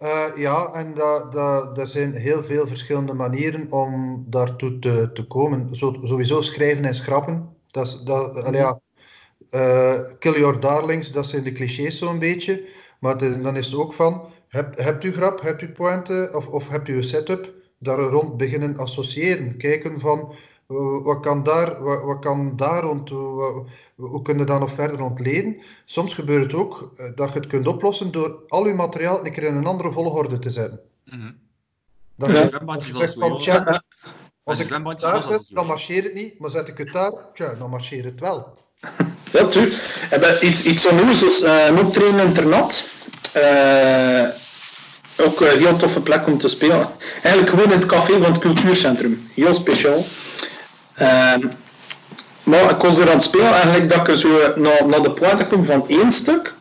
Eh, 0.01 0.25
ja, 0.35 0.73
en 0.73 0.97
er 1.75 1.87
zijn 1.87 2.13
heel 2.13 2.43
veel 2.43 2.67
verschillende 2.67 3.13
manieren 3.13 3.71
om 3.71 4.23
daartoe 4.27 4.79
te, 4.79 5.09
te 5.13 5.27
komen. 5.27 5.67
Sowieso 5.71 6.41
schrijven 6.41 6.85
en 6.85 6.95
schrappen. 6.95 7.55
Dat 7.67 7.85
is, 7.85 7.99
dat, 7.99 8.47
ja, 8.51 8.79
eh, 9.49 9.99
kill 10.19 10.39
your 10.39 10.59
darlings, 10.59 11.11
dat 11.11 11.25
zijn 11.25 11.43
de 11.43 11.51
clichés 11.51 11.97
zo'n 11.97 12.19
beetje. 12.19 12.69
Maar 12.99 13.17
dan 13.41 13.57
is 13.57 13.65
het 13.65 13.75
ook 13.75 13.93
van, 13.93 14.29
heb, 14.47 14.77
hebt 14.77 15.03
u 15.03 15.11
grap, 15.11 15.41
hebt 15.41 15.61
u 15.61 15.71
pointe 15.71 16.29
of, 16.33 16.47
of 16.47 16.67
hebt 16.67 16.87
u 16.87 16.95
een 16.95 17.03
setup? 17.03 17.53
Daar 17.79 17.99
rond 17.99 18.37
beginnen 18.37 18.77
associëren. 18.77 19.57
Kijken 19.57 19.99
van, 19.99 20.35
wat 21.03 21.19
kan 21.19 21.43
daar, 21.43 21.83
wat, 21.83 22.03
wat 22.03 22.19
kan 22.19 22.55
daar 22.55 22.81
rond, 22.83 23.09
hoe, 23.09 23.65
hoe 23.95 24.21
kun 24.21 24.37
je 24.37 24.43
daar 24.43 24.59
nog 24.59 24.71
verder 24.71 25.01
ontleden? 25.01 25.61
Soms 25.85 26.13
gebeurt 26.13 26.43
het 26.43 26.53
ook 26.53 26.91
eh, 26.97 27.05
dat 27.15 27.33
je 27.33 27.39
het 27.39 27.47
kunt 27.47 27.67
oplossen 27.67 28.11
door 28.11 28.39
al 28.47 28.67
je 28.67 28.73
materiaal 28.73 29.25
een 29.25 29.31
keer 29.31 29.43
in 29.43 29.55
een 29.55 29.65
andere 29.65 29.91
volgorde 29.91 30.39
te 30.39 30.49
zetten. 30.49 30.79
Mhm. 31.05 31.31
Dat 32.15 32.29
Ja. 32.29 32.41
je, 32.85 32.93
zegt 32.93 33.13
van, 33.13 33.39
tja, 33.39 33.83
als 34.43 34.59
ik 34.59 34.69
het 34.69 34.83
daar 34.99 35.13
dat 35.13 35.25
zet, 35.25 35.43
dan 35.49 35.65
marcheert 35.65 36.03
het 36.03 36.13
niet, 36.13 36.39
maar 36.39 36.49
zet 36.49 36.67
ik 36.67 36.77
het 36.77 36.91
daar, 36.93 37.11
tja, 37.33 37.53
dan 37.53 37.69
marcheert 37.69 38.05
het 38.05 38.19
wel. 38.19 38.57
Ja, 39.31 39.47
tuurlijk. 39.47 40.41
Iets, 40.41 40.65
iets 40.65 40.87
onnozels, 40.87 41.41
eh 41.41 41.65
een 41.65 41.85
optreden 41.85 42.19
internat. 42.19 42.85
Eh 43.33 44.27
ook 45.25 45.39
een 45.41 45.57
heel 45.57 45.75
toffe 45.75 46.01
plek 46.01 46.27
om 46.27 46.37
te 46.37 46.47
spelen. 46.47 46.87
Eigenlijk 47.21 47.49
gewoon 47.49 47.71
in 47.71 47.79
het 47.79 47.85
café 47.85 48.13
van 48.13 48.31
het 48.31 48.39
cultuurcentrum. 48.39 49.29
Heel 49.33 49.53
speciaal. 49.53 50.03
Ehm, 51.01 51.39
maar 52.43 52.69
ik 52.69 52.77
was 52.81 52.97
er 52.97 53.07
aan 53.07 53.13
het 53.15 53.23
spelen, 53.23 53.53
eigenlijk 53.53 53.89
dat 53.93 54.07
ik 54.07 54.15
zo 54.15 54.29
naar, 54.55 54.87
naar 54.87 55.01
de 55.01 55.11
pointe 55.11 55.45
kom 55.45 55.65
van 55.65 55.85
één 55.87 56.11
stuk. 56.11 56.53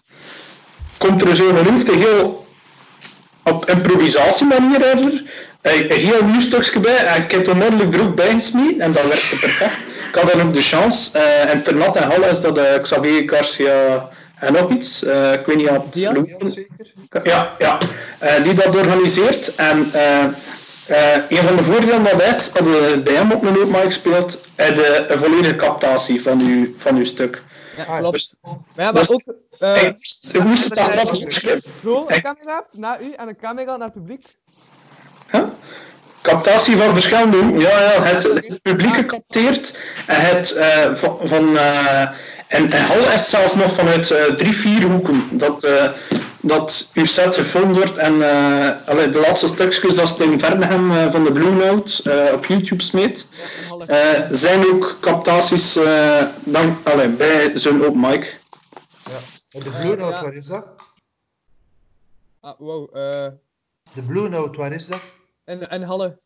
Komt 0.99 1.23
er 1.23 1.37
zo 1.37 1.49
een 1.49 1.67
hoofd 1.71 1.91
heel 1.91 2.47
op 3.45 3.69
improvisatiemanier 3.71 4.83
er. 4.85 4.97
Een, 4.97 5.23
een 5.93 5.99
heel 5.99 6.25
nieuw 6.25 6.41
stukje 6.41 6.81
bij 6.81 6.97
en 6.97 7.23
ik 7.23 7.31
heb 7.31 7.41
het 7.41 7.49
onmiddellijk 7.49 7.95
er 7.95 8.01
ook 8.01 8.15
bij 8.15 8.33
gesmeten 8.33 8.81
en 8.81 8.93
dat 8.93 9.07
werkte 9.07 9.37
perfect. 9.37 9.77
Ik 10.09 10.15
had 10.21 10.33
dan 10.33 10.43
ook 10.47 10.55
de 10.55 10.63
chance, 10.63 11.19
eh 11.19 11.55
internat 11.55 11.97
en 11.97 12.03
Halle 12.11 12.27
is 12.27 12.41
dat 12.41 12.59
eh, 12.59 12.81
Xavier 12.83 13.23
Garcia 13.31 14.09
en 14.37 14.53
nog 14.53 14.71
iets, 14.71 15.05
eh, 15.05 15.33
ik 15.33 15.47
weet 15.47 15.57
niet 15.57 15.69
wat 15.71 15.93
Diaz? 15.93 16.13
Louis- 16.15 16.35
Ja, 16.39 16.49
zeker. 16.49 17.21
ja, 17.25 17.53
ja. 17.59 17.79
Eh, 18.19 18.43
die 18.43 18.55
dat 18.55 18.77
organiseert. 18.77 19.55
En 19.55 19.91
eh, 20.91 21.17
eh, 21.17 21.23
een 21.29 21.37
van 21.47 21.57
de 21.57 21.63
voordelen 21.63 22.03
dat 22.03 22.51
hadden 22.55 22.73
we 22.73 23.01
bij 23.05 23.15
hem 23.15 23.33
op 23.33 23.43
een 23.43 23.49
open 23.57 23.71
mic 23.71 23.83
gespeeld, 23.85 24.45
had 24.57 24.67
je 24.77 25.07
een 25.09 25.19
volledige 25.19 25.57
captatie 25.57 26.23
van 26.23 26.41
uw, 26.41 26.75
van 26.77 26.97
uw 26.97 27.05
stuk. 27.05 27.43
Ja, 27.77 27.85
Ah, 27.85 27.99
klopt. 27.99 28.13
Dus, 28.15 28.35
Maar 28.43 28.55
ja, 28.77 28.93
maar 28.93 28.93
dus- 29.03 29.11
ook... 29.13 29.23
eh, 29.59 29.83
ik, 29.83 29.97
ik 30.33 30.43
moest 30.45 30.65
het 30.65 30.79
achteraf 30.79 31.13
opschrijven. 31.13 31.71
zo, 31.83 32.05
een 32.09 32.15
ik- 32.17 32.23
camera 32.23 32.55
hebt 32.55 32.77
naar 32.77 33.03
u 33.03 33.13
en 33.13 33.29
een 33.29 33.37
camera 33.37 33.77
naar 33.77 33.87
het 33.87 33.95
publiek. 33.95 34.25
Huh? 35.31 35.43
Captatie 36.23 36.77
van 36.77 36.93
verschillende 36.95 37.37
hoeken. 37.37 37.61
Ja, 37.61 37.81
ja, 37.81 38.03
het, 38.03 38.23
het 38.23 38.63
publiek 38.63 38.95
gecapteerd. 38.95 39.79
En 40.07 40.21
het 40.21 40.53
eh, 40.53 40.95
van. 40.95 41.19
van 41.25 41.57
eh, 41.59 42.01
en, 42.47 42.73
en 42.73 42.85
Hal 42.87 43.13
is 43.15 43.31
zelfs 43.31 43.55
nog 43.55 43.73
vanuit 43.73 44.11
eh, 44.11 44.23
drie, 44.25 44.57
vier 44.57 44.83
hoeken 44.83 45.29
dat, 45.31 45.65
eh, 45.65 45.85
dat 46.43 46.91
uw 46.95 47.05
set 47.05 47.35
gefilmd 47.35 47.77
wordt. 47.77 47.97
En 47.97 48.23
eh, 48.23 48.89
allee, 48.89 49.11
de 49.11 49.19
laatste 49.21 49.47
stukjes, 49.49 49.99
als 49.99 50.11
het 50.11 50.21
in 50.21 50.41
Vernegem 50.41 50.91
eh, 50.91 51.11
van 51.11 51.25
de 51.25 51.33
Blue 51.33 51.51
Note 51.51 52.11
eh, 52.13 52.35
op 52.35 52.45
YouTube 52.45 52.83
smeet, 52.83 53.29
Ja, 53.31 53.75
een 53.75 53.87
eh, 53.89 54.29
zijn 54.31 54.67
ook 54.73 54.97
captaties 55.01 55.77
eh, 55.77 56.27
dan, 56.45 56.77
allee, 56.85 57.09
bij 57.09 57.59
zo'n 57.59 57.85
open 57.85 58.01
mic. 58.01 58.41
En 59.51 59.61
de 59.63 59.71
Blue 59.71 59.97
Note, 59.97 60.15
ja. 60.15 60.23
waar 60.23 60.35
is 60.35 60.47
dat? 60.47 60.65
Ah, 62.41 62.59
wow. 62.59 62.97
eh 62.97 63.29
De 63.93 64.03
Blue 64.03 64.29
Note, 64.29 64.59
waar 64.59 64.73
is 64.73 64.87
dat? 64.87 65.01
en, 65.45 65.71
en 65.71 65.83
Halle. 65.83 66.19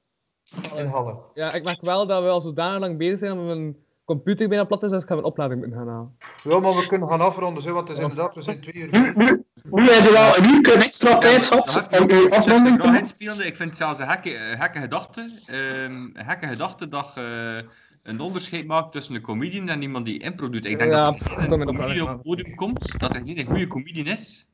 in 0.77 0.87
Halle. 0.87 1.17
Ja, 1.35 1.53
ik 1.53 1.65
merk 1.65 1.81
wel 1.81 2.07
dat 2.07 2.23
we 2.23 2.29
al 2.29 2.41
zodanig 2.41 2.81
lang 2.81 2.99
bezig 2.99 3.19
zijn 3.19 3.37
dat 3.37 3.45
mijn 3.47 3.77
computer 4.05 4.49
bijna 4.49 4.65
plat 4.65 4.83
is, 4.83 4.91
dus 4.91 5.03
ik 5.03 5.09
ga 5.09 5.15
mijn 5.15 5.27
oplading 5.27 5.61
moeten 5.61 5.79
gaan 5.79 5.89
halen. 5.89 6.17
Ja, 6.45 6.59
maar 6.61 6.75
we 6.75 6.87
kunnen 6.87 7.09
gaan 7.09 7.21
afronden, 7.21 7.63
zo, 7.63 7.73
want 7.73 7.89
het 7.89 7.97
is 7.97 8.03
inderdaad, 8.03 8.35
we 8.35 8.43
zijn 8.43 8.61
twee 8.61 8.75
uur 8.75 8.89
Nu, 8.91 9.13
nu, 9.15 9.45
nu 9.71 9.91
heb 9.91 10.05
je 10.05 10.13
wel 10.13 10.37
een 10.37 10.45
uur 10.55 10.77
extra 10.77 11.19
tijd 11.19 11.47
gehad 11.47 11.89
om 12.01 12.11
uw 12.11 12.31
afronding 12.31 12.81
te 12.81 12.87
maken. 12.87 13.47
Ik 13.47 13.55
vind 13.55 13.69
het 13.69 13.77
zelfs 13.79 13.99
een 13.99 14.09
gekke, 14.11 14.37
een 14.37 14.61
gekke 14.63 14.79
gedachte. 14.79 15.31
ehm, 15.47 15.95
een 16.13 16.25
gekke 16.25 16.47
gedachte 16.47 16.89
dat 16.89 17.11
je 17.15 17.65
een 18.03 18.21
onderscheid 18.21 18.67
maakt 18.67 18.93
tussen 18.93 19.15
een 19.15 19.21
comedian 19.21 19.69
en 19.69 19.83
iemand 19.83 20.05
die 20.05 20.21
impro 20.23 20.49
doet. 20.51 20.65
Ik 20.65 20.79
denk 20.79 20.91
Ja, 20.91 21.11
dat 21.11 21.21
als 21.37 21.53
een 21.53 21.65
comedian 21.65 22.03
op 22.09 22.13
het 22.13 22.23
podium 22.23 22.55
komt, 22.55 22.95
dat 22.99 23.15
er 23.15 23.23
geen 23.25 23.39
een 23.39 23.47
goede 23.47 23.67
comedian 23.67 24.07
is 24.07 24.47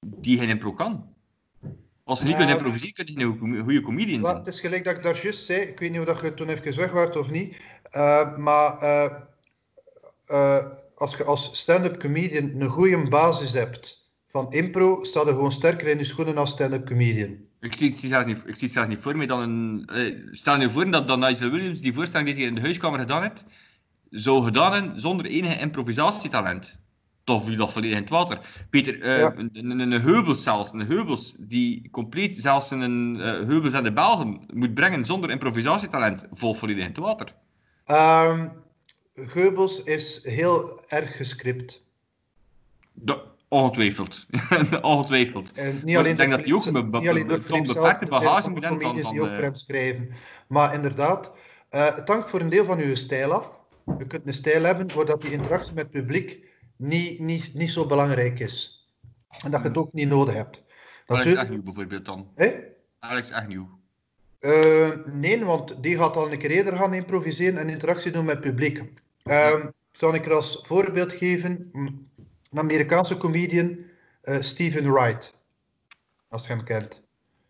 die 0.00 0.38
geen 0.38 0.48
impro 0.48 0.72
kan. 0.72 1.10
Als 2.04 2.18
je 2.20 2.26
niet 2.26 2.36
kunt 2.36 2.50
improviseren, 2.50 2.92
kun 2.94 3.04
je 3.06 3.14
geen 3.14 3.60
goede- 3.62 3.80
comedian 3.80 4.20
Maar 4.20 4.30
zijn. 4.30 4.44
het 4.44 4.54
is 4.54 4.60
gelijk 4.60 4.84
dat 4.84 4.96
ik 4.96 5.02
daar 5.02 5.22
juist 5.22 5.44
zei, 5.44 5.60
ik 5.60 5.78
weet 5.78 5.90
niet 5.90 6.00
of 6.00 6.06
dat 6.06 6.20
je 6.20 6.34
toen 6.34 6.48
even 6.48 6.76
weg 6.76 6.92
werd 6.92 7.16
of 7.16 7.30
niet, 7.30 7.56
eh, 7.92 8.36
maar 8.36 8.78
eh, 8.78 9.10
eh, 10.26 10.64
als 10.94 11.16
je 11.16 11.24
als 11.24 11.58
stand-up 11.58 11.98
comedian 11.98 12.50
een 12.60 12.68
goede 12.68 13.08
basis 13.08 13.52
hebt 13.52 14.10
van 14.28 14.50
impro, 14.50 15.04
sta 15.04 15.20
je 15.20 15.26
gewoon 15.26 15.52
sterker 15.52 15.88
in 15.88 15.98
je 15.98 16.04
schoenen 16.04 16.36
als 16.38 16.50
stand-up 16.50 16.86
comedian. 16.86 17.36
Ik 17.60 17.74
zie, 17.74 17.90
ik, 17.90 17.96
zie 17.96 18.08
zelfs 18.08 18.26
niet, 18.26 18.36
ik 18.36 18.54
zie 18.54 18.64
het 18.64 18.72
zelfs 18.72 18.88
niet 18.88 18.98
voor 19.00 19.16
me 19.16 19.26
dan 19.26 19.40
een... 19.40 20.28
stel 20.30 20.60
je 20.60 20.70
voor 20.70 20.90
dat, 20.90 21.08
dat 21.08 21.18
Nigel 21.18 21.50
Williams 21.50 21.80
die 21.80 21.94
voorstelling 21.94 22.28
die 22.28 22.38
hij 22.38 22.46
in 22.46 22.54
de 22.54 22.60
huiskamer 22.60 22.98
gedaan 22.98 23.22
heeft, 23.22 23.44
zou 24.10 24.44
gedaan 24.44 24.72
hebben 24.72 25.00
zonder 25.00 25.26
enige 25.26 25.58
improvisatietalent. 25.58 26.80
Toch 27.24 27.44
viel 27.44 27.56
dat 27.56 27.72
volledig 27.72 27.96
in 27.96 28.02
het 28.02 28.10
water. 28.10 28.66
Peter, 28.70 29.18
Ja. 29.18 29.34
een, 29.36 29.80
een, 29.80 29.92
Heubels 29.92 30.42
zelfs, 30.42 30.72
een 30.72 30.86
Heubels 30.86 31.34
die 31.38 31.90
compleet 31.90 32.36
zelfs 32.36 32.70
een 32.70 33.20
eh 33.20 33.26
Heubels 33.30 33.72
en 33.72 33.84
de 33.84 33.92
Belgen 33.92 34.40
moet 34.52 34.74
brengen 34.74 35.04
zonder 35.04 35.30
improvisatietalent, 35.30 36.26
vol 36.32 36.54
volledig 36.54 36.82
in 36.82 36.88
het 36.88 36.98
water. 36.98 37.34
Ehm 37.92 38.48
Geubels 39.14 39.82
is 39.82 40.24
heel 40.24 40.82
erg 40.88 41.16
gescript. 41.16 41.90
Dat, 42.92 43.24
ongetwijfeld. 43.48 44.26
ongetwijfeld. 44.82 45.52
En 45.52 45.80
niet 45.84 45.96
alleen 45.96 46.10
ik 46.10 46.16
denk 46.18 46.30
dat 46.30 46.44
die 46.44 46.54
ook 46.54 46.66
een 46.66 46.90
beperkte 46.90 48.04
er 48.04 48.08
bagage 48.08 48.50
moet 48.50 48.62
hebben 48.62 48.80
van- 48.80 48.90
comedians 48.90 49.10
die 49.10 49.20
ook 49.20 49.28
voor 49.28 49.42
hem 49.42 49.54
schrijven. 49.54 50.10
Maar 50.48 50.74
inderdaad, 50.74 51.32
eh, 51.68 51.94
het 51.94 52.08
hangt 52.08 52.30
voor 52.30 52.40
een 52.40 52.48
deel 52.48 52.64
van 52.64 52.78
uw 52.78 52.94
stijl 52.94 53.32
af. 53.32 53.60
Je 53.98 54.06
kunt 54.06 54.26
een 54.26 54.32
stijl 54.34 54.62
hebben 54.62 54.94
waar 54.94 55.04
dat 55.04 55.22
die 55.22 55.32
interactie 55.32 55.74
met 55.74 55.82
het 55.82 55.92
publiek 55.92 56.46
niet, 56.76 57.18
niet, 57.18 57.54
niet 57.54 57.70
zo 57.70 57.86
belangrijk 57.86 58.38
is. 58.38 58.86
En 59.44 59.50
dat 59.50 59.62
je 59.62 59.68
het 59.68 59.76
ook 59.76 59.92
niet 59.92 60.08
nodig 60.08 60.34
hebt. 60.34 60.62
Alex 61.06 61.24
Natuurlijk, 61.26 61.38
Agnew 61.48 61.62
bijvoorbeeld 61.62 62.04
dan. 62.04 62.32
Hè? 62.34 62.54
Alex 62.98 63.32
Agnew. 63.32 63.64
Eh, 64.42 64.90
nee, 65.04 65.44
want 65.44 65.82
die 65.82 65.96
gaat 65.96 66.16
al 66.16 66.32
een 66.32 66.38
keer 66.38 66.50
eerder 66.50 66.76
gaan 66.76 66.94
improviseren 66.94 67.58
en 67.58 67.68
interactie 67.68 68.10
doen 68.12 68.24
met 68.24 68.34
het 68.34 68.44
publiek. 68.44 68.82
Ehm 69.22 69.66
zal 69.92 70.14
ik 70.14 70.26
er 70.26 70.32
als 70.34 70.60
voorbeeld 70.66 71.12
geven, 71.12 71.70
een 71.72 72.08
Amerikaanse 72.52 73.16
comedian, 73.16 73.78
eh, 74.22 74.40
Steven 74.40 74.92
Wright, 74.92 75.38
als 76.28 76.46
je 76.46 76.52
hem 76.52 76.64
kent. 76.64 77.04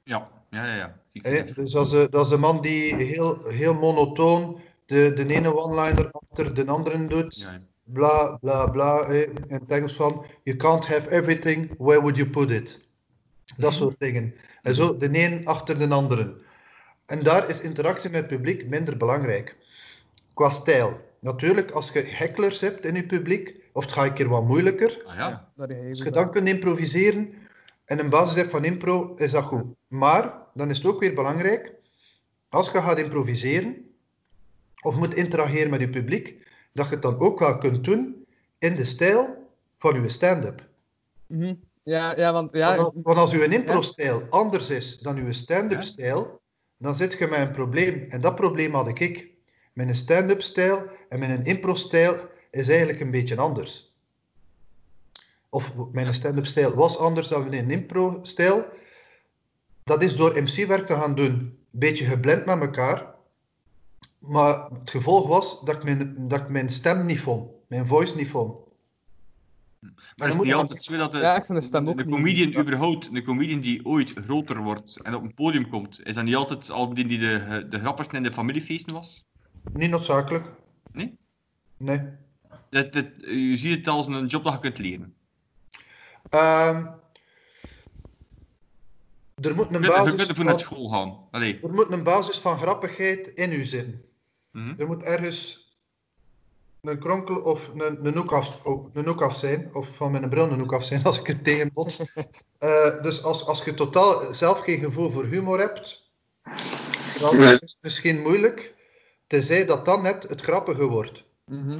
Ja, 0.05 0.29
ja, 0.51 0.75
ja. 0.75 0.97
het. 1.13 1.55
dus 1.55 1.73
dat 1.73 1.87
is, 1.87 1.93
de- 1.93 2.07
dat 2.11 2.25
is 2.25 2.31
de 2.31 2.37
man 2.37 2.61
die 2.63 2.95
heel, 2.95 3.49
heel 3.49 3.75
monotoon 3.75 4.61
de, 4.87 5.13
de 5.15 5.27
ene 5.35 5.57
one-liner 5.57 6.11
achter 6.11 6.55
de 6.55 6.67
andere 6.67 7.07
doet. 7.07 7.41
Ja, 7.41 7.51
ja. 7.53 7.61
Bla, 7.85 8.37
bla, 8.41 8.67
bla. 8.67 9.07
hè, 9.07 9.23
In 9.23 9.45
het 9.49 9.71
Engels 9.71 9.95
van, 9.95 10.25
you 10.43 10.57
can't 10.57 10.87
have 10.87 11.11
everything, 11.11 11.75
where 11.79 12.01
would 12.01 12.17
you 12.17 12.29
put 12.29 12.51
it? 12.51 12.89
Dat 13.57 13.73
soort 13.73 13.99
dingen. 13.99 14.35
En 14.63 14.75
zo 14.75 14.97
de 14.97 15.09
een 15.13 15.47
achter 15.47 15.79
de 15.79 15.89
andere. 15.89 16.37
En 17.13 17.23
daar 17.23 17.49
is 17.49 17.61
interactie 17.61 18.11
met 18.11 18.21
het 18.21 18.29
publiek 18.31 18.67
minder 18.69 18.97
belangrijk. 18.97 19.57
Qua 20.35 20.49
stijl. 20.49 21.01
Natuurlijk, 21.19 21.71
als 21.71 21.91
je 21.91 22.01
hecklers 22.05 22.61
hebt 22.61 22.85
in 22.87 22.95
je 22.95 23.07
publiek, 23.07 23.55
of 23.73 23.83
het 23.85 23.93
gaat 23.93 24.05
een 24.07 24.13
keer 24.13 24.29
wat 24.29 24.45
moeilijker, 24.45 25.03
Ah, 25.07 25.17
ja. 25.17 25.49
Als 25.57 25.99
je 25.99 26.11
dan 26.11 26.31
kunt 26.31 26.49
improviseren 26.49 27.35
en 27.85 27.99
een 27.99 28.09
basis 28.11 28.37
hebt 28.37 28.51
van 28.51 28.65
impro, 28.65 29.15
is 29.17 29.31
dat 29.31 29.43
goed. 29.45 29.65
Maar 29.89 30.35
dan 30.55 30.71
is 30.71 30.77
het 30.77 30.87
ook 30.87 31.01
weer 31.01 31.15
belangrijk, 31.15 31.73
als 32.49 32.71
je 32.71 32.83
gaat 32.83 32.99
improviseren 32.99 33.77
of 34.83 34.97
moet 34.97 35.15
interageren 35.15 35.71
met 35.71 35.81
je 35.81 35.91
publiek, 35.91 36.47
dat 36.73 36.87
je 36.87 36.93
het 36.93 37.03
dan 37.03 37.19
ook 37.19 37.39
wel 37.39 37.59
kunt 37.59 37.85
doen 37.85 38.27
in 38.59 38.77
de 38.77 38.85
stijl 38.85 39.49
van 39.79 40.03
je 40.03 40.09
stand-up. 40.09 40.69
Mhm. 41.27 41.55
Ja, 41.83 42.17
ja, 42.17 42.33
want 42.33 42.53
ja, 42.53 42.77
Want 42.77 42.95
als- 42.95 43.05
Want 43.05 43.19
als 43.19 43.33
uw 43.33 43.43
impro-stijl 43.43 44.23
anders 44.31 44.71
is 44.71 44.99
dan 44.99 45.17
uw 45.17 45.33
stand-up-stijl, 45.33 46.41
dan 46.83 46.95
zit 46.95 47.13
je 47.19 47.27
met 47.27 47.39
een 47.39 47.51
probleem. 47.51 48.07
En 48.09 48.21
dat 48.21 48.35
probleem 48.35 48.75
had 48.75 48.99
ik. 48.99 49.31
Mijn 49.73 49.95
stand-up-stijl 49.95 50.91
en 51.09 51.19
mijn 51.19 51.45
impro-stijl 51.45 52.29
is 52.51 52.69
eigenlijk 52.69 53.01
een 53.01 53.11
beetje 53.11 53.37
anders. 53.37 53.97
Of 55.49 55.75
mijn 55.93 56.15
stand-up 56.15 56.47
stijl 56.47 56.75
was 56.75 56.99
anders 56.99 57.29
dan 57.29 57.49
mijn 57.49 57.71
impro-stijl. 57.71 58.65
Dat 59.85 60.03
is 60.03 60.17
door 60.17 60.43
MC-werk 60.43 60.87
te 60.87 60.95
gaan 60.95 61.15
doen. 61.15 61.33
Een 61.33 61.59
beetje 61.71 62.05
geblend 62.05 62.45
met 62.45 62.61
elkaar. 62.61 63.15
Maar 64.19 64.69
het 64.71 64.91
gevolg 64.91 65.27
was 65.29 65.61
dat 65.61 65.75
ik 65.75 65.85
mijn, 65.85 66.29
dat 66.29 66.41
ik 66.41 66.49
mijn 66.49 66.71
stem 66.71 67.07
niet 67.07 67.21
vond. 67.21 67.51
Mijn 67.69 67.87
voice 67.87 68.17
niet 68.17 68.29
vond. 68.29 68.62
Maar 70.23 70.31
is 70.31 70.37
het 70.37 70.45
niet 70.47 70.55
moet- 70.55 70.63
altijd 70.63 70.85
zo 70.85 70.97
dat 70.97 71.13
de, 71.13 71.19
Ja, 71.19 71.37
ik 71.37 71.45
vind 71.45 71.59
de 71.61 71.65
stem 71.65 71.89
ook 71.89 71.97
de 71.97 72.05
niet- 72.05 72.15
comedian 72.15 72.57
überhaupt, 72.61 73.09
een 73.13 73.25
comedian 73.25 73.61
die 73.61 73.85
ooit 73.87 74.13
groter 74.25 74.59
wordt 74.63 75.01
en 75.03 75.15
op 75.15 75.23
een 75.23 75.35
podium 75.35 75.69
komt, 75.69 76.01
is 76.07 76.15
dat 76.15 76.25
niet 76.25 76.35
altijd 76.35 76.71
al 76.71 76.95
die 76.95 77.07
die 77.07 77.19
de, 77.19 77.67
de 77.69 77.79
grappigste 77.79 78.17
in 78.17 78.23
de 78.23 78.33
familiefeesten 78.33 78.95
was? 78.95 79.25
Niet 79.73 79.91
noodzakelijk. 79.91 80.45
Nee? 80.93 81.19
Nee. 81.77 82.01
Dat, 82.71 82.93
dat, 82.93 83.07
je 83.21 83.57
ziet 83.57 83.77
het 83.77 83.89
als 83.89 84.07
een 84.07 84.27
job 84.27 84.45
dat 84.45 84.53
je 84.53 84.59
kunt 84.59 84.79
leren. 84.79 85.15
Ehm, 86.29 86.87
er 89.35 89.55
moet 89.55 89.67
een 89.75 89.83
Je 89.83 89.89
kunt, 89.89 90.11
je 90.11 90.17
basis 90.17 90.27
kunt 90.27 90.39
naar 90.49 90.61
school 90.61 90.89
gaan. 90.89 91.19
Allee. 91.31 91.59
Er 91.63 91.73
moet 91.73 91.91
een 91.91 92.03
basis 92.03 92.39
van 92.39 92.59
grappigheid 92.59 93.29
in 93.29 93.53
u 93.53 93.63
zitten. 93.63 94.03
Mhm. 94.51 94.75
Er 94.81 94.87
moet 94.87 95.03
ergens 95.03 95.62
een 96.83 96.99
kronkel 96.99 97.37
of 97.37 97.71
een, 97.75 98.07
een, 98.07 98.17
hoek 98.17 98.33
af, 98.33 98.65
oh, 98.65 98.87
een 98.93 99.07
hoek 99.07 99.23
af 99.23 99.37
zijn, 99.37 99.71
of 99.73 99.97
van 99.97 100.11
mijn 100.11 100.29
bril 100.29 100.51
een 100.51 100.59
hoek 100.59 100.73
af 100.73 100.85
zijn 100.85 101.05
als 101.09 101.21
ik 101.21 101.27
het 101.27 101.45
tegenbots. 101.45 102.03
Eh 102.59 103.03
dus 103.03 103.25
als, 103.25 103.47
als 103.47 103.65
je 103.65 103.75
totaal 103.75 104.35
zelf 104.35 104.61
geen 104.61 104.79
gevoel 104.79 105.11
voor 105.11 105.25
humor 105.25 105.59
hebt, 105.59 106.11
dan 107.21 107.43
is 107.43 107.51
het 107.51 107.77
misschien 107.81 108.21
moeilijk, 108.21 108.75
tenzij 109.27 109.65
dat 109.65 109.85
dan 109.85 110.03
net 110.03 110.29
het 110.29 110.41
grappige 110.41 110.87
wordt. 110.87 111.25
Mhm. 111.45 111.79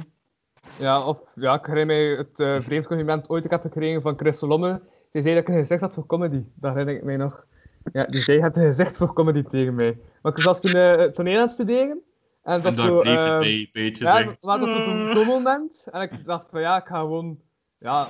Ja, 0.79 1.05
of 1.05 1.19
ja, 1.35 1.53
ik 1.53 1.65
herinner 1.65 1.95
mij 1.95 2.27
het 2.55 2.69
uh, 2.69 2.83
compliment 2.83 3.29
ooit 3.29 3.45
ik 3.45 3.51
heb 3.51 3.61
gekregen 3.61 4.01
van 4.01 4.17
Chris 4.17 4.41
Lomme. 4.41 4.81
Die 5.11 5.21
zei 5.21 5.35
dat 5.35 5.43
ik 5.43 5.49
een 5.49 5.59
gezicht 5.59 5.81
had 5.81 5.93
voor 5.93 6.05
comedy. 6.05 6.43
Dat 6.55 6.71
herinner 6.71 6.95
ik 6.95 7.03
mij 7.03 7.17
nog. 7.17 7.45
Ja, 7.91 8.05
die 8.05 8.21
zei 8.21 8.41
het 8.41 8.57
een 8.57 8.65
gezicht 8.65 8.97
voor 8.97 9.13
comedy 9.13 9.43
tegen 9.43 9.75
mij. 9.75 9.97
Maar 10.21 10.37
ik 10.37 10.43
was 10.43 10.61
toen 10.61 10.75
uh, 10.75 11.03
toneel 11.03 11.35
aan 11.35 11.41
het 11.41 11.51
studeren. 11.51 12.03
En 12.43 12.61
dat 12.61 12.65
En 12.71 12.75
was 12.75 12.75
daar 12.75 12.85
zo... 12.85 12.99
bleef 12.99 13.15
het 13.17 13.29
ehm, 13.29 13.39
bij, 13.39 13.69
bij 13.73 13.83
het 13.85 13.97
ja, 13.97 14.13
maar 14.41 14.59
dat 14.59 14.73
was 14.73 14.83
zo'n 14.85 15.11
zo'n 15.13 15.25
moment. 15.25 15.87
En 15.91 16.01
ik 16.01 16.25
dacht 16.25 16.49
van 16.49 16.61
ja, 16.61 16.77
ik 16.79 16.87
ga 16.87 16.99
gewoon... 16.99 17.39
Ja, 17.77 18.07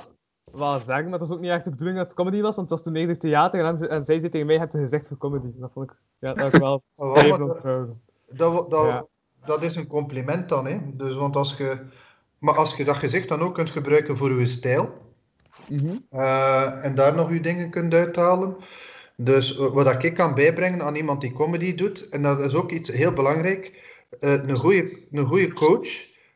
wel 0.52 0.78
zeggen, 0.78 1.04
maar 1.04 1.18
het 1.18 1.28
was 1.28 1.36
ook 1.36 1.40
niet 1.42 1.50
echt 1.50 1.64
de 1.64 1.70
bedoeling 1.70 1.98
dat 1.98 2.06
het 2.06 2.16
comedy 2.16 2.40
was, 2.40 2.56
want 2.56 2.70
het 2.70 2.78
was 2.78 2.82
toen 2.82 2.96
eerder 3.00 3.18
theater. 3.18 3.64
En, 3.64 3.88
en 3.88 4.04
zij 4.04 4.18
zei 4.18 4.30
tegen 4.30 4.46
mij, 4.46 4.54
je 4.54 4.60
hebt 4.60 4.74
een 4.74 4.80
gezicht 4.80 5.08
voor 5.08 5.16
comedy. 5.16 5.46
Dat 5.54 5.70
vond 5.72 5.90
ik... 5.90 5.96
Ja, 6.18 6.34
dat 6.34 6.54
ik 6.54 6.60
wel... 6.60 6.82
Dat-. 6.96 7.62
Dat, 8.28 8.70
dat, 8.70 8.86
Ja. 8.86 9.06
dat 9.44 9.62
is 9.62 9.76
een 9.76 9.86
compliment 9.86 10.48
dan. 10.48 10.66
Hè? 10.66 10.78
Dus, 10.92 11.14
want 11.16 11.36
als 11.36 11.56
je, 11.56 11.76
maar 12.38 12.54
als 12.56 12.76
je 12.76 12.84
dat 12.84 12.96
gezicht 12.96 13.28
dan 13.28 13.40
ook 13.40 13.54
kunt 13.54 13.70
gebruiken 13.70 14.16
voor 14.16 14.38
je 14.38 14.46
stijl, 14.46 15.02
Mhm. 15.68 15.96
eh, 16.10 16.84
en 16.84 16.94
daar 16.94 17.14
nog 17.14 17.32
je 17.32 17.40
dingen 17.40 17.70
kunt 17.70 17.94
uithalen. 17.94 18.56
Dus 19.16 19.58
eh, 19.58 19.66
wat 19.66 20.04
ik 20.04 20.14
kan 20.14 20.34
bijbrengen 20.34 20.82
aan 20.82 20.94
iemand 20.94 21.20
die 21.20 21.32
comedy 21.32 21.74
doet, 21.74 22.08
en 22.08 22.22
dat 22.22 22.38
is 22.38 22.54
ook 22.54 22.70
iets 22.70 22.90
heel 22.90 23.12
belangrijk, 23.12 23.92
een 24.18 24.56
goede 24.56 25.06
een 25.10 25.26
goede 25.26 25.52
coach 25.52 25.88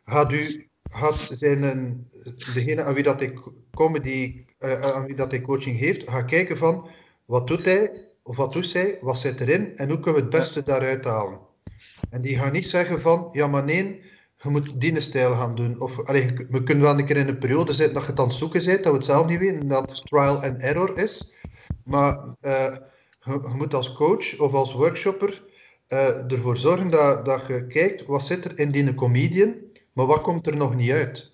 gaat, 0.04 0.32
u, 0.32 0.68
gaat 0.90 1.26
zijn 1.28 1.62
een, 1.62 2.10
degene 2.54 2.82
aan 2.82 2.94
wie 2.94 3.02
dat 3.02 3.20
ik 3.20 3.40
comedy, 3.74 4.44
eh, 4.58 4.80
aan 4.80 5.06
wie 5.06 5.14
dat 5.14 5.30
hij 5.30 5.40
coaching 5.40 5.78
geeft, 5.78 6.10
gaat 6.10 6.24
kijken 6.24 6.56
van 6.56 6.88
wat 7.24 7.46
doet 7.46 7.64
hij 7.64 8.08
of 8.22 8.36
wat 8.36 8.52
doet 8.52 8.66
zij, 8.66 8.98
wat 9.00 9.18
zit 9.18 9.40
erin 9.40 9.76
en 9.76 9.88
hoe 9.88 10.00
kunnen 10.00 10.14
we 10.14 10.26
het 10.28 10.36
beste 10.36 10.62
daaruit 10.62 11.04
halen. 11.04 11.38
En 12.10 12.20
die 12.20 12.38
gaan 12.38 12.52
niet 12.52 12.68
zeggen 12.68 13.00
van, 13.00 13.28
ja 13.32 13.46
maar 13.46 13.64
nee, 13.64 14.02
je 14.42 14.48
moet 14.48 14.80
die 14.80 15.00
stijl 15.00 15.34
gaan 15.34 15.54
doen. 15.54 15.80
Of, 15.80 16.00
allee, 16.04 16.32
we 16.50 16.62
kunnen 16.62 16.84
wel 16.84 16.98
een 16.98 17.06
keer 17.06 17.16
in 17.16 17.28
een 17.28 17.38
periode 17.38 17.72
zitten 17.72 17.94
dat 17.94 18.04
je 18.04 18.10
het 18.10 18.20
aan 18.20 18.26
het 18.26 18.34
zoeken 18.34 18.64
bent, 18.64 18.82
dat 18.82 18.92
we 18.92 18.98
het 18.98 19.06
zelf 19.06 19.26
niet 19.26 19.38
weten, 19.38 19.60
en 19.60 19.68
dat 19.68 20.06
trial 20.06 20.42
and 20.42 20.58
error 20.58 20.98
is. 20.98 21.34
Maar 21.84 22.18
eh, 22.40 22.76
je, 23.20 23.32
je 23.32 23.54
moet 23.54 23.74
als 23.74 23.92
coach 23.92 24.38
of 24.38 24.52
als 24.52 24.72
workshopper 24.72 25.42
eh, 25.88 26.32
ervoor 26.32 26.56
zorgen 26.56 26.90
dat, 26.90 27.24
dat 27.24 27.46
je 27.48 27.66
kijkt, 27.66 28.06
wat 28.06 28.26
zit 28.26 28.44
er 28.44 28.58
in 28.58 28.70
die 28.70 28.94
comedian, 28.94 29.54
maar 29.92 30.06
wat 30.06 30.20
komt 30.20 30.46
er 30.46 30.56
nog 30.56 30.74
niet 30.74 30.90
uit? 30.90 31.32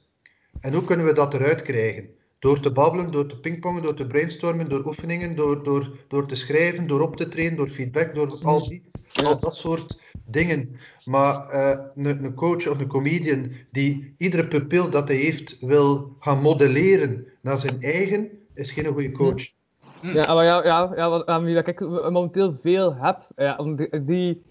En 0.61 0.73
hoe 0.73 0.85
kunnen 0.85 1.07
we 1.07 1.13
dat 1.13 1.35
eruit 1.35 1.63
krijgen? 1.63 2.11
Door 2.39 2.61
te 2.61 2.73
babbelen, 2.73 3.11
door 3.11 3.27
te 3.27 3.41
pingpongen, 3.41 3.83
door 3.83 3.95
te 3.95 4.07
brainstormen, 4.07 4.69
door 4.69 4.87
oefeningen, 4.87 5.37
door, 5.37 5.63
door, 5.63 6.05
door 6.09 6.27
te 6.27 6.35
schrijven, 6.35 6.87
door 6.87 7.01
op 7.01 7.17
te 7.17 7.29
trainen, 7.29 7.57
door 7.57 7.69
feedback, 7.69 8.15
door 8.15 8.39
al, 8.43 8.69
die, 8.69 8.83
al 9.13 9.39
dat 9.39 9.55
soort 9.55 10.01
dingen. 10.25 10.81
Maar 11.05 11.49
eh, 11.51 11.87
een, 11.95 12.25
een 12.25 12.35
coach 12.35 12.67
of 12.67 12.79
een 12.79 12.87
comedian 12.87 13.53
die 13.71 14.15
iedere 14.19 14.49
pupil 14.49 14.91
dat 14.91 15.09
hij 15.09 15.17
heeft 15.17 15.57
wil 15.61 16.17
gaan 16.21 16.41
modelleren 16.41 17.27
naar 17.43 17.59
zijn 17.59 17.83
eigen, 17.83 18.31
is 18.55 18.71
geen 18.71 18.87
goede 18.87 19.13
coach. 19.13 19.54
Ja, 20.13 20.35
maar 20.35 20.45
ja, 20.45 20.65
ja, 20.65 20.93
ja 20.97 21.09
wat, 21.09 21.27
dat 21.27 21.67
ik 21.67 21.81
momenteel 21.81 22.53
veel 22.53 22.95
heb, 22.95 23.27
ja, 23.37 23.57
om 23.57 23.77
die, 23.77 24.05
die, 24.05 24.43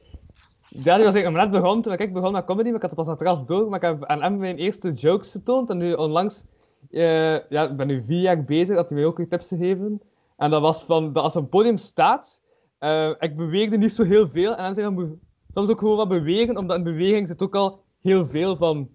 ja, 0.69 0.95
die 0.95 1.05
was 1.05 1.15
ik 1.15 1.31
net 1.31 1.51
begon, 1.51 1.81
toen 1.81 1.93
ik 1.93 2.13
begon 2.13 2.31
met 2.31 2.45
comedy, 2.45 2.67
maar 2.67 2.75
ik 2.75 2.81
had 2.81 2.91
het 2.91 2.99
pas 2.99 3.07
achteraf 3.07 3.45
door, 3.45 3.69
maar 3.69 3.83
ik 3.83 3.85
heb 3.85 4.05
aan 4.05 4.21
hem 4.21 4.37
mijn 4.37 4.57
eerste 4.57 4.91
jokes 4.91 5.31
getoond, 5.31 5.69
en 5.69 5.77
nu 5.77 5.93
onlangs, 5.93 6.43
eh, 6.91 7.49
ja, 7.49 7.69
ik 7.69 7.77
ben 7.77 7.87
nu 7.87 8.03
vier 8.03 8.21
jaar 8.21 8.43
bezig, 8.43 8.75
dat 8.75 8.89
hij 8.89 8.97
mij 8.97 9.07
ook 9.07 9.17
weer 9.17 9.27
tips 9.27 9.47
gegeven, 9.47 10.01
en 10.37 10.49
dat 10.49 10.61
was 10.61 10.83
van, 10.83 11.13
dat 11.13 11.23
als 11.23 11.35
een 11.35 11.49
podium 11.49 11.77
staat, 11.77 12.41
eh, 12.77 13.09
ik 13.19 13.35
beweegde 13.35 13.77
niet 13.77 13.91
zo 13.91 14.03
heel 14.03 14.27
veel, 14.27 14.55
en 14.55 14.63
dan 14.63 14.73
zeg 14.73 14.89
je, 14.89 15.17
soms 15.53 15.69
ook 15.69 15.79
gewoon 15.79 15.97
wat 15.97 16.07
bewegen, 16.07 16.57
omdat 16.57 16.77
in 16.77 16.83
beweging 16.83 17.27
zit 17.27 17.43
ook 17.43 17.55
al 17.55 17.83
heel 18.01 18.25
veel 18.25 18.57
van 18.57 18.77
hoe 18.77 18.89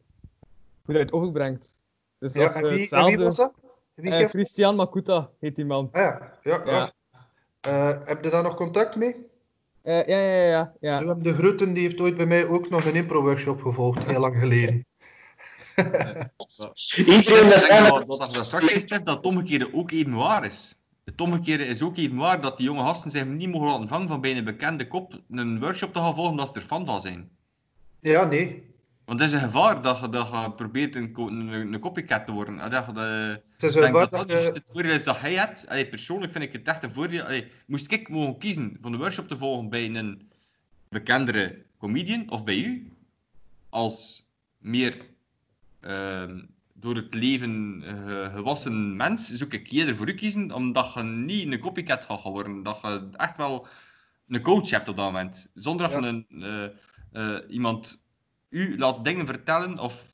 dat 0.85 0.97
je 0.97 1.03
het 1.03 1.13
overbrengt. 1.13 1.79
Dus 2.19 2.33
Ja, 2.33 2.41
dat 2.41 2.55
is 2.55 2.63
eh, 2.63 2.71
hetzelfde. 2.79 3.53
Wie 4.03 4.11
dat? 4.11 4.13
Eh, 4.13 4.19
geeft- 4.19 4.31
Christian 4.31 4.77
Makuta 4.77 5.31
heet 5.41 5.57
die 5.57 5.65
man. 5.65 5.89
Ah 5.93 6.03
ja, 6.03 6.31
ja, 6.43 6.63
ja. 6.67 6.73
Ja. 6.73 6.93
Eh, 7.61 7.99
heb 8.05 8.25
je 8.25 8.31
daar 8.31 8.43
nog 8.43 8.55
contact 8.55 8.97
mee? 8.97 9.17
Eh, 9.83 10.07
ja, 10.07 10.19
ja, 10.19 10.43
ja, 10.43 10.73
ja. 10.81 11.15
De 11.15 11.35
Groeten 11.35 11.73
die 11.75 11.83
heeft 11.83 12.01
ooit 12.01 12.17
bij 12.17 12.27
mij 12.27 12.47
ook 12.47 12.71
nog 12.71 12.85
een 12.85 12.95
impro-workshop 12.95 13.63
gevolgd, 13.63 14.05
heel 14.05 14.21
lang 14.21 14.39
geleden. 14.41 14.87
Iedereen 16.97 17.49
denk 17.49 17.63
eigenlijk... 17.63 18.07
dat 18.07 18.19
dat 18.19 18.35
dat 18.35 18.45
straks 18.45 18.73
zegt 18.73 19.07
dat 19.07 19.17
het 19.17 19.25
omgekeerde 19.25 19.75
ook 19.75 19.91
even 19.91 20.15
waar 20.15 20.45
is. 20.45 20.77
Het 21.05 21.21
omgekeerde 21.21 21.65
is 21.65 21.83
ook 21.83 21.97
even 21.97 22.17
waar 22.17 22.41
dat 22.41 22.57
die 22.57 22.67
jonge 22.67 22.83
gasten 22.83 23.11
zich 23.11 23.25
niet 23.27 23.49
mogen 23.51 23.69
laten 23.69 23.89
vangen 23.89 24.09
van 24.09 24.21
bij 24.21 24.37
een 24.37 24.45
bekende 24.45 24.87
kop 24.89 25.21
een 25.31 25.61
workshop 25.61 25.93
te 25.93 25.99
gaan 25.99 26.15
volgen 26.15 26.31
omdat 26.31 26.49
ze 26.49 26.55
er 26.55 26.67
fan 26.67 26.87
van 26.87 27.01
zijn. 27.01 27.31
Ja, 28.01 28.25
nee. 28.25 28.68
Want 29.09 29.21
het 29.21 29.29
is 29.29 29.35
een 29.35 29.43
gevaar 29.45 29.83
dat 29.83 30.01
je, 30.01 30.09
dat 30.09 30.29
je 30.31 30.53
probeert 30.57 30.95
een, 30.97 31.13
een, 31.17 31.73
een 31.73 31.81
copycat 31.81 32.27
te 32.27 32.33
worden. 32.33 32.59
En 32.61 32.71
Dat 32.71 32.87
je, 32.87 32.93
eh, 32.93 33.29
Het 33.53 33.63
is 33.63 33.75
een 33.75 33.83
gevaar 33.83 34.11
dat 34.11 34.29
dat 34.29 34.31
je- 34.31 34.51
het 34.53 34.65
voordeel 34.73 34.93
is 34.95 35.03
dat 35.03 35.19
hij 35.21 35.35
hebt. 35.35 35.69
Allee, 35.69 35.87
persoonlijk 35.89 36.33
vind 36.33 36.45
ik 36.45 36.53
het 36.53 36.67
echt 36.67 36.83
een 36.83 36.91
voordeel. 36.91 37.23
Allee, 37.25 37.51
moest 37.67 37.93
ik 37.93 38.09
mogen 38.09 38.39
kiezen 38.39 38.79
van 38.81 38.93
de 38.93 38.99
workshop 38.99 39.29
te 39.29 39.39
volgen 39.39 39.69
bij 39.69 39.85
een 39.95 40.31
bekendere 40.89 41.63
comedian 41.79 42.31
of 42.31 42.45
bij 42.45 42.57
u, 42.59 42.93
als 43.69 44.25
meer 44.59 44.97
ehm, 45.81 46.41
door 46.73 46.95
het 46.95 47.15
leven 47.15 47.83
eh, 47.87 48.35
gewassen 48.35 48.97
mens, 48.97 49.33
zoek 49.33 49.53
ik 49.53 49.71
eerder 49.71 49.97
voor 49.97 50.09
u 50.09 50.15
kiezen, 50.15 50.53
omdat 50.53 50.93
je 50.95 51.03
niet 51.03 51.53
een 51.53 51.59
copycat 51.59 52.05
gaat 52.05 52.23
worden. 52.23 52.63
Dat 52.63 52.79
je 52.83 53.09
echt 53.17 53.37
wel 53.37 53.67
een 54.29 54.43
coach 54.43 54.71
hebt 54.71 54.89
op 54.89 54.97
dat 54.97 55.05
moment. 55.05 55.51
Zonder 55.55 55.91
dat 55.91 56.03
je 56.03 56.09
een, 56.09 56.27
eh, 57.13 57.35
iemand 57.49 58.01
u 58.49 58.79
laat 58.79 59.05
dingen 59.05 59.27
vertellen 59.27 59.79
of 59.79 60.05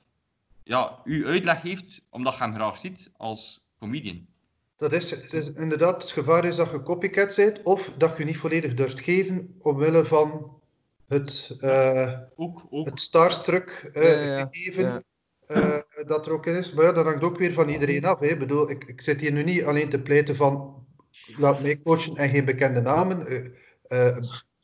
ja, 0.63 0.99
u 1.03 1.27
uitleg 1.27 1.61
heeft, 1.61 2.01
omdat 2.09 2.33
je 2.33 2.39
hem 2.39 2.53
graag 2.53 2.77
ziet 2.77 3.09
als 3.17 3.65
comedian. 3.79 4.25
Dat 4.77 4.93
is, 4.93 5.11
het 5.11 5.33
is 5.33 5.51
inderdaad, 5.53 6.01
het 6.01 6.11
gevaar 6.11 6.45
is 6.45 6.55
dat 6.55 6.71
je 6.71 6.81
copycat 6.81 7.35
bent, 7.35 7.63
of 7.63 7.93
dat 7.97 8.17
je 8.17 8.23
niet 8.23 8.37
volledig 8.37 8.73
durft 8.73 8.99
geven, 8.99 9.55
omwille 9.59 10.05
van 10.05 10.59
het, 11.07 11.57
eh 11.61 12.19
het 12.83 12.99
starstruck 12.99 13.89
eh, 13.93 14.23
Ja, 14.23 14.37
ja, 14.37 14.49
gegeven 14.51 14.83
ja. 14.83 15.01
eh, 15.47 16.07
dat 16.07 16.25
er 16.25 16.31
ook 16.31 16.45
in 16.45 16.55
is. 16.55 16.73
Maar 16.73 16.85
ja, 16.85 16.91
dat 16.91 17.05
hangt 17.05 17.23
ook 17.23 17.37
weer 17.37 17.53
van 17.53 17.69
iedereen 17.69 18.05
af. 18.05 18.19
Hè. 18.19 18.27
Ik 18.27 18.39
bedoel, 18.39 18.69
ik, 18.69 18.83
ik 18.83 19.01
zit 19.01 19.21
hier 19.21 19.31
nu 19.31 19.43
niet 19.43 19.63
alleen 19.63 19.89
te 19.89 20.01
pleiten 20.01 20.35
van 20.35 20.85
laat 21.37 21.61
mij 21.61 21.81
coachen 21.81 22.15
en 22.15 22.29
geen 22.29 22.45
bekende 22.45 22.81
namen. 22.81 23.27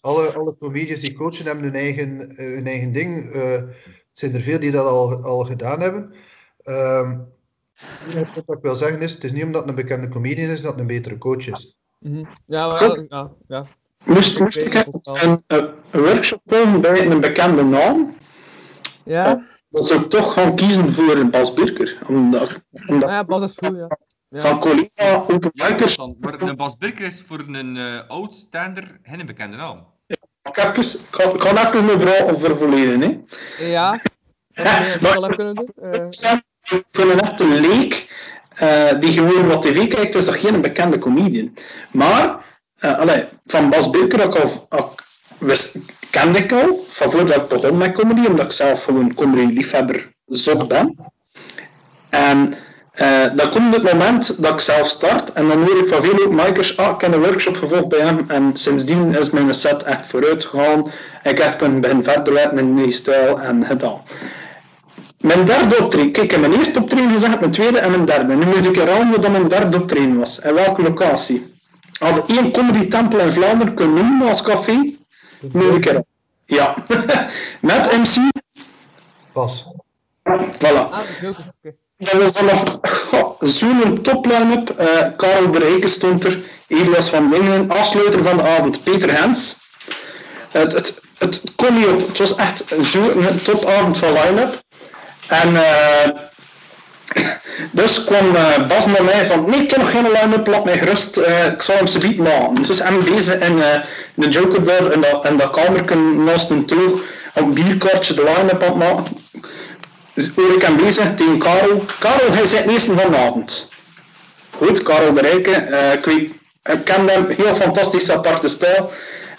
Alle, 0.02 0.34
alle 0.34 0.56
comedians 0.60 1.00
die 1.00 1.14
coachen 1.14 1.46
hebben 1.46 1.64
hun 1.64 1.76
eigen, 1.76 2.38
eh, 2.38 2.54
hun 2.54 2.68
eigen 2.68 2.92
ding. 2.92 3.32
Eh, 3.32 3.52
het 3.52 4.20
zijn 4.20 4.34
er 4.34 4.42
veel 4.42 4.60
die 4.60 4.72
dat 4.72 4.86
al, 4.86 5.24
al 5.24 5.44
gedaan 5.44 5.82
hebben. 5.82 6.14
Ehm, 6.64 7.18
wat 8.46 8.58
ik 8.58 8.62
wil 8.62 8.76
zeggen 8.76 9.02
is, 9.02 9.14
het 9.14 9.24
is 9.24 9.32
niet 9.32 9.44
omdat 9.44 9.62
het 9.62 9.70
een 9.70 9.76
bekende 9.76 10.10
comedian 10.10 10.50
is 10.50 10.62
dat 10.62 10.72
het 10.72 10.80
een 10.80 10.88
betere 10.88 11.18
coach 11.18 11.48
is. 11.48 11.80
Mhm. 12.00 12.24
Ja, 12.46 12.68
maar 12.68 13.06
ja, 13.08 13.32
ja. 13.48 13.66
Moest, 14.06 14.40
moest 14.40 14.58
ik 14.58 14.74
een, 14.74 15.42
een, 15.48 15.74
workshop 15.92 16.42
volgen 16.46 16.82
bij 16.82 17.06
een 17.06 17.20
bekende 17.20 17.64
naam, 17.64 18.16
Ja, 19.04 19.48
dan 19.70 19.84
zou 19.84 20.02
ik 20.02 20.10
toch 20.10 20.34
gaan 20.34 20.56
kiezen 20.56 20.94
voor 20.94 21.30
Bas 21.30 21.54
Birker. 21.54 22.02
Omdat, 22.08 22.62
omdat 22.88 23.10
ja, 23.10 23.24
Bas 23.24 23.44
is 23.44 23.58
goed, 23.58 23.78
ja. 23.78 23.98
ja. 24.30 24.40
van 24.40 24.60
collega 24.60 25.16
open 25.16 25.52
micers 25.54 25.98
maar 26.20 26.42
een 26.42 26.56
Bas 26.56 26.78
Birker 26.78 27.06
is 27.06 27.24
voor 27.28 27.40
een 27.40 27.78
eh 27.78 28.08
oud-stander 28.08 29.00
geen 29.04 29.26
bekende 29.26 29.58
naam. 29.58 29.91
Ik 30.44 30.56
ga 30.58 30.74
even- 30.76 31.00
ik 31.00 31.16
ga, 31.16 31.24
ik 31.24 31.42
ga 31.42 31.68
even 31.68 31.86
mijn 31.86 32.00
verhaal 32.00 32.40
vervolledigen. 32.40 33.02
Hè. 33.02 33.20
Ja, 33.66 33.92
dat 35.02 35.12
hebben 35.14 35.36
kunnen 35.36 35.56
doen. 35.56 35.70
Eh, 35.82 36.00
een 36.92 37.20
echte 37.20 37.46
leek 37.46 38.10
eh, 38.56 39.00
die 39.00 39.14
gewoon 39.14 39.48
wat 39.48 39.62
tv 39.62 39.88
kijkt, 39.88 40.16
is 40.16 40.26
dat 40.26 40.36
geen 40.36 40.62
bekende 40.62 41.00
comedian. 41.00 41.54
Maar, 41.92 42.46
allee, 42.80 43.26
van 43.46 43.70
Bas 43.70 43.90
Birker 43.90 44.26
ook 44.26 44.36
al, 44.36 44.66
ook, 44.70 45.04
wist, 45.38 45.78
kende 46.10 46.40
ik 46.40 46.52
al, 46.52 46.86
van 46.88 47.12
voordat 47.12 47.36
ik 47.36 47.48
begon 47.48 47.78
met 47.78 47.92
comedy, 47.94 48.26
omdat 48.28 48.46
ik 48.46 48.52
zelf 48.52 48.84
gewoon 48.84 49.14
comedy-liefhebber 49.14 50.12
zot 50.26 50.68
ben. 50.68 50.96
En 52.10 52.56
eh, 52.92 53.26
dan 53.36 53.50
komt 53.50 53.76
het 53.76 53.94
moment 53.94 54.42
dat 54.42 54.54
ik 54.54 54.60
zelf 54.60 54.88
start 54.88 55.34
en 55.34 55.48
dan 55.48 55.64
hoor 55.64 55.78
ik 55.78 55.88
van 55.88 56.04
veel 56.04 56.32
makers, 56.32 56.78
ah, 56.78 56.96
ik 56.96 57.02
heb 57.02 57.14
een 57.14 57.20
workshop 57.20 57.56
gevolgd 57.56 57.88
bij 57.88 58.00
hem 58.00 58.26
en 58.28 58.52
sindsdien 58.58 59.16
is 59.16 59.30
mijn 59.30 59.54
set 59.54 59.84
echt 59.84 60.08
vooruit 60.08 60.46
gegaan. 60.46 60.86
Ik 60.88 60.92
heb 61.24 61.40
echt 61.40 61.56
kunnen 61.56 61.82
beginnen 61.82 62.04
verder 62.04 62.54
met 62.54 62.74
mijn 62.74 62.92
stijl 62.92 63.40
en 63.40 63.66
gedaan. 63.66 64.02
Mijn 65.18 65.46
derde 65.46 65.78
optreden, 65.84 66.12
kijk, 66.12 66.26
ik 66.26 66.32
heb 66.32 66.40
mijn 66.40 66.54
eerste 66.54 66.80
optreden 66.80 67.12
gezegd, 67.12 67.40
mijn 67.40 67.52
tweede 67.52 67.80
en 67.80 67.92
mijn 67.92 68.06
derde. 68.06 68.36
Nu 68.36 68.46
moet 68.46 68.66
ik 68.66 68.76
herhalen 68.76 69.12
wat 69.12 69.32
mijn 69.32 69.48
derde 69.48 69.78
optreden 69.78 70.18
was. 70.18 70.40
En 70.40 70.54
welke 70.54 70.82
locatie. 70.82 71.54
We 72.00 72.06
hadden 72.06 72.28
één 72.28 72.52
comedy 72.52 72.88
tempel 72.88 73.20
in 73.20 73.32
Vlaanderen 73.32 73.74
kunnen 73.74 73.96
noemen 73.96 74.28
als 74.28 74.42
café. 74.42 74.74
Nu 74.74 74.98
moet 75.52 75.76
ik 75.76 75.84
herhalen. 75.84 76.06
Ja. 76.46 76.76
Met 77.62 77.92
MC. 77.92 78.32
Pas. 79.32 79.74
Voilà. 80.60 80.90
ah, 80.92 81.00
dat 82.02 82.22
was 82.22 82.34
dan 82.34 82.46
nog 82.46 82.80
zo'n 83.40 84.02
top 84.02 84.26
line-up. 84.26 84.70
Eh, 84.70 84.88
Karel 85.18 85.52
de 85.52 85.60
Rijken 85.60 85.90
stond 85.90 86.24
er, 86.24 86.40
Elias 86.68 87.10
van 87.10 87.30
Dingen, 87.30 87.70
afsluiter 87.70 88.24
van 88.24 88.38
de 88.38 88.44
avond, 88.44 88.84
Peter 88.84 89.14
Hens. 89.22 89.60
Het, 90.52 90.74
het, 90.74 91.02
het 91.18 91.42
kon 91.56 91.74
niet 91.74 91.88
op, 91.88 92.08
het 92.08 92.18
was 92.18 92.36
echt 92.36 92.64
zo'n 92.80 93.42
topavond 93.44 93.98
van 93.98 94.14
line-up. 94.14 94.62
En 95.28 95.56
eh, 95.56 96.10
dus 97.72 98.04
kwam 98.04 98.36
eh, 98.36 98.68
Bas 98.68 98.86
naar 98.86 99.04
mij 99.04 99.26
van, 99.26 99.50
nee, 99.50 99.62
ik 99.62 99.70
heb 99.70 99.80
nog 99.80 99.92
geen 99.92 100.12
line-up, 100.12 100.48
laat 100.48 100.66
mij 100.66 100.78
gerust, 100.78 101.18
ik 101.54 101.62
zal 101.62 101.76
hem 101.76 101.88
ze 101.88 102.00
bieden 102.00 102.24
maken. 102.24 102.62
Dus 102.62 102.84
hem 102.84 103.04
bezig 103.04 103.40
in 103.40 103.62
de 104.14 104.30
Joker 104.30 104.64
daar, 104.64 104.92
in 104.92 105.02
dat, 105.02 105.40
dat 105.40 105.50
kamertje 105.50 105.96
naast 105.96 106.50
een 106.50 106.66
toog, 106.66 107.02
een 107.34 107.54
bierkartje 107.54 108.14
de 108.14 108.24
line-up 108.24 108.64
aan 108.64 108.82
het. 108.82 109.10
Dus 110.14 110.32
hoor 110.36 110.54
ik 110.54 110.62
hem 110.62 110.78
bezig 110.78 111.16
tegen 111.16 111.38
Karel. 111.38 111.86
Karel, 112.00 112.32
hij 112.32 112.46
zit 112.46 112.66
meestal 112.66 112.98
vanavond. 112.98 113.70
Goed, 114.58 114.84
Karel 114.84 115.14
de 115.14 115.22
Rijke. 115.22 115.52
eh, 115.52 115.94
ik, 115.94 116.84
ken 116.84 117.08
hem, 117.08 117.28
heel 117.30 117.56
fantastisch 117.56 118.12
aparte 118.12 118.48
stijl. 118.48 118.92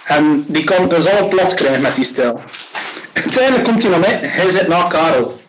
En 0.05 0.45
die 0.49 0.65
kan 0.65 0.95
ons 0.95 1.07
alle 1.07 1.29
plat 1.29 1.55
krijgen 1.55 1.83
met 1.83 1.95
die 1.95 2.05
stijl. 2.05 2.41
Uiteindelijk 3.13 3.65
komt 3.65 3.83
hij 3.83 3.91
naar 3.91 4.01
mij, 4.01 4.19
hij 4.23 4.51
zit 4.51 4.69
na 4.69 4.83
Karel. 4.83 5.41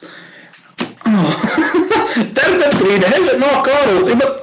Oh. 1.06 1.44
Derde 2.34 2.68
treden, 2.78 3.10
hij 3.10 3.24
zit 3.24 3.38
na 3.38 3.62
Karel. 3.62 4.08
Ik. 4.08 4.42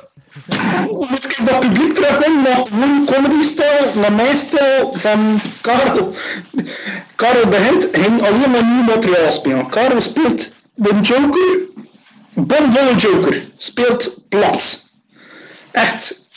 Moet 1.10 1.24
ik 1.24 1.38
dat 1.46 1.60
publiek 1.60 1.94
terugwinnen 1.94 2.42
naar 2.42 2.54
gewoon 2.54 3.04
comedy-stijl, 3.12 3.92
naar 3.94 4.12
mijn 4.12 4.36
stijl 4.36 4.94
van 4.96 5.40
Karel? 5.60 6.14
Karel 7.14 7.46
begint, 7.48 7.88
ging 7.92 8.22
alleen 8.22 8.50
maar 8.50 8.64
nieuw 8.64 8.82
materiaal 8.82 9.30
spelen. 9.30 9.68
Karel 9.68 10.00
speelt 10.00 10.52
de 10.74 11.00
Joker, 11.02 11.58
bomvolle 12.34 12.94
Joker, 12.96 13.44
speelt 13.56 14.24
plat. 14.28 14.88
Echt, 15.70 16.28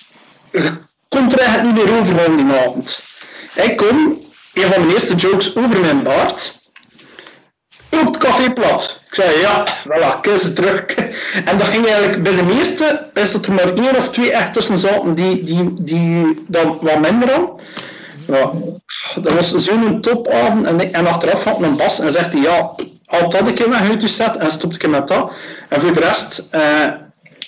je 0.51 0.71
komt 1.09 1.33
er 1.33 1.39
echt 1.39 1.63
niet 1.63 1.73
meer 1.73 1.97
over 1.99 2.19
van 2.19 2.35
die 2.35 2.45
avond. 2.55 3.01
Ik 3.55 3.77
kom, 3.77 4.21
een 4.53 4.61
van 4.61 4.69
mijn 4.81 4.89
eerste 4.93 5.15
jokes 5.15 5.55
over 5.55 5.79
mijn 5.79 6.03
baard. 6.03 6.61
Ook 7.89 8.05
het 8.05 8.17
café 8.17 8.53
plat. 8.53 9.01
Ik 9.07 9.15
zei 9.15 9.39
ja, 9.39 9.67
voilà, 9.87 10.19
kies 10.21 10.53
terug. 10.53 10.85
En 11.45 11.57
dat 11.57 11.67
ging 11.67 11.85
eigenlijk 11.85 12.23
bij 12.23 12.35
de 12.35 12.43
meeste, 12.43 13.09
is 13.13 13.31
dat 13.31 13.45
er 13.45 13.51
maar 13.53 13.73
één 13.73 13.95
of 13.95 14.09
twee 14.11 14.31
echt 14.31 14.53
tussen 14.53 14.79
zaten 14.79 15.13
die, 15.15 15.43
die, 15.43 15.73
die 15.83 16.43
dan 16.47 16.77
wat 16.81 16.99
minder 16.99 17.33
aan. 17.33 17.49
Dat 19.15 19.33
was 19.33 19.51
zo'n 19.55 20.01
topavond 20.01 20.65
en, 20.65 20.79
ik- 20.79 20.91
en 20.91 21.07
achteraf 21.07 21.43
had 21.43 21.59
mijn 21.59 21.75
bas 21.77 21.99
en 21.99 22.11
zegt 22.11 22.31
hij 22.31 22.41
ja, 22.41 22.75
haal 23.13 23.29
dat 23.29 23.47
een 23.47 23.53
keer 23.53 23.69
weg 23.69 23.89
uit 23.89 24.09
set 24.09 24.37
en 24.37 24.51
stopte 24.51 24.75
ik 24.75 24.87
met 24.87 25.07
dat. 25.07 25.33
En 25.69 25.79
voor 25.79 25.93
de 25.93 25.99
rest, 25.99 26.47
eh, 26.51 26.91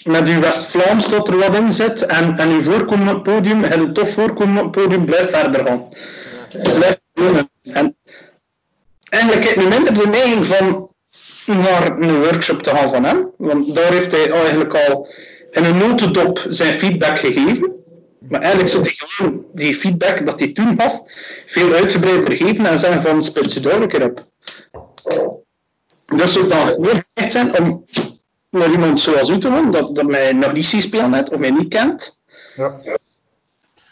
met 0.04 0.28
uw 0.28 0.40
West-Vlaams 0.40 1.10
dat 1.10 1.28
er 1.28 1.38
wat 1.38 1.56
in 1.56 1.72
zit 1.72 2.06
en, 2.06 2.38
en 2.38 2.50
uw 2.50 2.62
voorkomen 2.62 3.16
op 3.16 3.26
het 3.26 3.36
podium, 3.36 3.64
en 3.64 3.80
een 3.80 3.94
tof 3.94 4.14
voorkomen 4.14 4.66
op 4.66 4.76
het 4.76 4.84
podium, 4.84 5.06
blijf 5.06 5.30
verder 5.30 5.66
gaan. 5.66 5.90
Blijf. 6.76 7.04
En 7.62 7.96
eigenlijk 9.10 9.50
heb 9.50 9.56
ik 9.56 9.70
minder 9.70 9.94
de 9.94 10.08
neiging 10.08 10.46
van 10.46 10.90
naar 11.46 11.98
een 12.00 12.22
workshop 12.22 12.64
te 12.64 12.70
gaan 12.70 12.90
van 12.90 13.04
hem, 13.04 13.30
want 13.38 13.76
daar 13.76 13.92
heeft 13.92 14.12
hij 14.12 14.32
eigenlijk 14.32 14.74
al 14.74 15.08
in 15.52 15.64
een 15.64 15.78
notendop 15.78 16.46
zijn 16.50 16.74
feedback 16.74 17.20
gegeven. 17.20 17.74
Maar 18.30 18.42
eigenlijk 18.42 18.72
zou 18.72 18.84
hij 18.84 18.94
gewoon 18.96 19.46
die 19.54 19.76
feedback 19.76 20.26
dat 20.26 20.40
hij 20.40 20.52
toen 20.52 20.80
gaf, 20.82 21.02
veel 21.46 21.74
uitgebreider 21.74 22.32
geven 22.32 22.66
en 22.66 22.78
zeggen 22.78 23.02
van 23.02 23.24
spits 23.24 23.54
je 23.54 23.60
daar 23.60 23.82
een 23.82 23.88
keer 23.88 24.04
op. 24.04 24.26
Dus 26.18 26.34
zou 26.34 26.48
dan 26.48 26.82
weer 26.82 27.04
gericht 27.14 27.32
zijn 27.32 27.60
om 27.62 27.86
naar 28.50 28.72
iemand 28.72 29.00
zoals 29.00 29.30
u 29.30 29.38
te 29.38 29.48
gaan, 29.50 29.72
dat, 29.72 29.96
dat 29.96 30.06
mij 30.06 30.34
nog 30.34 30.54
niet 30.54 30.66
ziet 30.66 30.84
spelen 30.84 31.10
net, 31.10 31.30
of 31.34 31.40
mij 31.40 31.50
niet 31.52 31.68
kent. 31.68 32.24
Ja. 32.56 32.68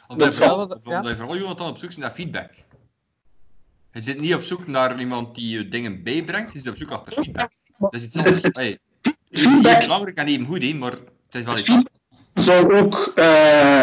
Omdat 0.08 0.28
Dat 0.28 0.38
je 0.38 0.44
vooral, 0.44 0.68
wel- 0.68 0.80
omdat 0.84 1.08
je 1.12 1.16
vooral 1.16 1.36
iemand 1.36 1.58
dan 1.58 1.68
op 1.68 1.78
zoek 1.78 1.90
is 1.90 1.98
naar 1.98 2.12
feedback. 2.16 2.50
Je 3.94 4.02
zit 4.02 4.20
niet 4.20 4.34
op 4.34 4.44
zoek 4.44 4.68
naar 4.68 5.00
iemand 5.00 5.36
die 5.36 5.58
je 5.58 5.68
dingen 5.68 6.04
bijbrengt, 6.04 6.54
je 6.54 6.60
zit 6.60 6.70
op 6.70 6.78
zoek 6.78 6.90
naar 6.90 7.00
feedback. 7.06 7.50
Dat 7.78 7.94
is 7.94 8.04
iets 8.04 8.16
anders. 8.18 8.42
Hey, 8.42 8.80
het 9.02 9.16
is 9.30 9.42
Feedback- 9.42 9.72
even 9.72 9.80
belangrijk 9.88 10.18
en 10.18 10.28
even 10.28 10.46
goed, 10.46 10.80
maar 10.80 10.92
het 10.92 11.02
is 11.30 11.44
wel 11.44 11.54
iets 11.54 11.62
feedback 11.62 11.92
zou 12.34 12.76
ook 12.78 13.12
eh, 13.16 13.82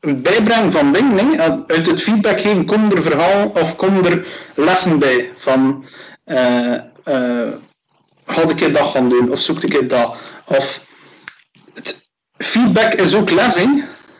een 0.00 0.22
bijbrengen 0.22 0.72
van 0.72 0.92
dingen. 0.92 1.16
hè. 1.40 1.48
Uit 1.66 1.86
het 1.86 2.02
feedback 2.02 2.40
geven 2.40 2.64
komen 2.64 2.90
er 2.96 3.02
verhaal 3.02 3.48
of 3.48 3.76
komen 3.76 4.04
er 4.04 4.26
lessen 4.54 4.98
bij. 4.98 5.32
Van 5.36 5.84
eh 6.24 6.74
eh, 7.04 7.52
ga 8.26 8.48
ik 8.48 8.56
keer 8.56 8.72
dat 8.72 8.86
gaan 8.86 9.08
doen 9.08 9.30
of 9.30 9.38
zoek 9.38 9.62
ik 9.62 9.88
dat. 9.88 10.16
Of 10.46 10.86
het, 11.74 12.08
feedback 12.36 12.92
is 12.94 13.14
ook 13.14 13.30
les, 13.30 13.54
hè. 13.54 13.66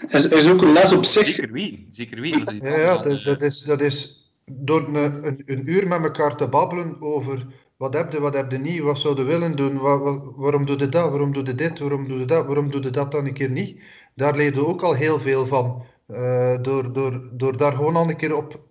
Is, 0.08 0.28
is 0.28 0.48
ook 0.48 0.62
een 0.62 0.72
les 0.72 0.92
op 0.92 1.04
zich. 1.04 1.26
Zeker 1.26 1.52
weten, 1.52 1.88
zeker 1.90 2.20
weten. 2.20 2.44
Dat 2.44 2.54
is 2.54 2.60
Ja, 2.60 2.96
dat, 2.96 3.22
dat, 3.24 3.42
is, 3.42 3.60
dat 3.60 3.80
is 3.80 4.26
door 4.52 4.86
een, 4.88 5.26
een, 5.26 5.42
een 5.46 5.70
uur 5.70 5.88
met 5.88 6.02
elkaar 6.02 6.36
te 6.36 6.48
babbelen 6.48 6.96
over 7.00 7.46
wat 7.76 7.94
heb 7.94 8.12
je, 8.12 8.20
wat 8.20 8.34
heb 8.34 8.50
je 8.52 8.58
niet, 8.58 8.80
wat 8.80 8.98
zou 8.98 9.16
je 9.16 9.22
willen 9.22 9.56
doen, 9.56 9.78
wa- 9.78 9.98
wa- 9.98 10.20
waarom 10.36 10.66
doe 10.66 10.78
je 10.78 10.88
dat, 10.88 11.10
waarom 11.10 11.32
doe 11.32 11.44
je 11.46 11.54
dit, 11.54 11.78
waarom 11.78 12.08
doe 12.08 12.18
je 12.18 12.24
dat, 12.24 12.46
waarom 12.46 12.70
doe 12.70 12.82
je 12.82 12.90
dat 12.90 13.12
dan 13.12 13.26
een 13.26 13.32
keer 13.32 13.50
niet. 13.50 13.80
Daar 14.14 14.36
leer 14.36 14.54
je 14.54 14.66
ook 14.66 14.82
al 14.82 14.92
heel 14.94 15.18
veel 15.18 15.46
van. 15.46 15.84
Eh, 16.06 16.54
door, 16.62 16.92
door, 16.92 17.28
door 17.32 17.56
daar 17.56 17.72
gewoon 17.72 17.96
al 17.96 18.08
een 18.08 18.16
keer 18.16 18.36
op 18.36 18.68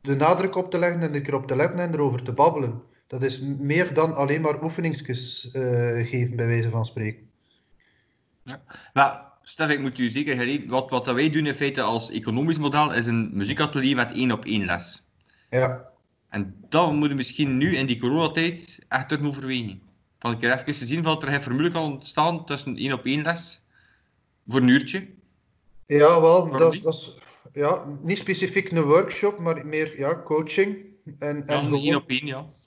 de 0.00 0.14
nadruk 0.14 0.56
op 0.56 0.70
te 0.70 0.78
leggen 0.78 1.00
en 1.00 1.14
een 1.14 1.22
keer 1.22 1.34
op 1.34 1.46
te 1.46 1.56
letten 1.56 1.78
en 1.78 1.94
erover 1.94 2.22
te 2.22 2.32
babbelen. 2.32 2.82
Dat 3.06 3.22
is 3.22 3.40
meer 3.40 3.94
dan 3.94 4.14
alleen 4.14 4.40
maar 4.40 4.62
oefeningsjes 4.62 5.50
eh, 5.50 5.62
geven, 6.06 6.36
bij 6.36 6.46
wijze 6.46 6.70
van 6.70 6.84
spreken. 6.84 7.30
Maar, 8.92 9.24
Stef, 9.42 9.70
ik 9.70 9.80
moet 9.80 9.98
u 9.98 10.10
zeker 10.10 10.68
wat, 10.68 10.90
wat 10.90 11.06
wij 11.06 11.30
doen 11.30 11.46
in 11.46 11.54
feite 11.54 11.82
als 11.82 12.10
economisch 12.10 12.58
model 12.58 12.92
is 12.92 13.06
een 13.06 13.30
muziekatelier 13.32 13.96
met 13.96 14.12
één 14.12 14.32
op 14.32 14.44
één 14.44 14.64
les. 14.64 15.02
Ja, 15.50 15.90
En 16.28 16.54
dat 16.68 16.92
moet 16.92 17.08
je 17.08 17.14
misschien 17.14 17.56
nu 17.56 17.76
in 17.76 17.86
die 17.86 18.00
coronatijd 18.00 18.78
echt 18.88 19.08
terug 19.08 19.26
overwegen. 19.26 19.80
Van 20.18 20.30
een 20.30 20.38
keer 20.38 20.52
even 20.52 20.72
te 20.72 20.86
zien 20.86 21.06
of 21.06 21.22
er 21.22 21.28
geen 21.28 21.42
formule 21.42 21.70
kan 21.70 21.82
ontstaan 21.82 22.46
tussen 22.46 22.76
één 22.76 22.92
op 22.92 23.04
één 23.04 23.22
les. 23.22 23.60
Voor 24.48 24.60
een 24.60 24.68
uurtje. 24.68 25.06
ja 25.86 26.20
wel, 26.20 26.50
dat, 26.50 26.58
dat 26.82 26.94
is 26.94 27.16
ja, 27.52 27.84
niet 28.02 28.18
specifiek 28.18 28.70
een 28.70 28.82
workshop, 28.82 29.38
maar 29.38 29.66
meer 29.66 29.98
ja, 29.98 30.22
coaching. 30.22 30.76
En, 31.18 31.42
Ja, 31.46 31.60
en 31.60 31.72
één 31.72 31.96
op 31.96 32.08
één, 32.08 32.26
ja. 32.26 32.36
Één 32.36 32.46
op 32.46 32.52
één. 32.56 32.65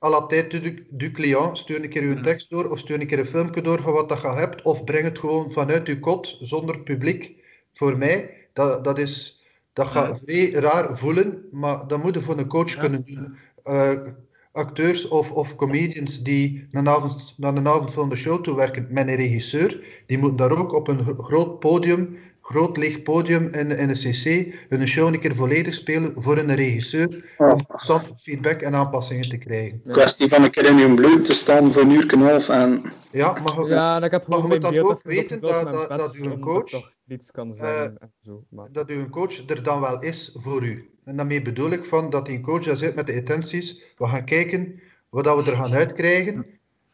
À 0.00 0.08
la 0.08 0.20
tijd 0.26 0.50
du, 0.50 0.86
du 0.90 1.10
client, 1.12 1.58
stuur 1.58 1.82
een 1.82 1.88
keer 1.88 2.02
uw 2.02 2.20
tekst 2.20 2.50
door 2.50 2.70
of 2.70 2.78
stuur 2.78 3.00
een 3.00 3.06
keer 3.06 3.18
een 3.18 3.26
filmpje 3.26 3.62
door 3.62 3.80
van 3.82 3.92
wat 3.92 4.08
dat 4.08 4.20
je 4.20 4.26
hebt 4.28 4.62
of 4.62 4.84
breng 4.84 5.04
het 5.04 5.18
gewoon 5.18 5.52
vanuit 5.52 5.88
uw 5.88 6.00
kot 6.00 6.36
zonder 6.40 6.80
publiek. 6.80 7.34
Voor 7.72 7.98
mij, 7.98 8.48
dat, 8.52 8.84
dat, 8.84 8.98
is, 8.98 9.42
dat 9.72 9.86
gaat 9.86 10.20
vrij 10.24 10.50
raar 10.50 10.98
voelen, 10.98 11.48
maar 11.50 11.86
dat 11.86 12.02
moet 12.02 12.14
je 12.14 12.20
voor 12.20 12.38
een 12.38 12.48
coach 12.48 12.76
kunnen 12.76 13.04
doen. 13.04 13.36
Eh, 13.62 14.06
acteurs 14.52 15.08
of, 15.08 15.32
of 15.32 15.56
comedians 15.56 16.22
die 16.22 16.68
naar 16.70 16.82
een, 16.82 16.88
avond, 16.88 17.34
naar 17.36 17.54
een 17.56 17.68
avondvullende 17.68 18.16
show 18.16 18.42
toe 18.42 18.56
werken 18.56 18.86
met 18.90 19.08
een 19.08 19.14
regisseur, 19.14 20.02
die 20.06 20.18
moeten 20.18 20.36
daar 20.48 20.58
ook 20.58 20.72
op 20.72 20.88
een 20.88 21.04
gro- 21.04 21.22
groot 21.22 21.58
podium, 21.58 22.16
groot 22.42 22.76
leeg 22.76 23.02
podium 23.02 23.48
in, 23.48 23.70
in 23.78 23.88
een 23.88 23.94
cc, 23.94 24.54
hun 24.68 24.88
show 24.88 25.06
een 25.14 25.20
keer 25.20 25.34
volledig 25.34 25.74
spelen 25.74 26.12
voor 26.16 26.38
een 26.38 26.54
regisseur 26.54 27.34
om 27.38 27.66
constant 27.66 28.12
feedback 28.16 28.60
en 28.60 28.74
aanpassingen 28.74 29.28
te 29.28 29.36
krijgen. 29.36 29.82
kwestie 29.92 30.28
van 30.28 30.42
een 30.42 30.50
keer 30.50 30.64
in 30.64 30.78
uw 30.78 30.94
bloed 30.94 31.24
te 31.24 31.32
staan 31.34 31.70
voor 31.72 31.82
een 31.82 31.90
uur 31.90 32.12
en 32.12 32.20
een 32.20 32.26
half. 32.26 32.48
En, 32.48 32.82
Ja, 33.10 33.32
maar 33.32 33.60
je, 33.60 33.66
Ja, 33.74 33.96
en 33.96 34.02
ik 34.02 34.10
heb 34.10 34.26
Maar 34.28 34.38
je 34.38 34.46
mijn 34.46 34.60
moet 34.60 34.62
dan 34.62 34.72
beeld 34.80 34.90
ook 34.92 35.00
weten 35.02 35.40
dat- 35.40 35.72
dat- 35.72 35.88
dat 35.98 36.14
uw 36.14 36.38
coach, 36.38 36.92
iets 37.08 37.30
kan 37.30 37.54
zeggen 37.54 37.98
en 37.98 38.12
zo. 38.24 38.44
Maar... 38.50 38.68
dat 38.72 38.90
uw 38.90 39.08
coach 39.08 39.48
er 39.48 39.62
dan 39.62 39.80
wel 39.80 40.02
is 40.02 40.30
voor 40.34 40.62
u. 40.64 40.90
En 41.04 41.16
daarmee 41.16 41.42
bedoel 41.42 41.70
ik 41.72 41.84
van 41.84 42.10
dat 42.10 42.26
die 42.26 42.40
coach 42.40 42.64
daar 42.64 42.76
zit 42.76 42.94
met 42.94 43.06
de 43.06 43.14
intenties. 43.14 43.82
We 43.98 44.06
gaan 44.08 44.24
kijken 44.24 44.80
wat 45.10 45.24
dat 45.24 45.44
we 45.44 45.50
er 45.50 45.56
gaan 45.56 45.72
uitkrijgen. 45.74 46.46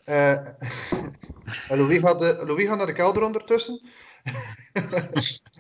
Eh, 0.05 0.31
en 0.31 0.49
Louis, 1.79 1.99
gaat 1.99 2.19
de, 2.19 2.43
Louis 2.47 2.69
gaat 2.69 2.77
naar 2.77 2.87
de 2.87 2.93
kelder 2.93 3.23
ondertussen. 3.23 3.81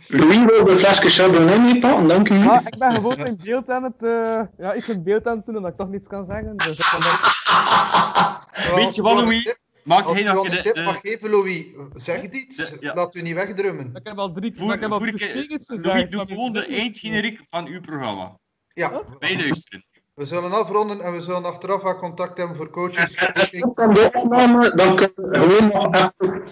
Louis 0.08 0.44
wil 0.44 0.68
een 0.68 0.78
flesje 0.78 1.08
Chardonnay 1.08 1.58
meepakken, 1.60 2.08
dank 2.08 2.28
u. 2.28 2.46
Ah, 2.46 2.66
ik 2.66 2.78
ben 2.78 2.94
gewoon 2.94 3.16
mijn 3.18 3.36
beeld 3.44 3.70
aan 3.70 3.82
het, 3.82 4.02
eh, 4.02 4.40
ja, 4.58 4.74
iets 4.74 4.88
in 4.88 5.02
beeld 5.02 5.26
aan 5.26 5.36
het 5.36 5.46
doen 5.46 5.56
omdat 5.56 5.70
ik 5.70 5.76
toch 5.76 5.88
niets 5.88 6.08
kan 6.08 6.24
zeggen. 6.24 6.56
Dus 6.56 6.78
ik 6.78 6.88
kan 6.90 7.00
dat- 7.00 8.74
Weet 8.76 8.94
je 8.94 9.02
wat, 9.02 9.14
Louis? 9.14 9.54
Maak 9.84 10.10
hij 10.12 10.22
nog 10.22 10.36
al 10.36 10.44
een 10.44 10.50
keer 10.50 10.62
tip 10.62 10.74
de... 10.74 10.82
mag 10.82 11.00
geven, 11.00 11.30
Louis, 11.30 11.64
zeg 11.94 12.22
iets. 12.30 12.56
de- 12.56 12.76
ja. 12.80 12.94
Laat 12.94 13.14
u 13.14 13.22
niet 13.22 13.34
wegdrummen. 13.34 13.90
Ik 13.94 14.06
heb 14.06 14.18
al 14.18 14.32
drie 14.32 14.54
Voer, 14.56 14.74
ik 14.74 14.80
heb 14.80 14.90
al 14.92 14.98
drie 14.98 15.12
ik- 15.12 15.18
keer 15.18 15.50
iets 15.50 15.68
Louis, 15.68 16.08
doe 16.10 16.24
gewoon 16.24 16.52
de 16.52 16.66
ik 16.66 16.78
eindgeneriek 16.78 17.40
van 17.50 17.66
uw 17.66 17.80
programma. 17.80 18.38
Ja, 18.72 19.02
Wij 19.18 19.36
luisteren. 19.36 19.84
We 20.18 20.24
zullen 20.24 20.52
afronden 20.52 21.00
en 21.00 21.12
we 21.12 21.20
zullen 21.20 21.44
achteraf 21.44 21.82
wat 21.82 21.98
contact 21.98 22.38
hebben 22.38 22.56
voor 22.56 22.70
coaches. 22.70 23.32
Als 23.34 23.50
je 23.50 23.70
van 23.74 23.94
de 23.94 24.10
opname, 24.12 24.72
dan 24.74 24.96
kunnen 24.96 25.14
we 25.16 25.38
gewoon 25.38 25.68
nog 25.68 25.94
even 25.94 26.42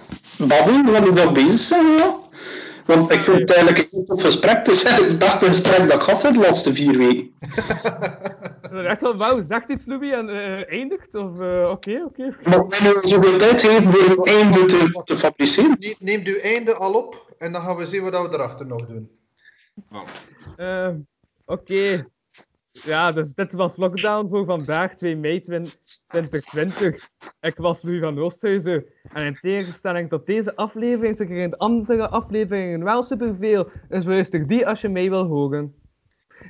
babbelen 0.48 0.92
wat 0.92 1.04
we 1.04 1.12
daar 1.12 1.32
bezig 1.32 1.58
zijn. 1.58 1.86
Ja. 1.86 2.18
Want 2.84 3.12
ik 3.12 3.22
vind 3.22 3.38
het 3.40 3.52
eigenlijk 3.54 3.88
een 3.92 4.04
tof 4.04 4.20
gesprek. 4.22 4.56
Het 4.56 4.68
is 4.68 4.84
eigenlijk 4.84 5.12
het 5.20 5.30
beste 5.30 5.46
gesprek 5.46 5.88
dat 5.88 6.02
ik 6.02 6.08
had 6.08 6.20
de 6.20 6.34
laatste 6.38 6.74
vier 6.74 6.98
weken. 6.98 7.34
Ik 8.62 8.70
ben 8.70 8.86
echt 8.86 9.00
wel, 9.00 9.16
wauw, 9.16 9.42
zegt 9.42 9.68
iets 9.68 9.86
Louis 9.86 10.12
en 10.12 10.28
eh, 10.28 10.72
eindigt? 10.78 11.14
Of, 11.14 11.40
eh, 11.40 11.68
oké, 11.70 12.02
oké. 12.04 12.34
Maar 12.44 12.66
we 12.66 12.76
hebben 12.76 13.08
zoveel 13.08 13.38
tijd 13.38 13.60
geven 13.60 13.92
voor 13.92 14.26
een 14.26 14.34
einde 14.34 14.64
te, 14.64 15.02
te 15.04 15.18
fabriceren. 15.18 15.76
Ne- 15.80 15.96
Neemt 15.98 16.26
uw 16.26 16.38
einde 16.38 16.74
al 16.74 16.92
op 16.94 17.34
en 17.38 17.52
dan 17.52 17.62
gaan 17.62 17.76
we 17.76 17.86
zien 17.86 18.02
wat 18.10 18.28
we 18.28 18.34
erachter 18.34 18.66
nog 18.66 18.86
doen. 18.86 19.10
Voilà. 19.80 20.10
Eh, 20.56 20.88
Oké. 21.44 22.06
Ja, 22.84 23.12
dus 23.12 23.34
dit 23.34 23.52
was 23.52 23.76
lockdown 23.76 24.28
voor 24.28 24.44
vandaag, 24.44 24.94
2 24.94 25.16
mei 25.16 25.40
2020. 25.40 27.08
Ik 27.40 27.56
was 27.56 27.82
Louis 27.82 28.00
van 28.00 28.18
Oosthuizen. 28.18 28.84
En 29.12 29.24
in 29.24 29.38
tegenstelling 29.40 30.08
tot 30.08 30.26
deze 30.26 30.56
aflevering, 30.56 31.16
zit 31.16 31.30
ik 31.30 31.36
in 31.36 31.50
de 31.50 31.58
andere 31.58 32.08
afleveringen 32.08 32.84
wel 32.84 33.02
superveel. 33.02 33.68
Dus 33.88 34.04
luister 34.04 34.46
die 34.46 34.66
als 34.66 34.80
je 34.80 34.88
mee 34.88 35.10
wil 35.10 35.24
horen. 35.24 35.74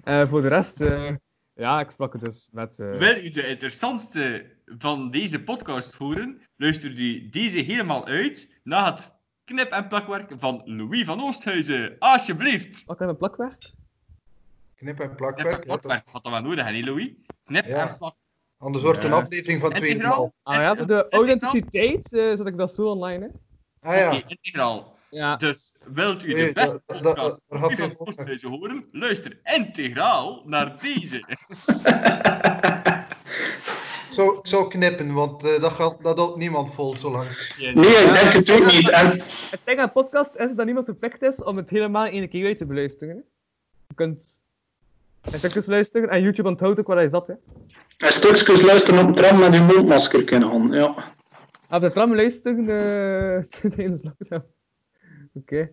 Eh, 0.03 0.29
voor 0.29 0.43
de 0.43 0.49
rest, 0.49 0.81
eh, 0.81 1.15
ja, 1.55 1.81
ik 1.81 1.91
sprak 1.91 2.21
dus 2.21 2.49
met... 2.53 2.79
eh, 2.79 2.93
Wil 2.93 3.17
u 3.25 3.29
de 3.31 3.47
interessantste 3.47 4.47
van 4.79 5.11
deze 5.11 5.43
podcast 5.43 5.95
horen? 5.95 6.41
Luister 6.57 6.91
u 6.91 7.29
deze 7.29 7.59
helemaal 7.59 8.07
uit 8.07 8.61
naar 8.63 8.87
het 8.95 9.13
knip- 9.45 9.71
en 9.73 9.89
plakwerk 9.89 10.33
van 10.37 10.63
Louis 10.65 11.05
van 11.05 11.23
Oosthuizen. 11.23 11.97
Alsjeblieft. 11.99 12.85
Wat 12.85 12.97
kan 12.97 13.09
een 13.09 13.17
plakwerk? 13.17 13.75
Knip 14.77 15.01
en 15.01 15.07
Knip- 15.07 15.17
plakwerk. 15.17 15.53
en 15.53 15.61
plakwerk 15.61 16.03
had 16.13 16.23
dat 16.25 16.33
wel 16.33 16.43
nodig, 16.43 16.65
hè, 16.65 16.81
Louis? 16.85 17.13
Knip 17.45 17.67
Ja. 17.67 17.89
en 17.89 17.97
plak. 17.97 18.15
Anders 18.59 18.85
wordt 18.85 18.99
het 19.03 19.07
een 19.07 19.13
aflevering 19.19 19.61
van 19.61 19.71
2,5. 19.73 19.89
Integraal? 19.91 20.35
Ah 20.43 20.55
ja, 20.57 20.75
de 20.75 21.09
authenticiteit 21.11 22.13
eh, 22.13 22.21
zet 22.35 22.47
ik 22.47 22.57
dat 22.57 22.75
zo 22.75 22.83
online, 22.87 23.25
hè. 23.81 23.89
Ah 23.91 23.97
ja. 23.97 24.23
Integraal. 24.27 24.95
Ja. 25.11 25.37
Dus 25.37 25.75
wilt 25.95 26.25
u 26.25 26.35
de 26.35 26.51
beste 26.53 26.83
dat- 26.87 27.03
dat- 27.03 27.41
podcast 27.49 27.95
volk. 27.97 28.09
Oosthuizen 28.09 28.49
horen? 28.51 28.89
Luister 28.93 29.39
integraal 29.43 30.43
naar 30.45 30.77
deze. 30.83 31.25
Ik 34.17 34.47
zou 34.53 34.69
knippen, 34.69 35.13
want 35.13 35.45
eh, 35.45 35.61
dat, 35.61 35.73
gaat, 35.73 36.03
dat 36.03 36.19
houdt 36.19 36.37
niemand 36.37 36.75
vol 36.75 36.97
zo 36.97 37.11
lang. 37.11 37.55
Nee, 37.59 37.73
ik 37.75 38.13
denk 38.13 38.33
het 38.33 38.51
ook 38.51 38.73
niet. 38.73 38.89
En 38.91 39.07
Het 39.11 39.61
ding 39.65 39.79
aan 39.79 39.85
een 39.87 39.93
podcast 39.93 40.35
is 40.35 40.55
dat 40.55 40.65
niemand 40.65 40.87
verplicht 40.87 41.23
is 41.23 41.43
om 41.43 41.57
het 41.57 41.71
helemaal 41.71 42.07
één 42.07 42.29
keer 42.29 42.47
uit 42.47 42.59
te 42.59 42.67
beluisteren. 42.67 43.25
Je 43.89 43.95
kunt 43.95 44.36
een 45.33 45.39
stukjes 45.39 45.67
luisteren 45.67 46.09
en 46.09 46.23
YouTube 46.23 46.49
onthoudt 46.49 46.79
ook 46.81 46.87
waar 46.87 46.97
hij 46.97 47.09
zat. 47.09 47.27
Hè. 47.27 47.35
en 47.99 48.13
stukjes 48.13 48.63
luisteren 48.63 49.09
op 49.09 49.17
de 49.17 49.23
tram 49.23 49.39
met 49.39 49.55
uw 49.55 49.63
mondmasker 49.63 50.25
kunnen 50.25 50.51
gaan. 50.51 50.71
Ja. 50.73 50.95
Op 51.71 51.81
de 51.81 51.93
tram 51.93 52.15
luisteren 52.15 52.59
uh, 52.61 53.43
tijdens 53.75 54.03
lockdown. 54.03 54.45
Oké. 55.35 55.71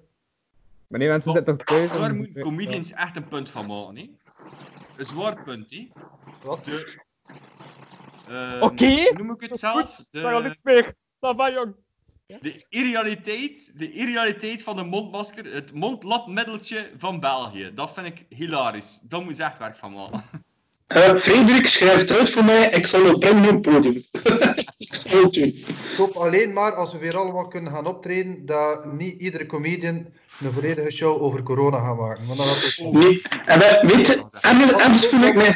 Maar 0.87 0.99
nee, 0.99 1.09
mensen 1.09 1.31
zitten 1.31 1.57
toch 1.57 1.65
thuis. 1.65 1.89
Daar 1.91 2.09
en- 2.09 2.17
moeten 2.17 2.41
comedians 2.41 2.91
echt 2.91 3.15
een 3.15 3.27
punt 3.27 3.49
van 3.49 3.65
maken. 3.65 3.95
Hè? 3.95 4.09
Een 4.97 5.05
zwaar 5.05 5.43
punt. 5.43 5.69
Hè? 5.71 5.89
Wat? 6.43 6.65
De, 6.65 7.01
eh, 8.27 8.61
Oké. 8.61 9.11
Noem 9.13 9.31
ik 9.31 9.49
het 9.49 9.59
zelf? 9.59 9.95
De, 10.11 10.39
niks 10.43 10.57
meer. 10.63 10.93
Ça 10.93 11.35
va, 11.35 11.51
jong. 11.51 11.75
De 12.41 12.65
irrealiteit, 12.69 13.71
de 13.75 13.91
irrealiteit 13.91 14.63
van 14.63 14.75
de 14.75 14.83
mondmasker, 14.83 15.53
het 15.53 15.73
mondlapmiddeltje 15.73 16.91
van 16.97 17.19
België. 17.19 17.71
Dat 17.75 17.91
vind 17.93 18.07
ik 18.07 18.25
hilarisch. 18.29 18.99
Daar 19.01 19.21
moet 19.21 19.37
je 19.37 19.43
echt 19.43 19.57
werk 19.57 19.77
van 19.77 19.93
maken. 19.93 20.23
Eh, 20.87 21.15
Frederik 21.15 21.67
schrijft 21.67 22.11
uit 22.11 22.29
voor 22.29 22.43
mij, 22.43 22.69
ik 22.69 22.85
zal 22.85 23.05
het 23.05 23.19
brengen 23.19 23.43
op 23.55 23.65
het 23.65 23.73
podium. 23.73 24.03
ik 25.31 25.95
hoop 25.97 26.15
alleen 26.15 26.53
maar, 26.53 26.75
als 26.75 26.91
we 26.91 26.97
weer 26.97 27.17
allemaal 27.17 27.47
kunnen 27.47 27.71
gaan 27.71 27.85
optreden, 27.85 28.45
dat 28.45 28.85
niet 28.93 29.21
iedere 29.21 29.45
comedian 29.45 30.05
een 30.41 30.51
volledige 30.51 30.91
show 30.91 31.21
over 31.21 31.43
corona 31.43 31.79
gaat 31.79 31.97
maken. 31.97 32.25
Want 32.25 32.37
dan 32.37 32.47
had 32.47 32.61
het, 32.61 32.91
Nee. 32.91 33.21
En 33.45 33.59
we, 33.59 33.79
weet 33.95 34.07
je, 34.07 35.07
voel 35.09 35.21
ik 35.21 35.35
me... 35.35 35.55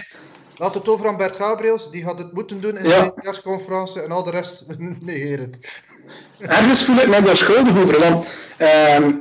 laat 0.55 0.73
het 0.73 0.87
over 0.87 1.07
aan 1.07 1.17
Bert 1.17 1.35
Gabriels, 1.35 1.91
die 1.91 2.03
had 2.03 2.17
het 2.17 2.33
moeten 2.33 2.61
doen 2.61 2.77
in 2.77 2.83
Ja. 2.83 2.89
zijn 2.89 3.13
persconferentie 3.13 4.01
en 4.01 4.11
al 4.11 4.23
de 4.23 4.31
rest 4.31 4.65
negeer 4.99 5.39
het. 5.39 5.81
Ergens 6.39 6.83
voel 6.83 6.97
ik 6.97 7.07
me 7.07 7.21
daar 7.21 7.37
schuldig 7.37 7.77
over, 7.77 7.99
want 7.99 8.25
ehm, 8.57 9.11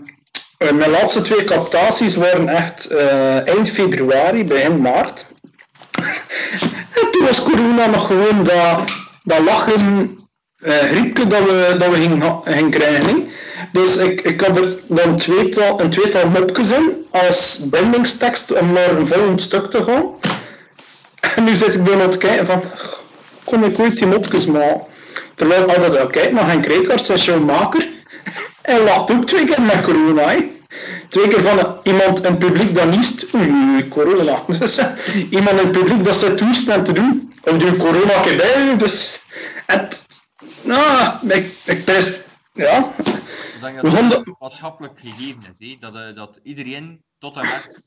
eh, 0.59 0.71
mijn 0.71 0.91
laatste 0.91 1.23
twee 1.23 1.45
captaties 1.45 2.17
waren 2.17 2.49
echt 2.49 2.87
eh, 2.87 3.49
eind 3.49 3.71
februari, 3.71 4.45
begin 4.45 4.81
maart. 4.81 5.27
En 7.01 7.11
toen 7.11 7.25
was 7.25 7.43
corona 7.43 7.87
nog 7.87 8.07
gewoon 8.07 8.45
dat, 9.23 9.41
lachen 9.41 10.19
eh 10.57 10.75
griepje 10.75 11.27
dat 11.27 11.45
we, 11.45 11.77
dat 11.79 11.89
we 11.89 11.95
gingen, 11.95 12.41
gingen 12.45 12.71
krijgen. 12.71 13.29
Dus 13.73 13.97
ik, 13.97 14.21
ik 14.21 14.41
had 14.41 14.57
er 14.57 14.79
dan 14.87 15.17
tweetal, 15.17 15.81
een 15.81 15.91
tweetal 15.91 16.29
mopjes 16.29 16.71
in 16.71 17.07
als 17.11 17.61
bindingstekst 17.65 18.53
om 18.53 18.73
naar 18.73 18.91
een 18.91 19.07
volgend 19.07 19.43
stuk 19.43 19.71
te 19.71 19.83
gaan. 19.83 20.05
En 21.35 21.45
nu 21.45 21.55
zit 21.55 21.75
ik 21.75 21.87
dan 21.87 21.95
aan 21.95 22.01
het 22.01 22.19
kijken 22.19 22.47
van, 22.47 22.63
kon 23.45 23.65
ik 23.65 23.79
ooit 23.79 23.99
die 23.99 24.07
mopjes 24.07 24.47
maken? 24.47 24.83
Terwijl 25.37 25.69
altijd 25.69 25.97
al 25.99 26.07
kijk 26.07 26.33
naar 26.33 26.47
Henk 26.47 26.67
Rijkaard, 26.67 27.03
zijn 27.05 27.19
showmaker. 27.19 27.89
Hij 28.63 28.85
lacht 28.85 29.11
ook 29.11 29.27
twee 29.27 29.47
keer 29.47 29.63
met 29.63 29.83
corona. 29.83 30.23
Hè. 30.29 30.55
Twee 31.09 31.29
keer 31.29 31.41
van 31.41 31.59
een- 31.59 31.75
iemand 31.93 32.19
in 32.19 32.31
het 32.31 32.39
publiek 32.39 32.75
dat 32.75 32.91
niest. 32.91 33.35
Oei, 33.35 33.89
corona. 33.89 34.43
Dus, 34.59 34.79
iemand 35.31 35.51
in 35.61 35.67
het 35.69 35.71
publiek 35.73 36.05
dat 36.05 36.17
zit 36.17 36.39
toestaan 36.39 36.85
te 36.85 36.93
doen. 36.93 37.33
Om 37.45 37.59
die 37.59 37.77
corona 37.77 38.17
een 38.17 38.23
keer 38.23 38.37
bij. 38.37 38.77
Dus, 38.77 39.21
het, 39.67 40.07
nou, 40.63 41.29
ik, 41.29 41.55
ik 41.65 41.85
best, 41.85 42.29
ja. 42.53 42.93
Ik 43.55 43.61
denk 43.61 43.81
We 43.81 43.91
dat 44.09 44.25
het 44.25 44.35
maatschappelijk 44.39 44.99
gegeven 45.01 45.43
is. 45.59 45.69
hè. 45.69 45.77
Dat, 45.81 45.95
eh, 45.95 46.15
dat 46.15 46.39
iedereen 46.43 47.03
tot 47.19 47.35
en 47.37 47.41
met 47.47 47.85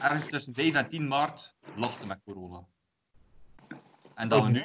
ergens 0.00 0.24
tussen 0.30 0.54
5 0.54 0.74
en 0.74 0.88
10 0.88 1.08
maart 1.08 1.54
lachte 1.76 2.06
met 2.06 2.18
corona. 2.24 2.60
En 4.14 4.28
dat 4.28 4.42
we 4.42 4.48
nu, 4.50 4.64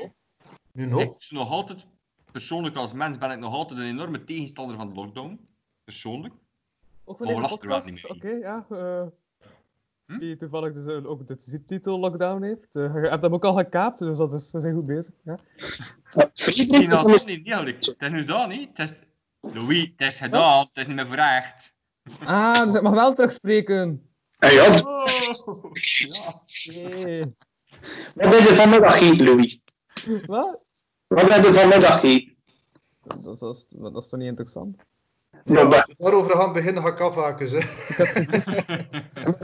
Nu 0.71 0.85
nog? 0.85 1.15
is 1.19 1.29
nog 1.29 1.49
altijd, 1.49 1.85
persoonlijk 2.37 2.75
als 2.75 2.93
mens 2.93 3.17
ben 3.17 3.31
ik 3.31 3.39
nog 3.39 3.53
altijd 3.53 3.79
een 3.79 3.85
enorme 3.85 4.23
tegenstander 4.23 4.75
van 4.75 4.89
de 4.89 4.95
lockdown. 4.95 5.47
Persoonlijk. 5.83 6.33
Ook 7.03 7.17
van 7.17 7.27
deze 7.27 7.41
er 7.41 7.47
podcast, 7.47 7.89
niet 7.89 8.07
oké, 8.07 8.29
ja. 8.29 8.65
eh, 8.69 9.05
Hm? 10.05 10.19
Die 10.19 10.35
toevallig 10.35 10.73
dus, 10.73 10.85
eh, 10.85 11.09
ook 11.09 11.27
de 11.27 11.65
titel 11.65 11.99
Lockdown 11.99 12.43
heeft. 12.43 12.75
Eh, 12.75 12.93
je 13.03 13.09
hebt 13.09 13.21
hem 13.21 13.33
ook 13.33 13.43
al 13.45 13.53
gekaapt, 13.53 13.99
dus 13.99 14.17
dat 14.17 14.33
is, 14.33 14.51
we 14.51 14.59
zijn 14.59 14.73
goed 14.73 14.85
bezig. 14.85 15.13
Ja. 15.23 15.39
Misschien 16.33 16.93
als 16.93 17.11
het 17.11 17.25
niet 17.25 17.45
eerlijk. 17.45 17.85
Het 17.85 17.95
is 17.99 18.09
nu 18.09 18.23
dat 18.23 18.49
niet. 18.49 18.69
Het 18.73 18.89
is, 18.89 18.97
Louis, 19.53 19.91
het 19.95 20.07
is 20.13 20.19
gedaan. 20.19 20.59
Het 20.59 20.87
is 20.87 20.87
niet 20.87 20.95
meer 21.09 21.19
echt. 21.19 21.73
Ah, 22.19 22.53
dus 22.53 22.73
ik 22.73 22.81
mag 22.81 22.93
wel 22.93 23.13
terugspreken. 23.13 24.09
En 24.37 24.53
ja, 24.53 24.65
Oh, 24.65 25.07
ja. 26.03 26.41
Nee. 26.65 27.25
wat 28.13 28.33
heb 28.33 28.47
je 28.49 28.55
vanmiddag 28.55 29.17
Louis? 29.17 29.59
Wat? 30.25 30.65
Wat 31.07 31.29
heb 31.29 31.45
je 31.45 31.53
vanmiddag 31.53 31.99
gegeten? 31.99 32.35
Dat, 33.21 33.39
dat, 33.39 33.55
is, 33.55 33.65
dat 33.69 34.03
is 34.03 34.09
toch 34.09 34.19
niet 34.19 34.27
interessant? 34.27 34.75
Ja, 35.45 35.61
als 35.61 35.85
we 35.85 35.95
daarover 35.97 36.37
gaan 36.37 36.53
beginnen, 36.53 36.83
ga 36.83 36.89
ik 36.89 36.99
afhaken. 36.99 37.47
Hè. 37.49 37.57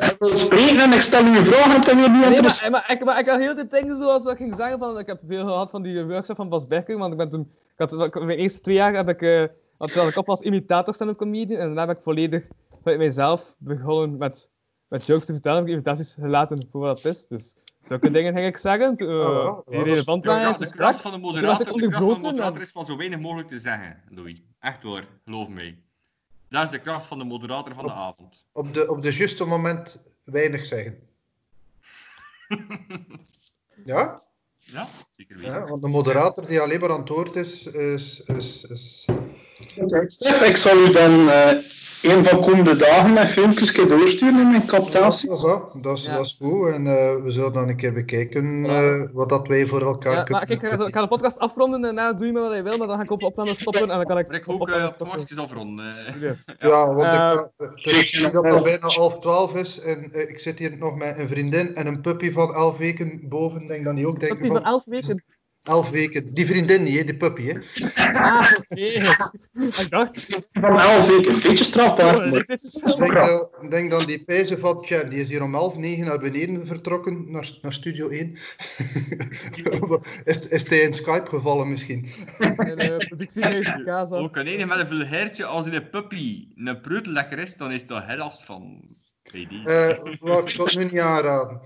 Ik 0.08 0.16
wil 0.20 0.36
spreken 0.36 0.80
en 0.80 0.92
ik 0.94 1.02
stel 1.02 1.26
u 1.26 1.38
een 1.38 1.46
vraag 1.46 1.66
en 1.66 1.72
het 1.72 1.88
is 1.88 1.94
weer 1.96 2.12
niet 2.12 2.30
Nee, 2.30 2.42
maar, 2.42 2.68
maar, 2.72 2.92
ik, 2.92 3.04
maar 3.04 3.20
ik 3.20 3.28
had 3.28 3.40
heel 3.40 3.56
de 3.56 3.68
dingen 3.68 3.98
zoals 3.98 4.26
ik 4.26 4.38
ging 4.38 4.56
zeggen. 4.56 4.80
Van, 4.80 5.00
ik 5.00 5.08
heb 5.08 5.20
veel 5.28 5.46
gehad 5.46 5.70
van 5.70 5.82
die 5.82 6.04
workshop 6.04 6.36
van 6.36 6.50
Bas 6.50 6.68
Berking. 6.68 7.00
Want 7.00 7.12
ik 7.12 7.18
ben 7.18 7.30
toen. 7.30 7.52
Ik 7.78 7.90
had, 7.90 8.14
mijn 8.14 8.38
eerste 8.38 8.62
twee 8.62 8.76
jaar 8.76 8.94
heb 8.94 9.10
ik. 9.10 9.22
eh 9.22 9.46
had, 9.78 9.88
terwijl 9.88 10.10
ik 10.10 10.18
op 10.18 10.26
was 10.26 10.42
imitator 10.42 10.94
stand-up 10.94 11.18
comedian. 11.18 11.60
En 11.60 11.66
daarna 11.66 11.88
heb 11.88 11.98
ik 11.98 12.04
volledig 12.04 12.48
vanuit 12.82 12.98
mijzelf 12.98 13.56
begonnen 13.58 14.18
met, 14.18 14.50
met 14.88 15.06
jokes 15.06 15.26
te 15.26 15.34
vertellen. 15.34 15.58
Heb 15.58 15.68
ik 15.68 15.74
imitaties 15.74 16.14
gelaten 16.14 16.68
voor 16.72 16.82
wat 16.82 17.04
het 17.04 17.16
is. 17.16 17.28
Dus 17.28 17.56
zulke 17.84 18.10
dingen 18.10 18.34
ging 18.34 18.46
ik 18.48 18.58
zeggen. 18.58 18.96
Eh, 18.98 19.08
Oh, 19.08 19.68
die 19.70 19.84
relevant 19.84 20.24
De 20.24 20.30
waren. 20.30 20.44
kracht, 20.44 20.60
Dus 20.60 20.70
de 20.70 20.76
kracht 20.78 21.02
van 21.02 21.12
de 21.12 21.40
kracht 21.42 21.64
van 21.64 21.82
de 21.82 22.18
moderator 22.22 22.62
is 22.62 22.72
van 22.72 22.86
zo 22.86 22.98
weinig 22.98 23.20
mogelijk 23.20 23.48
te 23.48 23.60
zeggen, 23.60 24.02
Louis. 24.10 24.42
Echt 24.60 24.82
hoor, 24.84 25.04
geloof 25.26 25.48
mij. 25.48 25.78
Dat 26.50 26.64
is 26.64 26.70
de 26.70 26.80
kracht 26.80 27.06
van 27.06 27.18
de 27.18 27.24
moderator 27.24 27.74
van 27.76 27.86
de 27.86 27.92
avond. 27.92 28.46
Op 28.52 28.74
de, 28.74 28.90
op 28.90 29.04
de 29.04 29.12
juiste 29.14 29.46
moment 29.46 30.04
weinig 30.24 30.66
zeggen. 30.66 31.00
Ja? 33.86 34.22
Ja, 34.66 34.88
zeker 35.18 35.38
weten. 35.38 35.54
ja? 35.54 35.66
Want 35.68 35.82
de 35.82 35.88
moderator 35.88 36.48
die 36.48 36.60
alleen 36.60 36.80
maar 36.80 36.92
aan 36.92 37.00
het 37.00 37.10
woord 37.10 37.36
is, 37.36 37.66
is, 37.66 38.20
is, 38.20 38.64
is 38.64 39.06
Stef, 40.06 40.42
ik 40.48 40.56
zal 40.58 40.78
u 40.78 40.92
dan 40.92 41.30
eh, 41.30 41.58
een 42.04 42.24
van 42.26 42.42
komende 42.42 42.76
dagen 42.76 43.14
mijn 43.14 43.28
filmpjes 43.28 43.72
doorsturen 43.74 44.40
in 44.40 44.50
mijn 44.50 44.66
captaties. 44.66 45.42
Ja, 45.44 45.62
dat, 45.82 45.98
is, 45.98 46.06
Ja. 46.06 46.16
dat 46.16 46.26
is 46.26 46.36
goed. 46.42 46.68
En 46.74 46.88
eh, 46.88 47.24
we 47.24 47.32
zullen 47.32 47.54
dan 47.54 47.70
een 47.70 47.76
keer 47.76 47.94
bekijken 47.94 48.66
eh, 48.66 49.02
wat 49.14 49.30
dat 49.30 49.48
wij 49.48 49.66
voor 49.66 49.82
elkaar 49.82 50.14
Ja, 50.14 50.24
kunnen 50.24 50.48
maar 50.48 50.58
kijk, 50.60 50.88
ik 50.88 50.94
ga, 50.94 51.02
de 51.02 51.08
podcast 51.08 51.40
afronden 51.40 51.76
en 51.76 51.96
daarna 51.96 52.14
doe 52.14 52.26
je 52.28 52.34
me 52.34 52.40
wat 52.40 52.56
je 52.56 52.62
wil, 52.64 52.78
maar 52.78 52.88
dan 52.88 52.98
ga 52.98 53.04
ik 53.04 53.12
op 53.12 53.24
opname 53.24 53.54
stoppen 53.54 53.82
en 53.82 53.88
dan 53.88 54.06
kan 54.06 54.18
ik 54.18 54.32
ik 54.34 54.50
ook 54.50 54.70
uh, 54.70 54.90
op 55.00 55.08
afronden. 55.38 55.86
eh. 56.06 56.22
Yes. 56.22 56.46
Ja, 56.60 56.94
want 56.94 57.04
Eh, 57.04 57.40
ik, 57.58 57.86
eh, 57.86 58.24
niet 58.24 58.34
dat 58.34 58.44
het 58.44 58.64
bijna 58.64 58.88
half 58.88 59.20
twaalf 59.20 59.56
is 59.56 59.80
en 59.80 60.12
eh, 60.12 60.30
ik 60.30 60.40
zit 60.40 60.60
hier 60.60 60.78
nog 60.78 60.96
met 60.96 61.18
een 61.18 61.28
vriendin 61.28 61.76
en 61.76 61.88
een 61.88 62.02
puppy 62.02 62.32
van 62.32 62.54
elf 62.54 62.78
weken 62.78 63.20
boven. 63.30 63.62
Ik 63.62 63.68
denk 63.68 63.86
dat 63.86 63.96
die 63.96 64.08
ook 64.08 64.20
denken 64.20 64.38
Puppy 64.38 64.54
van 64.54 64.62
van 64.62 64.72
11 64.72 64.84
weken. 64.86 65.24
Elf 65.64 65.90
weken. 65.90 66.34
Die 66.34 66.46
vriendin 66.46 66.84
niet, 66.84 66.98
hè, 66.98 67.04
die 67.04 67.16
puppy. 67.16 67.44
Hè. 67.44 67.58
Ah, 68.14 68.52
oké. 68.58 68.82
ik 69.82 69.88
dacht... 69.90 70.42
Van 70.52 70.80
elf 70.80 71.08
weken, 71.08 71.34
een 71.34 71.42
beetje 71.42 71.64
strafbaar. 71.64 72.18
Oh, 72.18 72.38
Ik 72.38 72.48
denk, 72.98 73.14
dat, 73.14 73.50
ik 73.62 73.72
denk 73.72 73.92
dan 73.92 74.06
die 74.06 74.24
pijzen 74.24 74.60
van 74.60 74.82
Tja, 74.82 75.04
die 75.04 75.20
is 75.20 75.30
hier 75.30 75.44
om 75.44 75.54
half 75.54 75.78
negen 75.78 76.06
naar 76.06 76.20
beneden 76.20 76.68
vertrokken, 76.68 77.32
naar, 77.32 77.52
naar 77.62 77.74
Studio 77.74 78.10
1. 78.10 78.38
is, 80.26 80.48
is 80.48 80.70
hij 80.70 80.80
in 80.80 80.94
Skype 80.94 81.30
gevallen 81.30 81.70
misschien? 81.70 82.08
En, 82.38 82.78
eh, 82.78 82.98
productiehuis 82.98 83.72
Casa. 83.86 84.16
Ook 84.16 84.36
een 84.36 84.48
ene 84.48 84.66
met 84.66 84.80
een 84.80 84.88
vulgairtje, 84.88 85.46
als 85.46 85.66
in 85.66 85.74
een 85.74 85.90
puppy 85.90 86.48
een 86.56 86.82
preutel 86.82 87.12
lekker 87.12 87.40
is, 87.40 87.56
dan 87.56 87.72
is 87.72 87.88
dat 87.88 88.04
herras 88.06 88.44
van 88.44 88.82
KD. 89.34 89.68
Eh 89.68 89.98
wat 90.20 90.50
ik 90.50 90.58
dat 90.58 90.76
nu 90.76 90.84
niet 90.84 91.00
aanraden. 91.00 91.62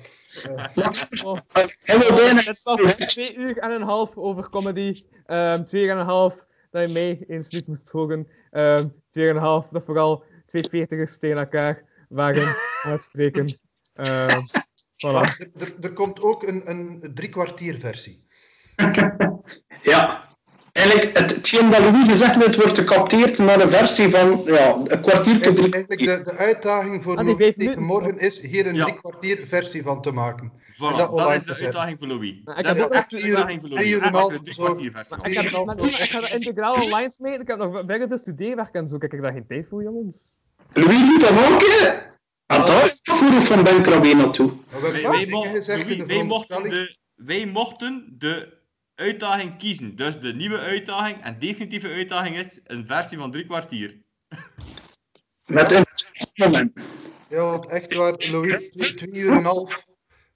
Oh, 1.23 1.37
Hij 1.79 1.99
wil 1.99 2.15
bijna- 2.15 2.41
Het 2.41 2.63
was 2.63 2.95
twee 2.97 3.35
uur 3.35 3.57
en 3.57 3.71
een 3.71 3.81
half 3.81 4.15
over 4.17 4.49
comedy. 4.49 5.03
Ehm 5.25 5.63
twee 5.63 5.83
uur 5.83 5.89
en 5.91 5.97
een 5.97 6.05
half 6.05 6.45
dat 6.71 6.87
je 6.87 6.93
mij 6.93 7.25
eens 7.27 7.49
niet 7.49 7.67
moest 7.67 7.89
volgen. 7.89 8.27
Ehm 8.51 8.85
twee 9.11 9.23
uur 9.25 9.29
en 9.29 9.35
een 9.35 9.41
half 9.41 9.67
dat 9.67 9.83
vooral 9.85 10.23
twee 10.45 10.63
veertigers 10.69 11.17
tegen 11.17 11.37
elkaar 11.37 11.83
waren 12.09 12.55
aan 12.83 12.91
het 12.91 13.03
spreken. 13.03 13.45
Ehm 13.93 14.39
voilà. 15.05 15.11
Maar 15.11 15.37
er, 15.39 15.61
er, 15.63 15.73
er 15.81 15.93
komt 15.93 16.21
ook 16.21 16.43
een, 16.47 16.69
een 16.69 17.11
drie 17.13 17.29
kwartier 17.29 17.75
versie. 17.77 18.25
Ja. 19.81 20.26
Eigenlijk, 20.77 21.17
het, 21.17 21.35
hetgeen 21.35 21.69
dat 21.69 21.79
Louis 21.79 22.09
gezegd 22.09 22.35
heeft, 22.35 22.55
wordt 22.55 22.77
gecapteerd 22.77 23.37
naar 23.37 23.59
een 23.61 23.69
versie 23.69 24.09
van 24.09 24.41
ja, 24.45 24.75
een 24.83 25.01
kwartiertje 25.01 25.53
drie 25.53 25.71
Eigenlijk 25.73 25.99
de, 26.25 26.31
de 26.31 26.37
uitdaging 26.37 27.03
voor 27.03 27.17
Ah, 27.17 27.25
Louis 27.25 27.75
morgen 27.75 28.17
is 28.19 28.41
hier 28.41 28.67
een 28.67 28.75
Ja. 28.75 28.83
drie 28.85 28.99
kwartier 28.99 29.47
versie 29.47 29.83
van 29.83 30.01
te 30.01 30.11
maken. 30.11 30.51
Voilà, 30.51 30.77
dat 30.97 31.31
is 31.33 31.39
te 31.39 31.45
de 31.45 31.53
zetten. 31.53 31.63
uitdaging 31.65 31.97
voor 31.97 32.07
Louis. 32.07 32.41
Maar 32.43 32.57
ik 32.57 32.63
dat 32.65 32.75
heb 32.75 32.85
ook 32.85 32.93
echt 32.93 33.09
de 33.09 33.17
uur- 33.21 33.25
uitdaging 33.35 33.61
voor 33.61 33.69
Louis. 33.69 33.89
uur 33.89 34.01
en 34.01 34.13
half 34.13 34.33
zo- 34.33 34.39
kwartier 34.55 34.85
ik, 34.87 34.95
heb, 34.95 35.65
maar 35.65 35.77
ik 35.77 35.93
ga 35.95 36.19
dat 36.21 36.33
integraal 36.33 36.73
online 36.81 37.11
smeten. 37.11 37.41
Ik 37.41 37.47
heb 37.47 37.57
nog 37.57 37.85
bijna 37.85 38.05
de 38.05 38.17
studeerwerk 38.17 38.73
en 38.73 38.87
zo. 38.87 38.97
Kijk, 38.97 39.11
ik 39.13 39.17
heb 39.19 39.27
daar 39.27 39.37
geen 39.37 39.47
tijd 39.47 39.67
voor, 39.69 39.83
jongens. 39.83 40.31
Louis 40.73 41.05
doet 41.05 41.21
dat 41.21 41.29
ook, 41.31 41.61
hè? 41.61 41.87
En 42.45 42.65
daar 42.65 42.85
is 42.85 42.91
het 42.91 43.01
voor 43.03 43.41
van 43.41 43.63
Ben 43.63 43.81
Krabbe 43.81 44.13
naartoe. 44.13 44.51
De 44.81 46.23
mochten 46.23 46.63
de, 46.63 46.97
wij 47.15 47.45
mochten 47.45 48.15
de 48.17 48.56
uitdaging 48.97 49.57
kiezen. 49.57 49.95
Dus 49.95 50.19
de 50.19 50.33
nieuwe 50.33 50.57
uitdaging 50.59 51.23
en 51.23 51.39
definitieve 51.39 51.87
uitdaging 51.87 52.37
is 52.37 52.59
een 52.63 52.85
versie 52.87 53.17
van 53.17 53.31
drie 53.31 53.45
kwartier. 53.45 53.97
Met 55.45 55.71
een 55.71 55.85
moment. 56.35 56.71
Ja, 57.29 57.37
want 57.41 57.65
echt 57.65 57.93
waar, 57.93 58.13
Louis, 58.31 58.69
twee, 58.71 58.93
twee 58.93 59.11
uur 59.21 59.31
en 59.31 59.37
een 59.37 59.43
half, 59.45 59.85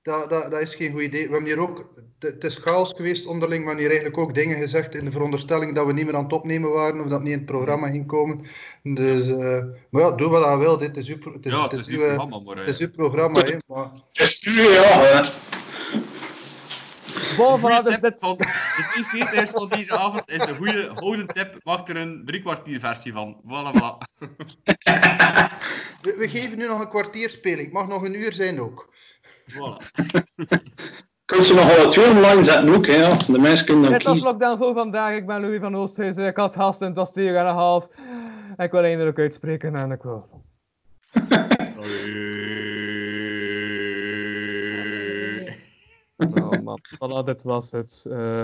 dat, 0.02 0.30
dat, 0.30 0.52
dat 0.52 0.62
is 0.62 0.76
geen 0.76 0.92
goed 0.92 1.02
idee. 1.02 1.26
We 1.28 1.32
hebben 1.32 1.46
hier 1.50 1.60
ook, 1.60 1.78
het- 2.20 2.32
het 2.34 2.44
is 2.44 2.56
chaos 2.56 2.94
geweest 2.96 3.26
onderling, 3.26 3.62
we 3.62 3.68
hebben 3.68 3.86
hier 3.86 3.94
eigenlijk 3.96 4.22
ook 4.24 4.36
dingen 4.36 4.58
gezegd 4.58 4.96
in 4.96 5.06
de 5.06 5.12
veronderstelling 5.12 5.76
dat 5.76 5.86
we 5.86 5.94
niet 5.94 6.06
meer 6.06 6.16
aan 6.16 6.24
het 6.24 6.34
opnemen 6.34 6.72
waren 6.72 7.02
of 7.04 7.08
dat 7.08 7.22
niet 7.22 7.32
in 7.32 7.38
het 7.38 7.46
programma 7.46 7.90
ging 7.90 8.08
komen. 8.08 8.46
Dus, 8.84 9.28
eh, 9.28 9.64
maar 9.90 10.02
ja, 10.02 10.12
doe 10.12 10.30
wat 10.30 10.50
je 10.52 10.58
wil, 10.58 10.78
dit 10.78 10.98
is 10.98 11.08
uw, 11.08 11.34
het 11.34 11.46
is, 11.46 11.52
ja, 11.52 11.62
het 11.64 11.72
het 11.72 11.80
is 11.80 11.88
is 11.88 11.94
uw, 11.94 12.00
uw 12.00 12.06
programma, 12.08 12.40
maar... 12.40 12.58
het 12.58 12.68
is 12.70 12.80
uw 12.80 12.92
programma, 12.92 13.42
hè, 13.44 13.56
maar 13.68 13.92
Dus 14.12 14.42
nu, 14.46 14.62
ja. 14.62 15.00
hè. 15.02 15.51
Tip 17.36 18.02
dit... 18.02 18.20
van, 18.20 18.38
de 18.38 18.88
twee 18.92 19.04
veertigers 19.04 19.50
van 19.50 19.70
deze 19.70 19.98
avond 19.98 20.24
is 20.26 20.46
een 20.46 20.56
goede 20.56 20.92
houden 20.96 21.28
tip. 21.28 21.56
Maak 21.64 21.90
er 21.90 21.98
een 21.98 22.22
drie 22.26 22.42
kwartier 22.42 22.80
versie 22.80 23.14
van. 23.14 23.42
Voilà, 23.46 23.80
voilà. 23.80 23.98
We, 26.02 26.16
we 26.18 26.30
geven 26.30 26.58
nu 26.58 26.68
nog 26.68 26.80
een 26.80 26.90
kwartier 26.90 27.30
spelen. 27.30 27.60
Ik 27.60 27.72
mag 27.72 27.88
nog 27.88 28.04
een 28.04 28.16
uur 28.16 28.34
zijn 28.34 28.62
ook. 28.62 28.94
voilà. 29.52 29.76
Kun 31.26 31.44
ze 31.44 31.54
nog 31.54 31.78
alle 31.78 31.88
twee 31.90 32.10
online 32.10 32.44
zetten 32.44 32.74
ook, 32.76 32.86
hè? 32.86 32.96
ja. 32.96 33.18
De 33.28 33.40
mensen 33.40 33.66
kunnen 33.66 33.84
dan 33.84 33.94
Dit 33.94 34.04
was 34.04 34.24
lockdown 34.24 34.58
voor 34.58 34.74
vandaag. 34.74 35.16
Ik 35.16 35.26
ben 35.26 35.42
Louis 35.42 35.60
van 35.60 35.76
Oosthuizen. 35.76 36.28
Ik 36.28 36.36
had 36.36 36.56
gasten, 36.56 36.88
het 36.88 36.96
was 36.96 37.12
twee 37.12 37.28
uur 37.28 37.36
en 37.36 37.46
een 37.46 37.54
half. 37.54 37.88
Ik 38.58 38.72
wil 38.72 38.84
eindelijk 38.84 39.20
uitspreken 39.20 39.76
en 39.76 39.92
ik 39.92 40.04
wil... 40.04 40.44
voilà, 46.96 47.26
dit 47.26 47.44
was 47.44 47.72
het. 47.72 48.06
Eh, 48.10 48.44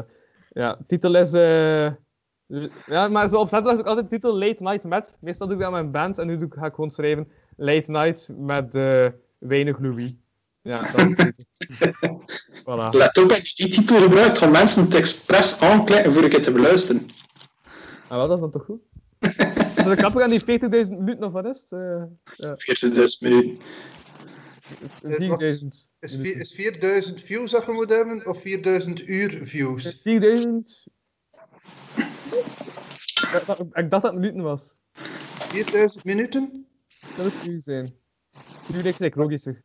ja, 0.50 0.78
titel 0.88 1.16
is... 1.16 1.34
eh, 1.34 1.92
ja, 2.86 3.08
maar 3.08 3.30
zo 3.30 3.38
opzet 3.38 3.66
zag 3.66 3.80
ik 3.80 3.86
altijd 3.86 4.10
de 4.10 4.16
titel 4.16 4.38
Late 4.38 4.64
Night 4.64 4.84
Met. 4.84 5.18
Meestal 5.22 5.48
doe 5.48 5.56
ik 5.56 5.62
dat 5.62 5.72
met 5.72 5.82
een 5.82 5.92
band 5.92 6.18
en 6.18 6.28
nu 6.28 6.38
doe 6.38 6.48
ik, 6.48 6.54
ga 6.54 6.66
ik 6.66 6.74
gewoon 6.74 6.92
schrijven 6.92 7.28
Late 7.56 7.92
Night 7.92 8.30
met 8.38 8.76
eh, 8.76 9.08
weinig 9.38 9.80
Louis. 9.80 10.16
Ja, 10.62 10.92
dat 10.92 11.02
is 11.02 11.16
de 11.16 11.34
titel. 11.58 12.24
voilà. 12.64 12.90
Let 12.92 13.18
op, 13.18 13.30
als 13.30 13.50
je 13.50 13.64
die 13.64 13.74
titel 13.74 14.02
gebruikt, 14.02 14.38
gaan 14.38 14.52
mensen 14.52 14.84
het 14.84 14.96
expres 14.96 15.60
aanklikken 15.62 16.14
voor 16.14 16.24
ik 16.24 16.32
het 16.32 16.44
te 16.44 16.52
beluisteren. 16.52 17.06
Ah, 18.08 18.18
wat, 18.18 18.28
dat 18.28 18.32
is 18.36 18.40
dan 18.40 18.52
toch 18.52 18.66
goed? 18.66 18.82
Is 19.20 19.84
dat 19.84 19.98
grappig 19.98 20.22
aan 20.22 20.30
die 20.30 20.42
40.000 20.42 20.48
minuten 20.92 21.24
of 21.24 21.32
wat 21.32 21.46
is 21.46 21.60
het? 21.60 21.72
Eh, 21.72 22.04
ja, 22.36 22.56
40.000 22.56 23.00
minuten. 23.20 23.58
4000. 25.02 25.90
Is, 26.00 26.16
vier- 26.16 26.40
is 26.40 26.54
4000 26.54 27.22
views 27.22 27.52
dat 27.52 27.66
je 27.66 27.72
moet 27.72 27.90
hebben 27.90 28.28
of 28.28 28.42
4000 28.42 29.08
uur 29.08 29.40
views? 29.44 30.02
4000. 30.04 30.86
Ja, 33.32 33.44
dat- 33.46 33.60
Ik 33.60 33.90
dacht 33.90 33.90
dat 33.90 34.04
het 34.04 34.14
minuten 34.14 34.42
was. 34.42 34.76
4000 35.50 36.04
minuten? 36.04 36.68
Dat 37.18 37.26
moet 37.34 37.48
uur 37.48 37.62
zijn. 37.62 37.94
Nu 38.74 38.82
lijkt 38.82 39.00
het 39.00 39.16
logischer. 39.16 39.64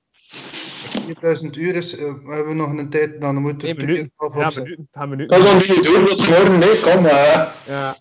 4000 1.05 1.57
uur 1.57 1.75
is, 1.75 1.97
eh, 1.97 2.13
we 2.25 2.35
hebben 2.35 2.57
nog 2.57 2.71
een 2.73 2.91
tijd, 2.91 3.21
dan 3.21 3.35
moeten 3.43 3.69
Nee, 3.69 3.75
we 3.77 3.85
minuten. 3.85 4.13
Ja, 4.17 4.27
opzetten. 4.27 4.89
minuten. 5.09 5.39
Dat 5.39 5.47
dan 5.47 5.59
doe 5.59 5.67
je 5.67 5.83
door 5.83 6.59
nee, 6.59 6.81
kom 6.81 7.03
maar. 7.03 7.57
Ja. 7.67 7.97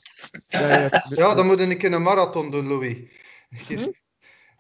Ja, 0.50 0.70
ja, 0.80 1.06
Ja, 1.10 1.36
dan 1.36 1.46
moeten 1.46 1.68
we 1.68 1.74
een 1.74 1.80
keer 1.80 1.94
een 1.94 2.02
marathon 2.02 2.52
doen, 2.52 2.68
Louis. 2.68 2.98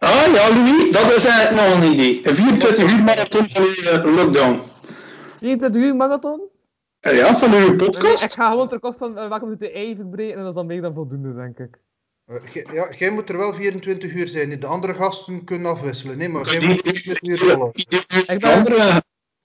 Ah 0.01 0.25
ja, 0.33 0.49
Louis, 0.55 0.91
dat 0.91 1.15
is 1.15 1.25
eigenlijk 1.25 1.67
nog 1.67 1.83
een 1.83 1.91
idee. 1.93 2.27
Een 2.27 2.35
24 2.35 2.91
uur 2.97 3.03
marathon 3.03 3.49
van 3.49 3.63
uw 3.63 3.73
eh, 3.73 4.15
lockdown. 4.15 4.61
24 5.39 5.81
uur 5.81 5.95
marathon? 5.95 6.41
Eh, 6.99 7.17
Ja, 7.17 7.35
van 7.35 7.53
uw 7.53 7.57
Nee, 7.59 7.69
ik 7.71 7.77
podcast. 7.77 8.33
ga 8.33 8.49
gewoon 8.49 8.67
ter 8.67 8.79
koste 8.79 8.97
van 8.97 9.17
uh, 9.17 9.29
welkom 9.29 9.57
de 9.57 9.71
ei 9.71 9.95
verbreken 9.95 10.33
en 10.33 10.39
dat 10.39 10.47
is 10.49 10.55
dan 10.55 10.65
meer 10.65 10.81
dan 10.81 10.93
voldoende, 10.93 11.33
denk 11.33 11.57
ik. 11.59 11.79
Eh, 12.25 12.35
gij- 12.43 12.67
Ja, 12.71 12.93
jij 12.97 13.09
moet 13.09 13.29
er 13.29 13.37
wel 13.37 13.53
24 13.53 14.13
uur 14.13 14.27
zijn. 14.27 14.59
De 14.59 14.65
andere 14.67 14.93
gasten 14.93 15.43
kunnen 15.43 15.71
afwisselen. 15.71 16.17
Nee, 16.17 16.29
maar 16.29 16.51
jij 16.51 16.67
moet 16.67 16.81
24 16.81 17.41
uur. 17.41 17.69
Ik 18.33 18.39
ben, 18.41 18.53
andere, 18.53 19.01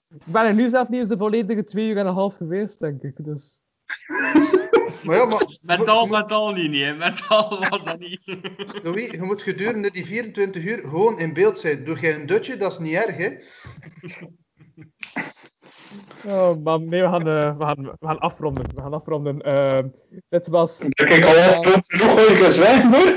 ik 0.09 0.21
ben 0.25 0.45
er 0.45 0.53
nu 0.53 0.69
zelf 0.69 0.89
niet 0.89 0.99
eens 0.99 1.09
de 1.09 1.17
volledige 1.17 1.63
2 1.63 1.89
uur 1.89 1.97
en 1.97 2.05
een 2.07 2.13
half 2.13 2.35
geweest, 2.35 2.79
denk 2.79 3.01
ik. 3.03 3.13
Dus. 3.17 3.59
Maar 5.03 5.15
ja, 5.15 5.25
maar 5.25 5.45
Mentaal, 5.61 6.05
mentaal 6.05 6.51
niet, 6.51 6.71
nee. 6.71 6.93
Mentaal 6.93 7.65
was 7.69 7.83
dat 7.83 7.99
niet. 7.99 8.19
Louis, 8.83 9.09
je 9.09 9.21
moet 9.21 9.41
gedurende 9.41 9.91
die 9.91 10.05
24 10.05 10.63
uur 10.63 10.77
gewoon 10.77 11.19
in 11.19 11.33
beeld 11.33 11.59
zijn. 11.59 11.83
Doe 11.83 11.99
jij 11.99 12.15
een 12.15 12.25
dutje, 12.25 12.57
dat 12.57 12.71
is 12.71 12.79
niet 12.79 12.93
erg, 12.93 13.17
hè? 13.17 13.29
Oh 16.25 16.63
man, 16.63 16.89
nee, 16.89 17.01
we 17.01 17.07
gaan, 17.07 17.27
eh, 17.27 17.57
we 17.57 17.63
gaan, 17.65 17.83
we 17.83 18.07
gaan 18.07 18.19
afronden. 18.19 18.65
We 18.75 18.81
gaan 18.81 18.93
afronden. 18.93 19.41
Eh, 19.41 19.83
dit 20.29 20.47
was... 20.47 20.79
ik 20.79 21.25
al 21.25 21.37
afstand 21.37 21.85
genoeg, 21.93 22.11
gooi 22.11 22.33
ik 22.33 22.39
eens 22.39 22.55
zwijgen 22.55 22.93
hoor. 22.93 23.15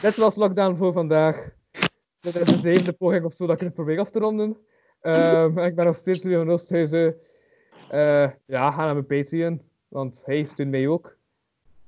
Dit 0.00 0.16
was 0.16 0.36
Lockdown 0.36 0.76
voor 0.76 0.92
vandaag. 0.92 1.50
Dit 2.20 2.36
is 2.36 2.46
de 2.46 2.56
zevende 2.56 2.92
poging 2.92 3.24
of 3.24 3.32
zo 3.32 3.46
dat 3.46 3.54
ik 3.54 3.62
het 3.62 3.74
probeer 3.74 3.98
af 3.98 4.10
te 4.10 4.18
ronden. 4.18 4.56
Ehm, 5.00 5.58
ik 5.58 5.74
ben 5.74 5.84
nog 5.84 5.96
steeds 5.96 6.22
Louis 6.22 6.38
van 6.38 6.50
Oosthuizen. 6.50 7.16
Eh, 7.92 8.28
ja, 8.46 8.70
ga 8.70 8.84
naar 8.84 8.94
mijn 8.94 9.06
Patreon, 9.06 9.62
want 9.88 10.22
hij 10.24 10.44
steunt 10.44 10.70
mij 10.70 10.88
ook. 10.88 11.16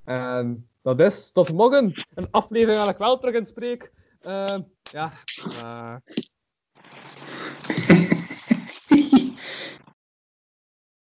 En 0.04 0.68
dat 0.82 1.00
is 1.00 1.30
tot 1.30 1.52
morgen. 1.52 1.92
Een 2.14 2.30
aflevering 2.30 2.78
waar 2.78 2.92
ik 2.92 2.96
wel 2.96 3.18
terug 3.18 3.34
in 3.34 3.46
spreek. 3.46 3.92
Uh, 4.26 4.56
ja. 4.82 5.12
Eh. 5.58 5.96